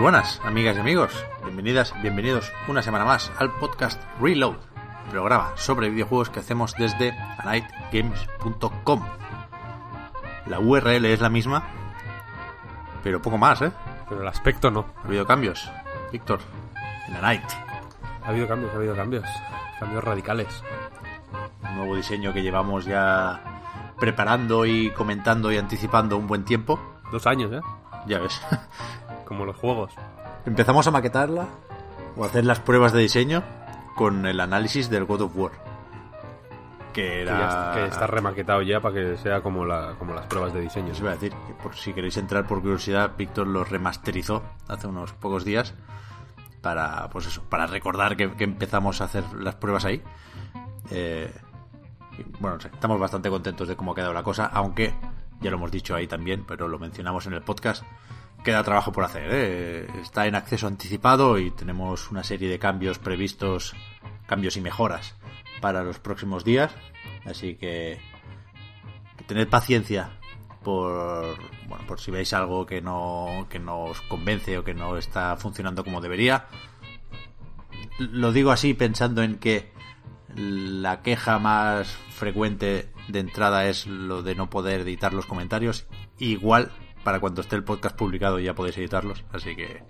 Muy 0.00 0.12
buenas, 0.12 0.40
amigas 0.46 0.78
y 0.78 0.80
amigos. 0.80 1.12
Bienvenidas, 1.44 1.92
bienvenidos 2.00 2.50
una 2.68 2.80
semana 2.80 3.04
más 3.04 3.30
al 3.36 3.50
podcast 3.50 4.02
Reload, 4.18 4.56
programa 5.10 5.52
sobre 5.56 5.90
videojuegos 5.90 6.30
que 6.30 6.40
hacemos 6.40 6.72
desde 6.78 7.12
anightgames.com. 7.36 9.04
La 10.46 10.58
URL 10.58 11.04
es 11.04 11.20
la 11.20 11.28
misma, 11.28 11.64
pero 13.02 13.20
poco 13.20 13.36
más, 13.36 13.60
¿eh? 13.60 13.72
Pero 14.08 14.22
el 14.22 14.28
aspecto 14.28 14.70
no. 14.70 14.86
Ha 15.04 15.06
habido 15.06 15.26
cambios. 15.26 15.70
Víctor, 16.10 16.40
en 17.06 17.16
Anight, 17.16 17.44
Ha 18.24 18.28
habido 18.28 18.48
cambios, 18.48 18.72
ha 18.72 18.76
habido 18.76 18.96
cambios. 18.96 19.28
Cambios 19.78 20.02
radicales. 20.02 20.64
un 21.62 21.76
nuevo 21.76 21.94
diseño 21.94 22.32
que 22.32 22.42
llevamos 22.42 22.86
ya 22.86 23.38
preparando 23.98 24.64
y 24.64 24.92
comentando 24.92 25.52
y 25.52 25.58
anticipando 25.58 26.16
un 26.16 26.26
buen 26.26 26.46
tiempo. 26.46 26.80
Dos 27.12 27.26
años, 27.26 27.52
¿eh? 27.52 27.60
Ya 28.06 28.18
ves. 28.18 28.40
Como 29.30 29.44
los 29.44 29.56
juegos. 29.56 29.92
Empezamos 30.44 30.88
a 30.88 30.90
maquetarla 30.90 31.46
o 32.16 32.24
a 32.24 32.26
hacer 32.26 32.44
las 32.44 32.58
pruebas 32.58 32.92
de 32.92 32.98
diseño 32.98 33.44
con 33.94 34.26
el 34.26 34.40
análisis 34.40 34.90
del 34.90 35.04
God 35.04 35.20
of 35.20 35.36
War. 35.36 35.52
Que 36.92 37.02
Que, 37.04 37.22
era. 37.22 37.38
ya 37.38 37.48
está, 37.48 37.72
que 37.74 37.86
está 37.86 38.06
remaquetado 38.08 38.62
ya 38.62 38.80
para 38.80 38.96
que 38.96 39.16
sea 39.18 39.40
como, 39.40 39.64
la, 39.64 39.94
como 40.00 40.14
las 40.14 40.26
pruebas 40.26 40.52
de 40.52 40.62
diseño. 40.62 40.90
Os 40.90 40.98
iba 40.98 41.10
a 41.10 41.14
decir, 41.14 41.32
que 41.46 41.54
por 41.54 41.76
si 41.76 41.92
queréis 41.92 42.16
entrar 42.16 42.44
por 42.48 42.60
curiosidad, 42.60 43.12
Víctor 43.16 43.46
lo 43.46 43.62
remasterizó 43.62 44.42
hace 44.66 44.88
unos 44.88 45.12
pocos 45.12 45.44
días 45.44 45.74
para, 46.60 47.08
pues 47.10 47.28
eso, 47.28 47.44
para 47.48 47.68
recordar 47.68 48.16
que, 48.16 48.32
que 48.32 48.42
empezamos 48.42 49.00
a 49.00 49.04
hacer 49.04 49.22
las 49.34 49.54
pruebas 49.54 49.84
ahí. 49.84 50.02
Eh, 50.90 51.32
bueno, 52.40 52.56
estamos 52.56 52.98
bastante 52.98 53.30
contentos 53.30 53.68
de 53.68 53.76
cómo 53.76 53.92
ha 53.92 53.94
quedado 53.94 54.12
la 54.12 54.24
cosa, 54.24 54.46
aunque 54.46 54.92
ya 55.40 55.50
lo 55.50 55.56
hemos 55.56 55.70
dicho 55.70 55.94
ahí 55.94 56.08
también, 56.08 56.44
pero 56.48 56.66
lo 56.66 56.80
mencionamos 56.80 57.28
en 57.28 57.34
el 57.34 57.42
podcast. 57.42 57.84
Queda 58.44 58.64
trabajo 58.64 58.90
por 58.90 59.04
hacer, 59.04 59.28
¿eh? 59.30 59.86
está 60.00 60.26
en 60.26 60.34
acceso 60.34 60.66
anticipado 60.66 61.38
y 61.38 61.50
tenemos 61.50 62.10
una 62.10 62.24
serie 62.24 62.48
de 62.48 62.58
cambios 62.58 62.98
previstos, 62.98 63.74
cambios 64.26 64.56
y 64.56 64.62
mejoras 64.62 65.14
para 65.60 65.84
los 65.84 65.98
próximos 65.98 66.42
días, 66.42 66.72
así 67.26 67.56
que 67.56 68.00
que 69.18 69.24
tened 69.24 69.48
paciencia 69.48 70.10
por 70.62 71.36
bueno 71.68 71.86
por 71.86 72.00
si 72.00 72.10
veis 72.10 72.32
algo 72.32 72.64
que 72.64 72.80
no 72.80 73.46
que 73.50 73.58
no 73.58 73.84
os 73.84 74.00
convence 74.02 74.56
o 74.58 74.64
que 74.64 74.74
no 74.74 74.96
está 74.96 75.36
funcionando 75.36 75.84
como 75.84 76.00
debería. 76.00 76.46
Lo 77.98 78.32
digo 78.32 78.50
así 78.50 78.72
pensando 78.72 79.22
en 79.22 79.38
que 79.38 79.72
la 80.34 81.02
queja 81.02 81.38
más 81.38 81.88
frecuente 82.10 82.90
de 83.08 83.20
entrada 83.20 83.66
es 83.66 83.86
lo 83.86 84.22
de 84.22 84.34
no 84.34 84.48
poder 84.48 84.80
editar 84.80 85.12
los 85.12 85.26
comentarios. 85.26 85.86
Igual 86.18 86.70
para 87.04 87.20
cuando 87.20 87.40
esté 87.40 87.56
el 87.56 87.64
podcast 87.64 87.96
publicado 87.96 88.38
ya 88.38 88.54
podéis 88.54 88.78
editarlos 88.78 89.24
así 89.32 89.56
que 89.56 89.82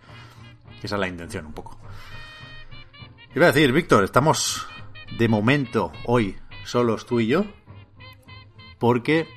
esa 0.83 0.97
es 0.97 1.01
la 1.01 1.09
intención 1.09 1.47
un 1.47 1.53
poco 1.53 1.79
iba 3.35 3.47
a 3.47 3.53
decir 3.53 3.73
Víctor 3.73 4.05
estamos 4.05 4.67
de 5.19 5.29
momento 5.29 5.93
hoy 6.07 6.37
solos 6.65 7.07
tú 7.07 7.21
y 7.21 7.27
yo 7.27 7.45
porque 8.81 9.29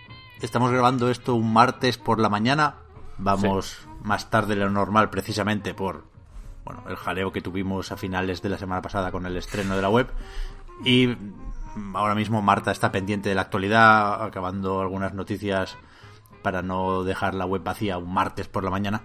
estamos 0.42 0.72
grabando 0.72 1.10
esto 1.10 1.36
un 1.36 1.54
martes 1.54 1.98
por 1.98 2.20
la 2.20 2.30
mañana. 2.30 2.76
Vamos 3.18 3.88
más 4.02 4.30
tarde 4.30 4.56
de 4.56 4.62
lo 4.62 4.72
normal 4.72 5.10
precisamente 5.10 5.74
por 5.74 6.06
bueno, 6.66 6.84
el 6.90 6.96
jaleo 6.96 7.32
que 7.32 7.42
tuvimos 7.42 7.92
a 7.92 7.98
finales 7.98 8.42
de 8.42 8.50
la 8.50 8.58
semana 8.58 8.82
pasada 8.82 9.12
con 9.12 9.26
el 9.26 9.38
estreno 9.38 9.76
de 9.76 9.82
la 9.82 9.90
web. 9.90 10.08
Y 10.86 11.16
ahora 11.94 12.16
mismo 12.16 12.42
Marta 12.42 12.72
está 12.72 12.92
pendiente 12.92 13.30
de 13.30 13.36
la 13.36 13.42
actualidad, 13.42 14.24
acabando 14.24 14.82
algunas 14.82 15.14
noticias 15.14 15.78
para 16.44 16.62
no 16.62 17.04
dejar 17.04 17.34
la 17.34 17.46
web 17.46 17.64
vacía 17.64 17.98
un 17.98 18.14
martes 18.14 18.48
por 18.48 18.64
la 18.64 18.70
mañana. 18.70 19.02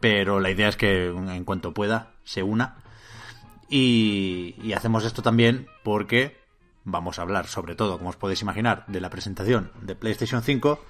Pero 0.00 0.40
la 0.40 0.50
idea 0.50 0.68
es 0.68 0.76
que 0.76 1.06
en 1.06 1.44
cuanto 1.44 1.72
pueda 1.72 2.12
se 2.24 2.42
una. 2.42 2.76
Y, 3.70 4.54
y 4.62 4.74
hacemos 4.74 5.04
esto 5.04 5.22
también 5.22 5.68
porque 5.82 6.36
vamos 6.84 7.18
a 7.18 7.22
hablar 7.22 7.46
sobre 7.46 7.74
todo, 7.74 7.98
como 7.98 8.10
os 8.10 8.16
podéis 8.16 8.42
imaginar, 8.42 8.84
de 8.86 9.00
la 9.00 9.10
presentación 9.10 9.72
de 9.80 9.96
PlayStation 9.96 10.42
5 10.42 10.84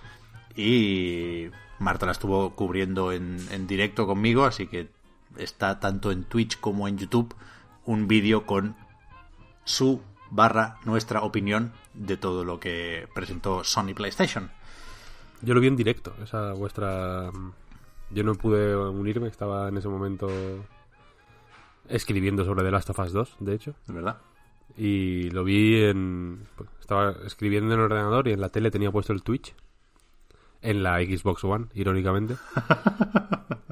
y 0.57 1.51
Marta 1.79 2.07
la 2.07 2.13
estuvo 2.13 2.55
cubriendo 2.55 3.13
en, 3.13 3.39
en 3.51 3.67
directo 3.67 4.07
conmigo, 4.07 4.45
así 4.45 4.67
que 4.67 4.91
está 5.39 5.81
tanto 5.81 6.11
en 6.11 6.25
Twitch 6.25 6.61
como 6.61 6.89
en 6.89 6.99
YouTube 6.99 7.35
un 7.85 8.09
vídeo 8.09 8.47
con 8.47 8.77
su 9.65 10.03
barra 10.31 10.79
nuestra 10.85 11.23
opinión 11.23 11.73
de 11.95 12.17
todo 12.17 12.45
lo 12.45 12.61
que 12.61 13.09
presentó 13.15 13.65
Sony 13.65 13.95
PlayStation. 13.95 14.51
Yo 15.47 15.55
lo 15.55 15.61
vi 15.61 15.69
en 15.69 15.77
directo, 15.77 16.13
esa 16.21 16.55
vuestra... 16.55 17.31
Yo 18.11 18.25
no 18.25 18.35
pude 18.35 18.75
unirme, 18.77 19.29
estaba 19.29 19.69
en 19.69 19.77
ese 19.77 19.89
momento 19.89 20.29
escribiendo 21.89 22.45
sobre 22.45 22.65
The 22.65 22.73
Last 22.73 22.91
of 22.91 22.99
Us 22.99 23.13
2, 23.13 23.37
de 23.39 23.55
hecho. 23.55 23.75
¿De 23.87 23.95
verdad? 23.95 24.17
Y 24.77 25.31
lo 25.31 25.45
vi 25.45 25.85
en... 25.85 26.49
pues, 26.57 26.69
Estaba 26.81 27.15
escribiendo 27.25 27.73
en 27.73 27.79
el 27.79 27.85
ordenador 27.85 28.27
y 28.27 28.33
en 28.33 28.41
la 28.41 28.49
tele 28.49 28.73
tenía 28.73 28.91
puesto 28.91 29.13
el 29.13 29.23
Twitch. 29.23 29.55
En 30.63 30.83
la 30.83 30.97
Xbox 30.97 31.45
One, 31.45 31.67
irónicamente. 31.75 32.37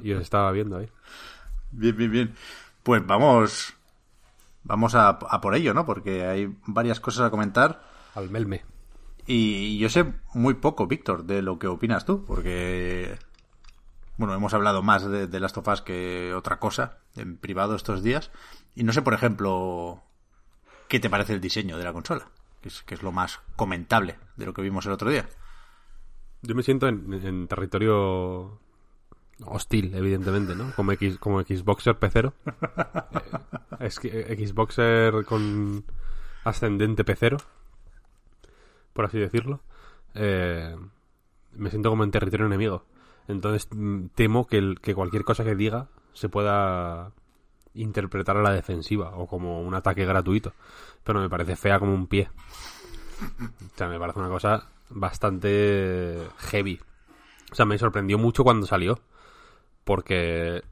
y 0.01 0.13
os 0.13 0.23
estaba 0.23 0.53
viendo 0.53 0.77
ahí. 0.77 0.89
Bien, 1.73 1.97
bien, 1.97 2.11
bien. 2.13 2.35
Pues 2.85 3.05
vamos, 3.05 3.75
vamos 4.63 4.95
a, 4.95 5.09
a 5.09 5.41
por 5.41 5.57
ello, 5.57 5.75
¿no? 5.75 5.85
Porque 5.85 6.25
hay 6.25 6.55
varias 6.67 7.01
cosas 7.01 7.27
a 7.27 7.31
comentar. 7.31 7.83
Al 8.15 8.31
Melme. 8.31 8.63
Y 9.27 9.79
yo 9.79 9.89
sé 9.89 10.13
muy 10.35 10.55
poco, 10.55 10.87
Víctor, 10.87 11.25
de 11.25 11.43
lo 11.43 11.59
que 11.59 11.67
opinas 11.67 12.05
tú, 12.05 12.25
porque 12.25 13.19
bueno, 14.17 14.35
hemos 14.35 14.55
hablado 14.55 14.83
más 14.83 15.09
de, 15.09 15.27
de 15.27 15.41
Last 15.41 15.57
of 15.57 15.69
Us 15.69 15.83
que 15.83 16.35
otra 16.35 16.59
cosa 16.59 16.99
en 17.17 17.37
privado 17.37 17.75
estos 17.75 18.03
días. 18.03 18.31
Y 18.75 18.85
no 18.85 18.93
sé, 18.93 19.03
por 19.03 19.15
ejemplo, 19.15 20.03
qué 20.89 21.01
te 21.01 21.11
parece 21.11 21.35
el 21.35 21.41
diseño 21.41 21.79
de 21.79 21.85
la 21.85 21.93
consola, 21.93 22.29
que 22.61 22.69
es, 22.69 22.83
que 22.83 22.95
es 22.95 23.03
lo 23.03 23.13
más 23.13 23.41
comentable 23.57 24.17
de 24.37 24.47
lo 24.47 24.55
que 24.55 24.63
vimos 24.63 24.87
el 24.87 24.93
otro 24.93 25.11
día. 25.11 25.29
Yo 26.43 26.55
me 26.55 26.63
siento 26.63 26.89
en, 26.89 27.13
en 27.13 27.49
territorio 27.49 28.61
hostil, 29.45 29.95
evidentemente, 29.95 30.55
¿no? 30.55 30.73
Como, 30.77 30.93
X, 30.93 31.19
como 31.19 31.43
Xboxer 31.43 31.99
pecero. 31.99 32.35
Eh, 33.81 33.87
es 33.89 33.99
que 33.99 34.09
eh, 34.09 34.47
Xboxer 34.47 35.25
con 35.25 35.85
ascendente 36.45 37.03
pecero, 37.03 37.39
por 38.95 39.05
así 39.05 39.19
decirlo. 39.19 39.61
Eh, 40.15 40.75
me 41.53 41.69
siento 41.71 41.91
como 41.91 42.05
en 42.05 42.11
territorio 42.11 42.47
enemigo. 42.47 42.85
Entonces 43.29 43.69
mm, 43.71 44.07
temo 44.15 44.47
que, 44.47 44.59
el- 44.59 44.81
que 44.81 44.95
cualquier 44.95 45.25
cosa 45.25 45.45
que 45.45 45.55
diga 45.55 45.89
se 46.15 46.29
pueda 46.31 47.13
interpretar 47.75 48.37
a 48.37 48.43
la 48.43 48.53
defensiva 48.53 49.11
o 49.17 49.27
como 49.27 49.61
un 49.61 49.75
ataque 49.75 50.07
gratuito. 50.07 50.55
Pero 51.05 51.21
me 51.21 51.29
parece 51.29 51.57
fea 51.57 51.79
como 51.79 51.93
un 51.93 52.07
pie. 52.07 52.31
O 53.75 53.77
sea, 53.77 53.89
me 53.89 53.99
parece 53.99 54.19
una 54.21 54.29
cosa 54.29 54.69
bastante 54.91 56.19
heavy. 56.39 56.81
O 57.53 57.55
sea, 57.55 57.67
me 57.67 57.79
sorprendió 57.79 58.19
mucho 58.19 58.45
cuando 58.45 58.67
salió. 58.67 59.01
Porque 59.85 60.63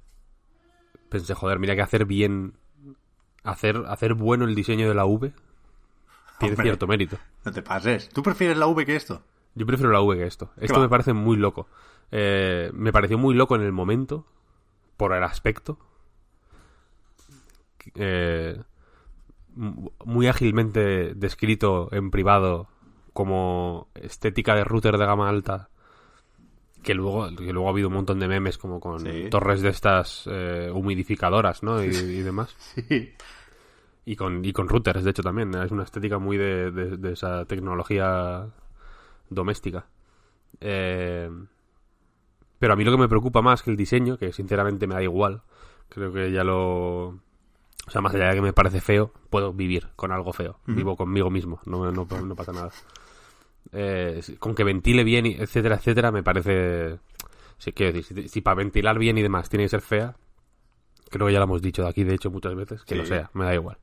pensé, 1.08 1.34
joder, 1.34 1.58
mira 1.58 1.74
que 1.74 1.82
hacer 1.82 2.04
bien. 2.04 2.54
Hacer, 3.44 3.82
hacer 3.88 4.14
bueno 4.14 4.44
el 4.44 4.54
diseño 4.54 4.88
de 4.88 4.94
la 4.94 5.04
V 5.04 5.32
tiene 6.42 6.54
Hombre. 6.54 6.64
cierto 6.66 6.86
mérito. 6.86 7.18
No 7.44 7.52
te 7.52 7.62
pases. 7.62 8.08
¿Tú 8.10 8.22
prefieres 8.22 8.56
la 8.56 8.66
V 8.66 8.84
que 8.86 8.96
esto? 8.96 9.22
Yo 9.54 9.66
prefiero 9.66 9.90
la 9.92 10.00
V 10.00 10.16
que 10.16 10.26
esto. 10.26 10.50
Esto 10.58 10.76
va? 10.76 10.82
me 10.82 10.88
parece 10.88 11.12
muy 11.12 11.36
loco. 11.36 11.68
Eh, 12.10 12.70
me 12.74 12.92
pareció 12.92 13.18
muy 13.18 13.34
loco 13.34 13.56
en 13.56 13.62
el 13.62 13.72
momento, 13.72 14.26
por 14.96 15.12
el 15.14 15.22
aspecto. 15.24 15.78
Eh, 17.94 18.60
muy 19.54 20.26
ágilmente 20.28 21.14
descrito 21.14 21.88
en 21.92 22.10
privado 22.10 22.68
como 23.12 23.88
estética 23.94 24.54
de 24.54 24.64
router 24.64 24.96
de 24.96 25.04
gama 25.04 25.28
alta 25.28 25.68
Que 26.82 26.94
luego, 26.94 27.28
que 27.36 27.52
luego 27.52 27.68
ha 27.68 27.72
habido 27.72 27.88
un 27.88 27.94
montón 27.94 28.18
de 28.18 28.28
memes 28.28 28.56
como 28.56 28.80
con 28.80 29.00
Sí. 29.00 29.28
torres 29.30 29.60
de 29.60 29.68
estas 29.68 30.24
eh, 30.30 30.70
humidificadoras, 30.72 31.62
¿no? 31.62 31.82
Y, 31.84 31.88
y 31.88 32.22
demás. 32.22 32.56
Sí. 32.88 33.12
Y 34.04 34.16
con, 34.16 34.44
y 34.44 34.52
con 34.52 34.68
routers, 34.68 35.04
de 35.04 35.10
hecho, 35.10 35.22
también. 35.22 35.54
Es 35.54 35.70
una 35.70 35.84
estética 35.84 36.18
muy 36.18 36.36
de, 36.36 36.70
de- 36.70 36.96
de 36.96 37.12
esa 37.12 37.44
tecnología 37.44 38.46
doméstica. 39.30 39.86
Eh, 40.60 41.30
pero 42.58 42.72
a 42.72 42.76
mí 42.76 42.84
lo 42.84 42.92
que 42.92 42.98
me 42.98 43.08
preocupa 43.08 43.42
más 43.42 43.62
que 43.62 43.70
el 43.70 43.76
diseño, 43.76 44.16
que 44.18 44.32
sinceramente 44.32 44.86
me 44.86 44.94
da 44.94 45.02
igual, 45.02 45.42
creo 45.88 46.12
que 46.12 46.30
ya 46.32 46.44
lo... 46.44 47.06
O 47.84 47.90
sea, 47.90 48.00
más 48.00 48.14
allá 48.14 48.28
de 48.28 48.34
que 48.36 48.42
me 48.42 48.52
parece 48.52 48.80
feo, 48.80 49.12
puedo 49.30 49.52
vivir 49.52 49.88
con 49.96 50.12
algo 50.12 50.32
feo. 50.32 50.60
Vivo 50.66 50.96
conmigo 50.96 51.30
mismo, 51.30 51.60
no, 51.66 51.90
no, 51.90 52.06
no 52.06 52.36
pasa 52.36 52.52
nada. 52.52 52.70
Eh, 53.72 54.20
con 54.38 54.54
que 54.54 54.62
ventile 54.64 55.02
bien, 55.02 55.26
etcétera, 55.26 55.76
etcétera, 55.76 56.12
me 56.12 56.22
parece... 56.22 56.98
Sí, 57.58 57.72
quiero 57.72 57.92
decir, 57.92 58.22
si, 58.24 58.28
si 58.28 58.40
para 58.40 58.56
ventilar 58.56 58.98
bien 58.98 59.18
y 59.18 59.22
demás 59.22 59.48
tiene 59.48 59.64
que 59.64 59.68
ser 59.70 59.80
fea, 59.80 60.14
creo 61.10 61.26
que 61.26 61.32
ya 61.32 61.38
lo 61.40 61.44
hemos 61.44 61.62
dicho 61.62 61.82
de 61.82 61.88
aquí, 61.88 62.04
de 62.04 62.14
hecho, 62.14 62.30
muchas 62.30 62.54
veces, 62.54 62.84
que 62.84 62.94
Sí. 62.94 63.00
lo 63.00 63.06
sea, 63.06 63.30
me 63.34 63.44
da 63.44 63.54
igual. 63.54 63.78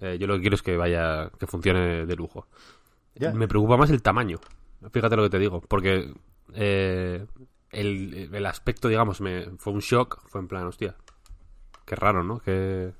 Eh, 0.00 0.16
yo 0.20 0.26
lo 0.26 0.34
que 0.34 0.40
quiero 0.42 0.54
es 0.54 0.62
que 0.62 0.76
vaya, 0.76 1.30
que 1.38 1.46
funcione 1.46 2.06
de 2.06 2.16
lujo. 2.16 2.46
Me 3.32 3.48
preocupa 3.48 3.76
más 3.76 3.90
el 3.90 4.00
tamaño. 4.02 4.38
Fíjate 4.92 5.16
lo 5.16 5.24
que 5.24 5.30
te 5.30 5.38
digo, 5.40 5.60
porque 5.60 6.12
eh, 6.54 7.26
el, 7.70 8.30
el 8.32 8.46
aspecto, 8.46 8.88
digamos, 8.88 9.20
me 9.20 9.46
fue 9.58 9.72
un 9.72 9.80
shock, 9.80 10.20
fue 10.28 10.40
en 10.40 10.46
plan, 10.48 10.66
hostia, 10.66 10.94
qué 11.84 11.96
raro, 11.96 12.22
¿no? 12.22 12.38
Que 12.38 12.92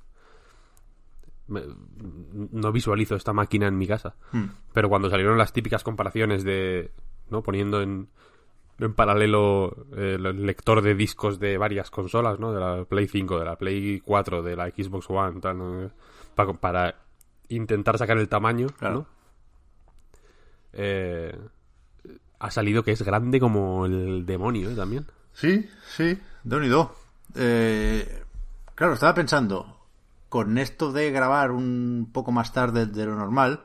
me- 1.47 1.63
no 2.51 2.71
visualizo 2.71 3.15
esta 3.15 3.33
máquina 3.33 3.67
en 3.67 3.77
mi 3.77 3.87
casa. 3.87 4.15
Hmm. 4.31 4.45
Pero 4.73 4.89
cuando 4.89 5.09
salieron 5.09 5.37
las 5.37 5.53
típicas 5.53 5.83
comparaciones 5.83 6.43
de, 6.43 6.91
¿no? 7.29 7.41
Poniendo 7.41 7.81
en, 7.81 8.09
en 8.77 8.93
paralelo 8.93 9.85
eh, 9.95 10.15
el 10.19 10.45
lector 10.45 10.81
de 10.81 10.95
discos 10.95 11.39
de 11.39 11.57
varias 11.57 11.89
consolas, 11.89 12.39
¿no? 12.39 12.51
De 12.53 12.59
la 12.59 12.85
Play 12.85 13.07
5, 13.07 13.39
de 13.39 13.45
la 13.45 13.57
Play 13.57 13.99
4, 14.01 14.43
de 14.43 14.55
la 14.55 14.67
Xbox 14.69 15.09
One, 15.09 15.39
tal, 15.39 15.57
¿no? 15.57 15.91
Pa- 16.35 16.53
para 16.53 16.95
intentar 17.49 17.97
sacar 17.97 18.17
el 18.17 18.29
tamaño, 18.29 18.67
Claro. 18.77 18.95
¿no? 18.95 19.05
Eh, 20.73 21.37
ha 22.39 22.51
salido 22.51 22.83
que 22.83 22.91
es 22.91 23.01
grande 23.01 23.39
como 23.39 23.85
el 23.85 24.25
demonio, 24.25 24.69
¿eh? 24.71 24.75
También. 24.75 25.05
Sí, 25.33 25.69
sí, 25.95 26.19
de 26.43 26.55
unido. 26.55 26.95
Eh, 27.35 28.23
claro, 28.75 28.93
estaba 28.93 29.13
pensando, 29.13 29.77
con 30.29 30.57
esto 30.57 30.91
de 30.91 31.11
grabar 31.11 31.51
un 31.51 32.09
poco 32.13 32.31
más 32.31 32.53
tarde 32.53 32.85
de 32.85 33.05
lo 33.05 33.15
normal, 33.15 33.63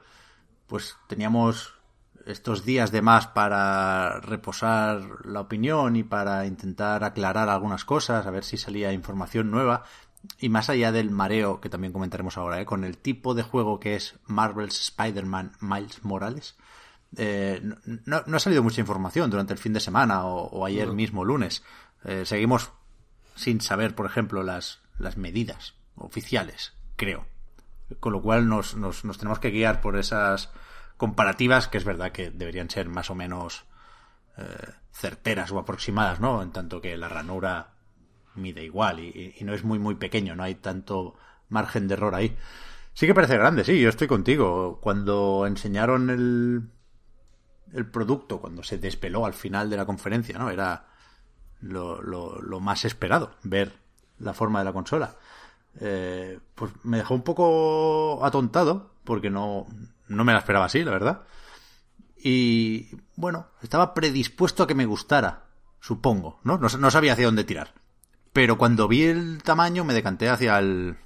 pues 0.67 0.97
teníamos 1.09 1.75
estos 2.27 2.65
días 2.65 2.91
de 2.91 3.03
más 3.03 3.27
para 3.27 4.19
reposar 4.21 5.27
la 5.27 5.41
opinión 5.41 5.95
y 5.97 6.05
para 6.05 6.47
intentar 6.47 7.05
aclarar 7.05 7.51
algunas 7.51 7.85
cosas, 7.85 8.27
a 8.27 8.31
ver 8.31 8.45
si 8.45 8.57
salía 8.57 8.93
información 8.93 9.51
nueva. 9.51 9.85
Y 10.39 10.49
más 10.49 10.71
allá 10.71 10.91
del 10.93 11.11
mareo, 11.11 11.61
que 11.61 11.69
también 11.69 11.93
comentaremos 11.93 12.39
ahora, 12.39 12.61
¿eh? 12.61 12.65
con 12.65 12.85
el 12.85 12.97
tipo 12.99 13.35
de 13.35 13.43
juego 13.43 13.79
que 13.81 13.95
es 13.97 14.15
Marvel's 14.27 14.81
Spider-Man 14.81 15.53
Miles 15.61 16.03
Morales, 16.05 16.57
eh, 17.17 17.61
no, 17.63 18.23
no- 18.27 18.37
ha 18.37 18.41
salido 18.41 18.63
mucha 18.63 18.81
información 18.81 19.31
durante 19.31 19.53
el 19.53 19.59
fin 19.59 19.73
de 19.73 19.81
semana 19.81 20.25
o, 20.25 20.47
o 20.49 20.65
ayer 20.65 20.89
mismo 20.93 21.25
lunes. 21.25 21.63
Eh, 22.05 22.25
seguimos 22.27 22.73
sin 23.37 23.61
saber, 23.61 23.95
por 23.95 24.07
ejemplo, 24.07 24.43
las, 24.43 24.81
las 24.99 25.17
medidas 25.17 25.75
oficiales, 25.97 26.73
creo. 26.97 27.27
Con 28.01 28.13
lo 28.13 28.23
cual 28.23 28.49
nos, 28.49 28.77
nos, 28.77 29.05
nos 29.05 29.19
tenemos 29.19 29.39
que 29.39 29.51
guiar 29.51 29.81
por 29.81 29.97
esas 29.99 30.51
comparativas 30.97 31.69
que 31.69 31.79
es 31.79 31.85
verdad 31.85 32.13
que 32.13 32.31
deberían 32.31 32.71
ser 32.71 32.89
más 32.89 33.11
o 33.11 33.15
menos 33.15 33.65
eh, 34.39 34.71
certeras 34.93 35.51
o 35.53 35.59
aproximadas, 35.59 36.19
¿no? 36.21 36.43
En 36.43 36.51
tanto 36.51 36.81
que 36.81 36.97
la 36.97 37.09
ranura 37.09 37.74
mide 38.35 38.65
igual 38.65 39.01
y, 39.01 39.35
no 39.43 39.55
es 39.55 39.65
muy 39.65 39.79
muy 39.79 39.95
pequeño, 39.97 40.35
no 40.37 40.43
hay 40.43 40.57
tanto 40.57 41.15
margen 41.49 41.89
de 41.89 41.95
error 41.95 42.15
ahí. 42.15 42.37
Sí 42.95 43.07
que 43.07 43.15
parece 43.15 43.37
grande, 43.37 43.65
sí, 43.65 43.81
yo 43.81 43.89
estoy 43.89 44.07
contigo. 44.07 44.79
Cuando 44.81 45.47
enseñaron 45.47 46.11
el, 46.11 46.71
el 47.73 47.87
producto, 47.91 48.41
cuando 48.41 48.63
se 48.63 48.79
despeló 48.79 49.27
al 49.27 49.35
final 49.35 49.69
de 49.69 49.77
la 49.77 49.87
conferencia, 49.87 50.39
¿no? 50.39 50.51
Era 50.51 50.87
lo, 51.61 52.01
lo, 52.03 52.41
lo 52.41 52.61
más 52.61 52.85
esperado, 52.85 53.33
ver 53.43 53.73
la 54.19 54.33
forma 54.33 54.61
de 54.61 54.65
la 54.65 54.73
consola. 54.73 55.17
Eh, 55.81 56.39
pues 56.55 56.73
me 56.85 56.99
dejó 56.99 57.15
un 57.15 57.23
poco 57.23 58.25
atontado, 58.25 58.93
porque 59.05 59.31
no, 59.31 59.67
no 60.09 60.25
me 60.25 60.33
la 60.33 60.39
esperaba 60.39 60.67
así, 60.67 60.85
la 60.85 60.93
verdad. 60.93 61.23
Y 62.17 62.89
bueno, 63.17 63.49
estaba 63.63 63.93
predispuesto 63.93 64.63
a 64.63 64.67
que 64.67 64.75
me 64.75 64.87
gustara, 64.87 65.47
supongo, 65.81 66.41
¿no? 66.45 66.59
No, 66.59 66.69
no 66.69 66.91
sabía 66.91 67.13
hacia 67.13 67.27
dónde 67.27 67.45
tirar. 67.45 67.75
Pero 68.35 68.59
cuando 68.59 68.87
vi 68.89 69.05
el 69.05 69.43
tamaño 69.43 69.85
me 69.85 69.95
decanté 69.95 70.29
hacia 70.29 70.59
el. 70.59 70.97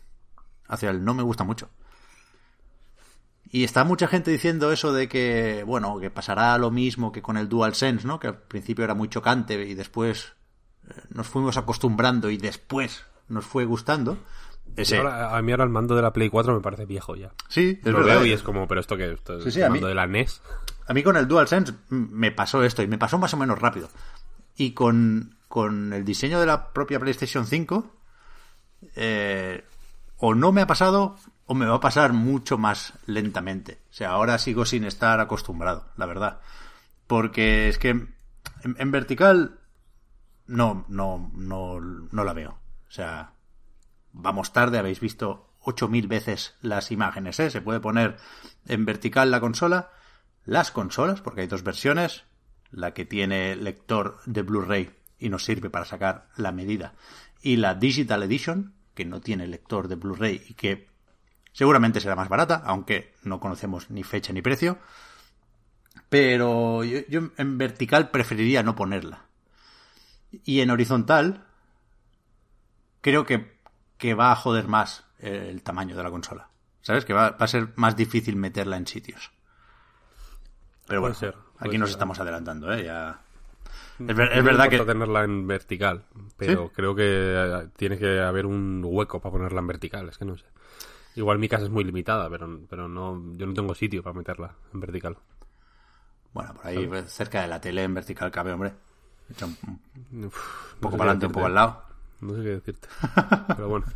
hacia 0.66 0.90
el 0.90 1.04
no 1.04 1.14
me 1.14 1.22
gusta 1.22 1.44
mucho. 1.44 1.70
Y 3.50 3.64
está 3.64 3.84
mucha 3.84 4.08
gente 4.08 4.30
diciendo 4.30 4.72
eso 4.72 4.92
de 4.92 5.08
que, 5.08 5.62
bueno, 5.66 5.98
que 6.00 6.10
pasará 6.10 6.58
lo 6.58 6.70
mismo 6.70 7.12
que 7.12 7.22
con 7.22 7.36
el 7.38 7.48
DualSense, 7.48 8.06
¿no? 8.06 8.18
Que 8.20 8.26
al 8.28 8.38
principio 8.38 8.84
era 8.84 8.94
muy 8.94 9.08
chocante 9.08 9.62
y 9.66 9.74
después 9.74 10.34
eh, 10.88 10.92
nos 11.10 11.28
fuimos 11.28 11.56
acostumbrando 11.56 12.28
y 12.30 12.36
después 12.36 13.04
nos 13.28 13.46
fue 13.46 13.64
gustando. 13.64 14.18
Ese. 14.76 14.98
ahora- 14.98 15.34
a 15.34 15.40
mí 15.40 15.50
ahora 15.52 15.64
el 15.64 15.70
mando 15.70 15.96
de 15.96 16.02
la 16.02 16.12
Play 16.12 16.28
4 16.28 16.54
me 16.54 16.60
parece 16.60 16.84
viejo 16.84 17.16
ya. 17.16 17.32
Sí, 17.48 17.78
es 17.82 17.86
Lo 17.90 17.98
verdad. 18.00 18.16
veo 18.16 18.26
y 18.26 18.32
es 18.32 18.42
como, 18.42 18.68
pero 18.68 18.80
esto 18.82 18.98
que 18.98 19.12
esto 19.12 19.40
Sí, 19.40 19.48
es 19.48 19.54
sí, 19.54 19.60
el 19.60 19.66
a 19.66 19.68
mí- 19.70 19.74
mando 19.76 19.88
de 19.88 19.94
la 19.94 20.06
NES. 20.06 20.42
A 20.86 20.92
mí 20.94 21.02
con 21.02 21.16
el 21.16 21.26
DualSense 21.26 21.72
me 21.88 22.30
pasó 22.32 22.62
esto 22.64 22.82
y 22.82 22.86
me 22.86 22.98
pasó 22.98 23.18
más 23.18 23.32
o 23.32 23.36
menos 23.38 23.58
rápido. 23.58 23.88
Y 24.58 24.72
con, 24.72 25.38
con 25.48 25.94
el 25.94 26.04
diseño 26.04 26.38
de 26.38 26.46
la 26.46 26.74
propia 26.74 27.00
PlayStation 27.00 27.46
5, 27.46 27.90
eh, 28.96 29.64
o 30.18 30.34
no 30.34 30.52
me 30.52 30.60
ha 30.60 30.66
pasado 30.66 31.16
o 31.46 31.54
me 31.54 31.66
va 31.66 31.76
a 31.76 31.80
pasar 31.80 32.12
mucho 32.12 32.58
más 32.58 32.92
lentamente. 33.06 33.80
O 33.90 33.94
sea, 33.94 34.10
ahora 34.10 34.38
sigo 34.38 34.66
sin 34.66 34.84
estar 34.84 35.18
acostumbrado, 35.18 35.86
la 35.96 36.04
verdad. 36.04 36.40
Porque 37.06 37.68
es 37.68 37.78
que 37.78 37.88
en, 37.88 38.90
vertical 38.90 39.58
no, 40.46 40.84
no, 40.88 41.30
no, 41.34 41.80
no 41.80 42.24
la 42.24 42.32
veo. 42.34 42.58
O 42.86 42.90
sea, 42.90 43.32
vamos 44.12 44.52
tarde, 44.52 44.78
habéis 44.78 45.00
visto 45.00 45.48
8000 45.60 46.06
veces 46.06 46.54
las 46.60 46.90
imágenes, 46.90 47.40
¿eh? 47.40 47.50
Se 47.50 47.62
puede 47.62 47.80
poner 47.80 48.18
en 48.66 48.84
vertical 48.84 49.30
la 49.30 49.40
consola, 49.40 49.90
las 50.44 50.70
consolas, 50.70 51.22
porque 51.22 51.40
hay 51.42 51.46
dos 51.46 51.62
versiones, 51.62 52.24
la 52.70 52.92
que 52.92 53.04
tiene 53.04 53.56
lector 53.56 54.18
de 54.26 54.42
Blu-ray 54.42 54.90
y 55.18 55.28
nos 55.28 55.44
sirve 55.44 55.70
para 55.70 55.84
sacar 55.84 56.28
la 56.36 56.52
medida, 56.52 56.94
y 57.42 57.56
la 57.56 57.74
Digital 57.74 58.22
Edition, 58.22 58.74
que 58.94 59.04
no 59.04 59.20
tiene 59.20 59.46
lector 59.46 59.88
de 59.88 59.96
Blu-ray 59.96 60.42
y 60.48 60.54
que 60.54 60.88
seguramente 61.52 62.00
será 62.00 62.16
más 62.16 62.28
barata, 62.28 62.62
aunque 62.64 63.14
no 63.22 63.40
conocemos 63.40 63.90
ni 63.90 64.02
fecha 64.02 64.32
ni 64.32 64.42
precio. 64.42 64.78
Pero 66.08 66.84
yo, 66.84 67.00
yo 67.08 67.30
en 67.36 67.58
vertical 67.58 68.10
preferiría 68.10 68.62
no 68.62 68.74
ponerla. 68.74 69.24
Y 70.44 70.60
en 70.60 70.70
horizontal, 70.70 71.44
creo 73.00 73.24
que, 73.24 73.56
que 73.98 74.14
va 74.14 74.32
a 74.32 74.36
joder 74.36 74.68
más 74.68 75.04
el 75.18 75.62
tamaño 75.62 75.96
de 75.96 76.02
la 76.02 76.10
consola. 76.10 76.48
¿Sabes? 76.82 77.04
Que 77.04 77.12
va, 77.12 77.30
va 77.30 77.44
a 77.44 77.48
ser 77.48 77.72
más 77.76 77.96
difícil 77.96 78.36
meterla 78.36 78.76
en 78.76 78.86
sitios. 78.86 79.30
Pero 80.86 81.00
Puede 81.02 81.12
bueno, 81.12 81.14
ser, 81.14 81.36
aquí 81.58 81.78
nos 81.78 81.90
ser. 81.90 81.94
estamos 81.96 82.18
adelantando, 82.20 82.72
¿eh? 82.72 82.84
Ya... 82.84 83.20
Es, 84.06 84.16
ver- 84.16 84.32
es 84.32 84.44
verdad 84.44 84.68
que... 84.68 84.78
tenerla 84.78 85.24
en 85.24 85.46
vertical, 85.46 86.04
pero 86.36 86.68
¿Sí? 86.68 86.72
creo 86.74 86.94
que 86.94 87.04
eh, 87.04 87.68
tiene 87.76 87.98
que 87.98 88.20
haber 88.20 88.46
un 88.46 88.82
hueco 88.84 89.20
para 89.20 89.32
ponerla 89.32 89.60
en 89.60 89.66
vertical, 89.66 90.08
es 90.08 90.18
que 90.18 90.24
no 90.24 90.36
sé. 90.36 90.44
Igual 91.16 91.38
mi 91.38 91.48
casa 91.48 91.64
es 91.64 91.70
muy 91.70 91.84
limitada, 91.84 92.30
pero, 92.30 92.60
pero 92.68 92.88
no, 92.88 93.20
yo 93.36 93.46
no 93.46 93.54
tengo 93.54 93.74
sitio 93.74 94.02
para 94.02 94.16
meterla 94.16 94.54
en 94.72 94.80
vertical. 94.80 95.16
Bueno, 96.32 96.54
por 96.54 96.66
ahí 96.66 96.86
pues, 96.86 97.10
cerca 97.12 97.42
de 97.42 97.48
la 97.48 97.60
tele 97.60 97.82
en 97.84 97.94
vertical 97.94 98.30
cabe, 98.30 98.52
hombre. 98.52 98.72
Echa 99.30 99.46
un, 99.46 99.56
no 100.12 100.30
poco 100.80 100.92
sé 100.92 100.98
para 100.98 101.10
adelante, 101.10 101.26
un 101.26 101.32
poco 101.32 101.46
al 101.46 101.54
lado. 101.54 101.82
No 102.20 102.34
sé 102.34 102.42
qué 102.42 102.48
decirte. 102.48 102.88
Pero 103.56 103.68
bueno, 103.68 103.86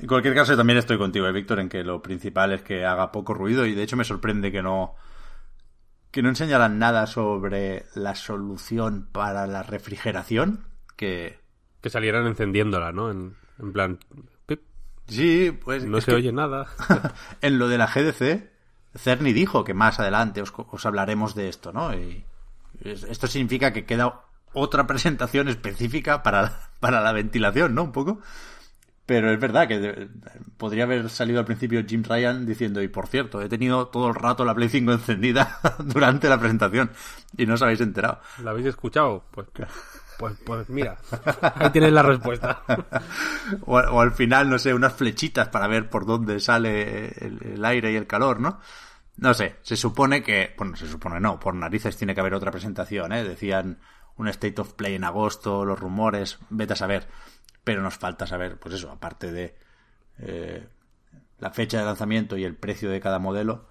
En 0.00 0.06
cualquier 0.06 0.34
caso, 0.34 0.56
también 0.56 0.78
estoy 0.78 0.98
contigo, 0.98 1.26
eh, 1.26 1.32
Víctor, 1.32 1.58
en 1.60 1.68
que 1.68 1.82
lo 1.82 2.02
principal 2.02 2.52
es 2.52 2.62
que 2.62 2.84
haga 2.84 3.12
poco 3.12 3.34
ruido 3.34 3.64
y 3.66 3.74
de 3.74 3.82
hecho 3.82 3.96
me 3.96 4.04
sorprende 4.04 4.52
que 4.52 4.62
no 4.62 4.94
que 6.16 6.22
no 6.22 6.30
enseñaran 6.30 6.78
nada 6.78 7.06
sobre 7.06 7.84
la 7.94 8.14
solución 8.14 9.06
para 9.12 9.46
la 9.46 9.62
refrigeración, 9.62 10.64
que 10.96 11.38
que 11.82 11.90
salieran 11.90 12.26
encendiéndola, 12.26 12.90
¿no? 12.90 13.10
En, 13.10 13.36
en 13.58 13.72
plan, 13.74 13.98
pip, 14.46 14.62
sí, 15.08 15.50
pues 15.62 15.84
no 15.84 16.00
se 16.00 16.06
que 16.12 16.14
oye 16.16 16.32
nada. 16.32 16.68
en 17.42 17.58
lo 17.58 17.68
de 17.68 17.76
la 17.76 17.86
GDC, 17.86 18.48
Cerny 18.94 19.34
dijo 19.34 19.62
que 19.62 19.74
más 19.74 20.00
adelante 20.00 20.40
os, 20.40 20.54
os 20.56 20.86
hablaremos 20.86 21.34
de 21.34 21.50
esto, 21.50 21.70
¿no? 21.74 21.92
Y 21.94 22.24
es- 22.80 23.02
esto 23.02 23.26
significa 23.26 23.74
que 23.74 23.84
queda 23.84 24.22
otra 24.54 24.86
presentación 24.86 25.48
específica 25.48 26.22
para, 26.22 26.70
para 26.80 27.02
la 27.02 27.12
ventilación, 27.12 27.74
¿no? 27.74 27.82
Un 27.84 27.92
poco. 27.92 28.22
Pero 29.06 29.30
es 29.30 29.38
verdad 29.38 29.68
que 29.68 29.78
de- 29.78 30.08
podría 30.56 30.82
haber 30.84 31.08
salido 31.10 31.38
al 31.38 31.44
principio 31.44 31.84
Jim 31.86 32.02
Ryan 32.02 32.44
diciendo, 32.44 32.82
y 32.82 32.88
por 32.88 33.06
cierto, 33.06 33.40
he 33.40 33.48
tenido 33.48 33.86
todo 33.88 34.08
el 34.08 34.14
rato 34.16 34.44
la 34.44 34.54
Play 34.54 34.68
5 34.68 34.92
encendida 34.92 35.60
durante 35.78 36.28
la 36.28 36.38
presentación 36.40 36.90
y 37.36 37.46
no 37.46 37.54
os 37.54 37.62
habéis 37.62 37.80
enterado. 37.80 38.20
¿La 38.42 38.50
habéis 38.50 38.66
escuchado? 38.66 39.24
Pues, 39.30 39.46
pues, 40.18 40.34
pues 40.44 40.68
mira, 40.70 40.96
ahí 41.54 41.70
tienes 41.70 41.92
la 41.92 42.02
respuesta. 42.02 42.62
O, 43.64 43.76
o 43.78 44.00
al 44.00 44.10
final, 44.12 44.50
no 44.50 44.58
sé, 44.58 44.74
unas 44.74 44.92
flechitas 44.94 45.48
para 45.48 45.68
ver 45.68 45.88
por 45.88 46.04
dónde 46.04 46.40
sale 46.40 47.08
el, 47.24 47.38
el 47.54 47.64
aire 47.64 47.92
y 47.92 47.96
el 47.96 48.08
calor, 48.08 48.40
¿no? 48.40 48.58
No 49.18 49.34
sé, 49.34 49.56
se 49.62 49.76
supone 49.76 50.22
que, 50.24 50.52
bueno, 50.58 50.74
se 50.74 50.88
supone 50.88 51.20
no, 51.20 51.38
por 51.38 51.54
narices 51.54 51.96
tiene 51.96 52.12
que 52.12 52.20
haber 52.20 52.34
otra 52.34 52.50
presentación, 52.50 53.12
¿eh? 53.12 53.22
Decían 53.22 53.78
un 54.16 54.26
State 54.28 54.60
of 54.60 54.72
Play 54.72 54.94
en 54.96 55.04
agosto, 55.04 55.64
los 55.64 55.78
rumores, 55.78 56.38
vete 56.50 56.72
a 56.72 56.76
saber. 56.76 57.06
Pero 57.66 57.82
nos 57.82 57.96
falta 57.96 58.28
saber, 58.28 58.60
pues 58.60 58.76
eso, 58.76 58.92
aparte 58.92 59.32
de 59.32 59.56
eh, 60.18 60.68
la 61.40 61.50
fecha 61.50 61.80
de 61.80 61.84
lanzamiento 61.84 62.36
y 62.36 62.44
el 62.44 62.54
precio 62.54 62.88
de 62.88 63.00
cada 63.00 63.18
modelo, 63.18 63.66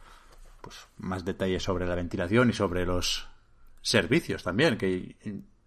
pues 0.59 0.89
más 0.97 1.23
detalles 1.23 1.63
sobre 1.63 1.87
la 1.87 1.95
ventilación 1.95 2.49
y 2.49 2.53
sobre 2.53 2.85
los 2.85 3.29
servicios 3.81 4.43
también, 4.43 4.77
que 4.77 5.15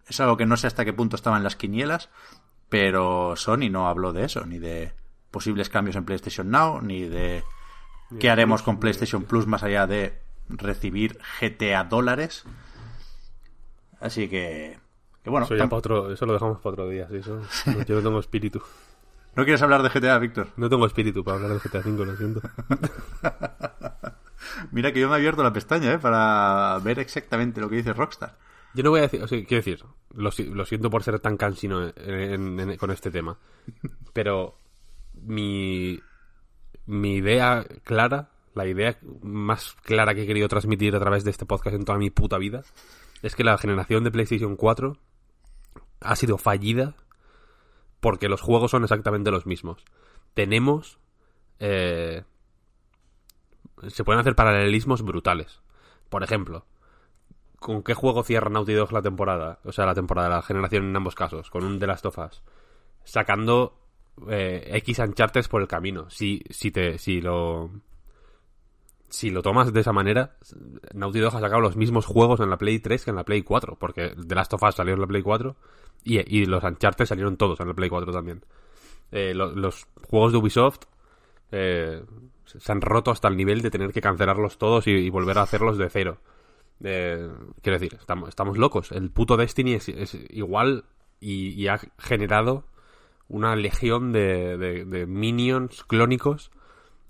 es 0.07 0.19
algo 0.19 0.37
que 0.37 0.45
no 0.45 0.57
sé 0.57 0.67
hasta 0.67 0.85
qué 0.85 0.93
punto 0.93 1.15
estaban 1.15 1.41
las 1.41 1.55
quinielas, 1.55 2.11
pero 2.69 3.35
Sony 3.35 3.71
no 3.71 3.87
habló 3.87 4.13
de 4.13 4.25
eso, 4.25 4.45
ni 4.45 4.59
de 4.59 4.93
posibles 5.31 5.69
cambios 5.69 5.95
en 5.95 6.05
PlayStation 6.05 6.51
Now, 6.51 6.83
ni 6.83 7.09
de 7.09 7.43
qué 8.19 8.29
haremos 8.29 8.61
con 8.61 8.79
PlayStation 8.79 9.23
Plus 9.23 9.47
más 9.47 9.63
allá 9.63 9.87
de 9.87 10.21
recibir 10.49 11.17
GTA 11.41 11.83
dólares. 11.85 12.43
Así 13.99 14.29
que, 14.29 14.77
que 15.23 15.29
bueno, 15.29 15.45
Eso, 15.45 15.55
ya 15.55 15.63
tam- 15.65 15.69
para 15.69 15.77
otro, 15.79 16.11
eso 16.11 16.25
lo 16.25 16.33
dejamos 16.33 16.59
para 16.59 16.73
otro 16.73 16.89
día. 16.89 17.07
sí, 17.09 17.17
eso, 17.17 17.41
no, 17.65 17.83
yo 17.87 17.95
no 17.95 18.01
tengo 18.01 18.19
espíritu. 18.19 18.61
¿no 19.35 19.43
quieres 19.43 19.61
hablar 19.61 19.83
de 19.83 19.89
GTA, 19.89 20.17
Víctor? 20.19 20.47
No 20.57 20.69
tengo 20.69 20.85
espíritu 20.85 21.23
para 21.23 21.37
hablar 21.37 21.51
de 21.53 21.59
GTA 21.59 21.79
V, 21.79 22.05
lo 22.05 22.15
siento. 22.17 22.41
Mira 24.71 24.91
que 24.91 24.99
yo 24.99 25.07
me 25.07 25.13
he 25.15 25.17
abierto 25.17 25.43
la 25.43 25.53
pestaña 25.53 25.93
¿eh? 25.93 25.99
para 25.99 26.77
ver 26.83 26.99
exactamente 26.99 27.61
lo 27.61 27.69
que 27.69 27.77
dice 27.77 27.93
Rockstar. 27.93 28.37
Yo 28.73 28.83
no 28.83 28.91
voy 28.91 28.99
a 28.99 29.03
decir, 29.03 29.21
o 29.23 29.27
sea, 29.27 29.37
quiero 29.45 29.63
decir, 29.63 29.83
lo, 30.13 30.29
lo 30.53 30.65
siento 30.65 30.89
por 30.89 31.03
ser 31.03 31.19
tan 31.19 31.37
cansino 31.37 31.83
en- 31.87 31.93
en- 31.97 32.59
en- 32.59 32.77
con 32.77 32.91
este 32.91 33.11
tema, 33.11 33.37
pero 34.13 34.55
mi, 35.13 35.99
mi 36.85 37.15
idea 37.15 37.65
clara, 37.83 38.29
la 38.55 38.67
idea 38.67 38.97
más 39.21 39.75
clara 39.83 40.13
que 40.13 40.23
he 40.23 40.27
querido 40.27 40.47
transmitir 40.47 40.95
a 40.95 40.99
través 40.99 41.23
de 41.23 41.31
este 41.31 41.45
podcast 41.45 41.75
en 41.75 41.85
toda 41.85 41.97
mi 41.97 42.09
puta 42.09 42.37
vida, 42.37 42.63
es 43.21 43.35
que 43.35 43.43
la 43.43 43.57
generación 43.57 44.03
de 44.03 44.11
PlayStation 44.11 44.55
4 44.55 44.97
ha 46.01 46.15
sido 46.15 46.37
fallida 46.37 46.95
porque 47.99 48.29
los 48.29 48.41
juegos 48.41 48.71
son 48.71 48.83
exactamente 48.83 49.31
los 49.31 49.45
mismos. 49.45 49.83
Tenemos... 50.33 50.99
eh, 51.59 52.23
se 53.87 54.03
pueden 54.03 54.19
hacer 54.19 54.35
paralelismos 54.35 55.01
brutales. 55.03 55.61
Por 56.09 56.23
ejemplo, 56.23 56.65
¿con 57.59 57.83
qué 57.83 57.93
juego 57.93 58.23
cierra 58.23 58.49
Naughty 58.49 58.73
Dog 58.73 58.91
la 58.91 59.01
temporada? 59.01 59.59
O 59.63 59.71
sea, 59.71 59.85
la 59.85 59.95
temporada, 59.95 60.29
la 60.29 60.41
generación 60.41 60.85
en 60.85 60.95
ambos 60.95 61.15
casos, 61.15 61.49
con 61.49 61.63
un 61.63 61.79
The 61.79 61.87
Last 61.87 62.05
of 62.05 62.17
Us. 62.17 62.41
Sacando 63.03 63.79
eh, 64.27 64.69
X 64.75 64.99
Uncharted 64.99 65.45
por 65.47 65.61
el 65.61 65.67
camino. 65.67 66.09
Si, 66.09 66.43
si 66.49 66.71
te, 66.71 66.97
si 66.97 67.21
lo, 67.21 67.71
si 69.09 69.29
lo 69.31 69.41
tomas 69.41 69.73
de 69.73 69.79
esa 69.79 69.91
manera, 69.93 70.35
Naughty 70.93 71.19
Dog 71.19 71.35
ha 71.35 71.39
sacado 71.39 71.61
los 71.61 71.75
mismos 71.75 72.05
juegos 72.05 72.39
en 72.39 72.49
la 72.49 72.57
Play 72.57 72.79
3 72.79 73.03
que 73.05 73.09
en 73.09 73.15
la 73.15 73.23
Play 73.25 73.41
4, 73.43 73.77
porque 73.79 74.13
The 74.27 74.35
Last 74.35 74.53
of 74.53 74.63
Us 74.63 74.75
salió 74.75 74.93
en 74.93 75.01
la 75.01 75.07
Play 75.07 75.21
4 75.21 75.55
y, 76.03 76.37
y 76.39 76.45
los 76.45 76.63
Uncharted 76.63 77.05
salieron 77.05 77.37
todos 77.37 77.59
en 77.59 77.67
la 77.67 77.73
Play 77.73 77.89
4 77.89 78.11
también. 78.11 78.43
Eh, 79.11 79.33
lo- 79.33 79.55
los 79.55 79.87
juegos 80.07 80.31
de 80.31 80.37
Ubisoft 80.37 80.81
eh, 81.51 82.03
se 82.45 82.71
han 82.71 82.81
roto 82.81 83.11
hasta 83.11 83.27
el 83.27 83.35
nivel 83.37 83.61
de 83.61 83.71
tener 83.71 83.91
que 83.91 84.01
cancelarlos 84.01 84.57
todos 84.57 84.87
y, 84.87 85.09
volver 85.09 85.37
a 85.39 85.43
hacerlos 85.43 85.77
de 85.77 85.89
cero. 85.89 86.17
Eh, 86.83 87.29
quiero 87.61 87.79
decir, 87.79 87.97
estamos, 87.99 88.29
estamos 88.29 88.57
locos. 88.57 88.91
El 88.91 89.09
puto 89.11 89.35
Destiny 89.37 89.73
es, 89.73 89.89
igual 90.29 90.85
y, 91.19 91.67
ha 91.67 91.79
generado 91.97 92.65
una 93.27 93.55
legión 93.55 94.11
de- 94.11 94.57
de 94.57 95.05
minions 95.05 95.83
clónicos 95.83 96.51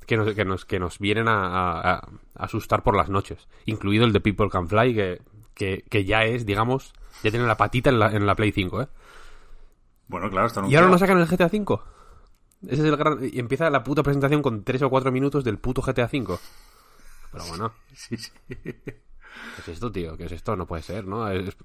que 0.09 0.17
nos, 0.17 0.33
que 0.33 0.43
nos, 0.45 0.65
que 0.65 0.79
nos 0.79 0.99
vienen 0.99 1.27
a, 1.27 1.79
a- 1.79 1.93
a 1.99 2.09
asustar 2.35 2.83
por 2.83 2.95
las 2.97 3.09
noches. 3.09 3.47
Incluido 3.65 4.03
el 4.05 4.11
de 4.11 4.19
People 4.19 4.49
Can 4.49 4.67
Fly, 4.67 4.93
que, 4.95 5.21
que, 5.53 5.85
que 5.89 6.03
ya 6.03 6.23
es, 6.25 6.45
digamos, 6.45 6.93
ya 7.23 7.29
tiene 7.31 7.45
la 7.45 7.55
patita 7.57 7.89
en 7.91 7.99
la, 7.99 8.11
en 8.11 8.25
la 8.25 8.35
Play 8.35 8.51
5, 8.51 8.81
¿eh? 8.81 8.87
Bueno, 10.07 10.29
claro, 10.31 10.47
está 10.47 10.65
¿Y 10.67 10.75
ahora 10.75 10.89
no 10.89 10.97
sacan 10.97 11.19
el 11.19 11.27
GTA 11.27 11.45
V? 11.45 11.79
Ese 12.63 12.73
es 12.73 12.79
el 12.79 12.97
gran... 12.97 13.19
Y 13.23 13.37
empieza 13.39 13.69
la 13.69 13.83
puta 13.83 14.01
presentación 14.03 14.41
con 14.41 14.63
3 14.63 14.81
o 14.81 14.89
4 14.89 15.11
minutos 15.11 15.43
del 15.43 15.59
puto 15.59 15.81
GTA 15.83 16.09
V. 16.11 16.37
Pero 17.31 17.45
bueno, 17.47 17.71
Sí, 17.93 18.17
sí. 18.17 18.31
¿qué 18.47 18.73
es 19.59 19.67
esto, 19.67 19.91
tío? 19.91 20.17
¿Qué 20.17 20.25
es 20.25 20.31
esto? 20.31 20.55
No 20.55 20.65
puede 20.65 20.81
ser, 20.81 21.05
¿no? 21.05 21.29
Es- 21.29 21.55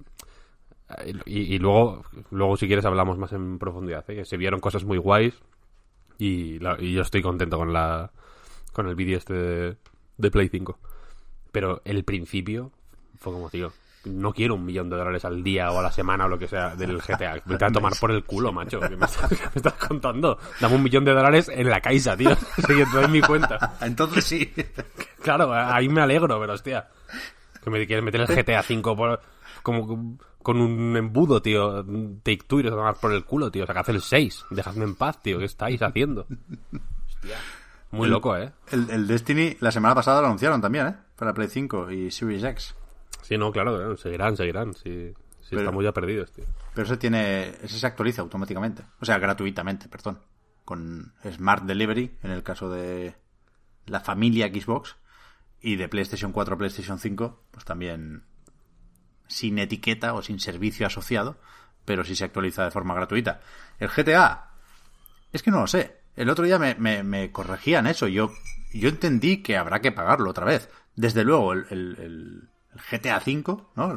Y, 1.25 1.55
y 1.55 1.59
luego, 1.59 2.05
luego, 2.31 2.57
si 2.59 2.67
quieres, 2.67 2.85
hablamos 2.85 3.17
más 3.19 3.33
en 3.33 3.59
profundidad. 3.59 4.05
¿eh? 4.11 4.25
Se 4.27 4.37
vieron 4.37 4.61
cosas 4.61 4.85
muy 4.85 4.99
guays 4.99 5.35
y, 6.19 6.59
la- 6.59 6.77
y 6.79 6.93
yo 6.93 7.01
estoy 7.03 7.23
contento 7.23 7.57
con 7.57 7.73
la 7.73 8.13
con 8.75 8.89
el 8.89 8.95
vídeo 8.95 9.17
este 9.17 9.33
de, 9.33 9.77
de 10.19 10.31
Play 10.31 10.49
5. 10.51 10.79
Pero 11.51 11.81
el 11.85 12.05
principio 12.05 12.73
fue 13.17 13.33
como, 13.33 13.49
tío, 13.49 13.73
no 14.05 14.33
quiero 14.33 14.55
un 14.55 14.65
millón 14.65 14.91
de 14.91 14.97
dólares 14.97 15.25
al 15.25 15.43
día 15.43 15.71
o 15.71 15.79
a 15.79 15.83
la 15.83 15.93
semana 15.93 16.27
o 16.27 16.29
lo 16.29 16.39
que 16.39 16.49
sea 16.49 16.75
del 16.77 16.99
GTA. 16.99 17.43
Me 17.47 17.55
a 17.61 17.71
tomar 17.71 17.93
por 17.99 18.11
el 18.11 18.25
culo, 18.25 18.53
macho. 18.53 18.81
¿Qué 18.81 18.97
me 18.97 19.07
estás, 19.07 19.29
qué 19.29 19.37
me 19.55 19.57
estás 19.57 19.75
contando? 19.75 20.39
Dame 20.61 20.77
un 20.77 20.83
millón 20.83 21.05
de 21.05 21.13
dólares 21.13 21.49
en 21.49 21.71
la 21.71 21.81
Caixa, 21.81 22.17
tío. 22.17 22.37
Siguiendo 22.67 23.03
en 23.03 23.13
mi 23.13 23.21
cuenta. 23.21 23.77
Entonces 23.81 24.25
sí. 24.25 24.53
Claro, 25.23 25.53
ahí 25.53 25.89
me 25.89 26.01
alegro, 26.03 26.39
pero 26.41 26.53
hostia. 26.53 26.89
Que 27.63 27.71
me 27.71 27.87
quieres 27.87 28.05
meter 28.05 28.21
el 28.21 28.27
GTA 28.27 28.61
V 28.61 28.83
por, 28.95 29.21
como 29.63 30.19
con 30.43 30.61
un 30.61 30.97
embudo, 30.97 31.41
tío. 31.41 31.85
Take 32.23 32.45
two 32.47 32.61
y 32.61 32.67
os 32.67 32.71
tomar 32.71 32.97
por 33.01 33.13
el 33.13 33.25
culo, 33.25 33.51
tío. 33.51 33.67
Sacad 33.67 33.89
el 33.91 34.03
6. 34.03 34.47
Dejadme 34.51 34.85
en 34.85 34.95
paz, 34.95 35.23
tío. 35.23 35.39
¿Qué 35.39 35.47
estáis 35.47 35.81
haciendo? 35.81 36.27
Hostia. 37.07 37.39
Muy 37.95 38.09
loco, 38.09 38.37
¿eh? 38.37 38.53
El, 38.71 38.91
el 38.91 39.07
Destiny 39.07 39.57
la 39.61 39.71
semana 39.73 39.95
pasada 39.95 40.21
lo 40.21 40.27
anunciaron 40.27 40.61
también, 40.61 40.87
¿eh? 40.89 40.95
Para 41.17 41.33
Play 41.35 41.49
5 41.49 41.91
y 41.91 42.11
Series 42.11 42.43
X. 42.45 42.75
Sí, 43.23 43.39
no, 43.39 43.51
claro, 43.53 43.93
eh, 43.93 43.97
seguirán, 43.97 44.37
seguirán. 44.37 44.75
Sí, 44.75 45.13
sí 45.41 45.49
Pero- 45.51 45.63
estamos 45.63 45.85
ya 45.85 45.93
perdidos, 45.93 46.33
tío. 46.33 46.45
Pero 46.75 46.87
ese 46.87 46.97
tiene, 46.97 47.49
ese 47.63 47.79
se 47.79 47.87
actualiza 47.87 48.23
automáticamente. 48.23 48.83
O 49.01 49.05
sea, 49.05 49.19
gratuitamente, 49.19 49.89
perdón. 49.89 50.21
Con 50.65 51.13
Smart 51.31 51.65
Delivery, 51.65 52.19
en 52.23 52.31
el 52.31 52.43
caso 52.43 52.69
de 52.71 53.15
la 53.87 54.01
familia 54.01 54.49
Xbox. 54.49 54.97
Y 55.61 55.77
de 55.77 55.89
PlayStation 55.89 56.33
4 56.33 56.55
a 56.55 56.59
PlayStation 56.59 56.99
5, 56.99 57.45
pues 57.51 57.65
también 57.65 58.25
sin 59.29 59.59
etiqueta 59.59 60.13
o 60.13 60.21
sin 60.23 60.39
servicio 60.41 60.87
asociado. 60.87 61.39
Pero 61.87 62.05
sí 62.05 62.15
se 62.17 62.25
actualiza 62.25 62.65
de 62.65 62.71
forma 62.71 62.95
gratuita. 62.95 63.41
El 63.79 63.89
GTA, 63.89 64.51
es 65.33 65.43
que 65.43 65.51
no 65.51 65.61
lo 65.61 65.67
sé. 65.67 66.01
El 66.17 66.31
otro 66.31 66.45
día 66.45 66.59
me, 66.59 66.75
me, 66.77 67.03
me 67.03 67.31
corregían 67.33 67.87
eso. 67.87 68.07
Yo, 68.09 68.33
yo 68.73 68.89
entendí 68.89 69.43
que 69.43 69.57
habrá 69.57 69.81
que 69.81 69.93
pagarlo 69.93 70.31
otra 70.31 70.45
vez. 70.47 70.69
Desde 70.97 71.25
luego, 71.25 71.53
el, 71.53 71.67
el- 71.71 71.97
el- 72.01 72.49
GTA 72.91 73.19
V, 73.19 73.57
¿no? 73.77 73.95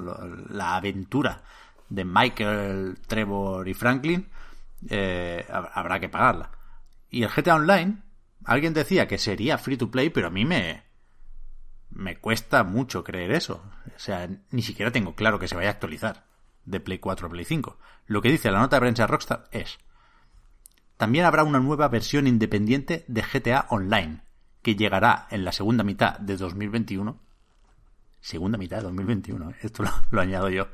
La 0.50 0.76
aventura 0.76 1.42
de 1.90 2.06
Michael, 2.06 2.98
Trevor 3.08 3.68
y 3.68 3.74
Franklin, 3.74 4.28
eh, 4.90 5.46
hab- 5.50 5.72
habrá 5.74 6.00
que 6.00 6.10
pagarla. 6.10 6.52
Y 7.10 7.24
el 7.24 7.30
GTA 7.30 7.56
Online, 7.56 7.98
alguien 8.46 8.74
decía 8.74 9.08
que 9.08 9.18
sería 9.18 9.58
free 9.58 9.78
to 9.78 9.90
play, 9.90 10.10
pero 10.12 10.28
a 10.28 10.30
mí 10.30 10.46
me, 10.46 10.84
me 11.90 12.18
cuesta 12.18 12.64
mucho 12.64 13.04
creer 13.04 13.32
eso. 13.32 13.64
O 13.96 14.00
sea, 14.00 14.30
ni 14.52 14.62
siquiera 14.62 14.92
tengo 14.92 15.16
claro 15.16 15.40
que 15.40 15.48
se 15.48 15.56
vaya 15.56 15.70
a 15.70 15.72
actualizar 15.72 16.26
de 16.66 16.80
Play 16.80 17.00
4 17.00 17.28
a 17.28 17.30
Play 17.30 17.46
5. 17.46 17.78
Lo 18.06 18.22
que 18.22 18.30
dice 18.32 18.52
la 18.52 18.60
nota 18.60 18.76
de 18.76 18.82
prensa 18.82 19.04
de 19.04 19.08
Rockstar 19.08 19.46
es 19.52 19.80
también 20.98 21.26
habrá 21.26 21.44
una 21.44 21.60
nueva 21.60 21.88
versión 21.88 22.28
independiente 22.28 23.06
de 23.08 23.22
GTA 23.22 23.68
Online, 23.70 24.22
que 24.62 24.76
llegará 24.76 25.28
en 25.30 25.46
la 25.46 25.52
segunda 25.52 25.84
mitad 25.84 26.20
de 26.20 26.38
2021. 26.38 27.20
Segunda 28.20 28.58
mitad 28.58 28.78
de 28.78 28.84
2021, 28.84 29.52
¿eh? 29.52 29.56
esto 29.62 29.84
lo, 29.84 29.92
lo 30.10 30.22
añado 30.22 30.50
yo. 30.50 30.68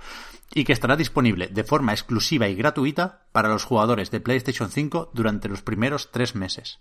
Y 0.53 0.63
que 0.63 0.73
estará 0.73 0.95
disponible 0.95 1.47
de 1.47 1.63
forma 1.63 1.91
exclusiva 1.91 2.47
y 2.47 2.55
gratuita 2.55 3.27
para 3.31 3.49
los 3.49 3.65
jugadores 3.65 4.11
de 4.11 4.21
PlayStation 4.21 4.71
5 4.71 5.11
durante 5.13 5.49
los 5.49 5.61
primeros 5.61 6.11
tres 6.11 6.35
meses. 6.35 6.79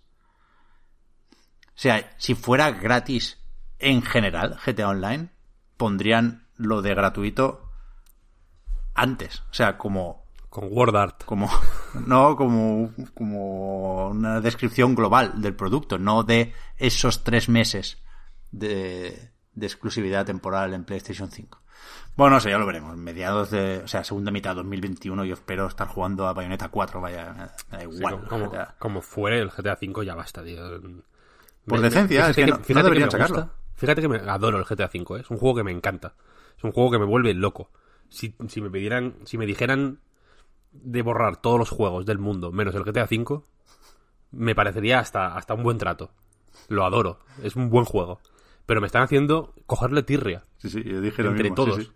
O 1.74 1.80
sea, 1.82 2.14
si 2.18 2.34
fuera 2.34 2.70
gratis 2.70 3.38
en 3.80 4.02
general 4.02 4.58
GTA 4.64 4.88
Online, 4.88 5.30
pondrían 5.76 6.46
lo 6.56 6.80
de 6.80 6.94
gratuito 6.94 7.68
antes. 8.94 9.40
O 9.50 9.54
sea, 9.54 9.78
como 9.78 10.21
Con 10.52 10.68
Word 10.70 10.94
Art. 10.96 11.24
como 11.24 11.48
no 12.06 12.36
como 12.36 12.92
como 13.14 14.08
una 14.08 14.42
descripción 14.42 14.94
global 14.94 15.40
del 15.40 15.54
producto 15.54 15.96
no 15.96 16.24
de 16.24 16.52
esos 16.76 17.24
tres 17.24 17.48
meses 17.48 18.02
de, 18.50 19.30
de 19.54 19.66
exclusividad 19.66 20.26
temporal 20.26 20.74
en 20.74 20.84
PlayStation 20.84 21.30
5 21.30 21.58
Bueno, 22.16 22.36
no 22.36 22.40
sé, 22.40 22.50
ya 22.50 22.58
lo 22.58 22.66
veremos. 22.66 22.98
Mediados 22.98 23.50
de, 23.50 23.78
o 23.78 23.88
sea, 23.88 24.04
segunda 24.04 24.30
mitad 24.30 24.50
de 24.50 24.56
2021 24.56 25.24
yo 25.24 25.32
espero 25.32 25.66
estar 25.66 25.88
jugando 25.88 26.28
a 26.28 26.34
Bayonetta 26.34 26.68
4, 26.68 27.00
vaya, 27.00 27.54
me 27.70 27.78
da 27.78 27.84
igual. 27.84 28.20
Sí, 28.20 28.28
como, 28.28 28.50
como, 28.50 28.66
como, 28.78 29.00
fuere 29.00 29.38
el 29.38 29.48
GTA 29.48 29.78
V 29.80 30.04
ya 30.04 30.14
basta, 30.14 30.44
tío. 30.44 30.62
Por 31.66 31.80
me, 31.80 31.88
decencia, 31.88 32.28
es 32.28 32.36
que, 32.36 32.44
no, 32.44 32.56
fíjate 32.56 32.74
no 32.74 32.82
deberían 32.82 33.08
que 33.08 33.12
sacarlo. 33.12 33.36
Gusta, 33.36 33.52
fíjate 33.74 34.02
que 34.02 34.08
me 34.08 34.18
adoro 34.18 34.58
el 34.58 34.64
GTA 34.64 34.90
V, 34.92 35.16
¿eh? 35.16 35.22
es 35.22 35.30
un 35.30 35.38
juego 35.38 35.56
que 35.56 35.64
me 35.64 35.72
encanta. 35.72 36.12
Es 36.58 36.62
un 36.62 36.72
juego 36.72 36.90
que 36.90 36.98
me 36.98 37.06
vuelve 37.06 37.32
loco. 37.32 37.70
Si, 38.10 38.36
si 38.48 38.60
me 38.60 38.68
pidieran, 38.68 39.14
si 39.24 39.38
me 39.38 39.46
dijeran 39.46 40.00
de 40.72 41.02
borrar 41.02 41.36
todos 41.36 41.58
los 41.58 41.70
juegos 41.70 42.06
del 42.06 42.18
mundo 42.18 42.52
menos 42.52 42.74
el 42.74 42.84
GTA 42.84 43.04
V, 43.04 43.42
me 44.32 44.54
parecería 44.54 44.98
hasta, 44.98 45.36
hasta 45.36 45.54
un 45.54 45.62
buen 45.62 45.78
trato. 45.78 46.10
Lo 46.68 46.84
adoro, 46.84 47.20
es 47.42 47.56
un 47.56 47.70
buen 47.70 47.84
juego. 47.84 48.20
Pero 48.66 48.80
me 48.80 48.86
están 48.86 49.02
haciendo 49.02 49.54
cogerle 49.66 50.02
tirria. 50.02 50.44
Sí, 50.58 50.70
sí, 50.70 50.82
yo 50.84 51.00
dije 51.00 51.22
lo 51.22 51.30
entre 51.30 51.44
mismo, 51.44 51.56
todos. 51.56 51.76
sí, 51.76 51.82
sí. 51.84 51.92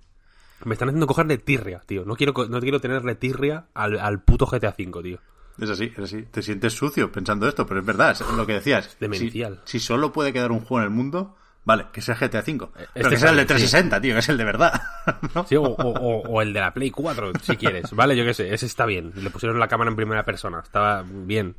Me 0.64 0.74
están 0.74 0.88
haciendo 0.88 1.06
cogerle 1.06 1.38
tirria, 1.38 1.80
tío. 1.80 2.04
No 2.04 2.16
quiero, 2.16 2.32
no 2.48 2.60
quiero 2.60 2.80
tenerle 2.80 3.14
tirria 3.14 3.66
al, 3.74 3.98
al 3.98 4.22
puto 4.22 4.46
GTA 4.46 4.74
V, 4.76 5.02
tío. 5.02 5.18
Es 5.58 5.70
así, 5.70 5.84
es 5.84 5.98
así. 5.98 6.22
Te 6.22 6.42
sientes 6.42 6.74
sucio 6.74 7.10
pensando 7.10 7.46
esto, 7.48 7.66
pero 7.66 7.80
es 7.80 7.86
verdad, 7.86 8.10
es 8.10 8.20
lo 8.20 8.46
que 8.46 8.54
decías. 8.54 8.96
Demencial. 9.00 9.62
Si, 9.64 9.78
si, 9.78 9.86
solo 9.86 10.12
puede 10.12 10.32
quedar 10.32 10.52
un 10.52 10.60
juego 10.60 10.78
en 10.78 10.84
el 10.84 10.90
mundo, 10.90 11.36
vale, 11.66 11.86
que 11.92 12.00
sea 12.00 12.14
GTA 12.14 12.38
V. 12.40 12.68
Este 12.78 12.88
pero 12.94 13.10
que 13.10 13.18
sea 13.18 13.30
el 13.30 13.36
de 13.36 13.44
360, 13.44 13.96
sí. 13.96 14.02
tío, 14.02 14.14
que 14.14 14.20
es 14.20 14.28
el 14.30 14.38
de 14.38 14.44
verdad. 14.44 14.80
¿no? 15.34 15.46
Sí, 15.46 15.56
o, 15.56 15.62
o, 15.64 16.22
o, 16.22 16.40
el 16.40 16.54
de 16.54 16.60
la 16.60 16.72
Play 16.72 16.90
4, 16.90 17.32
si 17.42 17.56
quieres. 17.58 17.92
Vale, 17.92 18.16
yo 18.16 18.24
qué 18.24 18.32
sé, 18.32 18.54
ese 18.54 18.64
está 18.64 18.86
bien. 18.86 19.12
Le 19.16 19.28
pusieron 19.28 19.58
la 19.58 19.68
cámara 19.68 19.90
en 19.90 19.96
primera 19.96 20.24
persona, 20.24 20.60
estaba 20.60 21.04
bien. 21.06 21.56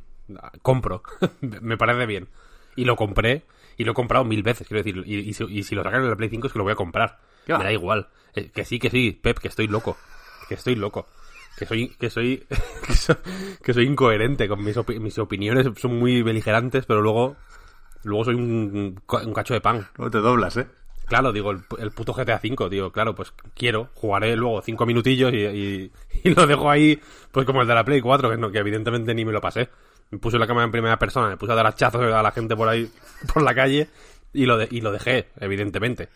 Compro, 0.62 1.04
me 1.40 1.76
parece 1.76 2.06
bien. 2.06 2.28
Y 2.74 2.84
lo 2.84 2.96
compré, 2.96 3.44
y 3.76 3.84
lo 3.84 3.92
he 3.92 3.94
comprado 3.94 4.24
mil 4.24 4.42
veces, 4.42 4.66
quiero 4.66 4.82
decir. 4.82 5.02
Y, 5.06 5.28
y, 5.28 5.32
si, 5.32 5.44
y 5.44 5.62
si, 5.62 5.76
lo 5.76 5.84
sacan 5.84 6.02
en 6.02 6.10
la 6.10 6.16
Play 6.16 6.28
5 6.28 6.48
es 6.48 6.52
que 6.52 6.58
lo 6.58 6.64
voy 6.64 6.72
a 6.72 6.76
comprar. 6.76 7.18
Me 7.46 7.64
da 7.64 7.72
igual. 7.72 8.08
Eh, 8.34 8.50
que 8.52 8.64
sí, 8.64 8.78
que 8.78 8.90
sí, 8.90 9.12
Pep, 9.12 9.38
que 9.38 9.48
estoy 9.48 9.68
loco. 9.68 9.96
Que 10.48 10.54
estoy 10.54 10.74
loco. 10.74 11.06
Que 11.56 11.66
soy, 11.66 11.88
que 11.88 12.10
soy, 12.10 12.46
que 12.86 12.94
soy, 12.94 13.16
que 13.62 13.74
soy 13.74 13.86
incoherente 13.86 14.48
con 14.48 14.62
mis, 14.62 14.76
opi 14.76 15.00
mis, 15.00 15.18
opiniones, 15.18 15.66
son 15.76 15.98
muy 15.98 16.22
beligerantes, 16.22 16.86
pero 16.86 17.00
luego, 17.00 17.36
luego 18.04 18.24
soy 18.24 18.34
un, 18.34 19.00
un 19.06 19.34
cacho 19.34 19.54
de 19.54 19.60
pan. 19.60 19.86
No 19.98 20.10
te 20.10 20.18
doblas, 20.18 20.56
eh. 20.56 20.66
Claro, 21.08 21.32
digo, 21.32 21.50
el, 21.52 21.62
el, 21.78 21.90
puto 21.90 22.12
GTA 22.12 22.38
V, 22.42 22.68
digo, 22.68 22.92
claro, 22.92 23.14
pues 23.14 23.32
quiero, 23.54 23.88
jugaré 23.94 24.36
luego 24.36 24.60
cinco 24.60 24.84
minutillos 24.84 25.32
y, 25.32 25.38
y, 25.38 25.92
y, 26.24 26.34
lo 26.34 26.46
dejo 26.46 26.70
ahí, 26.70 27.00
pues 27.32 27.46
como 27.46 27.62
el 27.62 27.68
de 27.68 27.74
la 27.74 27.84
Play 27.84 28.02
4, 28.02 28.30
que, 28.30 28.36
no, 28.36 28.50
que 28.50 28.58
evidentemente 28.58 29.14
ni 29.14 29.24
me 29.24 29.32
lo 29.32 29.40
pasé. 29.40 29.70
Me 30.10 30.18
puse 30.18 30.38
la 30.38 30.46
cámara 30.46 30.66
en 30.66 30.70
primera 30.70 30.98
persona, 30.98 31.28
me 31.28 31.38
puse 31.38 31.52
a 31.52 31.54
dar 31.54 31.66
hachazos 31.66 32.02
a 32.02 32.22
la 32.22 32.30
gente 32.30 32.54
por 32.54 32.68
ahí, 32.68 32.90
por 33.32 33.42
la 33.42 33.54
calle, 33.54 33.88
y 34.34 34.44
lo, 34.44 34.58
de, 34.58 34.68
y 34.70 34.82
lo 34.82 34.92
dejé, 34.92 35.28
evidentemente. 35.40 36.10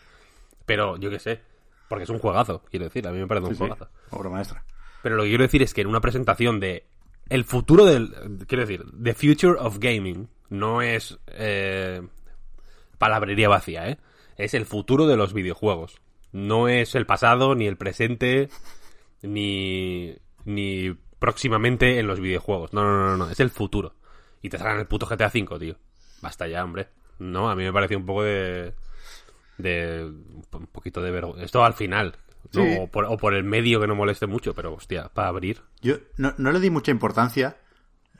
Pero 0.65 0.97
yo 0.97 1.09
qué 1.09 1.19
sé, 1.19 1.41
porque 1.87 2.03
es 2.03 2.09
un 2.09 2.19
juegazo, 2.19 2.63
quiero 2.69 2.85
decir, 2.85 3.07
a 3.07 3.11
mí 3.11 3.17
me 3.17 3.27
parece 3.27 3.47
un 3.47 3.53
sí, 3.53 3.59
juegazo. 3.59 3.85
Sí, 3.85 3.91
obra 4.11 4.29
maestra. 4.29 4.63
Pero 5.01 5.15
lo 5.15 5.23
que 5.23 5.29
quiero 5.29 5.43
decir 5.43 5.63
es 5.63 5.73
que 5.73 5.81
en 5.81 5.87
una 5.87 6.01
presentación 6.01 6.59
de 6.59 6.85
el 7.29 7.43
futuro 7.45 7.85
del, 7.85 8.13
quiero 8.47 8.65
decir, 8.65 8.83
the 9.01 9.13
future 9.13 9.55
of 9.59 9.79
gaming, 9.79 10.29
no 10.49 10.81
es 10.81 11.19
eh, 11.27 12.01
palabrería 12.97 13.49
vacía, 13.49 13.89
¿eh? 13.89 13.97
Es 14.37 14.53
el 14.53 14.65
futuro 14.65 15.07
de 15.07 15.17
los 15.17 15.33
videojuegos. 15.33 16.01
No 16.31 16.67
es 16.67 16.95
el 16.95 17.05
pasado, 17.05 17.53
ni 17.53 17.67
el 17.67 17.77
presente, 17.77 18.49
ni, 19.21 20.15
ni 20.45 20.95
próximamente 21.19 21.99
en 21.99 22.07
los 22.07 22.19
videojuegos. 22.19 22.73
No, 22.73 22.83
no, 22.83 23.05
no, 23.05 23.17
no, 23.17 23.29
es 23.29 23.39
el 23.39 23.51
futuro. 23.51 23.95
Y 24.41 24.49
te 24.49 24.57
sacan 24.57 24.79
el 24.79 24.87
puto 24.87 25.05
GTA 25.05 25.31
V, 25.33 25.59
tío. 25.59 25.75
Basta 26.21 26.47
ya, 26.47 26.63
hombre. 26.63 26.87
No, 27.19 27.49
a 27.49 27.55
mí 27.55 27.63
me 27.63 27.71
pareció 27.71 27.97
un 27.97 28.05
poco 28.05 28.23
de 28.23 28.73
de 29.57 30.03
un 30.51 30.67
poquito 30.71 31.01
de 31.01 31.11
vergüenza. 31.11 31.43
Esto 31.43 31.63
al 31.63 31.73
final, 31.73 32.15
¿no? 32.53 32.63
sí. 32.63 32.77
o, 32.79 32.87
por, 32.87 33.05
o, 33.05 33.17
por, 33.17 33.33
el 33.33 33.43
medio 33.43 33.79
que 33.79 33.87
no 33.87 33.95
moleste 33.95 34.27
mucho, 34.27 34.53
pero 34.53 34.73
hostia, 34.73 35.09
para 35.09 35.29
abrir. 35.29 35.61
Yo 35.81 35.95
no, 36.17 36.33
no 36.37 36.51
le 36.51 36.59
di 36.59 36.69
mucha 36.69 36.91
importancia 36.91 37.57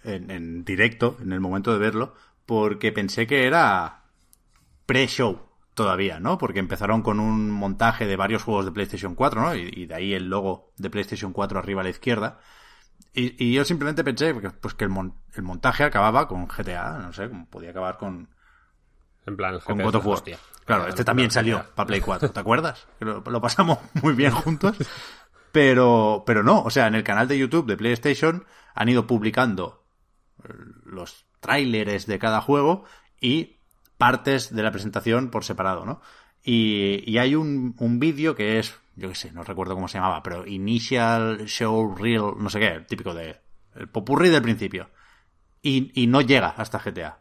en, 0.04 0.32
en, 0.32 0.66
directo, 0.66 1.18
en 1.22 1.32
el 1.34 1.40
momento 1.40 1.72
de 1.74 1.80
verlo, 1.80 2.16
porque 2.46 2.92
pensé 2.92 3.28
que 3.28 3.46
era 3.46 4.04
pre-show 4.86 5.50
todavía, 5.74 6.20
¿no? 6.20 6.38
Porque 6.38 6.60
empezaron 6.60 7.02
con 7.02 7.20
un 7.20 7.50
montaje 7.50 8.06
de 8.06 8.16
varios 8.16 8.44
juegos 8.44 8.66
de 8.66 8.72
PlayStation 8.72 9.16
4, 9.16 9.42
¿no? 9.42 9.56
Y, 9.56 9.72
y 9.74 9.86
de 9.86 9.96
ahí 9.96 10.14
el 10.14 10.30
logo 10.30 10.72
de 10.78 10.90
PlayStation 10.90 11.34
4 11.34 11.60
arriba 11.60 11.82
a 11.82 11.84
la 11.84 11.90
izquierda. 11.90 12.40
Y, 13.14 13.44
y 13.44 13.54
yo 13.54 13.64
simplemente 13.66 14.04
pensé 14.04 14.34
que, 14.40 14.50
pues, 14.50 14.74
que 14.74 14.84
el, 14.84 14.90
mon 14.90 15.16
el 15.34 15.44
montaje 15.44 15.84
acababa 15.84 16.28
con 16.28 16.48
GTA, 16.48 17.00
no 17.00 17.14
sé, 17.14 17.30
como 17.30 17.48
podía 17.48 17.72
acabar 17.72 17.98
con, 17.98 18.30
en 19.26 19.38
plan, 19.38 19.60
con 19.60 19.82
God 19.82 19.96
of 19.96 20.06
War. 20.06 20.18
Hostia. 20.18 20.38
Claro, 20.66 20.88
este 20.88 21.04
también 21.04 21.32
salió 21.32 21.66
para 21.76 21.88
Play 21.88 22.02
4, 22.02 22.32
¿te 22.32 22.40
acuerdas? 22.40 22.88
Lo, 23.00 23.22
lo, 23.22 23.42
pasamos 23.42 23.80
muy 24.02 24.14
bien 24.14 24.32
juntos. 24.32 24.78
Pero, 25.52 26.24
pero 26.26 26.42
no, 26.42 26.64
o 26.64 26.70
sea, 26.70 26.88
en 26.88 26.96
el 26.96 27.04
canal 27.04 27.28
de 27.28 27.38
YouTube 27.38 27.68
de 27.68 27.78
PlayStation 27.78 28.46
han 28.74 28.90
ido 28.90 29.06
publicando 29.06 29.86
los 30.86 31.26
tráileres 31.40 32.08
de 32.08 32.20
cada 32.20 32.42
juego 32.42 32.86
y 33.20 33.60
partes 33.98 34.54
de 34.54 34.64
la 34.64 34.72
presentación 34.72 35.30
por 35.30 35.44
separado, 35.44 35.86
¿no? 35.86 36.02
Y, 36.44 37.04
y 37.10 37.20
hay 37.20 37.36
un, 37.36 37.76
un 37.78 38.00
vídeo 38.00 38.36
que 38.36 38.60
es, 38.60 38.76
yo 38.96 39.10
qué 39.10 39.16
sé, 39.16 39.32
no 39.32 39.44
recuerdo 39.44 39.76
cómo 39.76 39.88
se 39.88 39.98
llamaba, 39.98 40.24
pero 40.24 40.46
Initial 40.46 41.46
Show 41.46 41.96
Reel, 41.96 42.34
no 42.38 42.50
sé 42.50 42.60
qué, 42.60 42.80
típico 42.88 43.14
de 43.14 43.38
el 43.76 43.88
popurrí 43.88 44.30
del 44.30 44.42
principio. 44.42 44.90
Y, 45.62 45.92
y 46.02 46.08
no 46.08 46.22
llega 46.22 46.50
hasta 46.50 46.80
GTA. 46.80 47.20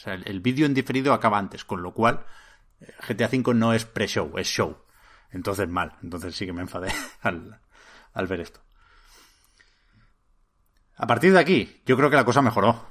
O 0.00 0.02
sea, 0.02 0.14
el, 0.14 0.26
el 0.26 0.40
vídeo 0.40 0.64
en 0.64 0.72
diferido 0.72 1.12
acaba 1.12 1.36
antes, 1.36 1.66
con 1.66 1.82
lo 1.82 1.92
cual 1.92 2.24
GTA 3.06 3.28
V 3.30 3.52
no 3.54 3.74
es 3.74 3.84
pre-show, 3.84 4.32
es 4.38 4.46
show. 4.46 4.78
Entonces 5.30 5.68
mal, 5.68 5.96
entonces 6.02 6.34
sí 6.34 6.46
que 6.46 6.54
me 6.54 6.62
enfadé 6.62 6.90
al, 7.20 7.60
al, 8.14 8.26
ver 8.26 8.40
esto. 8.40 8.60
A 10.96 11.06
partir 11.06 11.34
de 11.34 11.38
aquí, 11.38 11.82
yo 11.84 11.98
creo 11.98 12.08
que 12.08 12.16
la 12.16 12.24
cosa 12.24 12.40
mejoró. 12.40 12.88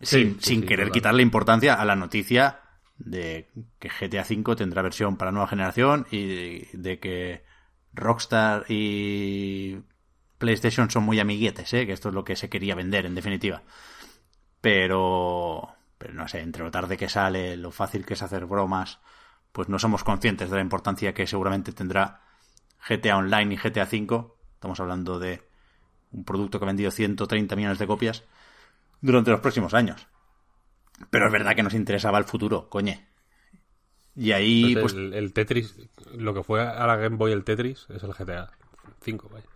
Sin, 0.00 0.34
sí, 0.34 0.38
sin 0.40 0.60
sí, 0.60 0.66
querer 0.66 0.86
claro. 0.86 0.92
quitarle 0.92 1.22
importancia 1.22 1.74
a 1.74 1.84
la 1.84 1.96
noticia 1.96 2.60
de 2.96 3.50
que 3.80 3.88
GTA 3.88 4.22
V 4.22 4.54
tendrá 4.54 4.82
versión 4.82 5.16
para 5.16 5.32
nueva 5.32 5.48
generación 5.48 6.06
y 6.12 6.26
de, 6.26 6.68
de 6.72 6.98
que 7.00 7.44
Rockstar 7.92 8.66
y 8.68 9.78
PlayStation 10.38 10.90
son 10.90 11.02
muy 11.02 11.18
amiguetes, 11.18 11.72
¿eh? 11.74 11.86
que 11.86 11.92
esto 11.92 12.10
es 12.10 12.14
lo 12.14 12.24
que 12.24 12.36
se 12.36 12.48
quería 12.48 12.76
vender 12.76 13.06
en 13.06 13.14
definitiva. 13.16 13.62
Pero, 14.60 15.73
pero 16.04 16.12
no 16.12 16.28
sé, 16.28 16.40
entre 16.40 16.62
lo 16.62 16.70
tarde 16.70 16.98
que 16.98 17.08
sale, 17.08 17.56
lo 17.56 17.70
fácil 17.70 18.04
que 18.04 18.12
es 18.12 18.20
hacer 18.20 18.44
bromas, 18.44 18.98
pues 19.52 19.70
no 19.70 19.78
somos 19.78 20.04
conscientes 20.04 20.50
de 20.50 20.56
la 20.56 20.60
importancia 20.60 21.14
que 21.14 21.26
seguramente 21.26 21.72
tendrá 21.72 22.20
GTA 22.86 23.16
Online 23.16 23.54
y 23.54 23.56
GTA 23.56 23.88
V. 23.90 24.26
Estamos 24.52 24.78
hablando 24.80 25.18
de 25.18 25.48
un 26.12 26.22
producto 26.24 26.58
que 26.58 26.66
ha 26.66 26.68
vendido 26.68 26.90
130 26.90 27.56
millones 27.56 27.78
de 27.78 27.86
copias 27.86 28.22
durante 29.00 29.30
los 29.30 29.40
próximos 29.40 29.72
años. 29.72 30.06
Pero 31.08 31.24
es 31.24 31.32
verdad 31.32 31.56
que 31.56 31.62
nos 31.62 31.72
interesaba 31.72 32.18
el 32.18 32.24
futuro, 32.24 32.68
coñe. 32.68 33.08
Y 34.14 34.32
ahí, 34.32 34.74
Entonces, 34.74 34.82
pues, 34.82 34.92
el, 34.92 35.14
el, 35.14 35.32
Tetris, 35.32 35.74
lo 36.18 36.34
que 36.34 36.42
fue 36.42 36.60
a 36.60 36.86
la 36.86 36.96
Game 36.96 37.16
Boy 37.16 37.32
el 37.32 37.44
Tetris 37.44 37.86
es 37.88 38.02
el 38.02 38.12
GTA 38.12 38.50
5, 39.00 39.30
vaya. 39.32 39.46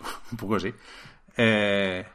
un 0.32 0.36
poco 0.36 0.60
sí. 0.60 0.74
Eh, 1.38 2.06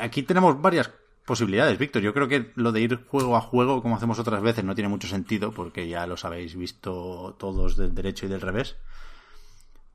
aquí 0.00 0.22
tenemos 0.22 0.62
varias 0.62 0.92
posibilidades, 1.24 1.78
Víctor. 1.78 2.02
Yo 2.02 2.12
creo 2.12 2.28
que 2.28 2.52
lo 2.54 2.72
de 2.72 2.80
ir 2.80 3.04
juego 3.06 3.36
a 3.36 3.40
juego, 3.40 3.82
como 3.82 3.96
hacemos 3.96 4.18
otras 4.18 4.42
veces, 4.42 4.64
no 4.64 4.74
tiene 4.74 4.88
mucho 4.88 5.08
sentido, 5.08 5.52
porque 5.52 5.88
ya 5.88 6.06
los 6.06 6.24
habéis 6.24 6.56
visto 6.56 7.36
todos 7.38 7.76
del 7.76 7.94
derecho 7.94 8.26
y 8.26 8.28
del 8.28 8.40
revés. 8.40 8.76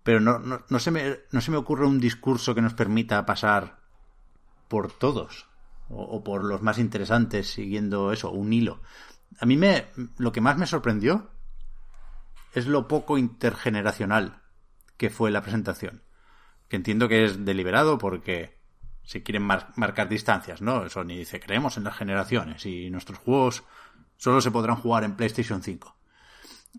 Pero 0.03 0.19
no, 0.19 0.39
no, 0.39 0.63
no, 0.67 0.79
se, 0.79 0.91
me, 0.91 1.19
no 1.31 1.41
se 1.41 1.51
me 1.51 1.57
ocurre 1.57 1.85
un 1.85 1.99
discurso 1.99 2.55
que 2.55 2.61
nos 2.61 2.73
permita 2.73 3.25
pasar 3.25 3.79
por 4.67 4.91
todos, 4.91 5.47
o, 5.89 6.01
o 6.01 6.23
por 6.23 6.43
los 6.43 6.61
más 6.61 6.79
interesantes, 6.79 7.51
siguiendo 7.51 8.11
eso, 8.11 8.31
un 8.31 8.51
hilo. 8.53 8.81
A 9.39 9.45
mí 9.45 9.57
me, 9.57 9.87
lo 10.17 10.31
que 10.31 10.41
más 10.41 10.57
me 10.57 10.67
sorprendió 10.67 11.29
es 12.53 12.65
lo 12.65 12.87
poco 12.87 13.17
intergeneracional 13.17 14.41
que 14.97 15.09
fue 15.09 15.31
la 15.31 15.41
presentación. 15.41 16.03
Que 16.67 16.75
entiendo 16.75 17.07
que 17.07 17.25
es 17.25 17.45
deliberado 17.45 17.97
porque 17.97 18.58
se 19.09 19.23
quieren 19.23 19.41
mar 19.41 19.69
marcar 19.75 20.07
distancias, 20.07 20.61
¿no? 20.61 20.87
Sony 20.87 21.05
dice, 21.17 21.39
creemos 21.39 21.77
en 21.77 21.83
las 21.83 21.97
generaciones 21.97 22.63
y 22.67 22.91
nuestros 22.91 23.17
juegos 23.17 23.63
solo 24.17 24.39
se 24.39 24.51
podrán 24.51 24.75
jugar 24.75 25.03
en 25.03 25.15
PlayStation 25.15 25.63
5. 25.63 25.95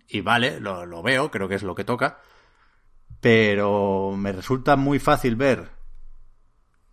Y 0.06 0.20
vale, 0.20 0.60
lo, 0.60 0.86
lo 0.86 1.02
veo, 1.02 1.32
creo 1.32 1.48
que 1.48 1.56
es 1.56 1.64
lo 1.64 1.74
que 1.74 1.82
toca, 1.82 2.20
pero 3.20 4.14
me 4.16 4.30
resulta 4.30 4.76
muy 4.76 5.00
fácil 5.00 5.34
ver 5.34 5.70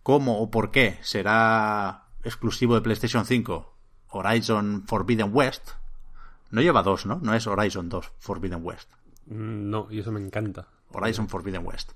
cómo 0.02 0.40
o 0.40 0.50
por 0.50 0.72
qué 0.72 0.98
será 1.02 2.08
exclusivo 2.24 2.74
de 2.74 2.80
PlayStation 2.80 3.24
5 3.24 3.76
Horizon 4.08 4.86
Forbidden 4.88 5.30
West. 5.32 5.70
No 6.50 6.62
lleva 6.62 6.82
dos, 6.82 7.06
¿no? 7.06 7.20
No 7.22 7.32
es 7.32 7.46
Horizon 7.46 7.88
2 7.88 8.10
Forbidden 8.18 8.64
West. 8.64 8.90
Mm, 9.26 9.70
No, 9.70 9.86
y 9.88 10.00
eso 10.00 10.10
me 10.10 10.18
encanta. 10.18 10.66
Horizon 10.90 11.28
Forbidden 11.28 11.64
West. 11.64 11.92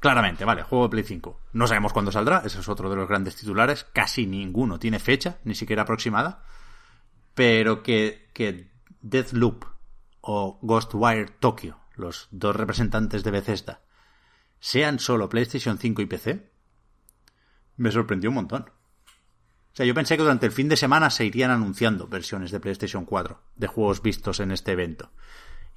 Claramente, 0.00 0.44
vale, 0.44 0.62
juego 0.62 0.84
de 0.84 0.90
Play 0.90 1.04
5. 1.04 1.40
No 1.52 1.66
sabemos 1.66 1.92
cuándo 1.92 2.12
saldrá, 2.12 2.42
ese 2.44 2.60
es 2.60 2.68
otro 2.68 2.90
de 2.90 2.96
los 2.96 3.08
grandes 3.08 3.36
titulares. 3.36 3.84
Casi 3.92 4.26
ninguno 4.26 4.78
tiene 4.78 4.98
fecha, 4.98 5.38
ni 5.44 5.54
siquiera 5.54 5.82
aproximada. 5.82 6.44
Pero 7.34 7.82
que, 7.82 8.30
que 8.32 8.70
Deathloop 9.00 9.64
o 10.20 10.58
Ghostwire 10.62 11.30
Tokyo, 11.38 11.78
los 11.94 12.28
dos 12.30 12.56
representantes 12.56 13.22
de 13.24 13.30
Bethesda, 13.30 13.82
sean 14.58 14.98
solo 14.98 15.28
PlayStation 15.28 15.78
5 15.78 16.02
y 16.02 16.06
PC, 16.06 16.50
me 17.76 17.90
sorprendió 17.90 18.30
un 18.30 18.36
montón. 18.36 18.62
O 18.62 19.76
sea, 19.76 19.86
yo 19.86 19.94
pensé 19.94 20.16
que 20.16 20.22
durante 20.22 20.46
el 20.46 20.52
fin 20.52 20.68
de 20.68 20.76
semana 20.76 21.10
se 21.10 21.26
irían 21.26 21.50
anunciando 21.50 22.08
versiones 22.08 22.50
de 22.50 22.60
PlayStation 22.60 23.04
4 23.04 23.42
de 23.56 23.66
juegos 23.66 24.02
vistos 24.02 24.40
en 24.40 24.50
este 24.50 24.72
evento. 24.72 25.12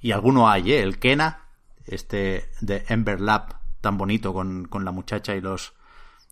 Y 0.00 0.12
alguno 0.12 0.48
hay, 0.48 0.72
¿eh? 0.72 0.80
El 0.80 0.98
Kena, 0.98 1.48
este 1.84 2.50
de 2.62 2.84
Ember 2.88 3.20
Lab, 3.20 3.59
tan 3.80 3.96
bonito 3.98 4.32
con, 4.32 4.66
con 4.66 4.84
la 4.84 4.90
muchacha 4.92 5.34
y 5.34 5.40
los 5.40 5.72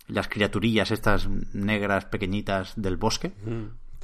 las 0.07 0.27
criaturillas 0.29 0.91
estas 0.91 1.29
negras 1.53 2.07
pequeñitas 2.07 2.73
del 2.77 2.97
bosque. 2.97 3.35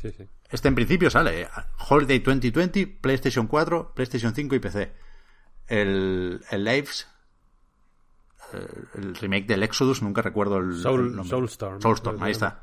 Sí, 0.02 0.12
sí. 0.16 0.28
Este 0.50 0.68
en 0.68 0.74
principio 0.74 1.08
sale 1.10 1.48
Holiday 1.88 2.18
2020, 2.18 2.86
PlayStation 3.00 3.46
4, 3.46 3.92
PlayStation 3.94 4.34
5 4.34 4.54
y 4.54 4.58
PC. 4.58 4.92
El, 5.66 6.42
el 6.50 6.64
Lives, 6.64 7.08
eh, 8.52 8.66
el 8.96 9.14
remake 9.14 9.46
del 9.46 9.62
Exodus, 9.62 10.02
nunca 10.02 10.20
recuerdo 10.22 10.58
el, 10.58 10.74
Soul- 10.74 11.06
el 11.08 11.16
nombre. 11.16 11.30
Soulstorm. 11.30 11.80
Soulstorm, 11.80 12.22
ahí 12.22 12.32
está. 12.32 12.62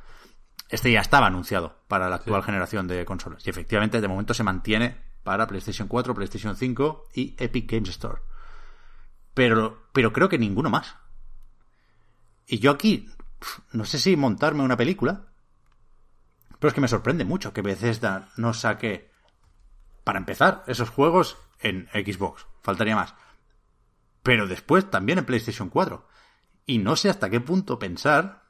Este 0.70 0.91
ya 0.91 1.02
estaba 1.02 1.28
anunciado 1.28 1.80
para 1.88 2.10
la 2.10 2.15
actual 2.17 2.44
generación 2.44 2.88
de 2.88 3.04
consolas. 3.06 3.46
Y 3.46 3.50
efectivamente, 3.50 4.00
de 4.00 4.08
momento 4.08 4.34
se 4.34 4.44
mantiene 4.44 4.98
para 5.24 5.48
PlayStation 5.48 5.88
4, 5.88 6.13
PlayStation 6.13 6.56
5 6.56 7.10
y 7.15 7.36
Epic 7.39 7.70
Games 7.72 7.89
Store. 7.89 8.22
Pero, 9.41 9.88
pero 9.91 10.13
creo 10.13 10.30
que 10.30 10.38
ninguno 10.38 10.69
más. 10.69 10.97
Y 12.45 12.60
yo 12.60 12.69
aquí, 12.69 13.10
no 13.71 13.86
sé 13.86 13.97
si 13.97 14.15
montarme 14.15 14.62
una 14.62 14.77
película, 14.77 15.30
pero 16.60 16.67
es 16.67 16.75
que 16.75 16.82
me 16.82 16.88
sorprende 16.88 17.25
mucho 17.25 17.51
que 17.51 17.63
Bethesda 17.63 18.30
no 18.38 18.54
saque, 18.54 19.10
para 20.04 20.19
empezar, 20.19 20.63
esos 20.67 20.91
juegos 20.91 21.39
en 21.60 21.88
Xbox. 21.91 22.45
Faltaría 22.62 22.95
más. 22.95 23.15
Pero 24.21 24.45
después 24.45 24.91
también 24.91 25.17
en 25.17 25.25
PlayStation 25.25 25.69
4. 25.69 26.08
Y 26.67 26.77
no 26.77 26.95
sé 26.95 27.10
hasta 27.10 27.32
qué 27.32 27.39
punto 27.41 27.80
pensar, 27.80 28.43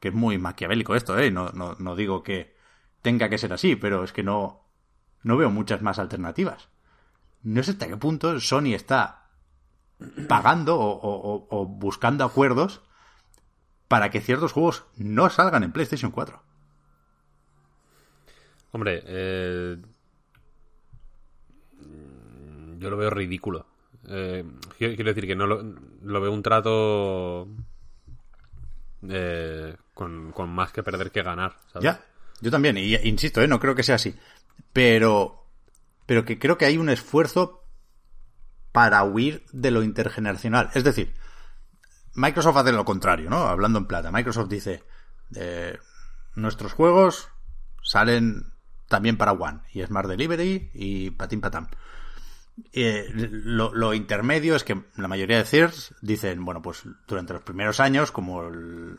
que 0.00 0.08
es 0.08 0.14
muy 0.14 0.38
maquiavélico 0.38 0.96
esto, 0.96 1.16
¿eh? 1.20 1.30
No, 1.30 1.50
no, 1.50 1.76
no 1.78 1.94
digo 1.94 2.24
que 2.24 2.56
tenga 3.00 3.28
que 3.28 3.38
ser 3.38 3.52
así, 3.52 3.76
pero 3.76 4.02
es 4.02 4.12
que 4.12 4.24
no, 4.24 4.66
no 5.22 5.36
veo 5.36 5.50
muchas 5.50 5.82
más 5.82 6.00
alternativas. 6.00 6.68
No 7.44 7.62
sé 7.62 7.70
hasta 7.70 7.86
qué 7.86 7.96
punto 7.96 8.40
Sony 8.40 8.74
está 8.74 9.19
pagando 10.28 10.78
o, 10.78 10.90
o- 10.90 11.34
o- 11.34 11.46
o 11.50 11.66
buscando 11.66 12.24
acuerdos 12.24 12.80
para 13.88 14.10
que 14.10 14.20
ciertos 14.20 14.52
juegos 14.52 14.84
no 14.96 15.28
salgan 15.30 15.62
en 15.64 15.72
PlayStation 15.72 16.10
4. 16.10 16.42
Hombre, 18.72 19.02
eh, 19.04 19.76
yo 22.78 22.90
lo 22.90 22.96
veo 22.96 23.10
ridículo. 23.10 23.66
Eh, 24.08 24.44
quiero, 24.78 25.04
decir 25.04 25.26
que 25.26 25.36
no 25.36 25.46
lo, 25.46 25.62
lo 26.02 26.20
veo 26.20 26.32
un 26.32 26.42
trato 26.42 27.48
eh, 29.08 29.76
con, 29.94 30.32
con 30.32 30.48
más 30.50 30.72
que 30.72 30.82
perder 30.82 31.10
que 31.10 31.22
ganar. 31.22 31.56
¿sabes? 31.72 31.84
Ya, 31.84 32.00
yo 32.40 32.50
también, 32.50 32.76
y 32.78 32.94
insisto, 32.96 33.42
¿eh? 33.42 33.48
no 33.48 33.60
creo 33.60 33.74
que 33.74 33.82
sea 33.82 33.96
así. 33.96 34.14
Pero, 34.72 35.44
pero 36.06 36.24
que 36.24 36.38
creo 36.38 36.56
que 36.56 36.64
hay 36.64 36.78
un 36.78 36.88
esfuerzo 36.88 37.59
para 38.72 39.02
huir 39.04 39.44
de 39.52 39.70
lo 39.70 39.82
intergeneracional. 39.82 40.70
Es 40.74 40.84
decir, 40.84 41.14
Microsoft 42.14 42.56
hace 42.56 42.72
lo 42.72 42.84
contrario, 42.84 43.30
¿no? 43.30 43.38
Hablando 43.46 43.78
en 43.78 43.86
plata. 43.86 44.12
Microsoft 44.12 44.48
dice, 44.48 44.84
eh, 45.34 45.78
nuestros 46.34 46.72
juegos 46.72 47.28
salen 47.82 48.52
también 48.88 49.16
para 49.16 49.32
One 49.32 49.60
y 49.72 49.82
Smart 49.82 50.08
Delivery 50.08 50.70
y 50.74 51.10
patín 51.10 51.40
patam. 51.40 51.68
Eh, 52.72 53.08
lo, 53.14 53.94
intermedio 53.94 54.54
es 54.54 54.64
que 54.64 54.82
la 54.96 55.08
mayoría 55.08 55.38
de 55.38 55.44
CIRS 55.44 55.94
dicen, 56.02 56.44
bueno, 56.44 56.60
pues 56.60 56.82
durante 57.06 57.32
los 57.32 57.42
primeros 57.42 57.80
años, 57.80 58.12
como 58.12 58.42
el 58.42 58.98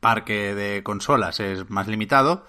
parque 0.00 0.54
de 0.54 0.82
consolas 0.82 1.40
es 1.40 1.70
más 1.70 1.88
limitado, 1.88 2.44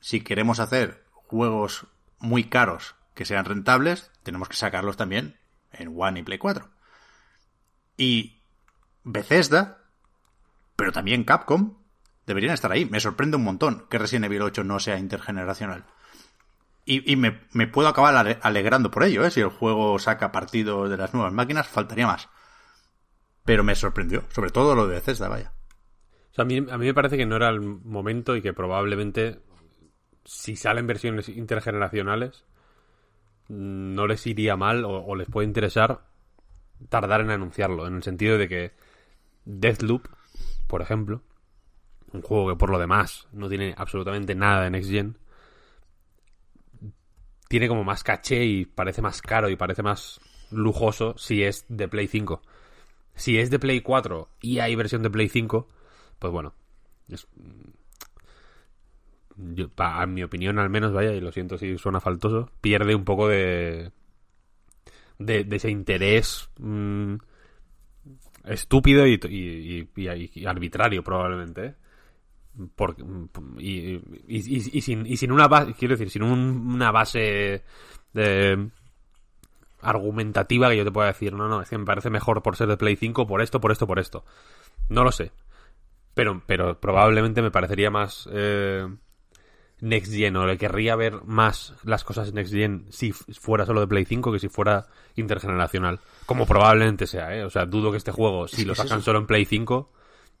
si 0.00 0.22
queremos 0.22 0.58
hacer 0.60 1.04
juegos 1.12 1.86
muy 2.18 2.44
caros 2.44 2.94
que 3.14 3.26
sean 3.26 3.44
rentables, 3.44 4.10
tenemos 4.22 4.48
que 4.48 4.56
sacarlos 4.56 4.96
también 4.96 5.39
en 5.72 5.94
One 5.96 6.20
y 6.20 6.22
Play 6.22 6.38
4. 6.38 6.68
Y 7.96 8.40
Bethesda, 9.04 9.78
pero 10.76 10.92
también 10.92 11.24
Capcom, 11.24 11.76
deberían 12.26 12.54
estar 12.54 12.72
ahí. 12.72 12.84
Me 12.86 13.00
sorprende 13.00 13.36
un 13.36 13.44
montón 13.44 13.86
que 13.90 13.98
Resident 13.98 14.26
Evil 14.26 14.42
8 14.42 14.64
no 14.64 14.80
sea 14.80 14.98
intergeneracional. 14.98 15.84
Y, 16.84 17.10
y 17.12 17.16
me, 17.16 17.40
me 17.52 17.66
puedo 17.66 17.88
acabar 17.88 18.16
ale- 18.16 18.38
alegrando 18.42 18.90
por 18.90 19.04
ello, 19.04 19.24
¿eh? 19.24 19.30
Si 19.30 19.40
el 19.40 19.48
juego 19.50 19.98
saca 19.98 20.32
partido 20.32 20.88
de 20.88 20.96
las 20.96 21.12
nuevas 21.14 21.32
máquinas, 21.32 21.68
faltaría 21.68 22.06
más. 22.06 22.28
Pero 23.44 23.64
me 23.64 23.74
sorprendió, 23.74 24.24
sobre 24.30 24.50
todo 24.50 24.74
lo 24.74 24.86
de 24.86 24.94
Bethesda, 24.94 25.28
vaya. 25.28 25.52
A, 26.36 26.44
mí, 26.44 26.56
a 26.58 26.78
mí 26.78 26.86
me 26.86 26.94
parece 26.94 27.16
que 27.16 27.26
no 27.26 27.36
era 27.36 27.48
el 27.48 27.60
momento 27.60 28.34
y 28.36 28.42
que 28.42 28.52
probablemente 28.54 29.40
si 30.24 30.56
salen 30.56 30.86
versiones 30.86 31.28
intergeneracionales 31.28 32.44
no 33.50 34.06
les 34.06 34.26
iría 34.28 34.56
mal 34.56 34.84
o, 34.84 35.14
les 35.16 35.28
puede 35.28 35.48
interesar 35.48 36.02
tardar 36.88 37.20
en 37.20 37.30
anunciarlo, 37.30 37.86
en 37.86 37.96
el 37.96 38.02
sentido 38.02 38.38
de 38.38 38.48
que 38.48 38.72
Deathloop, 39.44 40.06
por 40.68 40.82
ejemplo, 40.82 41.20
un 42.12 42.22
juego 42.22 42.48
que 42.48 42.56
por 42.56 42.70
lo 42.70 42.78
demás 42.78 43.26
no 43.32 43.48
tiene 43.48 43.74
absolutamente 43.76 44.34
nada 44.36 44.62
de 44.62 44.70
Next 44.70 44.90
Gen, 44.90 45.18
tiene 47.48 47.66
como 47.66 47.82
más 47.82 48.04
caché 48.04 48.44
y 48.44 48.64
parece 48.64 49.02
más 49.02 49.20
caro 49.20 49.50
y 49.50 49.56
parece 49.56 49.82
más 49.82 50.20
lujoso 50.52 51.18
si 51.18 51.42
es 51.42 51.66
de 51.68 51.88
Play 51.88 52.06
5. 52.06 52.40
Si 53.16 53.36
es 53.38 53.50
de 53.50 53.58
Play 53.58 53.80
4 53.80 54.28
y 54.40 54.60
hay 54.60 54.76
versión 54.76 55.02
de 55.02 55.10
Play 55.10 55.28
5, 55.28 55.66
pues 56.20 56.32
bueno, 56.32 56.54
es, 57.08 57.26
a 59.78 60.06
mi 60.06 60.22
opinión 60.22 60.58
al 60.58 60.70
menos, 60.70 60.92
vaya, 60.92 61.12
y 61.12 61.20
lo 61.20 61.32
siento 61.32 61.58
si 61.58 61.76
suena 61.78 62.00
faltoso, 62.00 62.50
pierde 62.60 62.94
un 62.94 63.04
poco 63.04 63.28
de, 63.28 63.92
de, 65.18 65.44
de 65.44 65.56
ese 65.56 65.70
interés 65.70 66.48
mm, 66.58 67.14
estúpido 68.44 69.06
y, 69.06 69.18
arbitrario 70.46 71.02
probablemente, 71.02 71.66
¿eh? 71.66 71.74
Por- 72.74 72.96
y, 73.58 74.00
sin, 74.82 75.16
sin 75.16 75.32
una 75.32 75.46
base, 75.48 75.72
quiero 75.74 75.94
decir, 75.94 76.10
sin 76.10 76.22
un- 76.22 76.72
una 76.74 76.90
base 76.90 77.62
argumentativa 79.82 80.68
que 80.68 80.76
yo 80.76 80.84
te 80.84 80.92
pueda 80.92 81.08
decir, 81.08 81.32
no, 81.32 81.48
no, 81.48 81.62
es 81.62 81.68
que 81.70 81.78
me 81.78 81.84
parece 81.86 82.10
mejor 82.10 82.42
por 82.42 82.56
ser 82.56 82.68
de 82.68 82.76
Play 82.76 82.96
5, 82.96 83.26
por 83.26 83.40
esto, 83.40 83.60
por 83.60 83.72
esto, 83.72 83.86
por 83.86 83.98
esto. 83.98 84.24
No 84.88 85.04
lo 85.04 85.12
sé. 85.12 85.32
Pero, 86.14 86.42
pero 86.46 86.80
probablemente 86.80 87.42
me 87.42 87.50
parecería 87.52 87.90
más 87.90 88.28
eh, 88.32 88.88
Next 89.80 90.12
Gen, 90.12 90.36
o 90.36 90.46
le 90.46 90.58
querría 90.58 90.96
ver 90.96 91.24
más 91.24 91.74
las 91.84 92.04
cosas 92.04 92.32
Next 92.32 92.52
Gen 92.52 92.86
si 92.90 93.12
fuera 93.12 93.64
solo 93.64 93.80
de 93.80 93.86
Play 93.86 94.04
5 94.04 94.32
que 94.32 94.38
si 94.38 94.48
fuera 94.48 94.86
intergeneracional. 95.16 96.00
Como 96.26 96.46
probablemente 96.46 97.06
sea, 97.06 97.34
¿eh? 97.36 97.44
O 97.44 97.50
sea, 97.50 97.66
dudo 97.66 97.90
que 97.90 97.96
este 97.96 98.12
juego, 98.12 98.46
si 98.48 98.64
lo 98.64 98.74
sacan 98.74 99.02
solo 99.02 99.18
en 99.18 99.26
Play 99.26 99.44
5, 99.44 99.90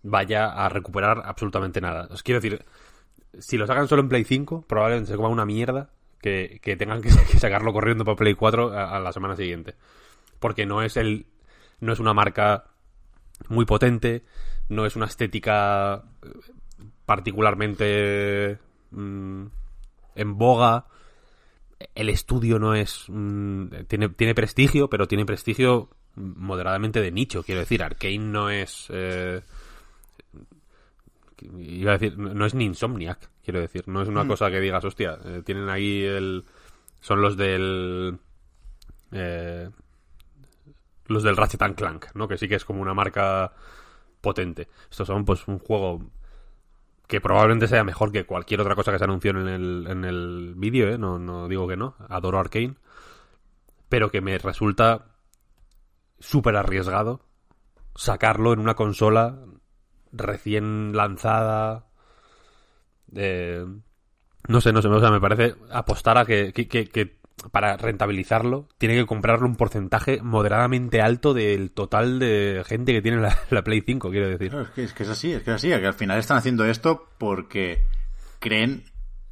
vaya 0.02 0.46
a 0.46 0.68
recuperar 0.68 1.22
absolutamente 1.24 1.80
nada. 1.80 2.08
Os 2.10 2.22
quiero 2.22 2.40
decir, 2.40 2.64
si 3.38 3.56
lo 3.56 3.66
sacan 3.66 3.88
solo 3.88 4.02
en 4.02 4.08
Play 4.08 4.24
5, 4.24 4.64
probablemente 4.66 5.10
se 5.10 5.16
coma 5.16 5.28
una 5.28 5.46
mierda 5.46 5.90
que, 6.20 6.60
que 6.62 6.76
tengan 6.76 7.00
que, 7.00 7.08
que 7.08 7.38
sacarlo 7.38 7.72
corriendo 7.72 8.04
para 8.04 8.16
Play 8.16 8.34
4 8.34 8.72
a, 8.72 8.96
a 8.96 9.00
la 9.00 9.12
semana 9.12 9.36
siguiente. 9.36 9.74
Porque 10.38 10.66
no 10.66 10.82
es 10.82 10.96
el. 10.96 11.26
no 11.80 11.92
es 11.92 12.00
una 12.00 12.14
marca 12.14 12.64
muy 13.48 13.64
potente, 13.64 14.22
no 14.68 14.86
es 14.86 14.96
una 14.96 15.06
estética 15.06 16.04
eh, 16.22 16.28
particularmente 17.06 18.58
mm, 18.90 19.46
en 20.16 20.38
boga. 20.38 20.86
El 21.94 22.08
estudio 22.10 22.58
no 22.58 22.74
es. 22.74 23.04
mm, 23.08 23.66
tiene, 23.88 24.08
tiene 24.10 24.34
prestigio, 24.34 24.88
pero 24.90 25.08
tiene 25.08 25.24
prestigio 25.24 25.88
moderadamente 26.16 27.00
de 27.00 27.10
nicho. 27.12 27.42
Quiero 27.42 27.60
decir, 27.60 27.82
Arkane 27.82 28.18
no 28.18 28.50
es. 28.50 28.86
eh, 28.90 29.40
iba 31.58 31.92
a 31.92 31.98
decir, 31.98 32.18
no 32.18 32.44
es 32.44 32.54
ni 32.54 32.64
Insomniac, 32.66 33.30
quiero 33.42 33.60
decir. 33.60 33.88
No 33.88 34.02
es 34.02 34.08
una 34.08 34.26
cosa 34.26 34.50
que 34.50 34.60
digas, 34.60 34.84
hostia, 34.84 35.18
eh, 35.24 35.42
tienen 35.44 35.68
ahí 35.70 36.02
el. 36.02 36.44
Son 37.00 37.22
los 37.22 37.36
del. 37.36 38.18
eh, 39.12 39.70
los 41.06 41.22
del 41.22 41.36
Ratchet 41.36 41.62
and 41.62 41.74
Clank, 41.76 42.06
¿no? 42.14 42.28
Que 42.28 42.36
sí 42.38 42.46
que 42.46 42.54
es 42.56 42.64
como 42.64 42.82
una 42.82 42.94
marca 42.94 43.52
potente. 44.20 44.68
Estos 44.90 45.06
son, 45.08 45.24
pues, 45.24 45.48
un 45.48 45.58
juego 45.58 46.02
que 47.10 47.20
probablemente 47.20 47.68
sea 47.68 47.84
mejor 47.84 48.12
que 48.12 48.24
cualquier 48.24 48.60
otra 48.62 48.74
cosa 48.74 48.92
que 48.92 48.98
se 48.98 49.04
anunció 49.04 49.32
en 49.32 49.48
el, 49.48 49.86
en 49.88 50.04
el 50.06 50.54
vídeo, 50.56 50.88
¿eh? 50.88 50.96
No, 50.96 51.18
no 51.18 51.48
digo 51.48 51.68
que 51.68 51.76
no. 51.76 51.96
Adoro 52.08 52.38
Arkane. 52.38 52.76
Pero 53.90 54.10
que 54.10 54.20
me 54.22 54.38
resulta 54.38 55.06
súper 56.18 56.56
arriesgado 56.56 57.20
sacarlo 57.96 58.52
en 58.52 58.60
una 58.60 58.74
consola 58.74 59.36
recién 60.12 60.96
lanzada. 60.96 61.86
eh, 63.14 63.66
no 64.48 64.60
sé, 64.60 64.72
no 64.72 64.80
sé, 64.80 64.88
o 64.88 65.00
sea, 65.00 65.10
me 65.10 65.20
parece 65.20 65.54
apostar 65.70 66.16
a 66.18 66.24
que, 66.24 66.52
que, 66.52 66.66
que- 66.68 66.88
que 66.88 67.19
para 67.50 67.76
rentabilizarlo, 67.76 68.68
tiene 68.78 68.96
que 68.96 69.06
comprarlo 69.06 69.46
un 69.46 69.56
porcentaje 69.56 70.20
moderadamente 70.22 71.00
alto 71.00 71.34
del 71.34 71.70
total 71.70 72.18
de 72.18 72.62
gente 72.66 72.92
que 72.92 73.02
tiene 73.02 73.20
la, 73.20 73.62
Play 73.64 73.82
5, 73.84 74.10
quiero 74.10 74.28
decir. 74.28 74.54
es, 74.76 74.92
que, 74.92 75.02
es, 75.02 75.08
así, 75.08 75.32
es 75.32 75.42
que 75.42 75.50
es 75.50 75.56
así, 75.56 75.68
que 75.68 75.86
al 75.86 75.94
final 75.94 76.18
están 76.18 76.38
haciendo 76.38 76.64
esto 76.64 77.08
porque 77.18 77.84
creen 78.38 78.84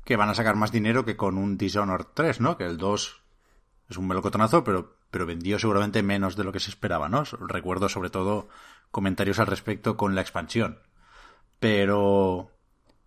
que 0.05 0.17
van 0.17 0.31
a 0.31 0.35
sacar 0.35 0.57
más 0.57 0.73
dinero 0.73 1.05
que 1.05 1.17
con 1.17 1.37
un 1.37 1.59
Dishonored 1.59 2.07
3, 2.15 2.41
¿no? 2.41 2.57
Que 2.57 2.65
el 2.65 2.79
2 2.79 3.23
es 3.91 3.97
un 3.97 4.09
melocotonazo, 4.09 4.65
pero, 4.65 4.97
pero 5.11 5.27
vendió 5.27 5.59
seguramente 5.59 6.03
menos 6.03 6.37
de 6.37 6.45
lo 6.45 6.53
que 6.53 6.61
se 6.61 6.71
esperaba, 6.71 7.09
¿no? 7.09 7.25
Recuerdo 7.25 7.89
sobre 7.89 8.11
todo 8.11 8.49
comentarios 8.91 9.39
al 9.39 9.47
respecto 9.47 9.97
con 9.97 10.15
la 10.15 10.23
expansión. 10.23 10.79
Pero, 11.61 12.53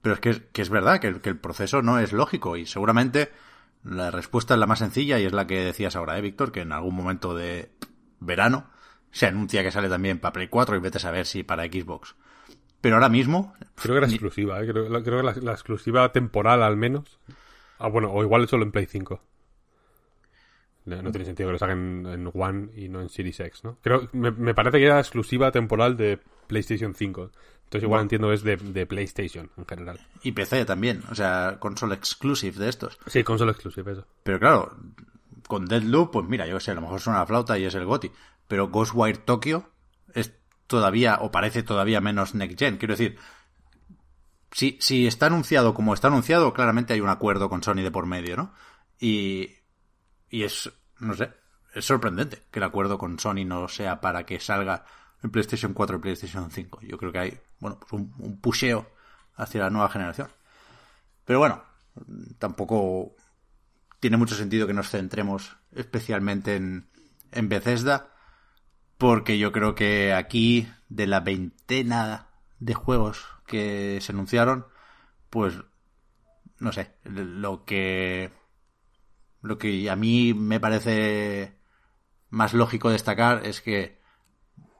pero 0.01 0.15
es 0.15 0.21
que, 0.21 0.61
es 0.61 0.69
verdad 0.69 0.99
que 0.99 1.07
el 1.07 1.39
proceso 1.39 1.81
no 1.81 1.99
es 1.99 2.13
lógico 2.13 2.57
y 2.57 2.65
seguramente 2.65 3.31
la 3.83 4.11
respuesta 4.11 4.53
es 4.53 4.59
la 4.59 4.67
más 4.67 4.79
sencilla 4.79 5.19
y 5.19 5.25
es 5.25 5.33
la 5.33 5.47
que 5.47 5.63
decías 5.63 5.95
ahora, 5.95 6.17
¿eh, 6.17 6.21
Víctor? 6.21 6.51
Que 6.51 6.61
en 6.61 6.71
algún 6.71 6.95
momento 6.95 7.35
de 7.35 7.71
verano 8.19 8.69
se 9.11 9.27
anuncia 9.27 9.63
que 9.63 9.71
sale 9.71 9.89
también 9.89 10.19
para 10.19 10.33
Play 10.33 10.47
4 10.47 10.75
y 10.75 10.79
vete 10.79 10.97
a 10.97 11.01
saber 11.01 11.25
si 11.25 11.43
para 11.43 11.63
Xbox. 11.65 12.15
Pero 12.79 12.95
ahora 12.95 13.09
mismo... 13.09 13.53
Creo 13.75 13.95
que 13.95 13.97
era 13.99 14.07
exclusiva, 14.07 14.61
¿eh? 14.61 14.67
creo, 14.67 14.87
creo, 15.03 15.17
que 15.17 15.23
la, 15.23 15.33
la, 15.33 15.51
exclusiva 15.51 16.11
temporal 16.11 16.63
al 16.63 16.77
menos. 16.77 17.19
Ah, 17.77 17.89
bueno, 17.89 18.11
o 18.11 18.23
igual 18.23 18.47
solo 18.47 18.63
en 18.63 18.71
Play 18.71 18.85
5. 18.85 19.21
No, 20.85 21.01
no 21.01 21.11
tiene 21.11 21.25
sentido 21.25 21.49
que 21.49 21.53
lo 21.53 21.59
saquen 21.59 22.05
en 22.07 22.31
One 22.33 22.69
y 22.75 22.89
no 22.89 23.01
en 23.01 23.09
Series 23.09 23.39
X, 23.39 23.63
¿no? 23.63 23.77
Creo, 23.81 24.09
me, 24.13 24.31
me 24.31 24.55
parece 24.55 24.79
que 24.79 24.85
era 24.85 24.99
exclusiva 24.99 25.51
temporal 25.51 25.95
de 25.95 26.19
PlayStation 26.47 26.95
5. 26.95 27.31
Entonces 27.71 27.87
igual 27.87 28.01
entiendo 28.01 28.33
es 28.33 28.43
de, 28.43 28.57
de, 28.57 28.85
PlayStation 28.85 29.49
en 29.55 29.65
general. 29.65 30.05
Y 30.23 30.33
PC 30.33 30.65
también, 30.65 31.03
o 31.09 31.15
sea, 31.15 31.55
console 31.57 31.95
exclusive 31.95 32.59
de 32.59 32.67
estos. 32.67 32.99
Sí, 33.07 33.23
console 33.23 33.53
exclusive, 33.53 33.93
eso. 33.93 34.05
Pero 34.23 34.39
claro, 34.39 34.75
con 35.47 35.65
Deadloop, 35.67 36.11
pues 36.11 36.27
mira, 36.27 36.45
yo 36.45 36.59
sé, 36.59 36.71
a 36.71 36.73
lo 36.73 36.81
mejor 36.81 36.99
suena 36.99 37.19
la 37.19 37.25
flauta 37.25 37.57
y 37.57 37.63
es 37.63 37.73
el 37.73 37.85
GOTI. 37.85 38.11
Pero 38.49 38.67
Ghostwire 38.67 39.19
Tokyo 39.19 39.69
es 40.13 40.33
todavía, 40.67 41.19
o 41.21 41.31
parece 41.31 41.63
todavía 41.63 42.01
menos 42.01 42.35
next 42.35 42.59
gen. 42.59 42.75
Quiero 42.75 42.93
decir, 42.93 43.17
si, 44.51 44.77
si 44.81 45.07
está 45.07 45.27
anunciado 45.27 45.73
como 45.73 45.93
está 45.93 46.09
anunciado, 46.09 46.51
claramente 46.51 46.91
hay 46.91 46.99
un 46.99 47.07
acuerdo 47.07 47.47
con 47.47 47.63
Sony 47.63 47.83
de 47.83 47.91
por 47.91 48.05
medio, 48.05 48.35
¿no? 48.35 48.53
Y, 48.99 49.49
y 50.29 50.43
es, 50.43 50.69
no 50.99 51.13
sé, 51.13 51.31
es 51.73 51.85
sorprendente 51.85 52.43
que 52.51 52.59
el 52.59 52.63
acuerdo 52.63 52.97
con 52.97 53.17
Sony 53.17 53.45
no 53.45 53.69
sea 53.69 54.01
para 54.01 54.25
que 54.25 54.41
salga 54.41 54.83
en 55.23 55.31
PlayStation 55.31 55.73
4 55.73 55.97
y 55.97 55.99
PlayStation 55.99 56.51
5. 56.51 56.79
Yo 56.81 56.97
creo 56.97 57.11
que 57.11 57.19
hay, 57.19 57.39
bueno, 57.59 57.79
pues 57.79 57.93
un, 57.93 58.13
un 58.19 58.39
pusheo 58.39 58.87
hacia 59.35 59.61
la 59.61 59.69
nueva 59.69 59.89
generación. 59.89 60.29
Pero 61.25 61.39
bueno, 61.39 61.63
tampoco 62.39 63.15
tiene 63.99 64.17
mucho 64.17 64.35
sentido 64.35 64.67
que 64.67 64.73
nos 64.73 64.89
centremos 64.89 65.57
especialmente 65.73 66.55
en, 66.55 66.89
en 67.31 67.49
Bethesda, 67.49 68.09
porque 68.97 69.37
yo 69.37 69.51
creo 69.51 69.75
que 69.75 70.13
aquí, 70.13 70.67
de 70.89 71.07
la 71.07 71.19
veintena 71.21 72.27
de 72.59 72.73
juegos 72.73 73.25
que 73.47 73.99
se 74.01 74.11
anunciaron, 74.11 74.65
pues, 75.29 75.55
no 76.59 76.71
sé, 76.71 76.95
lo 77.03 77.65
que, 77.65 78.31
lo 79.41 79.57
que 79.57 79.89
a 79.89 79.95
mí 79.95 80.33
me 80.33 80.59
parece 80.59 81.57
más 82.29 82.53
lógico 82.53 82.89
destacar 82.89 83.45
es 83.45 83.61
que 83.61 84.00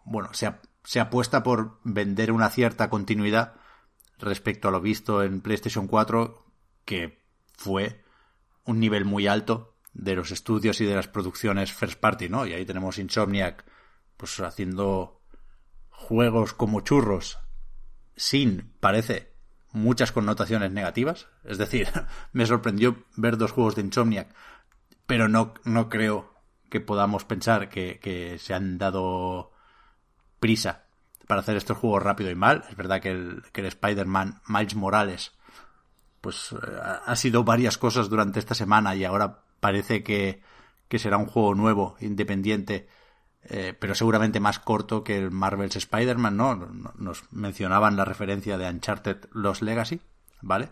bueno, 0.03 0.33
se, 0.33 0.53
se 0.83 0.99
apuesta 0.99 1.43
por 1.43 1.79
vender 1.83 2.31
una 2.31 2.49
cierta 2.49 2.89
continuidad 2.89 3.55
respecto 4.19 4.67
a 4.67 4.71
lo 4.71 4.81
visto 4.81 5.23
en 5.23 5.41
PlayStation 5.41 5.87
4, 5.87 6.45
que 6.85 7.23
fue 7.53 8.03
un 8.65 8.79
nivel 8.79 9.05
muy 9.05 9.27
alto 9.27 9.75
de 9.93 10.15
los 10.15 10.31
estudios 10.31 10.79
y 10.81 10.85
de 10.85 10.95
las 10.95 11.07
producciones 11.07 11.73
first 11.73 11.99
party, 11.99 12.29
¿no? 12.29 12.45
Y 12.45 12.53
ahí 12.53 12.65
tenemos 12.65 12.97
Insomniac, 12.97 13.65
pues 14.17 14.39
haciendo 14.39 15.21
juegos 15.89 16.53
como 16.53 16.81
churros, 16.81 17.39
sin, 18.15 18.73
parece, 18.79 19.33
muchas 19.71 20.11
connotaciones 20.11 20.71
negativas. 20.71 21.27
Es 21.43 21.57
decir, 21.57 21.87
me 22.31 22.45
sorprendió 22.45 23.05
ver 23.15 23.37
dos 23.37 23.51
juegos 23.51 23.75
de 23.75 23.81
Insomniac, 23.81 24.33
pero 25.05 25.27
no, 25.27 25.53
no 25.65 25.89
creo 25.89 26.33
que 26.69 26.79
podamos 26.79 27.25
pensar 27.25 27.69
que, 27.69 27.99
que 27.99 28.39
se 28.39 28.53
han 28.53 28.77
dado 28.77 29.50
prisa 30.41 30.88
para 31.27 31.39
hacer 31.39 31.56
estos 31.56 31.77
juegos 31.77 32.04
rápido 32.04 32.30
y 32.30 32.36
mal. 32.36 32.65
Es 32.69 32.75
verdad 32.75 32.99
que 32.99 33.12
el, 33.12 33.43
Spider-Man 33.54 34.41
Miles 34.47 34.75
Morales 34.75 35.32
pues 36.19 36.51
eh, 36.51 36.58
ha 37.06 37.15
sido 37.15 37.45
varias 37.45 37.77
cosas 37.77 38.10
durante 38.10 38.39
esta 38.39 38.54
semana 38.54 38.93
y 38.95 39.06
ahora 39.06 39.43
parece 39.62 40.04
que, 40.04 40.41
será 40.89 41.15
un 41.17 41.27
juego 41.27 41.56
nuevo, 41.56 41.95
independiente, 42.01 42.89
eh, 43.43 43.73
pero 43.80 43.95
seguramente 43.95 44.41
más 44.41 44.60
corto 44.60 45.06
que 45.06 45.17
el 45.17 45.32
Marvel's 45.32 45.77
Spider-Man, 45.77 46.36
¿no? 46.36 46.56
Nos 46.97 47.32
mencionaban 47.32 47.95
la 47.95 48.04
referencia 48.04 48.58
de 48.58 48.69
Uncharted 48.69 49.30
Los 49.32 49.62
Legacy, 49.62 50.01
¿vale? 50.41 50.69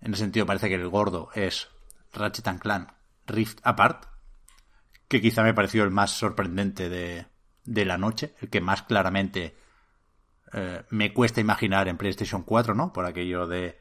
En 0.00 0.12
ese 0.12 0.24
sentido 0.24 0.44
parece 0.44 0.68
que 0.68 0.74
el 0.74 0.88
gordo 0.88 1.30
es 1.34 1.68
Ratchet 2.12 2.58
Clank 2.58 2.90
Rift 3.26 3.60
Apart, 3.62 4.06
que 5.08 5.20
quizá 5.20 5.42
me 5.42 5.54
pareció 5.54 5.84
el 5.84 5.90
más 5.90 6.10
sorprendente 6.10 6.88
de, 6.88 7.26
de 7.64 7.84
la 7.84 7.98
noche, 7.98 8.34
el 8.40 8.50
que 8.50 8.60
más 8.60 8.82
claramente 8.82 9.56
eh, 10.52 10.82
me 10.90 11.12
cuesta 11.12 11.40
imaginar 11.40 11.88
en 11.88 11.96
PlayStation 11.96 12.42
4, 12.42 12.74
¿no? 12.74 12.92
Por 12.92 13.06
aquello 13.06 13.46
de 13.46 13.78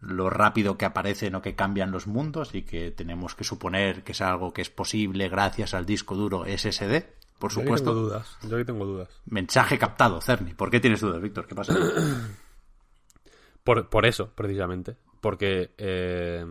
lo 0.00 0.30
rápido 0.30 0.78
que 0.78 0.86
aparecen 0.86 1.34
o 1.34 1.42
que 1.42 1.54
cambian 1.54 1.90
los 1.90 2.06
mundos 2.06 2.54
y 2.54 2.62
que 2.62 2.90
tenemos 2.90 3.34
que 3.34 3.44
suponer 3.44 4.02
que 4.02 4.12
es 4.12 4.20
algo 4.22 4.52
que 4.52 4.62
es 4.62 4.70
posible 4.70 5.28
gracias 5.28 5.74
al 5.74 5.84
disco 5.84 6.14
duro 6.14 6.44
SSD, 6.46 7.04
por 7.38 7.52
supuesto. 7.52 7.90
Yo 7.90 7.94
tengo 7.94 8.06
dudas, 8.06 8.38
yo 8.42 8.64
tengo 8.64 8.84
dudas. 8.86 9.08
Mensaje 9.26 9.78
captado, 9.78 10.20
Cerny. 10.20 10.54
¿Por 10.54 10.70
qué 10.70 10.80
tienes 10.80 11.00
dudas, 11.00 11.20
Víctor? 11.20 11.46
¿Qué 11.46 11.54
pasa? 11.54 11.74
por, 13.64 13.88
por 13.88 14.06
eso, 14.06 14.30
precisamente. 14.34 14.96
Porque 15.20 15.74
eh, 15.76 16.44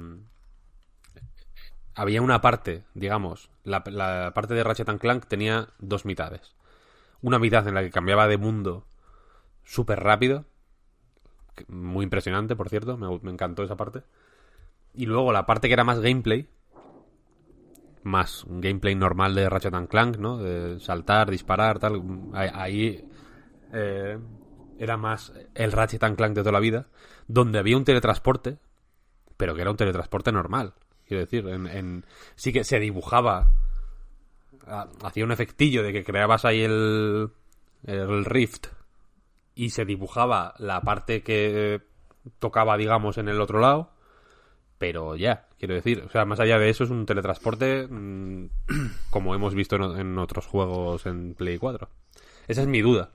había 1.99 2.21
una 2.21 2.39
parte, 2.39 2.85
digamos, 2.93 3.49
la, 3.65 3.83
parte 3.83 4.53
de 4.53 4.63
Ratchet 4.63 4.97
Clank 4.99 5.25
tenía 5.25 5.67
dos 5.79 6.05
mitades. 6.05 6.55
Una 7.21 7.39
mitad 7.39 7.67
en 7.67 7.73
la 7.73 7.81
que 7.81 7.91
cambiaba 7.91 8.29
de 8.29 8.37
mundo 8.37 8.85
súper 9.65 9.99
rápido, 9.99 10.45
muy 11.67 12.05
impresionante, 12.05 12.55
por 12.55 12.69
cierto, 12.69 12.95
me, 12.95 13.29
encantó 13.29 13.63
esa 13.63 13.75
parte. 13.75 14.03
Y 14.93 15.07
luego 15.07 15.33
la 15.33 15.45
parte 15.45 15.67
que 15.67 15.73
era 15.73 15.83
más 15.83 15.99
gameplay, 15.99 16.47
más 18.03 18.45
un 18.45 18.61
gameplay 18.61 18.95
normal 18.95 19.35
de 19.35 19.49
Ratchet 19.49 19.89
Clank, 19.89 20.19
¿no? 20.19 20.37
De 20.37 20.79
saltar, 20.79 21.29
disparar, 21.29 21.79
tal. 21.79 22.01
Ahí 22.33 23.05
eh, 23.73 24.17
era 24.77 24.95
más 24.95 25.33
el 25.53 25.73
Ratchet 25.73 26.15
Clank 26.15 26.33
de 26.33 26.41
toda 26.43 26.53
la 26.53 26.61
vida, 26.61 26.87
donde 27.27 27.59
había 27.59 27.75
un 27.75 27.83
teletransporte, 27.83 28.57
pero 29.35 29.53
que 29.53 29.61
era 29.63 29.71
un 29.71 29.77
teletransporte 29.77 30.31
normal. 30.31 30.75
Quiero 31.09 31.25
decir, 31.25 31.47
en, 31.47 31.65
en, 31.65 32.05
sí 32.35 32.53
que 32.53 32.63
se 32.63 32.79
dibujaba, 32.79 33.51
hacía 35.01 35.25
un 35.25 35.31
efectillo 35.31 35.81
de 35.81 35.91
que 35.91 36.03
creabas 36.03 36.45
ahí 36.45 36.61
el, 36.61 37.31
el 37.83 38.25
rift 38.25 38.67
y 39.55 39.71
se 39.71 39.85
dibujaba 39.85 40.53
la 40.59 40.81
parte 40.81 41.23
que 41.23 41.81
tocaba, 42.37 42.77
digamos, 42.77 43.17
en 43.17 43.27
el 43.27 43.41
otro 43.41 43.59
lado, 43.59 43.89
pero 44.77 45.15
ya, 45.15 45.47
quiero 45.57 45.73
decir, 45.73 46.03
o 46.05 46.11
sea, 46.11 46.25
más 46.25 46.39
allá 46.39 46.59
de 46.59 46.69
eso 46.69 46.83
es 46.83 46.91
un 46.91 47.07
teletransporte 47.07 47.87
mmm, 47.89 48.45
como 49.09 49.33
hemos 49.33 49.55
visto 49.55 49.77
en, 49.77 49.99
en, 49.99 50.19
otros 50.19 50.45
juegos 50.45 51.07
en 51.07 51.33
Play 51.33 51.57
4. 51.57 51.89
Esa 52.47 52.61
es 52.61 52.67
mi 52.67 52.81
duda. 52.81 53.09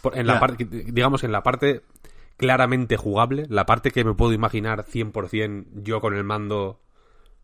Por, 0.00 0.16
en 0.16 0.28
la 0.28 0.38
parte, 0.38 0.64
digamos, 0.64 1.24
en 1.24 1.32
la 1.32 1.42
parte 1.42 1.82
claramente 2.36 2.96
jugable, 2.96 3.46
la 3.48 3.66
parte 3.66 3.90
que 3.90 4.04
me 4.04 4.14
puedo 4.14 4.32
imaginar 4.32 4.84
100% 4.84 5.82
yo 5.82 6.00
con 6.00 6.14
el 6.14 6.22
mando 6.22 6.80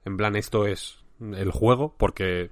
en 0.07 0.17
plan, 0.17 0.37
esto 0.37 0.67
es 0.67 0.99
el 1.21 1.51
juego, 1.51 1.95
porque 1.99 2.51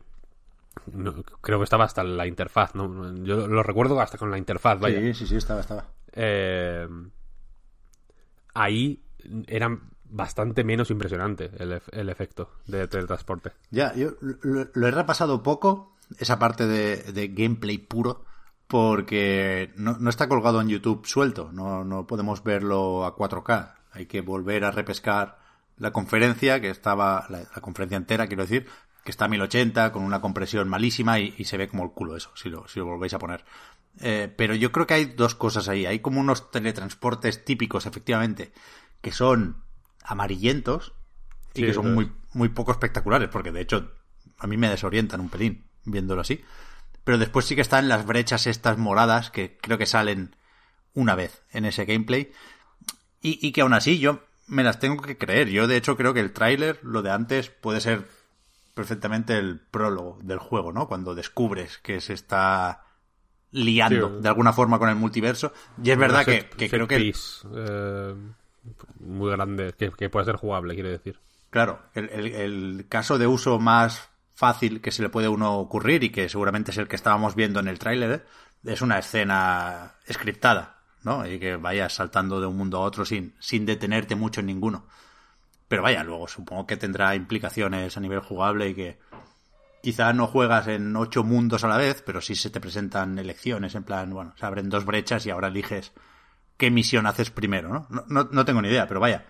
no, 0.93 1.15
creo 1.41 1.59
que 1.59 1.65
estaba 1.65 1.85
hasta 1.85 2.03
la 2.03 2.27
interfaz, 2.27 2.75
¿no? 2.75 3.15
Yo 3.23 3.47
lo 3.47 3.63
recuerdo 3.63 4.01
hasta 4.01 4.19
con 4.19 4.31
la 4.31 4.39
interfaz, 4.39 4.81
vaya. 4.81 4.99
Sí, 4.99 5.15
sí, 5.15 5.27
sí, 5.29 5.37
estaba, 5.37 5.61
estaba. 5.61 5.87
Eh, 6.13 6.87
ahí 8.55 9.01
era 9.47 9.79
bastante 10.05 10.65
menos 10.65 10.91
impresionante 10.91 11.53
el, 11.57 11.81
el 11.93 12.09
efecto 12.09 12.51
de 12.67 12.89
teletransporte. 12.89 13.53
Ya, 13.71 13.95
yo 13.95 14.17
lo, 14.21 14.69
lo, 14.75 14.89
he 14.89 14.91
repasado 14.91 15.45
poco, 15.45 15.97
esa 16.19 16.41
parte 16.41 16.67
de, 16.67 17.13
de 17.13 17.29
gameplay 17.29 17.79
puro, 17.79 18.25
porque 18.67 19.73
no, 19.77 19.97
no, 20.01 20.11
está 20.11 20.29
colgado 20.29 20.61
en 20.61 20.71
YouTube 20.71 21.07
suelto, 21.07 21.53
no, 21.53 21.85
no 21.85 22.05
podemos 22.09 22.43
verlo 22.43 23.05
a 23.05 23.15
4K. 23.15 23.75
Hay 23.93 24.07
que 24.07 24.23
volver 24.23 24.65
a 24.65 24.73
repescar 24.73 25.44
la 25.77 25.93
conferencia, 25.93 26.61
que 26.61 26.71
estaba, 26.71 27.27
la, 27.29 27.39
la, 27.39 27.61
conferencia 27.61 27.97
entera, 27.97 28.27
quiero 28.27 28.43
decir, 28.45 28.67
que 29.05 29.11
está 29.11 29.27
a 29.27 29.29
1080 29.29 29.93
con 29.93 30.03
una 30.03 30.21
compresión 30.21 30.69
malísima 30.69 31.19
y, 31.19 31.35
y 31.37 31.45
se 31.45 31.57
ve 31.57 31.69
como 31.69 31.85
el 31.85 31.91
culo 31.91 32.17
eso, 32.17 32.31
si 32.35 32.49
lo, 32.49 32.67
si 32.69 32.79
lo 32.79 32.87
volvéis 32.87 33.15
a 33.15 33.19
poner. 33.19 33.45
Eh, 34.01 34.33
pero 34.37 34.55
yo 34.55 34.73
creo 34.73 34.87
que 34.87 34.95
hay 34.95 35.05
dos 35.05 35.35
cosas 35.35 35.69
ahí. 35.69 35.87
Hay 35.87 36.01
como 36.01 36.21
unos 36.21 36.51
teletransportes 36.51 37.45
típicos, 37.45 37.87
efectivamente, 37.87 38.53
que 39.01 39.13
son 39.13 39.63
amarillentos 40.03 40.95
y 41.55 41.61
sí, 41.61 41.67
que 41.67 41.75
son 41.75 41.95
muy, 41.95 42.13
muy 42.33 42.49
poco 42.49 42.73
espectaculares, 42.73 43.29
porque 43.29 43.53
de 43.53 43.61
hecho 43.61 43.93
a 44.39 44.47
mí 44.47 44.57
me 44.57 44.69
desorientan 44.69 45.21
un 45.21 45.29
pelín 45.29 45.67
viéndolo 45.85 46.23
así. 46.23 46.43
Pero 47.05 47.19
después 47.19 47.45
sí 47.45 47.55
que 47.55 47.61
están 47.61 47.89
las 47.89 48.07
brechas 48.07 48.47
estas 48.47 48.79
moradas 48.79 49.31
que 49.31 49.59
creo 49.59 49.79
que 49.79 49.87
salen 49.87 50.35
una 50.95 51.15
vez 51.15 51.43
en 51.53 51.67
ese 51.67 51.85
gameplay. 51.85 52.33
Y, 53.21 53.47
y 53.47 53.53
que 53.53 53.61
aún 53.61 53.75
así 53.75 53.99
yo 53.99 54.25
me 54.47 54.63
las 54.65 54.79
tengo 54.79 55.03
que 55.03 55.17
creer. 55.19 55.49
Yo 55.49 55.67
de 55.67 55.77
hecho 55.77 55.97
creo 55.97 56.15
que 56.15 56.21
el 56.21 56.33
tráiler, 56.33 56.81
lo 56.83 57.03
de 57.03 57.11
antes, 57.11 57.51
puede 57.51 57.81
ser 57.81 58.07
perfectamente 58.75 59.37
el 59.39 59.61
prólogo 59.61 60.19
del 60.23 60.39
juego, 60.39 60.73
¿no? 60.73 60.89
Cuando 60.89 61.15
descubres 61.15 61.79
que 61.79 62.01
se 62.01 62.13
está 62.13 62.83
liando 63.53 64.17
Sí. 64.17 64.23
de 64.23 64.29
alguna 64.29 64.53
forma 64.53 64.79
con 64.79 64.89
el 64.89 64.97
multiverso. 64.97 65.53
Y 65.83 65.91
es 65.91 65.99
verdad 65.99 66.25
que, 66.25 66.41
Set- 66.41 66.51
que 66.57 66.69
set 66.69 66.71
creo 66.71 66.89
que... 66.89 66.97
piece, 66.97 67.47
eh, 67.55 68.15
muy 69.01 69.31
grande, 69.31 69.75
que, 69.79 69.91
que 69.93 70.11
puede 70.11 70.25
ser 70.27 70.37
jugable, 70.37 70.75
quiero 70.75 70.89
decir. 70.91 71.21
Claro, 71.51 71.81
el, 71.95 72.09
el- 72.11 72.35
el 72.35 72.87
caso 72.89 73.17
de 73.19 73.27
uso 73.29 73.61
más 73.61 74.09
fácil 74.35 74.81
que 74.81 74.91
se 74.91 75.03
le 75.03 75.09
puede 75.09 75.29
a 75.29 75.31
uno 75.31 75.57
ocurrir 75.59 76.03
y 76.03 76.11
que 76.11 76.29
seguramente 76.29 76.73
es 76.73 76.79
el 76.79 76.89
que 76.89 76.97
estábamos 76.97 77.37
viendo 77.37 77.61
en 77.61 77.69
el 77.69 77.79
tráiler 77.79 78.11
¿eh? 78.65 78.73
es 78.73 78.83
una 78.83 78.99
escena 78.99 79.93
scriptada, 80.11 80.74
¿no? 81.05 81.27
Y 81.27 81.39
que 81.39 81.57
vayas 81.57 81.95
saltando 81.95 82.41
de 82.41 82.47
un 82.47 82.57
mundo 82.57 82.79
a 82.79 82.81
otro 82.81 83.05
sin, 83.05 83.35
sin 83.39 83.67
detenerte 83.67 84.17
mucho 84.17 84.41
en 84.41 84.47
ninguno. 84.47 84.87
Pero 85.69 85.83
vaya, 85.83 86.05
luego 86.05 86.29
supongo 86.29 86.67
que 86.67 86.77
tendrá 86.77 87.15
implicaciones 87.15 87.97
a 87.97 88.01
nivel 88.01 88.21
jugable 88.21 88.69
y 88.69 88.75
que 88.75 88.99
quizá 89.83 90.13
no 90.13 90.27
juegas 90.27 90.67
en 90.69 90.97
ocho 90.97 91.25
mundos 91.25 91.63
a 91.63 91.69
la 91.69 91.77
vez, 91.77 92.03
pero 92.05 92.21
sí 92.21 92.35
se 92.35 92.51
te 92.51 92.61
presentan 92.61 93.19
elecciones, 93.19 93.75
en 93.75 93.85
plan, 93.85 94.11
bueno, 94.11 94.33
se 94.39 94.47
abren 94.47 94.71
dos 94.71 94.87
brechas 94.87 95.27
y 95.27 95.31
ahora 95.31 95.49
eliges 95.49 95.93
qué 96.57 96.71
misión 96.71 97.07
haces 97.07 97.31
primero, 97.31 97.69
¿no? 97.69 98.05
No, 98.09 98.29
no, 98.31 98.45
tengo 98.45 98.63
ni 98.63 98.69
idea, 98.69 98.87
pero 98.87 99.01
vaya, 99.01 99.27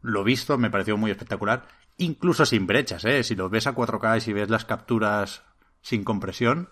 lo 0.00 0.24
visto 0.24 0.58
me 0.58 0.70
pareció 0.70 0.96
muy 0.96 1.10
espectacular, 1.10 1.66
incluso 1.98 2.44
sin 2.46 2.66
brechas, 2.66 3.04
¿eh? 3.04 3.22
Si 3.22 3.36
lo 3.36 3.48
ves 3.48 3.66
a 3.68 3.74
4K 3.74 4.16
y 4.16 4.20
si 4.20 4.32
ves 4.32 4.50
las 4.50 4.64
capturas 4.64 5.44
sin 5.82 6.02
compresión, 6.02 6.70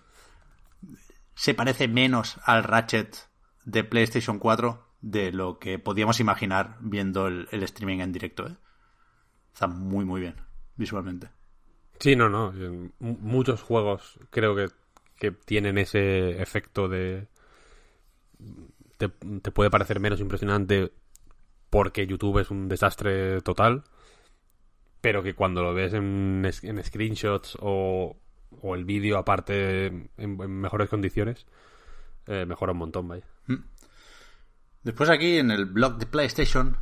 se 1.35 1.53
parece 1.53 1.87
menos 1.87 2.37
al 2.43 2.63
Ratchet 2.63 3.30
de 3.65 3.83
PlayStation 3.83 4.39
4 4.39 4.83
de 5.01 5.31
lo 5.31 5.59
que 5.59 5.79
podíamos 5.79 6.19
imaginar 6.19 6.77
viendo 6.79 7.27
el, 7.27 7.47
streaming 7.51 7.99
en 7.99 8.11
directo, 8.11 8.47
¿eh? 8.47 8.55
Está 9.53 9.67
muy, 9.67 10.05
muy 10.05 10.21
bien, 10.21 10.35
visualmente. 10.75 11.29
Sí, 11.99 12.15
no, 12.15 12.29
no. 12.29 12.53
Muchos 12.99 13.61
juegos 13.61 14.19
creo 14.29 14.55
que, 14.55 14.67
que 15.17 15.31
tienen 15.31 15.77
ese 15.77 16.41
efecto 16.41 16.87
de... 16.87 17.27
Te, 18.97 19.09
te 19.09 19.51
puede 19.51 19.69
parecer 19.69 19.99
menos 19.99 20.19
impresionante 20.19 20.91
porque 21.69 22.05
YouTube 22.05 22.39
es 22.39 22.51
un 22.51 22.67
desastre 22.67 23.41
total, 23.41 23.83
pero 25.01 25.23
que 25.23 25.33
cuando 25.33 25.63
lo 25.63 25.73
ves 25.73 25.93
en, 25.93 26.47
en 26.63 26.83
screenshots 26.83 27.57
o, 27.59 28.17
o 28.61 28.75
el 28.75 28.85
vídeo 28.85 29.17
aparte 29.17 29.87
en 30.17 30.37
mejores 30.37 30.89
condiciones, 30.89 31.47
eh, 32.27 32.45
mejora 32.45 32.71
un 32.71 32.79
montón, 32.79 33.07
vaya. 33.07 33.25
Después 34.83 35.09
aquí 35.09 35.37
en 35.37 35.51
el 35.51 35.65
blog 35.65 35.97
de 35.97 36.05
PlayStation 36.07 36.77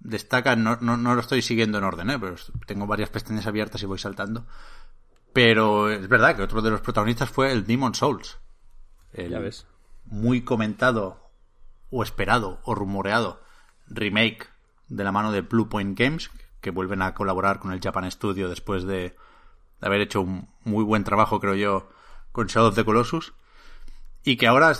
destaca, 0.00 0.56
no, 0.56 0.78
no, 0.80 0.96
no 0.96 1.14
lo 1.14 1.20
estoy 1.20 1.42
siguiendo 1.42 1.78
en 1.78 1.84
orden, 1.84 2.10
¿eh? 2.10 2.18
pero 2.18 2.34
tengo 2.66 2.86
varias 2.86 3.10
pestañas 3.10 3.46
abiertas 3.46 3.82
y 3.82 3.86
voy 3.86 3.98
saltando. 3.98 4.46
Pero 5.32 5.90
es 5.90 6.08
verdad 6.08 6.36
que 6.36 6.42
otro 6.42 6.62
de 6.62 6.70
los 6.70 6.80
protagonistas 6.80 7.30
fue 7.30 7.52
el 7.52 7.64
Demon 7.66 7.94
Souls. 7.94 8.38
El 9.12 9.30
Ya 9.30 9.38
ves. 9.38 9.66
muy 10.04 10.42
comentado 10.42 11.30
o 11.90 12.02
esperado 12.02 12.60
o 12.64 12.74
rumoreado 12.74 13.42
remake 13.86 14.48
de 14.88 15.04
la 15.04 15.12
mano 15.12 15.32
de 15.32 15.42
Blue 15.42 15.68
Point 15.68 15.98
Games, 15.98 16.30
que 16.60 16.70
vuelven 16.70 17.02
a 17.02 17.14
colaborar 17.14 17.60
con 17.60 17.72
el 17.72 17.80
Japan 17.80 18.10
Studio 18.10 18.48
después 18.48 18.84
de, 18.84 19.16
de 19.80 19.86
haber 19.86 20.00
hecho 20.00 20.20
un 20.20 20.48
muy 20.64 20.84
buen 20.84 21.04
trabajo, 21.04 21.40
creo 21.40 21.54
yo, 21.54 21.90
con 22.32 22.46
Shadow 22.46 22.70
of 22.70 22.74
the 22.74 22.84
Colossus. 22.84 23.32
Y 24.24 24.36
que 24.36 24.46
ahora 24.46 24.70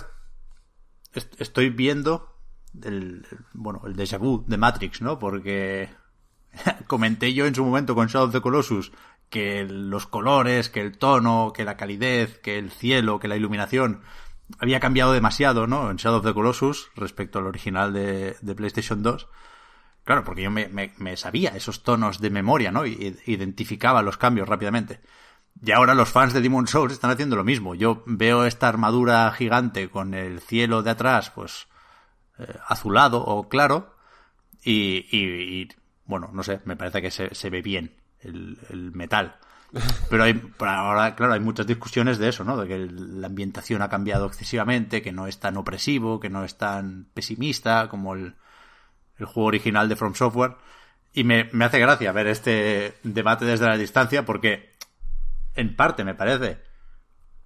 est- 1.13 1.39
estoy 1.41 1.69
viendo 1.69 2.35
el, 2.81 3.25
bueno, 3.53 3.81
el 3.85 3.95
déjà 3.95 4.17
vu 4.17 4.43
de 4.47 4.57
Matrix, 4.57 5.01
¿no? 5.01 5.19
Porque 5.19 5.89
comenté 6.87 7.33
yo 7.33 7.45
en 7.45 7.55
su 7.55 7.63
momento 7.65 7.95
con 7.95 8.07
Shadow 8.07 8.27
of 8.27 8.33
the 8.33 8.41
Colossus 8.41 8.91
que 9.29 9.63
los 9.63 10.05
colores, 10.05 10.69
que 10.69 10.81
el 10.81 10.97
tono, 10.97 11.53
que 11.55 11.65
la 11.65 11.75
calidez, 11.75 12.39
que 12.39 12.59
el 12.59 12.69
cielo, 12.71 13.19
que 13.19 13.27
la 13.27 13.35
iluminación 13.35 14.01
había 14.59 14.79
cambiado 14.79 15.11
demasiado, 15.13 15.65
¿no? 15.65 15.89
En 15.89 15.97
Shadow 15.97 16.19
of 16.19 16.25
the 16.25 16.33
Colossus 16.33 16.91
respecto 16.95 17.39
al 17.39 17.47
original 17.47 17.93
de, 17.93 18.35
PlayStation 18.55 19.01
2. 19.01 19.27
Claro, 20.03 20.23
porque 20.23 20.43
yo 20.43 20.51
me, 20.51 20.67
me- 20.67 20.93
me 20.97 21.17
sabía 21.17 21.51
esos 21.55 21.81
tonos 21.81 22.19
de 22.19 22.29
memoria, 22.29 22.71
¿no? 22.71 22.85
Y 22.85 23.17
identificaba 23.25 24.01
los 24.03 24.17
cambios 24.17 24.47
rápidamente. 24.47 25.01
Y 25.65 25.71
ahora 25.71 25.95
los 25.95 26.09
fans 26.09 26.33
de 26.33 26.41
Demon 26.41 26.67
Souls 26.67 26.93
están 26.93 27.11
haciendo 27.11 27.35
lo 27.37 27.43
mismo. 27.43 27.73
Yo 27.75 28.03
veo 28.05 28.45
esta 28.45 28.67
armadura 28.67 29.31
gigante 29.31 29.89
con 29.89 30.13
el 30.13 30.41
cielo 30.41 30.83
de 30.83 30.89
atrás, 30.91 31.31
pues, 31.33 31.67
eh, 32.39 32.53
azulado 32.67 33.23
o 33.23 33.47
claro, 33.47 33.95
y, 34.63 35.05
y- 35.11 35.61
y, 35.61 35.69
bueno, 36.05 36.29
no 36.33 36.43
sé, 36.43 36.59
me 36.65 36.75
parece 36.75 37.01
que 37.01 37.11
se, 37.11 37.33
se 37.33 37.49
ve 37.49 37.61
bien 37.61 37.95
el, 38.19 38.57
el 38.69 38.91
metal. 38.91 39.37
Pero 40.09 40.23
hay, 40.23 40.41
ahora, 40.59 41.15
claro, 41.15 41.33
hay 41.33 41.39
muchas 41.39 41.65
discusiones 41.65 42.17
de 42.17 42.29
eso, 42.29 42.43
¿no? 42.43 42.57
De 42.57 42.67
que 42.67 42.75
el- 42.75 43.21
la 43.21 43.27
ambientación 43.27 43.81
ha 43.81 43.89
cambiado 43.89 44.25
excesivamente, 44.27 45.01
que 45.01 45.13
no 45.13 45.27
es 45.27 45.39
tan 45.39 45.55
opresivo, 45.57 46.19
que 46.19 46.29
no 46.29 46.43
es 46.43 46.57
tan 46.57 47.07
pesimista 47.13 47.87
como 47.87 48.15
el, 48.15 48.35
el 49.17 49.25
juego 49.25 49.47
original 49.47 49.87
de 49.89 49.95
From 49.95 50.15
Software. 50.15 50.55
Y 51.13 51.23
me, 51.25 51.47
me 51.53 51.65
hace 51.65 51.79
gracia 51.79 52.11
ver 52.11 52.27
este 52.27 52.95
debate 53.03 53.45
desde 53.45 53.67
la 53.67 53.77
distancia 53.77 54.25
porque, 54.25 54.72
en 55.55 55.75
parte, 55.75 56.03
me 56.03 56.15
parece 56.15 56.61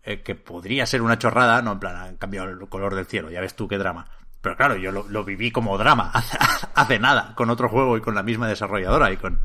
eh, 0.04 0.22
que 0.22 0.36
podría 0.36 0.86
ser 0.86 1.02
una 1.02 1.18
chorrada, 1.18 1.62
no 1.62 1.74
en 1.74 1.80
plan, 1.80 1.96
han 1.96 2.18
cambiado 2.18 2.50
el 2.50 2.70
color 2.70 2.96
del 2.96 3.06
cielo, 3.06 3.30
ya 3.30 3.42
ves 3.42 3.56
tú 3.56 3.68
qué 3.68 3.78
drama. 3.78 4.10
Pero 4.42 4.56
claro, 4.56 4.76
yo 4.78 4.92
lo, 4.92 5.24
viví 5.24 5.52
como 5.52 5.78
drama 5.78 6.12
hace, 6.14 6.38
hace 6.76 7.00
nada, 7.00 7.36
con 7.36 7.50
otro 7.50 7.70
juego 7.70 7.98
y 7.98 8.02
con 8.02 8.16
la 8.16 8.24
misma 8.24 8.48
desarrolladora 8.48 9.12
y 9.12 9.18
con, 9.18 9.42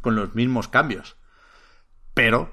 con 0.00 0.14
los 0.14 0.34
mismos 0.34 0.68
cambios. 0.68 1.16
Pero 2.12 2.52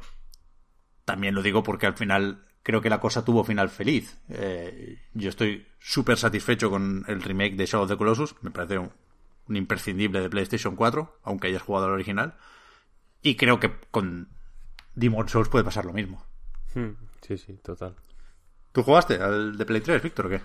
también 1.06 1.36
lo 1.36 1.44
digo 1.44 1.64
porque 1.64 1.86
al 1.86 1.94
final 1.94 2.46
creo 2.64 2.82
que 2.82 2.90
la 2.90 3.00
cosa 3.00 3.26
tuvo 3.26 3.44
final 3.44 3.70
feliz. 3.70 4.20
Eh, 4.30 5.00
yo 5.14 5.30
estoy 5.30 5.68
súper 5.80 6.18
satisfecho 6.18 6.70
con 6.70 7.04
el 7.08 7.22
remake 7.22 7.56
de 7.56 7.66
Shadow 7.66 7.84
of 7.84 7.92
the 7.92 7.98
Colossus. 7.98 8.36
Me 8.42 8.52
parece 8.52 8.78
un, 8.78 8.92
un 9.48 9.56
imprescindible 9.56 10.22
de 10.22 10.30
PlayStation 10.30 10.76
4, 10.76 11.20
aunque 11.24 11.48
hayas 11.48 11.62
jugado 11.62 11.88
al 11.88 11.94
original. 11.94 12.38
Y 13.22 13.36
creo 13.36 13.60
que 13.60 13.72
con 13.92 14.30
Demon 15.02 15.28
Souls 15.28 15.50
puede 15.50 15.66
pasar 15.66 15.86
lo 15.86 15.94
mismo. 15.94 16.24
Hmm, 16.76 16.92
Sí, 17.22 17.38
sí, 17.38 17.54
total. 17.64 17.96
¿Tú 18.72 18.84
jugaste 18.84 19.22
al 19.22 19.58
de 19.58 19.66
Play 19.66 19.82
3, 19.82 20.02
Víctor, 20.02 20.26
o 20.28 20.30
qué? 20.30 20.42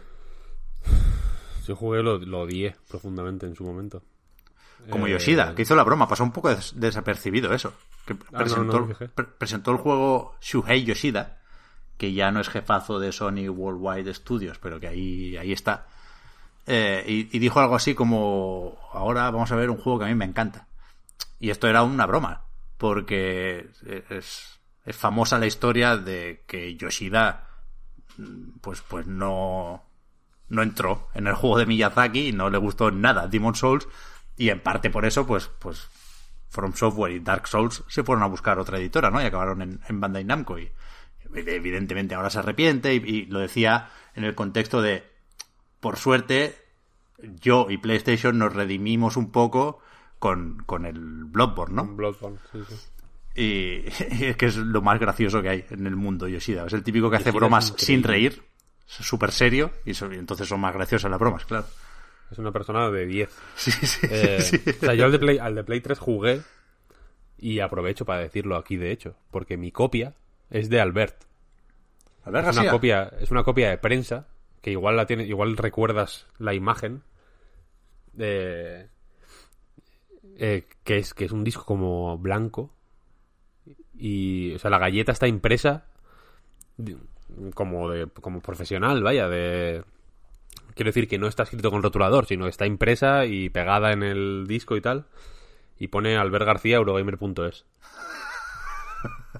Yo 1.66 1.74
jugué, 1.76 2.02
lo, 2.02 2.18
lo 2.18 2.40
odié 2.42 2.76
profundamente 2.88 3.46
en 3.46 3.54
su 3.56 3.64
momento. 3.64 4.02
Como 4.90 5.06
Eh, 5.06 5.12
Yoshida, 5.12 5.54
que 5.54 5.62
hizo 5.62 5.74
la 5.74 5.82
broma, 5.84 6.06
pasó 6.08 6.22
un 6.22 6.32
poco 6.32 6.48
des- 6.50 6.78
desapercibido 6.78 7.52
eso. 7.52 7.72
Que 8.06 8.14
no 8.14 8.20
pre- 9.14 9.24
presentó 9.26 9.72
el 9.72 9.78
juego 9.78 10.36
Shuhei 10.40 10.84
Yoshida, 10.84 11.38
que 11.96 12.12
ya 12.12 12.30
no 12.30 12.40
es 12.40 12.48
jefazo 12.48 13.00
de 13.00 13.10
Sony 13.10 13.48
Worldwide 13.48 14.12
Studios, 14.14 14.58
pero 14.58 14.78
que 14.78 14.86
ahí, 14.88 15.36
ahí 15.36 15.52
está. 15.52 15.86
Eh, 16.66 17.04
y, 17.06 17.36
y 17.36 17.38
dijo 17.40 17.58
algo 17.58 17.74
así 17.74 17.94
como, 17.94 18.78
ahora 18.92 19.30
vamos 19.30 19.50
a 19.50 19.56
ver 19.56 19.70
un 19.70 19.76
juego 19.78 19.98
que 20.00 20.04
a 20.04 20.08
mí 20.08 20.14
me 20.14 20.24
encanta. 20.24 20.68
Y 21.40 21.50
esto 21.50 21.66
era 21.68 21.82
una 21.82 22.06
broma, 22.06 22.44
porque 22.78 23.70
es, 24.10 24.60
es 24.84 24.96
famosa 24.96 25.38
la 25.38 25.46
historia 25.46 25.96
de 25.96 26.44
que 26.46 26.76
Yoshida 26.76 27.48
pues, 28.60 28.82
pues 28.82 29.06
no, 29.06 29.84
no 30.48 30.62
entró 30.62 31.08
en 31.14 31.26
el 31.26 31.34
juego 31.34 31.58
de 31.58 31.66
Miyazaki 31.66 32.28
y 32.28 32.32
no 32.32 32.50
le 32.50 32.58
gustó 32.58 32.90
nada 32.90 33.26
Demon 33.26 33.54
Souls 33.54 33.88
y 34.36 34.50
en 34.50 34.60
parte 34.60 34.90
por 34.90 35.04
eso 35.04 35.26
pues 35.26 35.50
pues 35.58 35.88
From 36.48 36.74
Software 36.74 37.12
y 37.12 37.20
Dark 37.20 37.48
Souls 37.48 37.84
se 37.88 38.04
fueron 38.04 38.22
a 38.22 38.28
buscar 38.28 38.58
otra 38.58 38.78
editora 38.78 39.10
¿no? 39.10 39.20
y 39.20 39.24
acabaron 39.24 39.62
en, 39.62 40.00
Bandai 40.00 40.24
Namco 40.24 40.58
y 40.58 40.70
evidentemente 41.34 42.14
ahora 42.14 42.30
se 42.30 42.38
arrepiente 42.38 42.94
y 42.94 43.26
lo 43.26 43.40
decía 43.40 43.90
en 44.14 44.24
el 44.24 44.34
contexto 44.34 44.80
de 44.80 45.04
por 45.80 45.96
suerte 45.96 46.56
yo 47.40 47.66
y 47.68 47.78
PlayStation 47.78 48.38
nos 48.38 48.54
redimimos 48.54 49.16
un 49.16 49.32
poco 49.32 49.80
con, 50.18 50.62
con 50.64 50.86
el 50.86 51.24
Bloodborne 51.24 51.74
¿no? 51.74 51.86
Bloodborne, 51.86 52.38
sí, 52.52 52.60
sí. 52.68 52.76
Y, 53.36 53.84
es 54.24 54.36
que 54.36 54.46
es 54.46 54.56
lo 54.56 54.82
más 54.82 54.98
gracioso 54.98 55.42
que 55.42 55.48
hay 55.48 55.64
en 55.70 55.86
el 55.86 55.96
mundo 55.96 56.26
Yoshida. 56.26 56.66
Es 56.66 56.72
el 56.72 56.82
típico 56.82 57.10
que 57.10 57.16
hace 57.16 57.30
bromas 57.30 57.74
sin 57.76 58.02
reír, 58.02 58.42
súper 58.86 59.30
serio, 59.30 59.70
y, 59.84 59.92
entonces 60.14 60.48
son 60.48 60.60
más 60.60 60.74
graciosas 60.74 61.10
las 61.10 61.20
bromas, 61.20 61.44
claro. 61.44 61.66
Es 62.30 62.38
una 62.38 62.50
persona 62.50 62.90
de 62.90 63.06
10. 63.06 63.30
Sí, 63.56 63.70
sí, 63.70 64.06
Eh, 64.10 64.40
sí. 64.42 64.60
O 64.66 64.84
sea, 64.84 64.94
yo 64.94 65.04
al 65.04 65.12
de, 65.12 65.18
Play, 65.18 65.38
al 65.38 65.54
de 65.54 65.64
Play 65.64 65.80
3 65.80 65.98
jugué 65.98 66.42
y 67.38 67.60
aprovecho 67.60 68.04
para 68.04 68.20
decirlo 68.20 68.56
aquí, 68.56 68.76
de 68.76 68.90
hecho, 68.90 69.16
porque 69.30 69.56
mi 69.56 69.70
copia 69.70 70.14
es 70.50 70.68
de 70.70 70.80
Albert. 70.80 71.24
Albert 72.24 72.48
Es 72.48 72.56
una 72.56 72.70
copia, 72.70 73.12
es 73.20 73.30
una 73.30 73.44
copia 73.44 73.70
de 73.70 73.78
prensa 73.78 74.26
que 74.60 74.72
igual 74.72 74.96
la 74.96 75.06
tiene, 75.06 75.24
igual 75.24 75.56
recuerdas 75.56 76.26
la 76.38 76.54
imagen 76.54 77.02
de 78.12 78.88
eh, 80.38 80.64
que 80.84 80.98
es 80.98 81.14
que 81.14 81.24
es 81.24 81.32
un 81.32 81.44
disco 81.44 81.64
como 81.64 82.18
blanco 82.18 82.70
Y, 83.98 84.54
o 84.54 84.58
sea, 84.58 84.70
la 84.70 84.78
galleta 84.78 85.12
está 85.12 85.26
impresa 85.26 85.86
como, 87.54 87.90
de, 87.90 88.06
como 88.20 88.40
profesional, 88.40 89.02
vaya, 89.02 89.28
de... 89.28 89.82
Quiero 90.74 90.88
decir 90.90 91.08
que 91.08 91.18
no 91.18 91.26
está 91.26 91.44
escrito 91.44 91.70
con 91.70 91.82
rotulador, 91.82 92.26
sino 92.26 92.44
que 92.44 92.50
está 92.50 92.66
impresa 92.66 93.24
y 93.24 93.48
pegada 93.48 93.92
en 93.92 94.02
el 94.02 94.44
disco 94.46 94.76
y 94.76 94.82
tal. 94.82 95.06
Y 95.78 95.88
pone 95.88 96.16
Albert 96.16 96.44
García, 96.46 96.76
Eurogamer.es. 96.76 97.64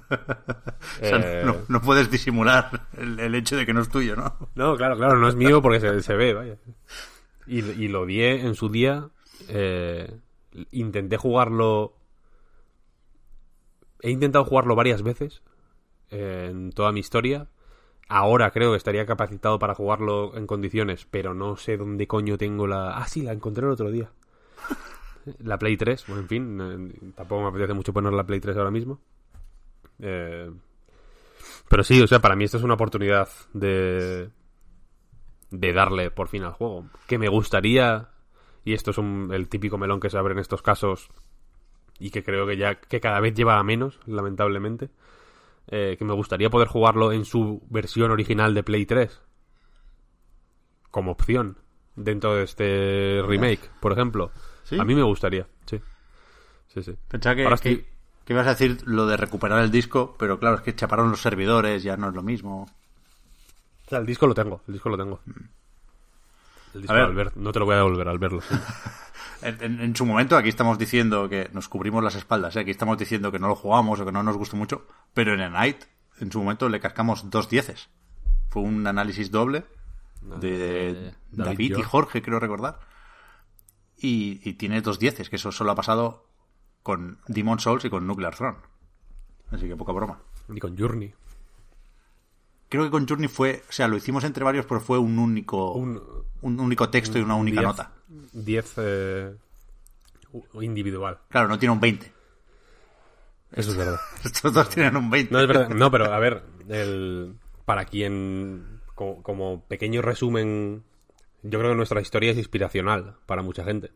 O 0.09 1.05
sea, 1.05 1.19
Eh, 1.19 1.43
no, 1.45 1.57
no 1.69 1.81
puedes 1.81 2.11
disimular 2.11 2.87
el, 2.97 3.19
el 3.19 3.35
hecho 3.35 3.57
de 3.57 3.67
que 3.67 3.75
no 3.75 3.81
es 3.81 3.89
tuyo, 3.89 4.15
¿no? 4.17 4.37
No, 4.55 4.77
claro, 4.77 4.97
claro, 4.97 5.17
no 5.17 5.29
es 5.29 5.35
mío 5.35 5.61
porque 5.61 5.81
se, 5.81 6.01
se 6.03 6.15
ve, 6.15 6.33
vaya. 6.33 6.57
Y, 7.47 7.59
y 7.59 7.89
lo 7.89 8.07
vi 8.07 8.23
en 8.23 8.55
su 8.55 8.69
día. 8.69 9.09
eh, 9.49 10.11
intenté 10.71 11.17
jugarlo. 11.17 11.95
He 14.03 14.11
intentado 14.11 14.45
jugarlo 14.45 14.77
varias 14.77 15.03
veces 15.03 15.43
en 16.11 16.71
toda 16.73 16.93
mi 16.93 17.01
historia. 17.01 17.49
Ahora 18.09 18.51
creo 18.53 18.71
que 18.71 18.77
estaría 18.77 19.05
capacitado 19.05 19.59
para 19.59 19.75
jugarlo 19.75 20.37
en 20.37 20.47
condiciones, 20.47 21.07
pero 21.11 21.35
no 21.35 21.57
sé 21.57 21.77
dónde 21.77 22.07
coño 22.07 22.39
tengo 22.39 22.67
la. 22.67 22.97
Ah, 22.97 23.09
sí, 23.09 23.23
la 23.23 23.33
encontré 23.33 23.67
el 23.67 23.73
otro 23.73 23.91
día. 23.91 24.11
La 25.41 25.59
Play 25.59 25.77
3, 25.77 26.05
bueno, 26.07 26.23
en 26.23 26.29
fin, 26.29 26.61
eh, 26.61 27.11
tampoco 27.17 27.43
me 27.43 27.49
apetece 27.49 27.75
mucho 27.75 27.93
poner 27.93 28.13
la 28.13 28.25
Play 28.25 28.39
3 28.39 28.57
ahora 28.59 28.71
mismo. 28.71 29.01
Eh, 29.99 30.49
pero 31.69 31.83
sí, 31.83 32.01
o 32.01 32.07
sea, 32.07 32.21
para 32.21 32.37
mí 32.37 32.45
esto 32.45 32.59
es 32.59 32.63
una 32.63 32.75
oportunidad 32.75 33.29
de 33.53 34.31
de 35.51 35.73
darle 35.73 36.11
por 36.11 36.29
fin 36.29 36.43
al 36.45 36.53
juego. 36.53 36.87
Que 37.07 37.19
me 37.19 37.29
gustaría, 37.29 38.09
y 38.67 38.75
esto 38.75 38.91
es 38.91 38.99
un- 38.99 39.31
el 39.33 39.49
típico 39.49 39.79
melón 39.79 40.01
que 40.01 40.11
se 40.11 40.19
abre 40.19 40.33
en 40.35 40.41
estos 40.41 40.61
casos 40.61 41.09
y 41.99 42.11
que 42.11 42.23
creo 42.23 42.47
que 42.47 42.57
ya 42.59 42.75
que 42.75 43.01
cada 43.01 43.21
vez 43.21 43.33
lleva 43.35 43.59
a 43.59 43.63
menos, 43.63 43.99
lamentablemente, 44.07 44.91
eh, 45.69 45.97
que 45.99 46.05
me 46.05 46.13
gustaría 46.15 46.51
poder 46.51 46.69
jugarlo 46.69 47.13
en 47.13 47.25
su 47.25 47.63
versión 47.71 48.11
original 48.11 48.53
de 48.55 48.63
Play 48.63 48.85
3 48.85 49.23
como 50.91 51.13
opción 51.13 51.59
dentro 51.95 52.35
de 52.35 52.45
este 52.45 53.23
remake, 53.27 53.71
por 53.81 53.93
ejemplo. 53.93 54.31
¿Sí? 54.65 54.79
A 54.79 54.85
mí 54.85 54.95
me 54.95 55.03
gustaría, 55.03 55.47
sí. 55.67 55.81
Sí, 56.69 56.83
sí. 56.83 56.97
Pensaba 57.09 57.37
que, 57.37 57.45
Ahora 57.45 57.55
estoy- 57.55 57.77
que, 57.79 57.87
que 58.25 58.33
ibas 58.33 58.47
a 58.47 58.51
decir 58.51 58.79
lo 58.85 59.07
de 59.07 59.17
recuperar 59.17 59.63
el 59.63 59.71
disco, 59.71 60.17
pero 60.19 60.39
claro, 60.39 60.57
es 60.57 60.63
que 60.63 60.75
chaparon 60.75 61.11
los 61.11 61.21
servidores, 61.23 61.83
ya 61.83 61.97
no 61.97 62.09
es 62.09 62.15
lo 62.15 62.23
mismo. 62.23 62.63
O 63.87 63.89
sea, 63.89 63.99
el 64.01 64.07
disco 64.07 64.27
lo 64.27 64.35
tengo, 64.35 64.61
el 64.67 64.75
disco 64.75 64.89
lo 64.89 64.97
tengo. 64.97 65.21
El 66.77 66.83
disco 66.83 66.95
ver. 66.95 67.03
de 67.05 67.09
Albert, 67.09 67.37
no 67.37 67.53
te 67.53 67.59
lo 67.59 67.65
voy 67.65 67.75
a 67.75 67.79
devolver 67.79 68.09
al 68.09 68.19
verlo. 68.19 68.41
sí. 68.43 68.55
En, 69.43 69.95
su 69.95 70.07
momento 70.07 70.37
aquí 70.37 70.49
estamos 70.49 70.79
diciendo 70.79 71.29
que 71.29 71.51
nos 71.53 71.69
cubrimos 71.69 72.03
las 72.03 72.15
espaldas, 72.15 72.57
¿eh? 72.57 72.61
aquí 72.61 72.71
estamos 72.71 72.99
diciendo 72.99 73.31
que 73.31 73.39
no 73.39 73.49
lo 73.49 73.55
jugamos 73.55 74.01
o 74.01 74.05
que 74.05 74.13
no 74.13 74.23
nos 74.23 74.37
gustó 74.37 74.57
mucho, 74.57 74.87
pero 75.15 75.35
en 75.35 75.41
el 75.41 75.53
Night 75.53 75.85
en 76.21 76.33
su 76.33 76.39
momento 76.41 76.69
le 76.69 76.81
cascamos 76.81 77.31
dos 77.31 77.49
dieces. 77.49 77.89
Fue 78.49 78.63
un 78.63 78.87
análisis 78.87 79.31
doble 79.31 79.65
de 80.23 80.91
Eh, 80.91 81.15
David, 81.31 81.73
David 81.73 81.79
y. 81.79 81.83
Jorge, 81.83 82.23
creo 82.23 82.41
recordar. 82.41 82.81
Y, 83.99 84.41
y 84.49 84.55
tiene 84.55 84.81
dos 84.81 84.99
dieces, 84.99 85.29
que 85.31 85.37
eso 85.37 85.53
solo 85.53 85.73
ha 85.73 85.75
pasado 85.75 86.27
con 86.83 87.19
Demon 87.29 87.61
Souls 87.61 87.85
y 87.85 87.91
con 87.91 88.07
Nuclear 88.07 88.35
Throne. 88.35 88.59
Así 89.51 89.69
que 89.69 89.77
poca 89.77 89.93
broma. 89.93 90.19
Y 90.49 90.59
con 90.61 90.77
Journey. 90.77 91.15
Creo 92.69 92.85
que 92.85 92.91
con 92.91 93.07
Journey 93.07 93.29
fue, 93.29 93.63
o 93.69 93.73
sea, 93.73 93.87
lo 93.89 93.97
hicimos 93.97 94.25
entre 94.25 94.45
varios, 94.45 94.67
pero 94.67 94.81
fue 94.81 94.99
un 94.99 95.19
único, 95.19 95.73
Un- 95.73 96.03
un, 96.43 96.61
único 96.61 96.89
texto 96.89 97.19
y 97.19 97.23
una 97.23 97.35
única 97.35 97.61
10 97.61 97.67
nota. 97.67 97.93
10 98.33 98.75
eh, 98.79 99.35
individual. 100.61 101.19
Claro, 101.29 101.49
no 101.49 101.59
tiene 101.59 101.73
un 101.73 101.81
20. 101.81 102.13
Eso 103.53 103.71
es 103.71 103.77
verdad. 103.77 104.01
Estos 104.25 104.53
dos 104.53 104.69
tienen 104.69 104.97
un 104.97 105.11
20. 105.11 105.33
No, 105.33 105.41
es 105.41 105.49
verdad. 105.49 105.69
No, 105.71 105.91
pero 105.91 106.13
a 106.13 106.19
ver, 106.19 106.43
el, 106.69 107.35
para 107.65 107.85
quien, 107.85 108.81
como, 108.95 109.23
como 109.23 109.65
pequeño 109.65 110.03
resumen, 110.03 110.85
yo 111.43 111.59
creo 111.59 111.73
que 111.73 111.77
nuestra 111.77 112.01
historia 112.01 112.33
es 112.33 112.39
inspiracional 112.39 113.17
para 113.27 113.43
mucha 113.43 113.65
gente. 113.65 113.93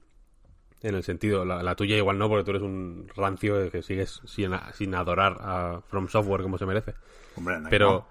En 0.82 0.94
el 0.94 1.02
sentido, 1.02 1.44
la, 1.44 1.62
la 1.62 1.74
tuya 1.74 1.96
igual 1.96 2.18
no, 2.18 2.28
porque 2.28 2.44
tú 2.44 2.50
eres 2.52 2.62
un 2.62 3.06
rancio 3.14 3.70
que 3.70 3.82
sigues 3.82 4.22
sin, 4.24 4.52
sin 4.72 4.94
adorar 4.94 5.36
a 5.40 5.82
From 5.88 6.08
Software 6.08 6.42
como 6.42 6.56
se 6.56 6.64
merece. 6.64 6.94
Hombre, 7.36 7.60
no 7.60 7.68
Pero. 7.68 8.06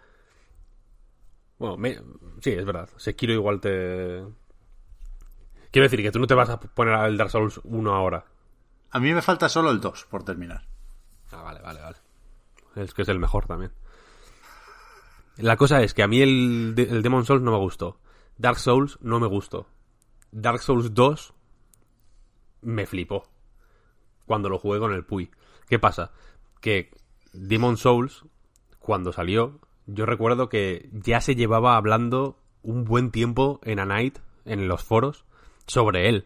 Bueno, 1.59 1.77
me- 1.77 2.01
sí, 2.41 2.51
es 2.51 2.65
verdad. 2.65 2.89
Sekiro 2.97 3.33
igual 3.33 3.59
te. 3.59 4.23
Quiero 5.71 5.83
decir 5.85 6.01
que 6.01 6.11
tú 6.11 6.19
no 6.19 6.25
te 6.27 6.33
vas 6.33 6.49
a 6.49 6.59
poner 6.59 6.93
al 6.95 7.17
Dark 7.17 7.29
Souls 7.29 7.59
1 7.63 7.93
ahora. 7.93 8.25
A 8.91 8.99
mí 8.99 9.13
me 9.13 9.21
falta 9.21 9.47
solo 9.49 9.69
el 9.69 9.79
2 9.79 10.05
por 10.09 10.23
terminar. 10.23 10.65
Ah, 11.31 11.43
vale, 11.43 11.61
vale, 11.61 11.79
vale. 11.81 11.97
Es 12.75 12.93
que 12.93 13.03
es 13.03 13.09
el 13.09 13.19
mejor 13.19 13.45
también. 13.45 13.71
La 15.37 15.57
cosa 15.57 15.81
es 15.83 15.93
que 15.93 16.01
a 16.03 16.07
mí 16.07 16.21
el, 16.21 16.73
el 16.77 17.01
Demon 17.03 17.25
Souls 17.25 17.41
no 17.43 17.51
me 17.51 17.57
gustó. 17.59 17.99
Dark 18.37 18.57
Souls 18.57 18.97
no 19.01 19.19
me 19.19 19.27
gustó. 19.27 19.67
Dark 20.31 20.59
Souls 20.61 20.93
2 20.93 21.33
me 22.61 22.85
flipó. 22.85 23.27
Cuando 24.25 24.49
lo 24.49 24.57
jugué 24.59 24.79
con 24.79 24.93
el 24.93 25.05
Puy. 25.05 25.29
¿Qué 25.67 25.77
pasa? 25.79 26.11
Que 26.61 26.91
Demon 27.31 27.77
Souls, 27.77 28.25
cuando 28.79 29.13
salió, 29.13 29.59
yo 29.93 30.05
recuerdo 30.05 30.49
que 30.49 30.89
ya 30.91 31.21
se 31.21 31.35
llevaba 31.35 31.75
hablando 31.77 32.37
un 32.61 32.83
buen 32.85 33.11
tiempo 33.11 33.59
en 33.63 33.79
A 33.79 33.85
Night, 33.85 34.19
en 34.45 34.67
los 34.67 34.83
foros, 34.83 35.25
sobre 35.67 36.09
él. 36.09 36.25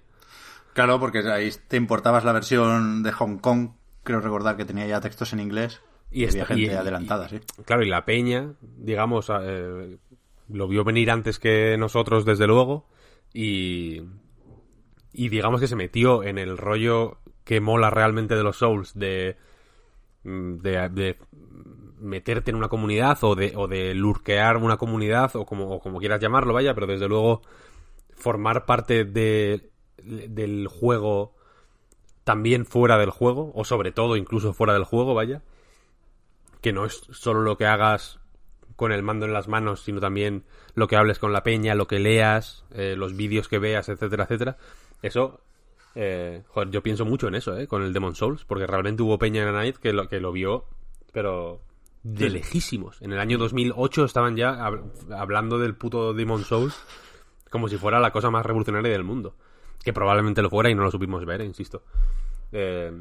Claro, 0.73 0.99
porque 0.99 1.19
ahí 1.19 1.49
te 1.67 1.77
importabas 1.77 2.23
la 2.25 2.31
versión 2.31 3.03
de 3.03 3.11
Hong 3.11 3.37
Kong. 3.37 3.71
Creo 4.03 4.19
recordar 4.21 4.57
que 4.57 4.65
tenía 4.65 4.87
ya 4.87 5.01
textos 5.01 5.31
en 5.33 5.39
inglés. 5.39 5.81
Y 6.11 6.25
había 6.27 6.45
gente 6.45 6.61
y- 6.65 6.75
adelantada, 6.75 7.25
y- 7.27 7.29
sí. 7.29 7.39
Claro, 7.65 7.83
y 7.83 7.89
la 7.89 8.05
peña, 8.05 8.53
digamos, 8.61 9.31
eh, 9.41 9.97
lo 10.49 10.67
vio 10.67 10.83
venir 10.83 11.11
antes 11.11 11.39
que 11.39 11.77
nosotros, 11.77 12.25
desde 12.25 12.47
luego, 12.47 12.87
y, 13.33 14.01
y 15.11 15.29
digamos 15.29 15.61
que 15.61 15.67
se 15.67 15.75
metió 15.75 16.23
en 16.23 16.37
el 16.37 16.57
rollo 16.57 17.19
que 17.43 17.61
mola 17.61 17.89
realmente 17.89 18.35
de 18.35 18.43
los 18.43 18.57
Souls, 18.57 18.93
de, 18.97 19.37
mm, 20.23 20.57
de, 20.57 20.89
de 20.89 21.17
meterte 22.03 22.51
en 22.51 22.57
una 22.57 22.69
comunidad 22.69 23.17
o 23.23 23.35
de, 23.35 23.53
o 23.55 23.67
de 23.67 23.93
lurquear 23.93 24.57
una 24.57 24.77
comunidad 24.77 25.35
o 25.35 25.45
como, 25.45 25.79
como 25.79 25.99
quieras 25.99 26.21
llamarlo, 26.21 26.53
vaya, 26.53 26.73
pero 26.75 26.87
desde 26.87 27.07
luego 27.07 27.41
formar 28.15 28.65
parte 28.65 29.05
de, 29.05 29.71
del 30.03 30.67
juego 30.67 31.33
también 32.23 32.65
fuera 32.65 32.97
del 32.97 33.09
juego, 33.09 33.51
o 33.55 33.65
sobre 33.65 33.91
todo 33.91 34.15
incluso 34.15 34.53
fuera 34.53 34.73
del 34.73 34.85
juego, 34.85 35.13
vaya 35.13 35.41
que 36.63 36.71
no 36.71 36.85
es 36.85 37.05
solo 37.11 37.41
lo 37.41 37.57
que 37.57 37.67
hagas 37.67 38.19
con 38.77 38.93
el 38.93 39.03
mando 39.03 39.25
en 39.25 39.33
las 39.33 39.49
manos, 39.49 39.81
sino 39.81 39.99
también 39.99 40.45
lo 40.73 40.87
que 40.87 40.95
hables 40.95 41.19
con 41.19 41.33
la 41.33 41.43
peña, 41.43 41.75
lo 41.75 41.87
que 41.87 41.99
leas, 41.99 42.65
eh, 42.71 42.95
los 42.97 43.15
vídeos 43.15 43.49
que 43.49 43.59
veas, 43.59 43.89
etcétera, 43.89 44.23
etcétera. 44.23 44.57
Eso, 45.01 45.41
eh, 45.93 46.41
joder, 46.47 46.71
yo 46.71 46.81
pienso 46.81 47.05
mucho 47.05 47.27
en 47.27 47.35
eso, 47.35 47.57
eh, 47.59 47.67
con 47.67 47.83
el 47.83 47.91
Demon 47.91 48.15
Souls, 48.15 48.45
porque 48.45 48.65
realmente 48.65 49.03
hubo 49.03 49.19
peña 49.19 49.41
en 49.41 49.53
la 49.53 49.59
Night 49.59 49.75
que 49.75 49.91
lo, 49.91 50.07
que 50.07 50.21
lo 50.21 50.31
vio, 50.31 50.63
pero 51.11 51.59
de 52.03 52.29
lejísimos. 52.29 53.01
En 53.01 53.13
el 53.13 53.19
año 53.19 53.37
2008 53.37 54.05
estaban 54.05 54.35
ya 54.35 54.53
hab- 54.55 54.83
hablando 55.17 55.57
del 55.57 55.75
puto 55.75 56.13
Demon 56.13 56.43
Souls 56.43 56.77
como 57.49 57.67
si 57.69 57.77
fuera 57.77 57.99
la 57.99 58.11
cosa 58.11 58.29
más 58.29 58.45
revolucionaria 58.45 58.91
del 58.91 59.03
mundo. 59.03 59.35
Que 59.83 59.93
probablemente 59.93 60.41
lo 60.41 60.49
fuera 60.49 60.69
y 60.69 60.75
no 60.75 60.83
lo 60.83 60.91
supimos 60.91 61.25
ver, 61.25 61.41
insisto. 61.41 61.83
Eh, 62.51 62.91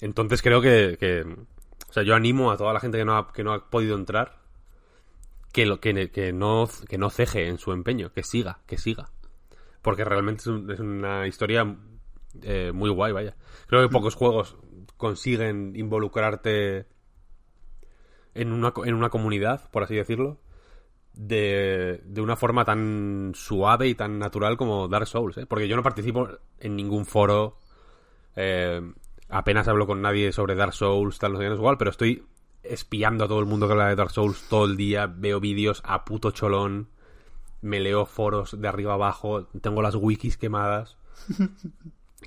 entonces 0.00 0.42
creo 0.42 0.60
que, 0.60 0.96
que- 0.98 1.22
o 1.88 1.92
sea, 1.92 2.02
yo 2.02 2.14
animo 2.14 2.50
a 2.50 2.56
toda 2.56 2.72
la 2.72 2.80
gente 2.80 2.98
que 2.98 3.04
no 3.04 3.16
ha, 3.16 3.32
que 3.32 3.44
no 3.44 3.52
ha 3.52 3.70
podido 3.70 3.96
entrar 3.96 4.40
que, 5.52 5.66
lo, 5.66 5.78
que, 5.80 6.10
que, 6.10 6.32
no, 6.32 6.68
que 6.88 6.98
no 6.98 7.10
ceje 7.10 7.46
en 7.46 7.58
su 7.58 7.72
empeño, 7.72 8.12
que 8.12 8.22
siga, 8.22 8.58
que 8.66 8.76
siga. 8.78 9.10
Porque 9.82 10.04
realmente 10.04 10.40
es, 10.42 10.46
un- 10.48 10.70
es 10.70 10.80
una 10.80 11.26
historia 11.26 11.76
eh, 12.42 12.72
muy 12.74 12.90
guay, 12.90 13.12
vaya. 13.12 13.36
Creo 13.66 13.82
que 13.82 13.92
pocos 13.92 14.14
juegos 14.14 14.56
consiguen 14.96 15.74
involucrarte 15.76 16.86
en 18.34 18.52
una, 18.52 18.72
en 18.84 18.94
una 18.94 19.10
comunidad, 19.10 19.70
por 19.70 19.82
así 19.82 19.94
decirlo, 19.94 20.38
de, 21.12 22.00
de 22.04 22.20
una 22.20 22.36
forma 22.36 22.64
tan 22.64 23.32
suave 23.34 23.88
y 23.88 23.94
tan 23.94 24.18
natural 24.18 24.56
como 24.56 24.88
Dark 24.88 25.06
Souls, 25.06 25.36
¿eh? 25.38 25.46
Porque 25.46 25.68
yo 25.68 25.76
no 25.76 25.82
participo 25.82 26.28
en 26.58 26.76
ningún 26.76 27.06
foro, 27.06 27.58
eh, 28.36 28.80
apenas 29.28 29.68
hablo 29.68 29.86
con 29.86 30.02
nadie 30.02 30.32
sobre 30.32 30.54
Dark 30.56 30.72
Souls, 30.74 31.18
tal, 31.18 31.32
no 31.32 31.38
sé 31.38 31.46
no 31.46 31.52
es 31.54 31.58
igual, 31.58 31.78
pero 31.78 31.90
estoy 31.90 32.24
espiando 32.62 33.24
a 33.24 33.28
todo 33.28 33.40
el 33.40 33.46
mundo 33.46 33.66
que 33.66 33.72
habla 33.72 33.88
de 33.88 33.96
Dark 33.96 34.10
Souls 34.10 34.48
todo 34.48 34.64
el 34.64 34.76
día, 34.76 35.06
veo 35.06 35.38
vídeos 35.38 35.82
a 35.84 36.04
puto 36.04 36.30
cholón, 36.32 36.88
me 37.62 37.80
leo 37.80 38.06
foros 38.06 38.60
de 38.60 38.68
arriba 38.68 38.94
abajo, 38.94 39.44
tengo 39.60 39.82
las 39.82 39.94
wikis 39.94 40.36
quemadas. 40.36 40.96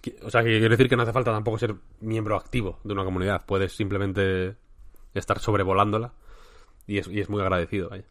Que- 0.02 0.16
O 0.24 0.30
sea, 0.30 0.44
que 0.44 0.50
quiero 0.60 0.70
decir 0.70 0.88
que 0.90 0.96
no 0.96 1.02
hace 1.04 1.12
falta 1.12 1.32
tampoco 1.32 1.58
ser 1.58 1.76
miembro 2.02 2.36
activo 2.36 2.80
de 2.84 2.94
una 2.94 3.04
comunidad, 3.04 3.46
puedes 3.48 3.74
simplemente 3.76 4.56
estar 5.20 5.40
sobrevolándola 5.40 6.14
y 6.86 6.98
es, 6.98 7.08
y 7.08 7.20
es 7.20 7.30
muy 7.30 7.42
agradecido, 7.42 7.90
vaya. 7.90 8.06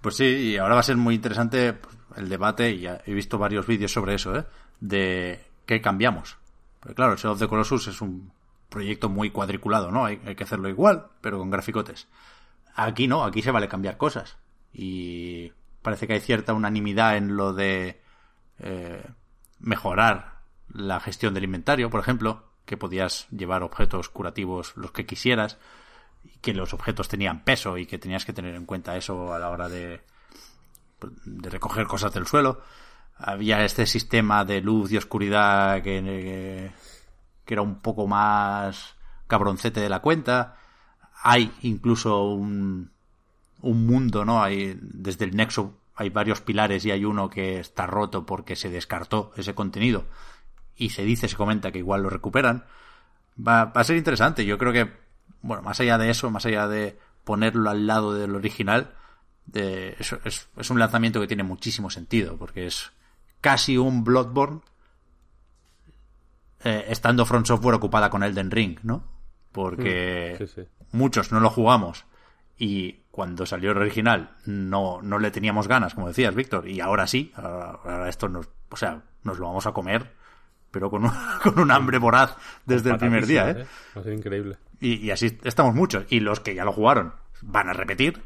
Pues 0.00 0.16
sí, 0.16 0.24
y 0.24 0.56
ahora 0.58 0.74
va 0.74 0.80
a 0.80 0.84
ser 0.84 0.96
muy 0.96 1.14
interesante 1.14 1.78
el 2.16 2.28
debate, 2.28 2.72
y 2.72 2.86
he 2.86 3.14
visto 3.14 3.38
varios 3.38 3.66
vídeos 3.66 3.92
sobre 3.92 4.14
eso, 4.14 4.36
¿eh? 4.36 4.44
De 4.80 5.40
qué 5.66 5.80
cambiamos. 5.80 6.36
Porque 6.80 6.94
claro, 6.94 7.12
el 7.12 7.18
Shadow 7.18 7.32
of 7.32 7.38
the 7.38 7.48
Colossus 7.48 7.86
es 7.88 8.00
un 8.02 8.30
proyecto 8.68 9.08
muy 9.08 9.30
cuadriculado, 9.30 9.90
¿no? 9.90 10.04
Hay, 10.04 10.20
hay 10.26 10.34
que 10.34 10.44
hacerlo 10.44 10.68
igual, 10.68 11.06
pero 11.20 11.38
con 11.38 11.50
graficotes. 11.50 12.08
Aquí 12.74 13.08
no, 13.08 13.24
aquí 13.24 13.40
se 13.40 13.50
vale 13.50 13.68
cambiar 13.68 13.96
cosas. 13.96 14.36
Y 14.72 15.52
parece 15.80 16.06
que 16.06 16.14
hay 16.14 16.20
cierta 16.20 16.52
unanimidad 16.52 17.16
en 17.16 17.36
lo 17.36 17.52
de 17.52 18.00
eh, 18.58 19.04
mejorar 19.60 20.40
la 20.72 21.00
gestión 21.00 21.34
del 21.34 21.44
inventario, 21.44 21.90
por 21.90 22.00
ejemplo, 22.00 22.44
que 22.64 22.76
podías 22.76 23.26
llevar 23.30 23.62
objetos 23.62 24.08
curativos 24.08 24.76
los 24.76 24.92
que 24.92 25.06
quisieras, 25.06 25.58
y 26.24 26.38
que 26.38 26.54
los 26.54 26.72
objetos 26.72 27.08
tenían 27.08 27.44
peso 27.44 27.76
y 27.76 27.86
que 27.86 27.98
tenías 27.98 28.24
que 28.24 28.32
tener 28.32 28.54
en 28.54 28.66
cuenta 28.66 28.96
eso 28.96 29.34
a 29.34 29.38
la 29.38 29.50
hora 29.50 29.68
de, 29.68 30.00
de 31.24 31.50
recoger 31.50 31.86
cosas 31.86 32.12
del 32.14 32.26
suelo. 32.26 32.62
Había 33.16 33.64
este 33.64 33.86
sistema 33.86 34.44
de 34.44 34.60
luz 34.60 34.90
y 34.90 34.96
oscuridad 34.96 35.82
que, 35.82 36.72
que 37.44 37.54
era 37.54 37.62
un 37.62 37.80
poco 37.80 38.06
más 38.06 38.96
cabroncete 39.26 39.80
de 39.80 39.88
la 39.88 40.00
cuenta. 40.00 40.56
Hay 41.22 41.52
incluso 41.62 42.24
un, 42.24 42.90
un 43.60 43.86
mundo, 43.86 44.24
¿no? 44.24 44.42
Hay, 44.42 44.78
desde 44.80 45.26
el 45.26 45.36
nexo 45.36 45.78
hay 45.94 46.10
varios 46.10 46.40
pilares 46.40 46.84
y 46.84 46.90
hay 46.90 47.04
uno 47.04 47.30
que 47.30 47.60
está 47.60 47.86
roto 47.86 48.26
porque 48.26 48.56
se 48.56 48.68
descartó 48.68 49.32
ese 49.36 49.54
contenido 49.54 50.06
y 50.76 50.90
se 50.90 51.04
dice, 51.04 51.28
se 51.28 51.36
comenta 51.36 51.72
que 51.72 51.78
igual 51.78 52.02
lo 52.02 52.10
recuperan. 52.10 52.64
Va, 53.36 53.66
va 53.66 53.80
a 53.80 53.84
ser 53.84 53.96
interesante. 53.96 54.44
Yo 54.44 54.58
creo 54.58 54.72
que, 54.72 54.90
bueno, 55.42 55.62
más 55.62 55.80
allá 55.80 55.98
de 55.98 56.10
eso, 56.10 56.30
más 56.30 56.46
allá 56.46 56.68
de 56.68 56.98
ponerlo 57.24 57.70
al 57.70 57.86
lado 57.86 58.14
del 58.14 58.34
original, 58.34 58.94
de, 59.46 59.96
es, 59.98 60.12
es, 60.24 60.48
es, 60.56 60.70
un 60.70 60.78
lanzamiento 60.78 61.20
que 61.20 61.26
tiene 61.26 61.42
muchísimo 61.42 61.90
sentido 61.90 62.36
porque 62.36 62.66
es 62.66 62.92
casi 63.40 63.76
un 63.76 64.04
Bloodborne 64.04 64.60
eh, 66.62 66.86
estando 66.88 67.26
Front 67.26 67.46
Software 67.46 67.74
ocupada 67.74 68.08
con 68.10 68.22
Elden 68.22 68.50
Ring, 68.50 68.78
¿no? 68.82 69.04
Porque 69.52 70.36
Sí, 70.38 70.46
sí. 70.46 70.62
muchos 70.92 71.30
no 71.30 71.40
lo 71.40 71.50
jugamos 71.50 72.06
y 72.56 73.00
cuando 73.10 73.46
salió 73.46 73.72
el 73.72 73.78
original 73.78 74.36
no, 74.46 75.02
no 75.02 75.18
le 75.18 75.30
teníamos 75.30 75.68
ganas, 75.68 75.94
como 75.94 76.08
decías, 76.08 76.34
Víctor, 76.34 76.68
y 76.68 76.80
ahora 76.80 77.06
sí, 77.06 77.32
ahora, 77.36 77.78
ahora 77.84 78.08
esto 78.08 78.28
nos, 78.28 78.48
o 78.70 78.76
sea, 78.76 79.02
nos 79.22 79.38
lo 79.38 79.46
vamos 79.46 79.66
a 79.66 79.72
comer, 79.72 80.10
pero 80.74 80.90
con 80.90 81.04
un, 81.04 81.12
con 81.42 81.58
un 81.58 81.70
hambre 81.70 81.98
voraz 81.98 82.36
desde 82.66 82.90
el 82.90 82.98
primer 82.98 83.26
día, 83.26 83.50
¿eh? 83.50 83.66
Va 83.96 84.00
a 84.00 84.04
ser 84.04 84.12
increíble. 84.12 84.58
Y, 84.80 84.96
y 84.96 85.10
así 85.12 85.38
estamos 85.44 85.74
muchos. 85.74 86.04
Y 86.10 86.20
los 86.20 86.40
que 86.40 86.54
ya 86.54 86.64
lo 86.64 86.72
jugaron 86.72 87.14
van 87.40 87.68
a 87.68 87.72
repetir 87.72 88.20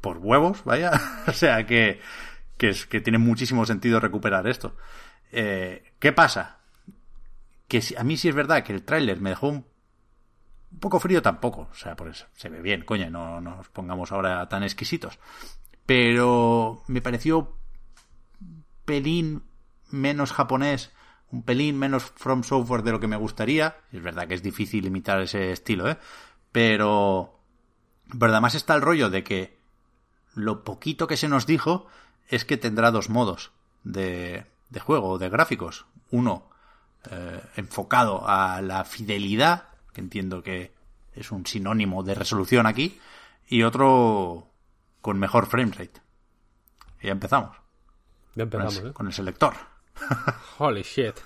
por 0.00 0.18
huevos, 0.18 0.62
vaya. 0.64 0.92
o 1.26 1.32
sea 1.32 1.66
que, 1.66 2.00
que, 2.56 2.70
es, 2.70 2.86
que 2.86 3.00
tiene 3.00 3.18
muchísimo 3.18 3.66
sentido 3.66 3.98
recuperar 3.98 4.46
esto. 4.46 4.76
Eh, 5.32 5.92
¿Qué 5.98 6.12
pasa? 6.12 6.58
Que 7.66 7.82
si, 7.82 7.96
a 7.96 8.04
mí 8.04 8.16
sí 8.16 8.28
es 8.28 8.34
verdad 8.34 8.62
que 8.62 8.72
el 8.72 8.84
tráiler 8.84 9.20
me 9.20 9.30
dejó 9.30 9.48
un, 9.48 9.66
un, 10.70 10.78
poco 10.78 11.00
frío 11.00 11.20
tampoco. 11.20 11.68
O 11.72 11.74
sea, 11.74 11.96
pues 11.96 12.26
se 12.34 12.48
ve 12.48 12.62
bien, 12.62 12.84
coña, 12.84 13.10
no 13.10 13.40
nos 13.40 13.68
pongamos 13.70 14.12
ahora 14.12 14.48
tan 14.48 14.62
exquisitos. 14.62 15.18
Pero 15.84 16.84
me 16.86 17.02
pareció 17.02 17.56
un 18.40 18.64
pelín 18.84 19.42
menos 19.90 20.32
japonés, 20.32 20.92
un 21.32 21.42
pelín 21.42 21.78
menos 21.78 22.04
From 22.04 22.44
Software 22.44 22.82
de 22.82 22.92
lo 22.92 23.00
que 23.00 23.08
me 23.08 23.16
gustaría. 23.16 23.76
Es 23.90 24.02
verdad 24.02 24.28
que 24.28 24.34
es 24.34 24.42
difícil 24.42 24.86
imitar 24.86 25.20
ese 25.20 25.52
estilo, 25.52 25.88
¿eh? 25.88 25.98
Pero... 26.52 27.38
Pero 28.18 28.32
además 28.32 28.54
está 28.54 28.74
el 28.74 28.82
rollo 28.82 29.08
de 29.08 29.24
que 29.24 29.58
lo 30.34 30.64
poquito 30.64 31.06
que 31.06 31.16
se 31.16 31.28
nos 31.28 31.46
dijo 31.46 31.86
es 32.28 32.44
que 32.44 32.58
tendrá 32.58 32.90
dos 32.90 33.08
modos 33.08 33.52
de, 33.84 34.44
de 34.68 34.80
juego, 34.80 35.18
de 35.18 35.30
gráficos. 35.30 35.86
Uno 36.10 36.50
eh, 37.10 37.42
enfocado 37.56 38.28
a 38.28 38.60
la 38.60 38.84
fidelidad, 38.84 39.68
que 39.94 40.02
entiendo 40.02 40.42
que 40.42 40.74
es 41.14 41.32
un 41.32 41.46
sinónimo 41.46 42.02
de 42.02 42.14
resolución 42.14 42.66
aquí, 42.66 43.00
y 43.48 43.62
otro 43.62 44.48
con 45.00 45.18
mejor 45.18 45.46
framerate. 45.46 46.00
Y 47.00 47.06
ya 47.06 47.12
empezamos. 47.12 47.56
Ya 48.34 48.44
empezamos, 48.44 48.76
con 48.76 48.84
el, 48.84 48.90
¿eh? 48.90 48.94
con 48.94 49.06
el 49.06 49.12
selector. 49.12 49.54
Holy 50.58 50.82
shit. 50.82 51.20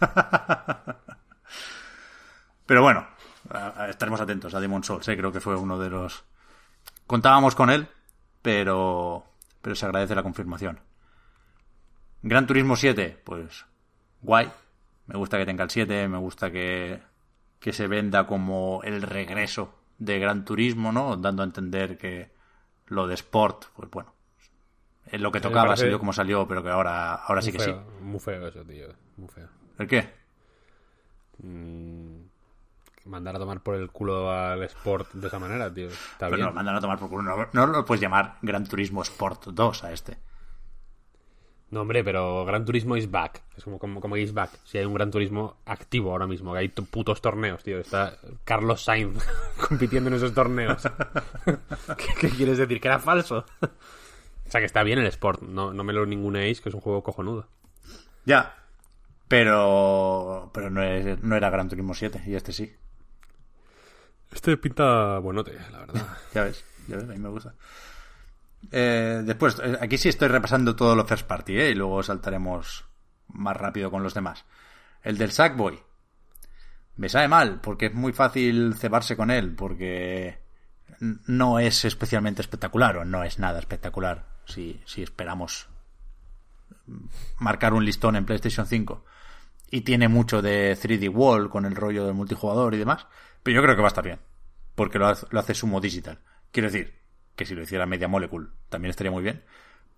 Pero 2.66 2.82
bueno, 2.82 3.06
estaremos 3.88 4.20
atentos 4.20 4.54
a 4.54 4.60
Demon 4.60 4.82
Souls, 4.82 5.06
¿eh? 5.08 5.16
creo 5.16 5.32
que 5.32 5.40
fue 5.40 5.56
uno 5.56 5.78
de 5.78 5.90
los... 5.90 6.24
Contábamos 7.06 7.54
con 7.54 7.70
él, 7.70 7.88
pero, 8.42 9.24
pero 9.62 9.76
se 9.76 9.86
agradece 9.86 10.14
la 10.14 10.22
confirmación. 10.22 10.80
Gran 12.22 12.46
Turismo 12.46 12.74
7, 12.74 13.22
pues 13.24 13.66
guay. 14.22 14.50
Me 15.06 15.16
gusta 15.16 15.38
que 15.38 15.46
tenga 15.46 15.62
el 15.62 15.70
7, 15.70 16.08
me 16.08 16.18
gusta 16.18 16.50
que, 16.50 17.00
que 17.60 17.72
se 17.72 17.86
venda 17.86 18.26
como 18.26 18.80
el 18.82 19.02
regreso 19.02 19.72
de 19.98 20.18
Gran 20.18 20.44
Turismo, 20.44 20.90
¿no? 20.90 21.16
Dando 21.16 21.42
a 21.42 21.46
entender 21.46 21.96
que 21.96 22.32
lo 22.86 23.06
de 23.06 23.14
Sport, 23.14 23.66
pues 23.76 23.90
bueno, 23.90 24.12
es 25.06 25.20
lo 25.20 25.30
que 25.30 25.40
tocaba, 25.40 25.66
parece... 25.66 25.82
salió 25.82 25.98
como 25.98 26.12
salió, 26.12 26.48
pero 26.48 26.62
que 26.62 26.70
ahora, 26.70 27.14
ahora 27.14 27.42
sí 27.42 27.52
que 27.52 27.58
feo, 27.58 27.84
sí. 27.98 28.04
Muy 28.04 28.20
feo 28.20 28.48
eso, 28.48 28.64
tío. 28.64 28.88
Muy 29.16 29.28
feo. 29.28 29.48
¿El 29.78 29.86
qué? 29.86 30.08
Mm, 31.38 32.22
mandar 33.04 33.36
a 33.36 33.38
tomar 33.38 33.62
por 33.62 33.76
el 33.76 33.90
culo 33.90 34.32
al 34.32 34.62
Sport 34.64 35.12
de 35.12 35.28
esa 35.28 35.38
manera, 35.38 35.72
tío. 35.72 35.88
Está 35.88 36.26
pero 36.26 36.36
bien. 36.36 36.46
no, 36.46 36.52
mandan 36.52 36.76
a 36.76 36.80
tomar 36.80 36.98
por 36.98 37.08
culo. 37.08 37.22
No, 37.22 37.48
no 37.52 37.66
lo 37.66 37.84
puedes 37.84 38.00
llamar 38.00 38.36
Gran 38.42 38.66
Turismo 38.66 39.02
Sport 39.02 39.46
2 39.46 39.84
a 39.84 39.92
este. 39.92 40.18
No, 41.68 41.80
hombre, 41.80 42.04
pero 42.04 42.44
Gran 42.44 42.64
Turismo 42.64 42.96
is 42.96 43.10
back. 43.10 43.42
Es 43.56 43.64
como, 43.64 43.78
como, 43.78 44.00
como 44.00 44.16
is 44.16 44.32
back. 44.32 44.50
Si 44.64 44.78
hay 44.78 44.84
un 44.84 44.94
Gran 44.94 45.10
Turismo 45.10 45.56
activo 45.66 46.12
ahora 46.12 46.26
mismo, 46.26 46.52
que 46.52 46.60
hay 46.60 46.68
putos 46.68 47.20
torneos, 47.20 47.62
tío. 47.62 47.78
Está 47.78 48.18
Carlos 48.44 48.84
Sainz 48.84 49.24
compitiendo 49.68 50.08
en 50.08 50.16
esos 50.16 50.32
torneos. 50.32 50.82
¿Qué, 51.44 52.06
¿Qué, 52.20 52.30
quieres 52.30 52.58
decir? 52.58 52.80
¿Que 52.80 52.88
era 52.88 52.98
falso? 52.98 53.44
O 54.46 54.50
sea, 54.50 54.60
que 54.60 54.66
está 54.66 54.82
bien 54.82 54.98
el 54.98 55.06
Sport. 55.06 55.42
No, 55.42 55.72
no 55.72 55.84
me 55.84 55.92
lo 55.92 56.06
ninguneéis, 56.06 56.60
que 56.60 56.68
es 56.68 56.74
un 56.74 56.80
juego 56.80 57.02
cojonudo. 57.02 57.48
Ya. 58.24 58.54
Pero. 59.28 60.50
Pero 60.54 60.70
no, 60.70 60.82
es, 60.82 61.22
no 61.22 61.36
era 61.36 61.50
Gran 61.50 61.68
Turismo 61.68 61.94
7, 61.94 62.22
y 62.26 62.34
este 62.34 62.52
sí. 62.52 62.74
Este 64.32 64.56
pinta 64.56 65.18
buenote, 65.18 65.52
la 65.72 65.80
verdad. 65.80 66.06
ya 66.34 66.44
ves, 66.44 66.64
ya 66.88 66.96
ves, 66.96 67.04
a 67.04 67.12
mí 67.12 67.18
me 67.18 67.28
gusta. 67.28 67.54
Eh, 68.72 69.22
después, 69.24 69.60
aquí 69.80 69.98
sí 69.98 70.08
estoy 70.08 70.28
repasando 70.28 70.76
todo 70.76 70.94
lo 70.94 71.06
first 71.06 71.26
party, 71.26 71.58
¿eh? 71.58 71.70
Y 71.70 71.74
luego 71.74 72.02
saltaremos 72.02 72.84
más 73.28 73.56
rápido 73.56 73.90
con 73.90 74.02
los 74.02 74.14
demás. 74.14 74.44
El 75.02 75.18
del 75.18 75.32
Sackboy. 75.32 75.80
Me 76.96 77.08
sabe 77.08 77.28
mal, 77.28 77.60
porque 77.60 77.86
es 77.86 77.94
muy 77.94 78.12
fácil 78.12 78.74
cebarse 78.74 79.16
con 79.16 79.30
él, 79.30 79.54
porque 79.54 80.40
no 81.00 81.58
es 81.58 81.84
especialmente 81.84 82.40
espectacular, 82.40 82.96
o 82.96 83.04
no 83.04 83.22
es 83.22 83.38
nada 83.38 83.58
espectacular, 83.58 84.35
si, 84.46 84.80
si 84.86 85.02
esperamos 85.02 85.68
marcar 87.38 87.74
un 87.74 87.84
listón 87.84 88.16
en 88.16 88.24
PlayStation 88.24 88.66
5. 88.66 89.04
Y 89.70 89.80
tiene 89.82 90.08
mucho 90.08 90.42
de 90.42 90.76
3D 90.76 91.12
Wall 91.12 91.50
con 91.50 91.64
el 91.64 91.74
rollo 91.74 92.06
del 92.06 92.14
multijugador 92.14 92.74
y 92.74 92.78
demás. 92.78 93.06
Pero 93.42 93.56
yo 93.56 93.62
creo 93.62 93.74
que 93.76 93.82
va 93.82 93.88
a 93.88 93.94
estar 93.94 94.04
bien. 94.04 94.20
Porque 94.74 94.98
lo 94.98 95.08
hace, 95.08 95.26
lo 95.30 95.40
hace 95.40 95.54
Sumo 95.54 95.80
Digital. 95.80 96.20
Quiero 96.52 96.70
decir, 96.70 96.94
que 97.34 97.44
si 97.44 97.54
lo 97.54 97.62
hiciera 97.62 97.86
Media 97.86 98.08
Molecule 98.08 98.48
también 98.68 98.90
estaría 98.90 99.10
muy 99.10 99.22
bien. 99.22 99.42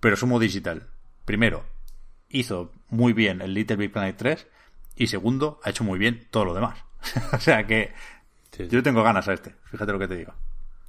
Pero 0.00 0.16
Sumo 0.16 0.38
Digital, 0.38 0.88
primero, 1.24 1.64
hizo 2.28 2.72
muy 2.88 3.12
bien 3.12 3.40
el 3.40 3.54
Little 3.54 3.76
Big 3.76 3.92
Planet 3.92 4.16
3 4.16 4.46
y 4.96 5.06
segundo, 5.06 5.60
ha 5.62 5.70
hecho 5.70 5.84
muy 5.84 5.98
bien 5.98 6.26
todo 6.30 6.46
lo 6.46 6.54
demás. 6.54 6.78
o 7.32 7.38
sea 7.38 7.66
que 7.66 7.92
sí, 8.50 8.64
sí. 8.64 8.68
yo 8.68 8.82
tengo 8.82 9.02
ganas 9.02 9.28
a 9.28 9.32
este, 9.32 9.54
fíjate 9.64 9.92
lo 9.92 9.98
que 9.98 10.08
te 10.08 10.16
digo. 10.16 10.34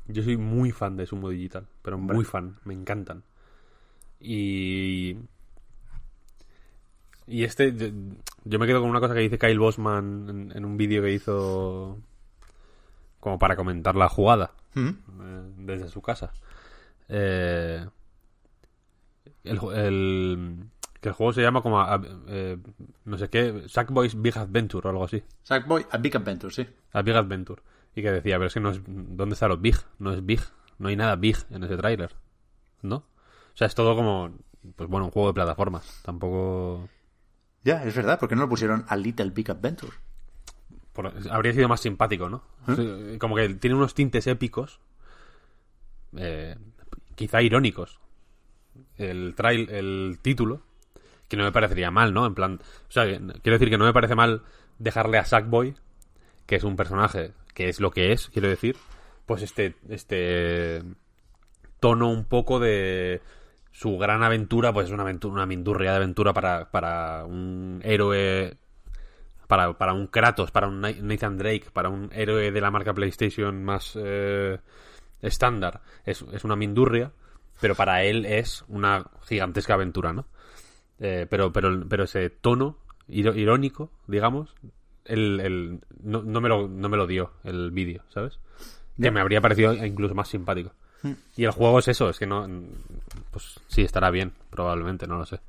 Yo 0.07 0.23
soy 0.23 0.37
muy 0.37 0.71
fan 0.71 0.97
de 0.97 1.05
Sumo 1.05 1.29
Digital, 1.29 1.67
pero 1.83 1.97
muy 1.97 2.15
bueno. 2.15 2.29
fan, 2.29 2.59
me 2.65 2.73
encantan. 2.73 3.23
Y... 4.19 5.17
Y 7.27 7.43
este, 7.43 7.75
yo, 7.75 7.87
yo, 8.43 8.57
me 8.57 8.65
quedo 8.65 8.81
con 8.81 8.89
una 8.89 8.99
cosa 8.99 9.13
que 9.13 9.19
dice 9.19 9.37
Kyle 9.37 9.59
Bosman 9.59 10.27
en, 10.29 10.57
en 10.57 10.65
un 10.65 10.77
vídeo 10.77 11.03
que 11.03 11.13
hizo 11.13 11.99
como 13.19 13.37
para 13.37 13.55
comentar 13.55 13.95
la 13.95 14.09
jugada 14.09 14.51
¿Mm? 14.73 14.87
eh, 14.87 15.51
desde 15.57 15.89
su 15.89 16.01
casa. 16.01 16.31
Eh, 17.07 17.85
el, 19.43 19.59
el, 19.73 20.63
que 21.01 21.09
el 21.09 21.15
juego 21.15 21.33
se 21.33 21.41
llama 21.41 21.61
como 21.61 21.85
eh, 22.27 22.57
no 23.05 23.17
sé 23.17 23.29
qué 23.29 23.63
Sackboy's 23.67 24.21
Big 24.21 24.37
Adventure 24.37 24.87
o 24.87 24.91
algo 24.91 25.03
así. 25.03 25.23
Sackboy 25.43 25.85
a 25.91 25.97
Big 25.97 26.15
Adventure, 26.15 26.53
sí. 26.53 26.67
A 26.93 27.01
Big 27.01 27.15
Adventure. 27.15 27.61
Y 27.95 28.01
que 28.01 28.11
decía, 28.11 28.37
pero 28.37 28.47
es 28.47 28.53
que 28.53 28.59
no 28.59 28.69
es 28.69 28.81
¿dónde 28.85 29.33
está 29.33 29.47
lo 29.47 29.57
Big? 29.57 29.75
No 29.97 30.13
es 30.13 30.25
Big, 30.25 30.41
no 30.77 30.89
hay 30.89 30.95
nada 30.95 31.15
Big 31.15 31.37
en 31.49 31.63
ese 31.63 31.77
tráiler. 31.77 32.15
¿No? 32.81 33.03
O 33.59 33.61
sea, 33.61 33.67
es 33.67 33.75
todo 33.75 33.93
como 33.93 34.31
pues 34.77 34.89
bueno, 34.89 35.07
un 35.07 35.11
juego 35.11 35.27
de 35.27 35.33
plataformas. 35.33 36.01
Tampoco 36.01 36.87
Ya, 37.65 37.83
es 37.83 37.93
verdad, 37.93 38.17
porque 38.17 38.33
no 38.33 38.43
lo 38.43 38.47
pusieron 38.47 38.85
a 38.87 38.95
Little 38.95 39.31
Big 39.31 39.51
Adventure. 39.51 39.91
Por, 40.93 41.11
habría 41.29 41.51
sido 41.51 41.67
más 41.67 41.81
simpático, 41.81 42.29
¿no? 42.29 42.41
¿Eh? 42.69 43.17
Como 43.19 43.35
que 43.35 43.49
tiene 43.55 43.75
unos 43.75 43.93
tintes 43.93 44.27
épicos, 44.27 44.79
eh, 46.15 46.55
quizá 47.15 47.41
irónicos. 47.41 47.99
El 48.95 49.35
trail, 49.35 49.69
el 49.69 50.19
título, 50.21 50.61
que 51.27 51.35
no 51.35 51.43
me 51.43 51.51
parecería 51.51 51.91
mal, 51.91 52.13
¿no? 52.13 52.25
En 52.25 52.35
plan, 52.35 52.61
o 52.87 52.91
sea, 52.91 53.03
quiero 53.03 53.59
decir 53.59 53.69
que 53.69 53.77
no 53.77 53.83
me 53.83 53.91
parece 53.91 54.15
mal 54.15 54.43
dejarle 54.77 55.17
a 55.17 55.25
Sackboy, 55.25 55.75
que 56.45 56.55
es 56.55 56.63
un 56.63 56.77
personaje 56.77 57.33
que 57.53 57.67
es 57.67 57.81
lo 57.81 57.91
que 57.91 58.13
es, 58.13 58.29
quiero 58.29 58.47
decir, 58.47 58.77
pues 59.25 59.41
este, 59.41 59.75
este 59.89 60.81
tono 61.81 62.09
un 62.09 62.23
poco 62.23 62.61
de 62.61 63.21
su 63.79 63.97
gran 63.97 64.23
aventura, 64.23 64.73
pues 64.73 64.87
es 64.87 64.91
una 64.91 65.03
aventura, 65.03 65.35
una 65.35 65.45
mindurria 65.45 65.91
de 65.91 65.95
aventura 65.95 66.33
para, 66.33 66.69
para 66.69 67.23
un 67.23 67.79
héroe, 67.85 68.57
para, 69.47 69.77
para 69.77 69.93
un 69.93 70.07
Kratos, 70.07 70.51
para 70.51 70.67
un 70.67 70.81
Nathan 70.81 71.37
Drake, 71.37 71.67
para 71.71 71.87
un 71.87 72.09
héroe 72.11 72.51
de 72.51 72.59
la 72.59 72.71
marca 72.71 72.93
PlayStation 72.93 73.63
más 73.63 73.93
eh, 73.95 74.59
estándar. 75.21 75.79
Es, 76.03 76.25
es 76.33 76.43
una 76.43 76.57
mindurria, 76.57 77.13
pero 77.61 77.73
para 77.73 78.03
él 78.03 78.25
es 78.25 78.65
una 78.67 79.05
gigantesca 79.25 79.75
aventura, 79.75 80.11
¿no? 80.11 80.25
Eh, 80.99 81.25
pero, 81.29 81.53
pero, 81.53 81.81
pero 81.87 82.03
ese 82.03 82.29
tono 82.29 82.79
irónico, 83.07 83.91
digamos, 84.07 84.55
el, 85.05 85.39
el 85.39 85.79
no, 86.03 86.21
no, 86.21 86.41
me 86.41 86.49
lo, 86.49 86.67
no 86.67 86.89
me 86.89 86.97
lo 86.97 87.07
dio 87.07 87.31
el 87.45 87.71
vídeo, 87.71 88.03
¿sabes? 88.09 88.39
Que 89.01 89.09
me 89.09 89.21
habría 89.21 89.39
parecido 89.39 89.73
incluso 89.73 90.15
más 90.15 90.27
simpático. 90.27 90.73
Y 91.35 91.45
el 91.45 91.51
juego 91.51 91.79
es 91.79 91.87
eso, 91.87 92.09
es 92.09 92.19
que 92.19 92.25
no. 92.25 92.47
Pues 93.31 93.59
sí, 93.67 93.83
estará 93.83 94.11
bien, 94.11 94.33
probablemente, 94.49 95.07
no 95.07 95.17
lo 95.17 95.25
sé. 95.25 95.39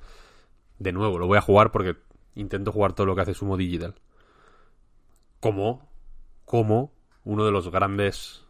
De 0.79 0.93
nuevo, 0.93 1.19
lo 1.19 1.27
voy 1.27 1.39
a 1.39 1.43
jugar 1.43 1.73
porque 1.73 1.97
intento 2.35 2.73
jugar 2.73 2.93
todo 2.93 3.07
lo 3.07 3.15
que 3.15 3.23
hace 3.23 3.35
Sumo 3.35 3.57
Digital. 3.57 3.95
Como, 5.41 5.89
como 6.45 6.93
uno 7.25 7.45
de 7.45 7.53
los 7.53 7.71
grandes. 7.71 8.45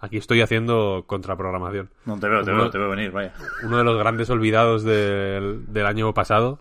Aquí 0.00 0.16
estoy 0.16 0.40
haciendo 0.40 1.04
contraprogramación. 1.06 1.90
No 2.06 2.18
te 2.18 2.28
veo, 2.28 2.42
te 2.42 2.50
veo, 2.50 2.70
te 2.70 2.78
veo 2.78 2.90
venir, 2.90 3.12
vaya. 3.12 3.32
Uno 3.62 3.78
de 3.78 3.84
los 3.84 3.96
grandes 3.96 4.28
olvidados 4.30 4.82
del, 4.82 5.72
del 5.72 5.86
año 5.86 6.12
pasado. 6.12 6.58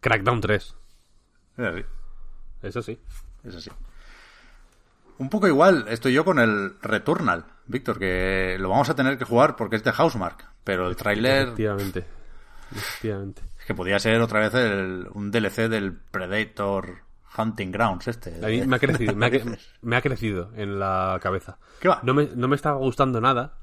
Crackdown 0.00 0.40
3. 0.40 0.76
Es 1.58 1.64
así. 1.66 1.84
Eso 2.62 2.82
sí. 2.82 2.98
Es 3.44 3.54
así. 3.54 3.70
Un 5.20 5.28
poco 5.28 5.46
igual 5.46 5.84
estoy 5.88 6.14
yo 6.14 6.24
con 6.24 6.38
el 6.38 6.80
Returnal, 6.80 7.44
Víctor, 7.66 7.98
que 7.98 8.56
lo 8.58 8.70
vamos 8.70 8.88
a 8.88 8.94
tener 8.94 9.18
que 9.18 9.26
jugar 9.26 9.54
porque 9.54 9.76
es 9.76 9.84
de 9.84 9.92
Housemark, 9.92 10.46
pero 10.64 10.88
el 10.88 10.96
tráiler... 10.96 11.48
Efectivamente, 11.48 12.06
efectivamente. 12.72 13.42
Es 13.58 13.66
que 13.66 13.74
podía 13.74 13.98
ser 13.98 14.18
otra 14.22 14.40
vez 14.40 14.54
un 15.12 15.30
DLC 15.30 15.68
del 15.68 15.92
Predator 15.92 17.02
Hunting 17.36 17.70
Grounds 17.70 18.08
este. 18.08 18.30
me, 18.66 18.76
ha 18.76 18.78
crecido, 18.78 19.14
me, 19.82 19.96
ha, 19.96 20.00
crecido 20.00 20.52
en 20.56 20.80
la 20.80 21.18
cabeza. 21.20 21.58
¿Qué 21.80 21.88
va? 21.88 22.00
No 22.02 22.14
me, 22.14 22.30
no 22.34 22.48
me 22.48 22.56
estaba 22.56 22.78
gustando 22.78 23.20
nada. 23.20 23.58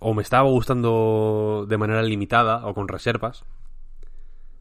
O 0.00 0.12
me 0.12 0.20
estaba 0.20 0.46
gustando 0.50 1.64
de 1.66 1.78
manera 1.78 2.02
limitada 2.02 2.66
o 2.66 2.74
con 2.74 2.88
reservas. 2.88 3.42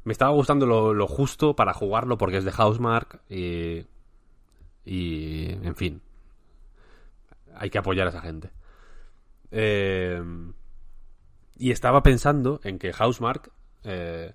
Me 0.09 0.13
estaba 0.13 0.31
gustando 0.31 0.65
lo, 0.65 1.07
justo 1.07 1.55
para 1.55 1.71
jugarlo 1.71 2.17
porque 2.17 2.37
es 2.37 2.43
de 2.43 2.51
Housemark 2.51 3.21
y, 3.29 3.85
y, 4.83 5.51
en 5.51 5.75
fin, 5.75 6.01
hay 7.53 7.69
que 7.69 7.77
apoyar 7.77 8.07
a 8.07 8.09
esa 8.09 8.21
gente. 8.21 8.49
Eh, 9.51 10.19
y 11.59 11.69
estaba 11.69 12.01
pensando 12.01 12.59
en 12.63 12.79
que 12.79 12.91
Housemark, 12.91 13.51
eh, 13.83 14.33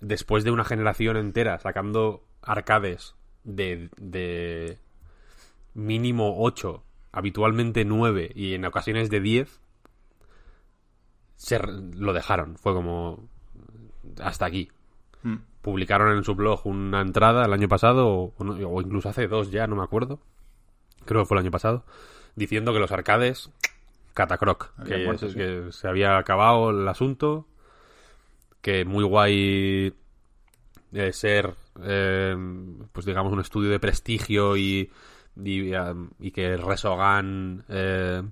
después 0.00 0.42
de 0.42 0.50
una 0.50 0.64
generación 0.64 1.16
entera 1.16 1.60
sacando 1.60 2.24
arcades 2.42 3.14
de, 3.44 4.78
mínimo 5.72 6.34
8, 6.42 6.82
habitualmente 7.12 7.84
9 7.84 8.32
y 8.34 8.54
en 8.54 8.64
ocasiones 8.64 9.08
de 9.10 9.20
10, 9.20 9.60
se, 11.36 11.60
lo 11.60 12.12
dejaron. 12.12 12.56
Fue 12.56 12.74
como 12.74 13.28
hasta 14.20 14.46
aquí. 14.46 14.72
Mm. 15.26 15.38
Publicaron 15.60 16.16
en 16.16 16.22
su 16.22 16.36
blog 16.36 16.64
una 16.66 17.00
entrada 17.00 17.44
el 17.44 17.52
año 17.52 17.68
pasado, 17.68 18.32
o, 18.38 18.80
incluso 18.80 19.08
hace 19.08 19.26
dos 19.26 19.50
ya, 19.50 19.66
no 19.66 19.74
me 19.74 19.82
acuerdo. 19.82 20.20
Creo 21.04 21.22
que 21.22 21.26
fue 21.26 21.36
el 21.36 21.42
año 21.42 21.50
pasado. 21.50 21.84
Diciendo 22.36 22.72
que 22.72 22.78
los 22.78 22.92
arcades, 22.92 23.50
catacroc. 24.14 24.72
Que, 24.84 25.66
se 25.72 25.88
había 25.88 26.16
acabado 26.16 26.70
el 26.70 26.86
asunto. 26.86 27.48
Que 28.60 28.84
muy 28.84 29.02
guay 29.02 29.92
eh, 30.92 31.12
ser, 31.12 31.54
eh, 31.82 32.36
pues 32.92 33.04
digamos, 33.04 33.32
un 33.32 33.40
estudio 33.40 33.70
de 33.70 33.80
prestigio 33.80 34.56
y, 34.56 34.92
y, 35.36 35.72
y 36.20 36.30
que 36.30 36.56
Resogan 36.56 37.64
eh, 37.68 38.22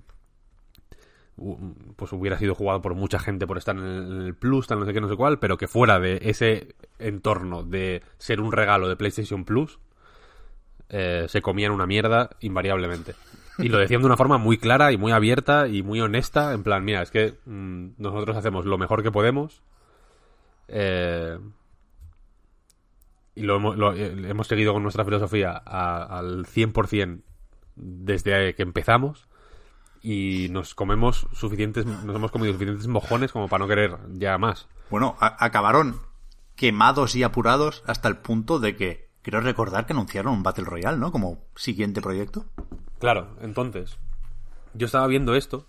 pues 1.95 2.13
hubiera 2.13 2.37
sido 2.37 2.55
jugado 2.55 2.81
por 2.81 2.95
mucha 2.95 3.19
gente 3.19 3.45
por 3.45 3.57
estar 3.57 3.75
en 3.75 3.83
el, 3.83 4.35
Plus, 4.35 4.67
tal 4.67 4.79
no 4.79 4.85
sé 4.85 4.93
qué, 4.93 5.01
no 5.01 5.09
sé 5.09 5.15
cuál, 5.15 5.39
pero 5.39 5.57
que 5.57 5.67
fuera 5.67 5.99
de 5.99 6.19
ese 6.21 6.75
entorno 6.97 7.63
de 7.63 8.01
ser 8.17 8.39
un 8.39 8.51
regalo 8.51 8.87
de 8.87 8.95
PlayStation 8.95 9.43
Plus, 9.43 9.79
eh, 10.89 11.25
se 11.27 11.41
comían 11.41 11.71
una 11.71 11.85
mierda 11.85 12.29
invariablemente. 12.39 13.15
Y 13.57 13.69
lo 13.69 13.77
decían 13.77 14.01
de 14.01 14.07
una 14.07 14.17
forma 14.17 14.37
muy 14.37 14.57
clara 14.57 14.91
y 14.91 14.97
muy 14.97 15.11
abierta 15.11 15.67
y 15.67 15.81
muy 15.81 16.01
honesta, 16.01 16.53
en 16.53 16.63
plan, 16.63 16.83
mira, 16.83 17.01
es 17.01 17.11
que 17.11 17.35
mm, 17.45 17.91
nosotros 17.97 18.35
hacemos 18.35 18.65
lo 18.65 18.77
mejor 18.77 19.01
que 19.01 19.11
podemos. 19.11 19.61
Eh, 20.67 21.37
y 23.35 23.41
lo 23.41 23.57
hemos, 23.57 23.97
eh, 23.97 24.15
hemos, 24.27 24.47
seguido 24.47 24.73
con 24.73 24.83
nuestra 24.83 25.05
filosofía 25.05 25.51
al 25.51 26.45
100% 26.45 27.21
desde 27.75 28.55
que 28.55 28.63
empezamos 28.63 29.27
y 30.05 30.49
nos 30.49 30.75
comemos 30.75 31.27
suficientes, 31.33 31.83
nos 31.87 32.15
hemos 32.15 32.29
comido 32.29 32.53
suficientes 32.53 32.85
mojones 32.85 33.31
como 33.31 33.47
para 33.47 33.63
no 33.63 33.67
querer 33.67 33.97
ya 34.09 34.37
más. 34.37 34.67
Bueno, 34.91 35.15
acabaron 35.19 35.99
quemados 36.55 37.15
y 37.15 37.23
apurados 37.23 37.81
hasta 37.87 38.07
el 38.07 38.17
punto 38.17 38.59
de 38.59 38.75
que 38.75 39.09
quiero 39.23 39.41
recordar 39.41 39.87
que 39.87 39.93
anunciaron 39.93 40.33
un 40.33 40.43
Battle 40.43 40.65
Royale, 40.65 40.99
¿no? 40.99 41.11
Como 41.11 41.43
siguiente 41.55 42.03
proyecto. 42.03 42.45
Claro, 42.99 43.35
entonces, 43.41 43.97
yo 44.75 44.85
estaba 44.85 45.07
viendo 45.07 45.33
esto 45.33 45.65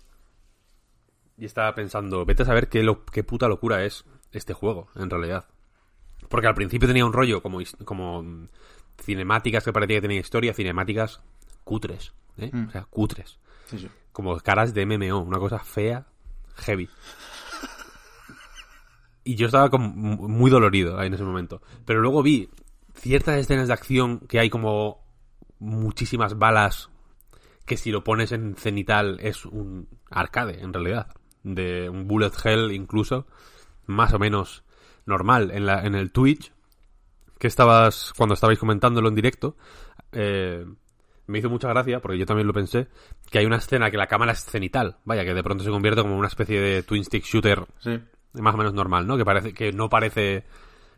y 1.35 1.45
estaba 1.45 1.73
pensando, 1.73 2.23
vete 2.23 2.43
a 2.43 2.45
saber 2.45 2.69
qué, 2.69 2.83
lo, 2.83 3.05
qué 3.05 3.23
puta 3.23 3.47
locura 3.47 3.85
es 3.85 4.05
este 4.33 4.53
juego, 4.53 4.87
en 4.95 5.09
realidad. 5.09 5.47
Porque 6.29 6.45
al 6.45 6.53
principio 6.53 6.87
tenía 6.87 7.07
un 7.07 7.13
rollo 7.13 7.41
como, 7.41 7.57
como 7.85 8.47
cinemáticas 9.01 9.63
que 9.63 9.73
parecía 9.73 9.97
que 9.97 10.01
tenía 10.01 10.19
historia, 10.19 10.53
cinemáticas 10.53 11.21
cutres, 11.63 12.13
¿eh? 12.37 12.51
Mm. 12.53 12.67
O 12.67 12.71
sea, 12.71 12.85
cutres. 12.85 13.39
Sí, 13.65 13.79
sí 13.79 13.89
como 14.17 14.35
caras 14.39 14.73
de 14.73 14.83
MMO, 14.83 15.19
una 15.19 15.37
cosa 15.37 15.59
fea, 15.59 16.07
heavy. 16.55 16.89
Y 19.23 19.35
yo 19.35 19.45
estaba 19.45 19.69
como 19.69 19.89
muy 19.89 20.49
dolorido 20.49 20.99
en 21.03 21.13
ese 21.13 21.23
momento. 21.23 21.61
Pero 21.85 22.01
luego 22.01 22.23
vi 22.23 22.49
ciertas 22.95 23.37
escenas 23.37 23.67
de 23.67 23.75
acción 23.75 24.21
que 24.21 24.39
hay 24.39 24.49
como 24.49 25.05
muchísimas 25.59 26.39
balas 26.39 26.89
que 27.67 27.77
si 27.77 27.91
lo 27.91 28.03
pones 28.03 28.31
en 28.31 28.55
cenital 28.55 29.19
es 29.21 29.45
un 29.45 29.87
arcade 30.09 30.63
en 30.63 30.73
realidad. 30.73 31.13
De 31.43 31.87
un 31.87 32.07
bullet 32.07 32.31
hell 32.43 32.71
incluso. 32.71 33.27
Más 33.85 34.13
o 34.13 34.17
menos 34.17 34.63
normal. 35.05 35.51
En, 35.51 35.67
la, 35.67 35.85
en 35.85 35.93
el 35.93 36.11
Twitch 36.11 36.51
que 37.37 37.45
estabas, 37.45 38.13
cuando 38.17 38.33
estabais 38.33 38.57
comentándolo 38.57 39.09
en 39.09 39.15
directo, 39.15 39.57
eh, 40.11 40.65
me 41.27 41.39
hizo 41.39 41.49
mucha 41.49 41.69
gracia, 41.69 41.99
porque 41.99 42.17
yo 42.17 42.25
también 42.25 42.47
lo 42.47 42.53
pensé, 42.53 42.87
que 43.29 43.39
hay 43.39 43.45
una 43.45 43.57
escena 43.57 43.91
que 43.91 43.97
la 43.97 44.07
cámara 44.07 44.31
es 44.31 44.43
cenital, 44.43 44.97
vaya, 45.05 45.23
que 45.23 45.33
de 45.33 45.43
pronto 45.43 45.63
se 45.63 45.69
convierte 45.69 46.01
como 46.01 46.17
una 46.17 46.27
especie 46.27 46.59
de 46.59 46.83
twin 46.83 47.03
stick 47.03 47.23
shooter 47.23 47.65
más 48.33 48.53
o 48.53 48.57
menos 48.57 48.73
normal, 48.73 49.05
¿no? 49.07 49.17
Que 49.17 49.25
parece 49.25 49.53
que 49.53 49.71
no 49.71 49.89
parece 49.89 50.43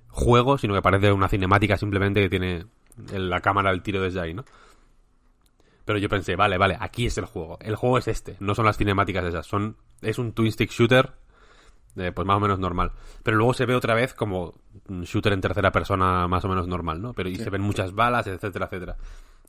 juego, 0.08 0.58
sino 0.58 0.74
que 0.74 0.82
parece 0.82 1.12
una 1.12 1.28
cinemática 1.28 1.78
simplemente 1.78 2.22
que 2.22 2.30
tiene 2.30 2.66
la 3.12 3.40
cámara 3.40 3.72
el 3.72 3.82
tiro 3.82 4.02
desde 4.02 4.22
ahí, 4.22 4.34
¿no? 4.34 4.46
Pero 5.86 5.98
yo 5.98 6.10
pensé, 6.10 6.36
vale, 6.36 6.58
vale, 6.58 6.78
aquí 6.80 7.08
es 7.08 7.18
el 7.18 7.26
juego. 7.26 7.58
El 7.62 7.76
juego 7.76 7.98
es 7.98 8.08
este, 8.08 8.36
no 8.40 8.54
son 8.54 8.66
las 8.66 8.78
cinemáticas 8.78 9.26
esas, 9.26 9.48
son 9.48 9.78
es 10.02 10.20
un 10.20 10.34
twin 10.34 10.52
stick 10.52 10.70
shooter 10.70 11.14
eh, 11.96 12.12
pues 12.14 12.28
más 12.28 12.38
o 12.38 12.40
menos 12.40 12.60
normal. 12.60 12.92
Pero 13.24 13.38
luego 13.38 13.54
se 13.54 13.66
ve 13.66 13.76
otra 13.76 13.96
vez 13.96 14.14
como 14.14 14.54
un 14.88 15.04
shooter 15.04 15.34
en 15.34 15.42
tercera 15.42 15.72
persona 15.72 16.28
más 16.28 16.46
o 16.46 16.48
menos 16.48 16.68
normal, 16.68 17.02
¿no? 17.02 17.14
Pero 17.14 17.30
y 17.30 17.36
se 17.36 17.50
ven 17.50 17.62
muchas 17.62 17.94
balas, 17.94 18.28
etcétera, 18.28 18.66
etcétera. 18.66 18.98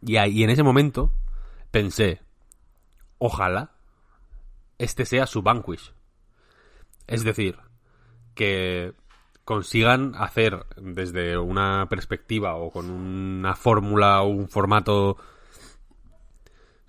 Y, 0.02 0.16
ahí, 0.16 0.42
en 0.42 0.50
ese 0.50 0.62
momento 0.62 1.12
pensé, 1.70 2.20
ojalá 3.18 3.72
este 4.78 5.04
sea 5.04 5.26
su 5.26 5.42
Vanquish. 5.42 5.92
Es 7.06 7.24
decir, 7.24 7.58
que 8.34 8.94
consigan 9.44 10.14
hacer 10.16 10.64
desde 10.76 11.36
una 11.36 11.86
perspectiva 11.88 12.54
o 12.54 12.70
con 12.70 12.88
una 12.88 13.56
fórmula 13.56 14.22
o 14.22 14.28
un 14.28 14.48
formato 14.48 15.16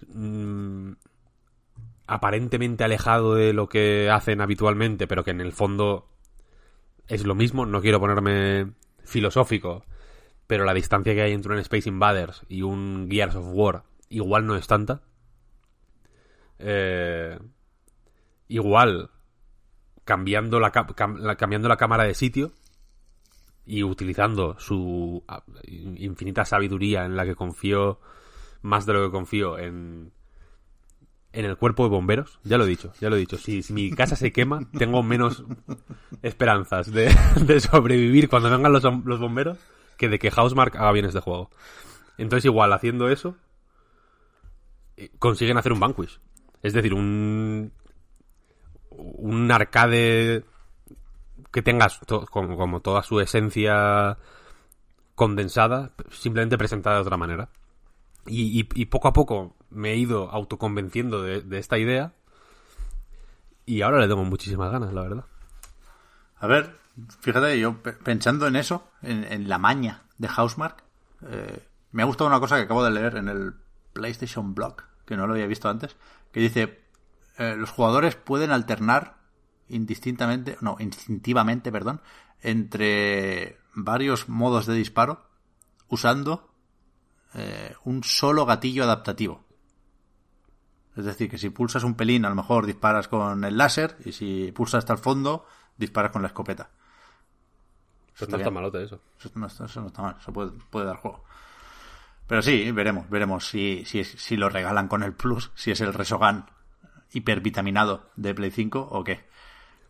mm, 0.07 0.91
aparentemente 2.07 2.83
alejado 2.83 3.35
de 3.35 3.53
lo 3.53 3.67
que 3.67 4.09
hacen 4.09 4.41
habitualmente, 4.41 5.07
pero 5.07 5.23
que 5.23 5.31
en 5.31 5.41
el 5.41 5.53
fondo 5.53 6.07
es 7.07 7.25
lo 7.25 7.35
mismo. 7.35 7.65
No 7.65 7.81
quiero 7.81 7.99
ponerme 7.99 8.73
filosófico, 9.03 9.83
pero 10.51 10.65
la 10.65 10.73
distancia 10.73 11.13
que 11.13 11.21
hay 11.21 11.31
entre 11.31 11.53
un 11.53 11.59
Space 11.59 11.87
Invaders 11.87 12.43
y 12.49 12.61
un 12.61 13.07
Gears 13.09 13.35
of 13.35 13.45
War 13.53 13.83
igual 14.09 14.45
no 14.45 14.57
es 14.57 14.67
tanta. 14.67 15.01
Eh, 16.59 17.39
igual, 18.49 19.11
cambiando 20.03 20.59
la, 20.59 20.71
cambiando 20.71 21.69
la 21.69 21.77
cámara 21.77 22.03
de 22.03 22.15
sitio, 22.15 22.51
y 23.65 23.81
utilizando 23.83 24.59
su 24.59 25.23
infinita 25.95 26.43
sabiduría 26.43 27.05
en 27.05 27.15
la 27.15 27.23
que 27.23 27.35
confío 27.35 28.01
más 28.61 28.85
de 28.85 28.91
lo 28.91 29.05
que 29.05 29.11
confío 29.11 29.57
en, 29.57 30.11
en 31.31 31.45
el 31.45 31.55
cuerpo 31.55 31.83
de 31.83 31.91
bomberos, 31.91 32.41
ya 32.43 32.57
lo 32.57 32.65
he 32.65 32.67
dicho, 32.67 32.91
ya 32.99 33.09
lo 33.09 33.15
he 33.15 33.19
dicho. 33.19 33.37
Si, 33.37 33.63
mi 33.69 33.89
casa 33.91 34.17
se 34.17 34.33
quema, 34.33 34.69
tengo 34.77 35.01
menos 35.01 35.45
esperanzas 36.21 36.91
de, 36.91 37.09
de 37.45 37.61
sobrevivir 37.61 38.27
cuando 38.27 38.49
vengan 38.49 38.73
los, 38.73 38.83
bomberos 38.83 39.57
que 40.01 40.09
de 40.09 40.17
que 40.17 40.31
Housemark 40.31 40.75
haga 40.77 40.91
bien 40.93 41.05
este 41.05 41.19
juego. 41.19 41.51
Entonces, 42.17 42.45
igual, 42.45 42.73
haciendo 42.73 43.07
eso, 43.07 43.35
eh, 44.97 45.11
consiguen 45.19 45.57
hacer 45.57 45.71
un 45.71 45.79
Vanquish. 45.79 46.19
Es 46.63 46.73
decir, 46.73 46.95
un. 46.95 47.71
Un 48.89 49.51
arcade 49.51 50.43
que 51.51 51.61
tengas 51.61 51.99
como, 52.31 52.57
como 52.57 52.79
toda 52.79 53.03
su 53.03 53.19
esencia 53.19 54.17
condensada, 55.13 55.91
simplemente 56.09 56.57
presentada 56.57 56.95
de 56.95 57.01
otra 57.03 57.17
manera. 57.17 57.49
Y, 58.25 58.63
poco 58.85 59.07
a 59.07 59.13
poco 59.13 59.55
me 59.69 59.91
he 59.91 59.97
ido 59.97 60.29
autoconvenciendo 60.29 61.21
de, 61.21 61.41
de, 61.41 61.59
esta 61.59 61.77
idea. 61.77 62.13
Y 63.65 63.81
ahora 63.81 63.99
le 63.99 64.07
tengo 64.07 64.23
muchísimas 64.25 64.71
ganas, 64.71 64.93
la 64.93 65.01
verdad. 65.01 65.25
A 66.37 66.47
ver, 66.47 66.80
fíjate, 67.19 67.59
yo 67.59 67.81
pensando 67.81 68.47
en 68.47 68.55
eso, 68.55 68.89
en, 69.01 69.23
en 69.23 69.49
la 69.49 69.57
maña 69.57 70.03
de 70.17 70.27
Housemark, 70.27 70.83
eh, 71.27 71.67
me 71.91 72.03
ha 72.03 72.05
gustado 72.05 72.29
una 72.29 72.39
cosa 72.39 72.57
que 72.57 72.63
acabo 72.63 72.83
de 72.83 72.91
leer 72.91 73.17
en 73.17 73.27
el 73.27 73.53
PlayStation 73.93 74.53
Blog, 74.53 74.83
que 75.05 75.17
no 75.17 75.27
lo 75.27 75.33
había 75.33 75.47
visto 75.47 75.69
antes, 75.69 75.95
que 76.31 76.39
dice, 76.39 76.81
eh, 77.37 77.55
los 77.57 77.71
jugadores 77.71 78.15
pueden 78.15 78.51
alternar 78.51 79.17
indistintamente, 79.67 80.57
no, 80.61 80.77
instintivamente, 80.79 81.71
perdón, 81.71 82.01
entre 82.41 83.57
varios 83.73 84.27
modos 84.29 84.65
de 84.65 84.73
disparo 84.73 85.25
usando 85.87 86.53
eh, 87.33 87.73
un 87.83 88.03
solo 88.03 88.45
gatillo 88.45 88.83
adaptativo. 88.83 89.43
Es 90.95 91.05
decir, 91.05 91.29
que 91.29 91.37
si 91.37 91.49
pulsas 91.49 91.83
un 91.83 91.95
pelín, 91.95 92.25
a 92.25 92.29
lo 92.29 92.35
mejor 92.35 92.65
disparas 92.65 93.07
con 93.07 93.43
el 93.45 93.57
láser, 93.57 93.97
y 94.03 94.11
si 94.11 94.51
pulsas 94.51 94.79
hasta 94.79 94.93
el 94.93 94.99
fondo, 94.99 95.45
disparas 95.77 96.11
con 96.11 96.21
la 96.21 96.27
escopeta. 96.27 96.71
Eso 98.15 98.27
no 98.27 98.37
está 98.37 98.51
malote 98.51 98.83
eso. 98.83 98.99
Eso 99.19 99.31
no, 99.35 99.47
eso 99.47 99.81
no, 99.81 99.87
está 99.87 100.01
mal, 100.01 100.15
eso 100.19 100.33
puede, 100.33 100.51
puede, 100.69 100.85
dar 100.85 100.97
juego. 100.97 101.23
Pero 102.27 102.41
sí, 102.41 102.71
veremos, 102.71 103.09
veremos 103.09 103.47
si, 103.47 103.83
si, 103.85 104.03
si 104.03 104.37
lo 104.37 104.49
regalan 104.49 104.87
con 104.87 105.03
el 105.03 105.13
Plus, 105.13 105.51
si 105.55 105.71
es 105.71 105.81
el 105.81 105.93
Resogan 105.93 106.45
hipervitaminado 107.13 108.09
de 108.15 108.33
Play 108.33 108.51
5 108.51 108.89
o 108.91 109.03
qué. 109.03 109.25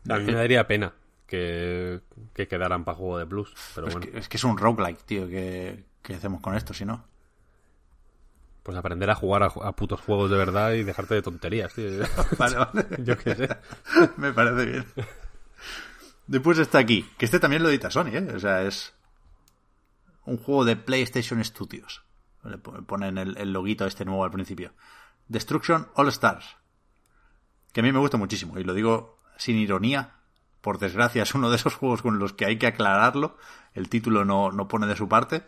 A 0.09 0.17
mí 0.17 0.25
me 0.25 0.33
daría 0.33 0.65
pena 0.67 0.93
que, 1.27 2.01
que 2.33 2.47
quedaran 2.47 2.83
para 2.83 2.97
juego 2.97 3.17
de 3.17 3.25
Plus. 3.25 3.53
Pero 3.75 3.87
es, 3.87 3.93
bueno. 3.93 4.11
que, 4.11 4.17
es 4.17 4.27
que 4.27 4.37
es 4.37 4.43
un 4.43 4.57
roguelike, 4.57 5.03
tío, 5.03 5.27
que, 5.27 5.85
que 6.01 6.15
hacemos 6.15 6.41
con 6.41 6.55
esto, 6.55 6.73
si 6.73 6.85
no. 6.85 7.05
Pues 8.63 8.77
aprender 8.77 9.09
a 9.09 9.15
jugar 9.15 9.43
a, 9.43 9.45
a, 9.47 9.75
putos 9.75 10.01
juegos 10.01 10.29
de 10.29 10.37
verdad 10.37 10.73
y 10.73 10.83
dejarte 10.83 11.15
de 11.15 11.21
tonterías, 11.21 11.73
tío. 11.73 11.89
Vale, 12.37 12.57
vale. 12.57 12.85
Yo 13.03 13.17
qué 13.17 13.35
sé. 13.35 13.49
Me 14.17 14.33
parece 14.33 14.65
bien. 14.65 14.85
Después 16.31 16.57
está 16.59 16.77
aquí, 16.77 17.05
que 17.17 17.25
este 17.25 17.41
también 17.41 17.61
lo 17.61 17.67
edita 17.67 17.91
Sony, 17.91 18.07
¿eh? 18.13 18.31
O 18.33 18.39
sea, 18.39 18.61
es 18.61 18.93
un 20.23 20.37
juego 20.37 20.63
de 20.63 20.77
PlayStation 20.77 21.43
Studios. 21.43 22.05
Le 22.45 22.57
ponen 22.57 23.17
el, 23.17 23.37
el 23.37 23.51
loguito 23.51 23.85
este 23.85 24.05
nuevo 24.05 24.23
al 24.23 24.31
principio. 24.31 24.71
Destruction 25.27 25.89
All 25.93 26.07
Stars. 26.07 26.55
Que 27.73 27.81
a 27.81 27.83
mí 27.83 27.91
me 27.91 27.99
gusta 27.99 28.15
muchísimo, 28.15 28.57
y 28.57 28.63
lo 28.63 28.73
digo 28.73 29.19
sin 29.35 29.57
ironía. 29.57 30.21
Por 30.61 30.79
desgracia, 30.79 31.23
es 31.23 31.35
uno 31.35 31.49
de 31.49 31.57
esos 31.57 31.75
juegos 31.75 32.01
con 32.01 32.17
los 32.17 32.31
que 32.31 32.45
hay 32.45 32.57
que 32.57 32.67
aclararlo. 32.67 33.35
El 33.73 33.89
título 33.89 34.23
no, 34.23 34.53
no 34.53 34.69
pone 34.69 34.87
de 34.87 34.95
su 34.95 35.09
parte. 35.09 35.43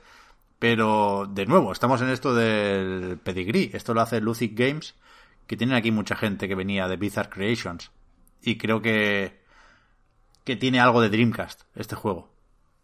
Pero, 0.60 1.32
de 1.32 1.46
nuevo, 1.46 1.72
estamos 1.72 2.02
en 2.02 2.10
esto 2.10 2.36
del 2.36 3.20
pedigree. 3.24 3.72
Esto 3.72 3.94
lo 3.94 4.02
hace 4.02 4.20
Lucid 4.20 4.52
Games, 4.54 4.96
que 5.48 5.56
tienen 5.56 5.78
aquí 5.78 5.92
mucha 5.92 6.18
gente 6.18 6.50
que 6.50 6.56
venía 6.56 6.90
de 6.90 6.98
Bizarre 6.98 7.30
Creations. 7.30 7.90
Y 8.42 8.58
creo 8.58 8.82
que, 8.82 9.43
que 10.44 10.56
tiene 10.56 10.80
algo 10.80 11.02
de 11.02 11.10
Dreamcast, 11.10 11.64
este 11.76 11.96
juego. 11.96 12.34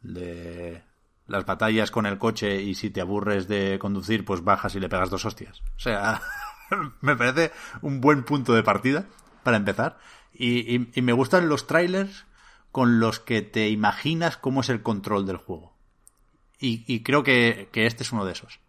De 0.02 0.84
las 1.28 1.46
batallas 1.46 1.92
con 1.92 2.06
el 2.06 2.18
coche 2.18 2.62
y 2.62 2.76
si 2.76 2.90
te 2.90 3.02
aburres 3.02 3.48
de 3.48 3.78
conducir, 3.80 4.26
pues 4.26 4.44
bajas 4.44 4.76
y 4.76 4.80
le 4.80 4.90
pegas 4.90 5.10
dos 5.10 5.26
hostias. 5.26 5.62
O 5.78 5.80
sea, 5.80 6.22
me 7.02 7.16
parece 7.16 7.52
un 7.82 8.02
buen 8.02 8.24
punto 8.24 8.54
de 8.54 8.64
partida 8.64 9.06
para 9.44 9.58
empezar. 9.58 9.98
Y, 10.34 10.76
y, 10.76 10.92
y 10.94 11.02
me 11.02 11.14
gustan 11.14 11.50
los 11.50 11.68
trailers 11.68 12.26
con 12.72 13.00
los 13.00 13.20
que 13.20 13.42
te 13.42 13.70
imaginas 13.70 14.38
cómo 14.38 14.62
es 14.62 14.70
el 14.70 14.82
control 14.82 15.26
del 15.26 15.38
juego. 15.38 15.74
Y, 16.60 16.84
y 16.88 17.04
creo 17.04 17.24
que, 17.24 17.70
que, 17.72 17.86
este 17.86 18.04
es 18.04 18.12
uno 18.12 18.26
de 18.26 18.34
esos. 18.34 18.60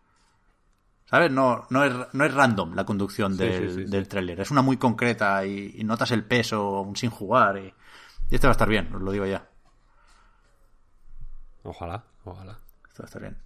¿Sabes? 1.06 1.30
No, 1.30 1.66
no, 1.70 1.84
es, 1.84 1.92
no 2.12 2.24
es 2.24 2.32
random 2.32 2.74
la 2.74 2.86
conducción 2.86 3.36
del, 3.36 3.68
sí, 3.68 3.74
sí, 3.74 3.84
sí, 3.84 3.90
del 3.90 4.06
tráiler. 4.06 4.40
Es 4.40 4.52
una 4.52 4.62
muy 4.62 4.76
concreta 4.76 5.44
y, 5.44 5.74
y, 5.76 5.84
notas 5.84 6.12
el 6.12 6.24
peso 6.24 6.76
aún 6.76 6.94
sin 6.94 7.10
jugar. 7.10 7.58
Y, 7.58 7.74
y 8.30 8.36
este 8.36 8.46
va 8.46 8.52
a 8.52 8.52
estar 8.52 8.68
bien, 8.68 8.94
os 8.94 9.02
lo 9.02 9.12
digo 9.12 9.26
ya. 9.26 9.48
Ojalá, 11.62 12.04
ojalá. 12.24 12.58
Esto 12.88 13.02
va 13.02 13.04
a 13.04 13.06
estar 13.06 13.22
bien. 13.22 13.38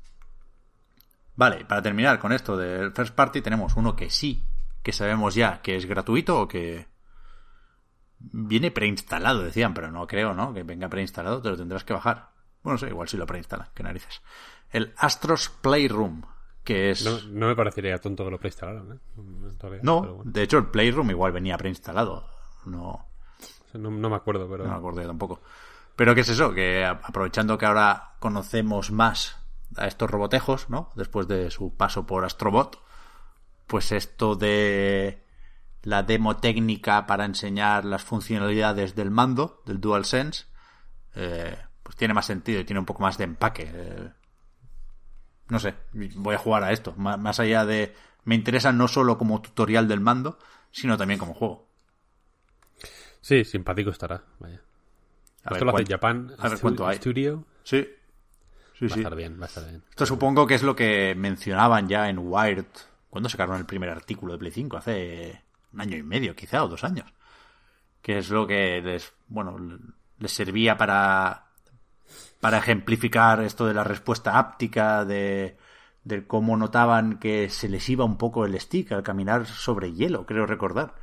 Vale, 1.37 1.64
para 1.64 1.82
terminar 1.82 2.18
con 2.18 2.32
esto 2.32 2.57
del 2.57 2.93
First 2.93 3.14
Party, 3.14 3.41
tenemos 3.41 3.76
uno 3.76 3.97
que 3.97 4.11
sí, 4.11 4.47
que 4.82 4.93
sabemos 4.93 5.35
ya 5.35 5.62
que 5.62 5.76
es 5.76 5.87
gratuito 5.87 6.41
o 6.41 6.47
que 6.47 6.87
viene 8.18 8.70
preinstalado, 8.70 9.43
decían, 9.43 9.74
pero 9.74 9.91
no 9.91 10.07
creo, 10.07 10.35
¿no? 10.35 10.55
Que 10.55 10.62
venga 10.62 10.89
preinstalado, 10.89 11.43
te 11.43 11.51
lo 11.51 11.57
tendrás 11.57 11.85
que 11.85 11.95
bajar. 11.95 12.30
Bueno, 12.62 12.74
no 12.74 12.78
sé, 12.78 12.89
igual 12.89 13.09
si 13.09 13.16
lo 13.16 13.26
preinstala, 13.26 13.70
qué 13.74 13.82
narices. 13.82 14.22
El 14.70 14.95
Astros 14.97 15.49
Playroom, 15.49 16.22
que 16.62 16.91
es... 16.91 17.05
No, 17.05 17.20
no 17.30 17.49
me 17.49 17.57
parecería 17.57 17.99
tonto 17.99 18.24
que 18.24 18.30
lo 18.30 18.39
preinstalaran, 18.39 18.93
¿eh? 18.93 19.80
No, 19.82 20.01
bueno. 20.03 20.22
de 20.24 20.43
hecho 20.43 20.59
el 20.59 20.66
Playroom 20.66 21.11
igual 21.11 21.32
venía 21.32 21.59
preinstalado. 21.59 22.28
No... 22.64 23.13
no... 23.79 23.91
Me 23.91 24.16
acuerdo, 24.16 24.49
pero... 24.49 24.64
No 24.64 24.70
me 24.70 24.77
acuerdo 24.77 25.03
yo 25.03 25.09
tampoco. 25.09 25.41
Pero 25.97 26.14
¿qué 26.14 26.22
es 26.22 26.29
eso? 26.29 26.53
Que 26.53 26.85
aprovechando 26.85 27.59
que 27.59 27.66
ahora 27.66 28.14
conocemos 28.18 28.91
más 28.91 29.37
a 29.77 29.87
estos 29.87 30.11
robotejos, 30.11 30.68
¿no? 30.68 30.91
Después 30.95 31.29
de 31.29 31.51
su 31.51 31.75
paso 31.77 32.07
por 32.07 32.25
Astrobot, 32.25 32.83
pues 33.66 33.93
esto 33.93 34.37
de 34.37 35.25
la 35.83 36.03
demo 36.03 36.37
técnica 36.37 37.07
para 37.07 37.25
enseñar 37.25 37.85
las 37.85 38.03
funcionalidades 38.03 38.95
del 38.95 39.11
mando, 39.11 39.62
del 39.66 39.81
DualSense, 39.81 40.47
eh, 41.14 41.57
pues 41.83 41.97
tiene 41.97 42.14
más 42.14 42.27
sentido 42.27 42.61
y 42.61 42.64
tiene 42.64 42.81
un 42.81 42.87
poco 42.87 43.03
más 43.03 43.18
de 43.18 43.25
empaque. 43.25 43.70
Eh, 43.72 44.11
no 45.49 45.59
sé, 45.59 45.75
voy 45.93 46.35
a 46.35 46.39
jugar 46.39 46.64
a 46.64 46.72
esto. 46.72 46.95
Más 46.97 47.39
allá 47.39 47.64
de... 47.64 47.95
Me 48.25 48.35
interesa 48.35 48.72
no 48.72 48.89
solo 48.89 49.18
como 49.18 49.43
tutorial 49.43 49.87
del 49.87 50.01
mando, 50.01 50.39
sino 50.70 50.97
también 50.97 51.20
como 51.20 51.35
juego. 51.35 51.68
Sí, 53.25 53.43
simpático 53.43 53.89
estará, 53.89 54.22
vaya. 54.39 54.61
A 55.45 55.55
Esto 55.55 55.55
ver, 55.55 55.62
lo 55.62 55.75
hace 55.75 55.87
Japan 55.87 56.35
a 56.39 56.47
ver 56.47 56.61
cuánto 56.61 56.87
hay. 56.87 56.99
Studio. 56.99 57.47
Sí. 57.62 57.89
Sí, 58.79 58.85
va 58.85 58.89
sí. 58.89 59.01
a 59.01 59.03
estar 59.03 59.16
bien, 59.16 59.41
va 59.41 59.45
a 59.45 59.49
estar 59.49 59.64
bien. 59.64 59.83
Esto 59.89 60.05
supongo 60.05 60.47
que 60.47 60.57
es 60.57 60.62
lo 60.62 60.77
que 60.77 61.14
mencionaban 61.14 61.89
ya 61.89 62.11
en 62.11 62.18
Wired. 62.18 62.66
¿Cuándo 63.09 63.31
sacaron 63.31 63.57
el 63.57 63.64
primer 63.64 63.89
artículo 63.89 64.35
de 64.35 64.41
Play 64.41 64.53
5? 64.53 64.77
Hace 64.77 65.43
un 65.72 65.81
año 65.81 65.97
y 65.97 66.03
medio, 66.03 66.37
quizá, 66.37 66.64
o 66.64 66.68
dos 66.68 66.85
años. 66.85 67.14
Que 68.03 68.18
es 68.18 68.29
lo 68.29 68.47
que 68.47 68.83
les, 68.83 69.14
bueno, 69.29 69.57
les 70.18 70.31
servía 70.31 70.77
para, 70.77 71.47
para 72.41 72.59
ejemplificar 72.59 73.43
esto 73.43 73.66
de 73.66 73.72
la 73.72 73.85
respuesta 73.85 74.39
áptica, 74.39 75.07
de, 75.07 75.57
de 76.03 76.27
cómo 76.27 76.59
notaban 76.59 77.18
que 77.18 77.49
se 77.49 77.70
les 77.70 77.89
iba 77.89 78.05
un 78.05 78.18
poco 78.18 78.45
el 78.45 78.61
stick 78.61 78.93
al 78.93 79.03
caminar 79.03 79.47
sobre 79.47 79.95
hielo, 79.95 80.27
creo 80.27 80.45
recordar. 80.45 80.95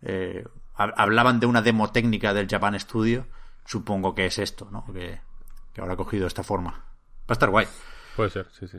Eh, 0.00 0.44
hablaban 0.80 1.40
de 1.40 1.46
una 1.46 1.62
demo 1.62 1.90
técnica 1.90 2.32
del 2.34 2.48
Japan 2.48 2.78
Studio. 2.78 3.26
Supongo 3.66 4.14
que 4.14 4.26
es 4.26 4.38
esto, 4.38 4.68
¿no? 4.70 4.84
Que, 4.86 5.20
que 5.72 5.80
ahora 5.80 5.94
ha 5.94 5.96
cogido 5.96 6.26
esta 6.26 6.42
forma. 6.42 6.70
Va 6.70 7.28
a 7.28 7.32
estar 7.34 7.50
guay. 7.50 7.66
Puede 8.16 8.30
ser, 8.30 8.48
sí, 8.52 8.66
sí. 8.66 8.78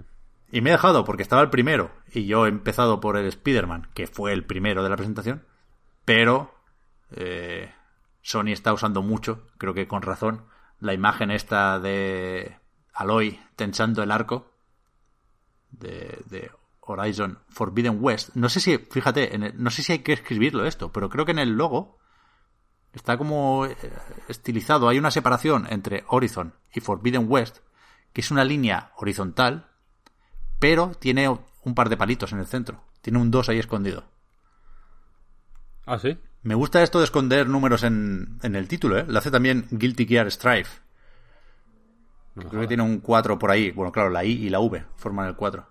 Y 0.52 0.62
me 0.62 0.70
he 0.70 0.74
dejado 0.74 1.06
porque 1.06 1.24
estaba 1.24 1.42
el 1.42 1.50
primero 1.50 1.92
y 2.12 2.26
yo 2.26 2.46
he 2.46 2.50
empezado 2.50 3.00
por 3.00 3.16
el 3.16 3.26
Spider-Man, 3.26 3.88
que 3.94 4.08
fue 4.08 4.34
el 4.34 4.44
primero 4.44 4.84
de 4.84 4.90
la 4.90 4.98
presentación, 4.98 5.46
pero 6.04 6.54
eh, 7.12 7.74
Sony 8.22 8.48
está 8.52 8.74
usando 8.74 9.02
mucho, 9.02 9.48
creo 9.58 9.74
que 9.74 9.88
con 9.88 10.02
razón, 10.02 10.46
la 10.80 10.94
imagen 10.94 11.32
esta 11.32 11.80
de 11.80 12.58
Aloy 12.94 13.40
tensando 13.56 14.04
el 14.04 14.12
arco 14.12 14.52
de, 15.70 16.22
de 16.26 16.52
Horizon 16.92 17.40
Forbidden 17.50 17.98
West. 18.00 18.36
No 18.36 18.50
sé 18.50 18.60
si, 18.60 18.78
fíjate, 18.78 19.36
el, 19.36 19.54
no 19.62 19.70
sé 19.70 19.84
si 19.84 19.94
hay 19.94 20.00
que 20.00 20.14
escribirlo 20.14 20.66
esto, 20.66 20.92
pero 20.92 21.10
creo 21.10 21.26
que 21.26 21.32
en 21.32 21.40
el 21.40 21.52
logo 21.52 21.98
está 22.94 23.18
como 23.18 23.68
estilizado. 24.28 24.90
Hay 24.90 25.00
una 25.00 25.12
separación 25.12 25.68
entre 25.70 26.04
Horizon 26.08 26.54
y 26.74 26.80
Forbidden 26.80 27.26
West, 27.28 27.60
que 28.14 28.22
es 28.22 28.32
una 28.32 28.44
línea 28.44 28.92
horizontal 28.98 29.72
pero 30.62 30.92
tiene 30.92 31.28
un 31.28 31.74
par 31.74 31.90
de 31.90 31.98
palitos 31.98 32.32
en 32.34 32.38
el 32.38 32.46
centro. 32.46 32.84
Tiene 33.02 33.18
un 33.18 33.32
2 33.32 33.50
ahí 33.50 33.58
escondido. 33.58 34.04
¿Ah, 35.88 35.98
sí? 35.98 36.20
Me 36.44 36.54
gusta 36.54 36.84
esto 36.84 37.00
de 37.00 37.06
esconder 37.06 37.50
números 37.50 37.82
en, 37.82 38.38
en 38.44 38.56
el 38.56 38.68
título, 38.68 39.00
¿eh? 39.00 39.06
Lo 39.08 39.18
hace 39.18 39.32
también 39.32 39.66
Guilty 39.72 40.06
Gear 40.06 40.30
Strife. 40.32 40.82
Creo 42.36 42.62
que 42.62 42.68
tiene 42.68 42.84
un 42.84 43.00
4 43.00 43.40
por 43.40 43.50
ahí. 43.50 43.72
Bueno, 43.72 43.92
claro, 43.92 44.12
la 44.12 44.24
I 44.24 44.34
y 44.34 44.50
la 44.52 44.60
V 44.60 44.86
forman 44.98 45.30
el 45.30 45.36
4. 45.36 45.66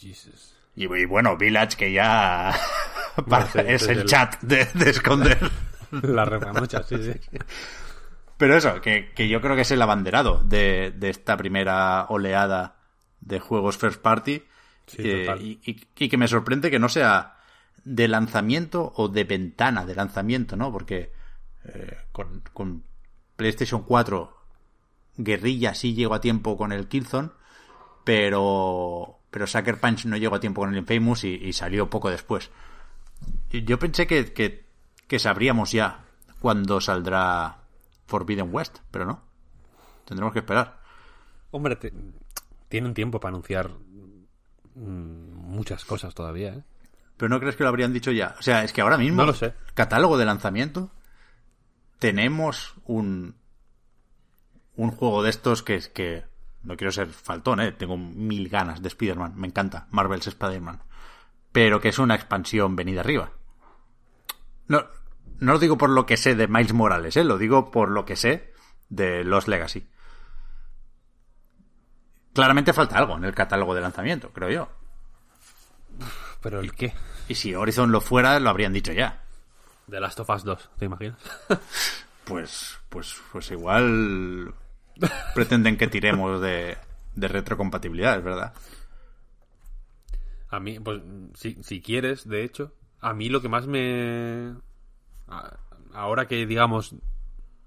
Jesus. 0.00 0.54
Y, 0.76 0.84
y 0.84 1.04
bueno, 1.04 1.36
Village, 1.36 1.76
que 1.76 1.92
ya 1.92 2.52
Bueno, 3.26 3.46
parece- 3.52 3.62
sí, 3.62 3.72
es 3.74 3.88
el 3.88 3.98
el- 4.00 4.04
chat 4.06 4.40
de, 4.42 4.64
de 4.74 4.90
esconder. 4.90 5.38
La 6.02 6.24
repamucha, 6.24 6.82
sí, 6.84 6.96
sí. 7.02 7.12
Pero 8.36 8.56
eso, 8.56 8.80
que, 8.80 9.10
que 9.14 9.28
yo 9.28 9.40
creo 9.40 9.54
que 9.56 9.62
es 9.62 9.70
el 9.72 9.82
abanderado 9.82 10.42
de, 10.44 10.92
de 10.96 11.10
esta 11.10 11.36
primera 11.36 12.06
oleada 12.08 12.76
de 13.20 13.38
juegos 13.40 13.76
first 13.76 14.00
party. 14.00 14.42
Sí, 14.86 14.96
eh, 15.00 15.26
total. 15.26 15.42
y, 15.42 15.60
y- 15.64 15.86
y 16.04 16.08
que 16.08 16.16
me 16.16 16.28
sorprende 16.28 16.70
que 16.70 16.78
no 16.78 16.88
sea 16.88 17.36
de 17.84 18.08
lanzamiento 18.08 18.92
o 18.96 19.08
de 19.08 19.24
ventana 19.24 19.84
de 19.84 19.94
lanzamiento, 19.94 20.56
¿no? 20.56 20.72
Porque 20.72 21.12
eh, 21.64 21.98
con, 22.12 22.42
con 22.52 22.84
PlayStation 23.36 23.82
4 23.82 24.36
Guerrilla 25.16 25.74
sí 25.74 25.94
llegó 25.94 26.14
a 26.14 26.20
tiempo 26.20 26.56
con 26.56 26.72
el 26.72 26.88
Killzone, 26.88 27.30
pero 28.04 29.19
pero 29.30 29.46
Sucker 29.46 29.78
Punch 29.78 30.06
no 30.06 30.16
llegó 30.16 30.36
a 30.36 30.40
tiempo 30.40 30.60
con 30.62 30.70
el 30.72 30.78
Infamous 30.78 31.24
y, 31.24 31.34
y 31.34 31.52
salió 31.52 31.88
poco 31.90 32.10
después. 32.10 32.50
Yo 33.50 33.78
pensé 33.78 34.06
que, 34.06 34.32
que, 34.32 34.64
que 35.06 35.18
sabríamos 35.18 35.72
ya 35.72 36.04
cuándo 36.40 36.80
saldrá 36.80 37.58
Forbidden 38.06 38.48
West, 38.52 38.78
pero 38.90 39.04
no. 39.06 39.22
Tendremos 40.04 40.32
que 40.32 40.38
esperar. 40.40 40.80
Hombre, 41.50 41.76
te- 41.76 41.92
tienen 42.68 42.94
tiempo 42.94 43.20
para 43.20 43.30
anunciar 43.30 43.70
mm, 44.74 45.34
muchas 45.34 45.84
cosas 45.84 46.14
todavía, 46.14 46.54
¿eh? 46.54 46.62
Pero 47.16 47.28
no 47.28 47.38
crees 47.38 47.54
que 47.56 47.64
lo 47.64 47.68
habrían 47.68 47.92
dicho 47.92 48.10
ya. 48.12 48.34
O 48.38 48.42
sea, 48.42 48.64
es 48.64 48.72
que 48.72 48.80
ahora 48.80 48.96
mismo, 48.96 49.18
No 49.22 49.26
lo 49.26 49.34
sé. 49.34 49.52
catálogo 49.74 50.16
de 50.16 50.24
lanzamiento, 50.24 50.90
tenemos 51.98 52.74
un 52.86 53.34
un 54.76 54.90
juego 54.92 55.22
de 55.22 55.28
estos 55.30 55.62
que 55.62 55.74
es 55.74 55.88
que 55.88 56.24
no 56.62 56.76
quiero 56.76 56.92
ser 56.92 57.08
faltón, 57.08 57.60
eh, 57.60 57.72
tengo 57.72 57.96
mil 57.96 58.48
ganas 58.48 58.82
de 58.82 58.88
Spider-Man, 58.88 59.34
me 59.36 59.46
encanta 59.46 59.86
Marvel's 59.90 60.26
Spider-Man, 60.26 60.82
pero 61.52 61.80
que 61.80 61.88
es 61.88 61.98
una 61.98 62.14
expansión 62.14 62.76
venida 62.76 63.00
arriba. 63.00 63.32
No, 64.68 64.86
no 65.38 65.52
lo 65.52 65.58
digo 65.58 65.78
por 65.78 65.90
lo 65.90 66.06
que 66.06 66.16
sé 66.16 66.34
de 66.34 66.48
Miles 66.48 66.72
Morales, 66.72 67.16
eh, 67.16 67.24
lo 67.24 67.38
digo 67.38 67.70
por 67.70 67.90
lo 67.90 68.04
que 68.04 68.16
sé 68.16 68.52
de 68.88 69.24
Los 69.24 69.48
Legacy. 69.48 69.88
Claramente 72.32 72.72
falta 72.72 72.98
algo 72.98 73.16
en 73.16 73.24
el 73.24 73.34
catálogo 73.34 73.74
de 73.74 73.80
lanzamiento, 73.80 74.30
creo 74.32 74.50
yo. 74.50 74.68
Pero 76.42 76.60
el 76.60 76.72
qué? 76.74 76.94
Y 77.28 77.34
si 77.34 77.54
Horizon 77.54 77.90
lo 77.90 78.00
fuera, 78.00 78.38
lo 78.38 78.50
habrían 78.50 78.72
dicho 78.72 78.92
ya. 78.92 79.24
The 79.88 80.00
Last 80.00 80.20
of 80.20 80.30
Us 80.30 80.44
2, 80.44 80.70
¿te 80.78 80.84
imaginas? 80.84 81.18
Pues, 82.22 82.78
pues, 82.88 83.16
pues 83.32 83.50
igual 83.50 84.54
pretenden 85.34 85.76
que 85.76 85.88
tiremos 85.88 86.40
de, 86.40 86.76
retrocompatibilidad, 87.16 88.22
verdad. 88.22 88.54
A 90.48 90.60
mí, 90.60 90.80
pues, 90.80 91.02
si, 91.34 91.80
quieres, 91.80 92.28
de 92.28 92.44
hecho, 92.44 92.72
a 93.00 93.14
mí 93.14 93.28
lo 93.28 93.40
que 93.40 93.48
más 93.48 93.66
me... 93.66 94.54
Ahora 95.92 96.26
que, 96.26 96.46
digamos, 96.46 96.94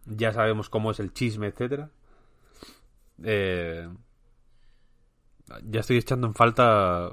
ya 0.05 0.33
sabemos 0.33 0.69
cómo 0.69 0.91
es 0.91 0.99
el 0.99 1.13
chisme, 1.13 1.47
etcétera, 1.47 1.89
eh, 3.23 3.89
ya 5.63 5.79
estoy 5.79 5.97
echando 5.97 6.27
en 6.27 6.33
falta 6.33 7.11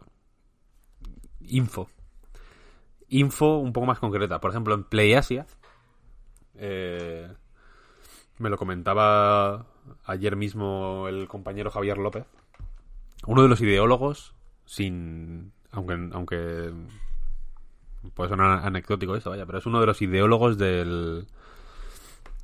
info. 1.41 1.89
Info 3.09 3.59
un 3.59 3.73
poco 3.73 3.87
más 3.87 3.99
concreta. 3.99 4.41
Por 4.41 4.51
ejemplo, 4.51 4.75
en 4.75 4.85
PlayAsia, 4.85 5.47
eh, 6.55 7.29
me 8.39 8.51
lo 8.51 8.57
comentaba 8.57 9.67
ayer 10.05 10.37
mismo 10.37 11.07
el 11.09 11.29
compañero 11.29 11.71
Javier 11.71 11.99
López, 11.99 12.25
uno 13.27 13.43
de 13.43 13.49
los 13.49 13.61
ideólogos, 13.61 14.35
sin. 14.65 15.53
Aunque. 15.71 15.95
aunque 16.13 16.73
puede 18.15 18.31
sonar 18.31 18.67
anecdótico 18.67 19.15
esto, 19.15 19.31
vaya, 19.31 19.45
pero 19.47 19.59
es 19.59 19.67
uno 19.67 19.81
de 19.81 19.87
los 19.87 20.01
ideólogos 20.03 20.59
del. 20.59 21.27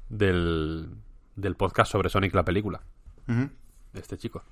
del. 0.09 0.89
del 1.35 1.55
podcast 1.57 1.93
sobre 1.93 2.09
Sonic 2.09 2.35
la 2.35 2.45
película. 2.45 2.81
Este 3.95 4.19
chico. 4.19 4.43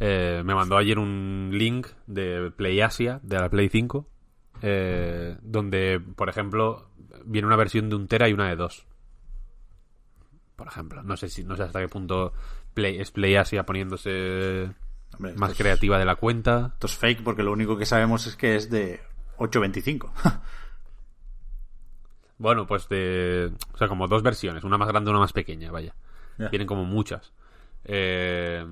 Eh, 0.00 0.42
me 0.44 0.54
mandó 0.54 0.76
ayer 0.76 0.98
un 0.98 1.50
link 1.52 1.86
de 2.06 2.50
PlayAsia, 2.50 3.20
de 3.22 3.38
la 3.38 3.48
Play 3.48 3.68
5, 3.68 4.06
eh, 4.62 5.36
donde, 5.42 6.00
por 6.00 6.28
ejemplo, 6.28 6.88
viene 7.24 7.46
una 7.46 7.56
versión 7.56 7.88
de 7.88 7.96
un 7.96 8.08
tera 8.08 8.28
y 8.28 8.32
una 8.32 8.48
de 8.48 8.56
dos. 8.56 8.84
Por 10.62 10.68
ejemplo, 10.70 11.02
no 11.02 11.16
sé 11.16 11.28
si 11.28 11.42
no 11.42 11.56
sé 11.56 11.64
hasta 11.64 11.80
qué 11.80 11.88
punto 11.88 12.32
Play, 12.72 13.00
es 13.00 13.10
PlayAsia 13.10 13.66
poniéndose 13.66 14.70
Hombre, 15.14 15.34
más 15.34 15.50
es- 15.50 15.58
creativa 15.58 15.98
de 15.98 16.04
la 16.04 16.14
cuenta. 16.14 16.70
Esto 16.74 16.86
es 16.86 16.94
fake 16.96 17.24
porque 17.24 17.42
lo 17.42 17.50
único 17.52 17.76
que 17.76 17.84
sabemos 17.84 18.28
es 18.28 18.36
que 18.36 18.54
es 18.54 18.70
de 18.70 19.00
8.25. 19.38 20.12
Bueno, 22.38 22.66
pues 22.66 22.88
de. 22.88 23.52
O 23.72 23.76
sea, 23.78 23.88
como 23.88 24.08
dos 24.08 24.22
versiones, 24.22 24.64
una 24.64 24.78
más 24.78 24.88
grande 24.88 25.10
y 25.10 25.12
una 25.12 25.20
más 25.20 25.32
pequeña, 25.32 25.70
vaya. 25.70 25.94
Ya. 26.38 26.48
Vienen 26.48 26.66
como 26.66 26.84
muchas. 26.84 27.32
Eh, 27.84 28.64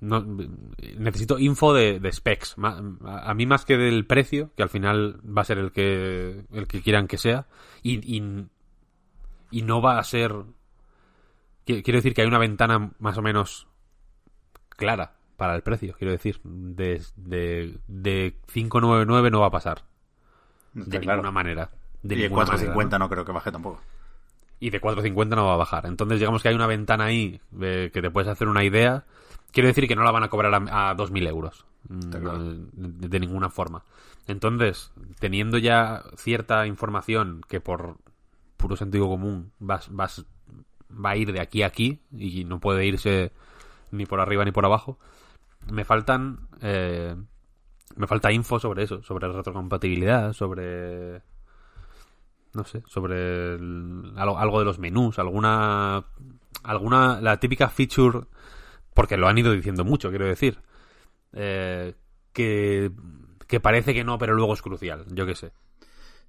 no, 0.00 0.24
necesito 0.98 1.38
info 1.38 1.74
de, 1.74 2.00
de 2.00 2.12
specs. 2.12 2.56
A, 2.62 3.30
a 3.30 3.34
mí 3.34 3.44
más 3.46 3.64
que 3.64 3.76
del 3.76 4.06
precio, 4.06 4.50
que 4.56 4.62
al 4.62 4.68
final 4.70 5.20
va 5.26 5.42
a 5.42 5.44
ser 5.44 5.58
el 5.58 5.72
que, 5.72 6.44
el 6.52 6.66
que 6.66 6.80
quieran 6.82 7.06
que 7.08 7.18
sea. 7.18 7.46
Y, 7.82 8.16
y, 8.16 8.46
y 9.50 9.62
no 9.62 9.80
va 9.82 9.98
a 9.98 10.04
ser. 10.04 10.32
qui- 11.66 11.82
Quiero 11.82 11.98
decir 11.98 12.14
que 12.14 12.22
hay 12.22 12.28
una 12.28 12.38
ventana 12.38 12.90
más 12.98 13.16
o 13.18 13.22
menos 13.22 13.66
clara 14.70 15.14
para 15.36 15.54
el 15.54 15.62
precio. 15.62 15.94
Quiero 15.98 16.12
decir, 16.12 16.40
de, 16.44 17.02
de, 17.16 17.78
de 17.86 18.38
599 18.52 19.30
no 19.30 19.40
va 19.40 19.46
a 19.48 19.50
pasar. 19.50 19.82
De 20.72 20.98
claro. 21.00 21.16
ninguna 21.22 21.30
manera. 21.32 21.70
De 22.02 22.14
y 22.14 22.18
de 22.18 22.28
ninguna 22.28 22.46
4.50 22.46 22.74
manera, 22.74 22.98
no 22.98 23.08
creo 23.08 23.24
que 23.24 23.32
baje 23.32 23.50
tampoco. 23.52 23.80
y 24.60 24.70
de 24.70 24.80
4.50 24.80 25.28
no 25.36 25.46
va 25.46 25.54
a 25.54 25.58
bajar. 25.58 25.86
Entonces, 25.86 26.18
digamos 26.18 26.42
que 26.42 26.48
hay 26.48 26.54
una 26.54 26.66
ventana 26.66 27.04
ahí 27.04 27.40
de 27.50 27.90
que 27.92 28.00
te 28.02 28.10
puedes 28.10 28.28
hacer 28.28 28.48
una 28.48 28.64
idea. 28.64 29.04
Quiero 29.52 29.68
decir 29.68 29.88
que 29.88 29.96
no 29.96 30.02
la 30.04 30.10
van 30.10 30.22
a 30.24 30.28
cobrar 30.28 30.54
a, 30.54 30.90
a 30.90 30.94
2.000 30.96 31.26
euros. 31.28 31.64
Mm, 31.88 32.10
claro. 32.10 32.38
de, 32.42 33.08
de 33.08 33.20
ninguna 33.20 33.48
forma. 33.48 33.84
Entonces, 34.26 34.92
teniendo 35.20 35.56
ya 35.56 36.02
cierta 36.16 36.66
información 36.66 37.42
que 37.48 37.60
por 37.60 37.96
puro 38.56 38.76
sentido 38.76 39.08
común 39.08 39.52
vas, 39.58 39.88
vas, 39.90 40.24
va 40.90 41.10
a 41.10 41.16
ir 41.16 41.32
de 41.32 41.40
aquí 41.40 41.62
a 41.62 41.66
aquí 41.66 42.00
y 42.12 42.44
no 42.44 42.60
puede 42.60 42.86
irse 42.86 43.32
ni 43.90 44.06
por 44.06 44.20
arriba 44.20 44.44
ni 44.44 44.52
por 44.52 44.64
abajo, 44.64 44.98
me 45.70 45.84
faltan... 45.84 46.48
eh, 46.60 47.14
me 47.94 48.06
falta 48.06 48.32
info 48.32 48.58
sobre 48.58 48.82
eso, 48.82 49.02
sobre 49.02 49.28
retrocompatibilidad, 49.28 50.32
sobre 50.32 51.22
no 52.52 52.64
sé, 52.64 52.82
sobre 52.86 53.54
algo, 53.54 54.38
algo 54.38 54.58
de 54.58 54.64
los 54.64 54.78
menús, 54.78 55.18
alguna 55.18 56.04
alguna 56.64 57.20
la 57.20 57.38
típica 57.38 57.68
feature 57.68 58.26
porque 58.94 59.16
lo 59.16 59.28
han 59.28 59.38
ido 59.38 59.52
diciendo 59.52 59.84
mucho, 59.84 60.08
quiero 60.10 60.26
decir, 60.26 60.58
eh, 61.32 61.94
que 62.32 62.90
que 63.46 63.60
parece 63.60 63.94
que 63.94 64.04
no, 64.04 64.18
pero 64.18 64.34
luego 64.34 64.54
es 64.54 64.62
crucial, 64.62 65.04
yo 65.10 65.26
qué 65.26 65.34
sé. 65.34 65.52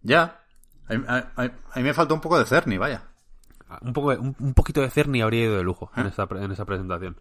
Ya. 0.01 0.43
A, 0.89 0.93
a- 1.13 1.31
a- 1.43 1.51
a 1.73 1.77
mí 1.77 1.83
me 1.83 1.93
falta 1.93 2.13
un 2.13 2.21
poco 2.21 2.39
de 2.39 2.45
Cerny, 2.45 2.77
vaya. 2.77 3.03
Un 3.81 3.91
poco 3.93 4.09
un, 4.09 4.35
un 4.39 4.53
poquito 4.53 4.81
de 4.81 4.89
Cerny 4.89 5.21
habría 5.21 5.43
ido 5.45 5.57
de 5.57 5.63
lujo 5.63 5.91
en 5.95 6.05
¿Eh? 6.05 6.09
esta 6.09 6.25
pre- 6.27 6.43
en 6.43 6.51
esa 6.51 6.65
presentación. 6.65 7.17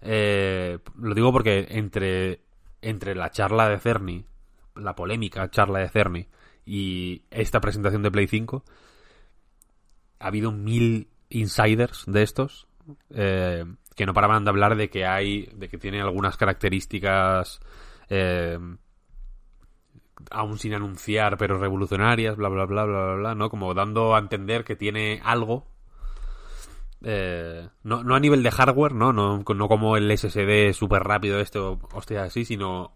Eh, 0.00 0.78
lo 0.96 1.14
digo 1.14 1.32
porque 1.32 1.66
entre 1.70 2.40
entre 2.82 3.16
la 3.16 3.30
charla 3.32 3.68
de 3.68 3.80
Cerny, 3.80 4.24
la 4.76 4.94
polémica 4.94 5.50
charla 5.50 5.80
de 5.80 5.88
Cerny 5.88 6.28
y 6.64 7.22
esta 7.30 7.60
presentación 7.60 8.02
de 8.04 8.10
Play 8.12 8.28
5 8.28 8.64
ha 10.20 10.26
habido 10.28 10.52
mil 10.52 11.08
insiders 11.30 12.04
de 12.06 12.22
estos 12.22 12.68
eh, 13.10 13.64
que 13.96 14.06
no 14.06 14.14
paraban 14.14 14.44
de 14.44 14.50
hablar 14.50 14.76
de 14.76 14.88
que 14.88 15.04
hay 15.04 15.46
de 15.56 15.68
que 15.68 15.78
tiene 15.78 16.00
algunas 16.00 16.36
características 16.36 17.58
eh, 18.08 18.58
aún 20.30 20.58
sin 20.58 20.74
anunciar 20.74 21.36
pero 21.38 21.58
revolucionarias 21.58 22.36
bla 22.36 22.48
bla 22.48 22.64
bla 22.66 22.84
bla 22.84 23.04
bla 23.04 23.14
bla 23.14 23.34
no 23.34 23.50
como 23.50 23.72
dando 23.74 24.14
a 24.14 24.18
entender 24.18 24.64
que 24.64 24.76
tiene 24.76 25.20
algo 25.24 25.66
eh, 27.02 27.68
no, 27.84 28.02
no 28.02 28.14
a 28.16 28.20
nivel 28.20 28.42
de 28.42 28.50
hardware, 28.50 28.92
¿no? 28.92 29.12
No, 29.12 29.38
no 29.46 29.68
como 29.68 29.96
el 29.96 30.10
SSD 30.10 30.72
súper 30.72 31.04
rápido 31.04 31.38
este 31.40 31.58
o 31.58 31.78
hostia 31.92 32.24
así, 32.24 32.44
sino 32.44 32.92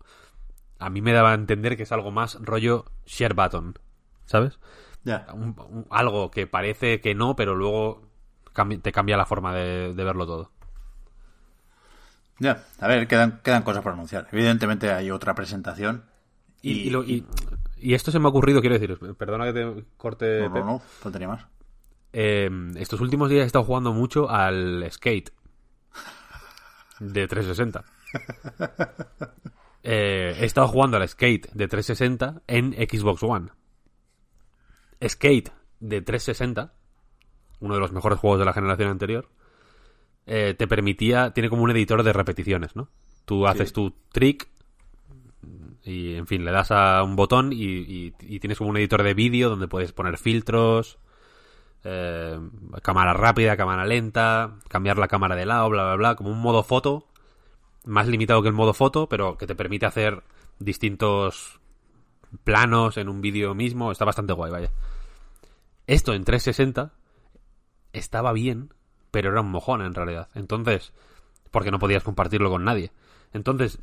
a 0.78 0.90
mí 0.90 1.00
me 1.00 1.12
daba 1.12 1.30
a 1.30 1.34
entender 1.34 1.76
que 1.76 1.84
es 1.84 1.92
algo 1.92 2.10
más 2.10 2.38
rollo 2.40 2.86
share 3.06 3.34
button, 3.34 3.78
¿sabes? 4.26 4.58
Ya. 5.04 5.26
Un- 5.32 5.54
un- 5.68 5.86
algo 5.90 6.30
que 6.30 6.46
parece 6.46 7.00
que 7.00 7.14
no, 7.14 7.36
pero 7.36 7.54
luego 7.54 8.02
cambi- 8.54 8.80
te 8.82 8.90
cambia 8.92 9.16
la 9.16 9.26
forma 9.26 9.54
de, 9.54 9.94
de 9.94 10.04
verlo 10.04 10.26
todo. 10.26 10.50
Ya. 12.38 12.64
A 12.80 12.88
ver, 12.88 13.06
quedan, 13.06 13.40
quedan 13.44 13.62
cosas 13.62 13.82
por 13.82 13.92
anunciar. 13.92 14.26
Evidentemente 14.32 14.90
hay 14.90 15.10
otra 15.10 15.34
presentación. 15.34 16.04
Y, 16.62 16.72
y 16.72 16.90
lo- 16.90 17.02
y- 17.04 17.24
y 17.76 17.94
esto 17.94 18.10
se 18.12 18.18
me 18.18 18.26
ha 18.26 18.28
ocurrido, 18.30 18.60
quiero 18.60 18.78
decir, 18.78 18.96
perdona 19.16 19.44
que 19.46 19.52
te 19.52 19.84
corte, 19.96 20.40
No, 20.42 20.48
no, 20.48 20.54
Pep. 20.54 20.64
no, 20.64 20.78
faltaría 20.78 21.28
más. 21.28 21.44
eh, 22.12 22.48
estos 22.76 23.00
últimos 23.00 23.28
días 23.28 23.42
he 23.42 23.46
estado 23.46 23.64
jugando 23.64 23.92
mucho 23.92 24.30
al 24.30 24.86
Skate 24.90 25.30
de 27.00 27.26
360. 27.28 27.84
Eh, 29.84 30.36
he 30.38 30.44
estado 30.44 30.68
jugando 30.68 30.96
al 30.96 31.08
Skate 31.08 31.48
de 31.54 31.66
360 31.66 32.42
en 32.46 32.72
Xbox 32.72 33.20
One. 33.24 33.48
Skate 35.04 35.50
de 35.80 36.00
360, 36.02 36.72
uno 37.58 37.74
de 37.74 37.80
los 37.80 37.90
mejores 37.90 38.20
juegos 38.20 38.38
de 38.38 38.44
la 38.44 38.52
generación 38.52 38.90
anterior, 38.90 39.28
eh, 40.26 40.54
te 40.56 40.68
permitía, 40.68 41.32
tiene 41.32 41.50
como 41.50 41.64
un 41.64 41.72
editor 41.72 42.04
de 42.04 42.12
repeticiones, 42.12 42.76
¿no? 42.76 42.90
Tú 43.24 43.48
haces 43.48 43.72
tu 43.72 43.90
trick 44.12 44.48
y, 45.84 46.14
en 46.14 46.26
fin, 46.26 46.44
le 46.44 46.52
das 46.52 46.70
a 46.70 47.02
un 47.02 47.16
botón 47.16 47.52
y, 47.52 47.56
y- 47.64 48.14
y 48.20 48.40
tienes 48.40 48.58
como 48.58 48.70
un 48.70 48.76
editor 48.76 49.02
de 49.02 49.14
vídeo 49.14 49.48
donde 49.50 49.68
puedes 49.68 49.92
poner 49.92 50.18
filtros, 50.18 50.98
eh, 51.84 52.38
cámara 52.82 53.12
rápida, 53.14 53.56
cámara 53.56 53.84
lenta, 53.86 54.56
cambiar 54.68 54.98
la 54.98 55.08
cámara 55.08 55.36
de 55.36 55.46
lado, 55.46 55.68
bla, 55.70 55.84
bla, 55.84 55.96
bla, 55.96 56.14
como 56.16 56.30
un 56.30 56.40
modo 56.40 56.62
foto, 56.62 57.06
más 57.86 58.06
limitado 58.08 58.42
que 58.42 58.48
el 58.48 58.54
modo 58.54 58.74
foto, 58.74 59.08
pero 59.08 59.36
que 59.38 59.46
te 59.46 59.54
permite 59.56 59.86
hacer 59.86 60.22
distintos 60.58 61.60
planos 62.44 62.96
en 62.96 63.08
un 63.08 63.20
vídeo 63.20 63.54
mismo, 63.54 63.92
está 63.92 64.04
bastante 64.04 64.32
guay, 64.32 64.52
vaya. 64.52 64.70
Esto 65.86 66.14
en 66.14 66.24
360 66.24 66.92
estaba 67.92 68.32
bien, 68.32 68.72
pero 69.10 69.30
era 69.30 69.40
un 69.40 69.50
mojón 69.50 69.82
en 69.82 69.94
realidad. 69.94 70.28
Entonces, 70.34 70.92
porque 71.50 71.70
no 71.70 71.78
podías 71.78 72.02
compartirlo 72.02 72.50
con 72.50 72.64
nadie. 72.64 72.92
Entonces, 73.32 73.78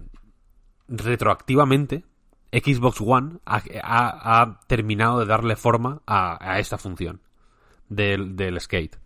retroactivamente, 0.89 2.03
Xbox 2.51 2.99
One 3.01 3.37
ha, 3.45 3.61
ha- 3.83 4.41
ha 4.41 4.59
terminado 4.67 5.19
de 5.19 5.25
darle 5.25 5.55
forma 5.55 6.01
a, 6.05 6.37
a 6.53 6.59
esta 6.59 6.77
función 6.77 7.21
del, 7.87 8.35
del 8.35 8.59
skate. 8.59 8.97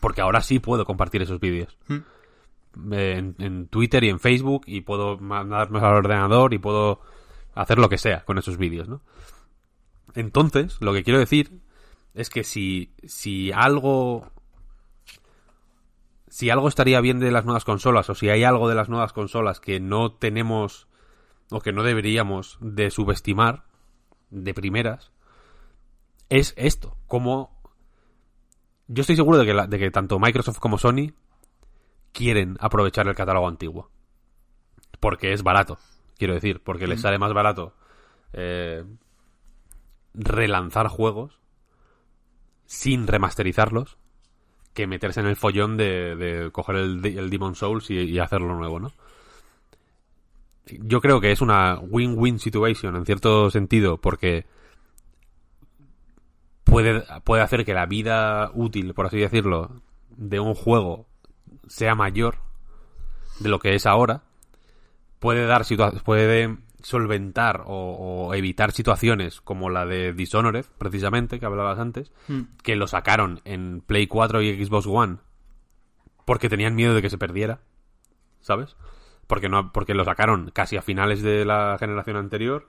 Porque 0.00 0.22
ahora 0.22 0.40
sí 0.40 0.58
puedo 0.58 0.84
compartir 0.86 1.22
esos 1.22 1.38
vídeos. 1.40 1.76
Eh, 1.90 3.14
En, 3.18 3.34
en 3.38 3.66
Twitter 3.68 4.02
y 4.04 4.08
en 4.08 4.18
Facebook 4.18 4.62
y 4.66 4.80
puedo 4.80 5.18
mandarlos 5.18 5.82
al 5.82 5.94
ordenador 5.94 6.54
y 6.54 6.58
puedo 6.58 7.00
hacer 7.54 7.78
lo 7.78 7.90
que 7.90 7.98
sea 7.98 8.24
con 8.24 8.38
esos 8.38 8.56
vídeos, 8.56 8.88
¿no? 8.88 9.02
Entonces, 10.14 10.78
lo 10.80 10.94
que 10.94 11.02
quiero 11.04 11.18
decir 11.18 11.60
es 12.14 12.30
que 12.30 12.44
si, 12.44 12.94
si 13.04 13.52
algo 13.52 14.30
si 16.28 16.48
algo 16.48 16.68
estaría 16.68 17.00
bien 17.02 17.18
de 17.20 17.30
las 17.30 17.44
nuevas 17.44 17.64
consolas 17.64 18.08
o 18.08 18.14
si 18.14 18.30
hay 18.30 18.42
algo 18.44 18.68
de 18.68 18.74
las 18.74 18.88
nuevas 18.88 19.12
consolas 19.12 19.60
que 19.60 19.80
no 19.80 20.12
tenemos 20.12 20.88
o 21.52 21.60
que 21.60 21.72
no 21.72 21.82
deberíamos 21.82 22.58
de 22.60 22.90
subestimar 22.90 23.64
de 24.30 24.54
primeras 24.54 25.12
es 26.28 26.54
esto, 26.56 26.96
como 27.06 27.60
yo 28.88 29.02
estoy 29.02 29.16
seguro 29.16 29.38
de 29.38 29.46
que, 29.46 29.54
la- 29.54 29.66
de 29.66 29.78
que 29.78 29.90
tanto 29.90 30.18
Microsoft 30.18 30.58
como 30.58 30.78
Sony 30.78 31.12
quieren 32.12 32.56
aprovechar 32.60 33.06
el 33.08 33.14
catálogo 33.14 33.48
antiguo 33.48 33.90
porque 35.00 35.32
es 35.32 35.42
barato, 35.42 35.78
quiero 36.18 36.34
decir, 36.34 36.62
porque 36.62 36.86
les 36.86 37.00
sale 37.00 37.18
más 37.18 37.32
barato 37.32 37.74
eh, 38.32 38.84
relanzar 40.14 40.88
juegos 40.88 41.38
sin 42.66 43.06
remasterizarlos 43.06 43.98
que 44.74 44.86
meterse 44.86 45.20
en 45.20 45.26
el 45.26 45.36
follón 45.36 45.76
de, 45.76 46.16
de 46.16 46.50
coger 46.50 46.76
el, 46.76 47.04
el 47.04 47.28
Demon 47.30 47.54
Souls 47.54 47.90
y, 47.90 47.94
y 47.98 48.18
hacerlo 48.18 48.54
nuevo, 48.56 48.80
¿no? 48.80 48.92
Yo 50.66 51.00
creo 51.00 51.20
que 51.20 51.32
es 51.32 51.40
una 51.40 51.78
win-win 51.80 52.38
situation 52.38 52.96
en 52.96 53.04
cierto 53.04 53.50
sentido 53.50 53.98
porque 53.98 54.46
puede, 56.64 57.04
puede 57.24 57.42
hacer 57.42 57.64
que 57.64 57.74
la 57.74 57.86
vida 57.86 58.50
útil, 58.54 58.94
por 58.94 59.06
así 59.06 59.18
decirlo, 59.18 59.82
de 60.10 60.40
un 60.40 60.54
juego 60.54 61.06
sea 61.66 61.94
mayor 61.94 62.36
de 63.40 63.48
lo 63.48 63.58
que 63.58 63.74
es 63.74 63.86
ahora. 63.86 64.22
Puede 65.18 65.46
dar 65.46 65.64
puede 66.04 66.56
solventar 66.82 67.62
o, 67.66 68.26
o 68.28 68.34
evitar 68.34 68.72
situaciones 68.72 69.40
como 69.40 69.70
la 69.70 69.86
de 69.86 70.12
Dishonored, 70.12 70.66
precisamente, 70.78 71.38
que 71.38 71.46
hablabas 71.46 71.78
antes, 71.78 72.12
que 72.62 72.74
lo 72.74 72.88
sacaron 72.88 73.40
en 73.44 73.82
Play 73.82 74.06
4 74.06 74.42
y 74.42 74.64
Xbox 74.64 74.86
One 74.86 75.18
porque 76.24 76.48
tenían 76.48 76.74
miedo 76.74 76.94
de 76.94 77.02
que 77.02 77.10
se 77.10 77.18
perdiera, 77.18 77.60
¿sabes? 78.40 78.76
Porque 79.32 79.48
no 79.48 79.72
porque 79.72 79.94
lo 79.94 80.04
sacaron 80.04 80.50
casi 80.52 80.76
a 80.76 80.82
finales 80.82 81.22
de 81.22 81.46
la 81.46 81.78
generación 81.80 82.18
anterior 82.18 82.68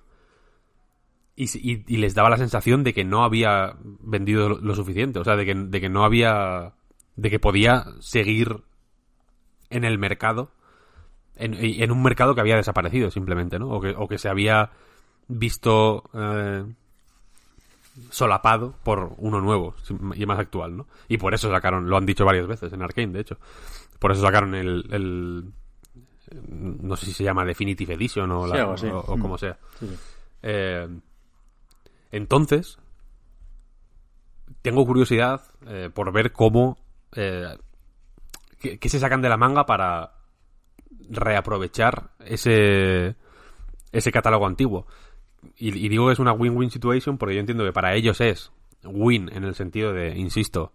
y, 1.35 1.97
les 1.97 2.15
daba 2.15 2.29
la 2.29 2.37
sensación 2.37 2.85
de 2.85 2.93
que 2.93 3.03
no 3.03 3.25
había 3.25 3.75
vendido 3.99 4.47
lo, 4.47 4.73
suficiente, 4.73 5.19
o 5.19 5.25
sea, 5.25 5.35
de 5.35 5.45
que, 5.45 5.55
de 5.55 5.81
que 5.81 5.89
no 5.89 6.05
había 6.05 6.71
de 7.17 7.29
que 7.29 7.37
podía 7.37 7.83
seguir 7.99 8.61
en 9.71 9.83
el 9.83 9.97
mercado 9.99 10.51
en, 11.35 11.53
en 11.55 11.91
un 11.91 12.01
mercado 12.01 12.33
que 12.33 12.39
había 12.39 12.55
desaparecido 12.55 13.11
simplemente, 13.11 13.59
¿no? 13.59 13.67
O 13.67 13.81
que, 13.81 13.93
o 13.97 14.07
que 14.07 14.17
se 14.17 14.29
había 14.29 14.69
visto 15.27 16.09
eh, 16.13 16.63
solapado 18.09 18.73
por 18.85 19.15
uno 19.17 19.41
nuevo 19.41 19.75
y 20.15 20.25
más 20.25 20.39
actual, 20.39 20.77
¿no? 20.77 20.87
Y 21.09 21.17
por 21.17 21.33
eso 21.33 21.51
sacaron, 21.51 21.89
lo 21.89 21.97
han 21.97 22.05
dicho 22.05 22.23
varias 22.23 22.47
veces 22.47 22.71
en 22.71 22.81
Arkane, 22.83 23.11
de 23.11 23.19
hecho, 23.19 23.37
por 23.99 24.13
eso 24.13 24.21
sacaron 24.21 24.55
el- 24.55 25.51
no 26.49 26.95
sé 26.95 27.05
si 27.07 27.13
se 27.13 27.23
llama 27.23 27.45
Definitive 27.45 27.93
Edition 27.93 28.31
o, 28.31 28.47
la- 28.47 28.55
Sí, 28.55 28.59
algo 28.61 28.73
así. 28.73 28.87
o- 28.87 28.99
o 28.99 29.17
como 29.19 29.37
sea. 29.37 29.57
Sí, 29.79 29.87
sí. 29.87 29.95
Eh, 30.43 30.87
entonces, 32.11 32.77
tengo 34.61 34.85
curiosidad 34.85 35.41
eh, 35.67 35.89
por 35.93 36.11
ver 36.11 36.31
cómo. 36.31 36.77
Eh, 37.15 37.57
qué, 38.59 38.77
qué 38.79 38.89
se 38.89 38.99
sacan 38.99 39.21
de 39.21 39.29
la 39.29 39.37
manga 39.37 39.65
para 39.65 40.13
reaprovechar 41.09 42.11
ese, 42.25 43.15
ese 43.91 44.11
catálogo 44.11 44.45
antiguo. 44.47 44.87
Y, 45.57 45.77
y 45.77 45.89
digo 45.89 46.07
que 46.07 46.13
es 46.13 46.19
una 46.19 46.31
win-win 46.33 46.71
situation 46.71 47.17
porque 47.17 47.35
yo 47.35 47.41
entiendo 47.41 47.65
que 47.65 47.73
para 47.73 47.93
ellos 47.95 48.21
es 48.21 48.51
win 48.85 49.29
en 49.33 49.43
el 49.43 49.55
sentido 49.55 49.91
de, 49.93 50.17
insisto, 50.17 50.71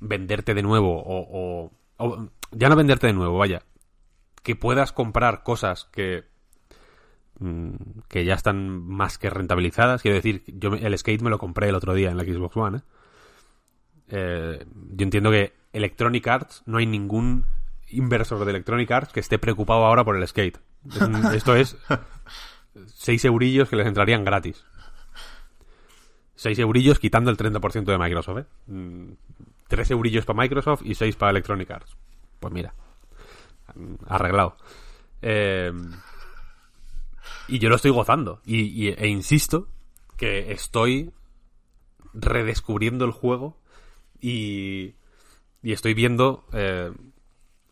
venderte 0.00 0.54
de 0.54 0.62
nuevo 0.62 1.00
o, 1.00 1.20
o- 1.66 1.70
o- 1.98 2.28
ya 2.52 2.68
no 2.68 2.76
venderte 2.76 3.06
de 3.06 3.12
nuevo, 3.12 3.38
vaya, 3.38 3.62
que 4.42 4.56
puedas 4.56 4.92
comprar 4.92 5.42
cosas 5.42 5.84
que 5.92 6.24
mm, 7.38 7.70
que 8.08 8.24
ya 8.24 8.34
están 8.34 8.68
más 8.86 9.18
que 9.18 9.30
rentabilizadas. 9.30 10.02
Quiero 10.02 10.16
decir, 10.16 10.42
yo 10.46 10.74
el 10.74 10.96
skate 10.98 11.22
me 11.22 11.30
lo 11.30 11.38
compré 11.38 11.68
el 11.68 11.74
otro 11.74 11.94
día 11.94 12.10
en 12.10 12.16
la 12.16 12.24
Xbox 12.24 12.56
One. 12.56 12.78
¿eh? 12.78 12.82
Eh, 14.10 14.66
yo 14.92 15.04
entiendo 15.04 15.30
que 15.30 15.52
Electronic 15.72 16.26
Arts 16.26 16.62
no 16.66 16.78
hay 16.78 16.86
ningún 16.86 17.44
inversor 17.90 18.44
de 18.44 18.50
Electronic 18.50 18.90
Arts 18.90 19.12
que 19.12 19.20
esté 19.20 19.38
preocupado 19.38 19.84
ahora 19.84 20.04
por 20.04 20.16
el 20.16 20.26
skate. 20.26 20.58
Es 20.90 21.00
un- 21.00 21.26
esto 21.34 21.54
es 21.54 21.76
6 22.86 23.24
eurillos 23.26 23.68
que 23.68 23.76
les 23.76 23.86
entrarían 23.86 24.24
gratis. 24.24 24.64
6 26.36 26.58
eurillos 26.60 26.98
quitando 27.00 27.30
el 27.30 27.36
30% 27.36 27.84
de 27.84 27.98
Microsoft, 27.98 28.38
¿eh? 28.38 29.16
3 29.68 29.90
eurillos 29.90 30.24
para 30.24 30.40
Microsoft 30.40 30.82
y 30.84 30.94
6 30.94 31.16
para 31.16 31.30
Electronic 31.32 31.70
Arts. 31.70 31.96
Pues 32.38 32.54
mira, 32.54 32.72
mm, 32.72 32.87
arreglado. 34.06 34.56
Eh, 35.22 35.72
y 37.48 37.58
yo 37.58 37.68
lo 37.68 37.76
estoy 37.76 37.90
gozando. 37.90 38.40
Y, 38.44 38.88
y- 38.88 38.88
e 38.96 39.08
insisto 39.08 39.68
que 40.16 40.52
estoy 40.52 41.12
redescubriendo 42.14 43.04
el 43.04 43.12
juego 43.12 43.56
y, 44.20 44.94
y 45.62 45.72
estoy 45.72 45.94
viendo 45.94 46.44
eh, 46.52 46.92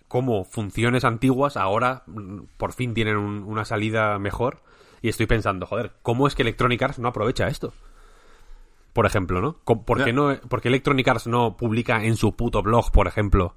cómo 0.08 0.44
funciones 0.44 1.04
antiguas 1.04 1.56
ahora 1.56 2.04
mm, 2.06 2.42
por 2.56 2.72
fin 2.72 2.94
tienen 2.94 3.16
un- 3.16 3.42
una 3.44 3.64
salida 3.64 4.18
mejor. 4.18 4.62
Y 5.02 5.08
estoy 5.08 5.26
pensando, 5.26 5.66
joder, 5.66 5.92
¿cómo 6.02 6.26
es 6.26 6.34
que 6.34 6.42
Electronic 6.42 6.82
Arts 6.82 6.98
no 6.98 7.08
aprovecha 7.08 7.48
esto? 7.48 7.74
Por 8.92 9.04
ejemplo, 9.04 9.40
¿no? 9.42 9.58
¿Por 9.84 9.98
qué, 10.06 10.12
no, 10.12 10.34
por 10.48 10.62
qué 10.62 10.68
Electronic 10.68 11.06
Arts 11.06 11.26
no 11.26 11.56
publica 11.56 12.02
en 12.02 12.16
su 12.16 12.34
puto 12.34 12.62
blog, 12.62 12.90
por 12.92 13.06
ejemplo, 13.06 13.56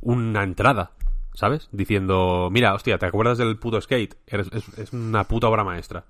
una 0.00 0.44
entrada, 0.44 0.92
¿sabes? 1.34 1.68
Diciendo, 1.72 2.48
mira, 2.50 2.74
hostia, 2.74 2.98
¿te 2.98 3.06
acuerdas 3.06 3.38
del 3.38 3.56
puto 3.58 3.80
skate? 3.80 4.14
Eres- 4.26 4.50
es, 4.52 4.78
es 4.78 4.92
una 4.92 5.24
puta 5.24 5.48
obra 5.48 5.64
maestra. 5.64 6.04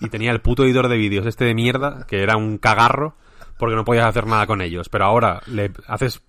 Y 0.00 0.08
tenía 0.08 0.32
el 0.32 0.40
puto 0.40 0.64
editor 0.64 0.88
de 0.88 0.96
vídeos 0.96 1.24
este 1.26 1.44
de 1.44 1.54
mierda, 1.54 2.06
que 2.06 2.22
era 2.22 2.36
un 2.36 2.58
cagarro, 2.58 3.14
porque 3.58 3.76
no 3.76 3.84
podías 3.84 4.04
hacer 4.06 4.26
nada 4.26 4.46
con 4.46 4.60
ellos. 4.60 4.88
Pero 4.88 5.04
ahora 5.04 5.40
le 5.46 5.72
haces 5.86 6.22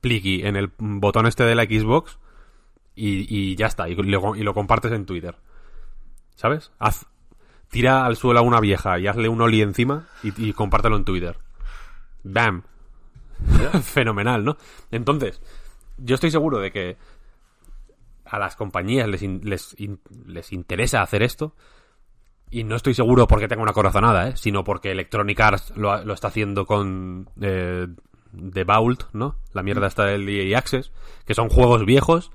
pliqui 0.00 0.42
en 0.46 0.56
el 0.56 0.70
botón 0.78 1.26
este 1.26 1.44
de 1.44 1.54
la 1.54 1.64
Xbox 1.64 2.18
y, 2.94 3.26
y 3.28 3.56
ya 3.56 3.66
está, 3.66 3.88
y 3.88 3.94
lo, 3.94 4.36
y 4.36 4.42
lo 4.42 4.54
compartes 4.54 4.92
en 4.92 5.04
Twitter. 5.06 5.36
¿Sabes? 6.36 6.72
Haz, 6.78 7.06
tira 7.70 8.04
al 8.06 8.16
suelo 8.16 8.40
a 8.40 8.42
una 8.42 8.60
vieja 8.60 8.98
y 8.98 9.06
hazle 9.06 9.28
un 9.28 9.40
oli 9.40 9.62
encima 9.62 10.06
y, 10.22 10.48
y 10.48 10.52
compártelo 10.52 10.96
en 10.96 11.04
Twitter. 11.04 11.38
¡Bam! 12.22 12.62
Fenomenal, 13.82 14.44
¿no? 14.44 14.56
Entonces, 14.90 15.40
yo 15.98 16.14
estoy 16.14 16.30
seguro 16.30 16.58
de 16.58 16.70
que 16.72 16.96
a 18.34 18.38
las 18.38 18.56
compañías 18.56 19.08
les, 19.08 19.22
les, 19.22 19.76
les 20.26 20.52
interesa 20.52 21.02
hacer 21.02 21.22
esto. 21.22 21.54
Y 22.50 22.64
no 22.64 22.76
estoy 22.76 22.94
seguro 22.94 23.26
porque 23.26 23.48
tenga 23.48 23.62
una 23.62 23.72
corazonada, 23.72 24.28
¿eh? 24.28 24.36
sino 24.36 24.64
porque 24.64 24.90
Electronic 24.90 25.40
Arts 25.40 25.72
lo, 25.76 26.04
lo 26.04 26.14
está 26.14 26.28
haciendo 26.28 26.66
con 26.66 27.28
eh, 27.40 27.86
de 28.32 28.64
Vault, 28.64 29.04
¿no? 29.12 29.36
La 29.52 29.62
mierda 29.62 29.86
está 29.86 30.04
del 30.04 30.28
EA 30.28 30.58
Access, 30.58 30.92
que 31.26 31.34
son 31.34 31.48
juegos 31.48 31.84
viejos 31.84 32.30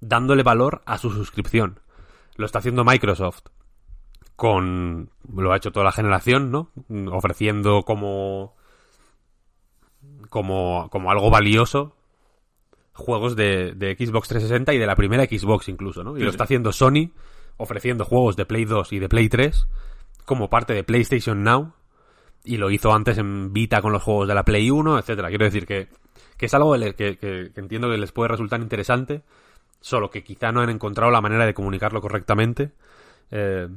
dándole 0.00 0.42
valor 0.42 0.82
a 0.86 0.98
su 0.98 1.10
suscripción. 1.10 1.80
Lo 2.36 2.46
está 2.46 2.58
haciendo 2.58 2.84
Microsoft 2.84 3.44
con 4.36 5.10
lo 5.34 5.52
ha 5.52 5.56
hecho 5.56 5.72
toda 5.72 5.84
la 5.84 5.92
generación, 5.92 6.50
¿no? 6.50 6.70
Ofreciendo 7.10 7.82
como 7.84 8.54
como 10.28 10.88
como 10.90 11.10
algo 11.10 11.30
valioso 11.30 11.96
juegos 12.96 13.36
de, 13.36 13.72
de 13.74 13.94
Xbox 13.94 14.28
360 14.28 14.74
y 14.74 14.78
de 14.78 14.86
la 14.86 14.96
primera 14.96 15.24
Xbox 15.24 15.68
incluso, 15.68 16.02
¿no? 16.02 16.16
Y 16.16 16.22
lo 16.22 16.30
está 16.30 16.44
haciendo 16.44 16.72
Sony 16.72 17.10
ofreciendo 17.58 18.04
juegos 18.04 18.36
de 18.36 18.46
Play 18.46 18.64
2 18.64 18.92
y 18.92 18.98
de 18.98 19.08
Play 19.08 19.28
3 19.28 19.66
como 20.24 20.50
parte 20.50 20.74
de 20.74 20.84
PlayStation 20.84 21.42
Now 21.42 21.72
y 22.44 22.58
lo 22.58 22.70
hizo 22.70 22.92
antes 22.92 23.18
en 23.18 23.52
Vita 23.52 23.82
con 23.82 23.92
los 23.92 24.02
juegos 24.02 24.28
de 24.28 24.34
la 24.34 24.44
Play 24.44 24.70
1, 24.70 24.98
etcétera. 24.98 25.28
Quiero 25.28 25.44
decir 25.44 25.66
que, 25.66 25.88
que 26.36 26.46
es 26.46 26.54
algo 26.54 26.74
que, 26.74 27.18
que, 27.18 27.50
entiendo 27.56 27.90
que 27.90 27.98
les 27.98 28.12
puede 28.12 28.28
resultar 28.28 28.60
interesante, 28.60 29.22
solo 29.80 30.10
que 30.10 30.22
quizá 30.22 30.52
no 30.52 30.60
han 30.60 30.70
encontrado 30.70 31.10
la 31.10 31.20
manera 31.20 31.44
de 31.44 31.54
comunicarlo 31.54 32.00
correctamente. 32.00 32.70
Eh, 33.30 33.68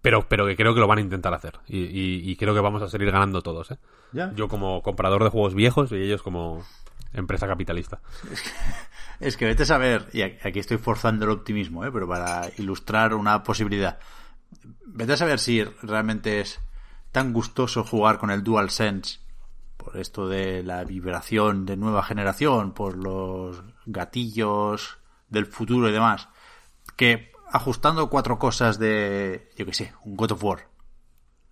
pero, 0.00 0.28
pero 0.28 0.46
que 0.46 0.54
creo 0.54 0.74
que 0.74 0.80
lo 0.80 0.86
van 0.86 0.98
a 0.98 1.02
intentar 1.02 1.34
hacer. 1.34 1.54
Y, 1.66 2.30
y, 2.30 2.36
creo 2.36 2.54
que 2.54 2.60
vamos 2.60 2.82
a 2.82 2.88
seguir 2.88 3.10
ganando 3.10 3.42
todos. 3.42 3.72
¿eh? 3.72 3.78
Yo 4.36 4.46
como 4.46 4.80
comprador 4.82 5.24
de 5.24 5.30
juegos 5.30 5.54
viejos 5.54 5.90
y 5.90 5.96
ellos 5.96 6.22
como 6.22 6.64
empresa 7.12 7.46
capitalista. 7.46 8.00
Es 9.20 9.36
que, 9.36 9.46
vete 9.46 9.64
a 9.64 9.66
saber, 9.66 10.08
y 10.12 10.22
aquí 10.22 10.60
estoy 10.60 10.78
forzando 10.78 11.24
el 11.24 11.32
optimismo, 11.32 11.84
¿eh? 11.84 11.90
pero 11.90 12.06
para 12.06 12.50
ilustrar 12.56 13.14
una 13.14 13.42
posibilidad. 13.42 13.98
Vete 14.86 15.14
a 15.14 15.16
saber 15.16 15.40
si 15.40 15.64
realmente 15.64 16.38
es 16.38 16.60
tan 17.10 17.32
gustoso 17.32 17.82
jugar 17.82 18.18
con 18.18 18.30
el 18.30 18.44
DualSense 18.44 19.18
por 19.76 19.96
esto 19.96 20.28
de 20.28 20.62
la 20.62 20.84
vibración 20.84 21.66
de 21.66 21.76
nueva 21.76 22.04
generación, 22.04 22.74
por 22.74 22.96
los 22.96 23.64
gatillos 23.86 24.98
del 25.28 25.46
futuro 25.46 25.88
y 25.88 25.92
demás, 25.92 26.28
que 26.96 27.32
ajustando 27.50 28.10
cuatro 28.10 28.38
cosas 28.38 28.78
de, 28.78 29.50
yo 29.56 29.66
que 29.66 29.74
sé, 29.74 29.94
un 30.04 30.16
God 30.16 30.32
of 30.32 30.44
War, 30.44 30.68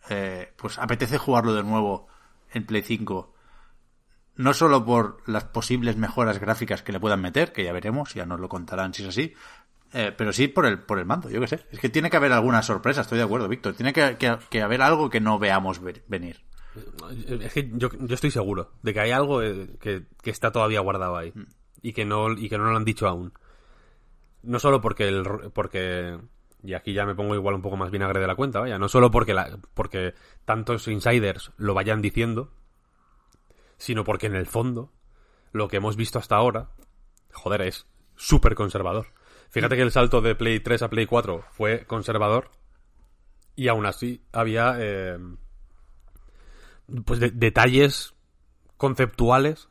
eh, 0.08 0.52
pues 0.56 0.78
apetece 0.78 1.18
jugarlo 1.18 1.54
de 1.54 1.62
nuevo 1.62 2.08
en 2.52 2.66
Play 2.66 2.82
5. 2.82 3.34
No 4.36 4.52
solo 4.52 4.84
por 4.84 5.22
las 5.26 5.44
posibles 5.44 5.96
mejoras 5.96 6.38
gráficas 6.38 6.82
que 6.82 6.92
le 6.92 7.00
puedan 7.00 7.22
meter, 7.22 7.52
que 7.52 7.64
ya 7.64 7.72
veremos, 7.72 8.14
ya 8.14 8.26
nos 8.26 8.38
lo 8.38 8.48
contarán 8.48 8.92
si 8.92 9.02
es 9.02 9.08
así, 9.08 9.34
eh, 9.92 10.12
pero 10.16 10.32
sí 10.32 10.48
por 10.48 10.66
el, 10.66 10.78
por 10.80 10.98
el 10.98 11.06
mando, 11.06 11.30
yo 11.30 11.40
que 11.40 11.46
sé. 11.46 11.64
Es 11.70 11.80
que 11.80 11.88
tiene 11.88 12.10
que 12.10 12.16
haber 12.16 12.32
alguna 12.32 12.62
sorpresa, 12.62 13.00
estoy 13.00 13.18
de 13.18 13.24
acuerdo, 13.24 13.48
Víctor. 13.48 13.74
Tiene 13.74 13.92
que, 13.92 14.60
haber 14.60 14.82
algo 14.82 15.08
que 15.08 15.20
no 15.20 15.38
veamos 15.38 15.80
venir. 16.06 16.42
Es 17.40 17.52
que 17.54 17.70
yo, 17.72 17.88
estoy 18.10 18.30
seguro 18.30 18.72
de 18.82 18.92
que 18.92 19.00
hay 19.00 19.10
algo 19.10 19.42
eh, 19.42 19.70
que, 19.80 20.04
está 20.24 20.52
todavía 20.52 20.80
guardado 20.80 21.16
ahí. 21.16 21.32
Mm. 21.34 21.46
Y 21.82 21.92
que 21.92 22.04
no, 22.04 22.32
y 22.32 22.48
que 22.48 22.58
no 22.58 22.70
lo 22.70 22.76
han 22.76 22.84
dicho 22.84 23.06
aún. 23.06 23.32
No 24.42 24.58
solo 24.58 24.80
porque 24.80 25.08
el, 25.08 25.24
porque 25.54 26.18
y 26.62 26.74
aquí 26.74 26.92
ya 26.92 27.06
me 27.06 27.14
pongo 27.14 27.34
igual 27.34 27.54
un 27.54 27.62
poco 27.62 27.76
más 27.76 27.90
vinagre 27.90 28.20
de 28.20 28.26
la 28.26 28.34
cuenta, 28.34 28.60
vaya, 28.60 28.78
no 28.78 28.88
solo 28.88 29.10
porque 29.10 29.34
la, 29.34 29.58
porque 29.74 30.14
tantos 30.44 30.88
insiders 30.88 31.52
lo 31.56 31.74
vayan 31.74 32.02
diciendo, 32.02 32.50
sino 33.78 34.04
porque 34.04 34.26
en 34.26 34.36
el 34.36 34.46
fondo 34.46 34.92
lo 35.52 35.68
que 35.68 35.78
hemos 35.78 35.96
visto 35.96 36.18
hasta 36.18 36.36
ahora, 36.36 36.70
joder, 37.32 37.62
es 37.62 37.86
súper 38.14 38.54
conservador. 38.54 39.06
Fíjate 39.50 39.76
que 39.76 39.82
el 39.82 39.92
salto 39.92 40.20
de 40.20 40.34
Play 40.34 40.60
3 40.60 40.82
a 40.82 40.90
Play 40.90 41.06
4 41.06 41.44
fue 41.50 41.86
conservador 41.86 42.50
y 43.54 43.68
aún 43.68 43.86
así 43.86 44.22
había 44.32 44.76
eh, 44.78 45.18
pues 47.04 47.20
detalles 47.20 48.14
conceptuales 48.76 49.68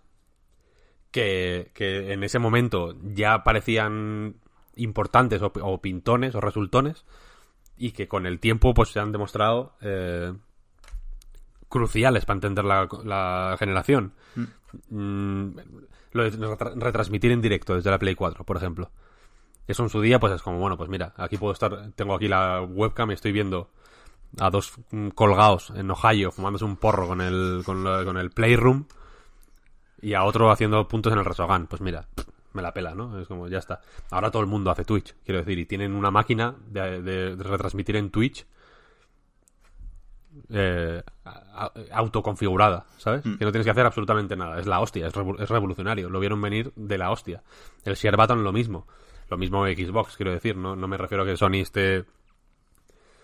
que, 1.12 1.72
que, 1.74 2.12
en 2.12 2.24
ese 2.24 2.39
momento 2.39 2.95
ya 3.03 3.43
parecían 3.43 4.41
importantes 4.76 5.41
o, 5.41 5.82
pintones 5.82 6.36
o 6.36 6.41
resultones 6.41 7.06
y 7.78 7.91
que 7.91 8.08
con 8.08 8.26
el 8.26 8.39
tiempo 8.39 8.74
pues 8.74 8.89
se 8.89 8.99
han 8.99 9.12
demostrado 9.12 9.76
eh, 9.82 10.34
cruciales 11.70 12.26
para 12.26 12.38
entender 12.38 12.66
la, 12.66 13.55
generación. 13.59 14.13
Mm. 14.36 14.43
Mm, 14.89 15.55
lo 16.11 16.24
de 16.24 16.55
retransmitir 16.76 17.32
en 17.32 17.41
directo 17.41 17.76
desde 17.76 17.91
la 17.91 17.99
Play 17.99 18.16
4, 18.16 18.43
por 18.43 18.57
ejemplo. 18.57 18.91
Eso 19.68 19.84
en 19.84 19.89
su 19.89 20.01
día, 20.01 20.20
pues 20.20 20.34
es 20.34 20.41
como, 20.41 20.59
bueno, 20.59 20.78
pues 20.78 20.89
mira, 20.89 21.13
aquí 21.18 21.38
puedo 21.38 21.53
estar, 21.53 21.91
tengo 21.95 22.16
aquí 22.16 22.28
la 22.28 22.61
webcam 22.61 23.09
y 23.11 23.16
estoy 23.16 23.32
viendo 23.32 23.70
a 24.39 24.49
dos 24.49 24.74
mm, 24.91 25.09
colgados 25.09 25.72
en 25.76 25.89
Ohio 25.89 26.32
fumándose 26.32 26.66
un 26.66 26.78
porro 26.78 27.07
con 27.07 27.22
el, 27.22 27.63
con, 27.66 28.18
el 28.18 28.30
Playroom 28.32 28.86
y 30.01 30.13
a 30.13 30.24
otro 30.24 30.51
haciendo 30.51 30.88
puntos 30.88 31.13
en 31.13 31.20
el 31.20 31.26
Resogan. 31.26 31.68
Pues 31.68 31.82
mira, 31.82 32.07
me 32.53 32.61
la 32.61 32.74
pela, 32.74 32.93
¿no? 32.93 33.20
Es 33.20 33.28
como, 33.28 33.47
ya 33.47 33.57
está. 33.57 33.82
Ahora 34.11 34.30
todo 34.30 34.41
el 34.41 34.47
mundo 34.47 34.70
hace 34.70 34.86
Twitch, 34.86 35.16
quiero 35.26 35.39
decir, 35.39 35.57
y 35.57 35.66
tienen 35.66 35.95
una 35.95 36.11
máquina 36.11 36.55
de, 36.68 37.36
retransmitir 37.36 37.95
en 37.95 38.11
Twitch 38.11 38.45
eh, 40.49 41.01
autoconfigurada, 41.91 42.86
¿sabes? 42.97 43.25
Mm. 43.25 43.38
Que 43.38 43.45
no 43.45 43.51
tienes 43.51 43.65
que 43.65 43.71
hacer 43.71 43.86
absolutamente 43.86 44.36
nada. 44.36 44.59
Es 44.59 44.67
la 44.67 44.79
hostia, 44.79 45.07
es, 45.07 45.13
revolucionario. 45.49 46.09
Lo 46.09 46.19
vieron 46.19 46.41
venir 46.41 46.71
de 46.75 46.97
la 46.97 47.11
hostia. 47.11 47.43
El 47.83 47.95
Share 47.95 48.17
Button 48.17 48.43
lo 48.43 48.51
mismo. 48.51 48.88
Lo 49.29 49.38
mismo 49.38 49.65
Xbox, 49.65 50.15
quiero 50.15 50.31
decir, 50.31 50.55
no, 50.55 50.75
no 50.75 50.88
me 50.88 50.97
refiero 50.97 51.23
a 51.23 51.25
que 51.25 51.36
Sony 51.36 51.61
esté 51.61 52.05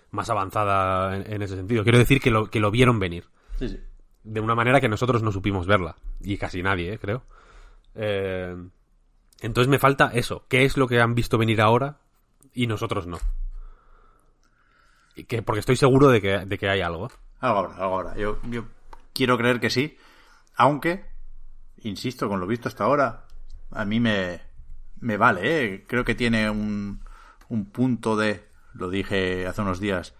más 0.10 0.30
avanzada 0.30 1.16
en, 1.16 1.42
ese 1.42 1.56
sentido. 1.56 1.84
Quiero 1.84 1.98
decir 1.98 2.20
que 2.20 2.32
lo, 2.32 2.50
que 2.50 2.60
lo 2.60 2.72
vieron 2.72 3.00
venir. 3.00 3.26
Sí, 3.60 3.70
sí. 3.70 3.80
De 4.24 4.40
una 4.40 4.56
manera 4.56 4.82
que 4.82 4.90
nosotros 4.90 5.22
no 5.24 5.32
supimos 5.32 5.68
verla. 5.68 5.96
Y 6.20 6.38
casi 6.38 6.64
nadie, 6.64 6.94
¿eh? 6.94 7.00
creo. 7.00 7.24
Eh, 7.96 8.56
entonces 9.42 9.70
me 9.70 9.80
falta 9.80 10.12
eso. 10.14 10.46
¿Qué 10.48 10.66
es 10.66 10.78
lo 10.78 10.88
que 10.88 11.00
han 11.00 11.16
visto 11.16 11.38
venir 11.38 11.62
ahora 11.62 11.98
y 12.54 12.68
nosotros 12.68 13.08
no? 13.08 13.18
Que, 15.28 15.42
porque 15.42 15.60
estoy 15.60 15.76
seguro 15.76 16.10
de 16.10 16.22
que, 16.22 16.70
hay 16.70 16.82
algo. 16.82 17.12
Algo 17.40 17.60
ahora, 17.60 17.74
algo 17.76 17.96
ahora. 17.96 18.18
Yo, 18.18 18.40
yo 18.50 18.66
quiero 19.14 19.38
creer 19.38 19.60
que 19.60 19.70
sí. 19.70 19.98
Aunque, 20.56 21.06
insisto, 21.78 22.28
con 22.30 22.40
lo 22.40 22.48
visto 22.48 22.68
hasta 22.68 22.84
ahora, 22.84 23.26
a 23.72 23.86
mí 23.86 24.00
me, 24.00 24.42
me 25.00 25.18
vale, 25.18 25.42
¿eh? 25.74 25.86
Creo 25.88 26.04
que 26.06 26.16
tiene 26.16 26.50
un, 26.50 27.04
un 27.50 27.66
punto 27.66 28.16
de, 28.16 28.48
lo 28.74 28.90
dije 28.90 29.48
hace 29.48 29.62
unos 29.62 29.80
días, 29.80 30.14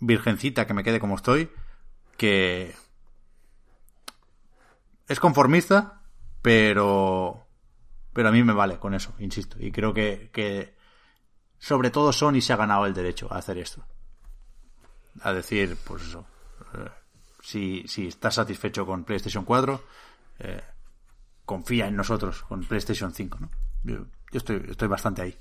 virgencita 0.00 0.66
que 0.66 0.74
me 0.74 0.84
quede 0.84 1.00
como 1.00 1.16
estoy, 1.16 1.50
que 2.16 2.74
es 5.08 5.20
conformista, 5.20 6.02
pero 6.42 7.48
pero 8.18 8.30
a 8.30 8.32
mí 8.32 8.42
me 8.42 8.52
vale 8.52 8.78
con 8.78 8.94
eso, 8.94 9.14
insisto. 9.20 9.56
Y 9.60 9.70
creo 9.70 9.94
que, 9.94 10.30
que 10.32 10.74
sobre 11.58 11.90
todo 11.90 12.12
Sony 12.12 12.40
se 12.40 12.52
ha 12.52 12.56
ganado 12.56 12.84
el 12.84 12.92
derecho 12.92 13.32
a 13.32 13.38
hacer 13.38 13.58
esto. 13.58 13.84
A 15.22 15.32
decir, 15.32 15.76
pues 15.84 16.02
eso. 16.02 16.26
Eh, 16.74 16.88
si, 17.40 17.84
si 17.86 18.08
estás 18.08 18.34
satisfecho 18.34 18.86
con 18.86 19.04
PlayStation 19.04 19.44
4, 19.44 19.82
eh, 20.40 20.62
confía 21.44 21.86
en 21.86 21.96
nosotros 21.96 22.42
con 22.42 22.64
PlayStation 22.64 23.12
5, 23.12 23.38
¿no? 23.40 23.50
Yo, 23.84 24.06
estoy, 24.32 24.64
estoy 24.68 24.88
bastante 24.88 25.22
ahí. 25.22 25.36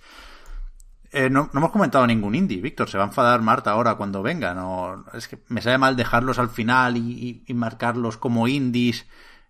Eh, 1.11 1.30
no, 1.30 1.49
hemos 1.53 1.72
comentado 1.72 2.06
ningún 2.06 2.35
indie, 2.35 2.61
Víctor. 2.61 2.89
Se 2.89 2.98
va 2.98 3.06
a 3.06 3.07
enfadar 3.07 3.41
Marta 3.41 3.72
ahora 3.72 3.95
cuando 3.95 4.22
venga. 4.22 4.53
No, 4.53 5.06
es 5.14 5.27
que 5.27 5.39
me 5.48 5.61
sale 5.61 5.77
mal 5.77 5.95
dejarlos 5.95 6.39
al 6.39 6.49
final 6.49 6.98
y, 6.98 7.44
marcarlos 7.53 8.18
como 8.18 8.48
indies 8.48 9.06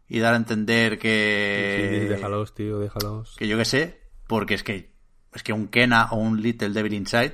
y 0.08 0.20
dar 0.20 0.34
a 0.34 0.38
entender 0.38 1.00
que. 1.00 2.02
Sí, 2.04 2.08
déjalos, 2.08 2.54
tío, 2.54 2.80
déjalos. 2.80 3.36
Que 3.38 3.48
yo 3.48 3.58
qué 3.58 3.66
sé, 3.66 4.02
porque 4.28 4.54
es 4.54 4.64
que 4.64 4.96
es 5.34 5.44
que 5.44 5.54
un 5.54 5.68
Kena 5.68 6.08
o 6.12 6.18
un 6.18 6.42
Little 6.42 6.70
Devil 6.70 6.94
Inside 6.94 7.34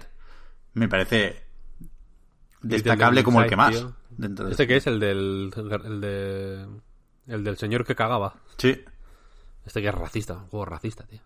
me 0.74 0.88
parece 0.88 1.44
destacable 2.64 3.24
como 3.24 3.42
el 3.42 3.50
que 3.50 3.56
más. 3.56 3.86
¿Este 4.50 4.68
que 4.68 4.78
es? 4.78 4.88
El 4.88 5.00
del. 5.00 5.54
El, 5.56 6.02
de, 6.02 6.68
el 7.28 7.44
del 7.44 7.58
señor 7.58 7.86
que 7.86 7.96
cagaba. 7.96 8.36
Sí. 8.58 8.84
Este 9.66 9.82
que 9.82 9.88
es 9.88 9.96
racista, 9.96 10.34
un 10.34 10.48
juego 10.48 10.66
racista, 10.66 11.06
tío. 11.06 11.22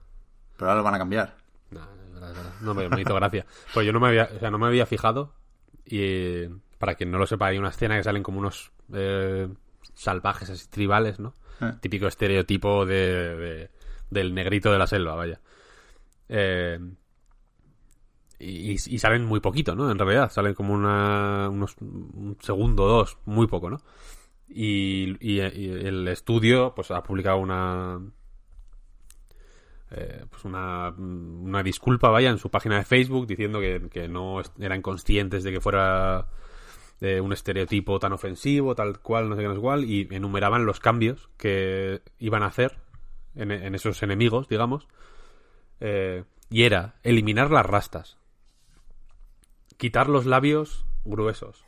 Pero 0.57 0.69
ahora 0.69 0.80
lo 0.80 0.84
van 0.84 0.95
a 0.95 0.99
cambiar. 0.99 1.35
No, 2.61 2.73
me, 2.73 2.85
hizo 3.01 3.15
gracia. 3.15 3.45
Pues 3.73 3.85
yo 3.85 3.93
no 3.93 3.99
me 3.99 4.07
había, 4.07 4.30
o 4.35 4.39
sea, 4.39 4.51
no 4.51 4.57
me 4.57 4.68
había 4.68 4.85
fijado. 4.85 5.34
Y 5.85 6.47
para 6.77 6.95
quien 6.95 7.11
no 7.11 7.18
lo 7.18 7.27
sepa, 7.27 7.47
hay 7.47 7.57
una 7.57 7.69
escena 7.69 7.95
que 7.95 8.03
salen 8.03 8.23
como 8.23 8.39
unos 8.39 8.72
eh, 8.93 9.47
salvajes 9.93 10.49
así, 10.49 10.68
tribales, 10.68 11.19
¿no? 11.19 11.34
Eh. 11.61 11.73
Típico 11.80 12.07
estereotipo 12.07 12.85
de, 12.85 13.69
del 14.09 14.34
negrito 14.34 14.72
de 14.72 14.77
la 14.77 14.88
selva, 14.88 15.15
vaya. 15.15 15.39
Eh, 16.30 16.80
y, 18.39 18.77
salen 18.77 19.26
muy 19.26 19.39
poquito, 19.39 19.76
¿no? 19.76 19.89
En 19.91 19.97
realidad, 19.97 20.31
salen 20.31 20.53
como 20.53 20.73
una, 20.73 21.49
unos, 21.49 21.76
un 21.81 22.38
segundo 22.39 22.84
o 22.84 22.88
dos, 22.88 23.18
muy 23.26 23.47
poco, 23.47 23.69
¿no? 23.69 23.81
Y, 24.47 25.18
y, 25.19 25.39
el 25.39 26.07
estudio, 26.07 26.73
pues 26.76 26.91
ha 26.91 27.01
publicado 27.03 27.38
una, 27.38 27.99
eh, 29.91 30.26
pues 30.30 30.45
una, 30.45 30.89
una, 30.89 31.64
disculpa, 31.64 32.09
vaya, 32.09 32.30
en 32.30 32.38
su 32.38 32.49
página 32.49 32.77
de 32.77 32.85
Facebook 32.85 33.26
diciendo 33.26 33.59
que, 33.59 34.07
no 34.07 34.41
eran 34.59 34.81
conscientes 34.81 35.43
de 35.43 35.51
que 35.51 35.61
fuera 35.61 36.27
de 36.99 37.22
un 37.22 37.34
estereotipo 37.34 37.99
tan 37.99 38.14
ofensivo, 38.14 38.76
tal 38.76 38.99
cual, 38.99 39.30
no 39.30 39.35
sé 39.35 39.41
qué, 39.41 39.47
no 39.47 39.55
sé 39.55 39.61
cuál, 39.61 39.85
y 39.85 40.07
enumeraban 40.11 40.65
los 40.65 40.80
cambios 40.80 41.30
que 41.38 42.01
iban 42.19 42.43
a 42.43 42.47
hacer 42.47 42.80
en, 43.35 43.51
en 43.51 43.76
esos 43.76 44.01
enemigos, 44.03 44.47
digamos. 44.47 44.88
Eh, 45.80 46.23
y 46.49 46.64
era 46.64 46.95
eliminar 47.03 47.51
las 47.51 47.65
rastas, 47.65 48.18
quitar 49.77 50.09
los 50.09 50.25
labios 50.25 50.85
gruesos 51.05 51.65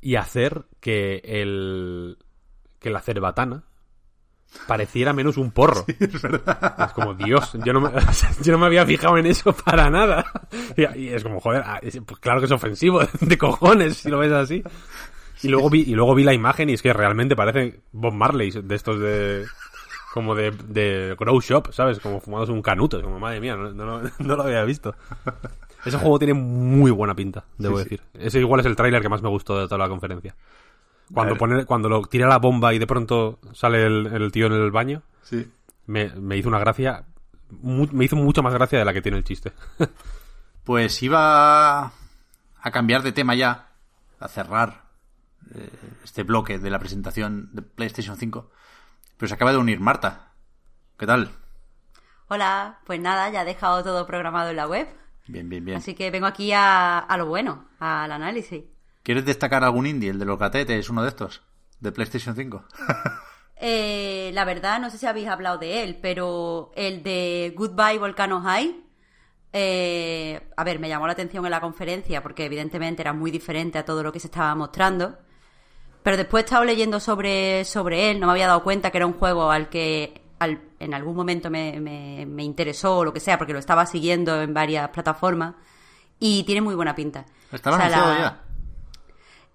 y 0.00 0.16
hacer 0.16 0.64
que 0.80 1.20
el 1.24 2.18
que 2.78 2.90
la 2.90 3.00
cerbatana 3.00 3.64
pareciera 4.66 5.12
menos 5.12 5.36
un 5.36 5.50
porro. 5.50 5.84
es 5.98 6.22
verdad. 6.22 6.74
Es 6.86 6.92
como, 6.92 7.12
Dios, 7.14 7.52
yo 7.64 7.72
no 7.72 7.80
me, 7.80 7.90
yo 8.42 8.52
no 8.52 8.58
me 8.58 8.66
había 8.66 8.86
fijado 8.86 9.18
en 9.18 9.26
eso 9.26 9.52
para 9.52 9.90
nada. 9.90 10.24
Y, 10.76 11.00
y 11.00 11.08
es 11.08 11.22
como, 11.22 11.40
joder, 11.40 11.62
ah, 11.66 11.80
es- 11.82 12.00
pues 12.06 12.18
claro 12.20 12.40
que 12.40 12.46
es 12.46 12.52
ofensivo, 12.52 13.00
de 13.20 13.36
cojones, 13.38 13.96
si 13.98 14.08
lo 14.08 14.18
ves 14.18 14.32
así. 14.32 14.62
Y 15.42 15.48
luego 15.48 15.68
vi, 15.70 15.82
y 15.82 15.94
luego 15.94 16.14
vi 16.14 16.24
la 16.24 16.34
imagen 16.34 16.70
y 16.70 16.74
es 16.74 16.82
que 16.82 16.92
realmente 16.92 17.36
parece 17.36 17.80
Bob 17.92 18.12
Marley 18.14 18.50
de 18.50 18.74
estos 18.74 18.98
de 19.00 19.44
como 20.14 20.34
de, 20.34 20.50
de 20.50 21.14
Grow 21.18 21.40
Shop, 21.40 21.70
¿sabes? 21.72 22.00
Como 22.00 22.20
fumados 22.20 22.48
un 22.48 22.62
canuto. 22.62 23.00
Como, 23.02 23.20
madre 23.20 23.40
mía, 23.40 23.54
no, 23.54 23.70
no, 23.72 24.00
no 24.02 24.36
lo 24.36 24.42
había 24.42 24.64
visto. 24.64 24.94
Ese 25.84 25.96
juego 25.98 26.18
tiene 26.18 26.34
muy 26.34 26.90
buena 26.90 27.14
pinta, 27.14 27.44
debo 27.56 27.78
Sí, 27.78 27.84
sí. 27.84 27.90
decir. 27.90 28.06
Ese 28.14 28.40
igual 28.40 28.60
es 28.60 28.66
el 28.66 28.76
tráiler 28.76 29.00
que 29.02 29.08
más 29.08 29.22
me 29.22 29.28
gustó 29.28 29.58
de 29.58 29.66
toda 29.66 29.78
la 29.78 29.88
conferencia. 29.88 30.34
Cuando 31.12 31.36
pone, 31.36 31.64
cuando 31.64 31.88
lo 31.88 32.02
tira 32.02 32.28
la 32.28 32.38
bomba 32.38 32.74
y 32.74 32.78
de 32.78 32.86
pronto 32.86 33.38
sale 33.54 33.86
el, 33.86 34.06
el 34.06 34.30
tío 34.32 34.46
en 34.46 34.52
el 34.52 34.70
baño, 34.70 35.02
Sí. 35.22 35.50
me, 35.86 36.08
me 36.10 36.36
hizo 36.36 36.48
una 36.48 36.58
gracia, 36.58 37.04
mu- 37.50 37.88
me 37.92 38.04
hizo 38.04 38.16
mucho 38.16 38.42
más 38.42 38.52
gracia 38.52 38.78
de 38.78 38.84
la 38.84 38.92
que 38.92 39.02
tiene 39.02 39.18
el 39.18 39.24
chiste. 39.24 39.52
Pues 40.64 41.02
iba 41.02 41.80
a 41.86 42.70
cambiar 42.70 43.02
de 43.02 43.12
tema 43.12 43.34
ya, 43.34 43.68
a 44.20 44.28
cerrar 44.28 44.82
eh, 45.54 45.70
este 46.04 46.24
bloque 46.24 46.58
de 46.58 46.68
la 46.68 46.78
presentación 46.78 47.48
de 47.54 47.62
PlayStation 47.62 48.18
5. 48.18 48.50
Pero 49.16 49.28
se 49.28 49.34
acaba 49.34 49.52
de 49.52 49.56
unir 49.56 49.80
Marta. 49.80 50.32
¿Qué 50.98 51.06
tal? 51.06 51.30
Hola, 52.28 52.80
pues 52.84 53.00
nada, 53.00 53.30
ya 53.30 53.42
he 53.42 53.44
dejado 53.46 53.82
todo 53.82 54.06
programado 54.06 54.50
en 54.50 54.56
la 54.56 54.68
web. 54.68 54.88
Bien, 55.28 55.48
bien, 55.48 55.64
bien. 55.64 55.78
Así 55.78 55.94
que 55.94 56.10
vengo 56.10 56.26
aquí 56.26 56.52
a, 56.52 56.98
a 56.98 57.16
lo 57.16 57.26
bueno, 57.26 57.68
al 57.78 58.10
análisis. 58.10 58.64
¿Quieres 59.02 59.24
destacar 59.24 59.62
algún 59.62 59.86
indie? 59.86 60.10
El 60.10 60.18
de 60.18 60.24
los 60.24 60.38
gatetes, 60.38 60.90
uno 60.90 61.02
de 61.02 61.08
estos, 61.08 61.42
de 61.80 61.92
PlayStation 61.92 62.34
5. 62.34 62.64
Eh, 63.60 64.30
la 64.34 64.44
verdad, 64.44 64.78
no 64.78 64.88
sé 64.88 64.98
si 64.98 65.06
habéis 65.06 65.26
hablado 65.26 65.58
de 65.58 65.82
él, 65.82 65.98
pero 66.00 66.70
el 66.76 67.02
de 67.02 67.52
Goodbye 67.56 67.98
Volcano 67.98 68.40
High, 68.40 68.84
eh, 69.52 70.48
a 70.56 70.62
ver, 70.62 70.78
me 70.78 70.88
llamó 70.88 71.08
la 71.08 71.14
atención 71.14 71.44
en 71.44 71.50
la 71.50 71.60
conferencia 71.60 72.22
porque 72.22 72.44
evidentemente 72.44 73.02
era 73.02 73.12
muy 73.12 73.32
diferente 73.32 73.78
a 73.78 73.84
todo 73.84 74.04
lo 74.04 74.12
que 74.12 74.20
se 74.20 74.28
estaba 74.28 74.54
mostrando. 74.54 75.18
Pero 76.04 76.16
después 76.16 76.42
he 76.42 76.44
estado 76.44 76.64
leyendo 76.64 77.00
sobre, 77.00 77.64
sobre 77.64 78.12
él, 78.12 78.20
no 78.20 78.26
me 78.26 78.32
había 78.32 78.46
dado 78.46 78.62
cuenta 78.62 78.92
que 78.92 78.98
era 78.98 79.06
un 79.06 79.14
juego 79.14 79.50
al 79.50 79.68
que 79.68 80.22
al- 80.38 80.60
en 80.78 80.94
algún 80.94 81.16
momento 81.16 81.50
me, 81.50 81.80
me- 81.80 82.26
me 82.26 82.44
interesó 82.44 82.98
o 82.98 83.04
lo 83.04 83.12
que 83.12 83.20
sea, 83.20 83.38
porque 83.38 83.52
lo 83.52 83.58
estaba 83.58 83.86
siguiendo 83.86 84.40
en 84.42 84.54
varias 84.54 84.88
plataformas 84.90 85.54
y 86.20 86.42
tiene 86.44 86.60
muy 86.60 86.74
buena 86.74 86.94
pinta. 86.94 87.24
Estaba 87.52 87.76
O 87.76 87.78
sea, 87.78 87.86
anunciado 87.86 88.14
la- 88.14 88.20
ya. 88.20 88.42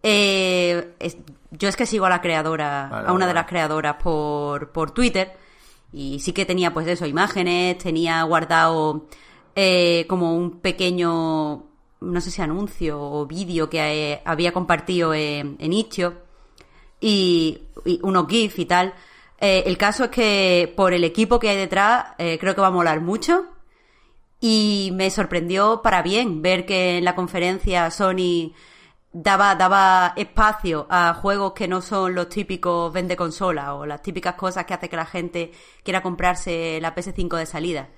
eh, 0.04 0.94
es- 1.00 1.18
yo 1.52 1.70
es 1.70 1.76
que 1.76 1.86
sigo 1.86 2.06
a 2.06 2.10
la 2.10 2.22
creadora, 2.22 2.88
Vale, 2.92 3.08
a 3.08 3.12
una 3.12 3.26
vale, 3.26 3.28
de 3.28 3.34
las 3.36 3.46
creadoras 3.48 3.96
por, 4.02 4.72
por 4.72 4.92
Twitter 4.92 5.34
y 5.92 6.20
sí 6.20 6.34
que 6.34 6.46
tenía 6.46 6.74
pues 6.74 6.88
eso, 6.88 7.06
imágenes, 7.06 7.78
tenía 7.78 8.24
guardado 8.24 9.06
eh, 9.56 10.06
como 10.10 10.36
un 10.36 10.60
pequeño, 10.60 11.64
no 12.02 12.22
sé 12.22 12.32
si 12.32 12.42
anuncio 12.42 13.00
o 13.00 13.26
vídeo 13.28 13.70
que 13.70 14.14
eh, 14.14 14.22
había 14.26 14.52
compartido 14.52 15.14
en, 15.14 15.56
en 15.60 15.74
Itch.io 15.74 16.16
y, 17.00 17.62
y 17.86 18.00
unos 18.02 18.28
GIF 18.28 18.58
y 18.60 18.66
tal. 18.66 18.94
Eh, 19.46 19.66
el 19.68 19.78
caso 19.78 20.06
es 20.06 20.10
que 20.10 20.74
por 20.74 20.94
el 20.94 21.04
equipo 21.04 21.38
que 21.38 21.50
hay 21.50 21.58
detrás 21.58 22.14
eh, 22.18 22.38
creo 22.40 22.56
que 22.56 22.62
va 22.62 22.68
a 22.68 22.72
molar 22.72 23.02
mucho. 23.02 23.46
Y 24.40 24.92
me 24.94 25.10
sorprendió 25.10 25.82
para 25.82 26.02
bien 26.02 26.42
ver 26.42 26.66
que 26.66 26.98
en 26.98 27.04
la 27.04 27.14
conferencia 27.14 27.92
Sony 27.92 28.54
daba, 29.12 29.56
daba 29.56 30.14
espacio 30.16 30.88
a 30.90 31.14
juegos 31.16 31.52
que 31.52 31.68
no 31.68 31.82
son 31.82 32.16
los 32.16 32.30
típicos 32.30 32.94
vende 32.94 33.18
consola 33.18 33.76
o 33.76 33.86
las 33.86 34.02
típicas 34.02 34.36
cosas 34.36 34.66
que 34.66 34.76
hace 34.76 34.88
que 34.90 34.96
la 34.96 35.06
gente 35.06 35.52
quiera 35.84 36.02
comprarse 36.02 36.80
la 36.82 36.96
PS5 36.96 37.38
de 37.38 37.46
salida. 37.46 37.90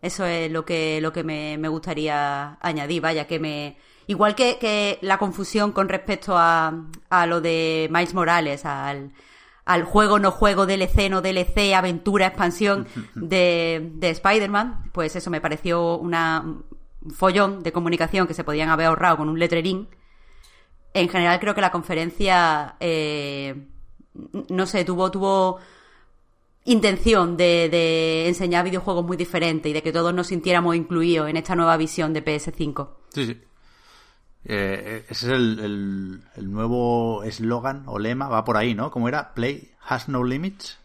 Eso 0.00 0.24
es 0.26 0.50
lo 0.50 0.64
que, 0.64 1.00
lo 1.00 1.12
que 1.12 1.24
me, 1.24 1.58
me 1.58 1.68
gustaría 1.68 2.56
añadir, 2.60 3.02
vaya, 3.02 3.26
que 3.26 3.40
me... 3.40 3.78
Igual 4.06 4.36
que, 4.36 4.58
que 4.58 4.98
la 5.00 5.18
confusión 5.18 5.72
con 5.72 5.88
respecto 5.88 6.36
a, 6.36 6.72
a 7.10 7.26
lo 7.26 7.40
de 7.40 7.88
Miles 7.90 8.14
Morales, 8.14 8.64
al, 8.64 9.12
al 9.64 9.84
juego 9.84 10.18
no 10.18 10.30
juego, 10.30 10.66
DLC 10.66 11.08
no 11.08 11.22
DLC, 11.22 11.74
aventura, 11.74 12.26
expansión 12.26 12.86
de, 13.14 13.90
de 13.94 14.10
Spider-Man, 14.10 14.90
pues 14.92 15.14
eso 15.14 15.30
me 15.30 15.40
pareció 15.40 15.96
una, 15.98 16.40
un 16.40 17.10
follón 17.10 17.62
de 17.62 17.72
comunicación 17.72 18.26
que 18.26 18.34
se 18.34 18.44
podían 18.44 18.70
haber 18.70 18.86
ahorrado 18.86 19.18
con 19.18 19.28
un 19.28 19.38
letrerín. 19.38 19.88
En 20.94 21.08
general 21.08 21.40
creo 21.40 21.54
que 21.54 21.60
la 21.60 21.70
conferencia, 21.70 22.76
eh, 22.80 23.66
no 24.48 24.66
sé, 24.66 24.84
tuvo, 24.84 25.10
tuvo 25.10 25.58
intención 26.64 27.36
de, 27.36 27.68
de 27.70 28.28
enseñar 28.28 28.64
videojuegos 28.64 29.04
muy 29.04 29.16
diferentes 29.16 29.70
y 29.70 29.72
de 29.72 29.82
que 29.82 29.92
todos 29.92 30.12
nos 30.12 30.26
sintiéramos 30.26 30.76
incluidos 30.76 31.30
en 31.30 31.36
esta 31.36 31.54
nueva 31.54 31.76
visión 31.76 32.12
de 32.12 32.24
PS5. 32.24 32.88
Sí, 33.14 33.26
sí. 33.26 33.40
Eh, 34.44 35.06
ese 35.08 35.26
es 35.26 35.32
el, 35.32 35.58
el- 35.60 36.22
el 36.36 36.52
nuevo 36.52 37.22
eslogan 37.22 37.84
o 37.86 37.98
lema, 37.98 38.28
va 38.28 38.44
por 38.44 38.56
ahí, 38.56 38.74
¿no? 38.74 38.90
¿Cómo 38.90 39.08
era? 39.08 39.34
Play 39.34 39.72
has 39.86 40.08
no 40.08 40.24
limits. 40.24 40.78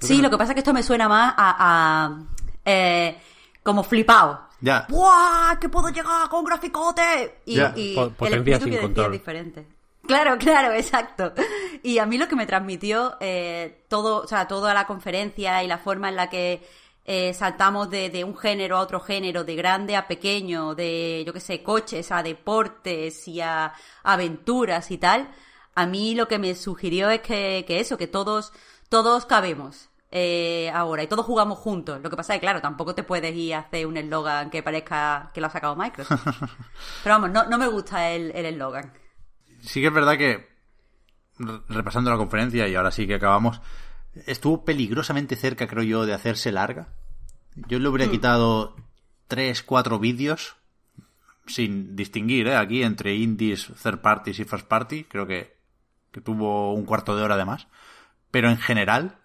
Sí, 0.00 0.20
lo 0.20 0.30
que 0.30 0.36
pasa 0.36 0.52
es 0.52 0.54
que 0.54 0.60
esto 0.60 0.74
me 0.74 0.82
suena 0.82 1.08
más 1.08 1.34
a, 1.36 1.56
a, 1.58 2.18
eh, 2.64 3.18
como 3.62 3.82
flipado. 3.82 4.46
Ya. 4.60 4.86
¡Buah! 4.88 5.58
¡Que 5.60 5.68
puedo 5.68 5.88
llegar 5.88 6.28
con 6.28 6.44
graficote! 6.44 7.40
Y, 7.46 7.56
Ya. 7.56 7.72
y 7.76 7.96
el 7.98 8.34
espíritu 8.34 8.64
sin 8.64 8.72
que 8.74 8.88
decía 8.88 9.04
es 9.06 9.12
diferente. 9.12 9.66
Claro, 10.06 10.36
claro, 10.38 10.72
exacto. 10.74 11.32
Y 11.82 11.98
a 11.98 12.06
mí 12.06 12.18
lo 12.18 12.28
que 12.28 12.36
me 12.36 12.46
transmitió 12.46 13.16
eh, 13.20 13.84
todo, 13.88 14.22
o 14.22 14.26
sea, 14.28 14.46
toda 14.46 14.74
la 14.74 14.86
conferencia 14.86 15.62
y 15.62 15.66
la 15.66 15.78
forma 15.78 16.08
en 16.10 16.16
la 16.16 16.28
que 16.30 16.66
eh, 17.08 17.32
saltamos 17.32 17.88
de, 17.88 18.10
de 18.10 18.24
un 18.24 18.36
género 18.36 18.76
a 18.76 18.80
otro 18.80 19.00
género, 19.00 19.44
de 19.44 19.54
grande 19.56 19.96
a 19.96 20.06
pequeño, 20.08 20.74
de, 20.74 21.22
yo 21.26 21.32
qué 21.32 21.40
sé, 21.40 21.62
coches 21.62 22.10
a 22.12 22.22
deportes 22.22 23.26
y 23.28 23.40
a 23.40 23.72
aventuras 24.02 24.90
y 24.90 24.98
tal, 24.98 25.30
a 25.74 25.86
mí 25.86 26.14
lo 26.14 26.26
que 26.28 26.38
me 26.38 26.54
sugirió 26.54 27.08
es 27.10 27.20
que, 27.20 27.64
que 27.66 27.80
eso, 27.80 27.96
que 27.96 28.06
todos, 28.08 28.52
todos 28.88 29.24
cabemos 29.26 29.88
eh, 30.10 30.70
ahora 30.74 31.02
y 31.02 31.06
todos 31.06 31.26
jugamos 31.26 31.58
juntos. 31.58 32.00
Lo 32.02 32.10
que 32.10 32.16
pasa 32.16 32.34
es 32.34 32.40
que, 32.40 32.44
claro, 32.46 32.60
tampoco 32.60 32.94
te 32.94 33.02
puedes 33.02 33.34
ir 33.34 33.54
a 33.54 33.58
hacer 33.60 33.86
un 33.86 33.96
eslogan 33.96 34.50
que 34.50 34.62
parezca 34.62 35.30
que 35.34 35.40
lo 35.40 35.48
ha 35.48 35.50
sacado 35.50 35.76
Microsoft. 35.76 36.26
Pero 37.02 37.14
vamos, 37.16 37.30
no, 37.30 37.44
no 37.44 37.58
me 37.58 37.66
gusta 37.68 38.10
el 38.10 38.30
el 38.34 38.46
eslogan. 38.46 38.92
Sí 39.60 39.80
que 39.80 39.88
es 39.88 39.92
verdad 39.92 40.16
que, 40.16 40.48
re- 41.38 41.60
repasando 41.68 42.10
la 42.10 42.16
conferencia, 42.16 42.66
y 42.68 42.74
ahora 42.74 42.90
sí 42.90 43.06
que 43.06 43.16
acabamos, 43.16 43.60
estuvo 44.26 44.64
peligrosamente 44.64 45.36
cerca, 45.36 45.66
creo 45.66 45.82
yo, 45.82 46.06
de 46.06 46.14
hacerse 46.14 46.52
larga. 46.52 46.88
Yo 47.68 47.78
le 47.78 47.88
hubiera 47.88 48.10
quitado 48.10 48.76
tres, 49.28 49.62
cuatro 49.62 49.98
vídeos, 49.98 50.56
sin 51.46 51.96
distinguir, 51.96 52.48
¿eh? 52.48 52.56
Aquí, 52.56 52.82
entre 52.82 53.14
indies, 53.14 53.70
third 53.82 54.00
parties 54.00 54.38
y 54.38 54.44
first 54.44 54.66
party. 54.66 55.04
Creo 55.04 55.26
que, 55.26 55.56
que 56.10 56.20
tuvo 56.20 56.74
un 56.74 56.84
cuarto 56.84 57.16
de 57.16 57.22
hora 57.22 57.36
de 57.36 57.44
más. 57.44 57.68
Pero 58.30 58.50
en 58.50 58.58
general, 58.58 59.18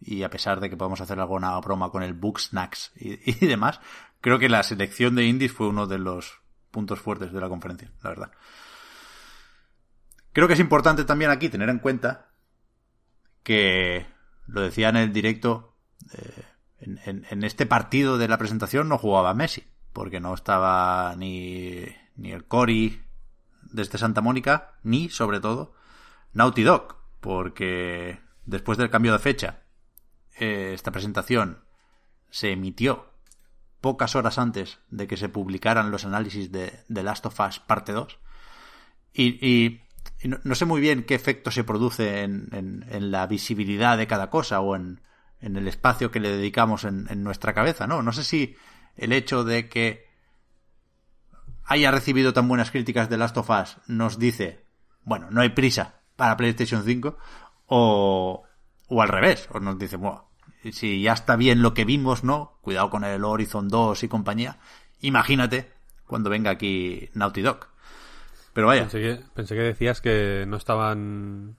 y 0.00 0.22
a 0.22 0.30
pesar 0.30 0.60
de 0.60 0.70
que 0.70 0.76
podemos 0.76 1.00
hacer 1.00 1.18
alguna 1.18 1.58
broma 1.60 1.90
con 1.90 2.02
el 2.02 2.12
book 2.12 2.40
snacks 2.40 2.92
y, 2.96 3.18
y 3.44 3.46
demás, 3.46 3.80
creo 4.20 4.38
que 4.38 4.48
la 4.48 4.62
selección 4.62 5.14
de 5.14 5.24
indies 5.24 5.52
fue 5.52 5.68
uno 5.68 5.86
de 5.86 5.98
los 5.98 6.40
puntos 6.70 7.00
fuertes 7.00 7.32
de 7.32 7.40
la 7.40 7.48
conferencia, 7.48 7.90
la 8.02 8.10
verdad. 8.10 8.32
Creo 10.32 10.46
que 10.46 10.54
es 10.54 10.60
importante 10.60 11.04
también 11.04 11.30
aquí 11.30 11.48
tener 11.48 11.68
en 11.68 11.78
cuenta 11.78 12.30
que, 13.42 14.06
lo 14.46 14.60
decía 14.60 14.88
en 14.88 14.96
el 14.96 15.12
directo, 15.12 15.76
eh, 16.12 16.44
en, 16.80 17.44
este 17.44 17.64
partido 17.66 18.18
de 18.18 18.28
la 18.28 18.38
presentación 18.38 18.88
no 18.88 18.98
jugaba 18.98 19.34
Messi, 19.34 19.64
porque 19.92 20.20
no 20.20 20.34
estaba 20.34 21.14
ni, 21.16 21.84
ni 22.16 22.32
el 22.32 22.44
Cori 22.44 23.02
desde 23.70 23.98
Santa 23.98 24.20
Mónica, 24.20 24.74
ni, 24.82 25.08
sobre 25.08 25.40
todo, 25.40 25.74
Naughty 26.32 26.62
Dog, 26.62 26.96
porque 27.20 28.20
después 28.44 28.78
del 28.78 28.90
cambio 28.90 29.12
de 29.12 29.18
fecha, 29.20 29.62
eh, 30.38 30.72
esta 30.74 30.90
presentación 30.90 31.64
se 32.30 32.50
emitió 32.52 33.12
pocas 33.80 34.16
horas 34.16 34.38
antes 34.38 34.80
de 34.90 35.06
que 35.06 35.16
se 35.16 35.28
publicaran 35.28 35.90
los 35.90 36.04
análisis 36.04 36.50
de 36.50 36.84
The 36.92 37.02
Last 37.02 37.26
of 37.26 37.38
Us 37.40 37.58
parte 37.60 37.92
2. 37.92 38.18
Y, 39.12 39.24
y- 39.46 39.66
y 39.66 39.81
no, 40.28 40.38
no 40.44 40.54
sé 40.54 40.64
muy 40.64 40.80
bien 40.80 41.04
qué 41.04 41.14
efecto 41.14 41.50
se 41.50 41.64
produce 41.64 42.22
en, 42.22 43.10
la 43.10 43.26
visibilidad 43.26 43.96
de 43.96 44.06
cada 44.06 44.30
cosa 44.30 44.60
o 44.60 44.76
en, 44.76 45.00
el 45.40 45.66
espacio 45.66 46.10
que 46.10 46.20
le 46.20 46.30
dedicamos 46.30 46.84
en, 46.84 47.06
en 47.10 47.24
nuestra 47.24 47.52
cabeza, 47.52 47.86
¿no? 47.86 48.02
No 48.02 48.12
sé 48.12 48.22
si 48.22 48.54
el 48.96 49.12
hecho 49.12 49.44
de 49.44 49.68
que 49.68 50.06
haya 51.64 51.90
recibido 51.90 52.32
tan 52.32 52.48
buenas 52.48 52.70
críticas 52.70 53.08
de 53.08 53.18
Last 53.18 53.36
of 53.36 53.50
Us 53.50 53.78
nos 53.86 54.18
dice, 54.18 54.64
bueno, 55.04 55.30
no 55.30 55.40
hay 55.40 55.50
prisa 55.50 56.00
para 56.16 56.36
PlayStation 56.36 56.84
5, 56.84 57.16
o, 57.66 58.42
o 58.88 59.02
al 59.02 59.08
revés, 59.08 59.48
o 59.52 59.60
nos 59.60 59.78
dice, 59.78 59.96
bueno, 59.96 60.30
si 60.70 61.02
ya 61.02 61.12
está 61.12 61.36
bien 61.36 61.62
lo 61.62 61.74
que 61.74 61.84
vimos, 61.84 62.22
¿no? 62.22 62.58
Cuidado 62.60 62.90
con 62.90 63.04
el 63.04 63.24
Horizon 63.24 63.68
2 63.68 64.02
y 64.04 64.08
compañía. 64.08 64.58
Imagínate 65.00 65.72
cuando 66.06 66.30
venga 66.30 66.50
aquí 66.50 67.10
Naughty 67.14 67.42
Dog. 67.42 67.71
Pero 68.52 68.66
vaya. 68.66 68.82
Pensé 68.82 69.00
que, 69.00 69.20
pensé 69.34 69.54
que 69.54 69.62
decías 69.62 70.00
que 70.00 70.44
no 70.46 70.56
estaban 70.56 71.56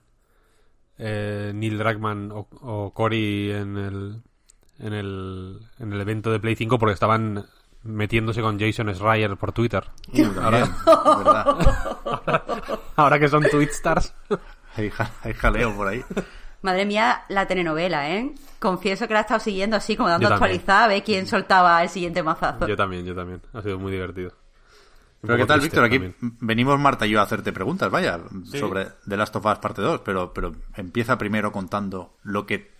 eh, 0.98 1.52
Neil 1.54 1.78
Druckmann 1.78 2.30
o, 2.32 2.48
o 2.60 2.92
Cory 2.94 3.50
en 3.50 3.76
el, 3.76 4.22
en, 4.78 4.92
el, 4.92 5.60
en 5.78 5.92
el 5.92 6.00
evento 6.00 6.30
de 6.30 6.40
Play 6.40 6.56
5 6.56 6.78
porque 6.78 6.94
estaban 6.94 7.46
metiéndose 7.82 8.40
con 8.40 8.58
Jason 8.58 8.92
Schreier 8.94 9.36
por 9.36 9.52
Twitter. 9.52 9.84
ahora, 12.96 13.18
que 13.18 13.28
son 13.28 13.44
Twitstars. 13.50 14.14
Hay, 14.76 14.90
hay 15.22 15.34
jaleo 15.34 15.74
por 15.76 15.88
ahí. 15.88 16.02
Madre 16.62 16.86
mía, 16.86 17.24
la 17.28 17.46
telenovela, 17.46 18.10
¿eh? 18.10 18.34
Confieso 18.58 19.06
que 19.06 19.12
la 19.12 19.20
he 19.20 19.22
estado 19.22 19.40
siguiendo 19.40 19.76
así, 19.76 19.96
como 19.96 20.08
dando 20.08 20.28
actualizada, 20.28 20.84
a 20.84 20.88
ver 20.88 21.04
quién 21.04 21.26
soltaba 21.26 21.82
el 21.82 21.90
siguiente 21.90 22.22
mazazo. 22.22 22.66
Yo 22.66 22.76
también, 22.76 23.04
yo 23.04 23.14
también. 23.14 23.42
Ha 23.52 23.60
sido 23.60 23.78
muy 23.78 23.92
divertido. 23.92 24.32
Pero 25.26 25.38
¿qué 25.38 25.46
tal, 25.46 25.60
Víctor? 25.60 25.84
Aquí 25.84 26.00
venimos 26.20 26.78
Marta 26.78 27.06
y 27.06 27.10
yo 27.10 27.20
a 27.20 27.22
hacerte 27.22 27.52
preguntas, 27.52 27.90
vaya, 27.90 28.20
sobre 28.44 28.86
The 29.08 29.16
Last 29.16 29.36
of 29.36 29.46
Us 29.46 29.58
parte 29.58 29.82
2, 29.82 30.00
pero, 30.04 30.32
pero 30.32 30.54
empieza 30.76 31.18
primero 31.18 31.52
contando 31.52 32.16
lo 32.22 32.46
que 32.46 32.72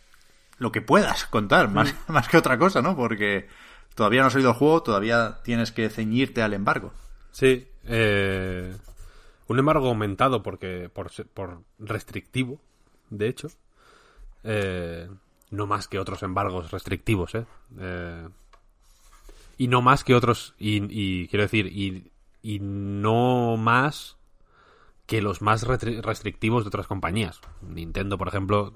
lo 0.58 0.70
que 0.70 0.82
puedas 0.82 1.26
contar, 1.26 1.68
más, 1.68 1.94
más 2.08 2.28
que 2.28 2.36
otra 2.36 2.58
cosa, 2.58 2.80
¿no? 2.80 2.96
Porque 2.96 3.48
todavía 3.94 4.20
no 4.20 4.28
has 4.28 4.34
oído 4.34 4.50
el 4.50 4.56
juego, 4.56 4.82
todavía 4.82 5.38
tienes 5.42 5.72
que 5.72 5.88
ceñirte 5.90 6.42
al 6.42 6.54
embargo. 6.54 6.92
Sí, 7.32 7.66
eh, 7.84 8.74
un 9.48 9.58
embargo 9.58 9.88
aumentado 9.88 10.42
porque 10.42 10.88
por 10.88 11.62
restrictivo, 11.78 12.60
de 13.10 13.28
hecho. 13.28 13.48
Eh, 14.44 15.08
no 15.50 15.66
más 15.66 15.88
que 15.88 15.98
otros 15.98 16.22
embargos 16.22 16.70
restrictivos, 16.70 17.34
¿eh? 17.34 17.46
Eh, 17.78 18.28
y 19.56 19.68
no 19.68 19.82
más 19.82 20.04
que 20.04 20.14
otros, 20.14 20.54
y, 20.58 20.82
y 20.90 21.28
quiero 21.28 21.44
decir, 21.44 21.66
y, 21.66 22.10
y 22.44 22.58
no 22.60 23.56
más 23.56 24.18
que 25.06 25.20
los 25.22 25.40
más 25.42 25.64
restrictivos 25.66 26.62
de 26.64 26.68
otras 26.68 26.86
compañías. 26.86 27.40
Nintendo, 27.62 28.16
por 28.18 28.28
ejemplo, 28.28 28.72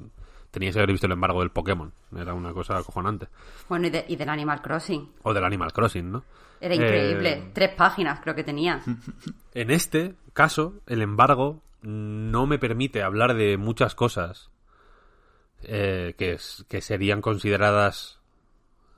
teníais 0.51 0.75
que 0.75 0.81
haber 0.81 0.93
visto 0.93 1.07
el 1.07 1.13
embargo 1.13 1.41
del 1.41 1.51
Pokémon. 1.51 1.93
Era 2.17 2.33
una 2.35 2.53
cosa 2.55 2.79
acojonante. 2.79 3.29
Bueno, 3.69 3.87
y, 3.87 3.91
de- 3.91 4.05
y 4.09 4.17
del 4.17 4.29
Animal 4.31 4.63
Crossing. 4.63 5.13
O 5.23 5.33
del 5.35 5.45
Animal 5.45 5.73
Crossing, 5.73 6.11
¿no? 6.11 6.25
Era 6.61 6.75
increíble. 6.75 7.33
Eh, 7.33 7.51
Tres 7.53 7.71
páginas 7.77 8.21
creo 8.21 8.35
que 8.35 8.43
tenía. 8.45 8.81
En 9.55 9.71
este 9.71 10.15
caso, 10.33 10.81
el 10.87 11.03
embargo 11.03 11.63
no 11.83 12.47
me 12.47 12.59
permite 12.59 13.03
hablar 13.03 13.35
de 13.35 13.57
muchas 13.59 13.95
cosas 13.95 14.51
eh, 15.63 16.15
que, 16.17 16.33
es- 16.33 16.65
que 16.69 16.81
serían 16.81 17.21
consideradas 17.21 18.19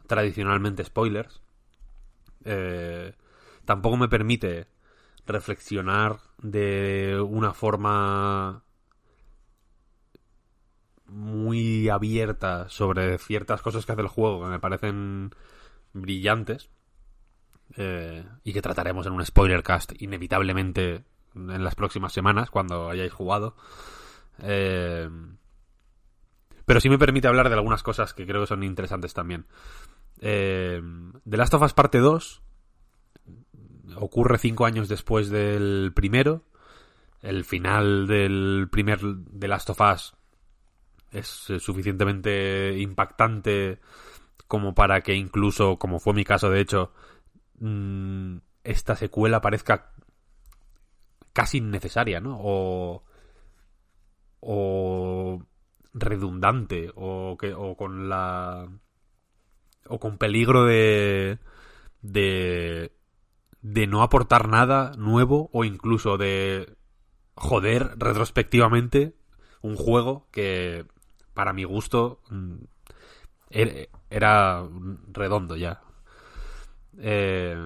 tradicionalmente 0.07 0.85
spoilers. 0.85 1.41
Eh, 2.45 3.13
tampoco 3.65 3.97
me 3.97 4.09
permite 4.09 4.67
reflexionar 5.27 6.21
de 6.43 7.21
una 7.21 7.53
forma 7.53 8.65
muy 11.07 11.89
abierta 11.89 12.69
sobre 12.69 13.19
ciertas 13.19 13.63
cosas 13.63 13.85
que 13.85 13.93
hace 13.93 14.03
el 14.03 14.09
juego 14.09 14.45
que 14.45 14.51
me 14.51 14.61
parecen 14.61 15.35
brillantes 15.93 16.71
eh, 17.77 18.25
y 18.45 18.53
que 18.53 18.63
trataremos 18.63 19.07
en 19.07 19.13
un 19.13 19.25
spoiler 19.25 19.63
cast 19.63 19.93
inevitablemente 20.01 21.05
en 21.35 21.65
las 21.65 21.75
próximas 21.75 22.13
semanas 22.13 22.51
cuando 22.51 22.89
hayáis 22.89 23.13
jugado. 23.13 23.57
Eh, 24.39 25.09
pero 26.65 26.81
sí 26.81 26.89
me 26.89 26.99
permite 26.99 27.29
hablar 27.29 27.49
de 27.49 27.57
algunas 27.57 27.83
cosas 27.83 28.15
que 28.15 28.27
creo 28.27 28.43
que 28.43 28.47
son 28.47 28.63
interesantes 28.63 29.15
también. 29.15 29.47
Eh, 30.21 30.81
The 31.29 31.37
Last 31.37 31.55
of 31.55 31.63
Us 31.63 31.75
Parte 31.75 31.99
2 31.99 32.43
ocurre 33.97 34.39
cinco 34.39 34.67
años 34.67 34.89
después 34.89 35.31
del 35.31 35.93
primero. 35.95 36.45
El 37.23 37.45
final 37.45 38.07
del 38.07 38.69
primer 38.71 39.01
The 39.39 39.49
Last 39.49 39.71
of 39.71 39.81
Us 39.81 40.15
es 41.11 41.27
suficientemente 41.27 42.79
impactante 42.79 43.81
como 44.47 44.75
para 44.75 45.03
que 45.03 45.15
incluso, 45.15 45.79
como 45.79 46.01
fue 46.01 46.15
mi 46.15 46.25
caso 46.25 46.51
de 46.51 46.61
hecho, 46.61 46.93
mm, 47.61 48.39
esta 48.65 48.97
secuela 48.97 49.41
parezca 49.41 49.93
casi 51.33 51.59
innecesaria, 51.59 52.21
¿no? 52.21 52.39
O, 52.43 53.05
o 54.41 55.43
redundante, 55.95 56.91
o, 56.95 57.37
que, 57.39 57.55
o 57.55 57.77
con 57.77 58.09
la... 58.09 58.69
o 59.87 60.01
con 60.01 60.19
peligro 60.19 60.65
de... 60.65 61.39
de... 62.03 62.93
de 63.63 63.87
no 63.87 64.03
aportar 64.03 64.49
nada 64.49 64.93
nuevo 64.97 65.51
o 65.53 65.65
incluso 65.65 66.19
de 66.19 66.77
joder 67.37 67.93
retrospectivamente 67.99 69.15
un 69.63 69.77
juego 69.77 70.29
que 70.33 70.87
para 71.35 71.53
mi 71.53 71.65
gusto 71.65 72.21
mm, 72.31 72.57
er- 73.51 73.91
era 74.11 74.65
redondo 75.13 75.57
ya. 75.57 75.81
Eh, 76.99 77.57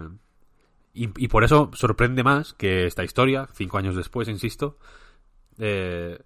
y, 0.97 1.29
por 1.29 1.43
eso 1.43 1.71
sorprende 1.75 2.23
más 2.23 2.53
que 2.55 2.87
esta 2.87 3.03
historia, 3.03 3.49
cinco 3.55 3.79
años 3.79 3.97
después, 3.97 4.29
insisto, 4.29 4.79
eh, 5.59 6.19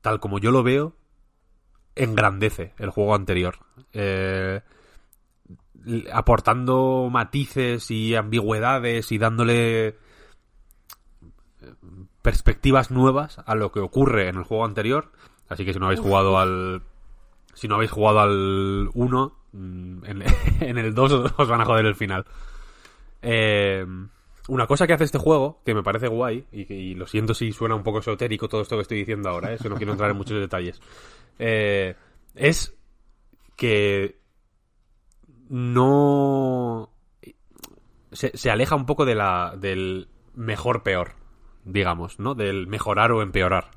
tal 0.00 0.20
como 0.20 0.38
yo 0.38 0.50
lo 0.50 0.62
veo, 0.62 0.94
engrandece 1.96 2.74
el 2.78 2.90
juego 2.90 3.14
anterior. 3.14 3.58
Eh, 3.92 4.62
aportando 6.12 7.08
matices 7.10 7.90
y 7.90 8.14
ambigüedades 8.14 9.12
y 9.12 9.18
dándole 9.18 9.88
eh, 9.88 9.94
perspectivas 12.22 12.90
nuevas 12.90 13.40
a 13.44 13.54
lo 13.54 13.72
que 13.72 13.80
ocurre 13.80 14.28
en 14.28 14.36
el 14.36 14.44
juego 14.44 14.64
anterior. 14.64 15.12
Así 15.48 15.64
que 15.64 15.72
si 15.72 15.78
no 15.78 15.86
habéis 15.86 16.00
jugado 16.00 16.38
al. 16.38 16.82
Si 17.54 17.66
no 17.66 17.74
habéis 17.74 17.90
jugado 17.90 18.20
al 18.20 18.88
1, 18.94 19.36
mm, 19.52 20.04
en, 20.04 20.22
en 20.60 20.78
el 20.78 20.94
2 20.94 21.32
os 21.36 21.48
van 21.48 21.60
a 21.60 21.64
joder 21.64 21.86
el 21.86 21.94
final. 21.94 22.24
Eh, 23.22 23.84
una 24.48 24.66
cosa 24.66 24.86
que 24.86 24.92
hace 24.92 25.04
este 25.04 25.18
juego, 25.18 25.60
que 25.64 25.74
me 25.74 25.82
parece 25.82 26.08
guay, 26.08 26.46
y, 26.50 26.94
lo 26.94 27.06
siento 27.06 27.34
si 27.34 27.52
suena 27.52 27.74
un 27.74 27.82
poco 27.82 28.00
esotérico 28.00 28.48
todo 28.48 28.62
esto 28.62 28.76
que 28.76 28.82
estoy 28.82 28.98
diciendo 28.98 29.28
ahora, 29.28 29.52
¿eh? 29.52 29.54
eso 29.54 29.68
no 29.68 29.76
quiero 29.76 29.92
entrar 29.92 30.10
en 30.10 30.16
muchos 30.16 30.40
detalles, 30.40 30.80
eh, 31.38 31.94
es 32.34 32.76
que 33.56 34.19
no... 35.50 36.90
Se, 38.12 38.36
se 38.36 38.50
aleja 38.50 38.74
un 38.74 38.86
poco 38.86 39.04
de 39.04 39.14
la, 39.14 39.54
del 39.58 40.08
mejor 40.34 40.82
peor, 40.82 41.12
digamos, 41.64 42.18
¿no? 42.18 42.34
Del 42.34 42.66
mejorar 42.66 43.12
o 43.12 43.20
empeorar. 43.22 43.70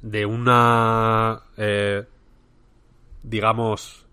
De 0.00 0.24
una... 0.26 1.40
eh, 1.56 2.04
digamos, 3.22 4.06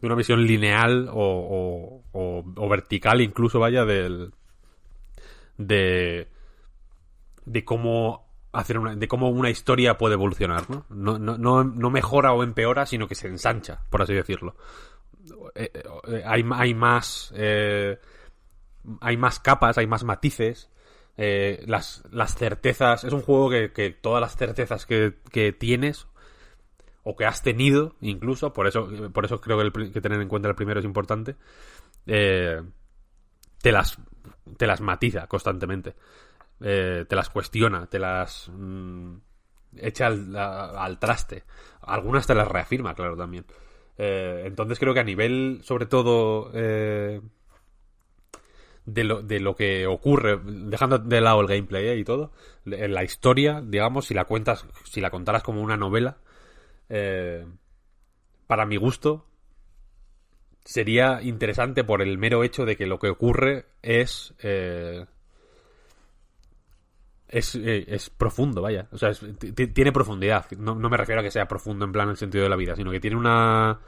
de 0.00 0.06
una 0.06 0.14
visión 0.16 0.46
lineal 0.46 1.08
o- 1.12 2.02
o 2.12 2.68
vertical 2.68 3.20
incluso, 3.20 3.58
vaya, 3.58 3.84
del... 3.84 4.32
de... 5.58 6.28
de 7.44 7.64
cómo 7.64 8.26
hacer 8.52 8.78
una, 8.78 8.94
de 8.94 9.08
cómo 9.08 9.30
una 9.30 9.50
historia 9.50 9.96
puede 9.98 10.14
evolucionar, 10.14 10.68
¿no? 10.70 10.84
No, 10.90 11.18
no, 11.18 11.38
no, 11.38 11.64
no 11.64 11.90
mejora 11.90 12.32
o 12.32 12.42
empeora, 12.42 12.84
sino 12.86 13.08
que 13.08 13.14
se 13.14 13.28
ensancha, 13.28 13.80
por 13.90 14.02
así 14.02 14.12
decirlo. 14.14 14.56
Eh, 15.54 15.70
eh, 16.08 16.22
hay, 16.26 16.44
hay 16.52 16.74
más... 16.74 17.32
eh, 17.36 17.98
hay 19.00 19.16
más 19.16 19.38
capas, 19.40 19.78
hay 19.78 19.86
más 19.86 20.04
matices. 20.04 20.70
eh, 21.16 21.62
las, 21.66 22.02
las 22.10 22.34
certezas. 22.36 23.04
Es 23.04 23.12
un 23.12 23.22
juego 23.22 23.50
que, 23.50 23.72
que 23.72 23.90
todas 23.90 24.20
las 24.20 24.36
certezas 24.36 24.86
que, 24.86 25.14
que 25.30 25.52
tienes 25.52 26.06
o 27.04 27.16
que 27.16 27.24
has 27.26 27.42
tenido, 27.42 27.96
incluso, 28.00 28.52
por 28.52 28.66
eso, 28.66 28.88
por 29.12 29.24
eso 29.24 29.40
creo 29.40 29.58
que, 29.58 29.64
el 29.64 29.92
que 29.92 30.00
tener 30.00 30.20
en 30.20 30.28
cuenta 30.28 30.48
el 30.48 30.54
primero 30.54 30.80
es 30.80 30.86
importante, 30.86 31.36
eh, 32.06 32.62
te 33.62 33.72
las 33.72 33.98
te 34.56 34.66
las 34.66 34.80
matiza 34.80 35.26
constantemente. 35.28 35.94
Eh, 36.60 37.06
te 37.08 37.16
las 37.16 37.30
cuestiona, 37.30 37.86
te 37.86 37.98
las 37.98 38.50
mm, 38.52 39.14
echa 39.78 40.06
al, 40.08 40.36
al 40.36 40.98
traste. 40.98 41.44
Algunas 41.82 42.26
te 42.26 42.34
las 42.34 42.48
reafirma, 42.48 42.94
claro, 42.94 43.16
también. 43.16 43.44
Eh, 43.98 44.44
entonces 44.46 44.78
creo 44.78 44.94
que 44.94 45.00
a 45.00 45.04
nivel, 45.04 45.60
sobre 45.62 45.86
todo, 45.86 46.50
eh, 46.54 47.20
de 48.84 49.04
lo, 49.04 49.22
de 49.22 49.40
lo 49.40 49.54
que 49.54 49.86
ocurre, 49.86 50.40
dejando 50.44 50.98
de 50.98 51.20
lado 51.20 51.40
el 51.40 51.46
gameplay 51.46 51.88
eh, 51.88 51.96
y 51.96 52.04
todo, 52.04 52.32
la 52.64 53.04
historia, 53.04 53.62
digamos, 53.64 54.06
si 54.06 54.14
la 54.14 54.24
cuentas, 54.24 54.66
si 54.84 55.00
la 55.00 55.10
contaras 55.10 55.42
como 55.42 55.62
una 55.62 55.76
novela, 55.76 56.18
eh, 56.88 57.46
para 58.46 58.66
mi 58.66 58.76
gusto, 58.76 59.26
sería 60.64 61.22
interesante 61.22 61.84
por 61.84 62.02
el 62.02 62.18
mero 62.18 62.44
hecho 62.44 62.64
de 62.64 62.76
que 62.76 62.86
lo 62.86 62.98
que 62.98 63.08
ocurre 63.08 63.66
es 63.82 64.34
es, 67.32 67.54
eh, 67.56 67.84
es 67.88 68.10
profundo, 68.10 68.62
vaya. 68.62 68.86
O 68.92 68.98
sea, 68.98 69.10
es- 69.10 69.24
tiene 69.74 69.92
profundidad. 69.92 70.46
No, 70.58 70.74
no 70.76 70.88
me 70.90 70.96
refiero 70.96 71.20
a 71.20 71.24
que 71.24 71.30
sea 71.30 71.48
profundo 71.48 71.84
en 71.84 71.92
plan 71.92 72.08
el 72.10 72.16
sentido 72.16 72.44
de 72.44 72.50
la 72.50 72.56
vida, 72.56 72.76
sino 72.76 72.90
que 72.92 73.00
tiene 73.00 73.16
una 73.16 73.80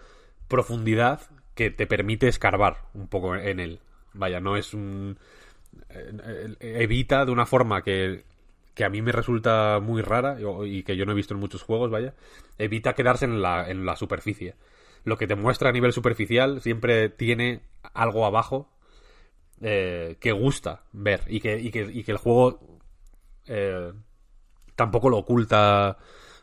profundidad 0.49 1.21
que 1.55 1.71
te 1.71 1.87
permite 1.87 2.29
escarbar 2.29 2.79
un 2.95 3.09
poco 3.09 3.37
en 3.37 3.61
él. 3.61 3.81
Vaya, 4.15 4.41
no 4.41 4.57
es 4.57 4.75
un... 4.75 5.19
eh, 5.91 6.57
evita 6.61 7.25
de 7.25 7.33
una 7.33 7.47
forma 7.47 7.83
que, 7.83 8.25
que 8.75 8.85
a 8.85 8.89
mí 8.91 9.03
me 9.03 9.13
resulta 9.13 9.81
muy 9.81 10.03
rara 10.03 10.37
y, 10.41 10.79
y 10.79 10.83
que 10.83 10.97
yo 10.97 11.05
no 11.07 11.13
he 11.13 11.17
visto 11.17 11.35
en 11.35 11.41
muchos 11.41 11.63
juegos, 11.63 11.91
vaya, 11.91 12.15
evita 12.59 12.95
quedarse 12.95 13.25
en 13.25 13.43
la, 13.43 13.71
en 13.71 13.85
la 13.87 13.97
superficie. 13.97 14.55
Lo 15.05 15.19
que 15.19 15.27
te 15.27 15.35
muestra 15.37 15.69
a 15.69 15.73
nivel 15.73 15.93
superficial 15.93 16.61
siempre 16.63 17.09
tiene 17.11 17.61
algo 17.93 18.25
abajo 18.27 18.69
eh, 19.61 20.17
que 20.21 20.33
gusta 20.33 20.85
ver 20.93 21.23
y 21.29 21.41
que, 21.41 21.59
y 21.61 21.71
que, 21.71 21.83
y 21.93 22.05
que 22.05 22.13
el 22.13 22.19
juego 22.19 22.81
eh, 23.47 23.93
tampoco 24.75 25.09
lo 25.11 25.19
oculta 25.19 25.97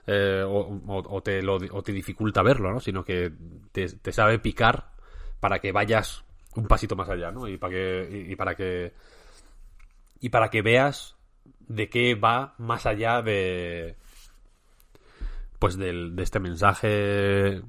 eh, 0.08 0.44
o, 0.46 1.22
te 1.24 1.42
lo, 1.42 1.56
o 1.56 1.84
te 1.84 1.92
dificulta 1.92 2.42
verlo, 2.42 2.72
¿no? 2.72 2.80
Sino 2.80 3.04
que 3.04 3.32
te, 3.72 4.12
sabe 4.12 4.40
picar 4.40 4.92
para 5.40 5.60
que 5.60 5.72
vayas 5.72 6.24
un 6.56 6.68
pasito 6.68 6.96
más 6.96 7.10
allá, 7.10 7.32
¿no? 7.32 7.48
Y 7.48 7.58
para 7.58 7.74
que 7.74 8.26
y, 8.30 8.36
para 8.36 8.56
que 8.56 8.94
y 10.20 10.30
para 10.30 10.50
que 10.50 10.62
veas 10.62 11.16
de 11.60 11.90
qué 11.90 12.16
va 12.16 12.56
más 12.58 12.86
allá 12.86 13.22
de 13.22 13.96
pues 15.60 15.78
del, 15.78 16.16
de 16.16 16.24
este 16.24 16.40
mensaje 16.40 17.62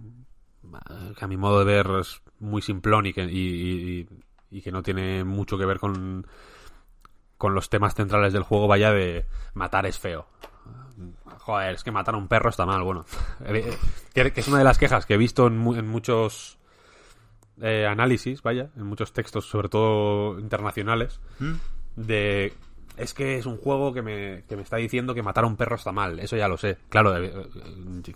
que 1.16 1.24
a 1.24 1.28
mi 1.28 1.36
modo 1.36 1.58
de 1.58 1.64
ver 1.64 1.86
es 2.00 2.22
muy 2.38 2.62
simplón 2.62 3.06
y 3.06 3.12
que, 3.12 3.28
y 3.30 4.60
que 4.62 4.72
no 4.72 4.82
tiene 4.82 5.22
mucho 5.24 5.58
que 5.58 5.66
ver 5.66 5.78
con, 5.78 6.26
con 7.42 7.54
los 7.56 7.68
temas 7.68 7.96
centrales 7.96 8.32
del 8.32 8.44
juego, 8.44 8.68
vaya 8.68 8.92
de 8.92 9.26
matar 9.54 9.84
es 9.84 9.98
feo. 9.98 10.28
Joder, 11.40 11.74
es 11.74 11.82
que 11.82 11.90
matar 11.90 12.14
a 12.14 12.18
un 12.18 12.28
perro 12.28 12.50
está 12.50 12.64
mal, 12.64 12.84
bueno. 12.84 13.04
que 14.14 14.30
que 14.32 14.40
es 14.40 14.46
una 14.46 14.58
de 14.58 14.64
las 14.64 14.78
quejas 14.78 15.06
que 15.06 15.14
he 15.14 15.16
visto 15.16 15.48
en, 15.48 15.58
mu- 15.58 15.74
en 15.74 15.88
muchos 15.88 16.56
eh, 17.60 17.84
análisis, 17.84 18.42
vaya, 18.42 18.70
en 18.76 18.84
muchos 18.86 19.12
textos, 19.12 19.46
sobre 19.48 19.68
todo 19.68 20.38
internacionales, 20.38 21.18
de... 21.96 22.52
Es 22.96 23.14
que 23.14 23.38
es 23.38 23.46
un 23.46 23.56
juego 23.56 23.92
que 23.94 24.02
me, 24.02 24.44
que 24.46 24.54
me 24.54 24.62
está 24.62 24.76
diciendo 24.76 25.14
que 25.14 25.22
matar 25.22 25.44
a 25.44 25.46
un 25.46 25.56
perro 25.56 25.76
está 25.76 25.92
mal, 25.92 26.20
eso 26.20 26.36
ya 26.36 26.46
lo 26.46 26.58
sé. 26.58 26.76
Claro, 26.90 27.16
eh, 27.16 27.32
eh, 27.34 28.12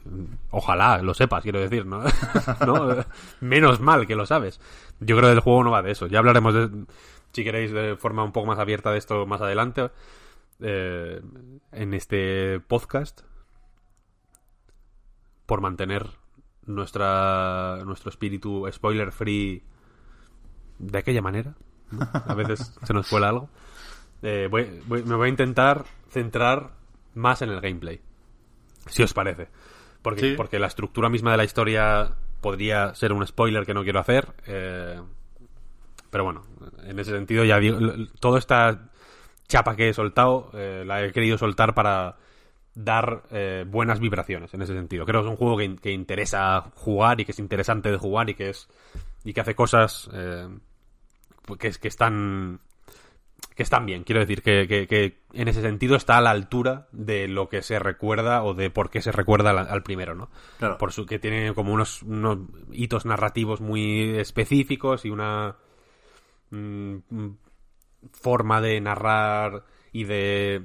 ojalá 0.51 0.99
lo 1.03 1.15
sepas, 1.15 1.43
quiero 1.43 1.59
decir, 1.61 1.87
¿no? 1.87 2.05
¿No? 2.67 2.95
Menos 3.41 3.81
mal 3.81 4.07
que 4.07 4.15
lo 4.15 4.27
sabes. 4.27 4.61
Yo 5.01 5.17
creo 5.17 5.31
que 5.31 5.35
el 5.37 5.41
juego 5.41 5.65
no 5.65 5.71
va 5.71 5.81
de 5.83 5.93
eso. 5.93 6.07
Ya 6.09 6.19
hablaremos, 6.19 6.53
de, 6.53 6.69
si 7.37 7.45
queréis, 7.45 7.71
de 7.71 7.97
forma 7.97 8.25
un 8.25 8.33
poco 8.33 8.47
más 8.47 8.59
abierta 8.59 8.91
de 8.91 8.99
esto 8.99 9.27
más 9.27 9.41
adelante 9.41 9.91
eh, 10.61 11.21
en 11.73 11.95
este 11.95 12.61
podcast 12.61 13.21
por 15.47 15.61
mantener 15.61 16.07
nuestra 16.65 17.79
nuestro 17.85 18.11
espíritu 18.11 18.67
spoiler 18.73 19.13
free 19.13 19.63
de 20.79 20.99
aquella 20.99 21.23
manera. 21.23 21.55
¿no? 21.91 22.01
A 22.13 22.35
veces 22.35 22.77
se 22.83 22.93
nos 22.93 23.09
cuela 23.09 23.29
algo. 23.29 23.49
Eh, 24.23 24.49
voy- 24.51 24.83
voy- 24.87 25.03
me 25.05 25.15
voy 25.15 25.27
a 25.27 25.31
intentar 25.31 25.85
centrar 26.09 26.71
más 27.15 27.43
en 27.43 27.51
el 27.51 27.61
gameplay. 27.61 28.01
Si 28.87 29.03
os 29.03 29.13
parece. 29.13 29.49
Porque, 30.03 30.21
Sí. 30.31 30.35
porque 30.37 30.59
la 30.59 30.67
estructura 30.69 31.09
misma 31.09 31.33
de 31.33 31.37
la 31.37 31.45
historia 31.45 32.15
podría 32.41 32.95
ser 32.95 33.13
un 33.13 33.27
spoiler 33.27 33.65
que 33.67 33.75
no 33.75 33.83
quiero 33.85 34.01
hacer. 34.01 34.35
eh, 34.47 35.01
pero 36.11 36.25
bueno, 36.25 36.43
en 36.85 36.99
ese 36.99 37.11
sentido 37.13 37.45
ya 37.45 37.59
digo, 37.59 37.79
toda 38.21 38.39
esta 38.39 38.91
chapa 39.49 39.77
que 39.77 39.89
he 39.89 39.93
soltado 39.95 40.51
eh, 40.55 40.85
la 40.87 41.05
he 41.05 41.13
querido 41.13 41.39
soltar 41.39 41.75
para 41.75 42.17
dar 42.75 43.23
eh, 43.31 43.65
buenas 43.67 44.01
vibraciones 44.01 44.53
en 44.55 44.63
ese 44.63 44.75
sentido. 44.75 45.07
Creo 45.07 45.23
que 45.23 45.27
es 45.29 45.31
un 45.31 45.37
juego 45.37 45.57
que, 45.57 45.77
que 45.77 45.93
interesa 45.93 46.71
jugar 46.75 47.21
y 47.21 47.25
que 47.25 47.33
es 47.33 47.39
interesante 47.39 47.91
de 47.91 47.97
jugar 47.97 48.29
y 48.29 48.35
que 48.35 48.51
es 48.51 48.69
y 49.25 49.33
que 49.33 49.41
hace 49.41 49.55
cosas 49.55 50.11
eh, 50.13 50.49
pues 51.45 51.59
que, 51.59 51.69
es- 51.69 51.79
que 51.79 51.89
están 51.89 52.61
que 53.55 53.63
están 53.63 53.87
bien. 53.87 54.05
Quiero 54.05 54.21
decir 54.21 54.43
que, 54.43 54.67
que- 54.69 54.87
que 54.87 55.21
en 55.33 55.49
ese 55.49 55.63
sentido 55.63 55.97
está 55.97 56.19
a 56.19 56.21
la 56.21 56.31
altura 56.31 56.89
de 56.93 57.27
lo 57.29 57.49
que 57.49 57.63
se 57.63 57.79
recuerda 57.79 58.43
o 58.45 58.53
de 58.53 58.69
por 58.69 58.91
qué 58.91 59.01
se 59.01 59.13
recuerda 59.13 59.51
al, 59.51 59.59
al 59.59 59.83
primero, 59.83 60.15
¿no? 60.15 60.29
Claro. 60.59 60.77
Por 60.77 60.93
su 60.93 61.07
que 61.07 61.19
tiene 61.19 61.55
como 61.55 61.73
unos, 61.73 62.03
unos 62.03 62.39
hitos 62.73 63.07
narrativos 63.07 63.63
muy 63.63 64.19
específicos 64.19 65.07
y 65.07 65.11
una 65.11 65.57
mm, 66.51 66.97
mm, 67.11 67.39
forma 68.13 68.61
de 68.61 68.81
narrar 68.81 69.65
y 69.93 70.05
de 70.05 70.63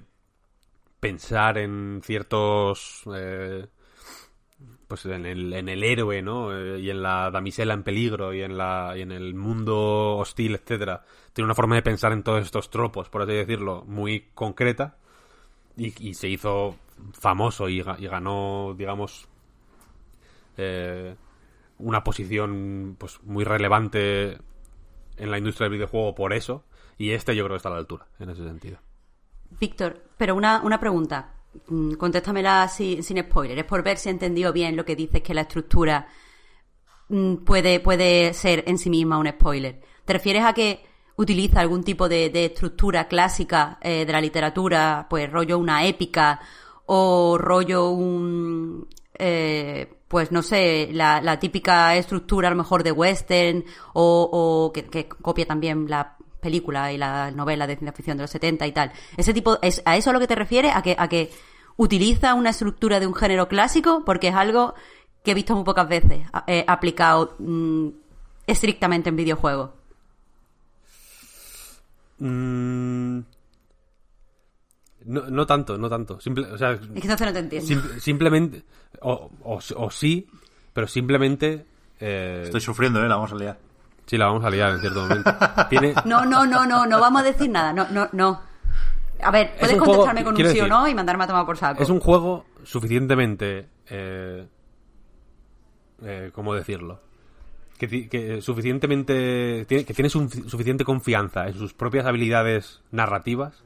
pensar 0.99 1.58
en 1.58 2.02
ciertos 2.03 3.03
eh, 3.16 3.68
pues 4.88 5.06
en 5.06 5.26
el, 5.26 5.53
en 5.53 5.70
el 5.70 5.84
héroe, 5.84 6.22
¿no? 6.22 6.56
Eh, 6.56 6.80
y 6.80 6.90
en 6.90 7.02
la 7.02 7.32
damisela 7.32 7.74
en 7.74 7.84
peligro 7.84 8.34
y 8.34 8.41
en 8.41 8.58
la 8.58 8.94
y 8.98 9.02
en 9.02 9.12
el 9.12 9.34
mundo 9.36 10.18
hostil, 10.18 10.56
etcétera. 10.56 11.03
Tiene 11.34 11.45
una 11.45 11.56
forma 11.56 11.76
de 11.76 11.82
pensar 11.82 12.12
en 12.12 12.24
todos 12.24 12.44
estos 12.44 12.70
tropos, 12.70 13.10
por 13.10 13.22
así 13.22 13.32
decirlo, 13.32 13.84
muy 13.88 14.28
concreta 14.34 14.98
y, 15.78 16.14
se 16.14 16.28
hizo 16.28 16.76
famoso 17.14 17.70
y 17.70 17.82
ganó, 17.82 18.76
digamos, 18.78 19.28
eh, 20.58 21.16
una 21.80 22.03
posición 22.03 22.95
pues 22.99 23.22
muy 23.24 23.44
relevante 23.44 24.38
en 25.22 25.30
la 25.30 25.38
industria 25.38 25.65
del 25.65 25.77
videojuego 25.77 26.15
por 26.15 26.34
eso 26.34 26.65
y 26.98 27.11
este 27.11 27.35
yo 27.35 27.43
creo 27.43 27.53
que 27.53 27.57
está 27.57 27.69
a 27.69 27.73
la 27.73 27.77
altura 27.77 28.07
en 28.19 28.31
ese 28.31 28.43
sentido. 28.43 28.80
Víctor, 29.60 30.03
pero 30.18 30.35
una, 30.35 30.61
una 30.61 30.80
pregunta. 30.80 31.35
Mm, 31.68 31.93
Contéstamela 31.93 32.68
sin, 32.68 33.03
sin 33.03 33.19
spoiler. 33.19 33.60
Es 33.60 33.65
por 33.65 33.84
ver 33.84 33.98
si 33.98 34.10
he 34.10 34.11
entendido 34.11 34.52
bien 34.52 34.76
lo 34.76 34.84
que 34.84 34.95
dices 34.95 35.22
que 35.22 35.34
la 35.34 35.41
estructura 35.41 36.07
mm, 37.10 37.35
puede, 37.38 37.80
puede 37.80 38.34
ser 38.34 38.64
en 38.68 38.80
sí 38.80 38.89
misma 38.89 39.19
un 39.19 39.30
spoiler. 39.30 39.80
¿Te 40.06 40.14
refieres 40.14 40.43
a 40.43 40.53
que 40.53 40.84
utiliza 41.18 41.60
algún 41.60 41.84
tipo 41.84 42.10
de, 42.10 42.31
estructura 42.45 43.07
clásica 43.07 43.77
eh, 43.81 44.06
de 44.06 44.11
la 44.11 44.22
literatura, 44.22 45.06
pues 45.07 45.31
rollo 45.31 45.60
una 45.60 45.85
épica 45.85 46.39
o 46.88 47.38
rollo 47.38 47.91
un... 47.91 48.88
eh, 49.19 50.01
pues 50.11 50.29
no 50.29 50.43
sé, 50.43 50.89
la, 50.91 51.39
típica 51.39 51.95
estructura 51.95 52.49
a 52.49 52.51
lo 52.51 52.57
mejor 52.57 52.83
de 52.83 52.91
western 52.91 53.63
o, 53.93 54.73
que 54.73 55.07
copia 55.07 55.45
también 55.45 55.89
la 55.89 56.17
película 56.41 56.91
y 56.91 56.97
la 56.97 57.31
novela 57.31 57.65
de 57.65 57.77
ciencia 57.77 57.93
ficción 57.93 58.17
de 58.17 58.23
los 58.23 58.31
70 58.31 58.67
y 58.67 58.73
tal. 58.73 58.91
Ese 59.15 59.33
tipo, 59.33 59.57
¿es 59.61 59.81
a 59.85 59.95
eso 59.95 60.09
a 60.09 60.13
lo 60.13 60.19
que 60.19 60.27
te 60.27 60.35
refieres? 60.35 60.75
¿A 60.75 60.81
que, 60.81 60.97
a 60.99 61.07
que 61.07 61.31
utiliza 61.77 62.33
una 62.33 62.49
estructura 62.49 62.99
de 62.99 63.07
un 63.07 63.15
género 63.15 63.47
clásico? 63.47 64.03
Porque 64.05 64.27
es 64.27 64.35
algo 64.35 64.73
que 65.23 65.31
he 65.31 65.33
visto 65.33 65.55
muy 65.55 65.63
pocas 65.63 65.88
veces 65.88 66.27
eh, 66.45 66.65
aplicado 66.67 67.35
mm, 67.39 67.88
estrictamente 68.47 69.07
en 69.07 69.15
videojuegos. 69.15 69.69
Mm, 72.19 73.19
no, 75.06 75.22
no 75.30 75.45
tanto, 75.45 75.78
no 75.78 75.90
tanto. 75.90 76.19
Simple, 76.19 76.45
o 76.52 76.57
sea, 76.57 76.72
Es 76.73 77.02
que 77.02 77.07
no 77.07 77.15
te 77.15 77.40
entiendo. 77.40 77.68
sim- 77.68 77.99
simplemente, 77.99 78.64
o, 79.02 79.30
o, 79.44 79.60
o 79.76 79.91
sí, 79.91 80.28
pero 80.73 80.88
simplemente... 80.88 81.65
eh, 81.99 82.41
Estoy 82.45 82.61
sufriendo, 82.61 83.03
¿eh? 83.03 83.07
La 83.10 83.15
vamos 83.15 83.32
a 83.32 83.36
liar. 83.36 83.57
Sí, 84.06 84.18
la 84.18 84.26
vamos 84.26 84.44
a 84.44 84.49
liar 84.49 84.72
en 84.73 84.80
cierto 84.82 85.02
momento. 85.02 85.32
Tiene, 85.69 85.94
No, 86.06 86.26
no, 86.26 86.45
no, 86.45 86.65
no, 86.65 86.86
no 86.86 86.99
vamos 86.99 87.22
a 87.22 87.26
decir 87.26 87.49
nada. 87.49 87.72
No, 87.73 87.88
no, 87.91 88.10
no. 88.14 88.41
A 89.23 89.32
ver, 89.32 89.52
puedes 89.60 89.78
juego- 89.78 89.86
contestarme 90.03 90.23
con 90.23 90.36
un 90.36 90.52
sí 90.52 90.60
o 90.60 90.68
no 90.68 90.88
y 90.88 90.95
mandarme 90.95 91.23
a 91.23 91.28
tomar 91.28 91.45
por 91.45 91.57
saco. 91.57 91.82
Es 91.82 91.90
un 91.90 91.99
juego 91.99 92.45
suficientemente... 92.64 93.68
Eh, 93.90 94.48
eh, 96.03 96.32
¿Cómo 96.34 96.53
decirlo? 96.56 96.99
Que, 97.78 98.41
suficientemente... 98.41 99.65
tiene- 99.68 99.86
que 99.86 99.94
tiene 99.94 100.10
su- 100.10 100.28
suficiente 100.30 100.84
confianza 100.84 101.48
en 101.48 101.53
sus 101.53 101.73
propias 101.73 102.06
habilidades 102.06 102.82
narrativas 102.91 103.64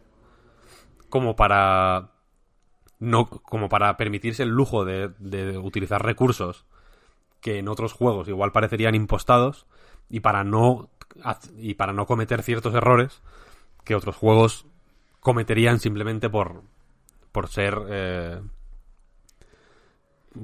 como 1.10 1.36
para... 1.36 2.11
No, 2.98 3.27
como 3.27 3.68
para 3.68 3.98
permitirse 3.98 4.44
el 4.44 4.49
lujo 4.49 4.86
de, 4.86 5.10
de 5.19 5.57
utilizar 5.57 6.03
recursos 6.03 6.65
que 7.41 7.60
en 7.60 7.68
otros 7.68 7.94
juegos 7.94 8.27
igual 8.30 8.53
parecerían 8.53 8.95
impostados 8.95 9.68
y 10.10 10.22
para 10.22 10.44
no 10.44 10.90
y 11.57 11.76
para 11.76 11.94
no 11.94 12.06
cometer 12.06 12.41
ciertos 12.41 12.73
errores 12.73 13.22
que 13.84 13.95
otros 13.95 14.15
juegos 14.15 14.65
cometerían 15.19 15.80
simplemente 15.80 16.30
por 16.30 16.64
por 17.32 17.48
ser 17.49 17.77
eh, 17.90 18.41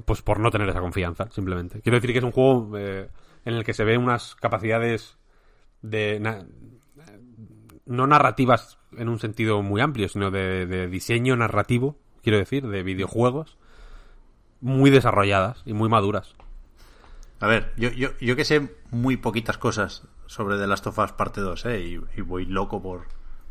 pues 0.04 0.22
por 0.22 0.38
no 0.38 0.50
tener 0.50 0.68
esa 0.68 0.80
confianza 0.80 1.28
simplemente. 1.30 1.80
Quiero 1.80 1.96
decir 1.96 2.12
que 2.12 2.18
es 2.18 2.24
un 2.24 2.32
juego 2.32 2.78
eh, 2.78 3.08
en 3.44 3.54
el 3.54 3.64
que 3.64 3.74
se 3.74 3.84
ven 3.84 4.00
unas 4.00 4.34
capacidades 4.36 5.16
de 5.82 6.20
no 7.84 8.06
narrativas 8.06 8.78
en 8.96 9.08
un 9.08 9.18
sentido 9.18 9.62
muy 9.62 9.80
amplio 9.80 10.08
sino 10.08 10.30
de, 10.30 10.66
de 10.66 10.88
diseño 10.88 11.36
narrativo 11.36 11.96
quiero 12.22 12.38
decir 12.38 12.66
de 12.66 12.82
videojuegos 12.82 13.58
muy 14.60 14.90
desarrolladas 14.90 15.62
y 15.66 15.72
muy 15.72 15.88
maduras 15.88 16.34
A 17.40 17.46
ver, 17.46 17.72
yo, 17.76 17.90
yo, 17.90 18.10
yo 18.20 18.36
que 18.36 18.44
sé 18.44 18.70
muy 18.90 19.16
poquitas 19.16 19.58
cosas 19.58 20.04
sobre 20.32 20.56
The 20.56 20.66
Last 20.66 20.86
of 20.86 20.98
Us 20.98 21.12
parte 21.12 21.40
2, 21.40 21.66
¿eh? 21.66 21.80
Y, 21.80 22.20
voy 22.22 22.46
loco 22.46 22.82
por, 22.82 23.06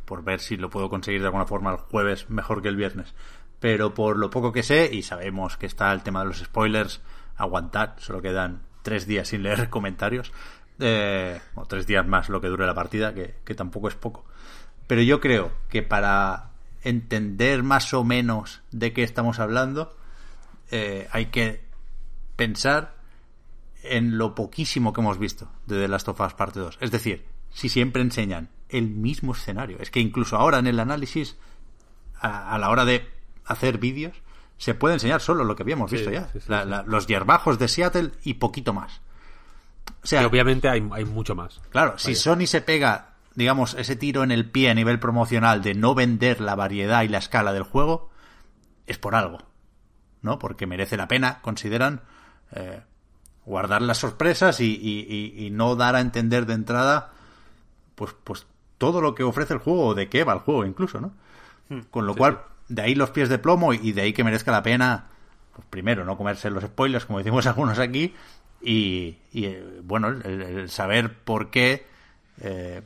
por 0.05 0.23
ver 0.23 0.39
si 0.39 0.57
lo 0.57 0.69
puedo 0.69 0.89
conseguir 0.89 1.21
de 1.21 1.27
alguna 1.27 1.45
forma 1.45 1.71
el 1.71 1.77
jueves 1.77 2.29
mejor 2.29 2.61
que 2.61 2.69
el 2.69 2.75
viernes. 2.75 3.13
Pero 3.59 3.93
por 3.93 4.17
lo 4.17 4.31
poco 4.31 4.51
que 4.51 4.63
sé, 4.63 4.89
y 4.91 5.03
sabemos 5.03 5.57
que 5.57 5.67
está 5.67 5.91
el 5.93 6.01
tema 6.01 6.21
de 6.21 6.27
los 6.27 6.39
spoilers, 6.39 7.01
aguantad, 7.35 7.91
solo 7.97 8.21
quedan 8.21 8.63
tres 8.81 9.05
días 9.05 9.27
sin 9.27 9.43
leer 9.43 9.69
comentarios, 9.69 10.31
eh, 10.79 11.39
o 11.53 11.65
tres 11.65 11.85
días 11.85 12.07
más 12.07 12.29
lo 12.29 12.41
que 12.41 12.47
dure 12.47 12.65
la 12.65 12.73
partida, 12.73 13.13
que, 13.13 13.35
que 13.45 13.53
tampoco 13.53 13.87
es 13.87 13.95
poco. 13.95 14.25
Pero 14.91 15.03
yo 15.03 15.21
creo 15.21 15.53
que 15.69 15.83
para 15.83 16.49
entender 16.83 17.63
más 17.63 17.93
o 17.93 18.03
menos 18.03 18.59
de 18.71 18.91
qué 18.91 19.03
estamos 19.03 19.39
hablando, 19.39 19.95
eh, 20.69 21.07
hay 21.13 21.27
que 21.27 21.63
pensar 22.35 22.93
en 23.83 24.17
lo 24.17 24.35
poquísimo 24.35 24.91
que 24.91 24.99
hemos 24.99 25.17
visto 25.17 25.49
de 25.65 25.79
The 25.79 25.87
Last 25.87 26.09
of 26.09 26.19
Us 26.19 26.33
Parte 26.33 26.59
2. 26.59 26.77
Es 26.81 26.91
decir, 26.91 27.25
si 27.51 27.69
siempre 27.69 28.01
enseñan 28.01 28.49
el 28.67 28.89
mismo 28.89 29.31
escenario. 29.31 29.77
Es 29.79 29.91
que 29.91 30.01
incluso 30.01 30.35
ahora 30.35 30.59
en 30.59 30.67
el 30.67 30.77
análisis, 30.77 31.37
a, 32.19 32.53
a 32.53 32.57
la 32.57 32.69
hora 32.69 32.83
de 32.83 33.07
hacer 33.45 33.77
vídeos, 33.77 34.17
se 34.57 34.73
puede 34.73 34.95
enseñar 34.95 35.21
solo 35.21 35.45
lo 35.45 35.55
que 35.55 35.63
habíamos 35.63 35.89
Sí, 35.89 35.95
visto 35.95 36.11
ya. 36.11 36.27
sí, 36.33 36.41
sí, 36.41 36.45
La- 36.49 36.83
los 36.85 37.07
hierbajos 37.07 37.57
de 37.59 37.69
Seattle 37.69 38.11
y 38.25 38.33
poquito 38.33 38.73
más. 38.73 38.99
O 40.03 40.05
sea, 40.05 40.21
Y 40.21 40.25
obviamente 40.25 40.67
hay, 40.67 40.85
hay 40.91 41.05
mucho 41.05 41.33
más. 41.33 41.61
Claro, 41.69 41.97
si 41.97 42.13
Sony 42.13 42.45
se 42.45 42.59
pega, 42.59 43.10
digamos, 43.35 43.73
ese 43.75 43.95
tiro 43.95 44.23
en 44.23 44.31
el 44.31 44.49
pie 44.49 44.69
a 44.69 44.73
nivel 44.73 44.99
promocional 44.99 45.61
de 45.61 45.73
no 45.73 45.95
vender 45.95 46.41
la 46.41 46.55
variedad 46.55 47.03
y 47.03 47.07
la 47.07 47.17
escala 47.19 47.53
del 47.53 47.63
juego, 47.63 48.09
es 48.87 48.97
por 48.97 49.15
algo, 49.15 49.39
¿no? 50.21 50.39
Porque 50.39 50.67
merece 50.67 50.97
la 50.97 51.07
pena, 51.07 51.39
consideran, 51.41 52.01
eh, 52.55 52.81
guardar 53.45 53.81
las 53.81 53.97
sorpresas 53.99 54.59
y, 54.59 54.65
y- 54.75 55.07
y- 55.09 55.45
y 55.45 55.49
no 55.51 55.75
dar 55.75 55.95
a 55.95 56.01
entender 56.01 56.45
de 56.45 56.53
entrada, 56.53 57.11
pues, 57.95 58.13
pues 58.23 58.45
todo 58.77 59.01
lo 59.01 59.15
que 59.15 59.23
ofrece 59.23 59.53
el 59.53 59.59
juego 59.59 59.87
o 59.87 59.93
de 59.95 60.09
qué 60.09 60.23
va 60.23 60.33
el 60.33 60.39
juego 60.39 60.65
incluso, 60.65 60.99
¿no? 60.99 61.13
Con 61.89 62.05
lo 62.05 62.15
cual, 62.15 62.41
de 62.67 62.81
ahí 62.81 62.95
los 62.95 63.11
pies 63.11 63.29
de 63.29 63.39
plomo 63.39 63.73
y- 63.73 63.93
de 63.93 64.01
ahí 64.01 64.13
que 64.13 64.23
merezca 64.25 64.51
la 64.51 64.61
pena, 64.63 65.05
pues 65.55 65.65
primero, 65.69 66.03
no 66.03 66.17
comerse 66.17 66.49
los 66.49 66.63
spoilers, 66.63 67.05
como 67.05 67.19
decimos 67.19 67.45
algunos 67.47 67.79
aquí, 67.79 68.13
y, 68.61 69.17
y, 69.31 69.45
eh, 69.45 69.79
bueno, 69.83 70.09
el, 70.09 70.41
el 70.41 70.69
saber 70.69 71.13
por 71.23 71.49
qué 71.49 71.85
eh, 72.41 72.81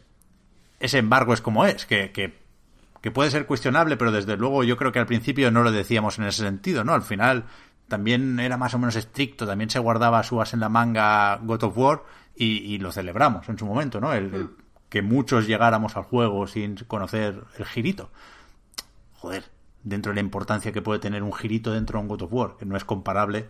ese 0.86 1.00
embargo 1.00 1.34
es 1.34 1.42
como 1.42 1.66
es, 1.66 1.86
que, 1.86 2.12
que, 2.12 3.12
puede 3.12 3.30
ser 3.30 3.46
cuestionable, 3.46 3.98
pero 3.98 4.12
desde 4.12 4.36
luego 4.36 4.64
yo 4.64 4.78
creo 4.78 4.92
que 4.92 5.00
al 5.00 5.06
principio 5.06 5.52
no 5.52 5.62
lo 5.64 5.72
decíamos 5.72 6.18
en 6.18 6.26
ese 6.26 6.42
sentido, 6.44 6.84
¿no? 6.84 6.94
Al 6.94 7.04
final 7.04 7.46
también 7.88 8.40
era 8.40 8.58
más 8.58 8.74
o 8.74 8.80
menos 8.80 8.96
estricto, 8.96 9.46
también 9.46 9.70
se 9.70 9.78
guardaba 9.78 10.24
su 10.24 10.42
as 10.42 10.54
en 10.54 10.60
la 10.60 10.70
manga 10.70 11.38
God 11.38 11.64
of 11.66 11.78
War 11.78 12.04
y, 12.36 12.74
y 12.74 12.80
lo 12.80 12.92
celebramos 12.92 13.48
en 13.48 13.60
su 13.60 13.66
momento, 13.68 14.02
¿no? 14.02 14.12
El, 14.12 14.34
el 14.34 14.50
que 14.90 15.02
muchos 15.02 15.46
llegáramos 15.46 15.98
al 15.98 16.04
juego 16.04 16.48
sin 16.48 16.76
conocer 16.88 17.44
el 17.58 17.66
girito. 17.66 18.12
Joder, 19.14 19.44
dentro 19.84 20.12
de 20.12 20.16
la 20.16 20.22
importancia 20.22 20.72
que 20.72 20.82
puede 20.82 21.00
tener 21.00 21.22
un 21.22 21.34
girito 21.34 21.72
dentro 21.72 22.00
de 22.00 22.04
un 22.04 22.08
God 22.08 22.24
of 22.24 22.34
War, 22.34 22.58
que 22.58 22.66
no 22.66 22.76
es 22.76 22.86
comparable 22.86 23.50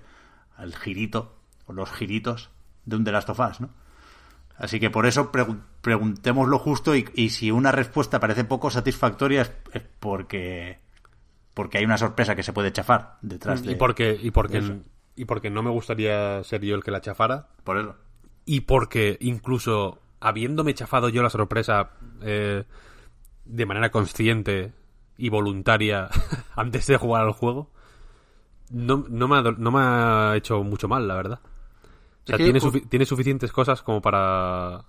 al 0.57 0.75
girito 0.75 1.37
o 1.65 1.73
los 1.73 1.91
giritos 1.91 2.49
de 2.85 2.95
un 2.95 3.03
The 3.03 3.11
Last 3.11 3.29
of 3.29 3.39
Us, 3.39 3.61
¿no? 3.61 3.69
Así 4.57 4.79
que 4.79 4.89
por 4.89 5.05
eso 5.05 5.31
pregu- 5.31 5.61
preguntemos 5.81 6.47
lo 6.47 6.59
justo 6.59 6.95
y, 6.95 7.05
y 7.13 7.29
si 7.29 7.51
una 7.51 7.71
respuesta 7.71 8.19
parece 8.19 8.43
poco 8.45 8.69
satisfactoria 8.69 9.41
es, 9.41 9.51
es 9.73 9.83
porque 9.99 10.79
porque 11.53 11.77
hay 11.77 11.85
una 11.85 11.97
sorpresa 11.97 12.35
que 12.35 12.43
se 12.43 12.51
puede 12.53 12.71
chafar 12.73 13.17
detrás 13.21 13.63
de 13.63 13.71
Y 13.71 13.75
porque, 13.75 14.17
y, 14.21 14.31
porque, 14.31 14.61
y 15.15 15.25
porque 15.25 15.49
no 15.49 15.63
me 15.63 15.69
gustaría 15.69 16.43
ser 16.43 16.61
yo 16.61 16.75
el 16.75 16.83
que 16.83 16.91
la 16.91 17.01
chafara. 17.01 17.47
por 17.63 17.77
eso. 17.77 17.95
Y 18.45 18.61
porque 18.61 19.17
incluso 19.21 19.99
habiéndome 20.19 20.73
chafado 20.73 21.09
yo 21.09 21.23
la 21.23 21.29
sorpresa 21.29 21.91
eh, 22.21 22.63
de 23.45 23.65
manera 23.65 23.89
consciente 23.91 24.73
y 25.17 25.29
voluntaria 25.29 26.09
antes 26.55 26.87
de 26.87 26.97
jugar 26.97 27.23
al 27.23 27.31
juego, 27.31 27.71
no, 28.69 29.05
no, 29.09 29.27
me 29.27 29.37
ha, 29.37 29.41
no 29.41 29.71
me 29.71 29.79
ha 29.79 30.33
hecho 30.35 30.61
mucho 30.63 30.87
mal, 30.87 31.07
la 31.07 31.15
verdad. 31.15 31.39
O 32.25 32.27
sea, 32.27 32.35
Es 32.35 32.37
que 32.37 32.43
tiene, 32.43 32.59
cu- 32.59 32.67
sufi- 32.71 32.89
tiene 32.89 33.05
suficientes 33.05 33.51
cosas 33.51 33.81
como 33.81 34.01
para 34.01 34.83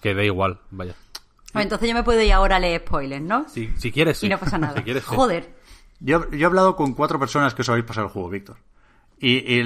que 0.00 0.14
dé 0.14 0.26
igual, 0.26 0.60
vaya. 0.70 0.94
Ah, 1.52 1.62
Entonces 1.62 1.88
yo 1.88 1.94
me 1.94 2.02
puedo 2.02 2.20
ir 2.20 2.32
ahora 2.32 2.56
a 2.56 2.58
leer 2.58 2.80
spoilers, 2.86 3.22
¿no? 3.22 3.48
Si, 3.48 3.68
si 3.76 3.92
quieres, 3.92 4.18
sí. 4.18 4.26
Y 4.26 4.30
no 4.30 4.38
pasa 4.38 4.58
nada. 4.58 4.76
Si 4.78 4.82
quieres, 4.82 5.04
sí. 5.04 5.14
Joder. 5.14 5.54
Yo, 6.00 6.28
yo 6.30 6.38
he 6.38 6.44
hablado 6.44 6.74
con 6.76 6.94
cuatro 6.94 7.18
personas 7.20 7.54
que 7.54 7.62
os 7.62 7.68
habéis 7.68 7.84
pasado 7.86 8.06
el 8.08 8.12
juego, 8.12 8.28
Víctor. 8.28 8.56
Y, 9.20 9.62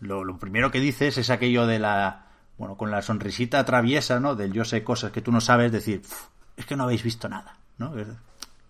lo, 0.00 0.24
lo 0.24 0.38
primero 0.38 0.70
que 0.70 0.80
dices 0.80 1.18
es 1.18 1.28
aquello 1.30 1.66
de 1.66 1.78
la. 1.78 2.26
Bueno, 2.56 2.76
con 2.76 2.90
la 2.90 3.02
sonrisita 3.02 3.64
traviesa, 3.64 4.20
¿no? 4.20 4.34
Del 4.36 4.52
yo 4.52 4.64
sé 4.64 4.84
cosas 4.84 5.12
que 5.12 5.20
tú 5.22 5.32
no 5.32 5.40
sabes, 5.40 5.72
decir, 5.72 6.02
"Pf, 6.02 6.14
es 6.56 6.66
que 6.66 6.76
no 6.76 6.84
habéis 6.84 7.02
visto 7.02 7.28
nada, 7.28 7.56
¿no? 7.78 7.92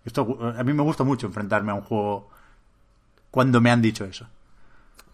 Esto, 0.05 0.39
a 0.57 0.63
mí 0.63 0.73
me 0.73 0.81
gusta 0.81 1.03
mucho 1.03 1.27
enfrentarme 1.27 1.71
a 1.71 1.75
un 1.75 1.81
juego 1.81 2.29
cuando 3.29 3.61
me 3.61 3.69
han 3.69 3.81
dicho 3.81 4.05
eso. 4.05 4.27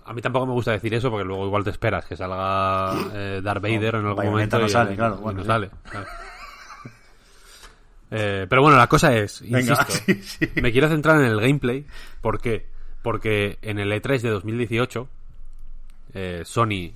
A 0.08 0.14
mí 0.14 0.22
tampoco 0.22 0.46
me 0.46 0.54
gusta 0.54 0.72
decir 0.72 0.94
eso 0.94 1.10
porque 1.12 1.26
luego 1.26 1.46
igual 1.46 1.64
te 1.64 1.70
esperas 1.70 2.06
que 2.06 2.16
salga 2.16 2.94
eh, 3.14 3.42
Darth 3.44 3.62
Vader 3.62 3.96
en 3.96 4.06
algún 4.06 4.26
momento. 4.26 4.58
no 4.58 4.66
y- 4.66 4.70
sale, 4.70 4.94
y- 4.94 4.96
claro, 4.96 5.18
y 5.20 5.22
bueno, 5.22 5.38
no 5.40 5.44
sí. 5.44 5.48
sale. 5.48 5.70
claro. 5.90 6.08
Eh, 8.10 8.46
pero 8.50 8.62
bueno, 8.62 8.78
la 8.78 8.88
cosa 8.88 9.14
es, 9.16 9.42
Venga, 9.50 9.60
insisto, 9.60 9.86
sí, 10.06 10.14
sí. 10.24 10.50
me 10.62 10.72
quiero 10.72 10.88
centrar 10.88 11.18
en 11.20 11.26
el 11.26 11.40
gameplay. 11.42 11.86
¿Por 12.22 12.40
qué? 12.40 12.68
Porque 13.02 13.60
en 13.62 13.80
el 13.80 13.92
E3 13.92 14.22
de 14.22 14.30
2018 14.30 15.08
eh, 16.14 16.42
Sony 16.46 16.92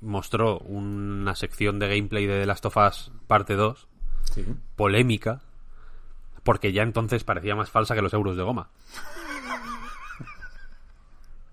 mostró 0.00 0.58
una 0.58 1.36
sección 1.36 1.78
de 1.78 1.88
gameplay 1.88 2.26
de 2.26 2.40
The 2.40 2.46
Last 2.46 2.66
of 2.66 2.76
Us 2.76 3.12
parte 3.28 3.54
2 3.54 3.86
polémica 4.76 5.40
porque 6.42 6.72
ya 6.72 6.82
entonces 6.82 7.22
parecía 7.22 7.54
más 7.54 7.70
falsa 7.70 7.94
que 7.94 8.02
los 8.02 8.12
euros 8.12 8.36
de 8.36 8.42
goma. 8.42 8.68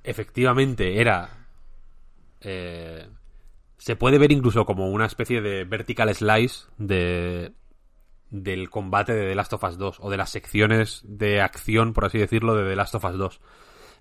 Efectivamente, 0.03 0.99
era. 1.01 1.47
eh, 2.41 3.07
se 3.77 3.95
puede 3.95 4.17
ver 4.17 4.31
incluso 4.31 4.65
como 4.65 4.89
una 4.89 5.05
especie 5.05 5.41
de 5.41 5.63
vertical 5.63 6.13
slice 6.13 6.65
de 6.77 7.53
del 8.29 8.69
combate 8.69 9.13
de 9.13 9.29
The 9.29 9.35
Last 9.35 9.53
of 9.53 9.63
Us 9.63 9.77
2 9.77 9.97
o 10.01 10.09
de 10.09 10.17
las 10.17 10.29
secciones 10.29 11.01
de 11.05 11.41
acción, 11.41 11.93
por 11.93 12.05
así 12.05 12.19
decirlo, 12.19 12.55
de 12.55 12.69
The 12.69 12.75
Last 12.75 12.93
of 12.95 13.05
Us 13.05 13.17
2. 13.17 13.41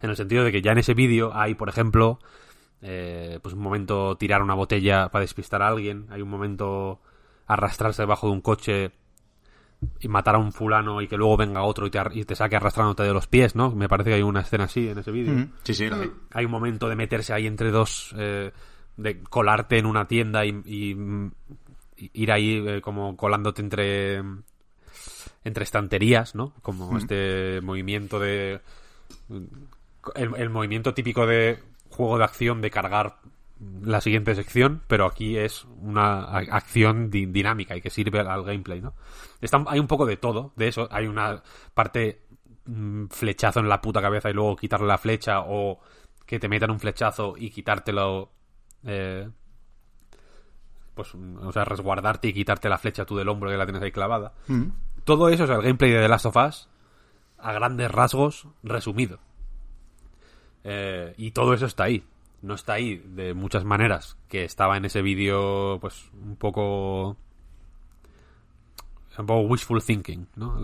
En 0.03 0.11
el 0.11 0.17
sentido 0.17 0.45
de 0.45 0.53
que 0.53 0.61
ya 0.63 0.73
en 0.73 0.79
ese 0.79 0.95
vídeo 0.95 1.33
hay, 1.35 1.55
por 1.55 1.69
ejemplo, 1.69 2.19
eh, 2.83 3.39
pues 3.43 3.55
un 3.55 3.61
momento 3.63 4.17
tirar 4.17 4.43
una 4.43 4.55
botella 4.55 5.09
para 5.09 5.23
despistar 5.23 5.63
a 5.63 5.69
alguien, 5.69 6.07
hay 6.11 6.21
un 6.23 6.29
momento 6.29 7.01
arrastrarse 7.47 8.03
debajo 8.03 8.27
de 8.27 8.35
un 8.35 8.41
coche 8.43 8.91
y 10.01 10.09
matar 10.09 10.35
a 10.35 10.39
un 10.39 10.53
fulano 10.53 11.01
y 11.01 11.09
que 11.09 11.17
luego 11.17 11.37
venga 11.37 11.63
otro 11.63 11.87
y 11.87 11.91
te, 11.91 12.01
y 12.13 12.25
te 12.25 12.35
saque 12.35 12.57
arrastrándote 12.57 13.05
de 13.05 13.13
los 13.13 13.27
pies, 13.27 13.55
¿no? 13.55 13.71
Me 13.71 13.89
parece 13.89 14.11
que 14.11 14.17
hay 14.17 14.23
una 14.23 14.41
escena 14.41 14.65
así 14.65 14.89
en 14.89 14.99
ese 14.99 15.11
vídeo. 15.11 15.49
Sí, 15.63 15.75
sí, 15.75 15.89
vi. 15.89 16.11
Hay 16.33 16.45
un 16.45 16.51
momento 16.51 16.89
de 16.89 16.97
meterse 16.97 17.33
ahí 17.33 17.47
entre 17.47 17.71
dos, 17.71 18.15
eh, 18.19 18.53
de 18.97 19.23
colarte 19.23 19.79
en 19.79 19.87
una 19.87 20.07
tienda 20.07 20.45
y, 20.45 20.51
y, 20.65 20.97
y 21.97 22.11
ir 22.13 22.33
ahí 22.33 22.65
eh, 22.67 22.81
como 22.81 23.17
colándote 23.17 23.63
entre 23.63 24.23
entre 25.45 25.65
estanterías, 25.65 26.35
¿no? 26.35 26.53
Como 26.63 26.99
este 26.99 27.61
movimiento 27.61 28.19
de 28.19 28.61
el, 30.15 30.35
el 30.37 30.51
movimiento 30.51 30.95
típico 30.95 31.27
de 31.27 31.59
juego 31.91 32.19
de 32.19 32.25
acción 32.25 32.61
de 32.61 32.71
cargar 32.71 33.19
la 33.83 34.01
siguiente 34.01 34.35
sección, 34.35 34.83
pero 34.87 35.05
aquí 35.07 35.37
es 35.37 35.65
una 35.81 36.25
acción 36.37 37.11
di- 37.11 37.27
dinámica 37.27 37.77
y 37.77 37.81
que 37.81 37.91
sirve 37.91 38.21
al, 38.21 38.45
gameplay, 38.45 38.81
¿no? 38.81 38.95
Está- 39.41 39.65
hay 39.67 39.81
un 39.81 39.87
poco 39.89 40.07
de 40.07 40.17
todo, 40.17 40.53
de 40.57 40.69
eso. 40.69 40.89
Hay 40.93 41.07
una 41.07 41.43
parte 41.75 42.23
mm, 42.67 43.07
flechazo 43.09 43.61
en 43.61 43.69
la 43.69 43.81
puta 43.81 44.01
cabeza 44.01 44.31
y 44.31 44.35
luego 44.35 44.55
quitarle 44.57 44.87
la 44.87 44.99
flecha 44.99 45.41
o 45.41 45.81
que 46.27 46.39
te 46.39 46.49
metan 46.49 46.71
un 46.71 46.79
flechazo 46.79 47.35
y 47.37 47.51
quitártelo 47.51 48.31
eh, 48.85 49.29
pues 50.95 51.15
mm, 51.15 51.39
o 51.47 51.53
sea 51.53 51.65
resguardarte 51.65 52.29
y 52.29 52.33
quitarte 52.35 52.69
la 52.69 52.79
flecha 52.79 53.05
tú 53.05 53.17
del 53.17 53.29
hombro 53.29 53.51
que 53.51 53.57
la 53.57 53.65
tienes 53.67 53.83
ahí 53.83 53.91
clavada 53.93 54.35
Ujú. 54.49 54.71
todo 55.05 55.29
eso 55.31 55.45
es 55.45 55.51
el 55.51 55.63
gameplay 55.63 55.91
de 55.91 56.01
The 56.03 56.09
Last 56.09 56.27
of 56.27 56.37
Us 56.37 56.69
a 57.39 57.53
grandes 57.53 57.91
rasgos 57.91 58.47
resumido 58.63 59.19
Eh, 60.65 61.15
y 61.17 61.31
todo 61.31 61.55
eso 61.55 61.67
está 61.67 61.85
ahí 61.85 62.05
no 62.43 62.55
está 62.55 62.75
ahí 62.75 62.97
de 62.97 63.35
muchas 63.35 63.65
maneras 63.65 64.17
que 64.29 64.45
estaba 64.45 64.77
en 64.77 64.85
ese 64.85 65.03
vídeo 65.03 65.79
pues 65.81 66.11
un 66.15 66.37
poco 66.37 67.17
un 69.19 69.27
poco 69.27 69.41
wishful 69.49 69.83
thinking 69.83 70.29
no 70.37 70.57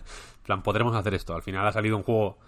plan 0.46 0.62
podremos 0.62 0.96
hacer 0.96 1.12
esto. 1.12 1.34
Al 1.34 1.42
final 1.42 1.66
ha 1.66 1.72
salido 1.72 1.96
un 1.98 2.02
juego 2.02 2.38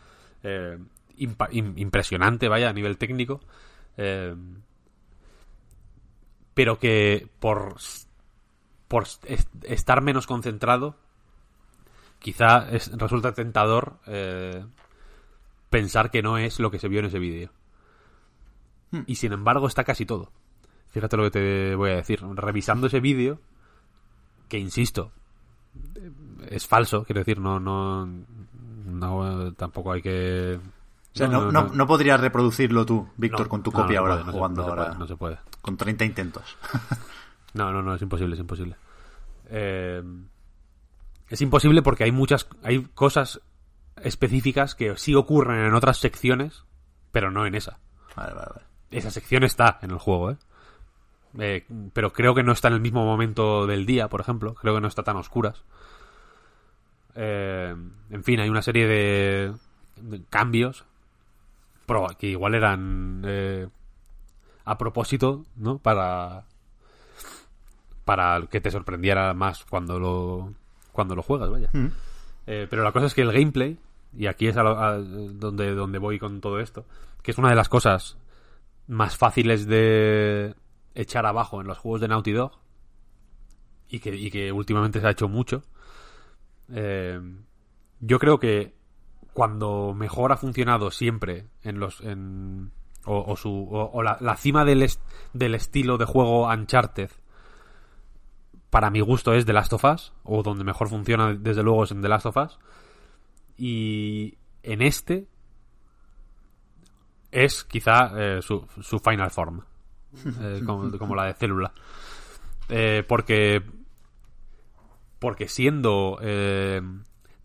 eh, 0.43 0.79
impresionante 1.19 2.49
vaya 2.49 2.71
a 2.71 2.73
nivel 2.73 2.97
técnico 2.97 3.41
eh, 3.99 4.35
pero 6.55 6.79
que 6.79 7.29
por 7.39 7.77
por 8.89 9.05
est- 9.05 9.65
estar 9.65 10.01
menos 10.01 10.27
concentrado 10.27 10.97
quizá 12.19 12.69
es- 12.71 12.91
resulta 12.97 13.35
tentador 13.35 13.99
eh, 14.07 14.65
pensar 15.71 16.11
que 16.11 16.23
no 16.23 16.39
es 16.39 16.59
lo 16.59 16.71
que 16.71 16.79
se 16.79 16.89
vio 16.89 17.01
en 17.01 17.07
ese 17.07 17.19
vídeo 17.19 17.51
y 19.07 19.15
sin 19.17 19.33
embargo 19.33 19.67
está 19.67 19.85
casi 19.85 20.05
todo 20.07 20.33
fíjate 20.89 21.17
lo 21.17 21.25
que 21.25 21.31
te 21.31 21.75
voy 21.75 21.91
a 21.91 21.97
decir 21.97 22.21
revisando 22.35 22.87
ese 22.89 23.01
vídeo 23.01 23.41
que 24.49 24.59
insisto 24.59 25.13
es 26.49 26.67
falso, 26.67 27.05
quiero 27.05 27.21
decir, 27.21 27.39
no, 27.39 27.61
no, 27.61 28.07
no 28.87 29.53
tampoco 29.55 29.93
hay 29.93 30.03
que... 30.03 30.59
O 31.13 31.17
sea, 31.19 31.27
no, 31.27 31.51
no, 31.51 31.69
no 31.69 31.87
podrías 31.87 32.21
reproducirlo 32.21 32.87
tú, 32.87 33.09
Víctor, 33.17 33.43
No, 33.43 33.49
con 33.49 33.63
tu 33.63 33.71
no, 33.73 33.79
no 33.79 33.83
copia 33.85 33.99
ahora, 33.99 34.15
puede, 34.15 34.27
no 34.27 34.33
jugando 34.33 34.61
no 34.61 34.65
se 34.65 34.71
ahora. 34.71 34.85
puede, 34.87 34.99
no 34.99 35.07
se 35.07 35.17
puede. 35.17 35.39
Con 35.61 35.77
30 35.77 36.05
intentos. 36.05 36.57
No, 37.53 37.73
no, 37.73 37.83
no, 37.83 37.97
es 37.97 38.01
imposible, 38.01 38.35
es 38.35 38.41
imposible. 38.41 38.77
Eh, 39.47 40.05
es 41.29 41.41
imposible 41.41 41.83
porque 41.83 42.05
hay 42.05 42.13
muchas, 42.13 42.47
hay 42.63 42.85
cosas 42.95 43.41
específicas 43.97 44.77
que 44.77 44.97
sí 44.97 45.17
ocurren 45.17 45.65
en 45.65 45.75
otras 45.75 45.99
secciones, 45.99 46.63
pero 47.11 47.33
no 47.33 47.47
en 47.47 47.57
esa. 47.57 47.81
Vale, 48.15 48.35
vale, 48.35 48.51
vale. 48.55 48.70
Esa 48.91 49.11
sección 49.11 49.45
está 49.45 49.79
en 49.83 49.91
el 49.91 49.99
juego, 49.99 50.33
¿eh? 50.33 50.37
Eh, 51.39 51.65
pero 51.93 52.13
creo 52.13 52.35
que 52.35 52.43
no 52.43 52.53
está 52.53 52.69
en 52.69 52.75
el 52.75 52.81
mismo 52.81 53.05
momento 53.05 53.67
del 53.67 53.87
día, 53.87 54.09
por 54.09 54.21
ejemplo. 54.21 54.55
Creo 54.55 54.75
que 54.75 54.81
no 54.81 54.89
está 54.89 55.03
tan 55.05 55.17
oscuras. 55.17 55.63
Eh, 57.15 57.75
en 58.11 58.25
fin, 58.25 58.41
hay 58.41 58.49
una 58.49 58.63
serie 58.63 58.87
de, 58.87 59.53
de 59.97 60.23
cambios 60.31 60.85
pero 61.87 62.07
que 62.17 62.29
igual 62.29 62.55
eran 62.55 63.23
eh, 63.27 63.67
a 64.65 64.79
propósito, 64.79 65.45
¿no? 65.57 65.79
Para 65.79 66.45
para 68.05 68.41
que 68.49 68.61
te 68.61 68.71
sorprendiera 68.71 69.35
más 69.35 69.65
cuando 69.65 69.99
lo 69.99 70.53
cuando 70.93 71.17
lo 71.17 71.23
juegas, 71.23 71.51
vaya. 71.51 71.69
Mm. 71.73 71.87
Eh, 72.47 72.67
pero 72.71 72.85
la 72.85 72.93
cosa 72.93 73.07
es 73.07 73.15
que 73.15 73.23
el 73.23 73.33
gameplay, 73.33 73.77
y 74.17 74.27
aquí 74.27 74.47
es 74.47 74.57
a 74.57 74.63
lo- 74.63 74.79
a 74.81 74.99
donde, 74.99 75.75
donde 75.75 75.99
voy 75.99 76.19
con 76.21 76.41
todo 76.41 76.61
esto, 76.61 76.85
que 77.23 77.33
es 77.33 77.39
una 77.39 77.51
de 77.51 77.57
las 77.57 77.69
cosas 77.69 78.17
más 78.91 79.17
fáciles 79.17 79.67
de 79.67 80.55
echar 80.95 81.25
abajo 81.25 81.61
en 81.61 81.69
los 81.69 81.79
juegos 81.79 82.01
de 82.01 82.09
Naughty 82.09 82.33
Dog, 82.33 82.59
y 83.89 84.01
que, 84.01 84.15
y 84.15 84.31
que 84.31 84.51
últimamente 84.53 85.01
se 85.01 85.07
ha 85.07 85.11
hecho 85.11 85.29
mucho, 85.29 85.63
eh, 86.73 87.21
yo 88.01 88.19
creo 88.19 88.39
que 88.39 88.75
cuando 89.33 89.95
mejor 89.95 90.33
ha 90.33 90.37
funcionado 90.37 90.91
siempre 90.91 91.47
en 91.63 91.79
los... 91.79 92.01
En, 92.01 92.73
o, 93.07 93.25
o 93.33 93.37
su, 93.37 93.49
o, 93.49 93.91
o 93.93 94.03
la, 94.03 94.19
la 94.21 94.37
cima 94.37 94.65
del, 94.65 94.87
del 95.33 95.55
estilo 95.55 95.97
de 95.97 96.05
juego 96.05 96.47
Uncharted 96.49 97.11
para 98.69 98.91
mi 98.91 99.01
gusto 99.01 99.33
es 99.33 99.47
The 99.47 99.53
Last 99.53 99.73
of 99.73 99.85
Us, 99.85 100.13
o 100.23 100.43
donde 100.43 100.65
mejor 100.65 100.89
funciona 100.89 101.35
desde 101.35 101.63
luego 101.63 101.85
es 101.85 101.93
en 101.93 102.03
The 102.03 102.09
Last 102.09 102.27
of 102.27 102.37
Us. 102.37 102.59
Y 103.57 104.37
en 104.63 104.83
este 104.83 105.29
es 107.31 107.65
quizá 107.65 108.13
eh, 108.17 108.43
su, 108.43 108.67
su 108.81 108.99
final 108.99 109.31
form, 109.31 109.63
eh, 110.41 110.63
como, 110.67 110.91
como 110.99 111.15
la 111.15 111.27
de 111.27 111.35
célula. 111.35 111.73
Eh, 112.69 113.05
porque 113.07 113.63
porque 115.19 115.49
siendo 115.49 116.19
eh, 116.23 116.81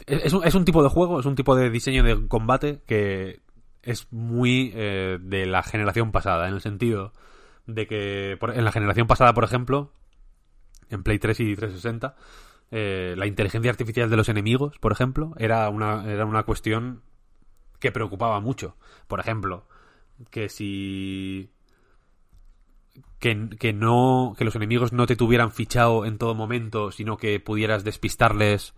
es, 0.06 0.34
un, 0.34 0.46
es 0.46 0.56
un 0.56 0.66
tipo 0.66 0.82
de 0.84 0.90
juego, 0.90 1.20
es 1.20 1.26
un 1.26 1.36
tipo 1.36 1.56
de 1.56 1.70
diseño 1.70 2.04
de 2.04 2.28
combate 2.28 2.82
que 2.88 3.42
es 3.84 4.08
muy 4.12 4.72
eh, 4.76 5.18
de 5.22 5.46
la 5.46 5.62
generación 5.64 6.12
pasada, 6.12 6.48
en 6.48 6.54
el 6.56 6.62
sentido 6.62 7.12
de 7.68 7.86
que 7.88 8.38
por- 8.40 8.56
en 8.58 8.64
la 8.64 8.72
generación 8.72 9.08
pasada, 9.08 9.34
por 9.34 9.44
ejemplo, 9.44 9.92
en 10.90 11.04
Play 11.04 11.20
3 11.20 11.40
y 11.42 11.56
360, 11.56 12.16
eh, 12.72 13.14
la 13.18 13.28
inteligencia 13.28 13.72
artificial 13.72 14.10
de 14.10 14.18
los 14.18 14.30
enemigos, 14.30 14.78
por 14.80 14.92
ejemplo, 14.92 15.34
era 15.38 15.68
una, 15.70 16.06
era 16.12 16.26
una 16.26 16.44
cuestión 16.44 17.02
que 17.80 17.92
preocupaba 17.92 18.40
mucho. 18.40 18.76
Por 19.08 19.20
ejemplo, 19.20 19.68
que 20.30 20.50
si 20.50 21.50
que, 23.20 23.50
que 23.60 23.74
no 23.74 24.34
que 24.38 24.46
los 24.46 24.56
enemigos 24.56 24.94
no 24.94 25.06
te 25.08 25.16
tuvieran 25.16 25.52
fichado 25.52 26.06
en 26.06 26.18
todo 26.18 26.36
momento, 26.36 26.92
sino 26.92 27.18
que 27.18 27.40
pudieras 27.40 27.84
despistarles 27.84 28.74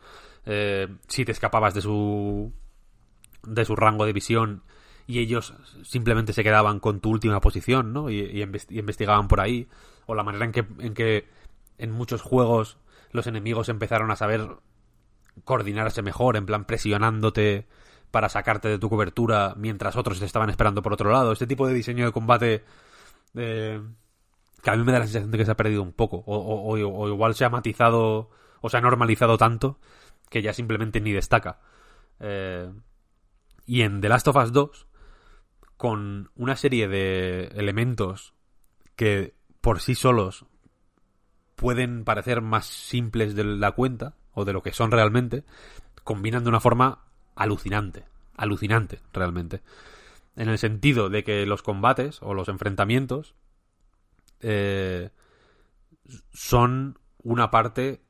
eh, 0.46 0.88
si 1.08 1.26
te 1.26 1.32
escapabas 1.32 1.74
de 1.74 1.82
su 1.82 2.54
de 3.44 3.66
su 3.66 3.76
rango 3.76 4.06
de 4.06 4.14
visión 4.14 4.64
y 5.06 5.20
ellos 5.20 5.54
simplemente 5.84 6.34
se 6.34 6.44
quedaban 6.44 6.80
con 6.80 7.00
tu 7.00 7.10
última 7.12 7.40
posición, 7.40 7.94
¿no? 7.94 8.10
Y, 8.10 8.20
y 8.20 8.44
inves- 8.44 8.68
y 8.70 8.80
investigaban 8.80 9.28
por 9.28 9.40
ahí 9.40 9.68
o 10.06 10.16
la 10.16 10.24
manera 10.24 10.46
en 10.46 10.52
que 10.52 10.66
en 10.80 10.94
que 10.94 11.28
en 11.78 11.92
muchos 11.92 12.22
juegos 12.22 12.78
los 13.12 13.28
enemigos 13.28 13.70
empezaron 13.70 14.12
a 14.12 14.16
saber 14.16 14.48
coordinarse 15.44 16.02
mejor, 16.02 16.36
en 16.36 16.46
plan 16.46 16.66
presionándote 16.66 17.68
para 18.18 18.30
sacarte 18.30 18.68
de 18.68 18.80
tu 18.80 18.90
cobertura 18.90 19.54
mientras 19.58 19.96
otros 19.96 20.18
te 20.18 20.26
estaban 20.26 20.50
esperando 20.50 20.82
por 20.82 20.92
otro 20.92 21.12
lado. 21.12 21.32
Este 21.32 21.46
tipo 21.46 21.68
de 21.68 21.76
diseño 21.76 22.04
de 22.04 22.12
combate 22.12 22.64
eh, 23.36 23.80
que 24.64 24.70
a 24.72 24.76
mí 24.76 24.84
me 24.84 24.92
da 24.92 24.98
la 24.98 25.06
sensación 25.06 25.30
de 25.30 25.38
que 25.38 25.46
se 25.46 25.52
ha 25.52 25.56
perdido 25.56 25.84
un 25.84 25.94
poco. 25.94 26.24
O, 26.26 26.76
igual 26.80 27.36
se 27.36 27.46
ha 27.46 27.50
matizado 27.52 28.32
o 28.60 28.70
se 28.72 28.78
ha 28.78 28.82
normalizado 28.82 29.38
tanto 29.38 29.78
que 30.32 30.42
ya 30.42 30.52
simplemente 30.52 31.00
ni 31.00 31.12
destaca. 31.12 31.60
Eh, 32.20 32.74
y 33.68 33.84
en 33.84 34.02
The 34.02 34.10
Last 34.10 34.30
of 34.30 34.38
Us 34.38 34.52
2, 34.52 34.88
con 35.78 36.32
una 36.34 36.56
serie 36.56 36.88
de 36.88 37.50
elementos 37.54 38.34
que 38.96 39.36
por 39.62 39.80
sí 39.80 39.94
solos 39.94 40.48
pueden 41.56 42.04
parecer 42.04 42.42
más 42.42 42.66
simples 42.66 43.36
de 43.36 43.44
la 43.44 43.74
cuenta 43.74 44.16
o 44.32 44.44
de 44.44 44.54
lo 44.54 44.64
que 44.64 44.74
son 44.74 44.90
realmente, 44.90 45.44
combinan 46.04 46.44
de 46.44 46.50
una 46.50 46.60
forma 46.60 47.04
alucinante, 47.38 48.06
alucinante 48.36 49.00
realmente. 49.14 49.62
En 50.36 50.50
el 50.50 50.58
sentido 50.58 51.10
de 51.10 51.24
que 51.24 51.46
los 51.46 51.64
combates 51.64 52.22
o 52.22 52.34
los 52.34 52.50
enfrentamientos 52.50 53.36
eh, 54.42 55.10
son 56.34 57.00
una 57.24 57.50
parte 57.50 58.02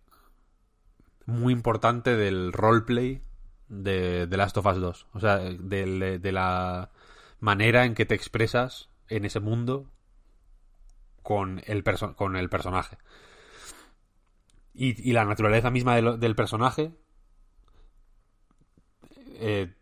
muy 1.25 1.53
importante 1.53 2.15
del 2.15 2.53
roleplay 2.53 3.21
de 3.69 4.27
Last 4.31 4.57
of 4.57 4.65
Us 4.65 4.79
2. 4.79 5.07
O 5.13 5.19
sea, 5.19 5.37
de, 5.37 6.31
la 6.31 6.91
manera 7.39 7.85
en 7.85 7.95
que 7.95 8.05
te 8.05 8.15
expresas 8.15 8.89
en 9.09 9.25
ese 9.25 9.39
mundo 9.39 9.89
con 11.21 11.61
el, 11.65 11.83
con 12.15 12.35
el 12.35 12.49
personaje. 12.49 12.97
Y, 14.73 15.11
la 15.11 15.25
naturaleza 15.25 15.71
misma 15.71 15.95
del 15.95 16.35
personaje 16.35 16.93
eh, 19.39 19.73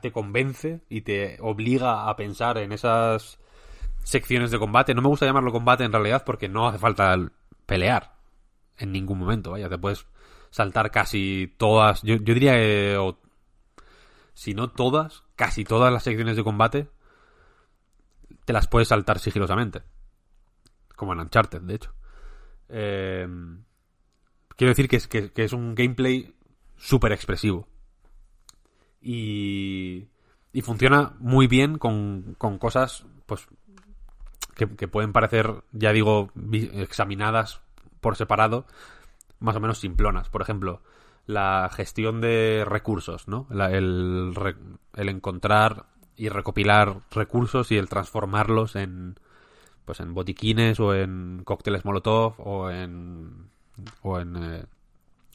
te, 0.00 0.12
convence 0.12 0.80
y 0.88 1.02
te 1.02 1.38
obliga 1.40 2.08
a 2.08 2.16
pensar 2.16 2.58
en 2.58 2.72
esas 2.72 3.38
secciones 4.04 4.50
de 4.50 4.58
combate. 4.58 4.94
No 4.94 5.02
me 5.02 5.08
gusta 5.08 5.26
llamarlo 5.26 5.52
combate 5.52 5.84
en 5.84 5.92
realidad 5.92 6.24
porque 6.24 6.48
no 6.48 6.68
hace 6.68 6.78
falta 6.78 7.12
el- 7.14 7.32
pelear 7.66 8.14
en 8.78 8.92
ningún 8.92 9.18
momento. 9.18 9.52
Vaya, 9.52 9.68
te 9.68 9.78
puedes 9.78 10.06
saltar 10.50 10.90
casi 10.90 11.54
todas. 11.56 12.02
Yo, 12.02 12.18
diría 12.18 12.54
que. 12.54 12.96
o- 12.98 13.18
si 14.34 14.54
no 14.54 14.70
todas, 14.70 15.24
casi 15.36 15.64
todas 15.64 15.92
las 15.92 16.04
secciones 16.04 16.36
de 16.36 16.44
combate 16.44 16.88
te 18.44 18.52
las 18.52 18.66
puedes 18.66 18.88
saltar 18.88 19.18
sigilosamente. 19.18 19.82
Como 20.96 21.12
en 21.12 21.20
Uncharted, 21.20 21.60
de 21.62 21.74
hecho. 21.74 21.92
Eh, 22.68 23.28
quiero 24.56 24.70
decir 24.70 24.88
que 24.88 24.96
es, 24.96 25.06
que 25.08 25.30
es 25.36 25.52
un 25.52 25.74
gameplay 25.74 26.34
súper 26.76 27.12
expresivo. 27.12 27.66
Y, 29.02 30.06
y 30.52 30.62
funciona 30.62 31.14
muy 31.18 31.46
bien 31.46 31.78
con, 31.78 32.34
con 32.38 32.58
cosas 32.58 33.04
pues 33.26 33.48
que, 34.54 34.66
pueden 34.88 35.12
parecer, 35.12 35.64
ya 35.72 35.92
digo, 35.92 36.30
examinadas 36.74 37.62
por 38.00 38.16
separado, 38.16 38.66
más 39.40 39.56
o 39.56 39.60
menos 39.60 39.78
simplonas. 39.78 40.28
Por 40.28 40.42
ejemplo, 40.42 40.82
la 41.26 41.70
gestión 41.72 42.20
de 42.20 42.64
recursos, 42.66 43.28
¿no? 43.28 43.46
El, 43.50 44.34
el 44.94 45.08
encontrar 45.08 45.86
y 46.16 46.28
recopilar 46.28 47.00
recursos 47.10 47.72
y 47.72 47.78
el 47.78 47.88
transformarlos 47.88 48.76
en 48.76 49.18
pues 49.84 49.98
en 49.98 50.14
botiquines 50.14 50.78
o 50.78 50.94
en 50.94 51.42
cócteles 51.44 51.84
molotov 51.84 52.34
o 52.38 52.70
en 52.70 53.50
o 54.02 54.20
en 54.20 54.36
eh, 54.36 54.64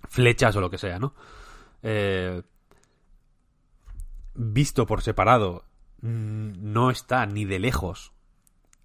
flechas 0.08 0.56
o 0.56 0.62
lo 0.62 0.70
que 0.70 0.78
sea, 0.78 1.00
¿no? 1.00 1.14
Eh, 1.84 2.42
visto 4.38 4.86
por 4.86 5.02
separado 5.02 5.66
mm, 6.02 6.52
no 6.72 6.92
está 6.92 7.26
ni 7.26 7.46
de 7.46 7.60
lejos 7.60 8.14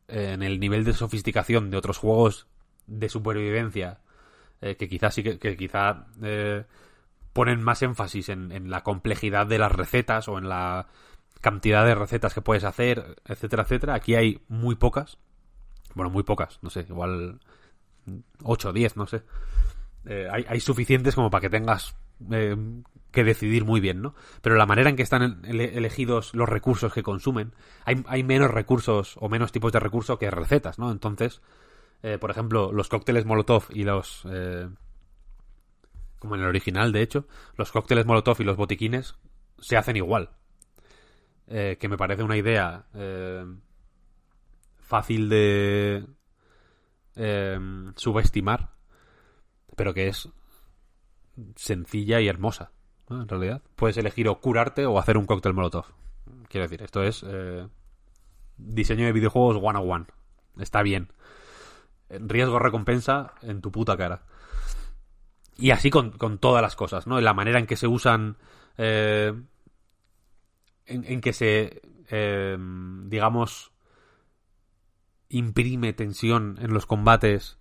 en 0.08 0.42
el 0.42 0.58
nivel 0.58 0.84
de 0.84 0.94
sofisticación 0.94 1.70
de 1.70 1.76
otros 1.76 1.98
juegos 1.98 2.48
de 2.86 3.08
supervivencia 3.08 4.00
eh, 4.60 4.76
que 4.76 4.88
quizás 4.88 5.14
sí 5.14 5.22
que, 5.22 5.38
que 5.38 5.56
quizá 5.56 6.06
eh, 6.22 6.64
ponen 7.32 7.62
más 7.62 7.82
énfasis 7.82 8.28
en, 8.28 8.52
en 8.52 8.70
la 8.70 8.82
complejidad 8.82 9.46
de 9.46 9.58
las 9.58 9.72
recetas 9.72 10.28
o 10.28 10.38
en 10.38 10.48
la 10.48 10.88
cantidad 11.42 11.84
de 11.84 11.94
recetas 11.94 12.32
que 12.32 12.40
puedes 12.40 12.64
hacer, 12.64 13.16
etcétera, 13.26 13.64
etcétera. 13.64 13.94
Aquí 13.94 14.14
hay 14.14 14.40
muy 14.48 14.76
pocas. 14.76 15.18
Bueno, 15.94 16.08
muy 16.08 16.22
pocas, 16.22 16.58
no 16.62 16.70
sé, 16.70 16.86
igual 16.88 17.40
8 18.42 18.68
o 18.68 18.72
10, 18.72 18.96
no 18.96 19.06
sé. 19.06 19.22
Eh, 20.06 20.28
hay, 20.30 20.46
hay 20.48 20.60
suficientes 20.60 21.14
como 21.14 21.30
para 21.30 21.42
que 21.42 21.50
tengas 21.50 21.94
eh, 22.30 22.56
que 23.12 23.24
decidir 23.24 23.64
muy 23.64 23.80
bien, 23.80 24.02
¿no? 24.02 24.14
Pero 24.40 24.56
la 24.56 24.66
manera 24.66 24.90
en 24.90 24.96
que 24.96 25.02
están 25.02 25.42
ele- 25.44 25.76
elegidos 25.76 26.34
los 26.34 26.48
recursos 26.48 26.92
que 26.92 27.02
consumen, 27.02 27.52
hay, 27.84 28.02
hay 28.06 28.24
menos 28.24 28.50
recursos 28.50 29.16
o 29.20 29.28
menos 29.28 29.52
tipos 29.52 29.72
de 29.72 29.80
recursos 29.80 30.18
que 30.18 30.30
recetas, 30.30 30.78
¿no? 30.78 30.90
Entonces, 30.90 31.40
eh, 32.02 32.18
por 32.18 32.30
ejemplo, 32.30 32.72
los 32.72 32.88
cócteles 32.88 33.24
Molotov 33.24 33.64
y 33.70 33.84
los... 33.84 34.24
eh, 34.28 34.68
como 36.18 36.34
en 36.36 36.42
el 36.42 36.48
original, 36.48 36.92
de 36.92 37.02
hecho, 37.02 37.26
los 37.56 37.70
cócteles 37.72 38.06
Molotov 38.06 38.40
y 38.40 38.44
los 38.44 38.56
botiquines 38.56 39.14
se 39.58 39.76
hacen 39.76 39.96
igual. 39.96 40.30
Eh, 41.48 41.76
que 41.78 41.88
me 41.88 41.96
parece 41.98 42.22
una 42.22 42.36
idea 42.36 42.86
fácil 44.80 45.28
de 45.28 46.06
subestimar, 47.96 48.70
pero 49.76 49.92
que 49.92 50.08
es 50.08 50.28
sencilla 51.56 52.20
y 52.20 52.28
hermosa, 52.28 52.72
¿no? 53.12 53.22
en 53.22 53.28
realidad. 53.28 53.62
Puedes 53.76 53.96
elegir 53.96 54.28
o 54.28 54.40
curarte 54.40 54.86
o 54.86 54.98
hacer 54.98 55.16
un 55.16 55.26
cóctel 55.26 55.54
Molotov. 55.54 55.86
Quiero 56.48 56.64
decir, 56.64 56.82
esto 56.82 57.02
es 57.02 57.24
eh, 57.26 57.66
diseño 58.56 59.06
de 59.06 59.12
videojuegos 59.12 59.58
one 59.62 59.78
on 59.78 59.90
one. 59.90 60.06
Está 60.58 60.82
bien. 60.82 61.08
Riesgo-recompensa 62.10 63.34
en 63.42 63.60
tu 63.60 63.72
puta 63.72 63.96
cara. 63.96 64.22
Y 65.56 65.70
así 65.70 65.90
con, 65.90 66.10
con, 66.10 66.38
todas 66.38 66.62
las 66.62 66.76
cosas, 66.76 67.06
¿no? 67.06 67.20
La 67.20 67.34
manera 67.34 67.58
en 67.58 67.66
que 67.66 67.76
se 67.76 67.86
usan. 67.86 68.36
Eh, 68.76 69.32
en, 70.86 71.20
que 71.20 71.32
se. 71.32 71.82
Eh, 72.10 72.56
digamos. 73.06 73.72
Imprime 75.28 75.94
tensión 75.94 76.58
en 76.60 76.74
los 76.74 76.84
combates. 76.84 77.58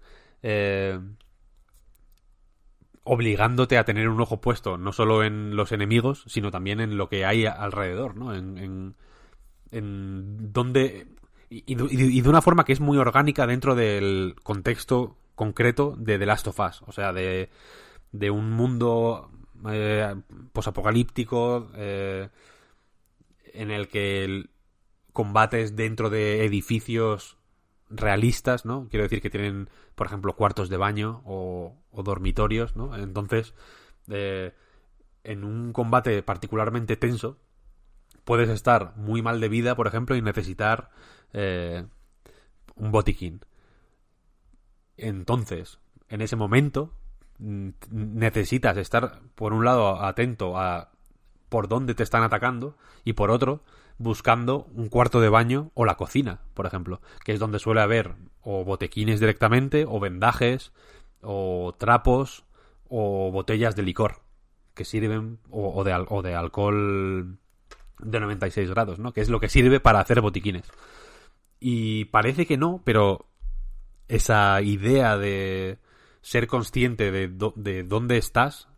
Obligándote 3.04 3.78
a 3.78 3.84
tener 3.84 4.10
un 4.10 4.22
ojo 4.22 4.42
puesto 4.42 4.78
no 4.78 4.94
solo 4.94 5.24
en 5.24 5.56
los 5.56 5.72
enemigos, 5.72 6.24
sino 6.28 6.52
también 6.52 6.80
en 6.80 6.98
lo 6.98 7.10
que 7.10 7.26
hay 7.26 7.46
alrededor, 7.46 8.16
¿no? 8.16 8.34
En, 8.36 8.58
en. 8.58 8.96
Y, 11.50 12.22
de 12.22 12.30
una 12.30 12.42
forma 12.42 12.64
que 12.64 12.74
es 12.74 12.80
muy 12.80 12.98
orgánica 12.98 13.48
dentro 13.48 13.76
del 13.76 14.36
contexto 14.44 15.18
concreto 15.36 15.96
de 15.98 16.20
The 16.20 16.26
Last 16.26 16.48
of 16.48 16.60
Us. 16.60 16.82
O 16.88 16.92
sea, 16.92 17.12
de, 17.12 17.50
de 18.12 18.30
un 18.32 18.52
mundo 18.52 19.32
eh, 19.70 20.16
posapocalíptico 20.54 21.70
eh, 21.76 22.30
en 23.54 23.72
el 23.72 23.88
que 23.88 24.46
combates 25.14 25.76
dentro 25.76 26.10
de 26.10 26.46
edificios 26.46 27.38
realistas, 27.92 28.66
¿no? 28.66 28.88
Quiero 28.90 29.04
decir 29.04 29.22
que 29.22 29.30
tienen, 29.30 29.70
por 29.96 30.08
ejemplo, 30.08 30.36
cuartos 30.36 30.70
de 30.70 30.78
baño 30.78 31.22
o, 31.26 31.76
o 31.92 32.04
dormitorios, 32.04 32.76
¿no? 32.76 32.96
Entonces, 32.96 33.54
eh, 34.10 34.54
en 35.24 35.44
un 35.44 35.74
combate 35.74 36.24
particularmente 36.24 36.98
tenso, 36.98 37.38
puedes 38.24 38.50
estar 38.50 38.96
muy 38.96 39.22
mal 39.22 39.40
de 39.40 39.50
vida, 39.50 39.76
por 39.76 39.88
ejemplo, 39.88 40.16
y 40.16 40.22
necesitar 40.22 40.90
eh, 41.34 41.86
un 42.76 42.92
botiquín. 42.92 43.42
Entonces, 44.98 45.80
en 46.10 46.22
ese 46.22 46.36
momento, 46.36 46.94
necesitas 47.40 48.78
estar, 48.78 49.22
por 49.36 49.54
un 49.54 49.66
lado, 49.66 50.04
atento 50.04 50.58
a 50.58 50.92
por 51.50 51.68
dónde 51.68 51.96
te 51.96 52.04
están 52.04 52.24
atacando 52.24 52.78
y 53.04 53.14
por 53.14 53.32
otro, 53.32 53.64
buscando 54.02 54.68
un 54.74 54.90
cuarto 54.90 55.22
de 55.22 55.30
baño 55.30 55.72
o 55.74 55.86
la 55.86 55.96
cocina, 55.96 56.42
por 56.54 56.66
ejemplo, 56.66 57.02
que 57.24 57.34
es 57.34 57.40
donde 57.40 57.60
suele 57.60 57.82
haber 57.82 58.16
o 58.42 58.64
botequines 58.64 59.20
directamente, 59.20 59.86
o 59.88 60.00
vendajes, 60.00 60.74
o 61.22 61.76
trapos, 61.78 62.46
o 62.90 63.32
botellas 63.32 63.76
de 63.76 63.84
licor 63.84 64.22
que 64.74 64.86
sirven, 64.86 65.40
o, 65.50 65.84
de, 65.84 66.06
o 66.10 66.22
de 66.22 66.36
alcohol 66.36 67.38
de 68.00 68.20
96 68.20 68.70
grados, 68.70 69.00
¿no? 69.00 69.14
Que 69.14 69.22
es 69.22 69.30
lo 69.30 69.40
que 69.40 69.50
sirve 69.50 69.80
para 69.80 70.00
hacer 70.00 70.22
botiquines. 70.22 70.64
Y 71.60 72.06
parece 72.06 72.46
que 72.46 72.58
no, 72.58 72.82
pero 72.84 73.28
esa 74.08 74.62
idea 74.62 75.18
de 75.18 75.78
ser 76.22 76.48
consciente 76.48 77.12
de, 77.12 77.28
de 77.56 77.84
dónde 77.84 78.18
estás, 78.18 78.70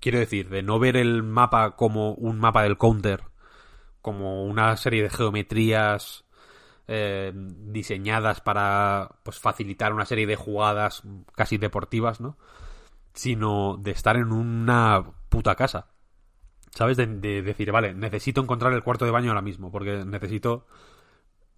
quiero 0.00 0.18
decir, 0.18 0.48
de 0.48 0.62
no 0.62 0.78
ver 0.78 0.96
el 0.96 1.22
mapa 1.22 1.76
como 1.76 2.14
un 2.14 2.38
mapa 2.38 2.62
del 2.62 2.78
counter, 2.78 3.24
como 4.02 4.44
una 4.44 4.76
serie 4.76 5.02
de 5.02 5.10
geometrías 5.10 6.24
eh, 6.88 7.32
diseñadas 7.34 8.40
para 8.40 9.16
pues 9.22 9.38
facilitar 9.38 9.92
una 9.94 10.04
serie 10.04 10.26
de 10.26 10.36
jugadas 10.36 11.02
casi 11.34 11.56
deportivas, 11.56 12.20
¿no? 12.20 12.36
Sino 13.14 13.78
de 13.78 13.92
estar 13.92 14.16
en 14.16 14.32
una 14.32 15.04
puta 15.28 15.54
casa. 15.54 15.86
¿Sabes? 16.74 16.96
De, 16.96 17.06
de 17.06 17.42
decir, 17.42 17.70
vale, 17.70 17.94
necesito 17.94 18.40
encontrar 18.40 18.72
el 18.72 18.82
cuarto 18.82 19.04
de 19.04 19.10
baño 19.10 19.30
ahora 19.30 19.42
mismo, 19.42 19.70
porque 19.70 20.04
necesito 20.04 20.66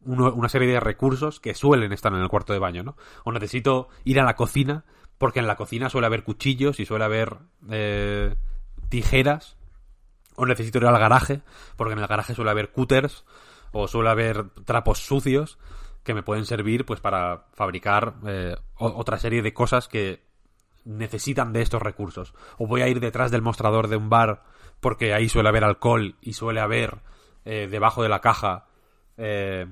uno, 0.04 0.32
una 0.32 0.48
serie 0.48 0.68
de 0.68 0.80
recursos 0.80 1.40
que 1.40 1.54
suelen 1.54 1.92
estar 1.92 2.12
en 2.12 2.20
el 2.20 2.28
cuarto 2.28 2.52
de 2.52 2.58
baño, 2.58 2.82
¿no? 2.82 2.96
O 3.24 3.32
necesito 3.32 3.88
ir 4.04 4.20
a 4.20 4.24
la 4.24 4.36
cocina, 4.36 4.84
porque 5.18 5.40
en 5.40 5.46
la 5.46 5.56
cocina 5.56 5.90
suele 5.90 6.06
haber 6.06 6.24
cuchillos 6.24 6.80
y 6.80 6.86
suele 6.86 7.04
haber 7.04 7.38
eh, 7.70 8.34
tijeras. 8.88 9.56
O 10.36 10.46
necesito 10.46 10.78
ir 10.78 10.86
al 10.86 10.98
garaje, 10.98 11.42
porque 11.76 11.92
en 11.92 12.00
el 12.00 12.06
garaje 12.06 12.34
suele 12.34 12.50
haber 12.50 12.70
cutters 12.70 13.24
o 13.72 13.88
suele 13.88 14.10
haber 14.10 14.50
trapos 14.64 15.00
sucios 15.00 15.58
que 16.02 16.14
me 16.14 16.22
pueden 16.22 16.44
servir 16.44 16.84
pues 16.84 17.00
para 17.00 17.46
fabricar 17.54 18.14
eh, 18.26 18.56
otra 18.76 19.18
serie 19.18 19.42
de 19.42 19.54
cosas 19.54 19.88
que 19.88 20.22
necesitan 20.84 21.52
de 21.52 21.62
estos 21.62 21.82
recursos. 21.82 22.34
O 22.58 22.66
voy 22.66 22.82
a 22.82 22.88
ir 22.88 23.00
detrás 23.00 23.30
del 23.30 23.42
mostrador 23.42 23.88
de 23.88 23.96
un 23.96 24.10
bar 24.10 24.42
porque 24.80 25.14
ahí 25.14 25.28
suele 25.28 25.48
haber 25.48 25.64
alcohol 25.64 26.16
y 26.20 26.34
suele 26.34 26.60
haber 26.60 26.98
eh, 27.44 27.68
debajo 27.70 28.02
de 28.02 28.08
la 28.08 28.20
caja 28.20 28.66
eh, 29.16 29.66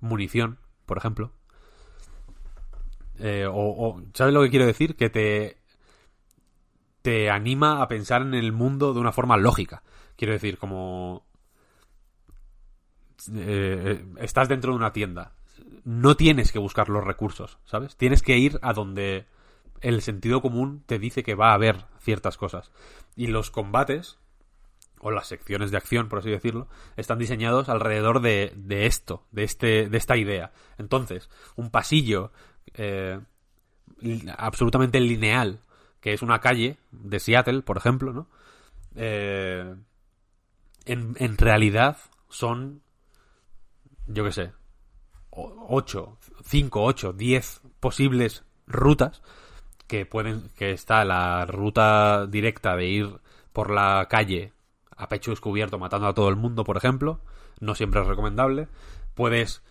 munición, 0.00 0.58
por 0.84 0.98
ejemplo. 0.98 1.32
O, 3.18 3.96
o, 3.96 4.02
¿sabes 4.12 4.34
lo 4.34 4.42
que 4.42 4.50
quiero 4.50 4.66
decir? 4.66 4.94
Que 4.94 5.08
te 5.08 5.56
te 7.06 7.30
anima 7.30 7.82
a 7.82 7.86
pensar 7.86 8.20
en 8.20 8.34
el 8.34 8.50
mundo 8.50 8.92
de 8.92 8.98
una 8.98 9.12
forma 9.12 9.36
lógica. 9.36 9.84
Quiero 10.16 10.32
decir, 10.32 10.58
como 10.58 11.26
eh, 13.34 14.04
estás 14.18 14.48
dentro 14.48 14.72
de 14.72 14.76
una 14.76 14.92
tienda. 14.92 15.32
No 15.84 16.16
tienes 16.16 16.52
que 16.52 16.58
buscar 16.58 16.88
los 16.88 17.04
recursos, 17.04 17.58
¿sabes? 17.64 17.96
Tienes 17.96 18.22
que 18.22 18.36
ir 18.38 18.58
a 18.62 18.72
donde 18.72 19.26
el 19.80 20.02
sentido 20.02 20.42
común 20.42 20.82
te 20.86 20.98
dice 20.98 21.22
que 21.22 21.34
va 21.34 21.50
a 21.50 21.54
haber 21.54 21.84
ciertas 22.00 22.36
cosas. 22.36 22.70
Y 23.14 23.28
los 23.28 23.50
combates, 23.50 24.18
o 25.00 25.10
las 25.10 25.28
secciones 25.28 25.70
de 25.70 25.76
acción, 25.76 26.08
por 26.08 26.20
así 26.20 26.30
decirlo, 26.30 26.68
están 26.96 27.18
diseñados 27.18 27.68
alrededor 27.68 28.20
de, 28.20 28.52
de 28.56 28.86
esto, 28.86 29.24
de, 29.30 29.44
este, 29.44 29.88
de 29.88 29.98
esta 29.98 30.16
idea. 30.16 30.52
Entonces, 30.78 31.30
un 31.54 31.70
pasillo 31.70 32.32
eh, 32.74 33.20
absolutamente 34.36 35.00
lineal, 35.00 35.60
que 36.00 36.12
es 36.12 36.22
una 36.22 36.40
calle 36.40 36.76
de 36.90 37.20
Seattle, 37.20 37.62
por 37.62 37.76
ejemplo, 37.76 38.12
¿no? 38.12 38.28
Eh, 38.94 39.74
en, 40.86 41.36
realidad 41.36 41.98
son, 42.28 42.82
yo 44.06 44.24
qué 44.24 44.32
sé, 44.32 44.52
8, 45.30 46.18
5, 46.44 46.84
8, 46.84 47.12
10 47.12 47.60
posibles 47.80 48.44
rutas 48.66 49.22
que 49.86 50.06
pueden 50.06 50.48
que 50.56 50.72
está 50.72 51.04
la 51.04 51.44
ruta 51.46 52.26
directa 52.26 52.76
de 52.76 52.86
ir 52.86 53.20
por 53.52 53.70
la 53.70 54.06
calle 54.08 54.52
a 54.96 55.08
pecho 55.08 55.30
descubierto 55.30 55.78
matando 55.78 56.08
a 56.08 56.14
todo 56.14 56.28
el 56.28 56.36
mundo, 56.36 56.64
por 56.64 56.76
ejemplo, 56.76 57.20
no 57.60 57.74
siempre 57.74 58.00
es 58.00 58.06
recomendable. 58.06 58.68
Puedes 59.14 59.62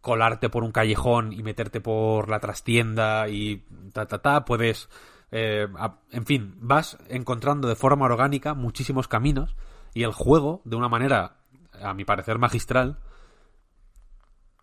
colarte 0.00 0.48
por 0.48 0.64
un 0.64 0.72
callejón 0.72 1.32
y 1.32 1.42
meterte 1.42 1.80
por 1.80 2.28
la 2.28 2.40
trastienda 2.40 3.28
y 3.28 3.64
ta 3.92 4.06
ta 4.06 4.18
ta, 4.18 4.44
puedes 4.44 4.88
eh, 5.30 5.68
en 6.10 6.26
fin, 6.26 6.54
vas 6.60 6.98
encontrando 7.08 7.68
de 7.68 7.76
forma 7.76 8.06
orgánica 8.06 8.54
muchísimos 8.54 9.08
caminos 9.08 9.54
y 9.94 10.02
el 10.02 10.12
juego, 10.12 10.62
de 10.64 10.76
una 10.76 10.88
manera, 10.88 11.36
a 11.80 11.94
mi 11.94 12.04
parecer 12.04 12.38
magistral, 12.38 12.98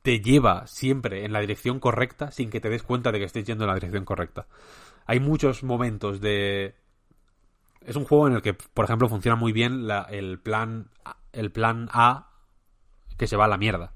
te 0.01 0.19
lleva 0.21 0.67
siempre 0.67 1.25
en 1.25 1.33
la 1.33 1.41
dirección 1.41 1.79
correcta 1.79 2.31
sin 2.31 2.49
que 2.49 2.61
te 2.61 2.69
des 2.69 2.83
cuenta 2.83 3.11
de 3.11 3.19
que 3.19 3.25
estés 3.25 3.45
yendo 3.45 3.65
en 3.65 3.69
la 3.69 3.75
dirección 3.75 4.05
correcta. 4.05 4.47
Hay 5.05 5.19
muchos 5.19 5.63
momentos 5.63 6.21
de... 6.21 6.75
Es 7.81 7.95
un 7.95 8.05
juego 8.05 8.27
en 8.27 8.33
el 8.33 8.41
que, 8.41 8.53
por 8.53 8.85
ejemplo, 8.85 9.07
funciona 9.07 9.35
muy 9.35 9.51
bien 9.51 9.87
la, 9.87 10.01
el 10.03 10.39
plan 10.39 10.89
el 11.31 11.51
plan 11.51 11.89
A 11.91 12.29
que 13.17 13.27
se 13.27 13.37
va 13.37 13.45
a 13.45 13.49
la 13.49 13.57
mierda. 13.57 13.93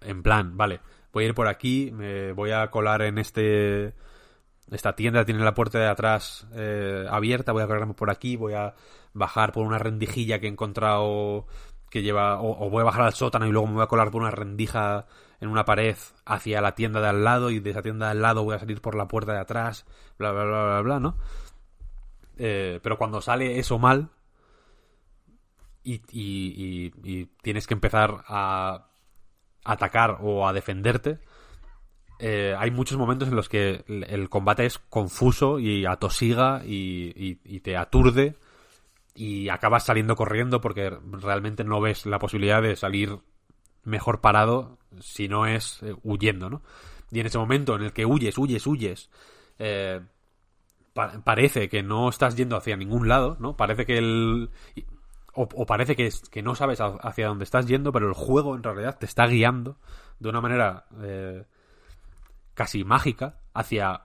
En 0.00 0.22
plan, 0.22 0.56
vale, 0.56 0.80
voy 1.12 1.24
a 1.24 1.28
ir 1.28 1.34
por 1.34 1.48
aquí, 1.48 1.90
me 1.92 2.32
voy 2.32 2.52
a 2.52 2.70
colar 2.70 3.02
en 3.02 3.18
este 3.18 3.94
esta 4.70 4.94
tienda 4.94 5.24
tiene 5.24 5.44
la 5.44 5.54
puerta 5.54 5.78
de 5.78 5.86
atrás 5.86 6.46
eh, 6.54 7.06
abierta, 7.10 7.52
voy 7.52 7.62
a 7.62 7.66
colarme 7.66 7.94
por 7.94 8.10
aquí, 8.10 8.36
voy 8.36 8.54
a 8.54 8.74
bajar 9.14 9.52
por 9.52 9.66
una 9.66 9.78
rendijilla 9.78 10.38
que 10.38 10.46
he 10.46 10.50
encontrado 10.50 11.46
que 11.92 12.02
lleva, 12.02 12.40
o, 12.40 12.70
voy 12.70 12.80
a 12.80 12.84
bajar 12.84 13.02
al 13.02 13.12
sótano 13.12 13.46
y 13.46 13.52
luego 13.52 13.66
me 13.66 13.74
voy 13.74 13.82
a 13.82 13.86
colar 13.86 14.10
por 14.10 14.22
una 14.22 14.30
rendija 14.30 15.04
en 15.40 15.50
una 15.50 15.66
pared 15.66 15.96
hacia 16.24 16.62
la 16.62 16.74
tienda 16.74 17.02
de 17.02 17.08
al 17.08 17.22
lado 17.22 17.50
y 17.50 17.60
de 17.60 17.68
esa 17.70 17.82
tienda 17.82 18.06
de 18.06 18.12
al 18.12 18.22
lado 18.22 18.44
voy 18.44 18.56
a 18.56 18.58
salir 18.58 18.80
por 18.80 18.94
la 18.94 19.08
puerta 19.08 19.34
de 19.34 19.40
atrás, 19.40 19.84
bla, 20.18 20.32
bla, 20.32 20.44
bla, 20.44 20.64
bla, 20.64 20.80
bla, 20.80 21.00
¿no? 21.00 21.18
Eh, 22.38 22.80
pero 22.82 22.96
cuando 22.96 23.20
sale 23.20 23.58
eso 23.58 23.78
mal 23.78 24.08
y, 25.84 25.98
tienes 27.42 27.66
que 27.66 27.74
empezar 27.74 28.24
a 28.26 28.86
atacar 29.62 30.16
o 30.22 30.48
a 30.48 30.54
defenderte, 30.54 31.18
eh, 32.20 32.56
hay 32.58 32.70
muchos 32.70 32.96
momentos 32.96 33.28
en 33.28 33.36
los 33.36 33.50
que 33.50 33.84
el, 33.86 34.30
combate 34.30 34.64
es 34.64 34.78
confuso 34.78 35.58
y 35.58 35.84
atosiga 35.84 36.62
y 36.64 37.60
te 37.60 37.76
aturde 37.76 38.36
y 39.14 39.48
acabas 39.48 39.84
saliendo 39.84 40.16
corriendo 40.16 40.60
porque 40.60 40.90
realmente 40.90 41.64
no 41.64 41.80
ves 41.80 42.06
la 42.06 42.18
posibilidad 42.18 42.62
de 42.62 42.76
salir 42.76 43.18
mejor 43.84 44.20
parado 44.20 44.78
si 45.00 45.28
no 45.28 45.46
es 45.46 45.82
eh, 45.82 45.94
huyendo, 46.02 46.48
¿no? 46.50 46.62
Y 47.10 47.20
en 47.20 47.26
ese 47.26 47.38
momento 47.38 47.74
en 47.76 47.82
el 47.82 47.92
que 47.92 48.06
huyes, 48.06 48.38
huyes, 48.38 48.66
huyes, 48.66 49.10
eh, 49.58 50.00
pa- 50.94 51.20
parece 51.24 51.68
que 51.68 51.82
no 51.82 52.08
estás 52.08 52.36
yendo 52.36 52.56
hacia 52.56 52.76
ningún 52.76 53.08
lado, 53.08 53.36
¿no? 53.40 53.56
Parece 53.56 53.86
que 53.86 53.98
el... 53.98 54.50
O, 55.34 55.48
o 55.54 55.66
parece 55.66 55.96
que, 55.96 56.06
es- 56.06 56.28
que 56.28 56.42
no 56.42 56.54
sabes 56.54 56.80
hacia 56.80 57.28
dónde 57.28 57.44
estás 57.44 57.66
yendo, 57.66 57.92
pero 57.92 58.06
el 58.08 58.14
juego 58.14 58.54
en 58.54 58.62
realidad 58.62 58.98
te 58.98 59.06
está 59.06 59.26
guiando 59.26 59.78
de 60.20 60.28
una 60.28 60.40
manera 60.42 60.86
eh, 61.02 61.44
casi 62.54 62.84
mágica 62.84 63.38
hacia 63.54 64.02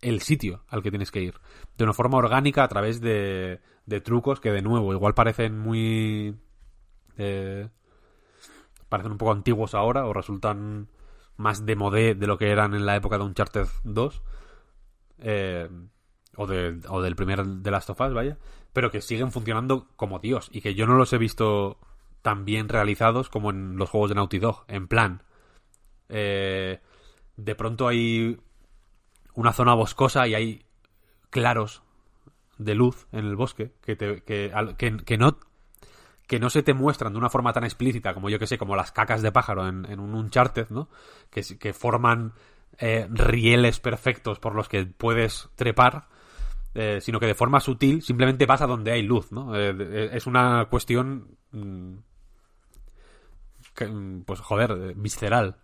el 0.00 0.20
sitio 0.20 0.62
al 0.68 0.82
que 0.82 0.90
tienes 0.90 1.10
que 1.10 1.20
ir. 1.22 1.34
De 1.76 1.84
una 1.84 1.92
forma 1.92 2.18
orgánica 2.18 2.62
a 2.64 2.68
través 2.68 3.00
de, 3.00 3.60
de 3.88 4.00
trucos 4.00 4.38
que 4.40 4.52
de 4.52 4.60
nuevo 4.62 4.92
igual 4.92 5.14
parecen 5.14 5.58
muy... 5.58 6.36
eh, 7.16 7.68
parecen 8.88 9.12
un 9.12 9.18
poco 9.18 9.32
antiguos 9.32 9.74
ahora 9.74 10.04
o 10.06 10.12
resultan 10.12 10.88
más 11.36 11.64
de 11.64 11.76
modé 11.76 12.14
de 12.14 12.26
lo 12.26 12.36
que 12.36 12.50
eran 12.50 12.74
en 12.74 12.84
la 12.86 12.96
época 12.96 13.16
de 13.18 13.24
Uncharted 13.24 13.66
2 13.84 14.22
eh, 15.20 15.68
o, 16.36 16.46
de- 16.46 16.80
o 16.88 17.00
del 17.00 17.16
primer 17.16 17.44
The 17.62 17.70
Last 17.70 17.90
of 17.90 18.00
Us, 18.00 18.12
vaya, 18.12 18.38
pero 18.72 18.90
que 18.90 19.00
siguen 19.00 19.32
funcionando 19.32 19.88
como 19.96 20.18
Dios 20.18 20.48
y 20.52 20.60
que 20.60 20.74
yo 20.74 20.86
no 20.86 20.94
los 20.96 21.12
he 21.12 21.18
visto 21.18 21.78
tan 22.22 22.44
bien 22.44 22.68
realizados 22.68 23.28
como 23.30 23.50
en 23.50 23.76
los 23.76 23.88
juegos 23.88 24.10
de 24.10 24.16
Naughty 24.16 24.38
Dog, 24.38 24.64
en 24.68 24.88
plan, 24.88 25.22
eh, 26.08 26.80
de 27.36 27.54
pronto 27.54 27.88
hay 27.88 28.38
una 29.34 29.52
zona 29.52 29.74
boscosa 29.74 30.26
y 30.26 30.34
hay 30.34 30.64
claros 31.30 31.82
de 32.58 32.74
luz 32.74 33.06
en 33.12 33.24
el 33.26 33.36
bosque 33.36 33.72
que, 33.82 33.96
te- 33.96 34.22
que, 34.22 34.52
que- 34.76 34.96
que 35.04 35.18
no 35.18 35.38
que 36.26 36.38
no 36.38 36.50
se 36.50 36.62
te 36.62 36.74
muestran 36.74 37.12
de 37.14 37.18
una 37.18 37.30
forma 37.30 37.52
tan 37.54 37.64
explícita 37.64 38.12
como 38.12 38.28
yo 38.28 38.38
que 38.38 38.46
sé, 38.46 38.58
como 38.58 38.76
las 38.76 38.92
cacas 38.92 39.22
de 39.22 39.32
pájaro 39.32 39.66
en, 39.66 39.98
un 39.98 40.14
Uncharted, 40.14 40.68
¿no? 40.68 40.88
Que, 41.30 41.42
que 41.58 41.72
forman 41.72 42.34
eh, 42.78 43.06
rieles 43.10 43.80
perfectos 43.80 44.38
por 44.38 44.54
los 44.54 44.68
que 44.68 44.84
puedes 44.84 45.48
trepar, 45.54 46.06
eh, 46.74 46.98
sino 47.00 47.18
que 47.18 47.26
de 47.26 47.34
forma 47.34 47.60
sutil 47.60 48.02
simplemente 48.02 48.44
vas 48.44 48.60
a 48.60 48.66
donde 48.66 48.92
hay 48.92 49.02
luz, 49.02 49.32
¿no? 49.32 49.56
Eh, 49.56 50.10
es 50.12 50.26
una 50.26 50.66
cuestión, 50.66 51.38
mm, 51.52 51.94
mm, 53.80 54.20
pues 54.22 54.40
joder, 54.40 54.94
visceral. 54.96 55.56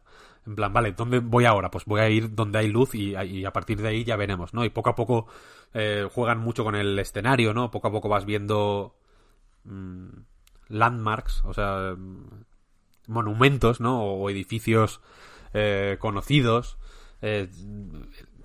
En 0.47 0.55
plan, 0.55 0.73
vale, 0.73 0.93
¿dónde 0.93 1.21
voy 1.21 1.47
ahora? 1.47 1.71
Pues 1.71 1.85
voy 1.87 2.01
a 2.01 2.09
ir 2.09 2.35
donde 2.35 2.59
hay 2.59 2.69
luz 2.69 2.95
y, 2.95 3.15
a 3.15 3.53
partir 3.53 3.81
de 3.81 3.89
ahí 3.89 4.05
ya 4.05 4.17
veremos, 4.17 4.53
¿no? 4.53 4.65
Y 4.65 4.71
poco 4.71 4.91
a 4.91 4.95
poco 4.95 5.27
eh, 5.73 6.07
juegan 6.13 6.39
mucho 6.39 6.65
con 6.65 6.75
el 6.75 6.99
escenario, 6.99 7.55
¿no? 7.55 7.71
Poco 7.71 7.89
a 7.89 7.93
poco 7.93 8.09
vas 8.09 8.27
viendo 8.27 8.95
mm, 9.65 10.09
landmarks, 10.69 11.45
o 11.45 11.55
sea, 11.55 11.95
mm, 11.97 12.45
monumentos, 13.07 13.81
¿no? 13.81 14.03
O 14.03 14.29
edificios 14.29 15.01
eh, 15.55 15.97
conocidos. 15.99 16.77
Eh, 17.23 17.49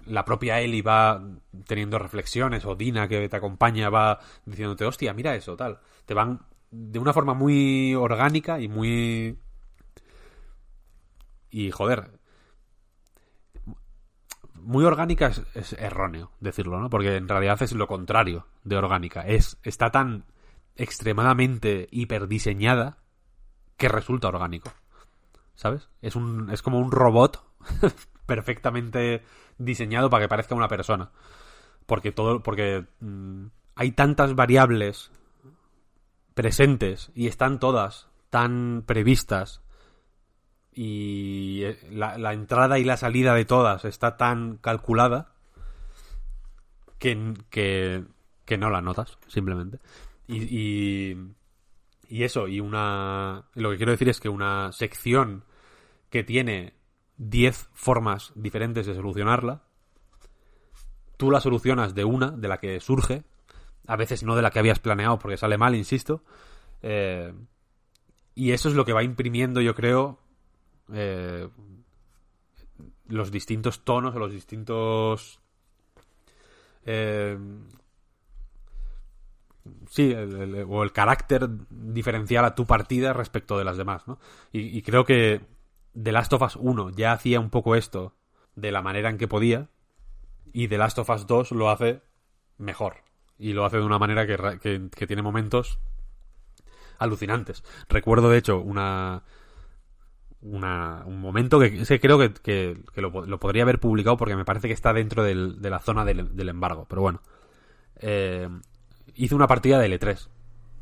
la 0.05 0.25
propia 0.25 0.59
Ellie 0.61 0.81
va 0.81 1.21
teniendo 1.67 1.99
reflexiones, 1.99 2.65
o 2.65 2.75
Dina 2.75 3.07
que 3.07 3.29
te 3.29 3.35
acompaña 3.35 3.89
va 3.89 4.19
diciéndote, 4.45 4.85
hostia, 4.85 5.13
mira 5.13 5.35
eso, 5.35 5.55
tal. 5.55 5.79
Te 6.05 6.13
van 6.13 6.41
de 6.71 6.99
una 6.99 7.13
forma 7.13 7.33
muy 7.33 7.93
orgánica 7.95 8.59
y 8.59 8.67
muy... 8.67 9.37
Y 11.49 11.71
joder, 11.71 12.19
muy 14.61 14.85
orgánica 14.85 15.31
es, 15.53 15.73
erróneo 15.73 16.31
decirlo, 16.39 16.79
¿no? 16.79 16.89
Porque 16.89 17.15
en 17.15 17.27
realidad 17.27 17.61
es 17.61 17.73
lo 17.73 17.87
contrario 17.87 18.47
de 18.63 18.77
orgánica. 18.77 19.21
Es, 19.21 19.57
está 19.63 19.91
tan 19.91 20.25
extremadamente 20.75 21.87
hiperdiseñada 21.91 22.97
que 23.77 23.89
resulta 23.89 24.27
orgánico. 24.27 24.71
¿Sabes? 25.55 25.89
Es 26.01 26.15
un. 26.15 26.49
es 26.51 26.61
como 26.61 26.79
un 26.79 26.91
robot 26.91 27.43
perfectamente 28.25 29.23
diseñado 29.57 30.09
para 30.09 30.23
que 30.23 30.29
parezca 30.29 30.55
una 30.55 30.67
persona. 30.67 31.11
Porque 31.85 32.11
todo. 32.11 32.41
porque 32.43 32.85
mm, 32.99 33.47
hay 33.75 33.91
tantas 33.91 34.35
variables 34.35 35.11
presentes 36.33 37.11
y 37.15 37.27
están 37.27 37.59
todas 37.59 38.07
tan 38.29 38.83
previstas 38.85 39.61
y 40.71 41.63
eh, 41.63 41.77
la, 41.91 42.33
entrada 42.33 42.79
y 42.79 42.83
la 42.83 42.97
salida 42.97 43.33
de 43.33 43.45
todas 43.45 43.85
está 43.85 44.17
tan 44.17 44.57
calculada 44.57 45.33
que, 46.97 47.33
que, 47.49 48.03
que 48.45 48.57
no 48.57 48.69
la 48.69 48.81
notas, 48.81 49.17
simplemente. 49.27 49.79
Y, 50.27 50.43
y, 50.43 51.17
y 52.07 52.23
eso, 52.23 52.47
y 52.47 52.59
una... 52.59 53.45
Lo 53.55 53.71
que 53.71 53.77
quiero 53.77 53.91
decir 53.91 54.09
es 54.09 54.19
que 54.19 54.29
una 54.29 54.71
sección 54.71 55.43
que 56.09 56.23
tiene 56.23 56.73
10 57.17 57.69
formas 57.73 58.31
diferentes 58.35 58.85
de 58.85 58.95
solucionarla, 58.95 59.63
tú 61.17 61.31
la 61.31 61.41
solucionas 61.41 61.93
de 61.95 62.05
una, 62.05 62.31
de 62.31 62.47
la 62.47 62.59
que 62.59 62.79
surge, 62.79 63.23
a 63.87 63.95
veces 63.95 64.23
no 64.23 64.35
de 64.35 64.41
la 64.41 64.51
que 64.51 64.59
habías 64.59 64.79
planeado 64.79 65.19
porque 65.19 65.37
sale 65.37 65.57
mal, 65.57 65.75
insisto, 65.75 66.23
eh, 66.81 67.33
y 68.35 68.51
eso 68.51 68.69
es 68.69 68.75
lo 68.75 68.85
que 68.85 68.93
va 68.93 69.03
imprimiendo, 69.03 69.59
yo 69.61 69.75
creo, 69.75 70.19
eh, 70.93 71.49
los 73.07 73.31
distintos 73.31 73.83
tonos 73.83 74.15
o 74.15 74.19
los 74.19 74.31
distintos 74.31 75.39
eh, 76.85 77.37
sí 79.89 80.13
o 80.13 80.83
el 80.83 80.91
carácter 80.91 81.49
diferencial 81.69 82.45
a 82.45 82.55
tu 82.55 82.65
partida 82.65 83.13
respecto 83.13 83.57
de 83.57 83.65
las 83.65 83.77
demás 83.77 84.07
¿no? 84.07 84.19
y, 84.51 84.81
creo 84.81 85.05
que 85.05 85.41
The 86.01 86.11
Last 86.11 86.33
of 86.33 86.41
Us 86.43 86.55
1 86.55 86.91
ya 86.91 87.11
hacía 87.13 87.39
un 87.39 87.49
poco 87.49 87.75
esto 87.75 88.13
de 88.55 88.71
la 88.71 88.81
manera 88.81 89.09
en 89.09 89.17
que 89.17 89.27
podía 89.27 89.67
y 90.53 90.67
The 90.67 90.77
Last 90.77 90.99
of 90.99 91.09
Us 91.09 91.27
2 91.27 91.51
lo 91.51 91.69
hace 91.69 92.01
mejor 92.57 92.97
y 93.37 93.53
lo 93.53 93.65
hace 93.65 93.77
de 93.77 93.83
una 93.83 93.99
manera 93.99 94.25
que, 94.25 94.37
ra- 94.37 94.57
que- 94.59 94.89
que 94.95 95.07
tiene 95.07 95.21
momentos 95.21 95.79
alucinantes 96.97 97.63
recuerdo 97.89 98.29
de 98.29 98.37
hecho 98.37 98.59
una 98.59 99.23
una, 100.41 101.03
un 101.05 101.19
momento 101.19 101.59
que, 101.59 101.83
creo 101.99 102.17
que, 102.17 102.31
que- 102.33 102.77
que 102.93 103.01
lo, 103.01 103.11
po- 103.11 103.25
lo 103.25 103.39
podría 103.39 103.63
haber 103.63 103.79
publicado 103.79 104.17
porque 104.17 104.35
me 104.35 104.45
parece 104.45 104.67
que 104.67 104.73
está 104.73 104.93
dentro 104.93 105.23
del- 105.23 105.61
de 105.61 105.69
la 105.69 105.79
zona 105.79 106.05
del, 106.05 106.35
del 106.35 106.49
embargo. 106.49 106.85
Pero 106.89 107.01
bueno. 107.01 107.21
Eh, 108.01 108.47
hice 109.15 109.35
una 109.35 109.47
partida 109.47 109.79
de 109.79 109.87
L3. 109.99 110.27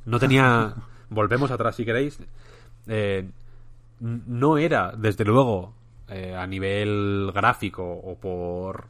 No 0.06 0.20
tenía... 0.20 0.76
volvemos 1.10 1.50
atrás 1.52 1.76
si 1.76 1.86
queréis. 1.86 2.20
Eh, 2.88 3.30
no 4.00 4.58
era, 4.60 4.94
desde 4.96 5.26
luego, 5.26 5.74
eh, 6.10 6.36
a 6.36 6.46
nivel 6.46 7.32
gráfico 7.34 7.84
o 7.84 8.16
por... 8.20 8.88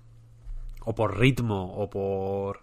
o 0.83 0.93
por 0.95 1.17
ritmo 1.17 1.73
o 1.75 1.89
por... 1.89 2.59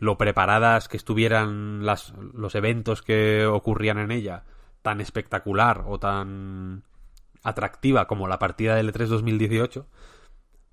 lo 0.00 0.18
preparadas 0.18 0.88
que 0.88 0.96
estuvieran 0.96 1.86
las, 1.86 2.12
los 2.34 2.54
eventos 2.54 3.02
que 3.02 3.46
ocurrían 3.46 3.98
en 3.98 4.10
ella 4.10 4.42
tan 4.86 5.00
espectacular 5.00 5.82
o 5.88 5.98
tan 5.98 6.84
atractiva 7.42 8.06
como 8.06 8.28
la 8.28 8.38
partida 8.38 8.76
de 8.76 8.84
L3 8.84 9.06
2018, 9.08 9.84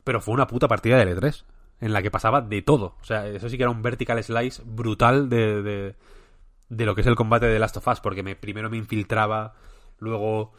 pero 0.03 0.22
fue 0.22 0.35
una 0.35 0.45
puta 0.45 0.68
partida 0.68 0.98
de 0.98 1.15
L3 1.18 1.44
en 1.81 1.94
la 1.94 2.03
que 2.03 2.11
pasaba 2.11 2.41
de 2.41 2.61
todo. 2.61 2.95
O 3.02 3.03
sea, 3.06 3.26
eso 3.26 3.49
sí 3.49 3.57
que 3.57 3.64
era 3.64 3.72
un 3.72 3.81
vertical 3.81 4.23
slice 4.23 4.61
brutal 4.64 5.30
de, 5.30 5.95
de, 6.69 6.85
lo 6.85 6.94
que 6.94 7.02
es 7.02 7.07
el 7.07 7.15
combate 7.15 7.48
de 7.48 7.57
Last 7.57 7.77
of 7.77 7.88
Us, 7.88 8.02
porque 8.02 8.22
me, 8.22 8.35
primero 8.35 8.69
me 8.69 8.77
infiltraba, 8.77 9.56
luego 9.98 10.53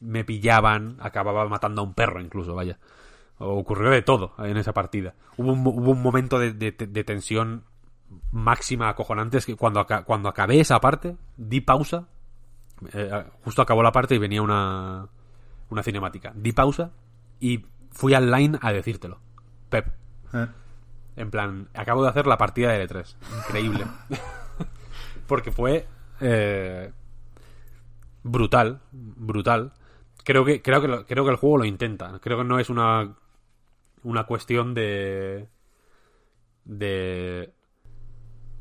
me 0.00 0.22
pillaban, 0.22 0.98
acababa 1.00 1.48
matando 1.48 1.80
a 1.80 1.84
un 1.84 1.94
perro 1.94 2.20
incluso, 2.20 2.54
vaya. 2.54 2.78
Ocurrió 3.38 3.88
de 3.92 4.02
todo 4.02 4.34
en 4.44 4.58
esa 4.58 4.74
partida. 4.74 5.14
Hubo 5.38 5.54
un, 5.54 5.66
hubo 5.66 5.90
un 5.92 6.02
momento 6.02 6.38
de, 6.38 6.52
de- 6.52 6.72
de 6.72 7.04
tensión 7.04 7.64
máxima 8.30 8.90
acojonante, 8.90 9.38
es 9.38 9.46
que 9.46 9.56
cuando, 9.56 9.86
cuando 10.04 10.28
acabé 10.28 10.60
esa 10.60 10.78
parte, 10.80 11.16
di 11.38 11.62
pausa, 11.62 12.08
eh, 12.92 13.24
justo 13.44 13.62
acabó 13.62 13.82
la 13.82 13.92
parte 13.92 14.14
y 14.14 14.18
venía 14.18 14.42
una, 14.42 15.08
una 15.70 15.82
cinemática. 15.82 16.32
Di 16.34 16.52
pausa 16.52 16.90
y 17.40 17.64
fui 17.90 18.14
al 18.14 18.30
line 18.30 18.58
a 18.60 18.72
decírtelo. 18.72 19.18
Pep, 19.70 19.86
Eh, 20.32 20.46
en 21.16 21.30
plan, 21.30 21.68
acabo 21.74 22.02
de 22.02 22.08
hacer 22.10 22.26
la 22.26 22.36
partida 22.38 22.72
de 22.72 22.88
L3. 22.88 23.14
Increíble. 23.38 23.84
Porque 25.26 25.52
fue 25.52 25.86
eh, 26.20 26.92
brutal, 28.22 28.80
brutal. 28.92 29.72
Creo 30.24 30.44
que 30.44 30.60
creo 30.62 30.80
que 30.80 30.88
lo- 30.88 31.06
creo 31.06 31.24
que 31.24 31.30
el 31.30 31.36
juego 31.36 31.58
lo 31.58 31.64
intenta. 31.64 32.18
Creo 32.20 32.38
que 32.38 32.44
no 32.44 32.58
es 32.58 32.68
una 32.70 33.14
una 34.02 34.24
cuestión 34.24 34.74
de 34.74 35.48
de 36.64 37.53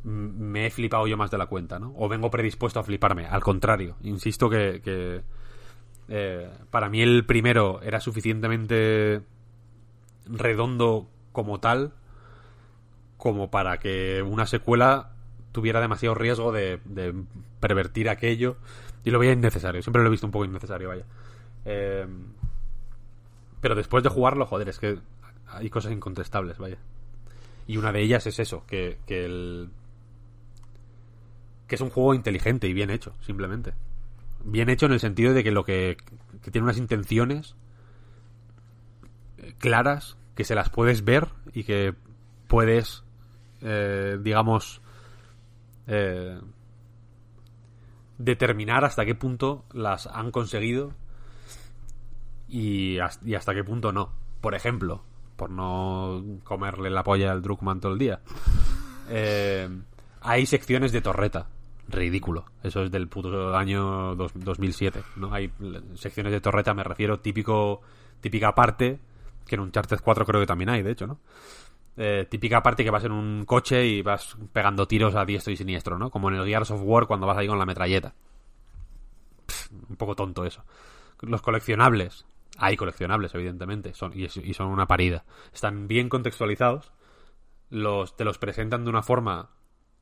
me 0.03 0.65
he 0.65 0.69
flipado 0.69 1.07
yo 1.07 1.17
más 1.17 1.31
de 1.31 1.37
la 1.37 1.47
cuenta, 1.47 1.79
¿no? 1.79 1.93
O 1.97 2.09
vengo 2.09 2.29
predispuesto 2.29 2.79
a 2.79 2.83
fliparme. 2.83 3.25
Al 3.25 3.41
contrario, 3.41 3.95
insisto 4.03 4.49
que, 4.49 5.23
Eh, 6.09 6.49
para 6.69 6.89
mí 6.89 7.01
el 7.01 7.25
primero 7.25 7.81
era 7.81 8.01
suficientemente 8.01 9.21
redondo 10.25 11.07
como 11.31 11.61
tal 11.61 11.93
como 13.17 13.49
para 13.49 13.79
que 13.79 14.21
una 14.21 14.45
secuela 14.45 15.13
tuviera 15.53 15.79
demasiado 15.79 16.13
riesgo 16.13 16.51
de, 16.51 16.81
de 16.83 17.13
pervertir 17.61 18.09
aquello 18.09 18.57
y 19.05 19.11
lo 19.11 19.19
veía 19.19 19.31
innecesario. 19.31 19.81
Siempre 19.81 20.01
lo 20.01 20.09
he 20.09 20.11
visto 20.11 20.27
un 20.27 20.33
poco 20.33 20.43
innecesario, 20.43 20.89
vaya. 20.89 21.05
Eh, 21.63 22.05
pero 23.61 23.73
después 23.73 24.03
de 24.03 24.09
jugarlo, 24.09 24.45
joder, 24.45 24.67
es 24.67 24.79
que 24.79 24.99
hay 25.47 25.69
cosas 25.69 25.93
incontestables, 25.93 26.57
vaya. 26.57 26.79
Y 27.65 27.77
una 27.77 27.93
de 27.93 28.01
ellas 28.01 28.27
es 28.27 28.39
eso, 28.39 28.65
que 28.67 28.97
el... 29.07 29.69
que 31.73 31.75
es 31.75 31.81
un 31.81 31.89
juego 31.89 32.13
inteligente 32.13 32.67
y 32.67 32.73
bien 32.73 32.91
hecho, 32.91 33.15
simplemente. 33.19 33.73
Bien 34.45 34.69
hecho 34.69 34.85
en 34.85 34.91
el 34.91 34.99
sentido 34.99 35.33
de 35.33 35.43
que 35.43 35.49
lo 35.49 35.65
que, 35.65 35.97
que 36.43 36.51
tiene 36.51 36.65
unas 36.65 36.77
intenciones 36.77 37.55
claras, 39.57 40.15
que 40.35 40.43
se 40.43 40.53
las 40.53 40.69
puedes 40.69 41.03
ver 41.03 41.29
y 41.51 41.63
que 41.63 41.95
puedes, 42.47 43.03
eh, 43.61 44.19
digamos, 44.21 44.83
eh, 45.87 46.39
determinar 48.19 48.85
hasta 48.85 49.03
qué 49.03 49.15
punto 49.15 49.65
las 49.73 50.05
han 50.05 50.29
conseguido 50.29 50.93
y 52.47 52.99
hasta 52.99 53.55
qué 53.55 53.63
punto 53.63 53.91
no. 53.91 54.11
Por 54.41 54.53
ejemplo, 54.53 55.01
por 55.35 55.49
no 55.49 56.23
comerle 56.43 56.91
la 56.91 57.03
polla 57.03 57.31
al 57.31 57.41
Druckmann 57.41 57.79
todo 57.79 57.93
el 57.93 57.97
día. 57.97 58.19
eh, 59.09 59.67
hay 60.23 60.45
secciones 60.45 60.91
de 60.91 61.01
torreta. 61.01 61.47
Ridículo. 61.87 62.45
Eso 62.63 62.83
es 62.83 62.91
del 62.91 63.07
puto 63.07 63.55
año 63.55 64.15
dos- 64.15 64.31
2007. 64.35 65.03
¿no? 65.17 65.33
Hay 65.33 65.51
secciones 65.95 66.31
de 66.31 66.41
torreta, 66.41 66.73
me 66.73 66.83
refiero, 66.83 67.19
típico 67.19 67.81
típica 68.21 68.55
parte, 68.55 68.99
que 69.45 69.55
en 69.55 69.61
Uncharted 69.61 69.99
4 70.01 70.25
creo 70.25 70.39
que 70.39 70.47
también 70.47 70.69
hay, 70.69 70.81
de 70.81 70.91
hecho, 70.91 71.05
¿no? 71.07 71.19
Eh, 71.97 72.25
típica 72.29 72.63
parte 72.63 72.83
que 72.83 72.89
vas 72.89 73.03
en 73.03 73.11
un 73.11 73.43
coche 73.45 73.85
y 73.85 74.01
vas 74.01 74.37
pegando 74.53 74.87
tiros 74.87 75.13
a 75.15 75.25
diestro 75.25 75.51
y 75.51 75.57
siniestro, 75.57 75.99
¿no? 75.99 76.09
Como 76.09 76.29
en 76.29 76.35
el 76.37 76.45
Gears 76.47 76.71
of 76.71 76.81
War 76.83 77.05
cuando 77.05 77.27
vas 77.27 77.37
ahí 77.37 77.47
con 77.47 77.59
la 77.59 77.65
metralleta. 77.65 78.13
Pff, 79.45 79.71
un 79.89 79.95
poco 79.97 80.15
tonto 80.15 80.45
eso. 80.45 80.63
Los 81.21 81.41
coleccionables. 81.41 82.25
Hay 82.57 82.77
coleccionables, 82.77 83.33
evidentemente, 83.35 83.93
son, 83.93 84.11
y, 84.15 84.23
y 84.25 84.53
son 84.53 84.67
una 84.67 84.87
parida. 84.87 85.25
Están 85.53 85.87
bien 85.87 86.07
contextualizados. 86.07 86.91
Los, 87.69 88.15
te 88.15 88.23
los 88.23 88.37
presentan 88.37 88.83
de 88.85 88.89
una 88.89 89.01
forma 89.03 89.49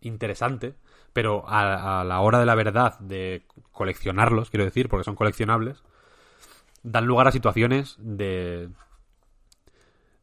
interesante, 0.01 0.75
pero 1.13 1.43
a, 1.47 2.03
la 2.03 2.19
hora 2.21 2.39
de 2.39 2.45
la 2.45 2.55
verdad 2.55 2.99
de 2.99 3.45
coleccionarlos, 3.71 4.49
quiero 4.49 4.65
decir, 4.65 4.89
porque 4.89 5.03
son 5.03 5.15
coleccionables, 5.15 5.83
dan 6.83 7.05
lugar 7.05 7.27
a 7.27 7.31
situaciones 7.31 7.97
de... 7.99 8.69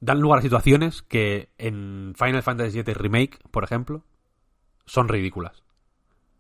Dan 0.01 0.21
lugar 0.21 0.39
a 0.39 0.43
situaciones 0.43 1.03
que 1.03 1.49
en 1.59 2.15
Final 2.17 2.43
Fantasy 2.43 2.83
VII 2.83 2.95
Remake, 2.95 3.39
por 3.51 3.65
ejemplo, 3.65 4.05
son 4.87 5.09
ridículas. 5.09 5.65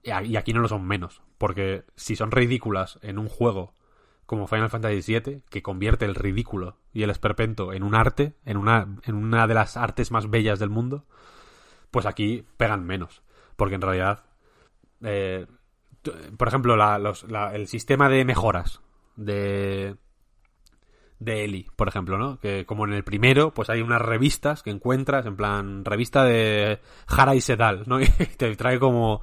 Y 0.05 0.37
aquí 0.37 0.53
no 0.53 0.61
lo 0.61 0.69
son 0.69 0.87
menos, 0.87 1.23
porque 1.39 1.85
si 1.97 2.15
son 2.15 2.31
ridículas 2.31 2.99
en 3.03 3.19
un 3.19 3.29
juego 3.29 3.75
como 4.27 4.47
Final 4.47 4.71
Fantasy 4.71 5.19
VII, 5.19 5.43
que 5.49 5.63
convierte 5.63 6.05
el 6.05 6.15
ridículo 6.15 6.77
y 6.93 7.03
el 7.03 7.11
esperpento 7.11 7.73
en 7.73 7.83
un 7.83 7.95
arte, 7.95 8.35
en 8.45 8.59
una, 8.59 8.87
en 9.05 9.15
una 9.15 9.47
de 9.47 9.55
las 9.55 9.77
artes 9.77 10.11
más 10.11 10.29
bellas 10.29 10.59
del 10.59 10.69
mundo, 10.69 11.07
pues 11.91 12.07
aquí 12.07 12.45
pegan 12.57 12.85
menos. 12.85 13.23
Porque 13.57 13.75
en 13.75 13.81
realidad, 13.81 14.25
eh, 15.03 15.47
por 16.37 16.49
ejemplo, 16.49 16.77
el 17.53 17.67
sistema 17.69 18.09
de 18.09 18.25
mejoras 18.25 18.81
de, 19.17 19.97
de 21.19 21.45
Eli, 21.45 21.67
por 21.77 21.89
ejemplo, 21.89 22.17
¿no? 22.19 22.39
Que 22.39 22.65
como 22.65 22.85
en 22.87 22.93
el 22.93 23.05
primero, 23.05 23.53
pues 23.53 23.69
hay 23.71 23.81
unas 23.83 24.01
revistas 24.01 24.63
que 24.63 24.71
encuentras, 24.71 25.27
en 25.27 25.37
plan, 25.37 25.85
revista 25.85 26.25
de 26.25 26.81
Jara 27.07 27.35
y 27.35 27.41
Sedal, 27.41 27.85
¿no? 27.87 28.01
Y 28.01 28.07
te 28.07 28.55
trae 28.57 28.79
como... 28.79 29.23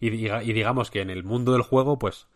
Y, 0.00 0.10
diga- 0.10 0.42
y 0.44 0.52
digamos 0.52 0.90
que 0.90 1.00
en 1.02 1.10
el 1.10 1.24
mundo 1.24 1.52
del 1.52 1.62
juego, 1.62 1.98
pues 1.98 2.28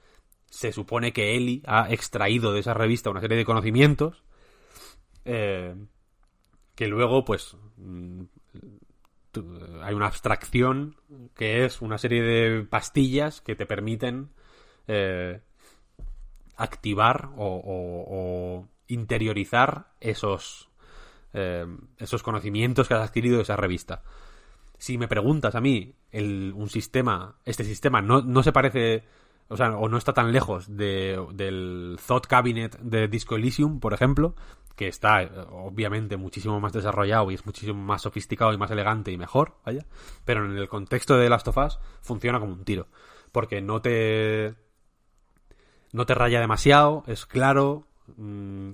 se 0.51 0.73
supone 0.73 1.13
que 1.13 1.37
Eli 1.37 1.63
ha 1.67 1.91
extraído 1.91 2.53
de 2.53 2.61
esa 2.61 2.75
revista 2.75 3.09
una 3.11 3.21
serie 3.21 3.39
de 3.39 3.45
conocimientos 3.47 4.23
eh, 5.25 5.75
que 6.75 6.89
luego, 6.89 7.25
pues, 7.25 7.57
mm, 7.77 8.23
hay 9.83 9.95
una 9.95 10.07
abstracción 10.07 10.97
que 11.35 11.65
es 11.65 11.81
una 11.83 11.99
serie 11.99 12.23
de 12.23 12.65
pastillas 12.65 13.41
que 13.41 13.55
te 13.57 13.67
permiten 13.67 14.31
eh, 14.89 15.41
activar 16.57 17.31
o, 17.37 18.67
interiorizar 18.89 19.93
esos 20.01 20.69
eh, 21.35 21.65
esos 21.99 22.23
conocimientos 22.23 22.89
que 22.89 22.95
has 22.95 23.09
adquirido 23.09 23.37
de 23.37 23.43
esa 23.43 23.57
revista. 23.57 24.03
Si 24.77 24.99
me 24.99 25.09
preguntas 25.09 25.55
a 25.55 25.61
mí, 25.61 25.95
un 26.13 26.69
sistema, 26.69 27.37
este 27.45 27.65
sistema 27.65 28.03
no, 28.03 28.21
no 28.21 28.43
se 28.43 28.53
parece, 28.53 29.05
o 29.49 29.57
sea, 29.57 29.77
o 29.79 29.89
no 29.89 29.97
está 29.97 30.13
tan 30.13 30.33
lejos 30.33 30.77
de- 30.77 31.25
del 31.33 31.99
Thought 32.07 32.27
Cabinet 32.27 32.79
de 32.81 33.09
Disco 33.09 33.37
Elysium, 33.37 33.81
por 33.81 33.95
ejemplo, 33.95 34.35
que 34.77 34.89
está 34.89 35.23
eh, 35.23 35.31
obviamente 35.51 36.17
muchísimo 36.17 36.61
más 36.61 36.73
desarrollado 36.73 37.31
y 37.31 37.35
es 37.35 37.47
muchísimo 37.47 37.83
más 37.83 38.03
sofisticado 38.03 38.53
y 38.53 38.59
más 38.59 38.71
elegante 38.71 39.13
y 39.13 39.19
mejor, 39.19 39.57
vaya, 39.65 39.87
pero 40.25 40.45
en 40.45 40.57
el 40.57 40.69
contexto 40.69 41.17
de 41.17 41.29
Last 41.29 41.49
of 41.49 41.57
Us 41.59 41.79
funciona 42.01 42.41
como 42.41 42.53
un 42.53 42.65
tiro, 42.65 42.89
porque 43.33 43.61
no 43.61 43.81
te 43.81 44.55
no 45.93 46.07
te 46.07 46.15
raya 46.15 46.41
demasiado, 46.41 47.05
es 47.07 47.27
claro. 47.27 47.87
mm, 48.17 48.73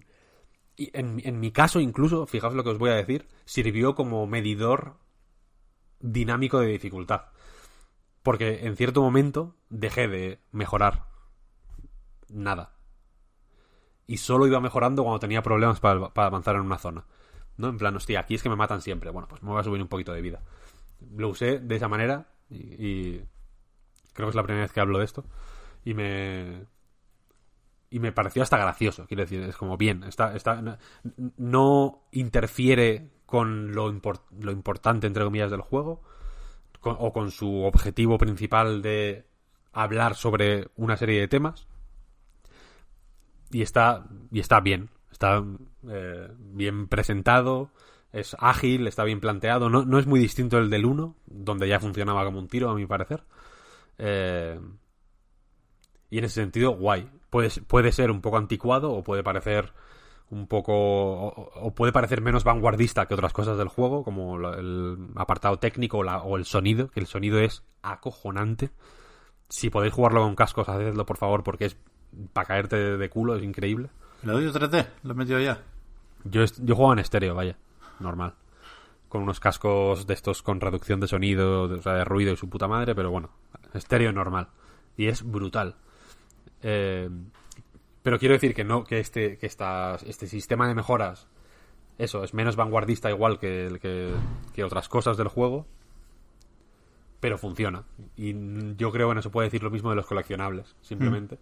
y 0.76 0.90
en, 0.96 1.20
en 1.24 1.40
mi 1.40 1.50
caso, 1.50 1.80
incluso, 1.80 2.26
fijaos 2.26 2.54
lo 2.54 2.62
que 2.62 2.70
os 2.70 2.78
voy 2.78 2.90
a 2.90 2.94
decir, 2.94 3.26
sirvió 3.44 3.96
como 3.96 4.24
medidor 4.28 4.96
dinámico 5.98 6.60
de 6.60 6.68
dificultad. 6.68 7.26
Porque 8.22 8.66
en 8.66 8.76
cierto 8.76 9.02
momento 9.02 9.56
dejé 9.68 10.06
de 10.06 10.40
mejorar 10.52 11.06
nada. 12.28 12.77
Y 14.08 14.16
solo 14.16 14.48
iba 14.48 14.58
mejorando 14.58 15.04
cuando 15.04 15.20
tenía 15.20 15.42
problemas 15.42 15.78
para, 15.78 16.10
avanzar 16.16 16.56
en 16.56 16.62
una 16.62 16.78
zona. 16.78 17.04
¿No? 17.56 17.68
En 17.68 17.78
plan, 17.78 17.94
hostia, 17.94 18.18
aquí 18.20 18.34
es 18.34 18.42
que 18.42 18.48
me 18.48 18.56
matan 18.56 18.80
siempre. 18.80 19.10
Bueno, 19.10 19.28
pues 19.28 19.42
me 19.44 19.50
voy 19.50 19.60
a 19.60 19.64
subir 19.64 19.80
un 19.80 19.88
poquito 19.88 20.12
de 20.12 20.22
vida. 20.22 20.40
Lo 21.16 21.28
usé 21.28 21.60
de 21.60 21.76
esa 21.76 21.86
manera 21.88 22.26
y, 22.50 22.56
y 22.56 23.24
creo 24.14 24.26
que 24.26 24.30
es 24.30 24.34
la 24.34 24.42
primera 24.42 24.64
vez 24.64 24.72
que 24.72 24.80
hablo 24.80 24.98
de 24.98 25.04
esto. 25.04 25.24
Y 25.84 25.94
me, 25.94 26.64
y 27.90 28.00
me 28.00 28.12
pareció 28.12 28.42
hasta 28.42 28.58
gracioso, 28.58 29.06
quiero 29.06 29.22
decir, 29.22 29.42
es 29.42 29.56
como 29.56 29.76
bien, 29.76 30.04
está, 30.04 30.34
está, 30.36 30.60
no, 30.60 30.76
no 31.36 32.02
interfiere 32.12 33.10
con 33.26 33.72
lo, 33.72 33.90
import- 33.92 34.28
lo 34.40 34.52
importante, 34.52 35.06
entre 35.06 35.24
comillas, 35.24 35.50
del 35.50 35.60
juego, 35.62 36.02
con- 36.80 36.96
o 36.98 37.12
con 37.12 37.30
su 37.30 37.62
objetivo 37.62 38.18
principal 38.18 38.82
de 38.82 39.26
hablar 39.72 40.14
sobre 40.16 40.68
una 40.76 40.96
serie 40.96 41.20
de 41.20 41.28
temas, 41.28 41.66
y 43.50 43.62
está, 43.62 44.06
y 44.30 44.40
está 44.40 44.60
bien, 44.60 44.90
está 45.10 45.44
eh, 45.88 46.28
bien 46.38 46.88
presentado, 46.88 47.70
es 48.12 48.36
ágil, 48.38 48.86
está 48.86 49.04
bien 49.04 49.20
planteado, 49.20 49.68
no, 49.68 49.84
no 49.84 49.98
es 49.98 50.06
muy 50.06 50.20
distinto 50.20 50.58
el 50.58 50.70
del 50.70 50.86
1, 50.86 51.16
donde 51.26 51.68
ya 51.68 51.80
funcionaba 51.80 52.24
como 52.24 52.38
un 52.38 52.48
tiro, 52.48 52.70
a 52.70 52.74
mi 52.74 52.86
parecer. 52.86 53.22
Eh, 53.98 54.58
y 56.10 56.18
en 56.18 56.24
ese 56.24 56.40
sentido, 56.40 56.72
guay. 56.72 57.08
Puede, 57.30 57.50
puede 57.66 57.92
ser 57.92 58.10
un 58.10 58.22
poco 58.22 58.38
anticuado 58.38 58.92
o 58.92 59.02
puede 59.02 59.22
parecer 59.22 59.72
un 60.30 60.46
poco. 60.46 60.72
O, 61.26 61.74
puede 61.74 61.92
parecer 61.92 62.22
menos 62.22 62.44
vanguardista 62.44 63.06
que 63.06 63.14
otras 63.14 63.32
cosas 63.32 63.58
del 63.58 63.68
juego, 63.68 64.04
como 64.04 64.36
el 64.50 65.08
apartado 65.16 65.58
técnico 65.58 65.98
o, 65.98 66.04
o 66.06 66.36
el 66.36 66.44
sonido, 66.44 66.88
que 66.88 67.00
el 67.00 67.06
sonido 67.06 67.38
es 67.40 67.62
acojonante. 67.82 68.70
Si 69.48 69.70
podéis 69.70 69.94
jugarlo 69.94 70.22
con 70.22 70.34
cascos, 70.34 70.68
hacedlo 70.68 71.06
por 71.06 71.18
favor, 71.18 71.42
porque 71.42 71.66
es 71.66 71.76
para 72.32 72.46
caerte 72.46 72.96
de, 72.96 73.10
culo, 73.10 73.36
es 73.36 73.42
increíble. 73.42 73.90
¿El 74.22 74.30
audio 74.30 74.52
3D? 74.52 74.86
¿Lo 75.04 75.12
he 75.12 75.14
metido 75.14 75.40
ya? 75.40 75.62
Yo, 76.24 76.44
yo 76.44 76.74
juego 76.74 76.92
en 76.92 76.98
estéreo, 76.98 77.34
vaya, 77.34 77.56
normal. 78.00 78.34
Con 79.08 79.22
unos 79.22 79.40
cascos 79.40 80.06
de 80.06 80.14
estos 80.14 80.42
con 80.42 80.60
reducción 80.60 81.00
de 81.00 81.08
sonido, 81.08 81.68
de, 81.68 81.76
o 81.76 81.82
sea, 81.82 81.94
de 81.94 82.04
ruido 82.04 82.32
y 82.32 82.36
su 82.36 82.48
puta 82.48 82.68
madre, 82.68 82.94
pero 82.94 83.10
bueno, 83.10 83.30
estéreo 83.74 84.12
normal. 84.12 84.48
Y 84.96 85.06
es 85.06 85.22
brutal. 85.22 85.76
Eh, 86.62 87.08
pero 88.02 88.18
quiero 88.18 88.34
decir 88.34 88.54
que 88.54 88.64
no, 88.64 88.84
que 88.84 89.00
este, 89.00 89.38
que 89.38 89.46
esta, 89.46 89.96
este 90.06 90.26
sistema 90.26 90.66
de 90.66 90.74
mejoras, 90.74 91.28
eso, 91.98 92.24
es 92.24 92.34
menos 92.34 92.56
vanguardista 92.56 93.10
igual 93.10 93.38
que, 93.38 93.78
que, 93.80 94.12
que 94.54 94.64
otras 94.64 94.88
cosas 94.88 95.16
del 95.16 95.28
juego, 95.28 95.66
pero 97.20 97.38
funciona. 97.38 97.84
Y 98.16 98.34
yo 98.76 98.92
creo 98.92 99.08
que 99.08 99.14
no 99.14 99.22
se 99.22 99.30
puede 99.30 99.48
decir 99.48 99.62
lo 99.62 99.70
mismo 99.70 99.90
de 99.90 99.96
los 99.96 100.06
coleccionables, 100.06 100.76
simplemente. 100.80 101.38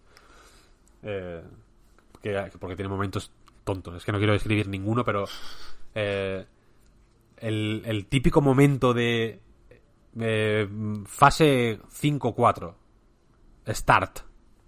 Eh, 1.08 1.42
que- 2.20 2.50
porque 2.58 2.76
tiene 2.76 2.88
momentos 2.88 3.30
tontos. 3.64 3.94
Es 3.96 4.04
que 4.04 4.12
no 4.12 4.18
quiero 4.18 4.32
describir 4.32 4.68
ninguno, 4.68 5.04
pero 5.04 5.24
eh, 5.94 6.44
el, 7.38 7.82
el 7.84 8.06
típico 8.06 8.40
momento 8.40 8.92
de 8.92 9.40
eh, 10.18 10.68
fase 11.06 11.78
5-4, 11.88 12.74
start, 13.68 14.18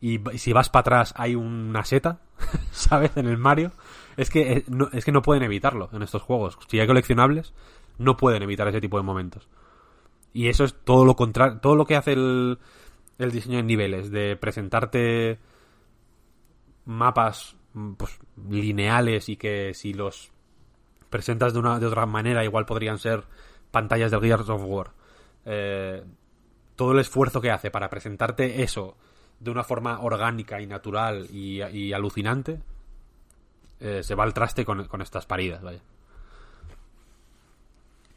y 0.01 0.21
si 0.39 0.53
vas 0.53 0.69
para 0.69 0.81
atrás 0.83 1.15
hay 1.17 1.35
una 1.35 1.85
seta, 1.85 2.21
¿sabes? 2.71 3.17
En 3.17 3.27
el 3.27 3.37
Mario. 3.39 3.73
Es 4.17 4.31
que 4.31 4.53
eh, 4.53 4.65
no, 4.69 4.89
es 4.93 5.05
que 5.05 5.13
no 5.13 5.23
pueden 5.23 5.43
evitarlo 5.43 5.89
en 5.93 6.03
estos 6.03 6.23
juegos. 6.23 6.59
Si 6.69 6.79
hay 6.79 6.87
coleccionables, 6.87 7.53
no 7.99 8.17
pueden 8.17 8.43
evitar 8.43 8.69
ese 8.69 8.81
tipo 8.81 8.97
de 8.97 9.03
momentos. 9.05 9.49
Y 10.33 10.49
eso 10.49 10.65
es 10.65 10.75
todo 10.85 11.05
lo 11.05 11.17
contrario, 11.17 11.59
todo 11.61 11.75
lo 11.75 11.87
que 11.87 11.97
hace 11.97 12.13
el, 12.13 12.59
el 13.19 13.31
diseño 13.33 13.57
de 13.57 13.63
niveles, 13.65 14.11
de 14.11 14.37
presentarte 14.37 15.39
mapas 16.89 17.55
mm, 17.75 17.93
pues, 17.93 18.19
lineales 18.49 19.29
y 19.29 19.37
que 19.37 19.75
si 19.75 19.93
los 19.93 20.33
presentas 21.11 21.53
de 21.53 21.59
una 21.61 21.79
de 21.79 21.87
otra 21.87 22.07
manera 22.07 22.45
igual 22.45 22.67
podrían 22.67 22.99
ser 22.99 23.25
pantallas 23.71 24.11
del 24.11 24.21
Gears 24.21 24.49
of 24.49 24.63
War. 24.65 24.91
Eh, 25.45 26.03
todo 26.75 26.93
el 26.93 26.99
esfuerzo 26.99 27.41
que 27.41 27.51
hace 27.51 27.71
para 27.71 27.91
presentarte 27.91 28.63
eso 28.63 28.97
de 29.41 29.51
una 29.51 29.65
forma 29.65 30.01
orgánica 30.01 30.61
y 30.61 30.67
natural 30.67 31.27
y, 31.31 31.63
y 31.63 31.93
alucinante 31.93 32.61
eh, 33.81 34.03
se 34.03 34.15
va 34.15 34.25
al 34.25 34.35
traste 34.35 34.65
con, 34.65 34.85
con 34.87 35.03
estas 35.03 35.27
paridas, 35.27 35.63
vaya. 35.63 35.81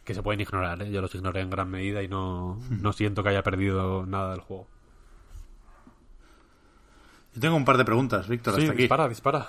Que 0.03 0.15
se 0.15 0.23
pueden 0.23 0.41
ignorar, 0.41 0.81
¿eh? 0.81 0.91
yo 0.91 1.02
los 1.02 1.14
ignoré 1.14 1.41
en 1.41 1.49
gran 1.49 1.69
medida 1.69 2.02
y 2.02 2.07
no, 2.07 2.60
no 2.69 2.93
siento 2.93 3.22
que 3.22 3.30
haya 3.30 3.43
perdido 3.43 4.06
nada 4.06 4.31
del 4.31 4.41
juego. 4.41 4.68
Yo 7.33 7.41
tengo 7.41 7.55
un 7.55 7.65
par 7.65 7.77
de 7.77 7.85
preguntas, 7.85 8.27
Víctor, 8.27 8.55
Sí, 8.55 8.61
hasta 8.61 8.73
aquí. 8.73 8.81
dispara, 8.83 9.07
dispara. 9.07 9.47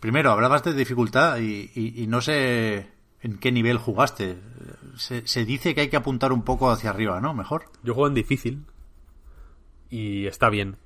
Primero, 0.00 0.30
hablabas 0.32 0.64
de 0.64 0.72
dificultad 0.74 1.38
y, 1.38 1.70
y- 1.74 2.02
y 2.02 2.06
no 2.06 2.20
sé 2.20 2.88
en 3.20 3.38
qué 3.38 3.52
nivel 3.52 3.78
jugaste. 3.78 4.38
Se, 4.96 5.26
se 5.26 5.44
dice 5.44 5.74
que 5.74 5.82
hay 5.82 5.88
que 5.88 5.96
apuntar 5.96 6.32
un 6.32 6.42
poco 6.42 6.70
hacia 6.70 6.90
arriba, 6.90 7.20
¿no? 7.20 7.34
Mejor. 7.34 7.64
Yo 7.82 7.94
juego 7.94 8.08
en 8.08 8.14
difícil 8.14 8.64
y 9.90 10.26
está 10.26 10.48
bien. 10.48 10.76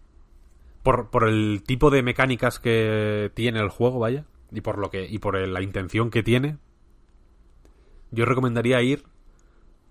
Por, 0.83 1.11
por 1.11 1.29
el 1.29 1.63
tipo 1.67 1.91
de 1.91 2.03
mecánicas 2.03 2.59
que 2.61 3.31
tiene 3.35 3.61
el 3.61 3.71
juego, 3.71 3.99
vaya, 3.99 4.25
y 4.53 4.61
por 4.61 4.79
lo 4.79 4.91
que 4.91 5.07
y 5.07 5.19
por 5.19 5.37
la 5.37 5.63
intención 5.63 6.11
que 6.11 6.23
tiene, 6.23 6.59
yo 8.11 8.25
recomendaría 8.25 8.81
ir 8.83 9.05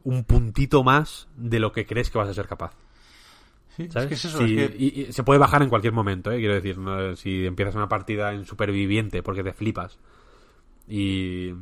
un 0.03 0.23
puntito 0.23 0.83
más 0.83 1.27
de 1.35 1.59
lo 1.59 1.71
que 1.71 1.85
crees 1.85 2.09
que 2.09 2.17
vas 2.17 2.29
a 2.29 2.33
ser 2.33 2.47
capaz. 2.47 2.73
Sí, 3.76 3.89
¿sabes? 3.89 4.03
es 4.03 4.07
que 4.10 4.14
es 4.15 4.26
eso. 4.26 4.38
Si- 4.45 4.60
es 4.60 4.72
que- 4.72 4.77
y, 4.77 5.02
y 5.02 5.14
se 5.14 5.23
puede 5.23 5.39
bajar 5.39 5.61
en 5.64 5.69
cualquier 5.69 5.93
momento, 5.93 6.31
¿eh? 6.31 6.38
quiero 6.39 6.53
decir, 6.53 6.77
no- 6.77 7.15
si 7.15 7.45
empiezas 7.45 7.76
una 7.76 7.89
partida 7.89 8.34
en 8.34 8.45
superviviente 8.45 9.22
porque 9.23 9.43
te 9.43 9.53
flipas 9.53 9.99
y 10.88 11.53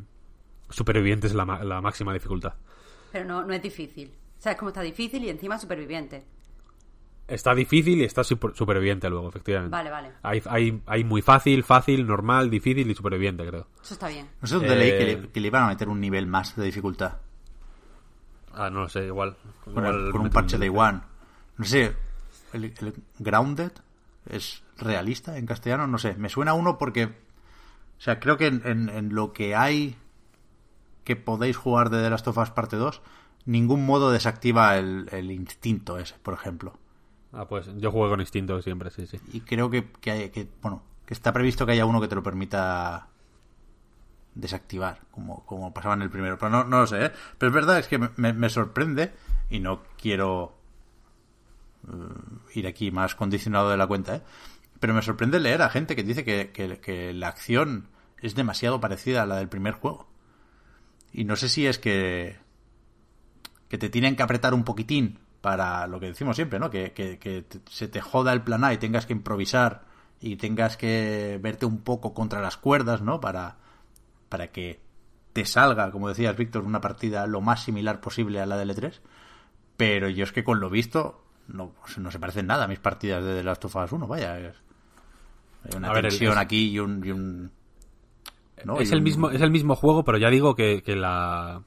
superviviente 0.70 1.28
es 1.28 1.34
la, 1.34 1.46
ma- 1.46 1.64
la 1.64 1.82
máxima 1.82 2.14
dificultad. 2.14 2.54
Pero 3.12 3.26
no, 3.26 3.44
no 3.44 3.54
es 3.54 3.62
difícil. 3.62 4.12
¿Sabes 4.40 4.58
cómo 4.58 4.70
está 4.70 4.82
difícil 4.82 5.24
y 5.24 5.30
encima 5.30 5.58
superviviente? 5.58 6.26
Está 7.28 7.56
difícil 7.56 8.02
y 8.02 8.04
está 8.04 8.24
super- 8.24 8.54
superviviente 8.54 9.10
luego, 9.10 9.30
efectivamente. 9.30 9.72
Vale, 9.72 9.90
vale. 9.90 10.10
Hay, 10.24 10.42
hay, 10.46 10.82
hay 10.86 11.04
muy 11.06 11.22
fácil, 11.22 11.64
fácil, 11.64 12.06
normal, 12.06 12.50
difícil 12.50 12.90
y 12.92 12.94
superviviente, 12.96 13.46
creo. 13.48 13.68
Eso 13.82 13.94
está 13.94 14.10
bien. 14.10 14.28
no 14.42 14.48
sé 14.48 14.56
dónde 14.56 14.74
eh, 14.74 14.76
leí 14.76 14.92
que 14.92 15.06
le, 15.22 15.30
que 15.30 15.40
le 15.40 15.48
iban 15.48 15.64
a 15.64 15.68
meter 15.68 15.88
un 15.88 16.02
nivel 16.02 16.28
más 16.28 16.56
de 16.58 16.66
dificultad. 16.66 17.18
Ah, 18.54 18.70
no 18.70 18.82
lo 18.82 18.90
sé, 18.90 19.06
igual. 19.08 19.38
Con, 19.64 19.74
igual 19.74 20.06
el- 20.08 20.12
con 20.12 20.22
un 20.22 20.30
parche 20.30 20.58
de. 20.58 20.70
One. 20.70 21.00
No 21.58 21.66
sé, 21.66 21.96
el, 22.54 22.66
el 22.66 22.94
Grounded 23.20 23.72
es 24.30 24.64
realista 24.78 25.38
en 25.38 25.46
castellano, 25.46 25.88
no 25.88 25.98
sé. 25.98 26.16
Me 26.16 26.30
suena 26.30 26.54
uno 26.54 26.78
porque, 26.78 27.06
o 27.06 27.12
sea, 28.00 28.20
creo 28.20 28.38
que 28.38 28.48
en, 28.48 28.62
en- 28.66 28.90
en 28.90 29.14
lo 29.16 29.34
que 29.34 29.56
hay 29.56 29.96
que 31.04 31.16
podéis 31.16 31.58
jugar 31.58 31.90
de 31.90 32.02
The 32.02 32.10
Last 32.10 32.28
of 32.28 32.38
Us 32.38 32.50
parte 32.52 32.78
2, 32.78 33.02
ningún 33.46 33.86
modo 33.86 34.12
desactiva 34.12 34.78
el, 34.78 35.10
el 35.12 35.32
instinto 35.32 36.00
ese, 36.00 36.16
por 36.24 36.34
ejemplo. 36.34 36.78
Ah, 37.34 37.48
pues 37.48 37.70
yo 37.78 37.92
juego 37.92 38.10
con 38.10 38.22
instinto 38.22 38.62
siempre, 38.62 38.90
sí, 38.92 39.06
sí. 39.08 39.20
Y 39.34 39.42
creo 39.42 39.70
que, 39.70 39.92
que, 40.00 40.12
hay- 40.12 40.30
que, 40.30 40.48
bueno, 40.62 40.84
que 41.06 41.14
está 41.14 41.34
previsto 41.34 41.66
que 41.66 41.74
haya 41.74 41.86
uno 41.86 42.00
que 42.00 42.08
te 42.08 42.16
lo 42.16 42.24
permita 42.24 43.08
desactivar, 44.36 45.02
como, 45.12 45.46
como 45.46 45.74
pasaba 45.74 45.94
en 45.96 46.02
el 46.04 46.10
primero. 46.10 46.38
Pero 46.38 46.50
no, 46.50 46.64
no 46.64 46.80
lo 46.82 46.88
sé, 46.88 47.06
¿eh? 47.06 47.12
Pero 47.38 47.50
es 47.50 47.54
verdad, 47.54 47.80
es 47.80 47.88
que 47.88 47.98
me, 48.00 48.34
me- 48.34 48.50
sorprende 48.50 49.14
y 49.50 49.60
no 49.60 49.84
quiero 50.02 50.56
ir 52.54 52.68
aquí 52.68 52.92
más 52.92 53.16
condicionado 53.16 53.70
de 53.70 53.78
la 53.78 53.88
cuenta, 53.88 54.16
¿eh? 54.18 54.22
Pero 54.80 54.94
me 54.94 55.02
sorprende 55.02 55.40
leer 55.40 55.62
a 55.62 55.70
gente 55.70 55.96
que 55.96 56.04
dice 56.04 56.24
que, 56.24 57.14
la 57.14 57.28
acción 57.30 57.88
es 58.22 58.36
demasiado 58.36 58.80
parecida 58.82 59.24
a 59.24 59.26
la 59.26 59.38
del 59.38 59.48
primer 59.50 59.74
juego. 59.74 60.08
Y 61.14 61.26
no 61.26 61.36
sé 61.36 61.50
si 61.50 61.68
es 61.68 61.80
que 61.80 62.38
que 63.70 63.78
te 63.78 63.90
tienen 63.90 64.16
que 64.16 64.24
apretar 64.24 64.54
un 64.54 64.64
poquitín 64.64 65.20
para 65.42 65.88
lo 65.88 66.00
que 66.00 66.08
decimos 66.08 66.36
siempre, 66.36 66.60
¿no? 66.60 66.70
Que, 66.70 66.94
que- 66.94 67.46
se 67.70 67.88
te 67.88 68.02
joda 68.02 68.32
el 68.34 68.44
plan 68.44 68.64
A 68.64 68.74
y 68.74 68.78
tengas 68.78 69.06
que 69.06 69.14
improvisar 69.14 69.86
y 70.20 70.36
tengas 70.36 70.78
que 70.78 71.40
verte 71.42 71.66
un 71.66 71.80
poco 71.82 72.14
contra 72.14 72.42
las 72.42 72.56
cuerdas, 72.56 73.02
¿no? 73.02 73.20
Para, 73.20 73.58
para 74.30 74.52
que 74.52 74.82
te 75.34 75.46
salga, 75.46 75.92
como 75.92 76.08
decías, 76.08 76.38
Víctor, 76.38 76.64
una 76.64 76.82
partida 76.82 77.26
lo 77.26 77.42
más 77.42 77.64
similar 77.64 78.00
posible 78.00 78.40
a 78.40 78.46
la 78.46 78.58
de 78.58 78.66
L3. 78.66 79.02
Pero 79.76 80.08
yo 80.10 80.24
es 80.24 80.32
que 80.32 80.44
con 80.44 80.60
lo 80.60 80.70
visto 80.70 81.23
no, 81.48 81.74
no 81.98 82.12
se 82.12 82.20
parecen 82.20 82.48
nada 82.48 82.66
a 82.66 82.68
mis 82.68 82.80
partidas 82.80 83.24
de 83.24 83.36
The 83.36 83.44
Last 83.44 83.66
of 83.66 83.76
Us 83.76 83.92
1, 83.92 84.08
vaya. 84.08 84.40
Es, 84.40 84.56
hay 85.66 85.78
una 85.78 85.90
A 85.90 85.94
ver, 85.94 86.06
es- 86.08 86.22
aquí 86.38 86.70
y 86.72 86.80
un... 86.80 87.06
y 87.06 87.12
un- 87.12 87.52
¿no? 88.66 88.80
es, 88.80 88.90
Y 88.90 88.94
el 88.94 89.00
un- 89.00 89.04
mismo, 89.04 89.30
es 89.30 89.42
el 89.42 89.52
mismo 89.52 89.76
juego, 89.76 90.04
pero 90.04 90.18
ya 90.18 90.30
digo 90.30 90.56
que, 90.56 90.82
que 90.84 90.96
la... 90.96 91.62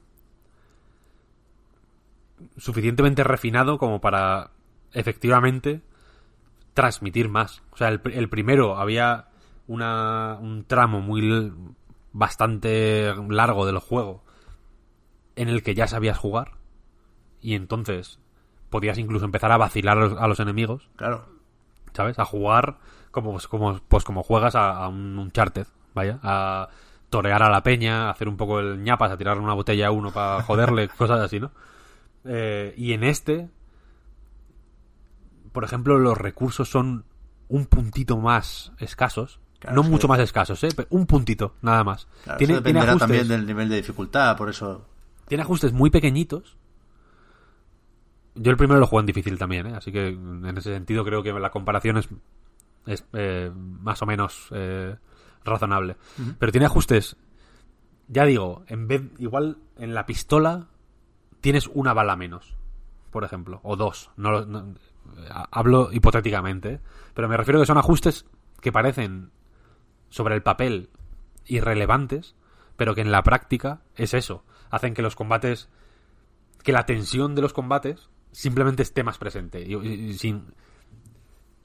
Suficientemente 2.57 3.23
refinado 3.23 3.77
como 3.77 3.99
para 4.01 4.51
efectivamente 4.93 5.81
transmitir 6.73 7.29
más. 7.29 7.63
O 7.71 7.77
sea, 7.77 7.89
el, 7.89 8.01
el 8.13 8.29
primero 8.29 8.77
había 8.77 9.27
una, 9.67 10.37
un 10.39 10.63
tramo 10.65 11.01
muy 11.01 11.51
bastante 12.13 13.13
largo 13.29 13.65
del 13.65 13.79
juego 13.79 14.23
en 15.35 15.49
el 15.49 15.61
que 15.63 15.75
ya 15.75 15.87
sabías 15.87 16.17
jugar 16.17 16.53
y 17.41 17.55
entonces 17.55 18.19
podías 18.69 18.97
incluso 18.97 19.25
empezar 19.25 19.51
a 19.51 19.57
vacilar 19.57 19.97
a 19.97 20.01
los, 20.01 20.17
a 20.19 20.27
los 20.27 20.39
enemigos 20.39 20.89
Claro. 20.95 21.25
¿sabes? 21.93 22.17
A 22.19 22.25
jugar 22.25 22.77
como, 23.11 23.31
pues, 23.31 23.47
como, 23.47 23.79
pues 23.87 24.03
como 24.03 24.23
juegas 24.23 24.55
a, 24.55 24.71
a 24.83 24.87
un 24.89 25.17
Uncharted, 25.17 25.65
vaya, 25.95 26.19
a 26.21 26.67
torear 27.09 27.41
a 27.41 27.49
la 27.49 27.63
peña, 27.63 28.07
a 28.07 28.11
hacer 28.11 28.27
un 28.27 28.37
poco 28.37 28.59
el 28.59 28.83
ñapas, 28.83 29.11
a 29.11 29.17
tirarle 29.17 29.41
una 29.41 29.53
botella 29.53 29.87
a 29.87 29.91
uno 29.91 30.11
para 30.11 30.43
joderle, 30.43 30.87
cosas 30.97 31.19
así, 31.21 31.39
¿no? 31.39 31.51
Eh, 32.25 32.73
y 32.77 32.93
en 32.93 33.03
este, 33.03 33.49
por 35.51 35.63
ejemplo, 35.63 35.97
los 35.97 36.17
recursos 36.17 36.69
son 36.69 37.05
un 37.47 37.65
puntito 37.65 38.17
más 38.17 38.71
escasos. 38.79 39.39
Claro, 39.59 39.77
no 39.77 39.83
mucho 39.83 40.01
que- 40.07 40.07
más 40.09 40.19
escasos, 40.19 40.63
¿eh? 40.63 40.69
Pero 40.75 40.87
un 40.91 41.07
puntito, 41.07 41.55
nada 41.61 41.83
más. 41.83 42.07
Claro, 42.23 42.37
tiene, 42.37 42.53
eso 42.53 42.61
tiene 42.63 42.79
dependerá 42.81 42.91
ajustes, 42.91 42.99
también 43.07 43.27
del 43.27 43.47
nivel 43.47 43.69
de 43.69 43.75
dificultad, 43.77 44.37
por 44.37 44.49
eso... 44.49 44.85
tiene 45.27 45.41
ajustes 45.43 45.73
muy 45.73 45.89
pequeñitos. 45.89 46.57
Yo 48.37 48.51
el 48.51 48.57
primero 48.57 48.79
lo 48.79 48.87
juego 48.87 49.01
en 49.01 49.05
difícil 49.07 49.37
también, 49.37 49.67
¿eh? 49.67 49.73
así 49.75 49.91
que 49.91 50.07
en 50.09 50.45
ese 50.57 50.73
sentido 50.73 51.03
creo 51.05 51.23
que 51.23 51.31
la 51.33 51.49
comparación 51.51 51.97
es, 51.97 52.09
es 52.85 53.05
eh, 53.13 53.51
más 53.55 54.01
o 54.01 54.05
menos 54.05 54.47
eh, 54.51 54.95
razonable. 55.43 55.97
Pero 56.39 56.51
tiene 56.51 56.65
ajustes, 56.65 57.17
ya 58.07 58.25
digo, 58.25 58.63
en 58.67 58.87
vez 58.87 59.01
igual 59.19 59.57
en 59.77 59.93
la 59.93 60.05
pistola 60.05 60.67
tienes 61.41 61.67
una 61.73 61.93
bala 61.93 62.15
menos, 62.15 62.55
por 63.11 63.23
ejemplo, 63.23 63.59
o 63.63 63.75
dos. 63.75 64.11
No, 64.17 64.31
lo- 64.31 64.45
no- 64.45 64.75
ha- 65.29 65.47
hablo 65.51 65.89
hipotéticamente, 65.91 66.73
¿eh? 66.73 66.79
pero 67.13 67.27
me 67.27 67.37
refiero 67.37 67.59
que 67.59 67.65
son 67.65 67.77
ajustes 67.77 68.25
que 68.61 68.71
parecen 68.71 69.31
sobre 70.09 70.35
el 70.35 70.43
papel 70.43 70.89
irrelevantes, 71.45 72.35
pero 72.75 72.93
que 72.95 73.01
en 73.01 73.11
la 73.11 73.23
práctica 73.23 73.81
es 73.95 74.13
eso. 74.13 74.43
Hacen 74.69 74.93
que 74.93 75.01
los 75.01 75.15
combates, 75.15 75.69
que 76.63 76.71
la 76.73 76.85
tensión 76.85 77.35
de 77.35 77.41
los 77.41 77.53
combates 77.53 78.09
simplemente 78.31 78.83
esté 78.83 79.03
más 79.03 79.17
presente. 79.17 79.61
Y, 79.61 80.13
sin 80.13 80.45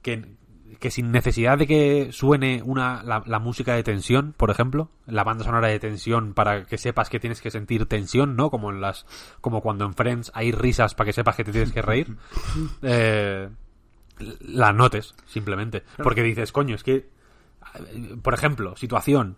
que, 0.02 0.36
que 0.78 0.90
sin 0.90 1.12
necesidad 1.12 1.58
de 1.58 1.66
que 1.66 2.12
suene 2.12 2.62
una, 2.64 3.02
la, 3.02 3.22
la 3.26 3.38
música 3.38 3.74
de 3.74 3.82
tensión, 3.82 4.34
por 4.36 4.50
ejemplo, 4.50 4.90
la 5.06 5.24
banda 5.24 5.44
sonora 5.44 5.68
de 5.68 5.78
tensión 5.78 6.34
para 6.34 6.64
que 6.64 6.78
sepas 6.78 7.08
que 7.08 7.20
tienes 7.20 7.40
que 7.40 7.50
sentir 7.50 7.86
tensión, 7.86 8.36
¿no? 8.36 8.50
Como 8.50 8.70
en 8.70 8.80
las, 8.80 9.06
como 9.40 9.60
cuando 9.60 9.84
en 9.84 9.94
Friends 9.94 10.32
hay 10.34 10.52
risas 10.52 10.94
para 10.94 11.06
que 11.06 11.12
sepas 11.12 11.36
que 11.36 11.44
te 11.44 11.52
tienes 11.52 11.72
que 11.72 11.82
reír. 11.82 12.16
Eh, 12.82 13.48
la 14.40 14.72
notes, 14.72 15.14
simplemente. 15.26 15.82
Porque 16.02 16.22
dices, 16.22 16.52
coño, 16.52 16.74
es 16.74 16.82
que, 16.82 17.08
por 18.22 18.34
ejemplo, 18.34 18.76
situación, 18.76 19.36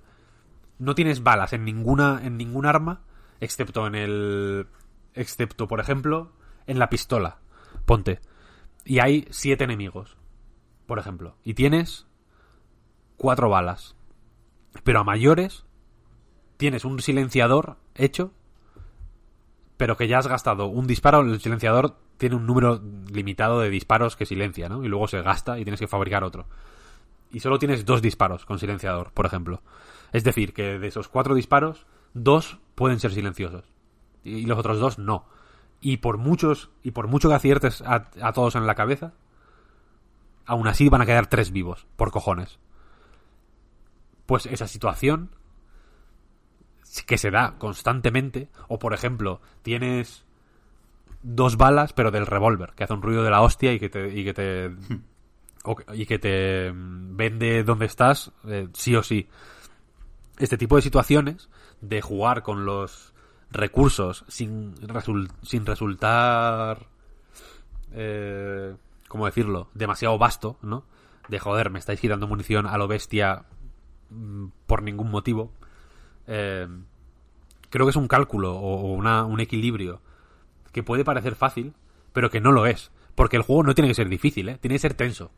no 0.78 0.94
tienes 0.94 1.22
balas 1.22 1.52
en 1.52 1.64
ninguna, 1.64 2.20
en 2.22 2.36
ningún 2.36 2.66
arma, 2.66 3.02
excepto 3.40 3.86
en 3.86 3.94
el, 3.94 4.66
excepto, 5.14 5.68
por 5.68 5.80
ejemplo, 5.80 6.32
en 6.66 6.78
la 6.78 6.88
pistola. 6.88 7.38
Ponte. 7.86 8.20
Y 8.84 8.98
hay 8.98 9.26
siete 9.30 9.64
enemigos, 9.64 10.16
por 10.86 10.98
ejemplo. 10.98 11.36
Y 11.44 11.54
tienes 11.54 12.06
cuatro 13.16 13.48
balas. 13.48 13.96
Pero 14.82 15.00
a 15.00 15.04
mayores 15.04 15.64
tienes 16.56 16.84
un 16.84 17.00
silenciador 17.00 17.76
hecho, 17.94 18.32
pero 19.76 19.96
que 19.96 20.08
ya 20.08 20.18
has 20.18 20.26
gastado 20.26 20.66
un 20.66 20.86
disparo, 20.86 21.20
el 21.20 21.40
silenciador 21.40 21.96
tiene 22.16 22.36
un 22.36 22.46
número 22.46 22.80
limitado 23.12 23.60
de 23.60 23.70
disparos 23.70 24.16
que 24.16 24.26
silencia, 24.26 24.68
¿no? 24.68 24.84
Y 24.84 24.88
luego 24.88 25.08
se 25.08 25.22
gasta 25.22 25.58
y 25.58 25.64
tienes 25.64 25.80
que 25.80 25.88
fabricar 25.88 26.24
otro. 26.24 26.46
Y 27.32 27.40
solo 27.40 27.58
tienes 27.58 27.84
dos 27.84 28.00
disparos 28.00 28.44
con 28.44 28.58
silenciador, 28.58 29.12
por 29.12 29.26
ejemplo. 29.26 29.62
Es 30.12 30.22
decir, 30.22 30.52
que 30.52 30.78
de 30.78 30.86
esos 30.86 31.08
cuatro 31.08 31.34
disparos, 31.34 31.86
dos 32.12 32.60
pueden 32.76 33.00
ser 33.00 33.12
silenciosos. 33.12 33.64
Y 34.22 34.46
los 34.46 34.58
otros 34.58 34.78
dos 34.78 34.98
no. 34.98 35.26
Y 35.86 35.98
por 35.98 36.16
muchos, 36.16 36.70
y 36.82 36.92
por 36.92 37.08
mucho 37.08 37.28
que 37.28 37.34
aciertes 37.34 37.82
a, 37.82 38.08
a 38.22 38.32
todos 38.32 38.54
en 38.54 38.66
la 38.66 38.74
cabeza, 38.74 39.12
aún 40.46 40.66
así 40.66 40.88
van 40.88 41.02
a 41.02 41.06
quedar 41.06 41.26
tres 41.26 41.50
vivos, 41.52 41.86
por 41.96 42.10
cojones. 42.10 42.58
Pues 44.24 44.46
esa 44.46 44.66
situación 44.66 45.28
que 47.06 47.18
se 47.18 47.30
da 47.30 47.56
constantemente, 47.58 48.48
o 48.68 48.78
por 48.78 48.94
ejemplo, 48.94 49.42
tienes 49.62 50.24
dos 51.22 51.58
balas, 51.58 51.92
pero 51.92 52.10
del 52.10 52.26
revólver, 52.26 52.72
que 52.74 52.84
hace 52.84 52.94
un 52.94 53.02
ruido 53.02 53.22
de 53.22 53.30
la 53.30 53.42
hostia 53.42 53.72
y 53.74 53.78
que 53.78 53.90
te, 53.90 54.08
y 54.18 54.24
que 54.24 54.32
te, 54.32 54.70
o- 55.64 55.76
y 55.92 56.06
que 56.06 56.18
te 56.18 56.72
mm, 56.72 57.14
vende 57.16 57.62
dónde 57.62 57.84
estás, 57.86 58.32
eh, 58.46 58.68
sí 58.72 58.96
o 58.96 59.02
sí. 59.02 59.28
Este 60.38 60.56
tipo 60.56 60.76
de 60.76 60.82
situaciones, 60.82 61.50
de 61.82 62.00
jugar 62.00 62.42
con 62.42 62.64
los 62.64 63.13
recursos 63.54 64.24
sin, 64.28 64.74
sin 65.42 65.64
resultar, 65.66 66.86
eh, 67.92 68.74
¿cómo 69.08 69.26
decirlo?, 69.26 69.68
demasiado 69.74 70.18
vasto, 70.18 70.58
¿no? 70.62 70.84
De 71.28 71.38
joder, 71.38 71.70
me 71.70 71.78
estáis 71.78 72.00
quitando 72.00 72.26
munición 72.26 72.66
a 72.66 72.76
lo 72.76 72.86
bestia 72.88 73.44
mm, 74.10 74.46
por 74.66 74.82
ningún 74.82 75.10
motivo. 75.10 75.52
Eh, 76.26 76.68
creo 77.70 77.86
que 77.86 77.90
es 77.90 77.96
un 77.96 78.08
cálculo 78.08 78.54
o, 78.56 78.80
o 78.82 78.92
una- 78.92 79.24
un 79.24 79.40
equilibrio 79.40 80.00
que 80.72 80.82
puede 80.82 81.04
parecer 81.04 81.34
fácil, 81.34 81.72
pero 82.12 82.30
que 82.30 82.40
no 82.40 82.52
lo 82.52 82.66
es. 82.66 82.90
Porque 83.14 83.36
el 83.36 83.42
juego 83.42 83.62
no 83.62 83.74
tiene 83.74 83.88
que 83.88 83.94
ser 83.94 84.08
difícil, 84.08 84.48
¿eh? 84.48 84.58
Tiene 84.60 84.74
que 84.74 84.80
ser 84.80 84.94
tenso. 84.94 85.30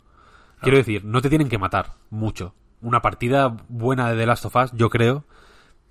Quiero 0.62 0.78
decir, 0.78 1.05
no 1.05 1.20
te 1.20 1.28
tienen 1.28 1.51
que 1.51 1.59
matar 1.59 1.93
mucho. 2.09 2.55
Una 2.80 3.02
partida 3.02 3.55
buena 3.68 4.10
de 4.10 4.16
The 4.16 4.26
Last 4.26 4.47
of 4.47 4.56
Us, 4.56 4.72
yo 4.72 4.88
creo, 4.88 5.24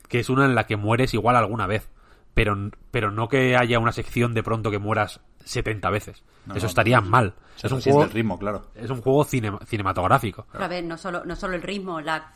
que 0.10 0.20
es 0.20 0.30
una 0.30 0.46
en 0.46 0.56
la 0.56 0.66
que 0.66 0.76
mueres 0.76 1.14
igual 1.14 1.36
alguna 1.36 1.68
vez. 1.68 1.88
Pero, 2.36 2.70
pero 2.92 3.10
no 3.12 3.28
que 3.30 3.56
haya 3.58 3.80
una 3.80 3.92
sección 3.92 4.34
de 4.36 4.44
pronto 4.44 4.70
que 4.70 4.78
mueras 4.78 5.22
70 5.46 5.90
veces. 5.90 6.24
No, 6.46 6.54
Eso 6.54 6.66
no, 6.66 6.70
estaría 6.70 7.02
no, 7.02 7.10
mal. 7.10 7.34
Es 7.64 7.72
un 7.72 7.82
juego, 7.82 8.04
el 8.04 8.12
ritmo, 8.12 8.38
claro. 8.38 8.68
es 8.76 8.90
un 8.92 9.02
juego 9.02 9.24
cine- 9.26 9.58
cinematográfico. 9.66 10.46
Pero 10.52 10.64
a 10.66 10.68
ver, 10.68 10.84
no 10.84 10.98
solo, 10.98 11.26
no 11.26 11.36
solo 11.36 11.56
el 11.56 11.64
ritmo, 11.64 12.02
la 12.02 12.32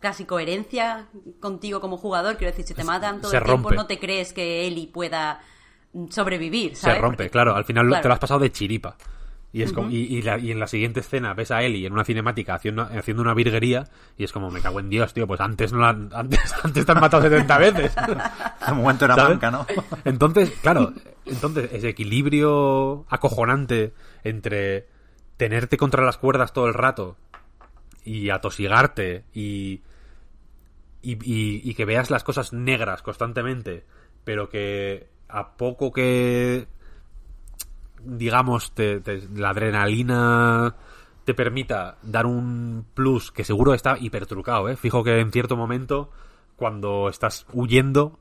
casi 0.00 0.24
coherencia 0.26 1.06
contigo 1.40 1.80
como 1.80 1.96
jugador. 1.96 2.36
Quiero 2.36 2.52
decir, 2.52 2.66
si 2.66 2.74
te 2.74 2.84
matan 2.84 3.20
todo 3.20 3.30
se 3.32 3.38
el 3.38 3.42
tiempo, 3.44 3.72
no 3.72 3.86
te 3.86 3.98
crees 3.98 4.32
que 4.32 4.66
Eli 4.66 4.86
pueda 4.86 5.40
sobrevivir, 6.10 6.76
¿sabes? 6.76 6.96
Se 6.96 7.00
rompe, 7.02 7.16
Porque- 7.24 7.30
claro. 7.30 7.54
Al 7.56 7.64
final 7.64 7.86
lo- 7.86 7.90
claro. 7.90 8.02
te 8.02 8.08
lo 8.08 8.14
has 8.14 8.20
pasado 8.20 8.40
de 8.40 8.52
chiripa. 8.52 8.96
Y, 9.52 9.62
es 9.62 9.72
como, 9.72 9.90
y, 9.90 9.96
y 10.02 10.22
la- 10.22 10.38
y 10.38 10.52
en 10.52 10.60
la 10.60 10.68
siguiente 10.68 11.00
escena 11.00 11.34
ves 11.34 11.50
a 11.50 11.60
Ellie 11.62 11.84
en 11.86 11.92
una 11.92 12.04
cinemática 12.04 12.54
haciendo, 12.54 12.82
haciendo 12.82 13.20
una 13.22 13.34
virguería 13.34 13.88
y 14.16 14.22
es 14.22 14.30
como, 14.30 14.48
me 14.50 14.60
cago 14.60 14.78
en 14.78 14.88
Dios, 14.88 15.12
tío, 15.12 15.26
pues 15.26 15.40
antes 15.40 15.72
no 15.72 15.80
la 15.80 15.88
han- 15.88 16.10
antes, 16.14 16.38
antes 16.62 16.86
te 16.86 16.92
han 16.92 17.00
matado 17.00 17.24
70 17.24 17.58
veces. 17.58 17.92
De 18.66 18.72
momento 18.72 19.06
era 19.06 19.16
¿Sabes? 19.16 19.30
manca, 19.30 19.50
¿no? 19.50 19.66
Entonces, 20.04 20.52
claro, 20.62 20.92
entonces 21.26 21.68
ese 21.72 21.88
equilibrio 21.88 23.06
acojonante 23.08 23.92
entre 24.22 24.86
tenerte 25.36 25.76
contra 25.76 26.04
las 26.04 26.16
cuerdas 26.16 26.52
todo 26.52 26.68
el 26.68 26.74
rato 26.74 27.16
y 28.04 28.30
atosigarte 28.30 29.24
y, 29.34 29.80
y, 31.02 31.12
y- 31.24 31.60
y 31.64 31.74
que 31.74 31.84
veas 31.84 32.10
las 32.10 32.22
cosas 32.22 32.52
negras 32.52 33.02
constantemente, 33.02 33.84
pero 34.22 34.48
que 34.48 35.08
a 35.28 35.56
poco 35.56 35.92
que 35.92 36.66
digamos 38.04 38.72
la 39.34 39.50
adrenalina 39.50 40.74
te 41.24 41.34
permita 41.34 41.96
dar 42.02 42.26
un 42.26 42.86
plus 42.94 43.30
que 43.30 43.44
seguro 43.44 43.74
está 43.74 43.96
hipertrucado, 43.98 44.68
¿eh? 44.68 44.76
Fijo 44.76 45.04
que 45.04 45.20
en 45.20 45.30
cierto 45.30 45.56
momento 45.56 46.10
cuando 46.56 47.08
estás 47.08 47.46
huyendo 47.52 48.18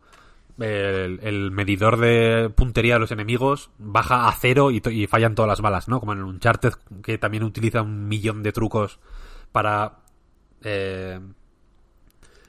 el, 0.59 1.51
medidor 1.51 1.97
de 1.97 2.49
puntería 2.49 2.95
de 2.95 2.99
los 2.99 3.11
enemigos 3.11 3.69
baja 3.77 4.27
a 4.27 4.31
cero 4.33 4.71
y, 4.71 5.07
fallan 5.07 5.35
todas 5.35 5.49
las 5.49 5.61
balas, 5.61 5.87
¿no? 5.87 5.99
Como 5.99 6.13
en 6.13 6.19
el 6.19 6.25
Uncharted, 6.25 6.73
que 7.03 7.17
también 7.17 7.43
utiliza 7.43 7.81
un 7.81 8.07
millón 8.07 8.43
de 8.43 8.51
trucos 8.51 8.99
para 9.51 9.99
eh, 10.63 11.19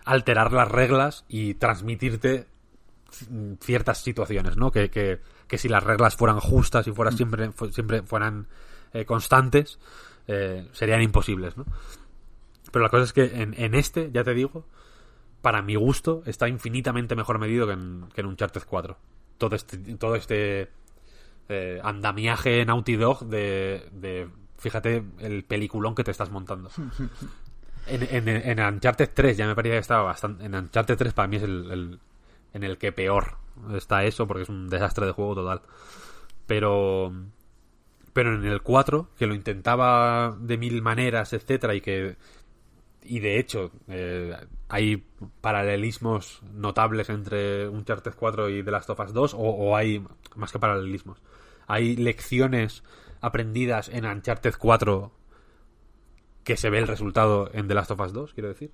alterar 0.05 0.53
las 0.53 0.69
reglas 0.69 1.25
y 1.29 1.55
transmitirte 1.55 2.47
ciertas 3.61 3.99
situaciones, 3.99 4.57
¿no? 4.57 4.71
Que, 4.71 4.91
que, 4.91 5.21
que 5.51 5.59
si 5.59 5.69
las 5.69 5.83
reglas 5.83 6.15
fueran 6.17 6.39
justas 6.41 6.87
y 6.87 6.93
fueran 6.93 7.17
siempre, 7.17 7.51
fu- 7.51 7.71
siempre 7.71 8.03
fueran 8.03 8.47
eh, 8.95 9.05
constantes, 9.05 9.79
eh, 10.29 10.69
serían 10.73 11.03
imposibles, 11.03 11.57
¿no? 11.57 11.67
Pero 12.73 12.85
la 12.85 12.89
cosa 12.89 13.03
es 13.05 13.13
que 13.13 13.25
en, 13.43 13.55
en 13.59 13.75
este, 13.75 14.11
ya 14.13 14.23
te 14.23 14.33
digo, 14.33 14.65
para 15.43 15.61
mi 15.61 15.75
gusto, 15.75 16.23
está 16.25 16.49
infinitamente 16.49 17.17
mejor 17.17 17.39
medido 17.39 17.67
que 17.67 17.73
en, 17.73 18.07
que 18.15 18.21
en 18.21 18.29
Uncharted 18.29 18.63
4. 18.65 18.97
Todo 19.39 19.57
este, 19.57 19.77
todo 19.97 20.15
este 20.15 20.71
eh, 21.49 21.81
andamiaje 21.83 22.65
Naughty 22.65 22.97
Dog 22.97 23.27
de, 23.27 23.89
de, 23.93 24.29
fíjate, 24.59 25.03
el 25.19 25.45
peliculón 25.45 25.95
que 25.97 26.05
te 26.05 26.11
estás 26.13 26.31
montando. 26.31 26.71
En, 27.87 28.03
en, 28.29 28.29
en 28.29 28.61
Uncharted 28.75 29.11
3 29.13 29.37
ya 29.39 29.47
me 29.49 29.55
parecía 29.57 29.77
que 29.77 29.81
estaba 29.81 30.03
bastante... 30.03 30.45
En 30.45 30.55
Uncharted 30.55 30.97
3 30.99 31.13
para 31.15 31.27
mí 31.27 31.37
es 31.37 31.43
el, 31.43 31.71
el- 31.73 31.99
en 32.53 32.63
el 32.63 32.77
que 32.79 32.93
peor 32.93 33.39
está 33.75 34.05
eso, 34.05 34.27
porque 34.27 34.43
es 34.43 34.49
un 34.49 34.69
desastre 34.69 35.07
de 35.07 35.13
juego 35.13 35.35
total. 35.35 35.63
Pero... 36.47 37.13
Pero 38.13 38.35
en 38.35 38.45
el 38.45 38.61
4, 38.61 39.11
que 39.17 39.29
lo 39.29 39.37
intentaba 39.37 40.37
de 40.41 40.59
mil 40.59 40.83
maneras, 40.83 41.33
etcétera, 41.33 41.77
y 41.77 41.81
que 41.81 42.17
y 43.03 43.21
de 43.21 43.39
hecho 43.39 43.71
eh, 43.89 44.37
hay 44.69 45.05
paralelismos 45.41 46.43
notables 46.53 47.09
entre 47.09 47.69
Uncharted 47.69 48.13
4 48.15 48.51
y 48.51 48.63
The 48.63 48.71
Last 48.71 48.91
of 48.91 49.01
Us 49.01 49.13
2 49.13 49.35
o, 49.37 49.77
hay 49.77 50.05
más 50.37 50.53
que 50.53 50.59
paralelismos 50.59 51.23
hay 51.67 51.97
lecciones 51.97 52.83
aprendidas 53.21 53.89
en 53.89 54.05
Uncharted 54.05 54.55
4 54.59 55.13
que 56.45 56.57
se 56.57 56.71
ve 56.71 56.79
el 56.79 56.89
resultado 56.89 57.51
en 57.53 57.69
The 57.69 57.75
Last 57.75 57.91
of 57.91 58.01
Us 58.01 58.13
2 58.13 58.35
quiero 58.35 58.49
decir 58.49 58.71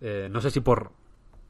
Eh, 0.00 0.28
no 0.30 0.40
sé 0.40 0.52
si 0.52 0.60
por 0.60 0.92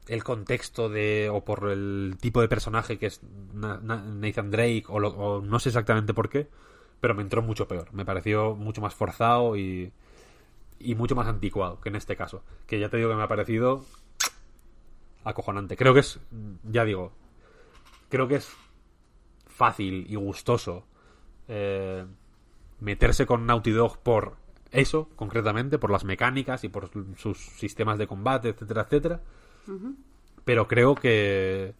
el 0.09 0.23
contexto 0.23 0.89
de 0.89 1.29
o 1.31 1.45
por 1.45 1.69
el 1.69 2.17
tipo 2.19 2.41
de 2.41 2.49
personaje 2.49 2.97
que 2.97 3.05
es 3.07 3.21
Na- 3.53 3.79
Na- 3.81 4.03
Nathan 4.03 4.51
Drake 4.51 4.85
o, 4.89 4.99
lo- 4.99 5.09
o 5.09 5.41
no 5.41 5.59
sé 5.59 5.69
exactamente 5.69 6.13
por 6.13 6.29
qué 6.29 6.47
pero 7.01 7.15
me 7.15 7.21
entró 7.21 7.41
mucho 7.41 7.67
peor 7.67 7.93
me 7.93 8.05
pareció 8.05 8.55
mucho 8.55 8.81
más 8.81 8.93
forzado 8.95 9.55
y 9.57 9.91
y 10.79 10.95
mucho 10.95 11.15
más 11.15 11.27
anticuado 11.27 11.81
que 11.81 11.89
en 11.89 11.97
este 11.97 12.15
caso. 12.15 12.41
Que 12.65 12.79
ya 12.79 12.87
te 12.89 12.95
digo 12.97 13.09
que 13.09 13.15
me 13.15 13.23
ha 13.23 13.27
parecido 13.27 13.83
acojonante. 15.23 15.75
Creo 15.75 15.93
que 15.93 15.99
es, 16.01 16.19
ya 16.63 16.85
digo, 16.85 17.11
creo 18.09 18.27
que 18.27 18.35
es 18.35 18.49
fácil 19.47 20.05
y 20.09 20.15
gustoso 20.15 20.85
eh, 21.47 22.05
meterse 22.79 23.25
con 23.25 23.45
Naughty 23.45 23.71
Dog 23.71 23.99
por 23.99 24.37
eso, 24.71 25.09
concretamente, 25.15 25.79
por 25.79 25.91
las 25.91 26.05
mecánicas 26.05 26.63
y 26.63 26.69
por 26.69 26.89
sus 27.17 27.37
sistemas 27.37 27.97
de 27.97 28.07
combate, 28.07 28.49
etcétera, 28.49 28.83
etcétera. 28.83 29.21
Pero 30.45 30.67
creo 30.67 30.95
que 30.95 31.73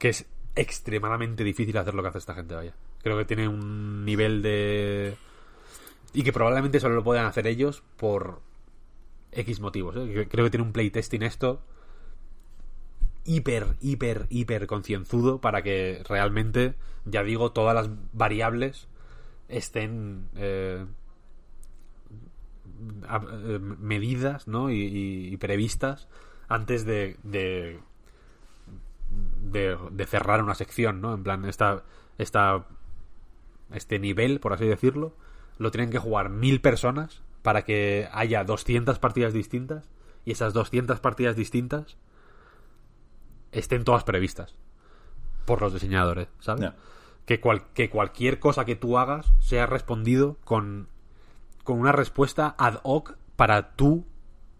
que 0.00 0.08
es 0.08 0.26
extremadamente 0.56 1.44
difícil 1.44 1.76
hacer 1.76 1.94
lo 1.94 2.02
que 2.02 2.08
hace 2.08 2.18
esta 2.18 2.34
gente, 2.34 2.54
vaya. 2.54 2.74
Creo 3.02 3.18
que 3.18 3.24
tiene 3.24 3.46
un 3.48 4.04
nivel 4.04 4.42
de 4.42 5.16
y 6.12 6.22
que 6.22 6.32
probablemente 6.32 6.80
solo 6.80 6.96
lo 6.96 7.04
puedan 7.04 7.26
hacer 7.26 7.46
ellos 7.46 7.82
por 7.96 8.40
X 9.30 9.60
motivos. 9.60 9.94
¿eh? 9.96 10.26
Creo 10.28 10.44
que 10.44 10.50
tiene 10.50 10.66
un 10.66 10.72
playtesting 10.72 11.22
esto 11.22 11.62
hiper, 13.24 13.76
hiper, 13.80 14.26
hiper 14.30 14.66
concienzudo 14.66 15.40
para 15.40 15.62
que 15.62 16.02
realmente, 16.08 16.74
ya 17.04 17.22
digo, 17.22 17.52
todas 17.52 17.74
las 17.74 17.90
variables 18.12 18.88
estén 19.48 20.28
eh, 20.36 20.86
eh, 23.04 23.58
medidas 23.78 24.48
¿no? 24.48 24.70
y 24.70 25.36
previstas 25.36 26.08
antes 26.50 26.84
de, 26.84 27.16
de, 27.22 27.80
de, 29.42 29.78
de 29.90 30.06
cerrar 30.06 30.42
una 30.42 30.54
sección, 30.54 31.00
¿no? 31.00 31.14
En 31.14 31.22
plan, 31.22 31.44
esta, 31.46 31.82
esta, 32.18 32.66
este 33.72 33.98
nivel, 33.98 34.40
por 34.40 34.52
así 34.52 34.66
decirlo, 34.66 35.14
lo 35.58 35.70
tienen 35.70 35.90
que 35.90 35.98
jugar 35.98 36.28
mil 36.28 36.60
personas 36.60 37.22
para 37.42 37.62
que 37.62 38.08
haya 38.12 38.44
200 38.44 38.98
partidas 38.98 39.32
distintas 39.32 39.88
y 40.26 40.32
esas 40.32 40.52
200 40.52 41.00
partidas 41.00 41.36
distintas 41.36 41.96
estén 43.52 43.84
todas 43.84 44.04
previstas 44.04 44.54
por 45.44 45.60
los 45.62 45.72
diseñadores, 45.72 46.28
¿sabes? 46.40 46.62
Que, 47.26 47.40
cual- 47.40 47.66
que 47.74 47.90
cualquier 47.90 48.38
cosa 48.38 48.64
que 48.64 48.76
tú 48.76 48.98
hagas 48.98 49.32
sea 49.40 49.66
respondido 49.66 50.36
con, 50.44 50.88
con 51.64 51.78
una 51.78 51.92
respuesta 51.92 52.54
ad 52.58 52.80
hoc 52.82 53.16
para 53.36 53.72
tu 53.72 54.04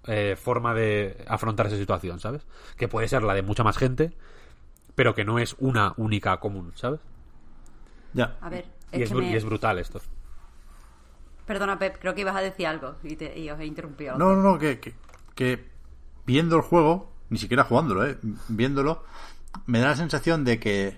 eh, 0.06 0.36
forma 0.40 0.74
de 0.74 1.24
afrontar 1.28 1.66
esa 1.66 1.76
situación, 1.76 2.20
¿sabes? 2.20 2.46
Que 2.76 2.88
puede 2.88 3.08
ser 3.08 3.22
la 3.22 3.34
de 3.34 3.42
mucha 3.42 3.64
más 3.64 3.76
gente, 3.76 4.12
pero 4.94 5.14
que 5.14 5.24
no 5.24 5.38
es 5.38 5.56
una 5.58 5.94
única 5.96 6.38
común, 6.38 6.72
¿sabes? 6.74 7.00
Ya. 8.12 8.36
A 8.40 8.48
ver, 8.48 8.64
Y 8.92 9.02
es 9.02 9.08
que 9.10 9.14
me... 9.14 9.30
y 9.30 9.34
es 9.36 9.44
brutal 9.44 9.78
esto. 9.78 10.00
Perdona, 11.46 11.78
Pep, 11.78 11.98
creo 12.00 12.14
que 12.14 12.20
ibas 12.20 12.36
a 12.36 12.40
decir 12.40 12.66
algo 12.66 12.96
y, 13.02 13.16
te- 13.16 13.38
y 13.38 13.50
os 13.50 13.58
he 13.58 13.66
interrumpido. 13.66 14.16
No, 14.16 14.34
no, 14.36 14.42
no, 14.42 14.58
que, 14.58 14.78
que, 14.78 14.94
que 15.34 15.64
viendo 16.24 16.56
el 16.56 16.62
juego, 16.62 17.12
ni 17.28 17.38
siquiera 17.38 17.64
jugándolo, 17.64 18.06
¿eh? 18.06 18.18
viéndolo, 18.48 19.02
me 19.66 19.80
da 19.80 19.88
la 19.88 19.96
sensación 19.96 20.44
de 20.44 20.60
que 20.60 20.96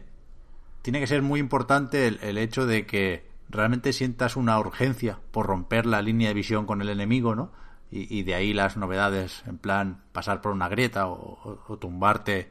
tiene 0.82 1.00
que 1.00 1.06
ser 1.06 1.22
muy 1.22 1.40
importante 1.40 2.06
el, 2.06 2.18
el 2.22 2.36
hecho 2.38 2.66
de 2.66 2.86
que 2.86 3.26
realmente 3.48 3.92
sientas 3.92 4.36
una 4.36 4.58
urgencia 4.58 5.18
por 5.30 5.46
romper 5.46 5.86
la 5.86 6.02
línea 6.02 6.28
de 6.28 6.34
visión 6.34 6.66
con 6.66 6.82
el 6.82 6.88
enemigo, 6.90 7.34
¿no? 7.34 7.50
Y, 7.94 8.22
de 8.22 8.34
ahí 8.34 8.54
las 8.54 8.78
novedades, 8.78 9.42
en 9.46 9.58
plan 9.58 10.00
pasar 10.12 10.40
por 10.40 10.52
una 10.52 10.66
grieta 10.70 11.08
o, 11.08 11.78
tumbarte 11.78 12.50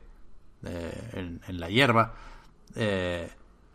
eh, 0.63 1.39
en, 1.47 1.59
la 1.59 1.67
hierba. 1.67 2.13
Eh, 2.75 3.27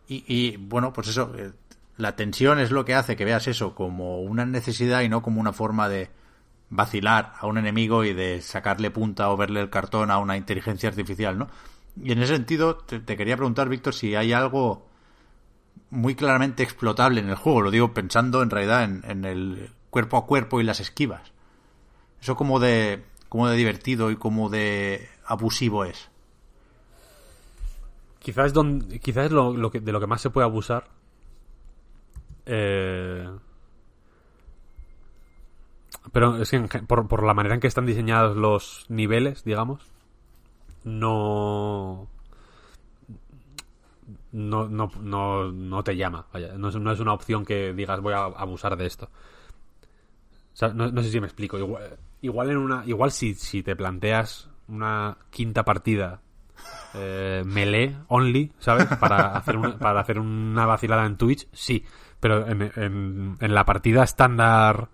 y, 0.07 0.55
bueno, 0.55 0.93
pues 0.93 1.09
eso, 1.09 1.29
eh, 1.37 1.51
la 1.97 2.15
tensión 2.15 2.59
es 2.59 2.71
lo 2.71 2.85
que 2.85 2.95
hace 2.95 3.17
que 3.17 3.25
veas 3.25 3.49
eso 3.49 3.75
como 3.75 4.21
una 4.21 4.45
necesidad 4.45 5.01
y 5.01 5.09
no 5.09 5.21
como 5.21 5.41
una 5.41 5.51
forma 5.51 5.89
de 5.89 6.09
vacilar 6.69 7.33
a 7.37 7.47
un 7.47 7.57
enemigo 7.57 8.05
y 8.05 8.13
de 8.13 8.41
sacarle 8.41 8.89
punta 8.89 9.29
o 9.29 9.35
verle 9.35 9.59
el 9.59 9.69
cartón 9.69 10.09
a 10.09 10.19
una 10.19 10.37
inteligencia 10.37 10.87
artificial, 10.87 11.37
¿no? 11.37 11.49
Y 12.01 12.13
en 12.13 12.21
ese 12.21 12.35
sentido, 12.35 12.77
te, 12.77 13.01
te 13.01 13.17
quería 13.17 13.35
preguntar, 13.35 13.67
Víctor, 13.67 13.93
si 13.93 14.15
hay 14.15 14.31
algo 14.31 14.87
muy 15.89 16.15
claramente 16.15 16.63
explotable 16.63 17.19
en 17.19 17.29
el 17.29 17.35
juego. 17.35 17.61
Lo 17.61 17.71
digo 17.71 17.93
pensando 17.93 18.41
en 18.41 18.49
realidad 18.49 18.85
en, 18.85 19.03
en 19.05 19.25
el 19.25 19.71
cuerpo 19.89 20.15
a 20.15 20.25
cuerpo 20.25 20.61
y 20.61 20.63
las 20.63 20.79
esquivas. 20.79 21.33
Eso 22.21 22.35
como 22.35 22.59
de, 22.59 23.03
como 23.29 23.47
de 23.47 23.55
divertido 23.55 24.11
y 24.11 24.15
como 24.15 24.49
de 24.49 25.07
abusivo 25.25 25.85
es. 25.85 26.09
Quizás, 28.19 28.53
don, 28.53 28.81
quizás 28.99 29.27
es 29.27 29.31
lo, 29.31 29.71
que, 29.71 29.79
de 29.79 29.91
lo 29.91 29.99
que 29.99 30.07
más 30.07 30.21
se 30.21 30.29
puede 30.29 30.45
abusar. 30.45 30.87
Eh, 32.45 33.29
pero 36.11 36.37
es 36.37 36.49
que 36.49 36.59
por, 36.87 37.07
por 37.07 37.23
la 37.23 37.33
manera 37.33 37.55
en 37.55 37.61
que 37.61 37.67
están 37.67 37.85
diseñados 37.85 38.35
los 38.35 38.85
niveles, 38.89 39.43
digamos, 39.43 39.81
no. 40.83 42.07
No, 44.31 44.67
no, 44.67 44.91
no, 45.01 45.51
no 45.51 45.83
te 45.83 45.95
llama. 45.95 46.27
No, 46.57 46.69
es, 46.69 46.75
no 46.75 46.91
es 46.91 46.99
una 46.99 47.13
opción 47.13 47.45
que 47.45 47.73
digas 47.73 48.01
voy 48.01 48.13
a 48.13 48.25
abusar 48.25 48.77
de 48.77 48.85
esto. 48.85 49.05
O 49.05 50.55
sea, 50.55 50.69
no, 50.69 51.03
sé 51.03 51.09
si 51.11 51.19
me 51.19 51.27
explico. 51.27 51.57
Igual 52.27 52.51
en 52.51 52.57
una. 52.57 52.83
Igual 52.85 53.11
si, 53.11 53.33
si 53.33 53.63
te 53.63 53.75
planteas 53.75 54.49
una 54.67 55.17
quinta 55.29 55.63
partida 55.63 56.21
eh, 56.93 57.43
melee 57.45 57.95
only, 58.07 58.51
¿sabes? 58.59 58.85
Para 58.99 59.37
hacer, 59.37 59.57
una, 59.57 59.77
para 59.77 60.01
hacer 60.01 60.19
una 60.19 60.65
vacilada 60.65 61.05
en 61.05 61.17
Twitch, 61.17 61.47
sí. 61.51 61.83
Pero 62.19 62.47
en, 62.47 63.37
en, 63.39 63.53
la 63.53 63.65
partida 63.65 64.03
estándar 64.03 64.89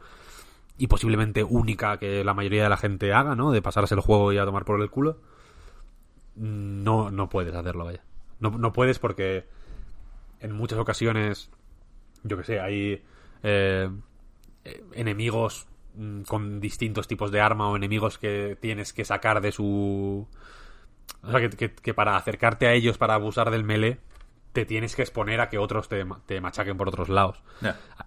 y 0.77 0.87
posiblemente 0.87 1.43
única 1.43 1.97
que 1.97 2.23
la 2.23 2.33
mayoría 2.33 2.63
de 2.63 2.69
la 2.69 2.77
gente 2.77 3.13
haga, 3.13 3.35
¿no? 3.35 3.51
De 3.51 3.61
pasarse 3.61 3.95
el 3.95 4.01
juego 4.01 4.33
y 4.33 4.37
a 4.37 4.45
tomar 4.45 4.65
por 4.65 4.81
el 4.81 4.89
culo, 4.89 5.19
no, 6.35 7.11
no 7.11 7.29
puedes 7.29 7.55
hacerlo, 7.55 7.85
vaya. 7.85 8.03
No, 8.39 8.51
no 8.51 8.73
puedes 8.73 8.99
porque 8.99 9.47
en 10.41 10.51
muchas 10.51 10.79
ocasiones, 10.79 11.49
yo 12.23 12.37
que 12.37 12.43
sé, 12.43 12.59
hay 12.59 13.01
eh, 13.43 13.89
eh, 14.65 14.83
enemigos 14.93 15.67
con 16.27 16.59
distintos 16.59 17.07
tipos 17.07 17.31
de 17.31 17.41
arma 17.41 17.69
o 17.69 17.75
enemigos 17.75 18.17
que 18.17 18.57
tienes 18.59 18.93
que 18.93 19.05
sacar 19.05 19.41
de 19.41 19.51
su... 19.51 20.27
O 21.21 21.31
sea, 21.31 21.39
que, 21.41 21.49
que- 21.49 21.73
que 21.73 21.93
para 21.93 22.15
acercarte 22.17 22.67
a 22.67 22.73
ellos, 22.73 22.97
para 22.97 23.13
abusar 23.15 23.49
del 23.51 23.63
melee, 23.63 23.99
te 24.51 24.65
tienes 24.65 24.95
que 24.95 25.01
exponer 25.01 25.41
a 25.41 25.49
que 25.49 25.57
otros 25.57 25.89
te, 25.89 26.05
te 26.25 26.41
machaquen 26.41 26.77
por 26.77 26.87
otros 26.87 27.09
lados. 27.09 27.41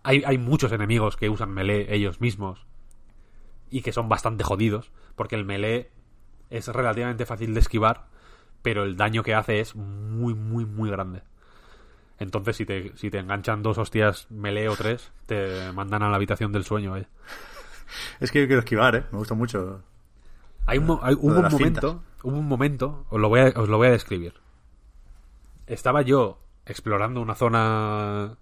Hay, 0.02 0.22
hay 0.24 0.38
muchos 0.38 0.72
enemigos 0.72 1.16
que 1.16 1.28
usan 1.28 1.50
melee 1.50 1.86
ellos 1.94 2.20
mismos 2.20 2.66
y 3.70 3.82
que 3.82 3.92
son 3.92 4.08
bastante 4.08 4.44
jodidos, 4.44 4.92
porque 5.16 5.34
el 5.36 5.44
melee 5.44 5.90
es 6.50 6.68
relativamente 6.68 7.26
fácil 7.26 7.52
de 7.54 7.60
esquivar, 7.60 8.06
pero 8.62 8.84
el 8.84 8.96
daño 8.96 9.22
que 9.22 9.34
hace 9.34 9.60
es 9.60 9.74
muy, 9.74 10.34
muy, 10.34 10.64
muy 10.64 10.90
grande. 10.90 11.22
Entonces, 12.18 12.56
si 12.56 12.64
te, 12.64 12.96
si 12.96 13.10
te 13.10 13.18
enganchan 13.18 13.62
dos 13.62 13.76
hostias 13.78 14.30
melee 14.30 14.68
o 14.68 14.76
tres, 14.76 15.12
te 15.26 15.72
mandan 15.72 16.02
a 16.02 16.08
la 16.10 16.16
habitación 16.16 16.52
del 16.52 16.64
sueño. 16.64 16.92
vaya. 16.92 17.08
Es 18.20 18.30
que 18.30 18.40
yo 18.40 18.46
quiero 18.46 18.60
esquivar, 18.60 18.94
¿eh? 18.96 19.04
Me 19.12 19.18
gusta 19.18 19.34
mucho. 19.34 19.82
Hay 20.66 20.78
un, 20.78 20.98
hay- 21.02 21.14
hubo 21.14 21.40
un 21.40 21.48
momento, 21.50 22.02
hubo 22.22 22.38
un 22.38 22.48
momento, 22.48 23.06
os 23.10 23.20
lo 23.20 23.28
voy 23.28 23.40
a, 23.40 23.46
os 23.56 23.68
lo 23.68 23.76
voy 23.78 23.88
a 23.88 23.92
describir. 23.92 24.34
Estaba 25.66 26.02
yo 26.02 26.38
explorando 26.64 27.20
una 27.20 27.34
zona 27.34 28.36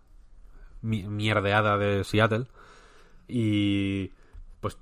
mi- 0.83 1.05
mierdeada 1.05 1.79
de 1.79 2.05
Seattle 2.05 2.47
y 3.29 4.13
pues 4.61 4.79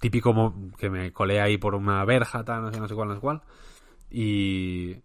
típico 0.00 0.54
que 0.78 0.90
me 0.90 1.12
colé 1.12 1.40
ahí 1.40 1.58
por 1.58 1.74
una 1.74 2.04
verja, 2.04 2.44
tal, 2.44 2.62
no 2.62 2.72
sé, 2.72 2.80
no 2.80 2.88
sé 2.88 2.94
cuál, 2.94 3.08
no 3.08 3.14
sé 3.14 3.20
cuál 3.20 3.42
y 4.10 4.98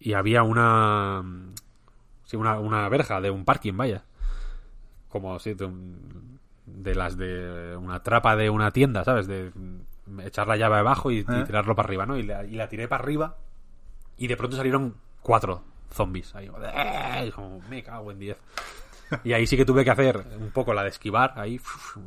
y 0.00 0.14
había 0.14 0.42
una 0.44 1.24
sí, 2.24 2.36
una, 2.36 2.58
una 2.60 2.88
verja 2.88 3.20
de 3.20 3.30
un 3.30 3.44
parking, 3.44 3.76
vaya. 3.76 4.04
Como 5.08 5.38
si 5.38 5.54
de, 5.54 5.64
un- 5.64 6.37
de 6.74 6.94
las 6.94 7.16
de 7.16 7.76
una 7.76 8.02
trapa 8.02 8.36
de 8.36 8.50
una 8.50 8.70
tienda, 8.70 9.04
¿sabes? 9.04 9.26
De 9.26 9.52
echar 10.24 10.46
la 10.46 10.56
llave 10.56 10.76
abajo 10.78 11.10
y, 11.10 11.18
y 11.18 11.20
¿Eh? 11.20 11.44
tirarlo 11.46 11.74
para 11.74 11.86
arriba, 11.86 12.06
¿no? 12.06 12.16
Y 12.16 12.22
la, 12.22 12.44
y 12.44 12.52
la 12.54 12.68
tiré 12.68 12.88
para 12.88 13.02
arriba 13.02 13.36
y 14.16 14.26
de 14.26 14.36
pronto 14.36 14.56
salieron 14.56 14.94
cuatro 15.22 15.62
zombies. 15.90 16.34
Ahí, 16.34 16.50
¡eh! 16.74 17.26
y 17.28 17.30
como, 17.32 17.60
me 17.68 17.82
cago 17.82 18.10
en 18.10 18.18
diez. 18.18 18.38
Y 19.24 19.32
ahí 19.32 19.46
sí 19.46 19.56
que 19.56 19.64
tuve 19.64 19.84
que 19.84 19.90
hacer 19.90 20.22
un 20.38 20.50
poco 20.50 20.74
la 20.74 20.82
de 20.82 20.90
esquivar, 20.90 21.32
ahí, 21.36 21.60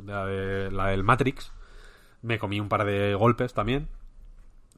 la, 0.06 0.24
de- 0.26 0.70
la 0.70 0.86
del 0.88 1.02
Matrix. 1.02 1.52
Me 2.22 2.38
comí 2.38 2.60
un 2.60 2.68
par 2.68 2.84
de 2.84 3.14
golpes 3.16 3.52
también. 3.54 3.88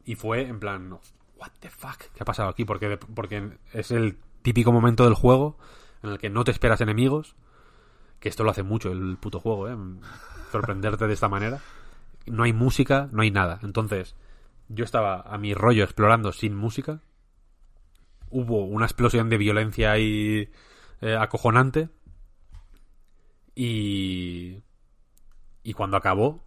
Y 0.07 0.15
fue 0.15 0.47
en 0.47 0.59
plan, 0.61 0.89
no, 0.89 1.01
what 1.37 1.51
the 1.61 1.69
fuck, 1.71 1.99
¿qué 2.15 2.23
ha 2.23 2.25
pasado 2.25 2.49
aquí? 2.49 2.65
Porque, 2.65 2.97
porque 2.97 3.59
es 3.73 3.91
el 3.91 4.17
típico 4.43 4.73
momento 4.73 5.05
del 5.05 5.15
juego 5.15 5.59
en 6.03 6.11
el 6.11 6.19
que 6.19 6.31
no 6.31 6.45
te 6.45 6.51
esperas 6.51 6.81
enemigos. 6.81 7.37
Que 8.25 8.31
esto 8.31 8.43
lo 8.43 8.53
hace 8.53 8.63
mucho 8.63 8.91
el 8.91 9.19
puto 9.19 9.39
juego, 9.39 9.69
¿eh? 9.69 9.77
Sorprenderte 10.51 11.07
de 11.07 11.13
esta 11.13 11.29
manera. 11.29 11.61
No 12.25 12.45
hay 12.45 12.55
música, 12.55 13.07
no 13.13 13.21
hay 13.21 13.31
nada. 13.31 13.61
Entonces, 13.63 14.17
yo 14.71 14.83
estaba 14.87 15.21
a 15.21 15.37
mi 15.37 15.53
rollo 15.53 15.85
explorando 15.85 16.33
sin 16.33 16.57
música. 16.57 17.03
Hubo 18.31 18.65
una 18.65 18.87
explosión 18.87 19.29
de 19.29 19.37
violencia 19.37 19.93
ahí 19.93 20.51
eh, 21.03 21.17
acojonante. 21.21 21.91
Y. 23.55 24.63
Y 25.63 25.75
cuando 25.75 25.99
acabó, 25.99 26.43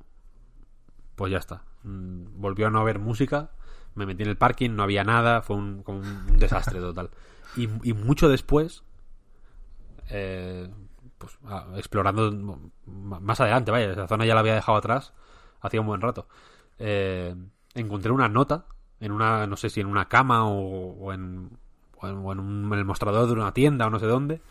pues 1.16 1.32
ya 1.32 1.38
está. 1.38 1.64
Mm, 1.84 2.42
Volvió 2.42 2.66
a 2.66 2.72
no 2.72 2.80
haber 2.80 2.98
música. 2.98 3.52
Me 3.94 4.08
metí 4.08 4.24
en 4.24 4.30
el 4.30 4.38
parking, 4.38 4.72
no 4.72 4.82
había 4.82 5.04
nada. 5.04 5.44
Fue 5.44 5.56
un, 5.56 5.84
como 5.84 6.00
un 6.00 6.40
desastre 6.40 6.80
total. 6.80 7.12
Y, 7.56 7.70
y 7.88 7.94
mucho 7.94 8.30
después, 8.30 8.84
eh, 10.10 10.72
pues 11.18 11.38
ah, 11.46 11.66
explorando 11.78 12.32
más 12.86 13.40
adelante, 13.42 13.72
vaya, 13.72 13.92
esa 13.92 14.08
zona 14.08 14.26
ya 14.26 14.34
la 14.34 14.42
había 14.42 14.56
dejado 14.56 14.78
atrás 14.78 15.14
hacía 15.62 15.82
un 15.82 15.88
buen 15.88 16.02
rato. 16.02 16.28
Eh, 16.80 17.36
encontré 17.74 18.12
una 18.12 18.30
nota 18.30 18.66
en 19.00 19.12
una, 19.12 19.48
no 19.48 19.58
sé 19.58 19.70
si 19.70 19.82
en 19.82 19.88
una 19.88 20.08
cama 20.08 20.48
o, 20.48 21.12
en, 21.14 21.50
un- 22.02 22.72
el 22.74 22.86
mostrador 22.86 23.28
de 23.28 23.34
una 23.34 23.54
tienda 23.54 23.88
o 23.88 23.90
no 23.90 24.00
sé 24.00 24.06
dónde, 24.06 24.42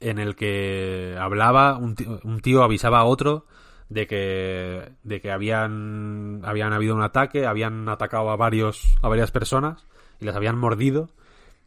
en 0.00 0.18
el 0.18 0.36
que 0.36 1.16
hablaba, 1.20 1.76
un 1.76 1.94
tío, 1.94 2.20
un 2.22 2.40
tío 2.40 2.62
avisaba 2.62 3.00
a 3.00 3.04
otro 3.04 3.46
de 3.88 4.06
que, 4.06 4.92
de 5.02 5.20
que 5.20 5.30
habían, 5.32 6.42
habían 6.44 6.72
habido 6.72 6.94
un 6.94 7.02
ataque, 7.02 7.46
habían 7.46 7.88
atacado 7.88 8.30
a 8.30 8.36
varios, 8.36 8.96
a 9.02 9.08
varias 9.08 9.30
personas 9.30 9.86
y 10.20 10.24
las 10.24 10.36
habían 10.36 10.58
mordido. 10.58 11.10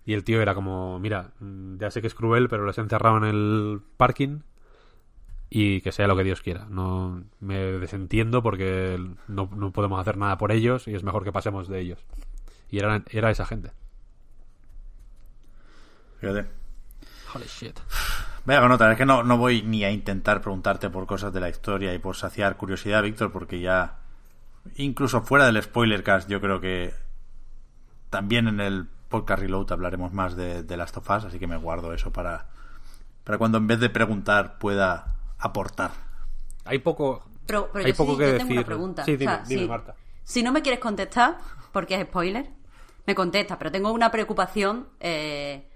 Y 0.06 0.14
el 0.14 0.24
tío 0.24 0.42
era 0.42 0.56
como, 0.56 1.00
mira, 1.00 1.32
mm, 1.40 1.78
ya 1.78 1.92
sé 1.92 2.02
que 2.02 2.08
es 2.08 2.16
cruel, 2.16 2.50
pero 2.50 2.66
les 2.66 2.78
he 2.78 2.82
encerrado 2.82 3.18
en 3.18 3.24
el 3.24 3.82
parking 3.98 4.40
y 5.50 5.82
que 5.82 5.92
sea 5.92 6.08
lo 6.08 6.16
que 6.16 6.24
Dios 6.24 6.42
quiera. 6.42 6.66
No 6.70 7.24
me 7.40 7.58
desentiendo 7.58 8.42
porque 8.42 8.98
no, 9.28 9.50
no 9.54 9.72
podemos 9.72 10.00
hacer 10.00 10.18
nada 10.18 10.38
por 10.38 10.52
ellos 10.52 10.88
y 10.88 10.96
es 10.96 11.04
mejor 11.04 11.24
que 11.24 11.32
pasemos 11.32 11.68
de 11.68 11.82
ellos. 11.82 12.06
Y 12.70 12.80
era, 12.80 13.04
era 13.12 13.30
esa 13.30 13.46
gente. 13.46 13.72
Fíjate. 16.20 16.48
Holy 17.34 17.46
shit. 17.46 17.80
Vaya 18.46 18.68
nota, 18.68 18.92
es 18.92 18.98
que 18.98 19.06
no, 19.06 19.24
no 19.24 19.38
voy 19.38 19.62
ni 19.62 19.84
a 19.84 19.92
intentar 19.92 20.42
preguntarte 20.42 20.90
por 20.90 21.06
cosas 21.06 21.32
de 21.32 21.40
la 21.40 21.50
historia 21.50 21.94
y 21.94 22.00
por 22.00 22.16
saciar 22.16 22.58
curiosidad, 22.58 23.04
Víctor, 23.04 23.32
porque 23.32 23.60
ya, 23.60 24.00
incluso 24.78 25.22
fuera 25.22 25.46
del 25.46 25.62
spoiler 25.62 26.04
cast, 26.04 26.30
yo 26.30 26.42
creo 26.42 26.60
que 26.60 26.94
también 28.10 28.48
en 28.48 28.60
el 28.60 28.88
podcast 29.12 29.42
Reload 29.44 29.72
hablaremos 29.72 30.12
más 30.14 30.36
de, 30.36 30.64
de 30.64 30.78
Last 30.78 30.98
of 30.98 31.08
Us, 31.08 31.26
así 31.26 31.38
que 31.38 31.46
me 31.46 31.58
guardo 31.58 31.94
eso 31.94 32.12
para, 32.12 32.48
para 33.24 33.38
cuando 33.38 33.60
en 33.60 33.68
vez 33.68 33.80
de 33.80 33.90
preguntar 33.92 34.58
pueda 34.58 35.18
aportar. 35.38 35.92
Hay 36.66 36.80
poco. 36.80 37.24
Pero, 37.46 37.70
pero 37.72 37.86
hay 37.86 37.92
yo, 37.92 37.98
poco 37.98 38.14
sí, 38.14 38.18
que 38.18 38.24
yo 38.26 38.32
decir. 38.34 38.48
tengo 38.48 38.60
una 38.60 38.66
pregunta. 38.66 39.06
Sí, 39.06 39.14
O 39.14 39.18
sea, 39.20 39.38
dime, 39.38 39.48
dime, 39.48 39.62
si, 39.62 39.68
Marta. 39.68 39.96
si 40.24 40.42
no 40.44 40.52
me 40.52 40.62
quieres 40.64 40.80
contestar, 40.80 41.38
porque 41.72 41.96
es 41.96 42.08
spoiler, 42.08 42.50
me 43.06 43.14
contesta, 43.14 43.58
pero 43.60 43.72
tengo 43.72 43.92
una 43.92 44.10
preocupación 44.10 44.88
eh, 45.00 45.70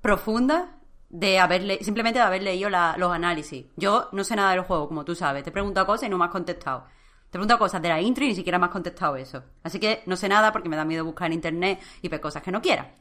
profunda 0.00 0.76
de 1.10 1.38
haber 1.38 1.82
simplemente 1.84 2.18
de 2.18 2.24
haber 2.24 2.42
leído 2.42 2.68
la- 2.70 2.94
los 2.98 3.12
análisis. 3.12 3.66
Yo 3.76 4.08
no 4.12 4.24
sé 4.24 4.36
nada 4.36 4.50
del 4.52 4.60
juego, 4.62 4.88
como 4.88 5.04
tú 5.04 5.14
sabes. 5.14 5.42
Te 5.42 5.50
he 5.50 5.52
preguntado 5.52 5.86
cosas 5.86 6.06
y 6.06 6.10
no 6.10 6.18
me 6.18 6.24
has 6.26 6.30
contestado. 6.30 6.84
Te 7.30 7.36
he 7.36 7.38
preguntado 7.38 7.58
cosas 7.58 7.82
de 7.82 7.88
la 7.88 8.00
intro 8.00 8.24
y 8.24 8.28
ni 8.28 8.34
siquiera 8.34 8.58
me 8.58 8.66
has 8.66 8.72
contestado 8.72 9.16
eso. 9.16 9.42
Así 9.62 9.78
que 9.78 10.02
no 10.06 10.16
sé 10.16 10.28
nada 10.28 10.50
porque 10.52 10.68
me 10.68 10.76
da 10.76 10.84
miedo 10.84 11.04
buscar 11.04 11.26
en 11.26 11.34
internet 11.34 11.80
y 12.00 12.08
ver 12.08 12.20
cosas 12.20 12.42
que 12.42 12.50
no 12.50 12.62
quiera. 12.62 12.94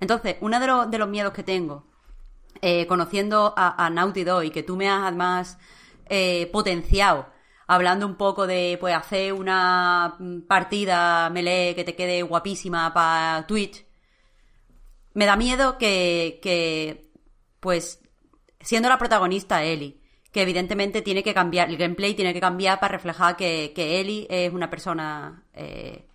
Entonces, 0.00 0.36
uno 0.40 0.58
de 0.58 0.98
los, 0.98 1.08
miedos 1.08 1.34
que 1.34 1.42
tengo, 1.42 1.86
eh, 2.62 2.86
conociendo 2.86 3.52
a, 3.56 3.84
a 3.84 3.90
Naughty 3.90 4.24
Dog 4.24 4.44
y 4.44 4.50
que 4.50 4.62
tú 4.62 4.76
me 4.76 4.88
has 4.88 5.02
además 5.02 5.58
eh, 6.08 6.48
potenciado, 6.52 7.26
hablando 7.66 8.06
un 8.06 8.16
poco 8.16 8.46
de 8.46 8.76
pues 8.80 8.96
hacer 8.96 9.32
una 9.32 10.16
mm, 10.18 10.40
partida 10.40 11.30
melee 11.30 11.74
que 11.76 11.84
te 11.84 11.94
quede 11.94 12.22
guapísima 12.22 12.92
para 12.92 13.46
Twitch, 13.46 13.86
me 15.14 15.26
da 15.26 15.36
miedo 15.36 15.78
que, 15.78 16.40
que, 16.42 17.12
pues, 17.60 18.00
siendo 18.60 18.88
la 18.88 18.98
protagonista 18.98 19.62
Ellie, 19.62 19.99
que 20.32 20.42
evidentemente 20.42 21.02
tiene 21.02 21.22
que 21.22 21.34
cambiar, 21.34 21.68
el 21.68 21.76
gameplay 21.76 22.14
tiene 22.14 22.32
que 22.32 22.40
cambiar 22.40 22.78
para 22.78 22.92
reflejar 22.92 23.36
que, 23.36 23.72
que 23.74 24.00
Ellie 24.00 24.26
es 24.30 24.52
una 24.52 24.70
persona 24.70 25.44
eh, 25.52 26.06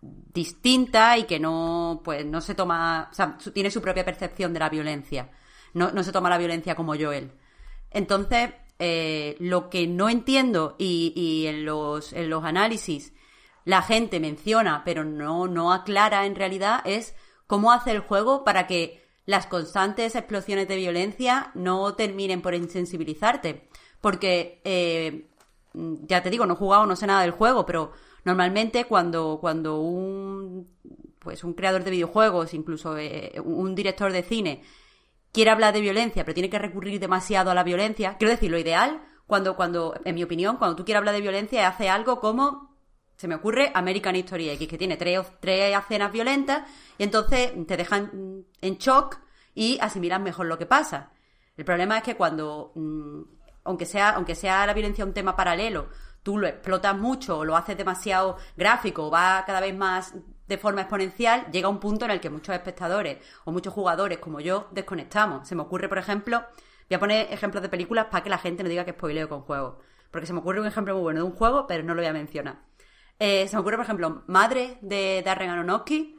distinta 0.00 1.18
y 1.18 1.24
que 1.24 1.40
no, 1.40 2.00
pues, 2.04 2.24
no 2.24 2.40
se 2.40 2.54
toma, 2.54 3.08
o 3.10 3.14
sea, 3.14 3.36
tiene 3.52 3.70
su 3.70 3.82
propia 3.82 4.04
percepción 4.04 4.52
de 4.52 4.60
la 4.60 4.68
violencia. 4.68 5.30
No, 5.74 5.90
no 5.90 6.02
se 6.02 6.12
toma 6.12 6.30
la 6.30 6.38
violencia 6.38 6.74
como 6.74 6.94
Joel. 6.94 7.32
Entonces, 7.90 8.50
eh, 8.78 9.36
lo 9.38 9.70
que 9.70 9.86
no 9.86 10.08
entiendo 10.08 10.76
y, 10.78 11.12
y 11.16 11.46
en, 11.46 11.64
los, 11.64 12.12
en 12.12 12.30
los 12.30 12.44
análisis 12.44 13.12
la 13.64 13.82
gente 13.82 14.18
menciona, 14.18 14.82
pero 14.84 15.04
no, 15.04 15.46
no 15.46 15.72
aclara 15.72 16.26
en 16.26 16.34
realidad, 16.34 16.82
es 16.84 17.14
cómo 17.46 17.70
hace 17.70 17.92
el 17.92 18.00
juego 18.00 18.44
para 18.44 18.66
que 18.66 19.01
las 19.26 19.46
constantes 19.46 20.14
explosiones 20.14 20.68
de 20.68 20.76
violencia 20.76 21.50
no 21.54 21.94
terminen 21.94 22.42
por 22.42 22.54
insensibilizarte. 22.54 23.68
Porque, 24.00 24.60
eh, 24.64 25.28
ya 25.74 26.22
te 26.22 26.30
digo, 26.30 26.46
no 26.46 26.54
he 26.54 26.56
jugado, 26.56 26.86
no 26.86 26.96
sé 26.96 27.06
nada 27.06 27.22
del 27.22 27.30
juego, 27.30 27.64
pero 27.64 27.92
normalmente 28.24 28.84
cuando, 28.84 29.38
cuando 29.40 29.80
un, 29.80 30.68
pues 31.18 31.44
un 31.44 31.54
creador 31.54 31.84
de 31.84 31.92
videojuegos, 31.92 32.52
incluso 32.52 32.98
eh, 32.98 33.34
un 33.44 33.74
director 33.74 34.12
de 34.12 34.22
cine, 34.22 34.62
quiere 35.30 35.50
hablar 35.50 35.72
de 35.72 35.80
violencia, 35.80 36.24
pero 36.24 36.34
tiene 36.34 36.50
que 36.50 36.58
recurrir 36.58 37.00
demasiado 37.00 37.50
a 37.50 37.54
la 37.54 37.62
violencia. 37.62 38.16
Quiero 38.18 38.32
decir, 38.32 38.50
lo 38.50 38.58
ideal, 38.58 39.02
cuando, 39.26 39.56
cuando, 39.56 39.94
en 40.04 40.14
mi 40.14 40.24
opinión, 40.24 40.56
cuando 40.56 40.76
tú 40.76 40.84
quieres 40.84 40.98
hablar 40.98 41.14
de 41.14 41.20
violencia, 41.20 41.68
hace 41.68 41.88
algo 41.88 42.20
como, 42.20 42.71
se 43.22 43.28
me 43.28 43.36
ocurre, 43.36 43.70
American 43.72 44.16
History 44.16 44.50
X, 44.50 44.66
que 44.66 44.76
tiene 44.76 44.96
tres, 44.96 45.24
tres 45.38 45.78
escenas 45.78 46.10
violentas, 46.10 46.68
y 46.98 47.04
entonces 47.04 47.52
te 47.68 47.76
dejan 47.76 48.44
en 48.60 48.78
shock 48.78 49.20
y 49.54 49.78
asimilas 49.80 50.20
mejor 50.20 50.46
lo 50.46 50.58
que 50.58 50.66
pasa. 50.66 51.12
El 51.56 51.64
problema 51.64 51.98
es 51.98 52.02
que 52.02 52.16
cuando, 52.16 52.72
mm, 52.74 53.20
aunque 53.62 53.86
sea, 53.86 54.10
aunque 54.10 54.34
sea 54.34 54.66
la 54.66 54.74
violencia 54.74 55.04
un 55.04 55.12
tema 55.12 55.36
paralelo, 55.36 55.88
tú 56.24 56.36
lo 56.36 56.48
explotas 56.48 56.98
mucho 56.98 57.38
o 57.38 57.44
lo 57.44 57.56
haces 57.56 57.76
demasiado 57.76 58.38
gráfico, 58.56 59.06
o 59.06 59.10
va 59.12 59.44
cada 59.46 59.60
vez 59.60 59.76
más 59.76 60.16
de 60.48 60.58
forma 60.58 60.80
exponencial, 60.80 61.46
llega 61.52 61.68
un 61.68 61.78
punto 61.78 62.04
en 62.06 62.10
el 62.10 62.20
que 62.20 62.28
muchos 62.28 62.56
espectadores 62.56 63.18
o 63.44 63.52
muchos 63.52 63.72
jugadores 63.72 64.18
como 64.18 64.40
yo 64.40 64.66
desconectamos. 64.72 65.46
Se 65.46 65.54
me 65.54 65.62
ocurre, 65.62 65.88
por 65.88 65.98
ejemplo, 65.98 66.44
voy 66.88 66.96
a 66.96 66.98
poner 66.98 67.32
ejemplos 67.32 67.62
de 67.62 67.68
películas 67.68 68.06
para 68.06 68.24
que 68.24 68.30
la 68.30 68.38
gente 68.38 68.64
no 68.64 68.68
diga 68.68 68.84
que 68.84 68.90
spoileo 68.90 69.28
con 69.28 69.42
juegos. 69.42 69.76
Porque 70.10 70.26
se 70.26 70.32
me 70.32 70.40
ocurre 70.40 70.60
un 70.60 70.66
ejemplo 70.66 70.94
muy 70.94 71.02
bueno 71.02 71.20
de 71.20 71.26
un 71.26 71.36
juego, 71.36 71.68
pero 71.68 71.84
no 71.84 71.94
lo 71.94 72.02
voy 72.02 72.08
a 72.08 72.12
mencionar. 72.12 72.71
Eh, 73.24 73.46
se 73.46 73.54
me 73.54 73.60
ocurre, 73.60 73.76
por 73.76 73.84
ejemplo, 73.84 74.24
Madre 74.26 74.78
de 74.80 75.22
Darren 75.24 75.48
Aronofsky. 75.50 76.18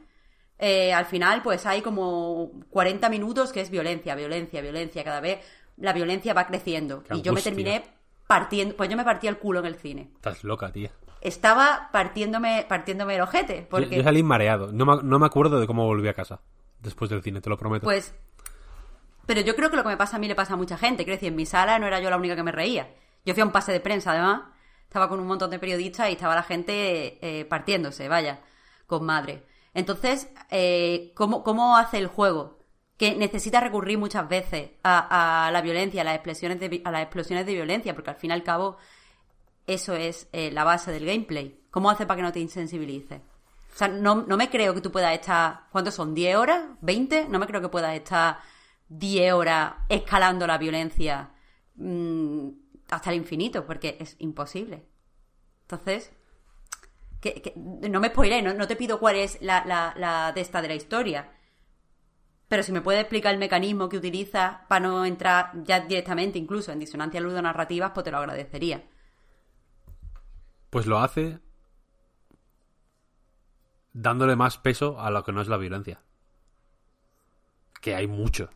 Eh, 0.58 0.90
al 0.94 1.04
final, 1.04 1.42
pues 1.42 1.66
hay 1.66 1.82
como 1.82 2.50
40 2.70 3.10
minutos 3.10 3.52
que 3.52 3.60
es 3.60 3.68
violencia, 3.68 4.14
violencia, 4.14 4.62
violencia. 4.62 5.04
Cada 5.04 5.20
vez 5.20 5.40
la 5.76 5.92
violencia 5.92 6.32
va 6.32 6.46
creciendo. 6.46 7.02
Qué 7.02 7.14
y 7.16 7.20
yo 7.20 7.32
me 7.34 7.42
terminé 7.42 7.84
partiendo, 8.26 8.74
pues 8.74 8.88
yo 8.88 8.96
me 8.96 9.04
partía 9.04 9.28
el 9.28 9.36
culo 9.38 9.60
en 9.60 9.66
el 9.66 9.74
cine. 9.74 10.12
Estás 10.14 10.44
loca, 10.44 10.72
tía. 10.72 10.92
Estaba 11.20 11.90
partiéndome, 11.92 12.64
partiéndome 12.66 13.16
el 13.16 13.20
ojete. 13.20 13.66
Yo- 13.70 13.78
Yo, 13.98 14.02
salí 14.02 14.22
mareado. 14.22 14.72
No 14.72 14.86
me, 14.86 15.02
no 15.02 15.18
me 15.18 15.26
acuerdo 15.26 15.60
de 15.60 15.66
cómo 15.66 15.84
volví 15.84 16.08
a 16.08 16.14
casa 16.14 16.40
después 16.80 17.10
del 17.10 17.22
cine, 17.22 17.42
te 17.42 17.50
lo 17.50 17.58
prometo. 17.58 17.84
Pues. 17.84 18.14
Pero 19.26 19.42
yo 19.42 19.54
creo 19.56 19.68
que 19.68 19.76
lo 19.76 19.82
que 19.82 19.88
me 19.90 19.96
pasa 19.98 20.16
a 20.16 20.20
mí 20.20 20.28
le 20.28 20.34
pasa 20.34 20.54
a 20.54 20.56
mucha 20.56 20.78
gente. 20.78 21.04
Quiero 21.04 21.16
decir, 21.16 21.28
en 21.28 21.36
mi 21.36 21.44
sala 21.44 21.78
no 21.78 21.86
era 21.86 22.00
yo 22.00 22.08
la 22.08 22.16
única 22.16 22.34
que 22.36 22.42
me 22.42 22.52
reía. 22.52 22.88
Yo 23.26 23.34
fui 23.34 23.42
a 23.42 23.44
un 23.46 23.52
pase 23.52 23.72
de 23.72 23.80
prensa, 23.80 24.12
además. 24.12 24.42
Estaba 24.94 25.08
con 25.08 25.18
un 25.18 25.26
montón 25.26 25.50
de 25.50 25.58
periodistas 25.58 26.08
y 26.08 26.12
estaba 26.12 26.36
la 26.36 26.44
gente 26.44 27.18
eh, 27.20 27.44
partiéndose, 27.46 28.08
vaya, 28.08 28.38
con 28.86 29.04
madre. 29.04 29.44
Entonces, 29.74 30.28
eh, 30.52 31.10
¿cómo, 31.16 31.42
¿cómo 31.42 31.76
hace 31.76 31.98
el 31.98 32.06
juego? 32.06 32.60
Que 32.96 33.16
necesita 33.16 33.58
recurrir 33.58 33.98
muchas 33.98 34.28
veces 34.28 34.70
a, 34.84 35.50
la 35.52 35.60
violencia, 35.62 36.02
a 36.02 36.04
las, 36.04 36.14
explosiones 36.14 36.60
de, 36.60 36.80
a 36.84 36.92
las 36.92 37.02
explosiones 37.02 37.44
de 37.44 37.54
violencia, 37.54 37.92
porque 37.92 38.10
al 38.10 38.16
fin 38.18 38.30
y 38.30 38.34
al 38.34 38.44
cabo 38.44 38.76
eso 39.66 39.96
es 39.96 40.28
eh, 40.32 40.52
la 40.52 40.62
base 40.62 40.92
del 40.92 41.06
gameplay. 41.06 41.58
¿Cómo 41.72 41.90
hace 41.90 42.06
para 42.06 42.18
que 42.18 42.22
no 42.22 42.32
te 42.32 42.38
insensibilices? 42.38 43.18
O 43.18 43.76
sea, 43.76 43.88
no, 43.88 44.14
no 44.14 44.36
me 44.36 44.48
creo 44.48 44.74
que 44.74 44.80
tú 44.80 44.92
puedas 44.92 45.12
estar. 45.12 45.62
¿Cuántos 45.72 45.94
son? 45.94 46.14
¿10 46.14 46.36
horas? 46.36 46.66
¿20? 46.82 47.26
No 47.26 47.40
me 47.40 47.48
creo 47.48 47.60
que 47.60 47.68
puedas 47.68 47.96
estar 47.96 48.38
10 48.90 49.32
horas 49.32 49.74
escalando 49.88 50.46
la 50.46 50.56
violencia 50.56 51.30
mm, 51.74 52.48
hasta 52.94 53.10
el 53.10 53.16
infinito, 53.16 53.66
porque 53.66 53.96
es 54.00 54.16
imposible. 54.18 54.86
Entonces, 55.62 56.12
que, 57.20 57.52
no 57.56 58.00
me 58.00 58.08
spoilé, 58.08 58.42
no, 58.42 58.54
no 58.54 58.66
te 58.66 58.76
pido 58.76 58.98
cuál 58.98 59.16
es 59.16 59.40
la, 59.40 59.64
la, 59.64 59.94
la 59.96 60.32
de 60.32 60.40
esta 60.40 60.62
de 60.62 60.68
la 60.68 60.74
historia. 60.74 61.32
Pero 62.48 62.62
si 62.62 62.72
me 62.72 62.82
puedes 62.82 63.00
explicar 63.00 63.32
el 63.32 63.40
mecanismo 63.40 63.88
que 63.88 63.96
utilizas 63.96 64.58
para 64.68 64.86
no 64.86 65.04
entrar 65.04 65.52
ya 65.64 65.80
directamente, 65.80 66.38
incluso 66.38 66.72
en 66.72 66.78
disonancias 66.78 67.22
ludonarrativas, 67.22 67.92
pues 67.92 68.04
te 68.04 68.10
lo 68.10 68.18
agradecería. 68.18 68.84
Pues 70.70 70.86
lo 70.86 70.98
hace 70.98 71.40
dándole 73.92 74.36
más 74.36 74.58
peso 74.58 75.00
a 75.00 75.10
lo 75.10 75.24
que 75.24 75.32
no 75.32 75.40
es 75.40 75.48
la 75.48 75.56
violencia. 75.56 76.02
Que 77.80 77.94
hay 77.94 78.06
mucho. 78.06 78.50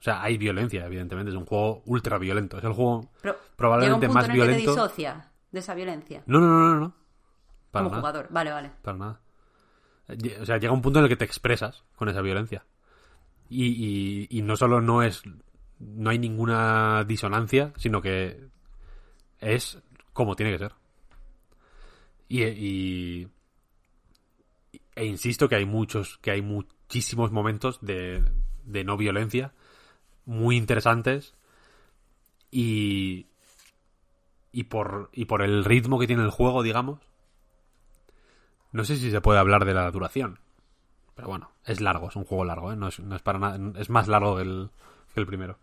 O 0.00 0.02
sea, 0.02 0.22
hay 0.22 0.38
violencia, 0.38 0.86
evidentemente. 0.86 1.30
Es 1.30 1.36
un 1.36 1.44
juego 1.44 1.82
ultra 1.86 2.16
violento. 2.18 2.56
Es 2.58 2.64
el 2.64 2.72
juego 2.72 3.10
Pero 3.20 3.36
probablemente 3.56 4.06
llega 4.06 4.12
un 4.12 4.14
punto 4.14 4.14
más 4.14 4.24
en 4.24 4.30
el 4.30 4.36
que 4.36 4.40
te 4.40 4.48
violento. 4.58 4.72
disocias 4.86 5.30
de 5.52 5.58
esa 5.58 5.74
violencia 5.74 6.22
No, 6.26 6.40
no, 6.40 6.46
no, 6.46 6.68
no. 6.74 6.80
no. 6.80 6.94
Para 7.70 7.84
como 7.84 7.96
nada. 7.96 8.00
jugador. 8.00 8.28
Vale, 8.32 8.50
vale. 8.50 8.70
Para 8.82 8.96
nada. 8.98 9.20
O 10.40 10.44
sea, 10.46 10.56
llega 10.58 10.72
un 10.72 10.82
punto 10.82 10.98
en 10.98 11.04
el 11.04 11.08
que 11.08 11.16
te 11.16 11.24
expresas 11.24 11.84
con 11.96 12.08
esa 12.08 12.20
violencia. 12.22 12.64
Y, 13.48 13.66
y- 13.66 14.26
y 14.30 14.42
no 14.42 14.56
solo 14.56 14.80
no 14.80 15.02
es. 15.02 15.22
No 15.78 16.10
hay 16.10 16.18
ninguna 16.18 17.04
disonancia, 17.04 17.72
sino 17.76 18.00
que 18.00 18.48
es 19.38 19.78
como 20.12 20.34
tiene 20.34 20.52
que 20.52 20.58
ser. 20.58 20.72
Y, 22.28 22.42
y- 22.44 23.28
e 24.94 25.04
insisto 25.04 25.48
que 25.48 25.56
hay 25.56 25.66
muchos, 25.66 26.18
que 26.18 26.30
hay 26.30 26.42
muchísimos 26.42 27.32
momentos 27.32 27.78
de, 27.82 28.24
de 28.64 28.84
no 28.84 28.96
violencia 28.96 29.52
muy 30.30 30.56
interesantes 30.56 31.34
y 32.52 33.26
y 34.52 34.64
por 34.64 35.10
y 35.12 35.24
por 35.24 35.42
el 35.42 35.64
ritmo 35.64 35.98
que 35.98 36.06
tiene 36.06 36.22
el 36.22 36.30
juego, 36.30 36.62
digamos, 36.62 37.00
no 38.70 38.84
sé 38.84 38.96
si 38.96 39.10
se 39.10 39.20
puede 39.20 39.40
hablar 39.40 39.64
de 39.64 39.74
la 39.74 39.90
duración. 39.90 40.38
Pero 41.16 41.26
bueno, 41.28 41.50
es 41.64 41.80
largo, 41.80 42.08
es 42.08 42.16
un 42.16 42.24
juego 42.24 42.44
largo, 42.44 42.72
¿eh? 42.72 42.76
no, 42.76 42.88
es, 42.88 43.00
no 43.00 43.16
es 43.16 43.22
para 43.22 43.38
nada. 43.40 43.58
Es 43.80 43.90
más 43.90 44.06
largo 44.06 44.36
que 44.36 44.42
el, 44.42 44.70
que 45.12 45.20
el 45.20 45.26
primero. 45.26 45.58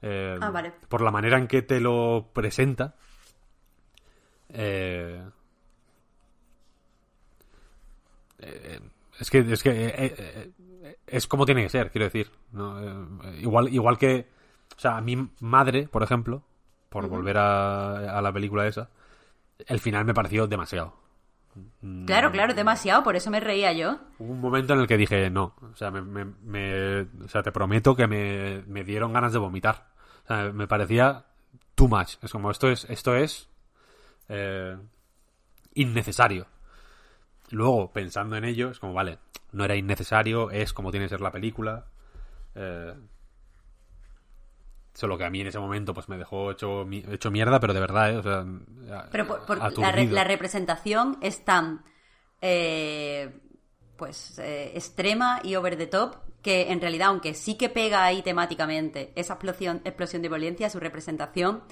Eh, 0.00 0.38
Ah, 0.40 0.50
vale. 0.50 0.72
Por 0.88 1.00
la 1.02 1.10
manera 1.10 1.36
en 1.36 1.48
que 1.48 1.62
te 1.62 1.80
lo 1.80 2.30
presenta. 2.32 2.94
eh, 4.48 5.22
eh, 8.38 8.80
es 9.20 9.30
que, 9.30 9.38
es 9.40 9.62
que 9.62 9.70
eh, 9.70 9.94
eh, 9.96 10.52
eh, 10.82 10.96
es 11.06 11.26
como 11.26 11.46
tiene 11.46 11.62
que 11.62 11.68
ser, 11.68 11.90
quiero 11.90 12.04
decir. 12.06 12.30
¿no? 12.52 12.80
Igual, 13.40 13.72
igual 13.72 13.98
que. 13.98 14.28
O 14.76 14.80
sea, 14.80 14.96
a 14.96 15.00
mi 15.00 15.28
madre, 15.40 15.88
por 15.88 16.02
ejemplo, 16.02 16.42
por 16.88 17.08
volver 17.08 17.38
a, 17.38 18.18
a 18.18 18.22
la 18.22 18.32
película 18.32 18.66
esa, 18.66 18.88
el 19.66 19.78
final 19.80 20.04
me 20.04 20.14
pareció 20.14 20.46
demasiado. 20.46 20.94
Mm. 21.82 22.06
Claro, 22.06 22.32
claro, 22.32 22.50
es 22.50 22.56
demasiado, 22.56 23.04
por 23.04 23.14
eso 23.14 23.30
me 23.30 23.38
reía 23.38 23.72
yo. 23.72 23.98
Hubo 24.18 24.32
un 24.32 24.40
momento 24.40 24.74
en 24.74 24.80
el 24.80 24.86
que 24.88 24.96
dije, 24.96 25.30
no, 25.30 25.54
o 25.60 25.76
sea, 25.76 25.92
me, 25.92 26.02
me- 26.02 26.24
me- 26.42 27.02
o 27.24 27.28
sea 27.28 27.42
te 27.44 27.52
prometo 27.52 27.94
que 27.94 28.08
me, 28.08 28.64
me 28.66 28.82
dieron 28.82 29.12
ganas 29.12 29.32
de 29.32 29.38
vomitar. 29.38 29.86
O 30.24 30.26
sea, 30.26 30.52
me 30.52 30.66
parecía 30.66 31.26
too 31.76 31.86
much. 31.86 32.16
Es 32.22 32.32
como, 32.32 32.50
esto 32.50 32.68
es, 32.68 32.84
esto 32.90 33.14
es 33.14 33.48
eh, 34.28 34.76
innecesario. 35.74 36.46
Luego, 37.50 37.92
pensando 37.92 38.36
en 38.36 38.44
ello, 38.44 38.70
es 38.70 38.78
como, 38.80 38.94
vale, 38.94 39.18
no 39.52 39.64
era 39.64 39.76
innecesario, 39.76 40.50
es 40.50 40.72
como 40.72 40.90
tiene 40.90 41.06
que 41.06 41.10
ser 41.10 41.20
la 41.20 41.30
película. 41.32 41.86
Eh, 42.54 42.94
solo 44.94 45.18
que 45.18 45.24
a 45.24 45.30
mí 45.30 45.40
en 45.40 45.48
ese 45.48 45.58
momento 45.58 45.92
pues 45.92 46.08
me 46.08 46.16
dejó 46.16 46.52
hecho, 46.52 46.86
hecho 47.10 47.30
mierda, 47.30 47.58
pero 47.60 47.74
de 47.74 47.80
verdad, 47.80 48.12
¿eh? 48.12 48.16
O 48.18 48.22
sea, 48.22 48.44
Pero 49.10 49.26
por, 49.26 49.44
por 49.46 49.58
la, 49.58 49.68
re- 49.68 49.74
aturdido. 50.02 50.14
la 50.14 50.24
representación 50.24 51.18
es 51.20 51.44
tan 51.44 51.84
eh, 52.40 53.40
pues 53.96 54.38
eh, 54.38 54.72
extrema 54.74 55.40
y 55.42 55.56
over 55.56 55.76
the 55.76 55.86
top 55.86 56.16
que 56.42 56.70
en 56.70 56.80
realidad, 56.80 57.08
aunque 57.08 57.34
sí 57.34 57.56
que 57.56 57.70
pega 57.70 58.04
ahí 58.04 58.22
temáticamente 58.22 59.12
esa 59.16 59.34
explosión, 59.34 59.80
explosión 59.84 60.20
de 60.22 60.28
violencia, 60.28 60.68
su 60.70 60.78
representación, 60.78 61.64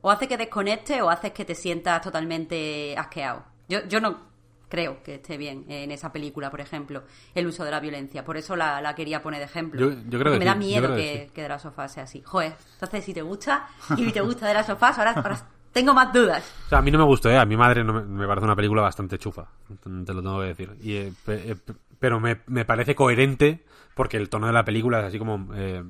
o 0.00 0.10
hace 0.10 0.26
que 0.26 0.36
desconecte 0.38 1.02
o 1.02 1.10
hace 1.10 1.32
que 1.32 1.44
te 1.44 1.54
sientas 1.54 2.00
totalmente 2.02 2.96
asqueado. 2.96 3.44
Yo, 3.68 3.86
yo 3.86 4.00
no 4.00 4.27
creo 4.68 5.02
que 5.02 5.16
esté 5.16 5.36
bien 5.36 5.64
en 5.68 5.90
esa 5.90 6.12
película, 6.12 6.50
por 6.50 6.60
ejemplo, 6.60 7.02
el 7.34 7.46
uso 7.46 7.64
de 7.64 7.70
la 7.70 7.80
violencia. 7.80 8.24
Por 8.24 8.36
eso 8.36 8.56
la, 8.56 8.80
la 8.80 8.94
quería 8.94 9.22
poner 9.22 9.40
de 9.40 9.46
ejemplo. 9.46 9.80
Yo- 9.80 9.90
yo 9.90 10.18
creo 10.18 10.24
Porque 10.24 10.30
que 10.32 10.38
me 10.38 10.44
sí, 10.44 10.44
da 10.44 10.54
miedo 10.54 10.94
que 10.94 11.02
que, 11.02 11.26
sí. 11.26 11.32
que 11.34 11.42
de 11.42 11.48
la 11.48 11.58
sofá 11.58 11.88
sea 11.88 12.04
así. 12.04 12.22
Joder, 12.24 12.54
entonces 12.74 13.04
si 13.04 13.14
te 13.14 13.22
gusta 13.22 13.68
y 13.96 14.10
te 14.12 14.20
gusta 14.20 14.46
de 14.46 14.54
la 14.54 14.64
sofá, 14.64 14.88
ahora, 14.90 15.12
ahora 15.12 15.46
tengo 15.72 15.94
más 15.94 16.12
dudas. 16.12 16.44
O 16.66 16.68
sea, 16.68 16.78
a 16.78 16.82
mí 16.82 16.90
no 16.90 16.98
me 16.98 17.04
gustó, 17.04 17.30
¿eh? 17.30 17.38
A 17.38 17.44
mi 17.46 17.56
madre 17.56 17.82
no 17.84 17.92
me, 17.94 18.02
me 18.02 18.26
parece 18.26 18.44
una 18.44 18.56
película 18.56 18.82
bastante 18.82 19.18
chufa, 19.18 19.46
te 19.82 20.12
lo 20.14 20.22
tengo 20.22 20.40
que 20.40 20.46
decir. 20.46 20.76
Y, 20.82 20.96
eh, 20.96 21.12
pe- 21.24 21.50
eh, 21.50 21.56
pe- 21.56 21.74
pero 21.98 22.20
me, 22.20 22.40
me 22.46 22.64
parece 22.64 22.94
coherente 22.94 23.64
porque 23.94 24.16
el 24.16 24.28
tono 24.28 24.46
de 24.46 24.52
la 24.52 24.64
película 24.64 25.00
es 25.00 25.06
así 25.06 25.18
como... 25.18 25.48
eh, 25.54 25.82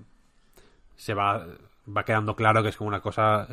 se 0.96 1.14
va, 1.14 1.46
va 1.96 2.04
quedando 2.04 2.34
claro 2.36 2.62
que 2.62 2.70
es 2.70 2.76
como 2.76 2.88
una 2.88 3.00
cosa 3.00 3.46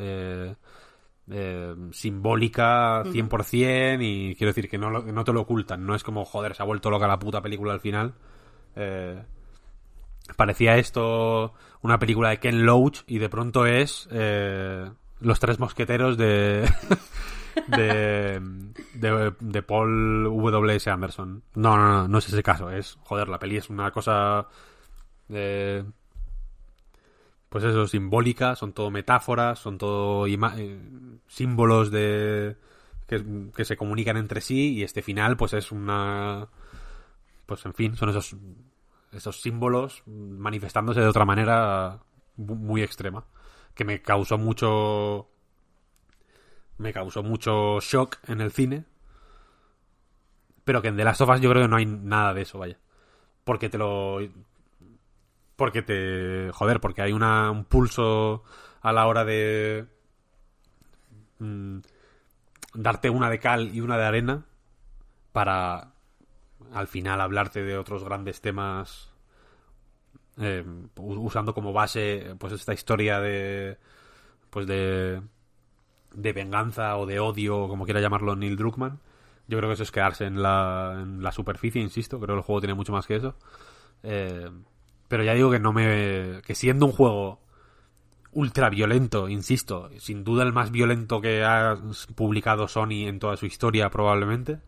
eh, 1.30 1.74
eh, 1.74 1.74
simbólica 1.92 3.02
100% 3.04 3.98
y 4.02 4.34
quiero 4.36 4.50
decir 4.50 4.68
que 4.68 4.78
no, 4.78 4.90
lo- 4.90 5.02
no 5.02 5.24
te 5.24 5.32
lo 5.32 5.40
ocultan. 5.42 5.84
No 5.86 5.94
es 5.94 6.02
como, 6.04 6.24
joder, 6.24 6.54
se 6.54 6.62
ha 6.62 6.66
vuelto 6.66 6.90
loca 6.90 7.06
la 7.08 7.18
puta 7.18 7.40
película 7.42 7.72
al 7.72 7.80
final. 7.80 8.14
Eh, 8.76 9.22
parecía 10.36 10.76
esto 10.76 11.54
una 11.82 11.98
película 11.98 12.30
de 12.30 12.38
Ken 12.38 12.64
Loach 12.66 13.02
y 13.06 13.18
de 13.18 13.28
pronto 13.28 13.64
es 13.66 14.08
eh, 14.10 14.90
Los 15.20 15.38
Tres 15.40 15.58
Mosqueteros 15.58 16.16
de, 16.16 16.68
de, 17.68 18.40
de, 18.94 19.32
de 19.40 19.62
Paul 19.62 20.24
W.S. 20.24 20.90
Anderson. 20.90 21.42
No, 21.54 21.76
no, 21.76 21.88
no, 21.88 22.08
no 22.08 22.18
es 22.18 22.28
ese 22.28 22.42
caso. 22.42 22.70
Es, 22.70 22.98
joder, 23.02 23.28
la 23.28 23.38
peli 23.38 23.56
es 23.56 23.70
una 23.70 23.90
cosa 23.90 24.46
de... 25.28 25.84
Pues 27.56 27.64
eso, 27.64 27.86
simbólica, 27.86 28.54
son 28.54 28.74
todo 28.74 28.90
metáforas, 28.90 29.58
son 29.60 29.78
todo 29.78 30.26
eh, 30.26 30.78
símbolos 31.26 31.90
de 31.90 32.54
que, 33.06 33.64
se 33.64 33.78
comunican 33.78 34.18
entre 34.18 34.42
sí 34.42 34.74
y 34.74 34.82
este 34.82 35.00
final 35.00 35.38
pues 35.38 35.54
es 35.54 35.72
una... 35.72 36.48
Pues 37.46 37.64
en 37.64 37.72
fin, 37.72 37.96
son 37.96 38.10
esos 38.10 38.36
esos 39.10 39.40
símbolos 39.40 40.02
manifestándose 40.06 41.00
de 41.00 41.06
otra 41.06 41.24
manera 41.24 42.00
mu- 42.36 42.56
muy 42.56 42.82
extrema 42.82 43.24
que 43.74 43.86
me 43.86 44.02
causó 44.02 44.36
mucho 44.36 45.26
me 46.76 46.92
causó 46.92 47.22
mucho 47.22 47.80
shock 47.80 48.18
en 48.28 48.42
el 48.42 48.52
cine 48.52 48.84
pero 50.64 50.82
que 50.82 50.88
en 50.88 50.96
The 50.96 51.04
Last 51.04 51.20
of 51.22 51.30
Us 51.30 51.40
yo 51.40 51.50
creo 51.50 51.62
que 51.62 51.68
no 51.68 51.76
hay 51.76 51.86
nada 51.86 52.34
de 52.34 52.42
eso 52.42 52.58
vaya 52.58 52.78
porque 53.44 53.68
te 53.68 53.78
lo 53.78 54.20
porque 55.56 55.82
te 55.82 56.50
joder 56.52 56.80
porque 56.80 57.02
hay 57.02 57.12
una, 57.12 57.50
un 57.50 57.64
pulso 57.64 58.44
a 58.82 58.92
la 58.92 59.06
hora 59.06 59.24
de 59.24 59.86
mm, 61.38 61.78
darte 62.74 63.10
una 63.10 63.30
de 63.30 63.38
cal 63.38 63.74
y 63.74 63.80
una 63.80 63.96
de 63.96 64.04
arena 64.04 64.44
para 65.32 65.92
al 66.72 66.86
final 66.88 67.20
hablarte 67.20 67.62
de 67.62 67.78
otros 67.78 68.04
grandes 68.04 68.40
temas 68.40 69.12
eh, 70.38 70.64
usando 70.96 71.54
como 71.54 71.72
base 71.72 72.34
pues 72.38 72.52
esta 72.52 72.74
historia 72.74 73.20
de 73.20 73.78
pues 74.50 74.66
de 74.66 75.22
de 76.12 76.32
venganza 76.32 76.96
o 76.96 77.06
de 77.06 77.20
odio 77.20 77.68
como 77.68 77.84
quiera 77.84 78.00
llamarlo 78.00 78.36
Neil 78.36 78.56
Druckmann. 78.56 79.00
Yo 79.48 79.58
creo 79.58 79.70
que 79.70 79.74
eso 79.74 79.84
es 79.84 79.92
quedarse 79.92 80.24
en 80.24 80.42
la, 80.42 80.98
en 81.00 81.22
la 81.22 81.32
superficie 81.32 81.80
insisto 81.80 82.18
creo 82.18 82.34
que 82.34 82.40
el 82.40 82.44
juego 82.44 82.60
tiene 82.60 82.74
mucho 82.74 82.92
más 82.92 83.06
que 83.06 83.16
eso. 83.16 83.36
Eh, 84.02 84.50
pero 85.08 85.24
ya 85.24 85.34
digo 85.34 85.50
que 85.50 85.60
no 85.60 85.72
me 85.72 86.42
que 86.44 86.54
siendo 86.54 86.86
un 86.86 86.92
juego 86.92 87.40
ultra 88.32 88.68
violento, 88.68 89.28
insisto, 89.28 89.90
sin 89.98 90.22
duda 90.22 90.42
el 90.42 90.52
más 90.52 90.70
violento 90.70 91.20
que 91.22 91.42
ha 91.42 91.78
publicado 92.14 92.68
Sony 92.68 93.06
en 93.06 93.18
toda 93.18 93.36
su 93.36 93.46
historia 93.46 93.88
probablemente. 93.88 94.58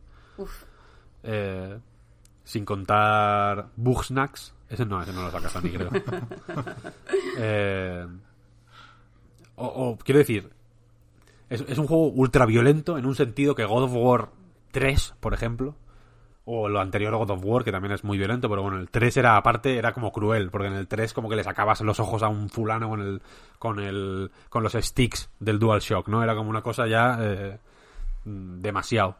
Eh, 1.22 1.78
sin 2.44 2.64
contar 2.64 3.68
Bugsnax. 3.76 4.54
Ese 4.70 4.86
no, 4.86 5.02
ese 5.02 5.12
no 5.12 5.22
lo 5.22 5.30
saca 5.30 5.48
Sony, 5.48 5.70
creo. 5.70 5.90
Eh, 7.40 8.06
o, 9.54 9.66
o, 9.66 9.98
quiero 9.98 10.18
decir, 10.18 10.50
es, 11.50 11.60
es 11.68 11.78
un 11.78 11.86
juego 11.86 12.08
ultra 12.08 12.46
violento 12.46 12.98
en 12.98 13.06
un 13.06 13.14
sentido 13.14 13.54
que 13.54 13.64
God 13.64 13.84
of 13.84 13.92
War 13.94 14.30
3, 14.72 15.14
por 15.20 15.34
ejemplo, 15.34 15.76
o 16.50 16.66
lo 16.66 16.80
anterior 16.80 17.14
God 17.14 17.30
of 17.30 17.44
War, 17.44 17.62
que 17.62 17.70
también 17.70 17.92
es 17.92 18.04
muy 18.04 18.16
violento, 18.16 18.48
pero 18.48 18.62
bueno, 18.62 18.78
el 18.78 18.88
3 18.88 19.18
era 19.18 19.36
aparte, 19.36 19.76
era 19.76 19.92
como 19.92 20.10
cruel, 20.10 20.50
porque 20.50 20.68
en 20.68 20.72
el 20.72 20.88
3 20.88 21.12
como 21.12 21.28
que 21.28 21.36
le 21.36 21.44
sacabas 21.44 21.82
los 21.82 22.00
ojos 22.00 22.22
a 22.22 22.28
un 22.28 22.48
fulano 22.48 22.88
con 22.88 23.02
el 23.02 23.22
con 23.58 23.78
el 23.78 24.30
con 24.48 24.62
los 24.62 24.72
sticks 24.72 25.28
del 25.40 25.58
DualShock, 25.58 26.08
¿no? 26.08 26.22
Era 26.22 26.34
como 26.34 26.48
una 26.48 26.62
cosa 26.62 26.86
ya 26.86 27.18
eh, 27.20 27.58
demasiado. 28.24 29.16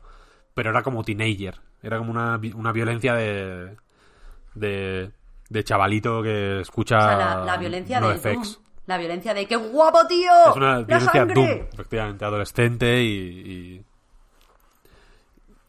Pero 0.55 0.70
era 0.70 0.82
como 0.82 1.05
teenager, 1.05 1.60
era 1.82 1.98
como 1.98 2.12
una, 2.12 2.40
una 2.55 2.72
violencia 2.72 3.12
de 3.12 3.76
de 4.55 5.10
de 5.50 5.64
chavalito 5.64 6.22
que 6.22 6.60
escucha 6.60 6.96
O 6.96 7.00
sea, 7.00 7.18
la, 7.18 7.44
la 7.44 7.56
violencia 7.59 8.00
de 8.00 8.09
NoFX. 8.09 8.55
Doom. 8.55 8.64
La 8.86 8.96
violencia 8.96 9.34
de 9.34 9.44
¡qué 9.44 9.56
guapo, 9.56 10.06
tío! 10.06 10.32
Es 10.48 10.56
una 10.56 10.78
¡La 10.78 10.84
violencia! 10.84 11.26
Doom, 11.26 11.66
efectivamente, 11.74 12.24
adolescente 12.24 13.02
y, 13.02 13.10
y, 13.10 13.84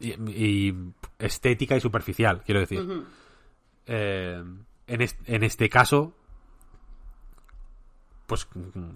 y- 0.00 0.14
y 0.30 0.74
estética 1.18 1.76
y 1.76 1.80
superficial, 1.80 2.42
quiero 2.44 2.60
decir. 2.60 2.80
Eh, 3.86 4.42
en, 4.86 5.00
est- 5.02 5.20
en 5.28 5.42
este 5.44 5.68
caso, 5.68 6.14
pues, 8.26 8.46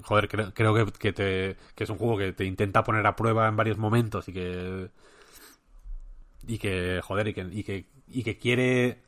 joder, 0.05 0.29
creo, 0.29 0.53
creo 0.55 0.75
que, 0.75 0.93
que 0.93 1.13
te, 1.13 1.57
que 1.75 1.85
es 1.85 1.91
un 1.91 1.99
juego 1.99 2.17
que 2.19 2.33
te 2.33 2.45
intenta 2.45 2.85
poner 2.85 3.07
a 3.07 3.17
prueba 3.17 3.49
en 3.49 3.57
varios 3.57 3.79
momentos 3.79 4.29
y 4.29 4.33
que. 4.33 4.91
Y 6.47 6.59
que, 6.59 7.01
joder, 7.03 7.29
y 7.29 7.35
que, 7.35 7.41
y 7.51 7.63
que, 7.65 7.87
y 8.09 8.23
que 8.23 8.39
quiere. 8.39 9.03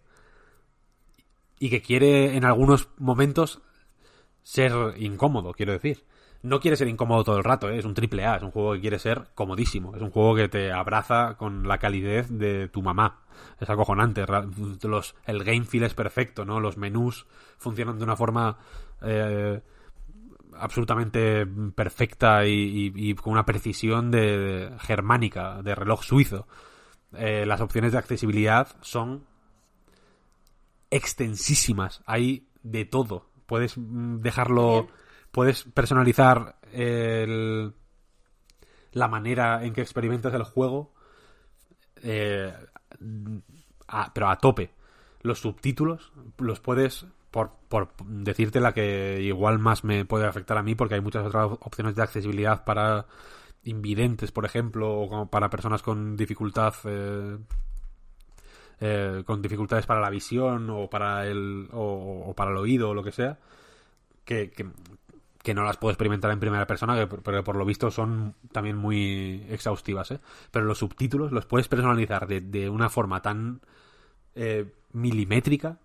Y 1.58 1.70
que 1.70 1.80
quiere 1.80 2.36
en 2.36 2.44
algunos 2.44 2.88
momentos 2.98 3.60
ser 4.42 4.72
incómodo, 4.98 5.52
quiero 5.52 5.72
decir. 5.72 6.04
No 6.42 6.60
quiere 6.60 6.76
ser 6.76 6.88
incómodo 6.88 7.24
todo 7.24 7.38
el 7.38 7.44
rato, 7.44 7.68
¿eh? 7.68 7.78
es 7.78 7.84
un 7.84 7.94
triple 7.94 8.24
A, 8.24 8.36
es 8.36 8.42
un 8.42 8.50
juego 8.52 8.74
que 8.74 8.80
quiere 8.80 8.98
ser 8.98 9.28
comodísimo, 9.34 9.94
es 9.96 10.02
un 10.02 10.10
juego 10.10 10.36
que 10.36 10.48
te 10.48 10.72
abraza 10.72 11.36
con 11.36 11.66
la 11.66 11.78
calidez 11.78 12.28
de 12.30 12.68
tu 12.68 12.82
mamá. 12.82 13.20
Es 13.60 13.68
acojonante, 13.68 14.24
los, 14.82 15.14
el 15.26 15.44
game 15.44 15.64
feel 15.64 15.82
es 15.84 15.94
perfecto, 15.94 16.44
¿no? 16.44 16.60
Los 16.60 16.76
menús 16.76 17.26
funcionan 17.58 17.98
de 17.98 18.04
una 18.04 18.16
forma 18.16 18.58
eh, 19.02 19.60
absolutamente 20.58 21.46
perfecta 21.74 22.46
y, 22.46 22.92
y- 22.94 23.14
con 23.14 23.32
una 23.32 23.44
precisión 23.44 24.10
de, 24.10 24.72
germánica, 24.78 25.62
de 25.62 25.74
reloj 25.74 26.02
suizo. 26.04 26.46
Eh, 27.12 27.44
las 27.46 27.60
opciones 27.60 27.92
de 27.92 27.98
accesibilidad 27.98 28.68
son 28.80 29.24
extensísimas. 30.90 32.02
Hay 32.06 32.46
de 32.62 32.84
todo. 32.84 33.26
Puedes 33.46 33.76
mm, 33.76 34.20
dejarlo. 34.20 34.88
Puedes 35.36 35.64
personalizar 35.64 36.56
el- 36.72 37.74
la 38.92 39.06
manera 39.06 39.62
en 39.64 39.74
que 39.74 39.82
experimentas 39.82 40.32
el 40.32 40.44
juego. 40.44 40.94
eh, 42.02 42.54
pero 44.14 44.28
a 44.30 44.36
tope. 44.38 44.70
Los 45.20 45.40
subtítulos 45.40 46.10
los 46.38 46.60
puedes. 46.60 47.04
Por, 47.30 47.50
decirte 48.06 48.60
la 48.60 48.72
que 48.72 49.20
igual 49.20 49.58
más 49.58 49.84
me 49.84 50.06
puede 50.06 50.26
afectar 50.26 50.56
a 50.56 50.62
mí, 50.62 50.74
porque 50.74 50.94
hay 50.94 51.02
muchas 51.02 51.26
otras 51.26 51.52
opciones 51.60 51.94
de 51.96 52.02
accesibilidad 52.02 52.64
para 52.64 53.04
invidentes, 53.64 54.32
por 54.32 54.46
ejemplo, 54.46 54.90
o 55.00 55.26
para 55.26 55.50
personas 55.50 55.82
con 55.82 56.16
dificultad 56.16 56.74
eh, 56.84 57.36
eh, 58.80 59.22
con 59.26 59.42
dificultades 59.42 59.84
para 59.84 60.00
la 60.00 60.08
visión 60.08 60.70
o 60.70 60.88
para 60.88 61.26
el 61.26 61.68
o, 61.72 62.32
para 62.34 62.52
el 62.52 62.56
oído 62.56 62.90
o 62.90 62.94
lo 62.94 63.02
que 63.02 63.12
sea 63.12 63.38
que, 64.26 64.50
que 65.46 65.54
no 65.54 65.62
las 65.62 65.76
puedo 65.76 65.92
experimentar 65.92 66.32
en 66.32 66.40
primera 66.40 66.66
persona 66.66 66.96
que, 66.96 67.06
pero 67.06 67.44
por 67.44 67.54
lo 67.54 67.64
visto 67.64 67.88
son 67.92 68.34
también 68.50 68.76
muy 68.76 69.46
exhaustivas 69.48 70.10
¿eh? 70.10 70.18
pero 70.50 70.64
los 70.64 70.78
subtítulos 70.78 71.30
los 71.30 71.46
puedes 71.46 71.68
personalizar 71.68 72.26
de, 72.26 72.40
de 72.40 72.68
una 72.68 72.88
forma 72.90 73.22
tan 73.22 73.60
eh, 74.34 74.72
milimétrica 74.92 75.78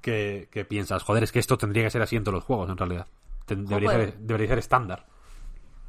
que, 0.00 0.48
que 0.52 0.64
piensas 0.64 1.02
joder 1.02 1.24
es 1.24 1.32
que 1.32 1.40
esto 1.40 1.58
tendría 1.58 1.82
que 1.84 1.90
ser 1.90 2.02
así 2.02 2.14
en 2.16 2.22
todos 2.22 2.34
los 2.36 2.44
juegos 2.44 2.70
en 2.70 2.76
realidad 2.76 3.06
Ten- 3.46 3.66
debería, 3.66 3.90
ser, 3.90 4.18
debería 4.18 4.48
ser 4.48 4.58
estándar 4.58 5.06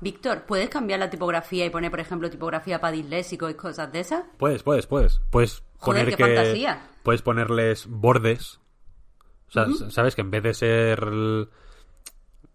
Víctor, 0.01 0.45
¿puedes 0.47 0.69
cambiar 0.69 0.97
la 0.99 1.09
tipografía 1.09 1.65
y 1.65 1.69
poner, 1.69 1.91
por 1.91 1.99
ejemplo, 1.99 2.29
tipografía 2.29 2.79
para 2.79 2.93
disléxico 2.93 3.49
y 3.49 3.55
cosas 3.55 3.91
de 3.91 3.99
esas? 3.99 4.23
Puedes, 4.37 4.63
puedes, 4.63 4.87
puedes. 4.87 5.19
Puedes 5.29 5.61
Joder, 5.77 6.03
poner 6.05 6.07
qué 6.07 6.15
que. 6.15 6.35
fantasía. 6.35 6.87
Puedes 7.03 7.21
ponerles 7.21 7.85
bordes. 7.85 8.61
O 9.49 9.51
sea, 9.51 9.65
¿sabes? 9.89 10.15
Que 10.15 10.21
en 10.21 10.31
vez 10.31 10.41
de 10.43 10.53
ser 10.53 10.99
el, 11.03 11.49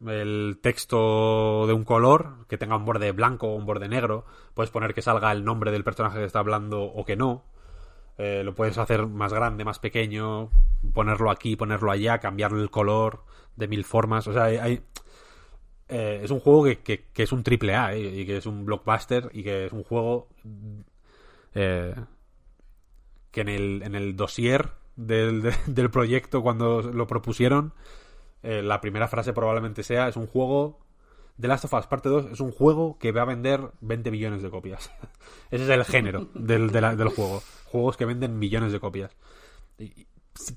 el 0.07 0.59
texto 0.63 1.67
de 1.67 1.73
un 1.73 1.85
color, 1.85 2.47
que 2.49 2.59
tenga 2.59 2.77
un 2.77 2.85
borde 2.85 3.13
blanco 3.13 3.49
o 3.49 3.57
un 3.57 3.67
borde 3.67 3.89
negro, 3.89 4.25
puedes 4.55 4.71
poner 4.71 4.95
que 4.95 5.03
salga 5.03 5.33
el 5.33 5.45
nombre 5.45 5.71
del 5.71 5.85
personaje 5.85 6.19
que 6.19 6.25
está 6.25 6.41
hablando 6.41 6.83
o 6.83 7.05
que 7.05 7.17
no. 7.17 7.45
eh, 8.19 8.43
lo 8.45 8.55
puedes 8.55 8.79
hacer 8.79 9.07
más 9.07 9.33
grande, 9.33 9.65
más 9.65 9.79
pequeño, 9.79 10.51
ponerlo 10.93 11.31
aquí, 11.31 11.57
ponerlo 11.57 11.91
allá, 11.91 12.19
cambiarle 12.19 12.63
el 12.63 12.71
color 12.71 13.25
de 13.57 13.69
mil 13.69 13.85
formas. 13.85 14.27
O 14.29 14.33
sea, 14.33 14.45
hay, 14.45 14.83
eh, 15.89 16.21
es 16.23 16.31
un 16.31 16.41
juego 16.41 16.65
que, 16.65 17.05
que, 17.13 17.23
es 17.23 17.33
un 17.33 17.43
triple 17.43 17.75
A 17.75 17.95
eh, 17.95 18.21
y 18.21 18.27
que 18.27 18.37
es 18.39 18.47
un 18.47 18.65
blockbuster 18.67 19.31
y 19.33 19.43
que 19.43 19.67
es 19.67 19.73
un 19.73 19.85
juego 19.85 20.29
que 21.53 23.41
en 23.41 23.49
el, 23.49 23.83
en 23.83 23.95
el 23.95 24.17
dossier 24.17 24.71
del, 24.97 25.53
del 25.67 25.91
proyecto 25.91 26.43
cuando 26.43 26.83
lo 26.83 27.07
propusieron 27.07 27.73
la 28.45 28.81
primera 28.81 29.09
frase 29.09 29.33
probablemente 29.33 29.83
sea 29.83 30.09
es 30.09 30.17
un 30.17 30.27
juego 30.27 30.85
The 31.41 31.49
Last 31.49 31.65
of 31.65 31.73
Us 31.75 31.87
Parte 31.87 32.09
2 32.09 32.27
es 32.33 32.41
un 32.41 32.53
juego 32.53 32.99
que 32.99 33.11
va 33.11 33.23
a 33.23 33.27
vender 33.27 33.73
20 33.81 34.11
millones 34.11 34.43
de 34.43 34.51
copias. 34.51 34.91
Ese 35.51 35.65
es 35.65 35.71
el 35.71 35.85
género 35.85 36.29
del, 36.35 36.71
del 36.71 37.09
juego. 37.09 37.43
Juegos 37.67 37.97
que 37.97 38.05
venden 38.05 38.39
millones 38.39 38.73
de 38.73 38.81
copias. 38.81 39.17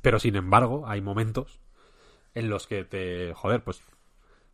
pero 0.01 0.19
sin 0.19 0.35
embargo, 0.35 0.87
hay 0.87 1.01
momentos 1.01 1.59
en 2.35 2.49
los 2.49 2.67
que 2.67 2.83
te. 2.83 3.33
Joder, 3.33 3.63
pues. 3.63 3.81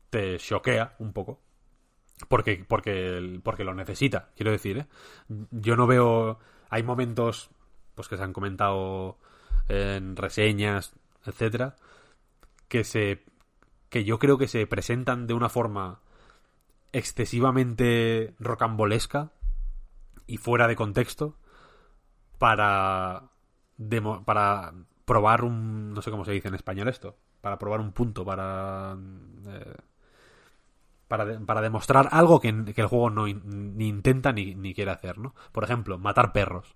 Te 0.09 0.37
choquea 0.37 0.95
un 0.99 1.11
poco. 1.11 1.41
Porque, 2.29 2.63
porque, 2.67 3.41
porque 3.43 3.63
lo 3.63 3.73
necesita, 3.73 4.29
quiero 4.35 4.51
decir. 4.51 4.77
¿eh? 4.77 4.87
Yo 5.51 5.75
no 5.75 5.87
veo. 5.87 6.39
Hay 6.69 6.83
momentos 6.83 7.49
pues 7.95 8.07
que 8.07 8.17
se 8.17 8.23
han 8.23 8.33
comentado 8.33 9.17
en 9.67 10.15
reseñas, 10.15 10.93
etcétera, 11.25 11.75
que 12.73 12.83
se 12.83 13.23
que 13.91 14.03
yo 14.03 14.17
creo 14.17 14.39
que 14.39 14.47
se 14.47 14.65
presentan 14.65 15.27
de 15.27 15.35
una 15.35 15.47
forma 15.47 15.99
excesivamente 16.91 18.33
rocambolesca 18.39 19.31
y 20.25 20.37
fuera 20.37 20.67
de 20.67 20.75
contexto 20.75 21.37
para 22.39 23.29
para 24.25 24.73
probar 25.05 25.43
un 25.43 25.93
no 25.93 26.01
sé 26.01 26.09
cómo 26.09 26.25
se 26.25 26.31
dice 26.31 26.47
en 26.47 26.55
español 26.55 26.87
esto 26.87 27.15
para 27.41 27.59
probar 27.59 27.79
un 27.79 27.91
punto 27.91 28.25
para 28.25 28.97
eh, 29.45 29.75
para, 31.07 31.61
demostrar 31.61 32.09
algo 32.09 32.41
que, 32.41 32.49
el 32.49 32.87
juego 32.87 33.11
no 33.11 33.27
ni 33.27 33.87
intenta 33.87 34.33
ni, 34.33 34.55
ni, 34.55 34.73
quiere 34.73 34.89
hacer 34.89 35.19
no 35.19 35.35
por 35.51 35.63
ejemplo 35.63 35.99
matar 35.99 36.33
perros. 36.33 36.75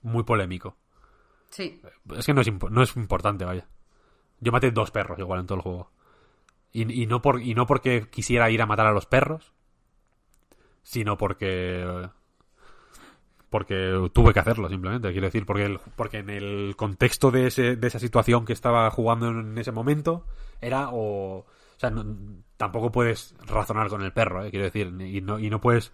Muy 0.00 0.22
polémico. 0.22 0.78
Sí. 1.50 1.82
Es 2.16 2.24
que 2.24 2.32
no 2.32 2.40
es, 2.40 2.50
no 2.70 2.82
es 2.82 2.96
importante 2.96 3.44
vaya 3.44 3.68
yo 4.40 4.52
maté 4.52 4.70
dos 4.70 4.90
perros 4.90 5.18
igual 5.18 5.40
en 5.40 5.46
todo 5.46 5.56
el 5.56 5.62
juego. 5.62 5.90
Y, 6.70 7.06
no 7.06 7.22
por, 7.22 7.40
y 7.40 7.54
no 7.54 7.66
porque 7.66 8.08
quisiera 8.08 8.50
ir 8.50 8.62
a 8.62 8.66
matar 8.66 8.86
a 8.86 8.92
los 8.92 9.06
perros, 9.06 9.52
sino 10.82 11.16
porque 11.16 12.08
porque 13.50 14.10
tuve 14.12 14.34
que 14.34 14.40
hacerlo 14.40 14.68
simplemente. 14.68 15.10
Quiero 15.10 15.26
decir 15.26 15.46
porque 15.46 15.78
porque 15.96 16.18
en 16.18 16.30
el 16.30 16.74
contexto 16.76 17.30
de, 17.30 17.46
ese, 17.46 17.76
de 17.76 17.86
esa 17.88 17.98
situación 17.98 18.44
que 18.44 18.52
estaba 18.52 18.90
jugando 18.90 19.28
en 19.28 19.56
ese 19.58 19.72
momento 19.72 20.24
era 20.60 20.90
o 20.90 21.46
o 21.78 21.80
sea 21.80 21.92
tampoco 22.56 22.90
puedes 22.90 23.34
razonar 23.46 23.88
con 23.88 24.02
el 24.02 24.12
perro 24.12 24.44
¿eh? 24.44 24.50
quiero 24.50 24.64
decir 24.64 24.88
y 25.00 25.20
no 25.20 25.38
y 25.38 25.48
no 25.48 25.60
puedes 25.60 25.92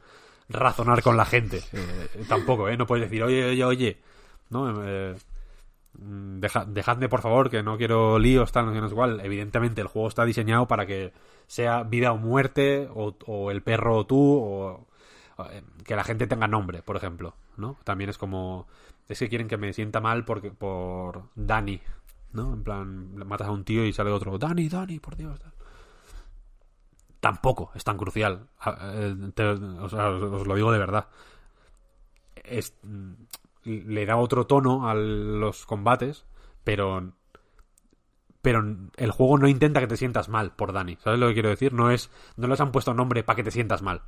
razonar 0.49 1.03
con 1.03 1.17
la 1.17 1.27
gente 1.27 1.63
eh, 1.73 2.25
tampoco 2.27 2.69
eh. 2.69 2.77
No 2.77 2.87
puedes 2.87 3.09
decir 3.11 3.23
oye 3.23 3.45
oye 3.51 3.65
oye 3.65 3.99
no 4.49 4.83
eh, 4.83 5.15
Mm, 5.99 6.41
dejadme 6.41 7.09
por 7.09 7.21
favor 7.21 7.51
que 7.51 7.63
no 7.63 7.77
quiero 7.77 8.19
líos 8.19 8.51
tal 8.51 8.67
no 8.67 8.87
igual 8.89 9.21
evidentemente 9.21 9.81
el 9.81 9.87
juego 9.87 10.09
está 10.09 10.25
diseñado 10.25 10.67
para 10.67 10.87
que 10.87 11.13
sea 11.47 11.85
vida 11.85 12.11
o 12.11 12.17
muerte 12.17 12.89
o, 12.93 13.51
el 13.51 13.63
perro 13.63 13.99
o 13.99 14.07
tú 14.07 14.17
o, 14.19 14.87
eh, 15.51 15.63
que 15.85 15.95
la 15.95 16.03
gente 16.03 16.27
tenga 16.27 16.49
nombre 16.49 16.83
por 16.83 16.97
ejemplo 16.97 17.37
no 17.57 17.79
también 17.85 18.11
es 18.11 18.19
como 18.19 18.67
es 19.09 19.21
que 19.21 19.29
quieren 19.29 19.47
que 19.47 19.57
me 19.57 19.73
sienta 19.73 20.01
mal 20.01 20.25
porque 20.25 20.51
por 20.51 21.29
Dani 21.37 21.81
no 22.33 22.55
en 22.55 22.65
plan 22.65 23.17
matas 23.27 23.47
a 23.47 23.53
un 23.53 23.65
tío 23.65 23.85
y 23.85 23.93
sale 23.93 24.11
otro 24.11 24.37
Dani 24.37 24.69
Dani 24.69 24.99
por 24.99 25.17
Dios 25.17 25.39
tampoco 27.21 27.71
es 27.75 27.83
tan 27.83 27.97
crucial. 27.97 28.49
Eh, 28.67 29.17
os, 29.81 29.95
os 29.95 30.47
lo 30.47 30.55
digo 30.55 30.71
de 30.71 30.79
verdad. 30.79 31.09
Es 32.35 32.75
le 33.65 34.07
da 34.07 34.17
otro 34.17 34.47
tono 34.47 34.89
a 34.89 34.95
los 34.95 35.67
combates, 35.67 36.25
pero 36.65 37.13
pero 38.43 38.63
el 38.97 39.11
juego 39.11 39.39
no 39.39 39.49
intenta 39.49 39.81
que 39.81 39.87
te 39.87 39.97
sientas 39.97 40.29
mal 40.29 40.53
por 40.53 40.73
Dani. 40.75 40.99
¿Sabes 41.01 41.19
lo 41.19 41.29
que 41.29 41.35
quiero 41.35 41.49
decir? 41.49 41.73
No 41.73 41.91
es 41.91 42.11
no 42.37 42.47
les 42.47 42.61
han 42.61 42.73
puesto 42.73 42.93
nombre 42.93 43.25
para 43.25 43.37
que 43.37 43.45
te 43.45 43.51
sientas 43.51 43.81
mal 43.81 44.03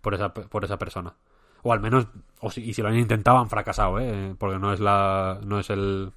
por 0.00 0.14
esa 0.14 0.32
por 0.32 0.64
esa 0.64 0.78
persona. 0.78 1.14
O 1.62 1.72
al 1.72 1.80
menos 1.80 2.08
o 2.40 2.50
si, 2.50 2.62
y 2.62 2.72
si 2.72 2.80
lo 2.80 2.88
han 2.88 2.96
intentado 2.96 3.38
han 3.38 3.50
fracasado, 3.50 4.00
¿eh? 4.00 4.34
Porque 4.38 4.58
no 4.58 4.72
es 4.72 4.80
la 4.80 5.40
no 5.44 5.58
es 5.60 5.68
el 5.70 6.12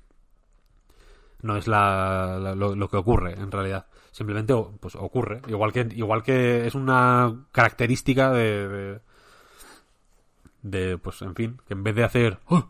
no 1.41 1.57
es 1.57 1.67
la, 1.67 2.53
lo, 2.55 2.89
que 2.89 2.97
ocurre 2.97 3.33
en 3.33 3.51
realidad. 3.51 3.87
Simplemente 4.11 4.53
pues 4.79 4.95
ocurre, 4.95 5.41
igual 5.47 5.73
que 5.73 5.87
igual 5.91 6.23
que 6.23 6.65
es 6.67 6.75
una 6.75 7.45
característica 7.51 8.31
de 8.31 8.67
de 8.67 9.01
pues 11.01 11.21
en 11.21 11.35
fin 11.35 11.57
que 11.67 11.73
en 11.73 11.83
vez 11.83 11.95
de 11.95 12.03
hacer 12.03 12.39
¡Oh! 12.47 12.67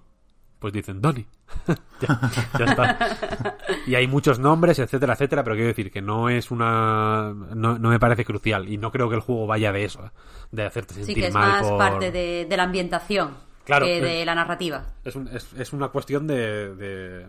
pues 0.60 0.74
dicen 0.74 1.02
Donny 1.02 1.26
ya, 2.02 2.66
está. 2.66 3.58
Y 3.88 3.96
hay 3.96 4.08
muchos 4.08 4.38
nombres 4.38 4.78
etcétera 4.78 5.14
etcétera 5.14 5.44
pero 5.44 5.56
quiero 5.56 5.70
decir 5.70 5.92
que 5.92 6.02
no 6.02 6.30
es 6.30 6.52
una 6.52 7.34
no, 7.34 7.78
me 7.80 8.00
parece 8.00 8.26
crucial 8.26 8.70
y 8.70 8.78
no 8.78 8.92
creo 8.92 9.10
que 9.10 9.16
el 9.16 9.22
juego 9.22 9.48
vaya 9.48 9.72
de 9.72 9.86
eso 9.86 10.12
de 10.52 10.66
hacerte 10.66 10.94
sentir 10.94 11.16
sí 11.16 11.22
que 11.22 11.28
es 11.28 11.34
más 11.34 11.66
parte 11.72 12.12
de, 12.12 12.48
la 12.56 12.64
ambientación 12.64 13.50
que 13.66 14.02
de 14.02 14.26
la 14.26 14.36
narrativa. 14.36 14.84
es, 15.04 15.54
es, 15.54 15.74
una 15.74 15.90
cuestión 15.90 16.26
de, 16.26 16.74
de, 16.76 17.28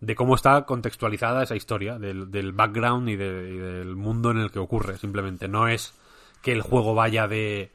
de 0.00 0.14
cómo 0.16 0.34
está 0.34 0.66
contextualizada 0.66 1.44
esa 1.44 1.54
historia 1.54 1.98
del, 1.98 2.30
del 2.30 2.52
background 2.52 3.08
y, 3.08 3.12
y 3.12 3.16
del 3.16 3.94
mundo 3.94 4.32
en 4.32 4.38
el 4.38 4.50
que 4.50 4.58
ocurre 4.58 4.98
simplemente. 4.98 5.46
No 5.46 5.68
es 5.68 5.94
que 6.42 6.52
el 6.52 6.62
juego 6.62 6.94
vaya 6.94 7.28
de 7.28 7.70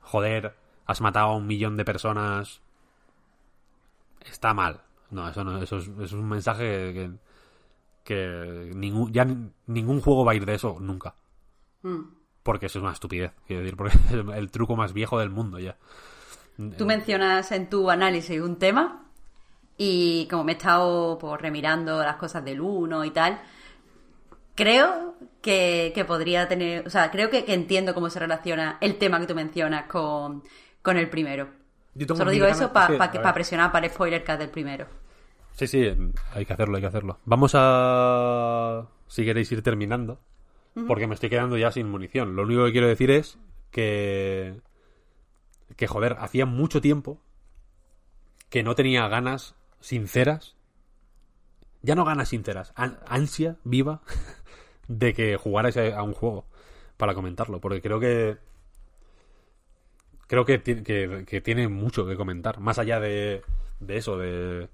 joder 0.00 0.54
has 0.92 1.00
matado 1.00 1.30
a 1.30 1.36
un 1.36 1.46
millón 1.46 1.76
de 1.76 1.84
personas, 1.84 2.60
está 4.24 4.54
mal. 4.54 4.80
No, 5.10 5.28
eso 5.28 5.44
no, 5.44 5.60
eso 5.62 5.76
es, 5.76 6.12
un 6.12 6.28
mensaje 6.28 6.92
que, 6.94 7.10
que 8.04 8.72
ningún, 8.74 9.12
ya 9.12 9.26
ningún 9.66 10.00
juego 10.00 10.24
va 10.24 10.32
a 10.32 10.34
ir 10.34 10.46
de 10.46 10.54
eso 10.54 10.78
nunca. 10.80 11.14
Mm. 11.82 12.02
Porque 12.42 12.66
eso 12.66 12.78
es 12.78 12.82
una 12.82 12.92
estupidez, 12.92 13.32
quiero 13.46 13.62
decir, 13.62 13.76
porque 13.76 13.96
es 14.06 14.12
el 14.12 14.50
truco 14.50 14.76
más 14.76 14.92
viejo 14.92 15.18
del 15.18 15.30
mundo 15.30 15.58
ya. 15.58 15.76
Tú 16.76 16.84
mencionas 16.84 17.50
en 17.52 17.68
tu 17.68 17.90
análisis 17.90 18.40
un 18.40 18.56
tema 18.56 19.06
y 19.76 20.28
como 20.30 20.44
me 20.44 20.52
he 20.52 20.54
estado 20.56 21.18
pues, 21.18 21.40
remirando 21.40 22.02
las 22.02 22.16
cosas 22.16 22.44
del 22.44 22.60
uno 22.60 23.04
y 23.04 23.10
tal, 23.10 23.40
creo 24.54 25.16
que, 25.40 26.04
podría 26.06 26.48
tener, 26.48 26.86
o 26.86 26.90
sea, 26.90 27.10
creo 27.10 27.30
que, 27.30 27.44
que, 27.44 27.54
entiendo 27.54 27.94
cómo 27.94 28.10
se 28.10 28.20
relaciona 28.20 28.78
el 28.80 28.96
tema 28.98 29.18
que 29.18 29.26
tú 29.26 29.34
mencionas 29.34 29.86
con, 29.86 30.42
con 30.82 30.96
el 30.96 31.08
primero. 31.08 31.48
Solo 32.14 32.30
digo 32.30 32.46
eso 32.46 32.72
para 32.72 33.34
presionar 33.34 33.72
para 33.72 33.86
el 33.86 33.92
spoiler 33.92 34.24
del 34.24 34.50
primero. 34.50 34.86
Sí, 35.52 35.66
sí, 35.66 35.94
hay 36.32 36.46
que 36.46 36.52
hacerlo, 36.52 36.76
hay 36.76 36.80
que 36.80 36.88
hacerlo. 36.88 37.18
Vamos 37.24 37.52
a, 37.54 38.88
si 39.06 39.24
queréis 39.24 39.52
ir 39.52 39.62
terminando, 39.62 40.20
porque 40.86 41.06
me 41.06 41.14
estoy 41.14 41.28
quedando 41.28 41.58
ya 41.58 41.70
sin 41.70 41.90
munición. 41.90 42.34
Lo 42.34 42.42
único 42.42 42.64
que 42.64 42.72
quiero 42.72 42.88
decir 42.88 43.10
es 43.10 43.38
que, 43.70 44.60
que 45.76 45.86
joder, 45.86 46.16
hacía 46.18 46.46
mucho 46.46 46.80
tiempo 46.80 47.20
que 48.48 48.62
no 48.62 48.74
tenía 48.74 49.06
ganas 49.08 49.54
sinceras, 49.80 50.56
ya 51.82 51.94
no 51.94 52.04
ganas 52.04 52.30
sinceras, 52.30 52.72
ansia 52.74 53.56
viva 53.64 54.00
de 54.88 55.12
que 55.12 55.36
jugarais 55.36 55.76
a 55.76 56.02
un 56.02 56.14
juego 56.14 56.46
para 56.96 57.14
comentarlo, 57.14 57.60
porque 57.60 57.82
creo 57.82 58.00
que 58.00 58.38
creo 60.26 60.44
que, 60.44 60.62
que, 60.62 61.40
tiene 61.40 61.68
mucho 61.68 62.06
que 62.06 62.16
comentar. 62.16 62.60
Más 62.60 62.78
allá 62.78 63.00
de, 63.00 63.42
de 63.80 63.96
eso, 63.96 64.16
de, 64.18 64.68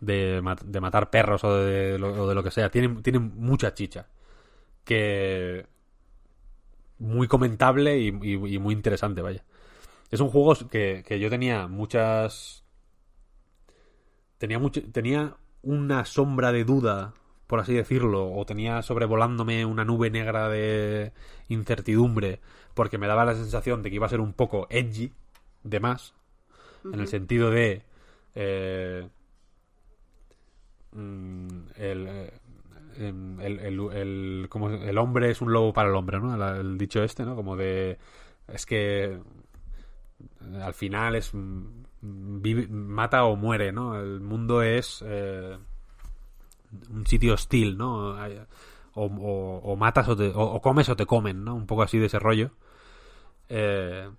de, 0.00 0.40
matar 0.80 1.10
perros 1.10 1.44
o 1.44 1.56
de, 1.56 1.98
lo, 1.98 2.26
de 2.26 2.34
lo 2.34 2.42
que 2.42 2.50
sea. 2.50 2.70
Tiene, 2.70 3.18
mucha 3.18 3.74
chicha. 3.74 4.08
Que. 4.84 5.66
Muy 6.98 7.26
comentable 7.28 7.98
y, 7.98 8.12
muy 8.12 8.72
interesante, 8.72 9.20
vaya. 9.20 9.44
Es 10.10 10.20
un 10.20 10.30
juego 10.30 10.54
que, 10.68 11.04
que 11.06 11.18
yo 11.18 11.30
tenía 11.30 11.66
muchas. 11.68 12.64
Tenía, 14.38 14.58
mucho, 14.58 14.82
tenía 14.92 15.36
una 15.62 16.04
sombra 16.04 16.52
de 16.52 16.64
duda, 16.64 17.14
por 17.46 17.60
así 17.60 17.74
decirlo, 17.74 18.32
o 18.32 18.44
tenía 18.44 18.82
sobrevolándome 18.82 19.64
una 19.64 19.84
nube 19.84 20.10
negra 20.10 20.48
de 20.48 21.12
incertidumbre 21.48 22.40
porque 22.74 22.98
me 22.98 23.06
daba 23.06 23.24
la 23.24 23.34
sensación 23.34 23.82
de 23.82 23.90
que 23.90 23.96
iba 23.96 24.06
a 24.06 24.10
ser 24.10 24.20
un 24.20 24.32
poco 24.32 24.66
edgy, 24.70 25.12
de 25.62 25.80
más, 25.80 26.14
en 26.84 27.00
el 27.00 27.08
sentido 27.08 27.50
de... 27.50 27.82
Eh, 28.34 29.08
mm, 30.92 31.48
eh, 31.76 32.32
em, 32.96 33.40
el, 33.40 33.60
el, 33.60 33.80
el, 33.92 34.46
como 34.48 34.70
el 34.70 34.98
hombre 34.98 35.30
es 35.30 35.40
un 35.40 35.52
lobo 35.52 35.72
para 35.72 35.88
el 35.88 35.94
hombre, 35.94 36.20
¿no? 36.20 36.34
El, 36.60 36.76
dicho 36.76 37.02
este, 37.02 37.24
¿no? 37.24 37.34
Como 37.34 37.56
de... 37.56 37.98
Es 38.48 38.66
que 38.66 39.18
al 40.62 40.74
final 40.74 41.16
es 41.16 41.32
mata 42.02 43.24
o 43.24 43.36
muere, 43.36 43.72
¿no? 43.72 43.98
El 43.98 44.20
mundo 44.20 44.62
es 44.62 45.02
eh, 45.06 45.56
un 46.90 47.06
sitio 47.06 47.34
hostil, 47.34 47.78
¿no? 47.78 48.16
O, 48.94 49.76
matas 49.76 50.08
o, 50.08 50.16
te, 50.16 50.30
o, 50.34 50.60
comes 50.60 50.88
o 50.88 50.96
te 50.96 51.06
comen, 51.06 51.44
¿no? 51.44 51.54
Un 51.54 51.66
poco 51.66 51.82
así 51.82 51.98
de 51.98 52.06
ese 52.06 52.18
rollo. 52.18 52.50
Eh, 53.48 54.10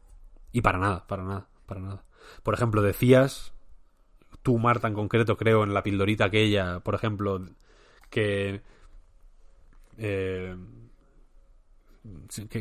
y 0.52 0.62
para 0.62 0.78
nada, 0.78 1.06
para 1.08 1.24
nada, 1.24 1.48
para 1.66 1.82
nada. 1.82 2.04
Por 2.44 2.54
ejemplo, 2.54 2.82
decías, 2.82 3.54
tú, 4.42 4.58
Marta, 4.58 4.88
en 4.88 4.94
concreto, 4.94 5.38
creo, 5.38 5.64
en 5.64 5.74
la 5.74 5.84
pildorita 5.84 6.26
aquella, 6.26 6.80
por 6.80 6.96
ejemplo, 6.96 7.42
que... 8.10 8.62
Eh, 9.98 10.56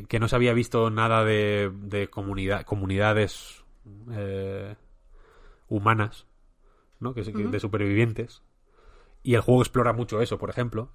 que, 0.09 0.18
no 0.18 0.28
se 0.28 0.36
había 0.36 0.55
visto 0.55 0.91
nada 0.91 1.25
de, 1.25 1.70
de 1.75 2.09
comunidad, 2.09 2.62
comunidades 2.62 3.65
eh, 4.10 4.76
humanas, 5.68 6.26
¿no? 7.01 7.15
Que, 7.15 7.23
de 7.23 7.60
supervivientes. 7.60 8.43
Y 9.23 9.34
el 9.34 9.41
juego 9.41 9.62
explora 9.62 9.93
mucho 9.93 10.20
eso, 10.20 10.39
por 10.39 10.51
ejemplo. 10.51 10.91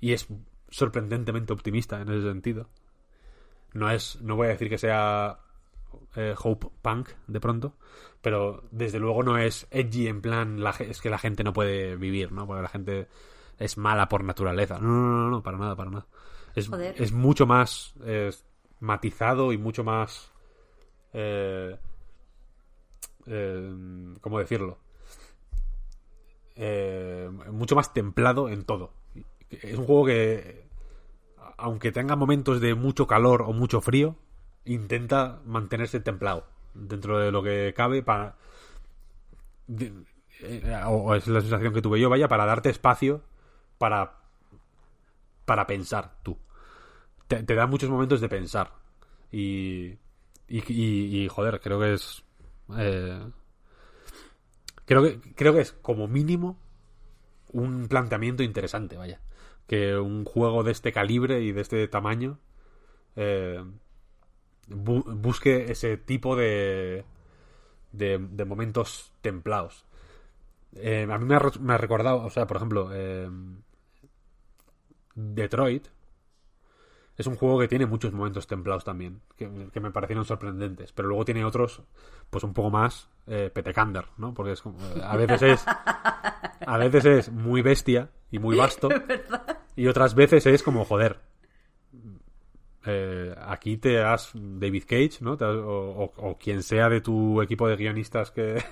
Y 0.00 0.12
es 0.12 0.28
sorprendentemente 0.70 1.52
optimista 1.52 2.00
en 2.00 2.08
ese 2.08 2.22
sentido. 2.22 2.68
No 3.74 3.90
es, 3.90 4.20
no 4.22 4.36
voy 4.36 4.46
a 4.46 4.50
decir 4.50 4.68
que 4.68 4.78
sea 4.78 5.38
eh, 6.16 6.34
Hope 6.42 6.68
Punk 6.80 7.10
de 7.26 7.40
pronto, 7.40 7.74
pero 8.20 8.64
desde 8.70 8.98
luego 8.98 9.22
no 9.22 9.36
es 9.36 9.66
edgy 9.70 10.08
en 10.08 10.22
plan 10.22 10.62
la, 10.62 10.70
es 10.70 11.00
que 11.00 11.10
la 11.10 11.18
gente 11.18 11.44
no 11.44 11.52
puede 11.52 11.96
vivir, 11.96 12.32
¿no? 12.32 12.46
Porque 12.46 12.62
la 12.62 12.68
gente 12.68 13.08
es 13.58 13.76
mala 13.76 14.08
por 14.08 14.24
naturaleza. 14.24 14.78
No, 14.78 14.88
no, 14.88 15.16
no, 15.18 15.30
no 15.30 15.42
para 15.42 15.58
nada, 15.58 15.76
para 15.76 15.90
nada. 15.90 16.06
Es, 16.54 16.70
es 16.96 17.12
mucho 17.12 17.46
más 17.46 17.94
matizado 18.78 19.52
y 19.52 19.58
mucho 19.58 19.82
más 19.82 20.32
eh, 21.14 21.76
eh, 23.26 23.72
¿cómo 24.20 24.38
decirlo? 24.38 24.78
Mucho 27.50 27.76
más 27.76 27.94
templado 27.94 28.48
en 28.48 28.64
todo. 28.64 28.92
Es 29.50 29.78
un 29.78 29.86
juego 29.86 30.06
que, 30.06 30.63
aunque 31.56 31.92
tenga 31.92 32.16
momentos 32.16 32.60
de 32.60 32.74
mucho 32.74 33.06
calor 33.06 33.42
o 33.42 33.52
mucho 33.52 33.80
frío, 33.80 34.16
intenta 34.64 35.40
mantenerse 35.44 36.00
templado 36.00 36.46
dentro 36.74 37.18
de 37.18 37.30
lo 37.30 37.42
que 37.42 37.72
cabe 37.76 38.02
para... 38.02 38.36
Eh, 39.68 40.82
o 40.86 41.14
es 41.14 41.26
la 41.28 41.40
sensación 41.40 41.72
que 41.72 41.82
tuve 41.82 42.00
yo, 42.00 42.10
vaya, 42.10 42.28
para 42.28 42.44
darte 42.44 42.70
espacio 42.70 43.22
para 43.78 44.24
para 45.44 45.66
pensar 45.66 46.16
tú. 46.22 46.38
Te, 47.28 47.42
da 47.42 47.66
muchos 47.66 47.90
momentos 47.90 48.20
de 48.20 48.28
pensar. 48.28 48.72
Y, 49.30 49.98
y, 50.48 51.28
joder, 51.28 51.60
creo 51.60 51.80
que 51.80 51.94
es 51.94 52.24
eh, 52.76 53.20
creo, 54.84 55.02
que, 55.02 55.20
creo 55.34 55.52
que 55.54 55.60
es 55.60 55.72
como 55.72 56.06
mínimo 56.06 56.58
un 57.52 57.88
planteamiento 57.88 58.42
interesante, 58.42 58.96
vaya. 58.96 59.20
Que 59.66 59.96
un 59.96 60.24
juego 60.24 60.62
de 60.62 60.72
este 60.72 60.92
calibre 60.92 61.40
y 61.42 61.52
de 61.52 61.60
este 61.62 61.88
tamaño 61.88 62.38
eh, 63.16 63.64
busque 64.68 65.70
ese 65.72 65.96
tipo 65.96 66.36
de, 66.36 67.04
de, 67.92 68.44
momentos 68.44 69.12
templados. 69.20 69.84
Eh, 70.74 71.06
a 71.10 71.18
mí 71.18 71.24
me 71.24 71.34
ha, 71.36 71.78
recordado, 71.78 72.24
o 72.24 72.30
sea, 72.30 72.46
por 72.46 72.56
ejemplo, 72.58 72.90
Detroit 75.14 75.88
es 77.16 77.26
un 77.26 77.36
juego 77.36 77.60
que 77.60 77.68
tiene 77.68 77.86
muchos 77.86 78.12
momentos 78.12 78.46
templados 78.46 78.84
también, 78.84 79.20
que, 79.36 79.48
me 79.48 79.90
parecieron 79.90 80.24
sorprendentes, 80.24 80.92
pero 80.92 81.08
luego 81.08 81.24
tiene 81.24 81.44
otros, 81.44 81.82
pues 82.28 82.42
un 82.42 82.52
poco 82.52 82.70
más 82.70 83.08
eh, 83.26 83.50
petecander, 83.54 84.06
¿no? 84.16 84.34
Porque 84.34 84.52
es 84.52 84.62
como, 84.62 84.78
eh, 84.80 85.00
a 85.02 85.16
veces 85.16 85.42
es, 85.42 85.64
a 86.60 86.78
veces 86.78 87.04
es 87.04 87.32
muy 87.32 87.62
bestia 87.62 88.10
y 88.30 88.38
muy 88.38 88.56
vasto, 88.56 88.88
y 89.76 89.86
otras 89.86 90.14
veces 90.14 90.46
es 90.46 90.62
como, 90.62 90.84
joder, 90.84 91.18
eh, 92.86 93.34
aquí 93.40 93.78
te 93.78 94.02
has 94.02 94.32
David 94.34 94.84
Cage, 94.86 95.18
¿no? 95.20 95.32
o, 95.32 96.38
quien 96.38 96.62
sea 96.62 96.88
de 96.88 97.00
tu 97.00 97.40
equipo 97.40 97.68
de 97.68 97.76
guionistas 97.76 98.30
que, 98.32 98.62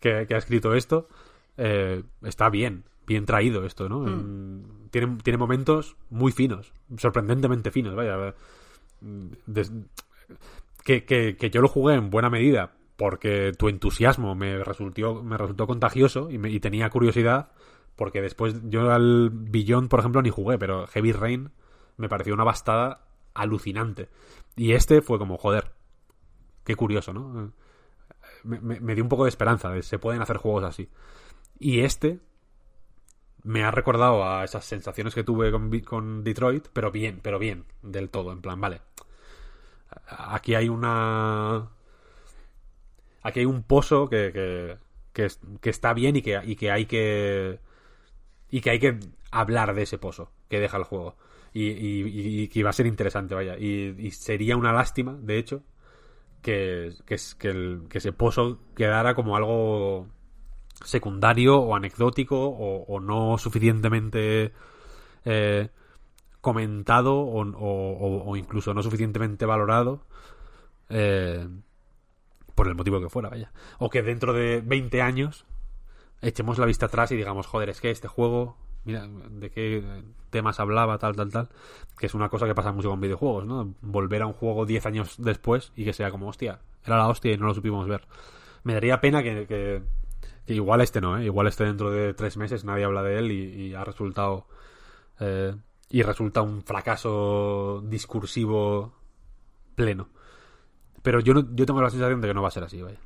que, 0.00 0.26
ha 0.34 0.38
escrito 0.38 0.74
esto, 0.74 1.08
eh, 1.56 2.02
está 2.22 2.48
bien, 2.48 2.84
bien 3.06 3.26
traído 3.26 3.64
esto, 3.64 3.88
¿no? 3.88 4.00
Mm. 4.00 4.88
Tiene, 4.90 5.18
tiene 5.22 5.36
momentos 5.36 5.96
muy 6.10 6.32
finos, 6.32 6.72
sorprendentemente 6.96 7.70
finos, 7.70 7.94
vaya. 7.94 8.34
que, 10.84 11.04
que, 11.04 11.50
yo 11.50 11.60
lo 11.60 11.68
jugué 11.68 11.94
en 11.94 12.10
buena 12.10 12.30
medida 12.30 12.72
porque 13.00 13.52
tu 13.56 13.70
entusiasmo 13.70 14.34
me 14.34 14.62
resultó, 14.62 15.22
me 15.22 15.38
resultó 15.38 15.66
contagioso 15.66 16.30
y, 16.30 16.36
me, 16.36 16.60
tenía 16.60 16.90
curiosidad 16.90 17.50
porque 17.96 18.20
después 18.20 18.60
yo 18.64 18.90
al 18.90 19.30
Beyond, 19.32 19.88
por 19.88 20.00
ejemplo, 20.00 20.20
ni 20.20 20.28
jugué, 20.28 20.58
pero 20.58 20.86
Heavy 20.86 21.12
Rain 21.12 21.50
me 21.96 22.10
pareció 22.10 22.34
una 22.34 22.44
bastada 22.44 23.06
alucinante. 23.32 24.10
Y 24.54 24.72
este 24.72 25.00
fue 25.00 25.18
como, 25.18 25.38
joder, 25.38 25.72
qué 26.62 26.76
curioso, 26.76 27.14
¿no? 27.14 27.54
Me, 28.44 28.94
dio 28.94 29.02
un 29.02 29.08
poco 29.08 29.24
de 29.24 29.30
esperanza 29.30 29.70
de 29.70 29.82
se 29.82 29.98
pueden 29.98 30.20
hacer 30.20 30.36
juegos 30.36 30.64
así. 30.64 30.90
Y 31.58 31.80
este 31.80 32.20
me 33.44 33.64
ha 33.64 33.70
recordado 33.70 34.28
a 34.28 34.44
esas 34.44 34.66
sensaciones 34.66 35.14
que 35.14 35.24
tuve 35.24 35.50
con, 35.82 36.22
Detroit, 36.22 36.68
pero 36.74 36.90
bien, 36.90 37.20
pero 37.22 37.38
bien, 37.38 37.64
del 37.80 38.10
todo, 38.10 38.30
en 38.30 38.42
plan, 38.42 38.60
vale. 38.60 38.82
Aquí 40.06 40.54
hay 40.54 40.68
una... 40.68 41.70
Aquí 43.22 43.40
hay 43.40 43.46
un 43.46 43.62
pozo 43.62 44.08
que, 44.08 44.78
que, 45.12 45.28
que, 45.60 45.70
está 45.70 45.92
bien 45.94 46.16
y 46.16 46.22
que, 46.22 46.40
y 46.44 46.56
que 46.56 46.70
hay 46.70 46.86
que... 46.86 47.60
Y 48.50 48.60
que 48.60 48.70
hay 48.70 48.78
que 48.80 48.98
hablar 49.30 49.74
de 49.74 49.82
ese 49.82 49.98
pozo 49.98 50.32
que 50.48 50.58
deja 50.58 50.76
el 50.76 50.84
juego. 50.84 51.16
Y, 51.52 52.42
y, 52.42 52.48
que 52.48 52.62
va 52.62 52.70
a 52.70 52.72
ser 52.72 52.86
interesante, 52.86 53.34
vaya. 53.34 53.56
Y, 53.58 54.10
sería 54.12 54.56
una 54.56 54.72
lástima, 54.72 55.16
de 55.20 55.38
hecho, 55.38 55.62
que, 56.42 56.94
que, 57.06 57.16
que, 57.38 57.78
que 57.88 57.98
ese 57.98 58.12
pozo 58.12 58.58
quedara 58.74 59.14
como 59.14 59.36
algo 59.36 60.08
secundario 60.84 61.58
o 61.58 61.74
anecdótico 61.74 62.48
o, 62.48 63.00
no 63.00 63.38
suficientemente 63.38 64.52
eh, 65.24 65.68
comentado 66.40 67.14
o, 67.16 68.36
incluso 68.36 68.72
no 68.74 68.82
suficientemente 68.82 69.46
valorado 69.46 70.06
eh, 70.88 71.46
por 72.60 72.68
el 72.68 72.74
motivo 72.74 73.00
que 73.00 73.08
fuera, 73.08 73.30
vaya. 73.30 73.50
O 73.78 73.88
que 73.88 74.02
dentro 74.02 74.34
de 74.34 74.60
20 74.60 75.00
años 75.00 75.46
echemos 76.20 76.58
la 76.58 76.66
vista 76.66 76.84
atrás 76.84 77.10
y 77.10 77.16
digamos, 77.16 77.46
joder, 77.46 77.70
es 77.70 77.80
que 77.80 77.90
este 77.90 78.06
juego, 78.06 78.58
mira, 78.84 79.08
de 79.08 79.48
qué 79.48 79.82
temas 80.28 80.60
hablaba, 80.60 80.98
tal, 80.98 81.16
tal, 81.16 81.32
tal, 81.32 81.48
que 81.98 82.04
es 82.04 82.12
una 82.12 82.28
cosa 82.28 82.44
que 82.44 82.54
pasa 82.54 82.70
mucho 82.70 82.90
con 82.90 83.00
videojuegos, 83.00 83.46
¿no? 83.46 83.72
Volver 83.80 84.20
a 84.20 84.26
un 84.26 84.34
juego 84.34 84.66
10 84.66 84.84
años 84.84 85.14
después 85.16 85.72
y 85.74 85.86
que 85.86 85.94
sea 85.94 86.10
como, 86.10 86.28
hostia, 86.28 86.60
era 86.84 86.98
la 86.98 87.08
hostia 87.08 87.32
y 87.32 87.38
no 87.38 87.46
lo 87.46 87.54
supimos 87.54 87.88
ver. 87.88 88.06
Me 88.62 88.74
daría 88.74 89.00
pena 89.00 89.22
que 89.22 89.82
igual 90.46 90.82
este 90.82 91.00
no, 91.00 91.16
¿eh? 91.16 91.24
Igual 91.24 91.46
este 91.46 91.64
dentro 91.64 91.90
de 91.90 92.12
tres 92.12 92.36
meses 92.36 92.66
nadie 92.66 92.84
habla 92.84 93.02
de 93.02 93.18
él 93.20 93.32
y, 93.32 93.74
ha 93.74 93.84
resultado... 93.84 94.48
Eh, 95.18 95.54
y 95.88 96.02
resulta 96.02 96.42
un 96.42 96.62
fracaso 96.62 97.82
discursivo 97.86 98.92
pleno. 99.76 100.10
Pero 101.02 101.20
yo, 101.20 101.34
no, 101.34 101.46
yo 101.54 101.66
tengo 101.66 101.80
la 101.80 101.90
sensación 101.90 102.20
de 102.20 102.28
que 102.28 102.34
no 102.34 102.42
va 102.42 102.48
a 102.48 102.52
ser 102.52 102.64
así, 102.64 102.80
vaya. 102.82 102.98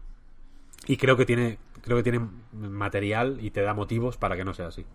Y 0.86 0.96
creo 0.96 1.16
que 1.16 1.24
tiene 1.24 1.58
creo 1.84 1.98
que 1.98 2.02
tiene 2.02 2.26
material 2.52 3.38
y 3.42 3.50
te 3.50 3.60
da 3.60 3.74
motivos 3.74 4.16
para 4.16 4.36
que 4.36 4.44
no 4.44 4.54
sea 4.54 4.68
así. 4.68 4.86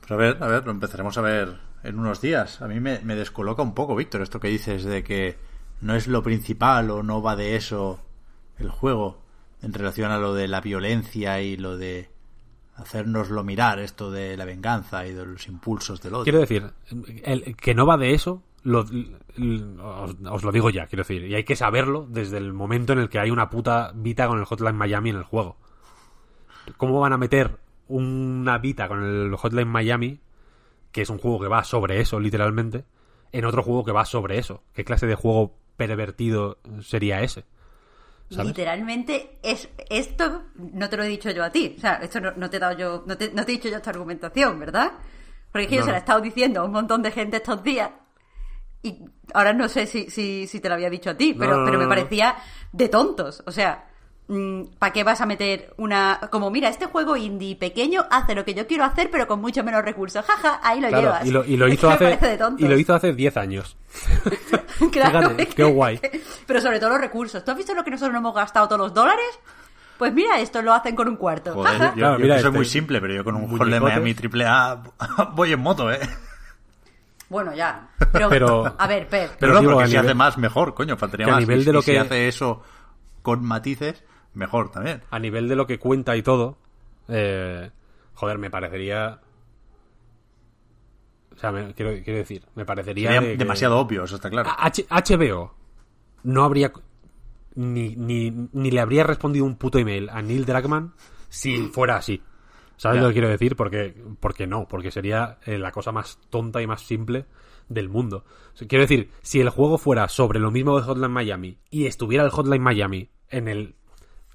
Pues 0.00 0.12
a 0.12 0.16
ver, 0.16 0.36
a 0.40 0.46
ver, 0.46 0.64
lo 0.64 0.70
empezaremos 0.70 1.18
a 1.18 1.22
ver 1.22 1.58
en 1.82 1.98
unos 1.98 2.20
días. 2.20 2.62
A 2.62 2.68
mí 2.68 2.78
me, 2.78 3.00
me 3.00 3.16
descoloca 3.16 3.62
un 3.62 3.74
poco, 3.74 3.96
Víctor, 3.96 4.22
esto 4.22 4.38
que 4.38 4.48
dices 4.48 4.84
de 4.84 5.02
que 5.02 5.36
no 5.80 5.96
es 5.96 6.06
lo 6.06 6.22
principal 6.22 6.90
o 6.90 7.02
no 7.02 7.20
va 7.20 7.34
de 7.34 7.56
eso 7.56 8.00
el 8.58 8.70
juego 8.70 9.22
en 9.60 9.72
relación 9.72 10.12
a 10.12 10.18
lo 10.18 10.34
de 10.34 10.46
la 10.46 10.60
violencia 10.60 11.40
y 11.40 11.56
lo 11.56 11.76
de 11.76 12.10
hacernoslo 12.76 13.42
mirar, 13.42 13.80
esto 13.80 14.10
de 14.10 14.36
la 14.36 14.44
venganza 14.44 15.06
y 15.06 15.12
de 15.12 15.26
los 15.26 15.48
impulsos 15.48 16.00
del 16.00 16.14
odio. 16.14 16.24
Quiero 16.24 16.40
decir, 16.40 16.72
el, 17.24 17.56
que 17.56 17.74
no 17.74 17.86
va 17.86 17.96
de 17.96 18.14
eso, 18.14 18.42
os, 18.66 20.44
lo 20.44 20.52
digo 20.52 20.70
ya, 20.70 20.86
quiero 20.86 21.02
decir, 21.02 21.24
y 21.24 21.34
hay 21.34 21.44
que 21.44 21.56
saberlo 21.56 22.06
desde 22.08 22.38
el 22.38 22.52
momento 22.52 22.92
en 22.92 22.98
el 22.98 23.08
que 23.08 23.18
hay 23.18 23.30
una 23.30 23.50
puta 23.50 23.92
Vita 23.94 24.26
con 24.26 24.38
el 24.38 24.44
Hotline 24.44 24.76
Miami 24.76 25.10
en 25.10 25.16
el 25.16 25.24
juego. 25.24 25.56
¿Cómo 26.76 27.00
van 27.00 27.12
a 27.12 27.18
meter 27.18 27.58
una 27.88 28.58
Vita 28.58 28.88
con 28.88 29.02
el 29.02 29.36
Hotline 29.36 29.68
Miami, 29.68 30.20
que 30.92 31.02
es 31.02 31.10
un 31.10 31.18
juego 31.18 31.40
que 31.40 31.48
va 31.48 31.64
sobre 31.64 32.00
eso, 32.00 32.18
literalmente, 32.18 32.84
en 33.32 33.44
otro 33.44 33.62
juego 33.62 33.84
que 33.84 33.92
va 33.92 34.04
sobre 34.04 34.38
eso? 34.38 34.62
¿Qué 34.72 34.84
clase 34.84 35.06
de 35.06 35.14
juego 35.14 35.54
pervertido 35.76 36.58
sería 36.80 37.20
ese? 37.20 37.44
Literalmente, 38.30 39.38
es, 39.42 39.68
esto 39.90 40.44
no 40.56 40.88
te 40.88 40.96
lo 40.96 41.04
he 41.04 41.08
dicho 41.08 41.30
yo 41.30 41.44
a 41.44 41.50
ti. 41.50 41.74
O 41.76 41.80
sea, 41.80 41.96
esto 41.96 42.20
no, 42.20 42.50
te 42.50 42.56
he 42.56 42.60
dado 42.60 42.76
yo, 42.76 43.04
no 43.06 43.16
te, 43.16 43.26
he 43.26 43.44
dicho 43.44 43.68
yo 43.68 43.76
esta 43.76 43.90
argumentación, 43.90 44.58
¿verdad? 44.58 44.92
Porque 45.52 45.64
es 45.64 45.70
que 45.70 45.76
yo 45.76 45.84
se 45.84 45.90
la 45.90 45.98
he 45.98 46.00
estado 46.00 46.20
diciendo 46.20 46.60
a 46.60 46.64
un 46.64 46.72
montón 46.72 47.02
de 47.02 47.10
gente 47.10 47.36
estos 47.36 47.62
días. 47.62 47.90
Y 48.84 48.98
ahora 49.32 49.52
no 49.52 49.68
sé 49.68 49.86
si, 49.86 50.10
si, 50.10 50.46
si 50.46 50.60
te 50.60 50.68
lo 50.68 50.74
había 50.76 50.90
dicho 50.90 51.10
a 51.10 51.14
ti, 51.16 51.34
pero, 51.36 51.64
pero 51.64 51.78
me 51.78 51.88
parecía, 51.88 52.36
de 52.70 52.88
tontos. 52.88 53.42
O 53.46 53.50
sea, 53.50 53.86
¿para 54.78 54.92
qué 54.92 55.02
vas 55.04 55.20
a 55.22 55.26
meter 55.26 55.72
una... 55.78 56.20
Como, 56.30 56.50
mira, 56.50 56.68
este 56.68 56.86
juego 56.86 57.16
indie 57.16 57.56
pequeño 57.56 58.04
hace 58.10 58.34
lo 58.34 58.44
que 58.44 58.54
yo 58.54 58.66
quiero 58.66 58.84
hacer, 58.84 59.10
pero 59.10 59.26
con 59.26 59.40
mucho 59.40 59.64
menos 59.64 59.82
recursos. 59.84 60.24
Jaja, 60.24 60.60
ahí 60.62 60.80
lo 60.80 60.88
Claro, 60.88 61.02
llevas. 61.02 61.26
y 61.26 61.30
lo, 61.30 61.44
y 61.44 61.56
lo 61.56 61.66
hizo 61.72 61.88
hace 61.90 62.04
parece 62.04 62.26
de 62.28 62.36
tontos. 62.38 62.60
y 62.64 62.68
lo 62.68 62.78
hizo 62.78 62.94
hace 62.94 63.12
10 63.12 63.36
años. 63.38 63.76
Claro, 64.90 65.20
Fíjate, 65.30 65.42
es 65.44 65.54
qué 65.54 65.64
guay. 65.64 66.00
Pero 66.46 66.60
sobre 66.60 66.78
todo 66.80 66.90
los 66.90 67.00
recursos. 67.00 67.44
¿Tú 67.44 67.50
has 67.52 67.56
visto 67.56 67.74
lo 67.74 67.84
que 67.84 67.90
nosotros 67.92 68.12
nos 68.12 68.20
hemos 68.20 68.34
gastado 68.34 68.66
todos 68.66 68.80
los 68.80 68.92
dólares? 68.94 69.24
Pues 69.98 70.12
mira, 70.12 70.40
esto 70.40 70.60
lo 70.62 70.74
hacen 70.74 70.96
con 70.96 71.06
un 71.08 71.16
cuarto. 71.16 71.54
Joder, 71.54 71.78
yo, 71.80 71.92
Claro, 71.94 72.14
yo 72.18 72.22
mira 72.22 72.34
soy 72.34 72.46
este 72.48 72.56
muy 72.56 72.64
simple, 72.64 73.00
pero 73.00 73.14
yo 73.14 73.22
con 73.24 73.36
un 73.36 73.42
Hall 73.44 73.50
de 73.50 73.64
muñecote. 73.80 73.92
Miami 73.92 74.14
triple 74.14 74.44
A 74.46 74.82
voy 75.34 75.52
en 75.52 75.60
moto, 75.60 75.92
¿eh? 75.92 76.00
Bueno, 77.28 77.54
ya. 77.54 77.88
Pero, 78.12 78.28
Pero- 78.28 78.74
a 78.78 78.86
ver, 78.86 79.08
Pep. 79.08 79.32
Pero 79.38 79.54
no, 79.54 79.60
digo, 79.60 79.72
porque 79.72 79.88
si 79.88 79.94
nivel- 79.94 80.04
hace 80.06 80.14
más, 80.14 80.38
mejor, 80.38 80.74
coño, 80.74 80.96
faltaría 80.96 81.26
que 81.26 81.30
a 81.32 81.34
más. 81.34 81.40
nivel 81.42 81.64
de 81.64 81.70
y 81.70 81.74
lo 81.74 81.82
si 81.82 81.92
que- 81.92 81.98
hace 81.98 82.28
eso 82.28 82.62
con 83.22 83.42
matices, 83.44 84.04
mejor 84.34 84.70
también. 84.70 85.02
A 85.10 85.18
nivel 85.18 85.48
de 85.48 85.56
lo 85.56 85.66
que 85.66 85.78
cuenta 85.78 86.16
y 86.16 86.22
todo, 86.22 86.58
eh, 87.08 87.70
joder, 88.14 88.38
me 88.38 88.50
parecería... 88.50 89.20
O 91.34 91.38
sea, 91.38 91.50
me- 91.50 91.74
quiero, 91.74 91.92
quiero 92.04 92.18
decir, 92.18 92.44
me 92.54 92.64
parecería... 92.64 93.10
Sería 93.10 93.20
de 93.26 93.32
que- 93.32 93.36
demasiado 93.38 93.78
obvio, 93.78 94.04
eso 94.04 94.16
está 94.16 94.30
claro. 94.30 94.50
H- 94.56 94.86
HBO 94.88 95.54
no 96.22 96.44
habría 96.44 96.72
ni, 97.56 97.96
ni, 97.96 98.30
ni 98.52 98.70
le 98.70 98.80
habría 98.80 99.04
respondido 99.04 99.44
un 99.44 99.56
puto 99.56 99.78
email 99.78 100.08
a 100.10 100.22
Neil 100.22 100.44
Druckmann 100.44 100.94
si 101.28 101.68
fuera 101.68 101.96
así. 101.96 102.22
¿Sabes 102.76 103.00
lo 103.00 103.08
que 103.08 103.14
quiero 103.14 103.28
decir? 103.28 103.56
Porque, 103.56 103.94
porque 104.20 104.46
no, 104.46 104.66
porque 104.68 104.90
sería 104.90 105.38
eh, 105.46 105.58
la 105.58 105.70
cosa 105.70 105.92
más 105.92 106.18
tonta 106.30 106.60
y 106.60 106.66
más 106.66 106.82
simple 106.82 107.26
del 107.68 107.88
mundo. 107.88 108.24
O 108.52 108.56
sea, 108.56 108.68
quiero 108.68 108.82
decir, 108.82 109.10
si 109.22 109.40
el 109.40 109.48
juego 109.48 109.78
fuera 109.78 110.08
sobre 110.08 110.38
lo 110.38 110.50
mismo 110.50 110.76
de 110.76 110.84
Hotline 110.84 111.10
Miami 111.10 111.58
y 111.70 111.86
estuviera 111.86 112.24
el 112.24 112.30
Hotline 112.30 112.62
Miami 112.62 113.10
en 113.30 113.48
el 113.48 113.74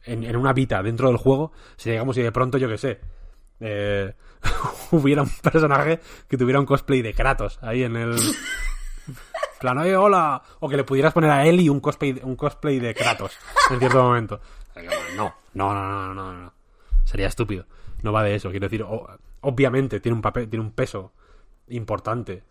en, 0.06 0.24
en 0.24 0.36
una 0.36 0.54
vita 0.54 0.82
dentro 0.82 1.10
del 1.10 1.18
juego, 1.18 1.52
sería 1.76 2.00
digamos 2.00 2.16
si 2.16 2.22
de 2.22 2.32
pronto, 2.32 2.58
yo 2.58 2.68
que 2.70 2.78
sé, 2.78 3.00
eh, 3.60 4.14
hubiera 4.92 5.22
un 5.22 5.30
personaje 5.30 6.00
que 6.28 6.38
tuviera 6.38 6.60
un 6.60 6.66
cosplay 6.66 7.02
de 7.02 7.14
Kratos 7.14 7.60
ahí 7.62 7.84
en 7.84 7.96
el 7.96 8.16
plan, 9.60 9.78
oye, 9.78 9.96
hola. 9.96 10.42
O 10.60 10.70
que 10.70 10.78
le 10.78 10.84
pudieras 10.84 11.14
poner 11.14 11.32
a 11.32 11.46
Ellie 11.46 11.70
un 11.70 11.80
cosplay, 11.80 12.20
un 12.24 12.36
cosplay 12.36 12.80
de 12.80 12.94
Kratos 12.96 13.38
en 13.70 13.80
cierto 13.80 14.02
momento. 14.04 14.40
No, 15.16 15.36
no, 15.54 15.74
no, 15.74 15.90
no, 15.90 16.14
no, 16.14 16.34
no. 16.34 16.54
Sería 17.04 17.28
estúpido. 17.28 17.66
No 18.04 18.12
va 18.12 18.24
de 18.24 18.36
eso. 18.36 18.50
Quiero 18.52 18.68
decir, 18.68 18.86
obviamente 19.42 20.00
tiene 20.00 20.16
un 20.16 20.22
papel, 20.22 20.50
tiene 20.50 20.64
un 20.66 20.72
peso 20.72 21.12
importante. 21.70 22.44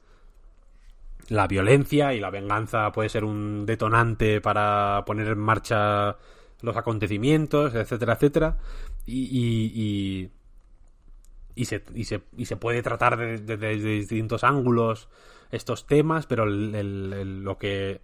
La 1.28 1.46
violencia 1.46 2.14
y 2.14 2.20
la 2.20 2.30
venganza 2.30 2.90
puede 2.92 3.08
ser 3.10 3.24
un 3.24 3.66
detonante 3.66 4.40
para 4.40 5.02
poner 5.06 5.26
en 5.28 5.38
marcha 5.38 6.16
los 6.62 6.76
acontecimientos, 6.76 7.74
etcétera, 7.74 8.14
etcétera. 8.14 8.58
Y, 9.04 9.24
y, 9.24 9.72
y, 9.74 10.30
y 11.54 11.64
se, 11.66 11.82
se, 12.04 12.22
se 12.44 12.56
puede 12.56 12.82
tratar 12.82 13.16
de- 13.18 13.38
de- 13.38 13.56
desde 13.56 13.88
distintos 13.90 14.42
ángulos 14.44 15.08
estos 15.50 15.86
temas, 15.86 16.26
pero 16.26 16.46
lo 16.46 17.58
que 17.58 18.00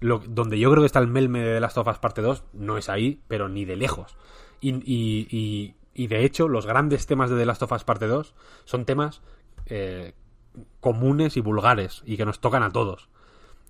donde 0.00 0.58
yo 0.58 0.70
creo 0.70 0.82
que 0.82 0.86
está 0.86 0.98
el 0.98 1.08
melme 1.08 1.40
de 1.40 1.54
The 1.54 1.60
Last 1.60 1.76
of 1.78 1.86
Us 1.86 1.98
parte 1.98 2.22
2 2.22 2.42
no 2.54 2.78
es 2.78 2.88
ahí, 2.88 3.20
pero 3.28 3.48
ni 3.48 3.64
de 3.66 3.76
lejos. 3.76 4.16
Y, 4.60 5.74
y 5.94 6.06
de 6.06 6.24
hecho, 6.24 6.48
los 6.48 6.66
grandes 6.66 7.06
temas 7.06 7.30
de 7.30 7.36
The 7.36 7.46
Last 7.46 7.62
of 7.62 7.72
Us 7.72 7.84
parte 7.84 8.06
2 8.06 8.34
son 8.64 8.84
temas 8.84 9.22
eh, 9.66 10.14
comunes 10.80 11.36
y 11.36 11.40
vulgares 11.40 12.02
y 12.06 12.16
que 12.16 12.24
nos 12.24 12.40
tocan 12.40 12.62
a 12.62 12.70
todos. 12.70 13.08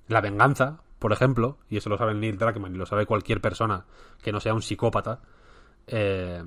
La 0.08 0.20
venganza, 0.20 0.80
por 0.98 1.12
ejemplo, 1.12 1.58
y 1.68 1.76
eso 1.76 1.88
lo 1.88 1.96
sabe 1.98 2.14
Neil 2.14 2.36
Druckmann 2.38 2.74
y 2.74 2.78
lo 2.78 2.86
sabe 2.86 3.06
cualquier 3.06 3.40
persona 3.40 3.84
que 4.22 4.32
no 4.32 4.40
sea 4.40 4.54
un 4.54 4.62
psicópata, 4.62 5.20
eh, 5.86 6.42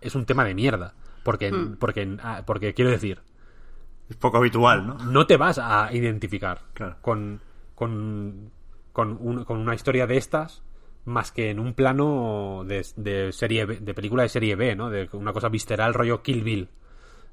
es 0.00 0.14
un 0.14 0.26
tema 0.26 0.44
de 0.44 0.54
mierda. 0.54 0.94
Porque, 1.22 1.52
porque, 1.78 2.16
ah, 2.22 2.42
porque 2.46 2.72
quiero 2.72 2.90
decir, 2.90 3.20
Es 4.08 4.16
poco 4.16 4.38
habitual, 4.38 4.86
¿no? 4.86 4.94
no 4.94 5.26
te 5.26 5.36
vas 5.36 5.58
a 5.58 5.92
identificar 5.92 6.62
Claro. 6.72 6.96
con, 7.02 7.40
con, 7.74 8.50
con, 8.92 9.18
un- 9.20 9.44
con 9.44 9.58
una 9.58 9.74
historia 9.74 10.06
de 10.06 10.16
estas 10.16 10.62
más 11.10 11.32
que 11.32 11.50
en 11.50 11.58
un 11.60 11.74
plano 11.74 12.62
de, 12.66 12.86
de 12.96 13.32
serie 13.32 13.64
B- 13.66 13.80
de 13.80 13.94
película 13.94 14.22
de 14.22 14.28
serie 14.30 14.56
B, 14.56 14.74
¿no? 14.76 14.88
De 14.90 15.08
una 15.12 15.32
cosa 15.32 15.48
visceral 15.48 15.92
rollo 15.94 16.22
Kill 16.22 16.42
Bill. 16.42 16.68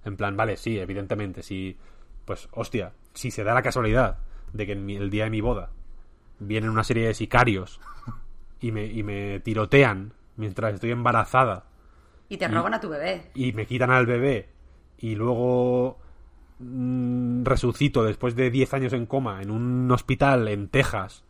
En 0.06 0.18
plan, 0.18 0.36
vale, 0.38 0.58
sí, 0.58 0.78
evidentemente, 0.80 1.44
si 1.44 1.78
pues 2.26 2.50
hostia, 2.52 2.92
si 3.14 3.32
se 3.32 3.44
da 3.44 3.54
la 3.54 3.62
casualidad 3.62 4.18
de 4.54 4.66
que 4.66 4.74
en 4.74 4.86
mi- 4.86 4.96
el 4.98 5.10
día 5.10 5.24
de 5.26 5.30
mi 5.30 5.42
boda 5.42 5.70
vienen 6.40 6.70
una 6.70 6.84
serie 6.84 7.08
de 7.08 7.14
sicarios 7.14 7.80
y 8.62 8.72
me, 8.72 8.86
y 8.86 9.04
me 9.04 9.40
tirotean 9.40 10.14
mientras 10.36 10.74
estoy 10.74 10.92
embarazada 10.92 11.66
Y 12.30 12.38
te 12.38 12.48
roban 12.48 12.74
a 12.74 12.80
tu 12.82 12.90
bebé. 12.90 13.32
y 13.34 13.54
me 13.54 13.66
quitan 13.66 13.92
al 13.92 14.06
bebé 14.06 14.50
y 15.00 15.16
luego 15.16 15.98
mm, 16.60 17.44
resucito 17.44 18.04
después 18.04 18.36
de 18.36 18.50
10 18.52 18.74
años 18.74 18.94
en 18.94 19.06
coma 19.06 19.42
en 19.42 19.52
un 19.52 19.90
hospital 19.92 20.48
en 20.48 20.68
Texas 20.70 21.24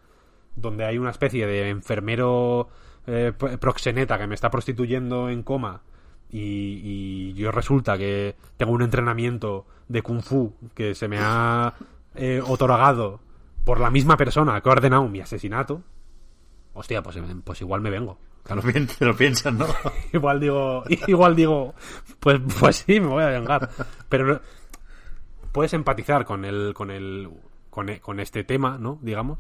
donde 0.58 0.84
hay 0.86 0.98
una 0.98 1.11
especie 1.11 1.48
de 1.48 1.69
enfermero 1.69 2.68
eh, 3.06 3.32
proxeneta 3.60 4.18
que 4.18 4.27
me 4.27 4.36
está 4.36 4.50
prostituyendo 4.52 5.30
en 5.30 5.44
coma 5.44 5.82
y, 6.30 6.82
y 6.84 7.34
yo 7.36 7.52
resulta 7.52 7.98
que 7.98 8.36
tengo 8.58 8.74
un 8.74 8.82
entrenamiento 8.82 9.66
de 9.88 10.02
kung 10.02 10.22
fu 10.22 10.53
que 10.76 10.94
se 10.94 11.08
me 11.08 11.18
ha 11.22 11.74
eh, 12.16 12.42
otorgado 12.45 13.22
por 13.64 13.80
la 13.80 13.90
misma 13.90 14.18
persona 14.18 14.60
que 14.60 14.68
ha 14.68 14.74
ordenado 14.74 15.08
mi 15.08 15.22
asesinato 15.22 15.82
hostia 16.74 17.02
pues, 17.02 17.18
pues 17.45 17.61
igual 17.61 17.80
me 17.82 17.90
vengo 17.90 18.18
pi- 18.61 18.86
te 18.86 19.06
lo 19.06 19.16
piensas, 19.16 19.53
¿no? 19.53 19.68
igual 20.14 20.40
digo, 20.40 20.84
igual 21.08 21.36
digo, 21.36 21.76
pues, 22.22 22.40
pues 22.60 22.77
sí, 22.77 23.00
me 23.02 23.08
voy 23.08 23.24
a 23.24 23.27
vengar. 23.27 23.69
Pero 24.08 24.40
puedes 25.52 25.74
empatizar 25.74 26.24
con 26.24 26.45
el, 26.45 26.74
con 26.74 26.90
el, 26.90 27.30
con, 27.69 27.90
e- 27.90 28.00
con 28.00 28.22
este 28.22 28.45
tema, 28.45 28.77
¿no? 28.77 29.00
Digamos. 29.02 29.40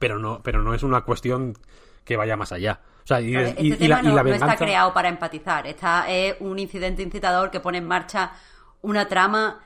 Pero 0.00 0.18
no, 0.18 0.40
pero 0.42 0.62
no 0.62 0.74
es 0.74 0.82
una 0.82 1.02
cuestión 1.02 1.56
que 2.04 2.16
vaya 2.16 2.36
más 2.36 2.50
allá. 2.50 2.80
O 3.04 3.06
sea, 3.06 3.20
y, 3.20 3.36
este 3.36 3.62
y 3.62 3.86
la, 3.86 3.98
tema 3.98 4.08
y 4.08 4.08
no, 4.08 4.16
la 4.16 4.22
no 4.22 4.34
está 4.34 4.56
creado 4.56 4.92
para 4.92 5.08
empatizar. 5.08 5.66
Está 5.66 6.10
es 6.10 6.36
un 6.40 6.58
incidente 6.58 7.02
incitador 7.02 7.50
que 7.50 7.60
pone 7.60 7.78
en 7.78 7.86
marcha 7.86 8.32
una 8.80 9.06
trama 9.06 9.60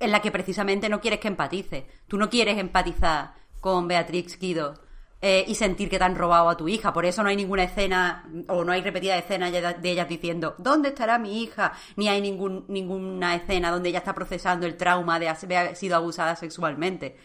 en 0.00 0.10
la 0.10 0.20
que 0.20 0.30
precisamente 0.30 0.88
no 0.88 1.00
quieres 1.00 1.20
que 1.20 1.28
empatice. 1.28 1.86
Tú 2.08 2.16
no 2.16 2.30
quieres 2.30 2.58
empatizar 2.58 3.34
con 3.60 3.86
Beatrix 3.86 4.38
Guido 4.38 4.74
eh, 5.20 5.44
y 5.46 5.54
sentir 5.54 5.90
que 5.90 5.98
te 5.98 6.04
han 6.04 6.16
robado 6.16 6.48
a 6.48 6.56
tu 6.56 6.66
hija. 6.66 6.92
Por 6.92 7.04
eso 7.04 7.22
no 7.22 7.28
hay 7.28 7.36
ninguna 7.36 7.64
escena 7.64 8.26
o 8.48 8.64
no 8.64 8.72
hay 8.72 8.80
repetida 8.80 9.18
escena 9.18 9.50
de 9.50 9.60
de 9.74 9.90
ellas 9.90 10.08
diciendo 10.08 10.54
¿dónde 10.58 10.88
estará 10.88 11.18
mi 11.18 11.42
hija? 11.42 11.72
Ni 11.96 12.08
hay 12.08 12.22
ningún, 12.22 12.64
ninguna 12.68 13.34
escena 13.34 13.70
donde 13.70 13.90
ella 13.90 13.98
está 13.98 14.14
procesando 14.14 14.66
el 14.66 14.76
trauma 14.76 15.18
de 15.18 15.28
haber 15.28 15.76
sido 15.76 15.96
abusada 15.96 16.36
sexualmente. 16.36 17.16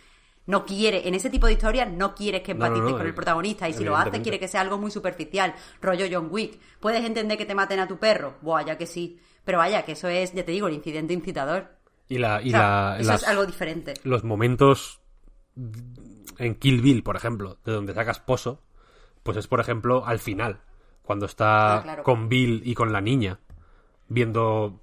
No 0.50 0.66
quiere, 0.66 1.08
en 1.08 1.14
ese 1.14 1.30
tipo 1.30 1.46
de 1.48 1.54
historias 1.54 1.90
no 1.92 2.16
quieres 2.16 2.42
que 2.42 2.54
No, 2.54 2.62
no, 2.62 2.66
empatices 2.66 2.92
no, 2.92 2.98
con 2.98 3.08
el 3.08 3.14
protagonista 3.14 3.70
y 3.70 3.74
si 3.74 3.84
lo 3.84 3.92
hace 3.96 4.08
evidentemente. 4.10 4.24
quiere 4.24 4.40
que 4.40 4.48
sea 4.48 4.62
algo 4.62 4.78
muy 4.80 4.90
superficial, 4.92 5.54
rollo 5.82 6.06
John 6.12 6.28
Wick. 6.32 6.60
¿Puedes 6.80 7.06
entender 7.06 7.38
que 7.38 7.46
te 7.46 7.54
maten 7.56 7.80
a 7.80 7.88
tu 7.88 7.98
perro? 8.00 8.36
Buah, 8.42 8.64
ya 8.66 8.78
que 8.78 8.88
sí. 8.88 9.20
Pero 9.46 9.60
vaya, 9.60 9.84
que 9.86 9.92
eso 9.94 10.08
es, 10.08 10.34
ya 10.34 10.44
te 10.44 10.52
digo, 10.52 10.68
el 10.68 10.74
incidente 10.74 11.14
incitador. 11.14 11.78
Y 12.08 12.18
la, 12.18 12.42
y 12.42 12.48
O 12.48 12.52
sea, 12.52 12.60
la- 12.62 12.98
eso 13.00 13.12
las- 13.12 13.22
es 13.24 13.28
algo 13.28 13.46
diferente. 13.46 13.94
los 14.04 14.24
momentos 14.24 15.00
en 16.38 16.56
Kill 16.56 16.82
Bill, 16.82 17.04
por 17.04 17.16
ejemplo, 17.16 17.58
de 17.66 17.72
donde 17.74 17.94
sacas 17.94 18.20
pozo, 18.20 18.62
pues 19.24 19.38
es, 19.38 19.48
por 19.48 19.60
ejemplo, 19.60 20.06
al 20.06 20.20
final, 20.20 20.62
cuando 21.04 21.26
está 21.26 21.78
Ah, 21.78 21.84
claro. 21.84 22.04
con 22.04 22.30
Bill 22.30 22.62
y 22.66 22.74
con 22.74 22.92
la 22.94 23.02
niña, 23.02 23.40
viendo, 24.08 24.80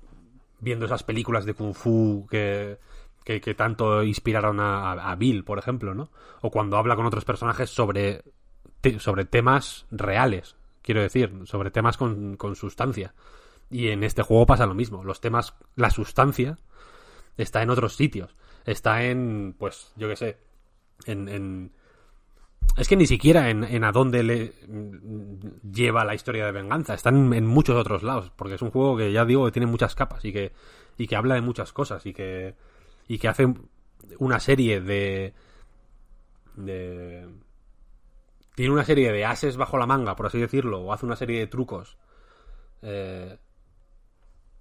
viendo 0.60 0.86
esas 0.86 1.02
películas 1.02 1.44
de 1.44 1.54
Kung 1.54 1.74
Fu 1.74 2.26
que, 2.30 2.78
que, 3.26 3.54
tanto 3.54 4.04
inspiraron 4.04 4.60
a, 4.60 5.14
Bill, 5.16 5.42
por 5.42 5.58
ejemplo, 5.58 5.94
¿no? 5.94 6.10
O 6.42 6.50
cuando 6.52 6.76
habla 6.76 6.94
con 6.94 7.06
otros 7.06 7.24
personajes 7.24 7.70
sobre, 7.70 8.22
sobre 8.98 9.24
temas 9.24 9.86
reales, 9.90 10.54
quiero 10.80 11.02
decir, 11.02 11.32
sobre 11.44 11.72
temas 11.72 11.96
con, 11.96 12.36
con 12.36 12.54
sustancia. 12.54 13.14
Y 13.68 13.88
en 13.88 14.04
este 14.04 14.22
juego 14.22 14.46
pasa 14.46 14.64
lo 14.64 14.74
mismo. 14.74 15.02
Los 15.02 15.20
temas, 15.20 15.54
la 15.74 15.90
sustancia, 15.90 16.56
está 17.36 17.62
en 17.62 17.70
otros 17.70 17.96
sitios. 17.96 18.36
Está 18.64 19.02
en, 19.02 19.56
pues, 19.58 19.92
yo 19.96 20.08
qué 20.08 20.16
sé, 20.16 20.38
en... 21.06 21.28
en- 21.28 21.72
es 22.76 22.88
que 22.88 22.96
ni 22.96 23.06
siquiera 23.06 23.48
en, 23.50 23.64
en 23.64 23.84
a 23.84 23.92
dónde 23.92 24.22
le 24.22 24.52
lleva 25.72 26.04
la 26.04 26.14
historia 26.14 26.46
de 26.46 26.52
venganza. 26.52 26.94
Está 26.94 27.08
en, 27.08 27.32
en 27.32 27.46
muchos 27.46 27.74
otros 27.74 28.04
lados. 28.04 28.30
Porque 28.36 28.54
es 28.54 28.62
un 28.62 28.70
juego 28.70 28.96
que 28.96 29.10
ya 29.12 29.24
digo 29.24 29.46
que 29.46 29.52
tiene 29.52 29.66
muchas 29.66 29.94
capas 29.96 30.24
y 30.24 30.32
que, 30.32 30.52
y 30.96 31.06
que 31.08 31.16
habla 31.16 31.34
de 31.34 31.40
muchas 31.40 31.72
cosas 31.72 32.04
y 32.06 32.12
que, 32.12 32.54
y 33.08 33.18
que 33.18 33.28
hace 33.28 33.52
una 34.18 34.40
serie 34.40 34.80
de... 34.80 35.34
de 36.56 37.28
tiene 38.54 38.72
una 38.72 38.84
serie 38.84 39.12
de 39.12 39.24
ases 39.26 39.58
bajo 39.58 39.76
la 39.76 39.86
manga, 39.86 40.16
por 40.16 40.26
así 40.26 40.38
decirlo, 40.40 40.80
o 40.80 40.92
hace 40.92 41.04
una 41.04 41.16
serie 41.16 41.40
de 41.40 41.46
trucos 41.46 41.98
eh, 42.80 43.38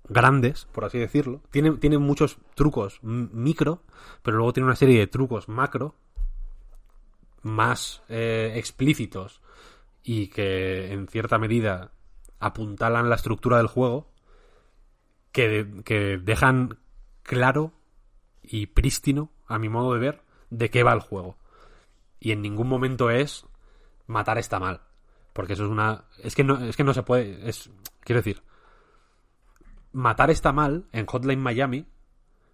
grandes, 0.10 0.66
por 0.66 0.84
así 0.84 1.00
decirlo. 1.00 1.42
Tiene, 1.50 1.72
tiene 1.78 1.98
muchos 1.98 2.38
trucos 2.56 3.00
micro, 3.02 3.84
pero 4.22 4.38
luego 4.38 4.52
tiene 4.52 4.68
una 4.68 4.76
serie 4.76 5.00
de 5.00 5.08
trucos 5.08 5.48
macro 5.48 5.96
más 7.42 8.04
eh, 8.10 8.54
explícitos 8.56 9.42
y 10.04 10.28
que 10.28 10.92
en 10.92 11.08
cierta 11.08 11.38
medida 11.38 11.92
apuntalan 12.40 13.10
la 13.10 13.16
estructura 13.16 13.58
del 13.58 13.68
juego 13.68 14.12
que, 15.32 15.82
que 15.86 16.18
dejan 16.18 16.80
claro 17.24 17.72
y 18.50 18.68
prístino, 18.68 19.32
a 19.48 19.58
mi 19.60 19.70
modo 19.70 19.94
de 19.94 20.00
ver, 20.00 20.22
de 20.50 20.70
qué 20.70 20.84
va 20.84 20.94
el 20.94 21.00
juego. 21.00 21.38
Y 22.20 22.32
en 22.32 22.42
ningún 22.42 22.68
momento 22.68 23.10
es 23.10 23.46
matar 24.08 24.38
está 24.38 24.60
mal. 24.60 24.82
Porque 25.34 25.54
eso 25.54 25.66
es 25.66 25.70
una. 25.72 26.06
Es 26.24 26.34
que 26.36 26.44
no, 26.44 26.58
es 26.64 26.76
que 26.78 26.84
no 26.84 26.94
se 26.94 27.04
puede. 27.04 27.48
Es. 27.50 27.70
Quiero 28.02 28.20
decir. 28.22 28.42
Matar 29.92 30.30
está 30.30 30.52
mal 30.52 30.86
en 30.92 31.06
Hotline 31.06 31.40
Miami. 31.42 31.86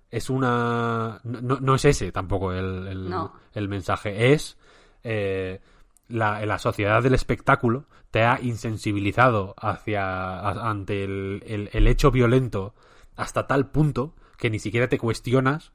Es 0.09 0.29
una. 0.29 1.19
No, 1.23 1.59
no 1.59 1.75
es 1.75 1.85
ese 1.85 2.11
tampoco 2.11 2.51
el, 2.53 2.87
el, 2.87 3.09
No. 3.09 3.33
el 3.53 3.67
mensaje. 3.69 4.33
Es. 4.33 4.57
eh, 5.03 5.61
la, 6.07 6.45
la 6.45 6.59
sociedad 6.59 7.01
del 7.01 7.13
espectáculo 7.13 7.85
te 8.11 8.23
ha 8.23 8.39
insensibilizado 8.41 9.55
hacia. 9.57 10.39
ante 10.69 11.03
el- 11.05 11.69
el 11.71 11.87
hecho 11.87 12.11
violento 12.11 12.73
hasta 13.15 13.47
tal 13.47 13.69
punto 13.71 14.13
que 14.37 14.49
ni 14.49 14.59
siquiera 14.59 14.87
te 14.89 14.97
cuestionas 14.97 15.71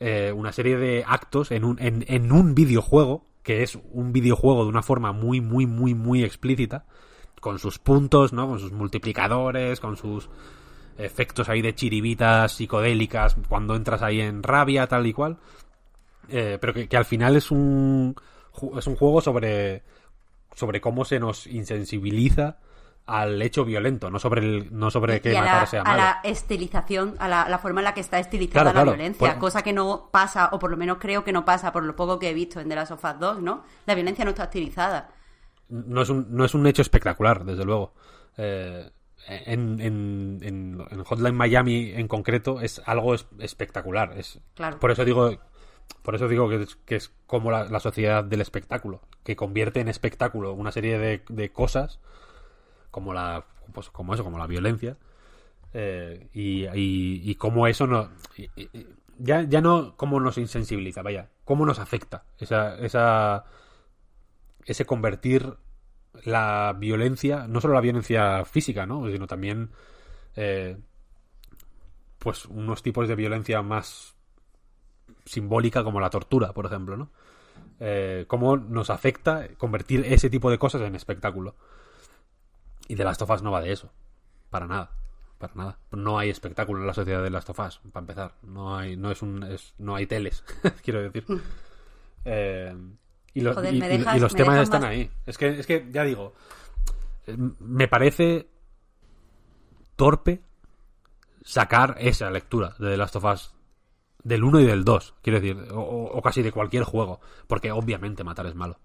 eh, 0.00 0.32
una 0.32 0.52
serie 0.52 0.76
de 0.76 1.04
actos 1.06 1.50
en 1.50 1.64
un, 1.64 1.78
en, 1.80 2.04
en 2.08 2.32
un 2.32 2.54
videojuego, 2.54 3.26
que 3.42 3.62
es 3.62 3.78
un 3.92 4.12
videojuego 4.12 4.64
de 4.64 4.68
una 4.68 4.82
forma 4.82 5.12
muy, 5.12 5.40
muy, 5.40 5.66
muy, 5.66 5.94
muy 5.94 6.22
explícita, 6.22 6.84
con 7.40 7.58
sus 7.58 7.78
puntos, 7.78 8.32
¿no? 8.32 8.46
Con 8.48 8.58
sus 8.58 8.72
multiplicadores, 8.72 9.80
con 9.80 9.96
sus 9.96 10.28
efectos 10.98 11.48
ahí 11.48 11.62
de 11.62 11.74
chiribitas 11.74 12.52
psicodélicas 12.52 13.36
cuando 13.48 13.76
entras 13.76 14.02
ahí 14.02 14.20
en 14.20 14.42
rabia, 14.42 14.86
tal 14.86 15.06
y 15.06 15.12
cual. 15.12 15.38
Eh, 16.28 16.58
pero 16.60 16.74
que, 16.74 16.88
que 16.88 16.96
al 16.96 17.04
final 17.04 17.36
es 17.36 17.50
un, 17.50 18.14
es 18.76 18.86
un 18.86 18.96
juego 18.96 19.20
sobre, 19.20 19.82
sobre 20.54 20.80
cómo 20.80 21.04
se 21.04 21.18
nos 21.18 21.46
insensibiliza 21.46 22.58
al 23.08 23.40
hecho 23.42 23.64
violento, 23.64 24.10
no 24.10 24.18
sobre 24.18 24.42
el, 24.42 24.68
no 24.78 24.90
sobre 24.90 25.20
que 25.20 25.32
y 25.32 25.36
a 25.36 25.40
matar 25.40 25.60
la, 25.62 25.66
sea 25.66 25.80
a 25.80 25.84
malo. 25.84 25.96
la 26.02 26.20
estilización, 26.24 27.14
a 27.18 27.26
la, 27.28 27.48
la 27.48 27.58
forma 27.58 27.80
en 27.80 27.84
la 27.84 27.94
que 27.94 28.00
está 28.00 28.18
estilizada 28.18 28.52
Claro, 28.62 28.66
la 28.66 28.72
claro. 28.84 28.90
violencia, 28.92 29.30
Por- 29.32 29.38
cosa 29.38 29.62
que 29.62 29.72
no 29.72 30.10
pasa, 30.12 30.50
o 30.52 30.58
por 30.58 30.70
lo 30.70 30.76
menos 30.76 30.98
creo 31.00 31.24
que 31.24 31.32
no 31.32 31.44
pasa, 31.44 31.72
por 31.72 31.82
lo 31.84 31.96
poco 31.96 32.18
que 32.18 32.30
he 32.30 32.34
visto 32.34 32.60
en 32.60 32.68
The 32.68 32.74
Last 32.76 32.92
of 32.92 33.04
Us 33.04 33.18
2, 33.18 33.40
¿no? 33.40 33.64
La 33.86 33.94
violencia 33.94 34.24
no 34.24 34.30
está 34.32 34.44
estilizada. 34.44 35.08
no 35.68 36.02
es 36.02 36.08
un, 36.10 36.26
no 36.30 36.44
es 36.44 36.54
un 36.54 36.66
hecho 36.66 36.82
espectacular, 36.82 37.44
desde 37.44 37.64
luego. 37.64 37.94
Eh, 38.36 38.90
en, 39.26 39.80
en, 39.80 40.38
en, 40.42 40.86
en 40.90 41.04
Hotline 41.04 41.34
Miami 41.34 41.92
en 41.94 42.08
concreto 42.08 42.60
es 42.60 42.80
algo 42.86 43.14
es- 43.14 43.26
espectacular. 43.40 44.14
Es, 44.16 44.38
Claro. 44.54 44.78
Por 44.78 44.90
eso 44.90 45.04
digo, 45.04 45.36
por 46.02 46.14
eso 46.14 46.28
digo 46.28 46.48
que 46.48 46.62
es, 46.62 46.76
que 46.84 46.96
es 46.96 47.12
como 47.26 47.50
la, 47.50 47.64
la 47.64 47.80
sociedad 47.80 48.22
del 48.24 48.40
espectáculo, 48.40 49.00
que 49.24 49.34
convierte 49.36 49.80
en 49.80 49.88
espectáculo 49.88 50.52
una 50.52 50.72
serie 50.72 50.98
de, 50.98 51.22
de 51.28 51.50
cosas 51.52 52.00
como 52.90 53.14
la 53.14 53.44
pues 53.72 53.90
como 53.90 54.14
eso, 54.14 54.24
como 54.24 54.38
la 54.38 54.46
violencia. 54.46 54.96
eh, 55.74 56.28
y, 56.32 56.66
y, 57.30 57.34
cómo 57.36 57.66
eso 57.66 57.86
no 57.86 58.10
y- 58.36 58.50
y- 58.56 58.70
y- 58.72 58.86
ya, 59.18 59.42
ya 59.42 59.60
no 59.60 59.96
cómo 59.96 60.20
nos 60.20 60.38
insensibiliza, 60.38 61.02
vaya, 61.02 61.28
cómo 61.44 61.66
nos 61.66 61.78
afecta 61.80 62.24
esa, 62.38 62.76
esa 62.78 63.44
ese 64.66 64.84
convertir 64.84 65.54
la 66.24 66.74
violencia, 66.78 67.46
no 67.48 67.60
solo 67.60 67.74
la 67.74 67.80
violencia 67.80 68.44
física, 68.44 68.86
¿no? 68.86 69.08
Sino 69.10 69.26
también 69.26 69.70
eh, 70.36 70.78
pues 72.18 72.46
unos 72.46 72.82
tipos 72.82 73.08
de 73.08 73.14
violencia 73.14 73.62
más 73.62 74.14
simbólica 75.24 75.84
como 75.84 76.00
la 76.00 76.10
tortura, 76.10 76.52
por 76.52 76.66
ejemplo, 76.66 76.96
¿no? 76.96 77.10
Eh, 77.80 78.24
cómo 78.28 78.56
nos 78.56 78.90
afecta 78.90 79.48
convertir 79.58 80.04
ese 80.06 80.30
tipo 80.30 80.50
de 80.50 80.58
cosas 80.58 80.82
en 80.82 80.94
espectáculo. 80.96 81.54
Y 82.88 82.94
de 82.96 83.04
Last 83.04 83.22
of 83.22 83.30
Us 83.30 83.42
no 83.42 83.50
va 83.52 83.60
de 83.60 83.72
eso. 83.72 83.92
Para 84.50 84.66
nada. 84.66 84.90
Para 85.38 85.54
nada. 85.54 85.78
No 85.92 86.18
hay 86.18 86.30
espectáculo 86.30 86.80
en 86.80 86.86
la 86.86 86.94
sociedad 86.94 87.22
de 87.22 87.30
Last 87.30 87.50
of 87.50 87.58
Us, 87.60 87.80
para 87.92 88.02
empezar. 88.02 88.34
No 88.42 88.76
hay, 88.76 88.96
no 88.96 89.10
es 89.10 89.22
un, 89.22 89.42
es- 89.44 89.74
no 89.78 89.94
hay 89.94 90.06
teles, 90.06 90.42
quiero 90.82 91.02
decir. 91.02 91.24
Eh, 92.24 92.74
y, 93.32 93.40
los- 93.40 93.54
Joder, 93.54 93.72
y- 93.74 93.78
me 93.80 93.86
y- 93.86 93.94
y 93.94 93.98
dejas- 93.98 94.20
los 94.20 94.34
temas 94.34 94.54
dejas 94.54 94.64
están 94.64 94.80
más- 94.82 94.90
ahí. 94.90 95.10
Es 95.24 95.38
que, 95.38 95.48
es 95.60 95.66
que, 95.66 95.88
ya 95.90 96.02
digo, 96.02 96.34
me 97.60 97.88
parece 97.88 98.48
torpe 99.96 100.42
sacar 101.42 101.96
esa 102.00 102.30
lectura 102.30 102.74
de 102.78 102.90
The 102.90 102.96
Last 102.96 103.16
of 103.16 103.24
Us 103.24 103.54
del 104.24 104.44
1 104.44 104.60
y 104.60 104.66
del 104.66 104.84
2, 104.84 105.14
quiero 105.22 105.40
decir, 105.40 105.56
o, 105.72 105.80
o- 105.80 106.18
o 106.18 106.22
casi 106.22 106.42
de 106.42 106.52
cualquier 106.52 106.82
juego, 106.84 107.20
porque 107.46 107.70
obviamente 107.72 108.24
matar 108.24 108.46
es 108.46 108.54
malo. 108.54 108.78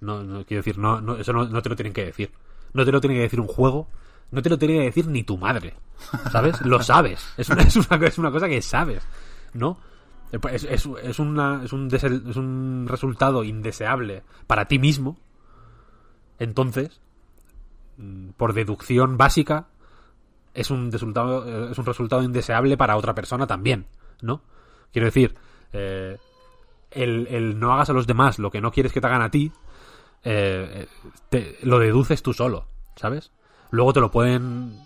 No, 0.00 0.22
no 0.22 0.44
quiero 0.44 0.58
decir, 0.60 0.76
no, 0.76 1.00
no, 1.00 1.16
eso 1.16 1.32
no, 1.32 1.46
no 1.46 1.62
te 1.62 1.68
lo 1.68 1.76
tienen 1.76 1.92
que 1.94 2.04
decir. 2.04 2.32
No 2.76 2.84
te 2.84 2.92
lo 2.92 3.00
tiene 3.00 3.16
que 3.16 3.22
decir 3.22 3.40
un 3.40 3.46
juego, 3.46 3.88
no 4.30 4.42
te 4.42 4.50
lo 4.50 4.58
tiene 4.58 4.74
que 4.74 4.84
decir 4.84 5.06
ni 5.08 5.24
tu 5.24 5.38
madre, 5.38 5.74
¿sabes? 6.30 6.60
Lo 6.60 6.82
sabes, 6.82 7.26
es 7.38 7.48
una, 7.48 7.62
es 7.64 7.76
una, 7.76 8.06
es 8.06 8.18
una 8.18 8.30
cosa 8.30 8.48
que 8.48 8.60
sabes, 8.60 9.02
¿no? 9.54 9.78
Es, 10.30 10.64
es, 10.64 10.88
es, 11.02 11.18
una, 11.18 11.62
es, 11.64 11.72
un 11.72 11.88
es 11.92 12.36
un 12.36 12.86
resultado 12.86 13.44
indeseable 13.44 14.24
para 14.46 14.66
ti 14.66 14.78
mismo, 14.78 15.18
entonces, 16.38 17.00
mm, 17.96 18.30
por 18.36 18.52
deducción 18.52 19.16
básica, 19.16 19.68
es 20.52 20.70
un 20.70 20.92
resultado, 20.92 21.46
eh, 21.46 21.72
es 21.72 21.78
un 21.78 21.86
resultado 21.86 22.22
indeseable 22.22 22.76
para 22.76 22.96
otra 22.96 23.14
persona 23.14 23.46
también, 23.46 23.86
¿no? 24.20 24.42
Quiero 24.92 25.06
decir, 25.06 25.34
eh, 25.72 26.18
el, 26.90 27.26
el 27.28 27.58
no 27.58 27.72
hagas 27.72 27.90
a 27.90 27.92
los 27.92 28.06
demás 28.06 28.38
lo 28.38 28.50
que 28.50 28.60
no 28.60 28.70
quieres 28.70 28.92
que 28.92 29.00
te 29.00 29.06
hagan 29.06 29.22
a 29.22 29.30
ti, 29.30 29.52
eh, 30.28 30.88
lo 31.62 31.78
deduces 31.78 32.22
tú 32.22 32.32
solo, 32.32 32.66
¿sabes? 32.96 33.30
Luego 33.70 33.92
te 33.92 34.00
lo 34.00 34.10
pueden 34.10 34.80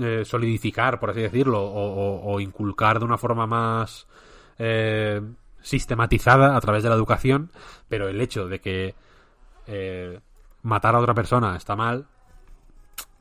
eh, 0.00 0.22
solidificar, 0.24 0.98
por 0.98 1.10
así 1.10 1.20
decirlo, 1.20 1.62
o, 1.62 2.40
inculcar 2.40 2.98
de 2.98 3.04
una 3.04 3.18
forma 3.18 3.46
más 3.46 4.06
eh, 4.58 5.20
sistematizada 5.60 6.56
a 6.56 6.60
través 6.60 6.82
de 6.82 6.88
la 6.88 6.94
educación, 6.94 7.50
pero 7.88 8.08
el 8.08 8.20
hecho 8.20 8.48
de 8.48 8.60
que 8.60 8.94
eh, 9.66 10.20
matar 10.62 10.94
a 10.94 11.00
otra 11.00 11.14
persona 11.14 11.54
está 11.56 11.76
mal, 11.76 12.06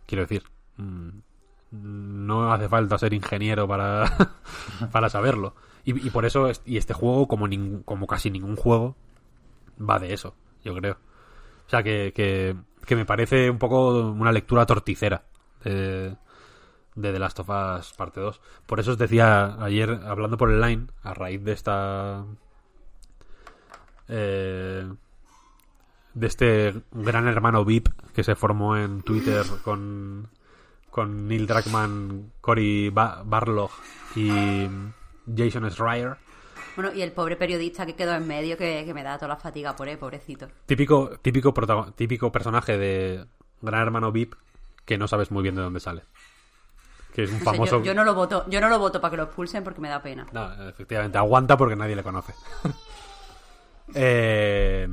quiero 0.05 0.23
decir, 0.23 0.43
mm, 0.77 1.09
no 1.71 2.53
hace 2.53 2.69
falta 2.69 2.97
ser 2.97 3.13
ingeniero 3.13 3.67
para, 3.67 4.05
para 4.91 5.09
saberlo. 5.09 5.53
Y, 5.83 6.09
por 6.09 6.25
eso, 6.25 6.49
es- 6.49 6.61
y 6.65 6.75
este 6.77 6.93
juego, 6.93 7.27
como, 7.29 7.47
como 7.85 8.07
casi 8.07 8.29
ningún 8.29 8.57
juego, 8.57 8.95
va 9.79 9.99
de 9.99 10.13
eso, 10.13 10.35
yo 10.63 10.73
creo. 10.75 10.97
O 11.67 11.69
sea, 11.69 11.83
que, 11.83 12.13
que, 12.15 12.55
que 12.85 12.95
me 12.95 13.05
parece 13.05 13.49
un 13.49 13.57
poco 13.59 13.99
una 14.11 14.31
lectura 14.31 14.65
torticera 14.65 15.23
de, 15.63 16.15
de 16.95 17.11
The 17.13 17.19
Last 17.19 17.39
of 17.41 17.49
Us 17.49 17.93
parte 17.93 18.19
2. 18.21 18.39
Por 18.65 18.79
eso 18.79 18.91
os 18.91 18.97
decía 18.97 19.61
ayer, 19.63 19.89
hablando 20.05 20.37
por 20.37 20.49
el 20.51 20.61
line, 20.61 20.87
a 21.03 21.13
raíz 21.13 21.43
de 21.43 21.51
esta... 21.51 22.23
eh, 24.07 24.87
de 26.13 26.27
este 26.27 26.73
gran 26.91 27.27
hermano 27.27 27.63
VIP 27.63 27.89
que 28.13 28.23
se 28.23 28.35
formó 28.35 28.75
en 28.77 29.01
Twitter 29.03 29.43
con, 29.63 30.29
con 30.89 31.27
Neil 31.27 31.45
Druckmann, 31.45 32.31
Cory 32.41 32.89
Ba- 32.89 33.21
Barlog 33.25 33.69
y 34.15 34.67
Jason 35.35 35.69
Schreier. 35.69 36.17
Bueno, 36.77 36.93
y 36.93 37.01
el 37.01 37.11
pobre 37.11 37.35
periodista 37.35 37.87
que 37.87 37.95
quedó 37.95 38.13
en 38.13 38.27
medio 38.27 38.55
que, 38.55 38.83
que 38.85 38.93
me 38.93 39.01
da 39.01 39.17
toda 39.17 39.29
la 39.29 39.35
fatiga 39.37 39.75
por 39.75 39.89
él, 39.89 39.97
pobrecito. 39.97 40.47
Típico, 40.67 41.09
típico, 41.23 41.51
típico 41.95 42.31
personaje 42.31 42.77
de 42.77 43.25
Gran 43.61 43.81
Hermano 43.81 44.11
VIP 44.11 44.35
que 44.85 44.97
no 44.97 45.07
sabes 45.07 45.31
muy 45.31 45.41
bien 45.41 45.55
de 45.55 45.63
dónde 45.63 45.79
sale. 45.79 46.03
Que 47.13 47.23
es 47.23 47.31
un 47.31 47.39
No 47.39 47.39
sé, 47.39 47.45
famoso. 47.45 47.79
yo, 47.79 47.85
yo 47.85 47.93
no 47.95 48.03
lo 48.03 48.13
voto, 48.13 48.45
yo 48.47 48.61
no 48.61 48.69
lo 48.69 48.77
voto 48.77 49.01
para 49.01 49.09
que 49.09 49.17
lo 49.17 49.23
expulsen 49.23 49.63
porque 49.63 49.81
me 49.81 49.89
da 49.89 50.03
pena. 50.03 50.27
No, 50.31 50.69
efectivamente, 50.69 51.17
aguanta 51.17 51.57
porque 51.57 51.75
nadie 51.75 51.95
le 51.95 52.03
conoce. 52.03 52.33
Eh, 53.95 54.85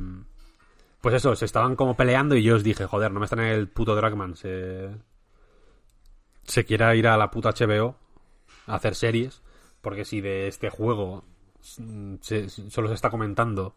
pues 1.01 1.15
eso, 1.15 1.35
se 1.35 1.43
estaban 1.43 1.75
como 1.75 1.97
peleando 1.97 2.33
y 2.37 2.43
yo 2.43 2.55
os 2.55 2.63
dije, 2.63 2.85
joder, 2.85 3.11
no 3.11 3.19
me 3.19 3.25
están 3.25 3.41
en 3.41 3.47
el 3.47 3.67
puto 3.67 3.93
Dragman. 3.93 4.37
Se, 4.37 4.89
se 6.43 6.63
quiera 6.63 6.95
ir 6.95 7.05
a 7.09 7.17
la 7.17 7.29
puta 7.29 7.49
HBO 7.51 7.97
a 8.67 8.75
hacer 8.75 8.95
series. 8.95 9.41
Porque 9.81 10.05
si 10.05 10.21
de 10.21 10.47
este 10.47 10.69
juego 10.69 11.25
se- 12.21 12.49
solo 12.49 12.87
se 12.87 12.93
está 12.93 13.09
comentando 13.09 13.75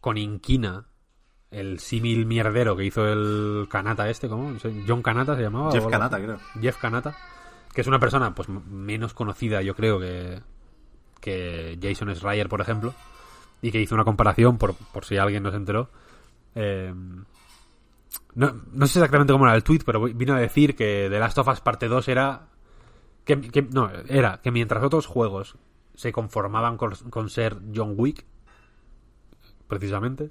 con 0.00 0.16
inquina 0.18 0.86
el 1.50 1.78
símil 1.78 2.26
mierdero 2.26 2.76
que 2.76 2.84
hizo 2.84 3.06
el 3.06 3.66
Kanata 3.70 4.08
este, 4.10 4.28
¿cómo? 4.28 4.56
John 4.86 5.02
Kanata 5.02 5.36
se 5.36 5.42
llamaba. 5.42 5.72
Jeff 5.72 5.86
Kanata, 5.86 6.18
creo. 6.20 6.38
Jeff 6.60 6.76
Kanata, 6.78 7.16
que 7.72 7.80
es 7.80 7.86
una 7.86 7.98
persona 7.98 8.34
pues 8.34 8.48
menos 8.48 9.14
conocida, 9.14 9.62
yo 9.62 9.74
creo, 9.74 9.98
que, 10.00 10.40
que 11.20 11.78
Jason 11.82 12.14
Schreier, 12.14 12.48
por 12.48 12.60
ejemplo, 12.60 12.94
y 13.62 13.70
que 13.72 13.80
hizo 13.80 13.94
una 13.94 14.04
comparación, 14.04 14.58
por, 14.58 14.74
por 14.74 15.04
si 15.04 15.16
alguien 15.16 15.42
no 15.42 15.50
se 15.50 15.56
enteró. 15.56 15.88
eh, 16.54 16.92
no, 18.34 18.52
no 18.72 18.86
sé 18.86 18.98
exactamente 18.98 19.32
cómo 19.32 19.46
era 19.46 19.54
el 19.56 19.64
tweet, 19.64 19.80
pero 19.84 20.00
vino 20.02 20.34
a 20.34 20.38
decir 20.40 20.76
que 20.76 21.08
The 21.10 21.18
Last 21.18 21.38
of 21.38 21.48
Us 21.48 21.60
Parte 21.60 21.88
2 21.88 22.08
era. 22.08 22.48
Que, 23.24 23.40
que- 23.40 23.62
no, 23.62 23.90
era 24.08 24.40
que 24.42 24.50
mientras 24.50 24.82
otros 24.84 25.06
juegos 25.06 25.56
se 25.96 26.12
conformaban 26.12 26.76
con, 26.76 26.94
con 27.10 27.28
ser 27.30 27.56
John 27.74 27.94
Wick, 27.96 28.24
precisamente, 29.66 30.30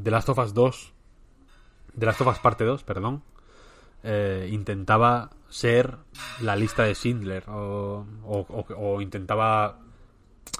The 0.00 0.10
Last 0.10 0.28
of 0.28 0.38
Us 0.38 0.52
2 0.54 0.92
de 1.94 2.06
Last 2.06 2.20
of 2.20 2.28
Us 2.28 2.38
Parte 2.38 2.64
2, 2.64 2.84
perdón, 2.84 3.22
eh, 4.04 4.48
intentaba 4.52 5.30
ser 5.48 5.96
la 6.40 6.54
lista 6.54 6.84
de 6.84 6.94
Schindler 6.94 7.48
o, 7.48 8.04
o- 8.24 8.46
o- 8.48 8.74
o 8.76 9.00
intentaba 9.00 9.78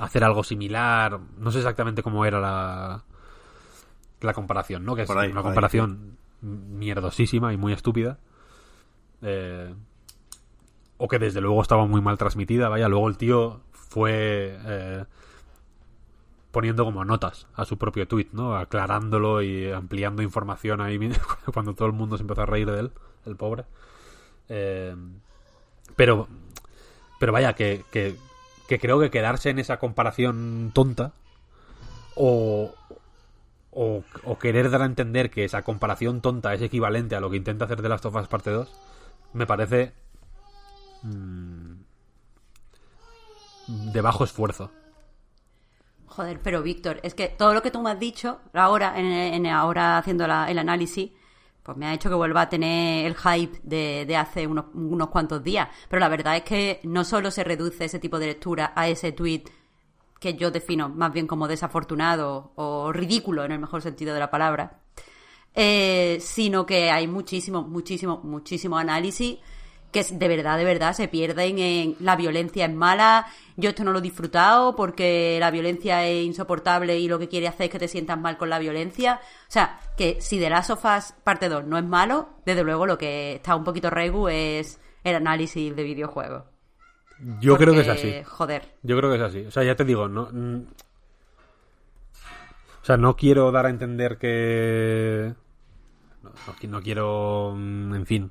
hacer 0.01 0.25
algo 0.25 0.43
similar. 0.43 1.21
No 1.37 1.53
sé 1.53 1.59
exactamente 1.59 2.03
cómo 2.03 2.25
era 2.25 2.41
la, 2.41 3.05
la 4.21 4.33
comparación, 4.33 4.85
¿no? 4.85 4.97
Que 4.97 5.03
es 5.03 5.11
ahí, 5.11 5.31
una 5.31 5.41
ahí, 5.41 5.45
comparación 5.45 6.17
mierdosísima 6.41 7.53
y 7.53 7.57
muy 7.57 7.73
estúpida. 7.73 8.19
Eh, 9.23 9.73
o 10.97 11.07
que 11.07 11.19
desde 11.21 11.41
luego 11.41 11.63
estaba 11.63 11.87
muy 11.87 12.01
mal 12.01 12.19
transmitida. 12.19 12.69
Vaya, 12.69 12.89
luego 12.89 13.09
el 13.09 13.17
tío 13.19 13.61
fue 13.89 14.59
eh, 14.65 15.05
poniendo 16.51 16.85
como 16.85 17.05
notas 17.05 17.47
a 17.55 17.65
su 17.65 17.79
propio 17.79 18.07
tweet, 18.09 18.29
¿no? 18.33 18.57
Aclarándolo 18.57 19.43
y 19.43 19.71
ampliando 19.71 20.23
información 20.23 20.81
ahí 20.81 20.99
cuando 21.53 21.75
todo 21.75 21.87
el 21.87 21.95
mundo 21.95 22.17
se 22.17 22.23
empezó 22.23 22.43
a 22.43 22.47
reír 22.47 22.71
de 22.71 22.81
él, 22.81 22.93
el 23.27 23.37
pobre. 23.37 23.65
Eh, 24.49 24.95
pero, 25.97 26.29
pero 27.19 27.33
vaya, 27.33 27.55
que, 27.55 27.85
que, 27.91 28.17
creo 28.79 29.01
que 29.01 29.11
quedarse 29.11 29.51
en 29.51 29.59
esa 29.59 29.79
comparación 29.79 30.71
tonta 30.75 31.13
o, 32.15 32.75
o, 33.71 34.05
o 34.25 34.39
querer 34.39 34.71
dar 34.71 34.83
a 34.83 34.87
entender 34.87 35.31
que 35.31 35.45
esa 35.45 35.63
comparación 35.63 36.21
tonta 36.21 36.55
es 36.55 36.63
equivalente 36.63 37.17
a 37.17 37.21
lo 37.21 37.31
que 37.31 37.37
intenta 37.37 37.65
hacer 37.65 37.83
The 37.83 37.89
Last 37.89 38.07
of 38.07 38.29
Parte 38.29 38.51
2, 38.51 38.73
me 39.33 39.47
parece 39.47 39.93
mm, 41.03 41.73
de 43.69 44.01
bajo 44.01 44.25
esfuerzo. 44.25 44.71
Joder, 46.07 46.41
pero 46.43 46.63
Víctor, 46.63 47.01
es 47.03 47.15
que 47.15 47.29
todo 47.29 47.55
lo 47.55 47.63
que 47.63 47.71
tú 47.71 47.81
me 47.83 47.91
has 47.91 48.01
dicho 48.01 48.41
ahora, 48.55 48.95
en, 48.99 49.47
ahora 49.47 49.99
haciendo 49.99 50.27
la- 50.27 50.51
el 50.51 50.59
análisis, 50.59 51.11
pues 51.63 51.77
me 51.77 51.87
ha 51.87 51.95
hecho 51.95 52.09
que 52.09 52.15
vuelva 52.15 52.43
a 52.43 52.49
tener 52.49 53.05
el 53.07 53.15
hype 53.15 53.61
de, 53.63 54.05
de 54.07 54.17
hace 54.17 54.47
unos, 54.47 54.67
unos 54.75 55.09
cuantos 55.11 55.45
días. 55.45 55.69
Pero 55.89 56.01
la 56.01 56.09
verdad 56.09 56.37
es 56.37 56.43
que 56.43 56.81
no 56.85 57.05
solo 57.05 57.31
se 57.31 57.45
reduce 57.45 57.85
ese 57.85 57.99
tipo 57.99 58.19
de 58.19 58.27
lectura 58.29 58.73
a 58.75 58.89
ese 58.89 59.13
tweet 59.13 59.45
que 60.19 60.35
yo 60.35 60.51
defino 60.51 60.89
más 60.89 61.13
bien 61.13 61.27
como 61.27 61.47
desafortunado 61.47 62.53
o 62.57 62.91
ridículo 62.91 63.45
en 63.45 63.53
el 63.53 63.59
mejor 63.61 63.83
sentido 63.83 64.15
de 64.15 64.21
la 64.21 64.31
palabra, 64.31 64.81
eh, 65.55 66.19
sino 66.21 66.67
que 66.67 66.91
hay 66.91 67.07
muchísimo, 67.07 67.63
muchísimo, 67.63 68.21
muchísimo 68.25 68.79
análisis 68.79 69.39
que 69.91 70.03
de 70.05 70.29
verdad, 70.29 70.59
de 70.59 70.65
verdad 70.65 70.93
se 70.93 71.09
pierden 71.09 71.59
en 71.59 71.97
la 72.01 72.15
violencia 72.17 72.67
es 72.67 72.73
mala, 72.75 73.27
yo 73.57 73.71
esto 73.71 73.85
no 73.85 73.93
lo 73.93 74.01
he 74.01 74.03
disfrutado 74.03 74.77
porque 74.77 75.39
la 75.41 75.51
violencia 75.51 76.07
es 76.07 76.25
insoportable 76.27 76.99
y 76.99 77.09
lo 77.09 77.19
que 77.19 77.29
quiere 77.29 77.49
hacer 77.49 77.67
es 77.67 77.71
que 77.73 77.79
te 77.79 77.89
sientas 77.89 78.19
mal 78.19 78.37
con 78.37 78.51
la 78.51 78.59
violencia. 78.59 79.21
O 79.23 79.51
sea, 79.51 79.81
que 79.97 80.21
si 80.21 80.39
The 80.39 80.51
Last 80.51 80.71
of 80.71 80.85
Us 80.85 81.15
parte 81.25 81.49
2 81.49 81.65
no 81.65 81.79
es 81.79 81.85
malo, 81.85 82.29
desde 82.45 82.65
luego 82.65 82.85
lo 82.87 82.99
que 82.99 83.37
está 83.37 83.57
un 83.57 83.65
poquito 83.65 83.89
regu 83.91 84.29
es 84.29 84.79
el 85.05 85.15
análisis 85.17 85.75
de 85.75 85.83
videojuegos. 85.83 86.43
Yo 87.41 87.57
creo 87.57 87.73
que 87.75 87.81
es 87.81 87.89
así. 87.89 88.15
Joder. 88.25 88.75
Yo 88.83 88.97
creo 88.97 89.11
que 89.11 89.17
es 89.17 89.23
así. 89.23 89.47
O 89.47 89.51
sea, 89.51 89.65
ya 89.65 89.75
te 89.75 89.85
digo, 89.85 90.07
no. 90.07 90.23
O 92.83 92.85
sea, 92.85 92.97
no 92.97 93.17
quiero 93.17 93.51
dar 93.51 93.67
a 93.67 93.71
entender 93.71 94.19
que. 94.19 95.35
No, 96.23 96.31
no 96.47 96.55
qui- 96.55 96.69
no 96.69 96.81
quiero. 96.83 97.55
mm, 97.57 97.95
En 97.95 98.07
fin. 98.07 98.31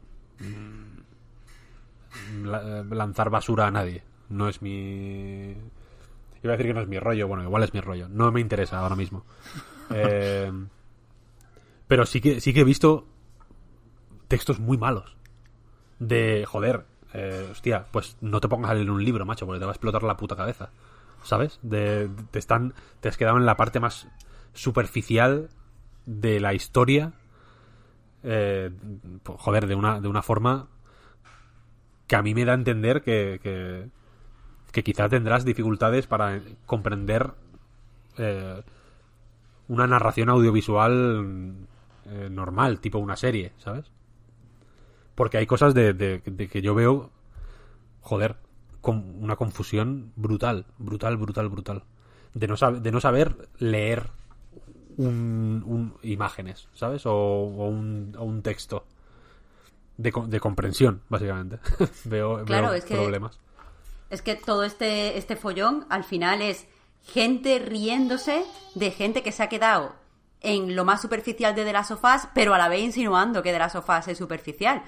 La- 2.45 2.83
lanzar 2.83 3.29
basura 3.29 3.67
a 3.67 3.71
nadie. 3.71 4.03
No 4.29 4.47
es 4.49 4.61
mi. 4.61 5.55
Iba 6.43 6.53
a 6.53 6.57
decir 6.57 6.67
que 6.67 6.73
no 6.73 6.81
es 6.81 6.87
mi 6.87 6.99
rollo. 6.99 7.27
Bueno, 7.27 7.43
igual 7.43 7.63
es 7.63 7.73
mi 7.73 7.79
rollo. 7.81 8.07
No 8.09 8.31
me 8.31 8.41
interesa 8.41 8.79
ahora 8.79 8.95
mismo. 8.95 9.23
Eh, 9.89 10.51
pero 11.87 12.05
sí 12.05 12.19
que, 12.19 12.41
sí 12.41 12.53
que 12.53 12.59
he 12.59 12.63
visto 12.65 13.07
textos 14.27 14.59
muy 14.59 14.77
malos. 14.77 15.15
De, 15.99 16.45
joder, 16.45 16.85
eh, 17.13 17.47
hostia, 17.49 17.85
pues 17.91 18.17
no 18.19 18.41
te 18.41 18.49
pongas 18.49 18.71
a 18.71 18.73
leer 18.73 18.91
un 18.91 19.01
libro, 19.03 19.25
macho, 19.25 19.45
porque 19.45 19.59
te 19.59 19.65
va 19.65 19.71
a 19.71 19.75
explotar 19.75 20.03
la 20.03 20.17
puta 20.17 20.35
cabeza. 20.35 20.71
¿Sabes? 21.23 21.59
De, 21.61 22.09
te 22.31 22.39
están, 22.39 22.73
te 22.99 23.07
has 23.07 23.15
quedado 23.15 23.37
en 23.37 23.45
la 23.45 23.55
parte 23.55 23.79
más 23.79 24.09
superficial 24.53 25.47
de 26.05 26.39
la 26.41 26.53
historia. 26.53 27.13
eh, 28.23 28.69
joder, 29.37 29.67
de 29.67 29.75
una, 29.75 30.01
de 30.01 30.07
una 30.09 30.21
forma 30.21 30.67
que 32.07 32.15
a 32.15 32.21
mí 32.23 32.33
me 32.33 32.45
da 32.45 32.53
a 32.53 32.55
entender 32.55 33.01
que, 33.01 33.39
que, 33.43 34.83
quizá 34.83 35.09
tendrás 35.09 35.45
dificultades 35.45 36.07
para 36.07 36.41
comprender 36.65 37.33
eh, 38.17 38.61
una 39.67 39.87
narración 39.87 40.29
audiovisual 40.29 41.53
eh, 42.05 42.29
normal, 42.31 42.79
tipo 42.79 42.97
una 42.99 43.15
serie, 43.15 43.51
¿sabes? 43.57 43.91
Porque 45.15 45.37
hay 45.37 45.47
cosas 45.47 45.73
de, 45.73 45.93
de- 45.93 46.21
que 46.47 46.61
yo 46.61 46.75
veo, 46.75 47.09
joder, 48.01 48.37
con 48.81 49.15
una 49.23 49.35
confusión 49.35 50.11
brutal, 50.15 50.65
brutal, 50.79 51.17
brutal, 51.17 51.49
brutal. 51.49 51.83
De 52.33 52.47
no, 52.47 52.55
sab- 52.57 52.81
de 52.81 52.91
no 52.91 53.01
saber 53.01 53.49
leer 53.59 54.09
un, 54.97 55.63
un- 55.67 55.95
imágenes, 56.03 56.69
¿sabes? 56.73 57.05
O 57.05 57.43
un, 57.45 58.15
o 58.17 58.25
un 58.25 58.41
texto. 58.43 58.85
De, 59.97 60.13
de 60.27 60.39
comprensión, 60.39 61.01
básicamente. 61.09 61.59
veo, 62.05 62.43
Claro, 62.45 62.67
veo 62.67 62.73
es 62.75 62.85
que- 62.85 62.95
problemas. 62.95 63.39
Es 64.09 64.21
que 64.21 64.35
todo 64.35 64.63
este, 64.63 65.17
este 65.17 65.35
follón 65.35 65.85
al 65.89 66.03
final 66.05 66.41
es 66.41 66.65
gente 67.03 67.59
riéndose 67.59 68.43
de 68.75 68.91
gente 68.91 69.21
que 69.23 69.31
se 69.33 69.43
ha 69.43 69.49
quedado 69.49 69.95
en 70.39 70.75
lo 70.75 70.85
más 70.85 71.01
superficial 71.01 71.55
de 71.55 71.65
The 71.65 71.73
Last 71.73 71.91
of 71.91 72.03
Us, 72.03 72.27
pero 72.33 72.53
a 72.53 72.57
la 72.57 72.69
vez 72.69 72.81
insinuando 72.81 73.41
que 73.43 73.51
The 73.51 73.59
Last 73.59 73.75
of 73.75 73.89
Us 73.89 74.07
es 74.07 74.17
superficial. 74.17 74.83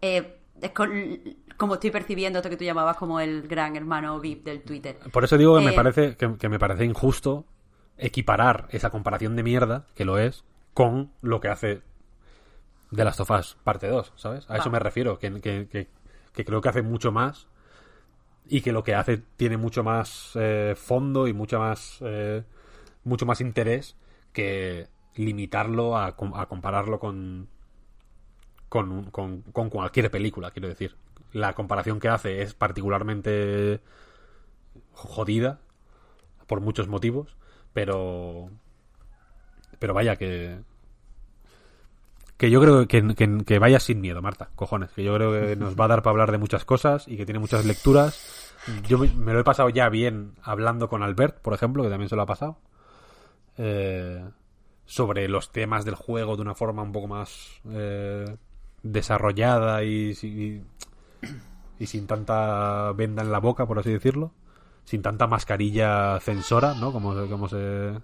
Eh, 0.00 0.38
es 0.62 0.70
con- 0.70 1.18
como 1.58 1.74
estoy 1.74 1.90
percibiendo 1.90 2.38
esto 2.38 2.48
que 2.48 2.56
tú 2.56 2.64
llamabas 2.64 2.96
como 2.96 3.20
el 3.20 3.46
gran 3.48 3.76
hermano 3.76 4.18
VIP 4.20 4.44
del 4.44 4.62
Twitter. 4.62 4.96
Por 5.12 5.24
eso 5.24 5.36
digo 5.36 5.58
que 5.58 5.64
me 5.64 5.72
Eh, 5.72 5.74
parece 5.74 6.16
que, 6.16 6.36
que 6.38 6.48
me 6.48 6.58
parece 6.58 6.84
injusto 6.84 7.44
equiparar 7.98 8.66
esa 8.70 8.90
comparación 8.90 9.36
de 9.36 9.42
mierda, 9.42 9.86
que 9.94 10.04
lo 10.04 10.18
es, 10.18 10.44
con 10.72 11.12
lo 11.22 11.40
que 11.40 11.48
hace 11.48 11.82
The 12.94 13.04
Last 13.04 13.20
of 13.20 13.30
Us 13.30 13.56
parte 13.64 13.88
2, 13.88 14.12
¿sabes? 14.16 14.48
A 14.50 14.56
eso 14.56 14.70
me 14.70 14.78
refiero, 14.78 15.18
que, 15.18 15.40
que- 15.40 15.68
que- 15.68 15.88
que 16.32 16.44
creo 16.44 16.60
que 16.60 16.68
hace 16.68 16.82
mucho 16.82 17.12
más 17.12 17.46
y 18.46 18.60
que 18.60 18.72
lo 18.72 18.82
que 18.84 18.94
hace 18.94 19.18
tiene 19.36 19.56
mucho 19.56 19.82
más 19.84 20.32
eh, 20.34 20.74
fondo 20.76 21.26
y 21.28 21.32
mucho 21.32 21.58
más 21.58 21.98
eh, 22.02 22.42
mucho 23.04 23.24
más 23.26 23.40
interés 23.40 23.96
que 24.32 24.88
limitarlo 25.14 25.96
a, 25.96 26.06
a 26.08 26.46
compararlo 26.48 26.98
con 26.98 27.48
con, 28.68 29.10
con 29.10 29.42
con 29.42 29.70
cualquier 29.70 30.10
película, 30.10 30.50
quiero 30.50 30.68
decir. 30.68 30.96
La 31.32 31.52
comparación 31.54 32.00
que 32.00 32.08
hace 32.08 32.42
es 32.42 32.54
particularmente 32.54 33.80
jodida 34.92 35.60
por 36.46 36.60
muchos 36.60 36.88
motivos, 36.88 37.36
pero 37.72 38.50
pero 39.78 39.94
vaya 39.94 40.16
que 40.16 40.58
que 42.36 42.50
yo 42.50 42.60
creo 42.60 42.88
que, 42.88 43.14
que, 43.14 43.44
que 43.44 43.58
vaya 43.58 43.78
sin 43.78 44.00
miedo, 44.00 44.20
Marta, 44.20 44.50
cojones, 44.54 44.90
que 44.90 45.04
yo 45.04 45.14
creo 45.14 45.32
que 45.32 45.56
nos 45.56 45.78
va 45.78 45.84
a 45.84 45.88
dar 45.88 46.02
para 46.02 46.12
hablar 46.12 46.32
de 46.32 46.38
muchas 46.38 46.64
cosas 46.64 47.06
y 47.06 47.16
que 47.16 47.24
tiene 47.24 47.38
muchas 47.38 47.64
lecturas. 47.64 48.52
Yo 48.88 48.98
me, 48.98 49.32
lo 49.32 49.40
he 49.40 49.44
pasado 49.44 49.68
ya 49.68 49.88
bien 49.88 50.32
hablando 50.42 50.88
con 50.88 51.02
Albert, 51.02 51.40
por 51.40 51.54
ejemplo, 51.54 51.82
que 51.82 51.90
también 51.90 52.08
se 52.08 52.16
lo 52.16 52.22
ha 52.22 52.26
pasado, 52.26 52.58
eh, 53.58 54.24
sobre 54.86 55.28
los 55.28 55.52
temas 55.52 55.84
del 55.84 55.94
juego 55.94 56.36
de 56.36 56.42
una 56.42 56.54
forma 56.54 56.82
un 56.82 56.92
poco 56.92 57.06
más 57.06 57.60
eh, 57.70 58.36
desarrollada 58.82 59.84
y, 59.84 60.10
y 61.78 61.86
sin 61.86 62.06
tanta 62.06 62.92
venda 62.92 63.22
en 63.22 63.30
la 63.30 63.38
boca, 63.38 63.66
por 63.66 63.78
así 63.78 63.92
decirlo, 63.92 64.32
sin 64.84 65.02
tanta 65.02 65.26
mascarilla 65.26 66.18
censora, 66.20 66.74
¿no? 66.74 66.90
Como, 66.90 67.14
como 67.28 67.48
se 67.48 68.00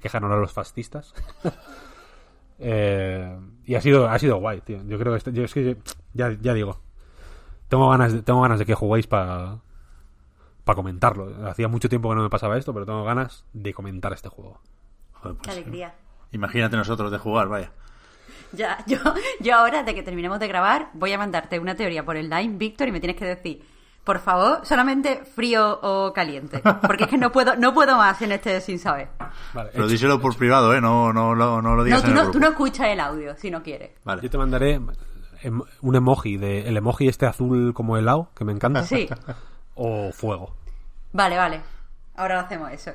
quejan 0.00 0.24
ahora 0.24 0.38
los 0.38 0.52
fascistas. 0.52 1.14
Eh, 2.60 3.38
y 3.64 3.74
ha 3.74 3.80
sido, 3.80 4.08
ha 4.08 4.18
sido 4.18 4.36
guay, 4.36 4.60
tío. 4.60 4.82
Yo 4.86 4.98
creo 4.98 5.12
que, 5.12 5.18
este- 5.18 5.32
yo 5.32 5.44
es 5.44 5.54
que 5.54 5.76
ya, 6.12 6.36
ya 6.40 6.54
digo, 6.54 6.80
tengo 7.68 7.88
ganas, 7.90 8.12
de, 8.12 8.22
tengo 8.22 8.42
ganas 8.42 8.58
de 8.58 8.66
que 8.66 8.74
juguéis 8.74 9.06
para 9.06 9.58
para 10.64 10.76
comentarlo. 10.76 11.48
Hacía 11.48 11.68
mucho 11.68 11.88
tiempo 11.88 12.10
que 12.10 12.16
no 12.16 12.22
me 12.22 12.30
pasaba 12.30 12.56
esto, 12.58 12.72
pero 12.72 12.86
tengo 12.86 13.02
ganas 13.02 13.44
de 13.52 13.72
comentar 13.72 14.12
este 14.12 14.28
juego. 14.28 14.60
Joder, 15.14 15.36
Qué 15.38 15.42
pues, 15.44 15.56
alegría. 15.56 15.94
Imagínate 16.32 16.76
nosotros 16.76 17.10
de 17.10 17.18
jugar, 17.18 17.48
vaya. 17.48 17.72
Ya, 18.52 18.78
yo, 18.86 18.98
yo 19.40 19.56
ahora, 19.56 19.82
de 19.82 19.94
que 19.94 20.02
terminemos 20.02 20.38
de 20.38 20.48
grabar, 20.48 20.90
voy 20.92 21.12
a 21.12 21.18
mandarte 21.18 21.58
una 21.58 21.74
teoría 21.74 22.04
por 22.04 22.16
el 22.16 22.30
line, 22.30 22.56
Víctor, 22.58 22.88
y 22.88 22.92
me 22.92 23.00
tienes 23.00 23.16
que 23.16 23.24
decir, 23.24 23.64
por 24.04 24.18
favor, 24.18 24.60
solamente 24.64 25.24
frío 25.24 25.78
o 25.82 26.12
caliente. 26.12 26.62
Porque 26.82 27.04
es 27.04 27.10
que 27.10 27.18
no 27.18 27.30
puedo, 27.32 27.54
no 27.56 27.72
pudo 27.74 27.96
más 27.96 28.20
en 28.22 28.32
este 28.32 28.60
sin 28.60 28.78
saber. 28.78 29.08
Vale, 29.54 29.70
Pero 29.72 29.84
hecho. 29.84 29.92
díselo 29.92 30.20
por 30.20 30.36
privado, 30.36 30.74
¿eh? 30.74 30.80
No, 30.80 31.12
no, 31.12 31.34
no, 31.34 31.60
no 31.62 31.70
lo 31.70 31.76
No, 31.78 31.84
digas 31.84 32.00
tú 32.02 32.06
en 32.06 32.12
el 32.12 32.16
no, 32.16 32.22
grupo. 32.22 32.32
tú 32.32 32.40
no 32.40 32.48
escuchas 32.50 32.86
el 32.88 33.00
audio, 33.00 33.36
si 33.36 33.50
no 33.50 33.62
quieres. 33.62 33.90
Vale. 34.04 34.22
Yo 34.22 34.30
te 34.30 34.38
mandaré 34.38 34.80
em- 35.42 35.62
un 35.82 35.96
emoji 35.96 36.36
de 36.38 36.66
el 36.68 36.76
emoji 36.76 37.08
este 37.08 37.26
azul 37.26 37.72
como 37.74 37.96
helado 37.96 38.30
que 38.34 38.44
me 38.44 38.52
encanta 38.52 38.82
Sí. 38.84 39.08
o 39.74 40.10
fuego. 40.12 40.56
Vale, 41.12 41.36
vale. 41.36 41.60
Ahora 42.16 42.40
hacemos 42.40 42.70
eso. 42.72 42.92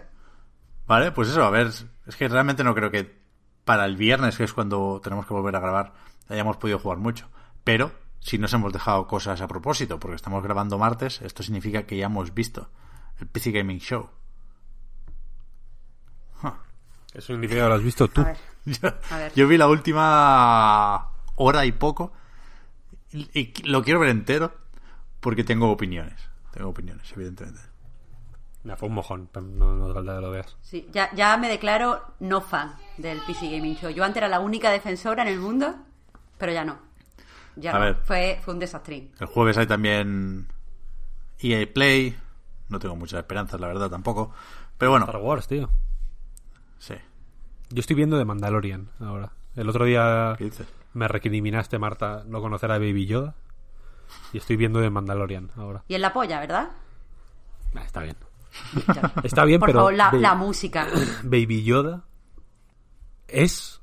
Vale, 0.87 1.11
pues 1.11 1.29
eso, 1.29 1.43
a 1.43 1.49
ver, 1.49 1.67
es 1.67 2.15
que 2.17 2.27
realmente 2.27 2.63
no 2.63 2.75
creo 2.75 2.91
que 2.91 3.19
para 3.63 3.85
el 3.85 3.95
viernes, 3.95 4.37
que 4.37 4.43
es 4.43 4.53
cuando 4.53 4.99
tenemos 5.03 5.25
que 5.25 5.33
volver 5.33 5.55
a 5.55 5.59
grabar, 5.59 5.93
hayamos 6.29 6.57
podido 6.57 6.77
jugar 6.77 6.99
mucho. 6.99 7.27
Pero 7.63 7.91
si 8.25 8.39
nos 8.39 8.51
hemos 8.53 8.73
dejado 8.73 9.05
cosas 9.05 9.39
a 9.39 9.47
propósito, 9.47 9.99
porque 9.99 10.15
estamos 10.15 10.41
grabando 10.41 10.79
martes, 10.79 11.21
esto 11.21 11.43
significa 11.43 11.83
que 11.83 11.95
ya 11.97 12.07
hemos 12.07 12.33
visto 12.33 12.71
el 13.19 13.27
PC 13.27 13.51
Gaming 13.51 13.77
Show. 13.79 14.09
Eso 17.13 17.27
significa 17.27 17.61
que 17.61 17.69
lo 17.69 17.75
has 17.75 17.83
visto 17.83 18.07
tú. 18.09 18.21
A 18.21 18.25
ver, 18.25 18.37
Yo, 18.65 18.89
A 19.11 19.17
ver. 19.17 19.33
yo 19.35 19.47
vi 19.47 19.57
la 19.57 19.67
última 19.67 21.11
hora 21.35 21.65
y 21.65 21.71
poco 21.71 22.11
y, 23.13 23.29
y 23.39 23.53
lo 23.69 23.83
quiero 23.83 23.99
ver 23.99 24.09
entero 24.09 24.53
porque 25.21 25.43
tengo 25.43 25.69
opiniones. 25.71 26.19
Tengo 26.51 26.69
opiniones, 26.69 27.09
evidentemente. 27.15 27.61
Nah, 28.63 28.75
fue 28.75 28.89
un 28.89 28.95
mojón, 28.95 29.29
pero 29.31 29.45
no, 29.45 29.75
no 29.75 29.93
falta 29.93 30.15
que 30.15 30.21
lo 30.21 30.31
veas. 30.31 30.57
Sí, 30.61 30.89
ya, 30.91 31.13
ya 31.13 31.37
me 31.37 31.47
declaro 31.47 32.15
no 32.19 32.41
fan 32.41 32.73
del 32.97 33.19
PC 33.21 33.49
Gaming 33.51 33.75
Show. 33.75 33.91
Yo 33.91 34.03
antes 34.03 34.17
era 34.17 34.27
la 34.27 34.39
única 34.39 34.71
defensora 34.71 35.21
en 35.21 35.29
el 35.29 35.39
mundo, 35.39 35.75
pero 36.39 36.51
ya 36.51 36.65
no. 36.65 36.79
Ya 37.55 37.71
A 37.71 37.79
no. 37.79 37.85
ver. 37.85 37.95
Fue, 38.03 38.39
fue 38.43 38.53
un 38.53 38.59
desastrín. 38.59 39.11
El 39.19 39.27
jueves 39.27 39.57
hay 39.57 39.67
también 39.67 40.47
EA 41.39 41.65
Play. 41.73 42.15
No 42.69 42.79
tengo 42.79 42.95
muchas 42.95 43.19
esperanzas, 43.19 43.59
la 43.59 43.67
verdad, 43.67 43.89
tampoco. 43.89 44.31
Pero 44.77 44.91
bueno, 44.91 45.05
Star 45.05 45.21
Wars, 45.21 45.47
tío. 45.47 45.69
sí. 46.79 46.95
Yo 47.69 47.79
estoy 47.79 47.95
viendo 47.95 48.17
de 48.17 48.25
Mandalorian 48.25 48.89
ahora. 48.99 49.31
El 49.55 49.67
otro 49.69 49.85
día 49.85 50.35
¿Qué 50.37 50.45
dices? 50.45 50.67
me 50.93 51.07
recriminaste, 51.07 51.79
Marta, 51.79 52.23
no 52.27 52.39
conocer 52.41 52.71
a 52.71 52.77
Baby 52.77 53.05
Yoda. 53.07 53.33
Y 54.33 54.37
estoy 54.37 54.55
viendo 54.55 54.79
de 54.79 54.89
Mandalorian 54.91 55.49
ahora. 55.55 55.83
Y 55.87 55.95
en 55.95 56.01
la 56.01 56.13
polla, 56.13 56.39
¿verdad? 56.39 56.69
Nah, 57.73 57.81
está 57.81 58.01
bien. 58.01 58.15
Está 59.23 59.45
bien, 59.45 59.59
Por 59.59 59.67
pero 59.69 59.79
favor, 59.79 59.93
la, 59.95 60.11
la 60.13 60.35
música. 60.35 60.87
Baby 61.23 61.63
Yoda 61.63 62.03
es 63.27 63.81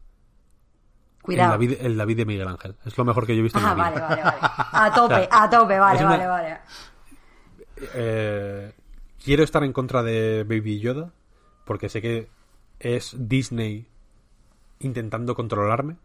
el 1.22 1.26
Cuidado. 1.26 1.50
David, 1.52 1.72
el 1.80 1.96
David 1.96 2.16
de 2.16 2.24
Miguel 2.26 2.48
Ángel. 2.48 2.74
Es 2.84 2.98
lo 2.98 3.04
mejor 3.04 3.26
que 3.26 3.34
yo 3.34 3.40
he 3.40 3.42
visto 3.44 3.58
en 3.58 3.64
Ah, 3.64 3.74
mi 3.74 3.82
vida. 3.82 3.90
vale, 3.90 4.00
vale, 4.00 4.22
vale. 4.22 4.38
A 4.72 4.92
tope, 4.92 5.28
a 5.30 5.50
tope, 5.50 5.78
vale, 5.78 5.98
una- 6.00 6.08
vale, 6.10 6.26
vale. 6.26 6.58
Eh, 7.94 8.72
quiero 9.24 9.42
estar 9.42 9.62
en 9.64 9.72
contra 9.72 10.02
de 10.02 10.44
Baby 10.44 10.80
Yoda 10.80 11.12
porque 11.64 11.88
sé 11.88 12.00
que 12.02 12.28
es 12.80 13.14
Disney 13.18 13.86
intentando 14.80 15.34
controlarme 15.34 15.96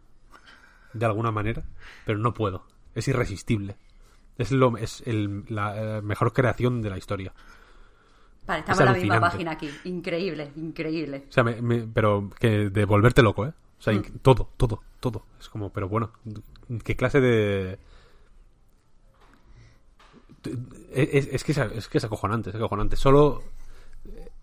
de 0.92 1.06
alguna 1.06 1.30
manera, 1.30 1.62
pero 2.06 2.18
no 2.18 2.32
puedo. 2.34 2.64
Es 2.94 3.08
irresistible. 3.08 3.76
Es, 4.38 4.52
lo, 4.52 4.76
es 4.76 5.02
el- 5.06 5.44
la 5.48 5.98
eh, 5.98 6.02
mejor 6.02 6.32
creación 6.32 6.80
de 6.80 6.90
la 6.90 6.98
historia. 6.98 7.32
Vale, 8.46 8.60
estamos 8.60 8.80
Es 8.80 8.86
en 8.86 8.92
la 8.92 8.98
misma 8.98 9.20
página 9.20 9.50
aquí. 9.52 9.70
Increíble, 9.84 10.52
increíble. 10.56 11.26
O 11.28 11.32
sea, 11.32 11.44
me- 11.44 11.60
me- 11.60 11.86
pero 11.92 12.30
que 12.38 12.70
de 12.70 12.84
volverte 12.84 13.22
loco, 13.22 13.46
¿eh? 13.46 13.52
O 13.78 13.82
sea, 13.82 14.02
todo, 14.22 14.50
todo, 14.56 14.82
todo. 15.00 15.24
Es 15.38 15.48
como, 15.48 15.72
pero 15.72 15.88
bueno, 15.88 16.10
¿qué 16.84 16.96
clase 16.96 17.20
de...? 17.20 17.78
Es, 20.92 21.44
que, 21.44 21.52
es 21.52 21.88
que 21.88 21.98
es 21.98 22.04
acojonante, 22.04 22.50
es 22.50 22.56
acojonante. 22.56 22.96
Solo 22.96 23.42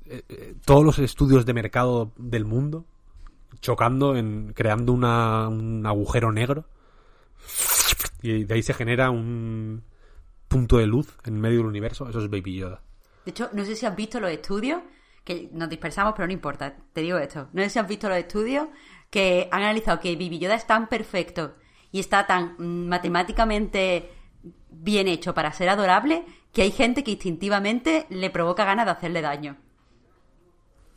eh, 0.06 0.24
eh, 0.30 0.56
todos 0.66 0.84
los 0.84 1.00
estudios 1.00 1.46
de 1.46 1.54
mercado 1.54 2.12
del 2.18 2.46
mundo 2.46 2.86
chocando 3.62 4.16
en 4.16 4.54
creando 4.54 4.94
una, 4.94 5.48
un 5.48 5.86
agujero 5.86 6.32
negro 6.32 6.66
y 8.22 8.44
de 8.44 8.54
ahí 8.54 8.62
se 8.62 8.74
genera 8.74 9.10
un 9.10 9.84
punto 10.48 10.78
de 10.78 10.86
luz 10.86 11.18
en 11.24 11.40
medio 11.40 11.60
del 11.60 11.68
universo. 11.68 12.10
Eso 12.10 12.20
es 12.20 12.30
Baby 12.30 12.58
Yoda. 12.58 12.82
De 13.26 13.32
hecho, 13.32 13.50
no 13.54 13.66
sé 13.66 13.76
si 13.76 13.86
has 13.86 13.96
visto 13.96 14.20
los 14.20 14.32
estudios, 14.32 14.82
que 15.24 15.50
nos 15.52 15.70
dispersamos, 15.70 16.14
pero 16.16 16.28
no 16.28 16.34
importa, 16.34 16.76
te 16.94 17.02
digo 17.02 17.18
esto. 17.18 17.50
No 17.54 17.64
sé 17.64 17.70
si 17.70 17.80
has 17.80 17.88
visto 17.88 18.08
los 18.08 18.18
estudios 18.18 18.68
que 19.10 19.48
han 19.52 19.62
analizado 19.64 20.00
que 20.00 20.16
Baby 20.16 20.40
Yoda 20.40 20.56
es 20.56 20.68
tan 20.68 20.88
perfecto 20.88 21.56
y 21.92 22.00
está 22.00 22.28
tan 22.28 22.56
mm, 22.58 22.88
matemáticamente 22.88 24.12
bien 24.70 25.08
hecho 25.08 25.34
para 25.34 25.52
ser 25.54 25.70
adorable 25.70 26.26
que 26.52 26.62
hay 26.62 26.72
gente 26.72 27.04
que 27.04 27.12
instintivamente 27.12 28.06
le 28.10 28.30
provoca 28.30 28.66
ganas 28.66 28.86
de 28.86 28.92
hacerle 28.92 29.22
daño. 29.22 29.58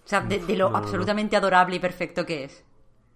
O 0.05 0.09
sea, 0.09 0.21
de, 0.21 0.39
de 0.39 0.57
lo 0.57 0.67
no, 0.67 0.71
no, 0.71 0.79
no. 0.79 0.85
absolutamente 0.85 1.37
adorable 1.37 1.77
y 1.77 1.81
perfecto 1.81 2.25
que 2.25 2.45
es. 2.45 2.65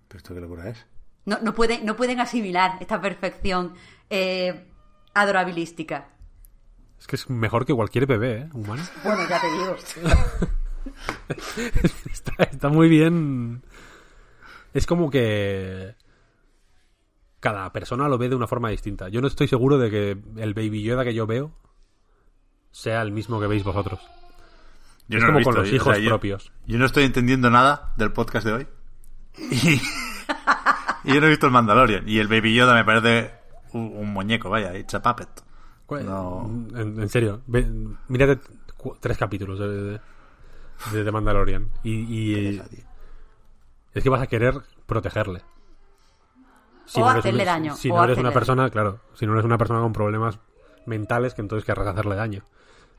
¿Pero 0.09 0.19
esto 0.19 0.35
qué 0.35 0.41
locura 0.41 0.69
es? 0.69 0.87
No, 1.25 1.39
no, 1.41 1.55
pueden, 1.55 1.87
no 1.87 1.97
pueden 1.97 2.21
asimilar 2.21 2.77
esta 2.81 3.01
perfección 3.01 3.75
eh, 4.11 4.67
adorabilística. 5.15 6.09
Es 6.99 7.07
que 7.07 7.17
es 7.17 7.31
mejor 7.31 7.65
que 7.65 7.75
cualquier 7.75 8.07
bebé, 8.07 8.43
¿eh? 8.43 8.49
Humano. 8.53 8.83
Bueno, 9.03 9.29
ya 9.29 9.41
te 9.41 9.51
digo. 9.51 9.77
está, 12.12 12.45
está 12.45 12.69
muy 12.69 12.89
bien. 12.89 13.62
Es 14.73 14.86
como 14.86 15.10
que 15.10 15.94
cada 17.41 17.73
persona 17.73 18.09
lo 18.09 18.18
ve 18.18 18.28
de 18.28 18.36
una 18.36 18.47
forma 18.47 18.70
distinta. 18.70 19.09
Yo 19.09 19.20
no 19.20 19.26
estoy 19.26 19.49
seguro 19.49 19.78
de 19.78 19.91
que 19.91 20.10
el 20.36 20.55
Baby 20.55 20.83
Yoda 20.83 21.05
que 21.05 21.15
yo 21.15 21.26
veo 21.26 21.52
sea 22.70 23.02
el 23.02 23.12
mismo 23.12 23.41
que 23.41 23.47
veis 23.49 23.65
vosotros. 23.65 24.01
Yo 25.09 25.18
Es 25.18 25.25
no 25.25 25.33
lo 25.33 25.33
como 25.34 25.44
con 25.44 25.55
visto, 25.55 25.60
los 25.62 25.73
o 25.73 25.75
hijos 25.75 25.97
sea, 25.97 26.09
propios. 26.09 26.52
Yo 26.67 26.78
no 26.78 26.86
estoy 26.86 27.05
entendiendo 27.05 27.51
nada 27.51 27.92
del 27.97 28.12
podcast 28.12 28.47
de 28.47 28.52
hoy. 28.52 28.67
Y, 29.39 29.75
y 29.75 29.81
yo 31.15 31.20
no 31.20 31.26
he 31.26 31.31
visto 31.31 31.47
el 31.47 31.52
Mandalorian. 31.52 32.09
Y 32.09 32.18
el 32.18 32.28
Baby 32.28 32.55
Yoda 32.55 32.75
me 32.75 32.84
parece 32.84 33.33
un, 33.73 33.92
un 33.97 34.12
muñeco, 34.12 34.49
vaya, 34.49 34.76
it's 34.78 34.94
a 34.94 35.02
puppet. 35.02 35.28
No. 35.91 36.49
En, 36.75 36.99
en 37.02 37.09
serio, 37.10 37.42
ve- 37.47 37.68
mírate 38.09 38.41
tres 39.01 39.18
capítulos 39.18 39.59
de, 39.59 40.01
de, 40.92 41.05
de 41.05 41.12
Mandalorian. 41.12 41.68
Y, 41.83 41.91
y-. 41.92 42.62
es 43.95 44.03
que 44.03 44.09
vas 44.11 44.23
a 44.23 44.27
querer 44.27 44.61
protegerle. 44.87 45.43
O 46.95 47.01
eres 47.11 47.21
hacerle 47.21 47.43
un- 47.43 47.47
daño, 47.47 47.77
Si 47.77 47.91
o 47.91 47.97
no 47.97 48.05
eres 48.05 48.19
una 48.19 48.33
persona, 48.33 48.69
claro, 48.71 49.01
si 49.15 49.27
no 49.27 49.33
eres 49.33 49.45
una 49.45 49.57
persona 49.59 49.81
con 49.81 49.93
problemas 49.93 50.39
mentales, 50.87 51.33
que 51.35 51.41
entonces 51.43 51.65
querrás 51.65 51.87
hacerle 51.89 52.17
daño. 52.17 52.43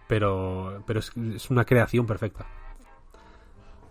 Pero, 0.07 0.83
pero 0.87 0.99
es, 0.99 1.11
es 1.35 1.49
una 1.49 1.63
creación 1.65 2.05
perfecta. 2.05 2.45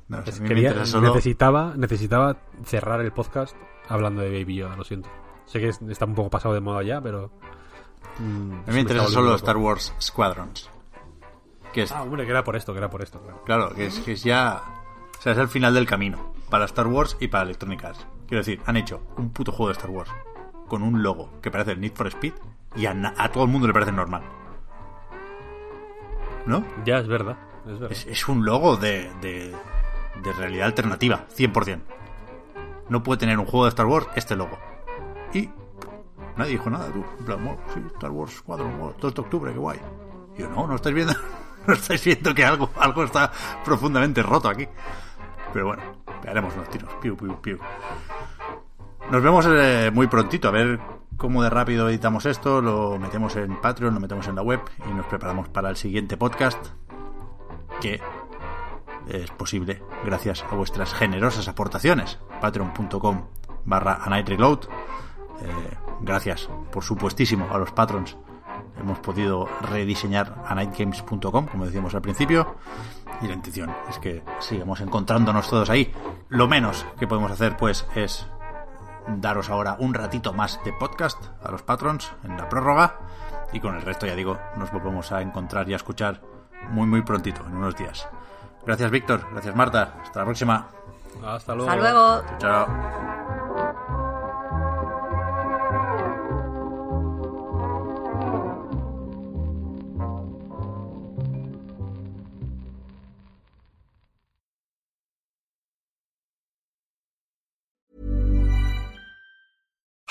No, 0.08 0.18
o 0.18 0.20
Es- 0.22 0.40
quería- 0.40 0.70
interesa 0.70 0.92
solo- 0.92 1.08
necesitaba, 1.08 1.74
necesitaba 1.76 2.36
cerrar 2.64 3.00
el 3.00 3.12
podcast 3.12 3.56
hablando 3.88 4.22
de 4.22 4.30
Baby 4.30 4.56
Yoda, 4.56 4.76
lo 4.76 4.84
siento. 4.84 5.08
Sé 5.46 5.60
que 5.60 5.68
es- 5.68 5.80
está 5.82 6.04
un 6.04 6.14
poco 6.14 6.30
pasado 6.30 6.54
de 6.54 6.60
moda 6.60 6.82
ya, 6.82 7.00
pero... 7.00 7.30
mm, 8.18 8.52
A 8.52 8.66
mí 8.66 8.72
me 8.74 8.80
interesa 8.80 9.06
solo 9.08 9.34
Star. 9.36 9.56
Wars 9.56 9.94
Squadrons. 10.00 10.68
Que 11.72 11.82
es, 11.82 11.92
Ah, 11.92 12.02
hombre, 12.02 12.24
que 12.24 12.30
era 12.30 12.44
por 12.44 12.56
esto, 12.56 12.72
que 12.72 12.78
era 12.78 12.90
por 12.90 13.02
esto, 13.02 13.20
claro. 13.20 13.42
claro, 13.44 13.74
que 13.74 13.86
es, 13.86 13.98
que 14.00 14.12
es 14.12 14.22
ya. 14.24 14.60
O 15.18 15.22
sea, 15.22 15.32
es 15.32 15.38
el 15.38 15.48
final 15.48 15.72
del 15.74 15.86
camino. 15.86 16.34
Para 16.52 16.66
Star 16.66 16.86
Wars 16.86 17.16
y 17.18 17.28
para 17.28 17.44
Electronic 17.44 17.82
Arts. 17.82 18.06
Quiero 18.28 18.40
decir, 18.44 18.60
han 18.66 18.76
hecho 18.76 19.00
un 19.16 19.30
puto 19.30 19.52
juego 19.52 19.68
de 19.68 19.72
Star 19.72 19.88
Wars. 19.90 20.10
Con 20.68 20.82
un 20.82 21.02
logo 21.02 21.30
que 21.40 21.50
parece 21.50 21.72
el 21.72 21.80
Need 21.80 21.94
for 21.94 22.06
Speed. 22.08 22.34
Y 22.76 22.84
a, 22.84 22.94
todo 23.32 23.44
el 23.44 23.50
mundo 23.50 23.66
le 23.66 23.72
parece 23.72 23.90
normal. 23.90 24.22
¿No? 26.44 26.62
Ya, 26.84 26.98
es 26.98 27.08
verdad. 27.08 27.38
Es 27.66 27.72
verdad. 27.80 27.90
Es, 27.90 28.06
es 28.06 28.28
un 28.28 28.44
logo 28.44 28.76
de, 28.76 29.10
de, 29.22 29.54
de 30.22 30.32
realidad 30.34 30.66
alternativa, 30.66 31.24
100%. 31.34 31.80
No 32.90 33.02
puede 33.02 33.20
tener 33.20 33.38
un 33.38 33.46
juego 33.46 33.64
de 33.64 33.70
Star 33.70 33.86
Wars 33.86 34.06
este 34.14 34.36
logo. 34.36 34.58
Y 35.32 35.48
nadie 36.36 36.52
dijo 36.52 36.68
nada, 36.68 36.92
tú. 36.92 37.02
En 37.18 37.24
plan, 37.24 37.46
"Oh, 37.48 37.58
sí, 37.72 37.80
Star 37.94 38.10
Wars 38.10 38.34
Squadron, 38.36 38.78
oh, 38.78 38.94
2 39.00 39.14
de 39.14 39.20
octubre, 39.22 39.52
qué 39.54 39.58
guay. 39.58 39.80
Y 40.36 40.42
yo, 40.42 40.50
no, 40.50 40.66
no 40.66 40.74
estáis 40.74 40.94
viendo, 40.94 41.14
no 41.66 41.72
estáis 41.72 42.04
viendo 42.04 42.34
que 42.34 42.44
algo, 42.44 42.68
algo 42.76 43.04
está 43.04 43.32
profundamente 43.64 44.22
roto 44.22 44.50
aquí. 44.50 44.68
Pero 45.54 45.66
bueno, 45.66 45.82
pegaremos 46.22 46.54
unos 46.54 46.70
tiros. 46.70 47.60
Nos 49.10 49.22
vemos 49.22 49.46
eh, 49.50 49.90
muy 49.92 50.06
prontito, 50.06 50.48
a 50.48 50.52
ver 50.52 50.80
cómo 51.16 51.42
de 51.42 51.50
rápido 51.50 51.88
editamos 51.88 52.24
esto, 52.24 52.62
lo 52.62 52.98
metemos 52.98 53.36
en 53.36 53.60
Patreon, 53.60 53.94
lo 53.94 54.00
metemos 54.00 54.26
en 54.28 54.36
la 54.36 54.42
web 54.42 54.60
y 54.88 54.94
nos 54.94 55.06
preparamos 55.06 55.48
para 55.48 55.68
el 55.68 55.76
siguiente 55.76 56.16
podcast 56.16 56.68
que 57.80 58.00
es 59.08 59.30
posible 59.32 59.82
gracias 60.04 60.44
a 60.48 60.54
vuestras 60.54 60.94
generosas 60.94 61.48
aportaciones. 61.48 62.18
Patreon.com 62.40 63.26
barra. 63.64 64.00
Eh, 64.08 65.76
gracias, 66.00 66.48
por 66.70 66.84
supuestísimo, 66.84 67.48
a 67.50 67.58
los 67.58 67.72
patrons. 67.72 68.16
Hemos 68.78 68.98
podido 68.98 69.48
rediseñar 69.60 70.42
anightgames.com, 70.46 71.46
como 71.46 71.66
decíamos 71.66 71.94
al 71.94 72.02
principio. 72.02 72.56
Y 73.20 73.28
la 73.28 73.34
intención 73.34 73.74
es 73.88 73.98
que 73.98 74.22
sigamos 74.40 74.80
encontrándonos 74.80 75.48
todos 75.48 75.70
ahí. 75.70 75.92
Lo 76.28 76.48
menos 76.48 76.86
que 76.98 77.06
podemos 77.06 77.30
hacer, 77.30 77.56
pues, 77.56 77.86
es 77.94 78.26
daros 79.06 79.50
ahora 79.50 79.76
un 79.78 79.94
ratito 79.94 80.32
más 80.32 80.62
de 80.64 80.72
podcast 80.72 81.22
a 81.42 81.50
los 81.50 81.62
patrons 81.62 82.12
en 82.24 82.36
la 82.36 82.48
prórroga. 82.48 82.98
Y 83.52 83.60
con 83.60 83.76
el 83.76 83.82
resto, 83.82 84.06
ya 84.06 84.16
digo, 84.16 84.38
nos 84.56 84.72
volvemos 84.72 85.12
a 85.12 85.20
encontrar 85.20 85.68
y 85.68 85.74
a 85.74 85.76
escuchar 85.76 86.22
muy, 86.70 86.86
muy 86.86 87.02
prontito, 87.02 87.44
en 87.46 87.56
unos 87.56 87.76
días. 87.76 88.08
Gracias, 88.64 88.90
Víctor. 88.90 89.26
Gracias, 89.32 89.54
Marta. 89.54 89.94
Hasta 90.02 90.20
la 90.20 90.24
próxima. 90.24 90.68
Hasta 91.24 91.54
luego. 91.54 91.70
Hasta 91.70 91.82
luego. 91.82 92.22
Chao. 92.38 93.51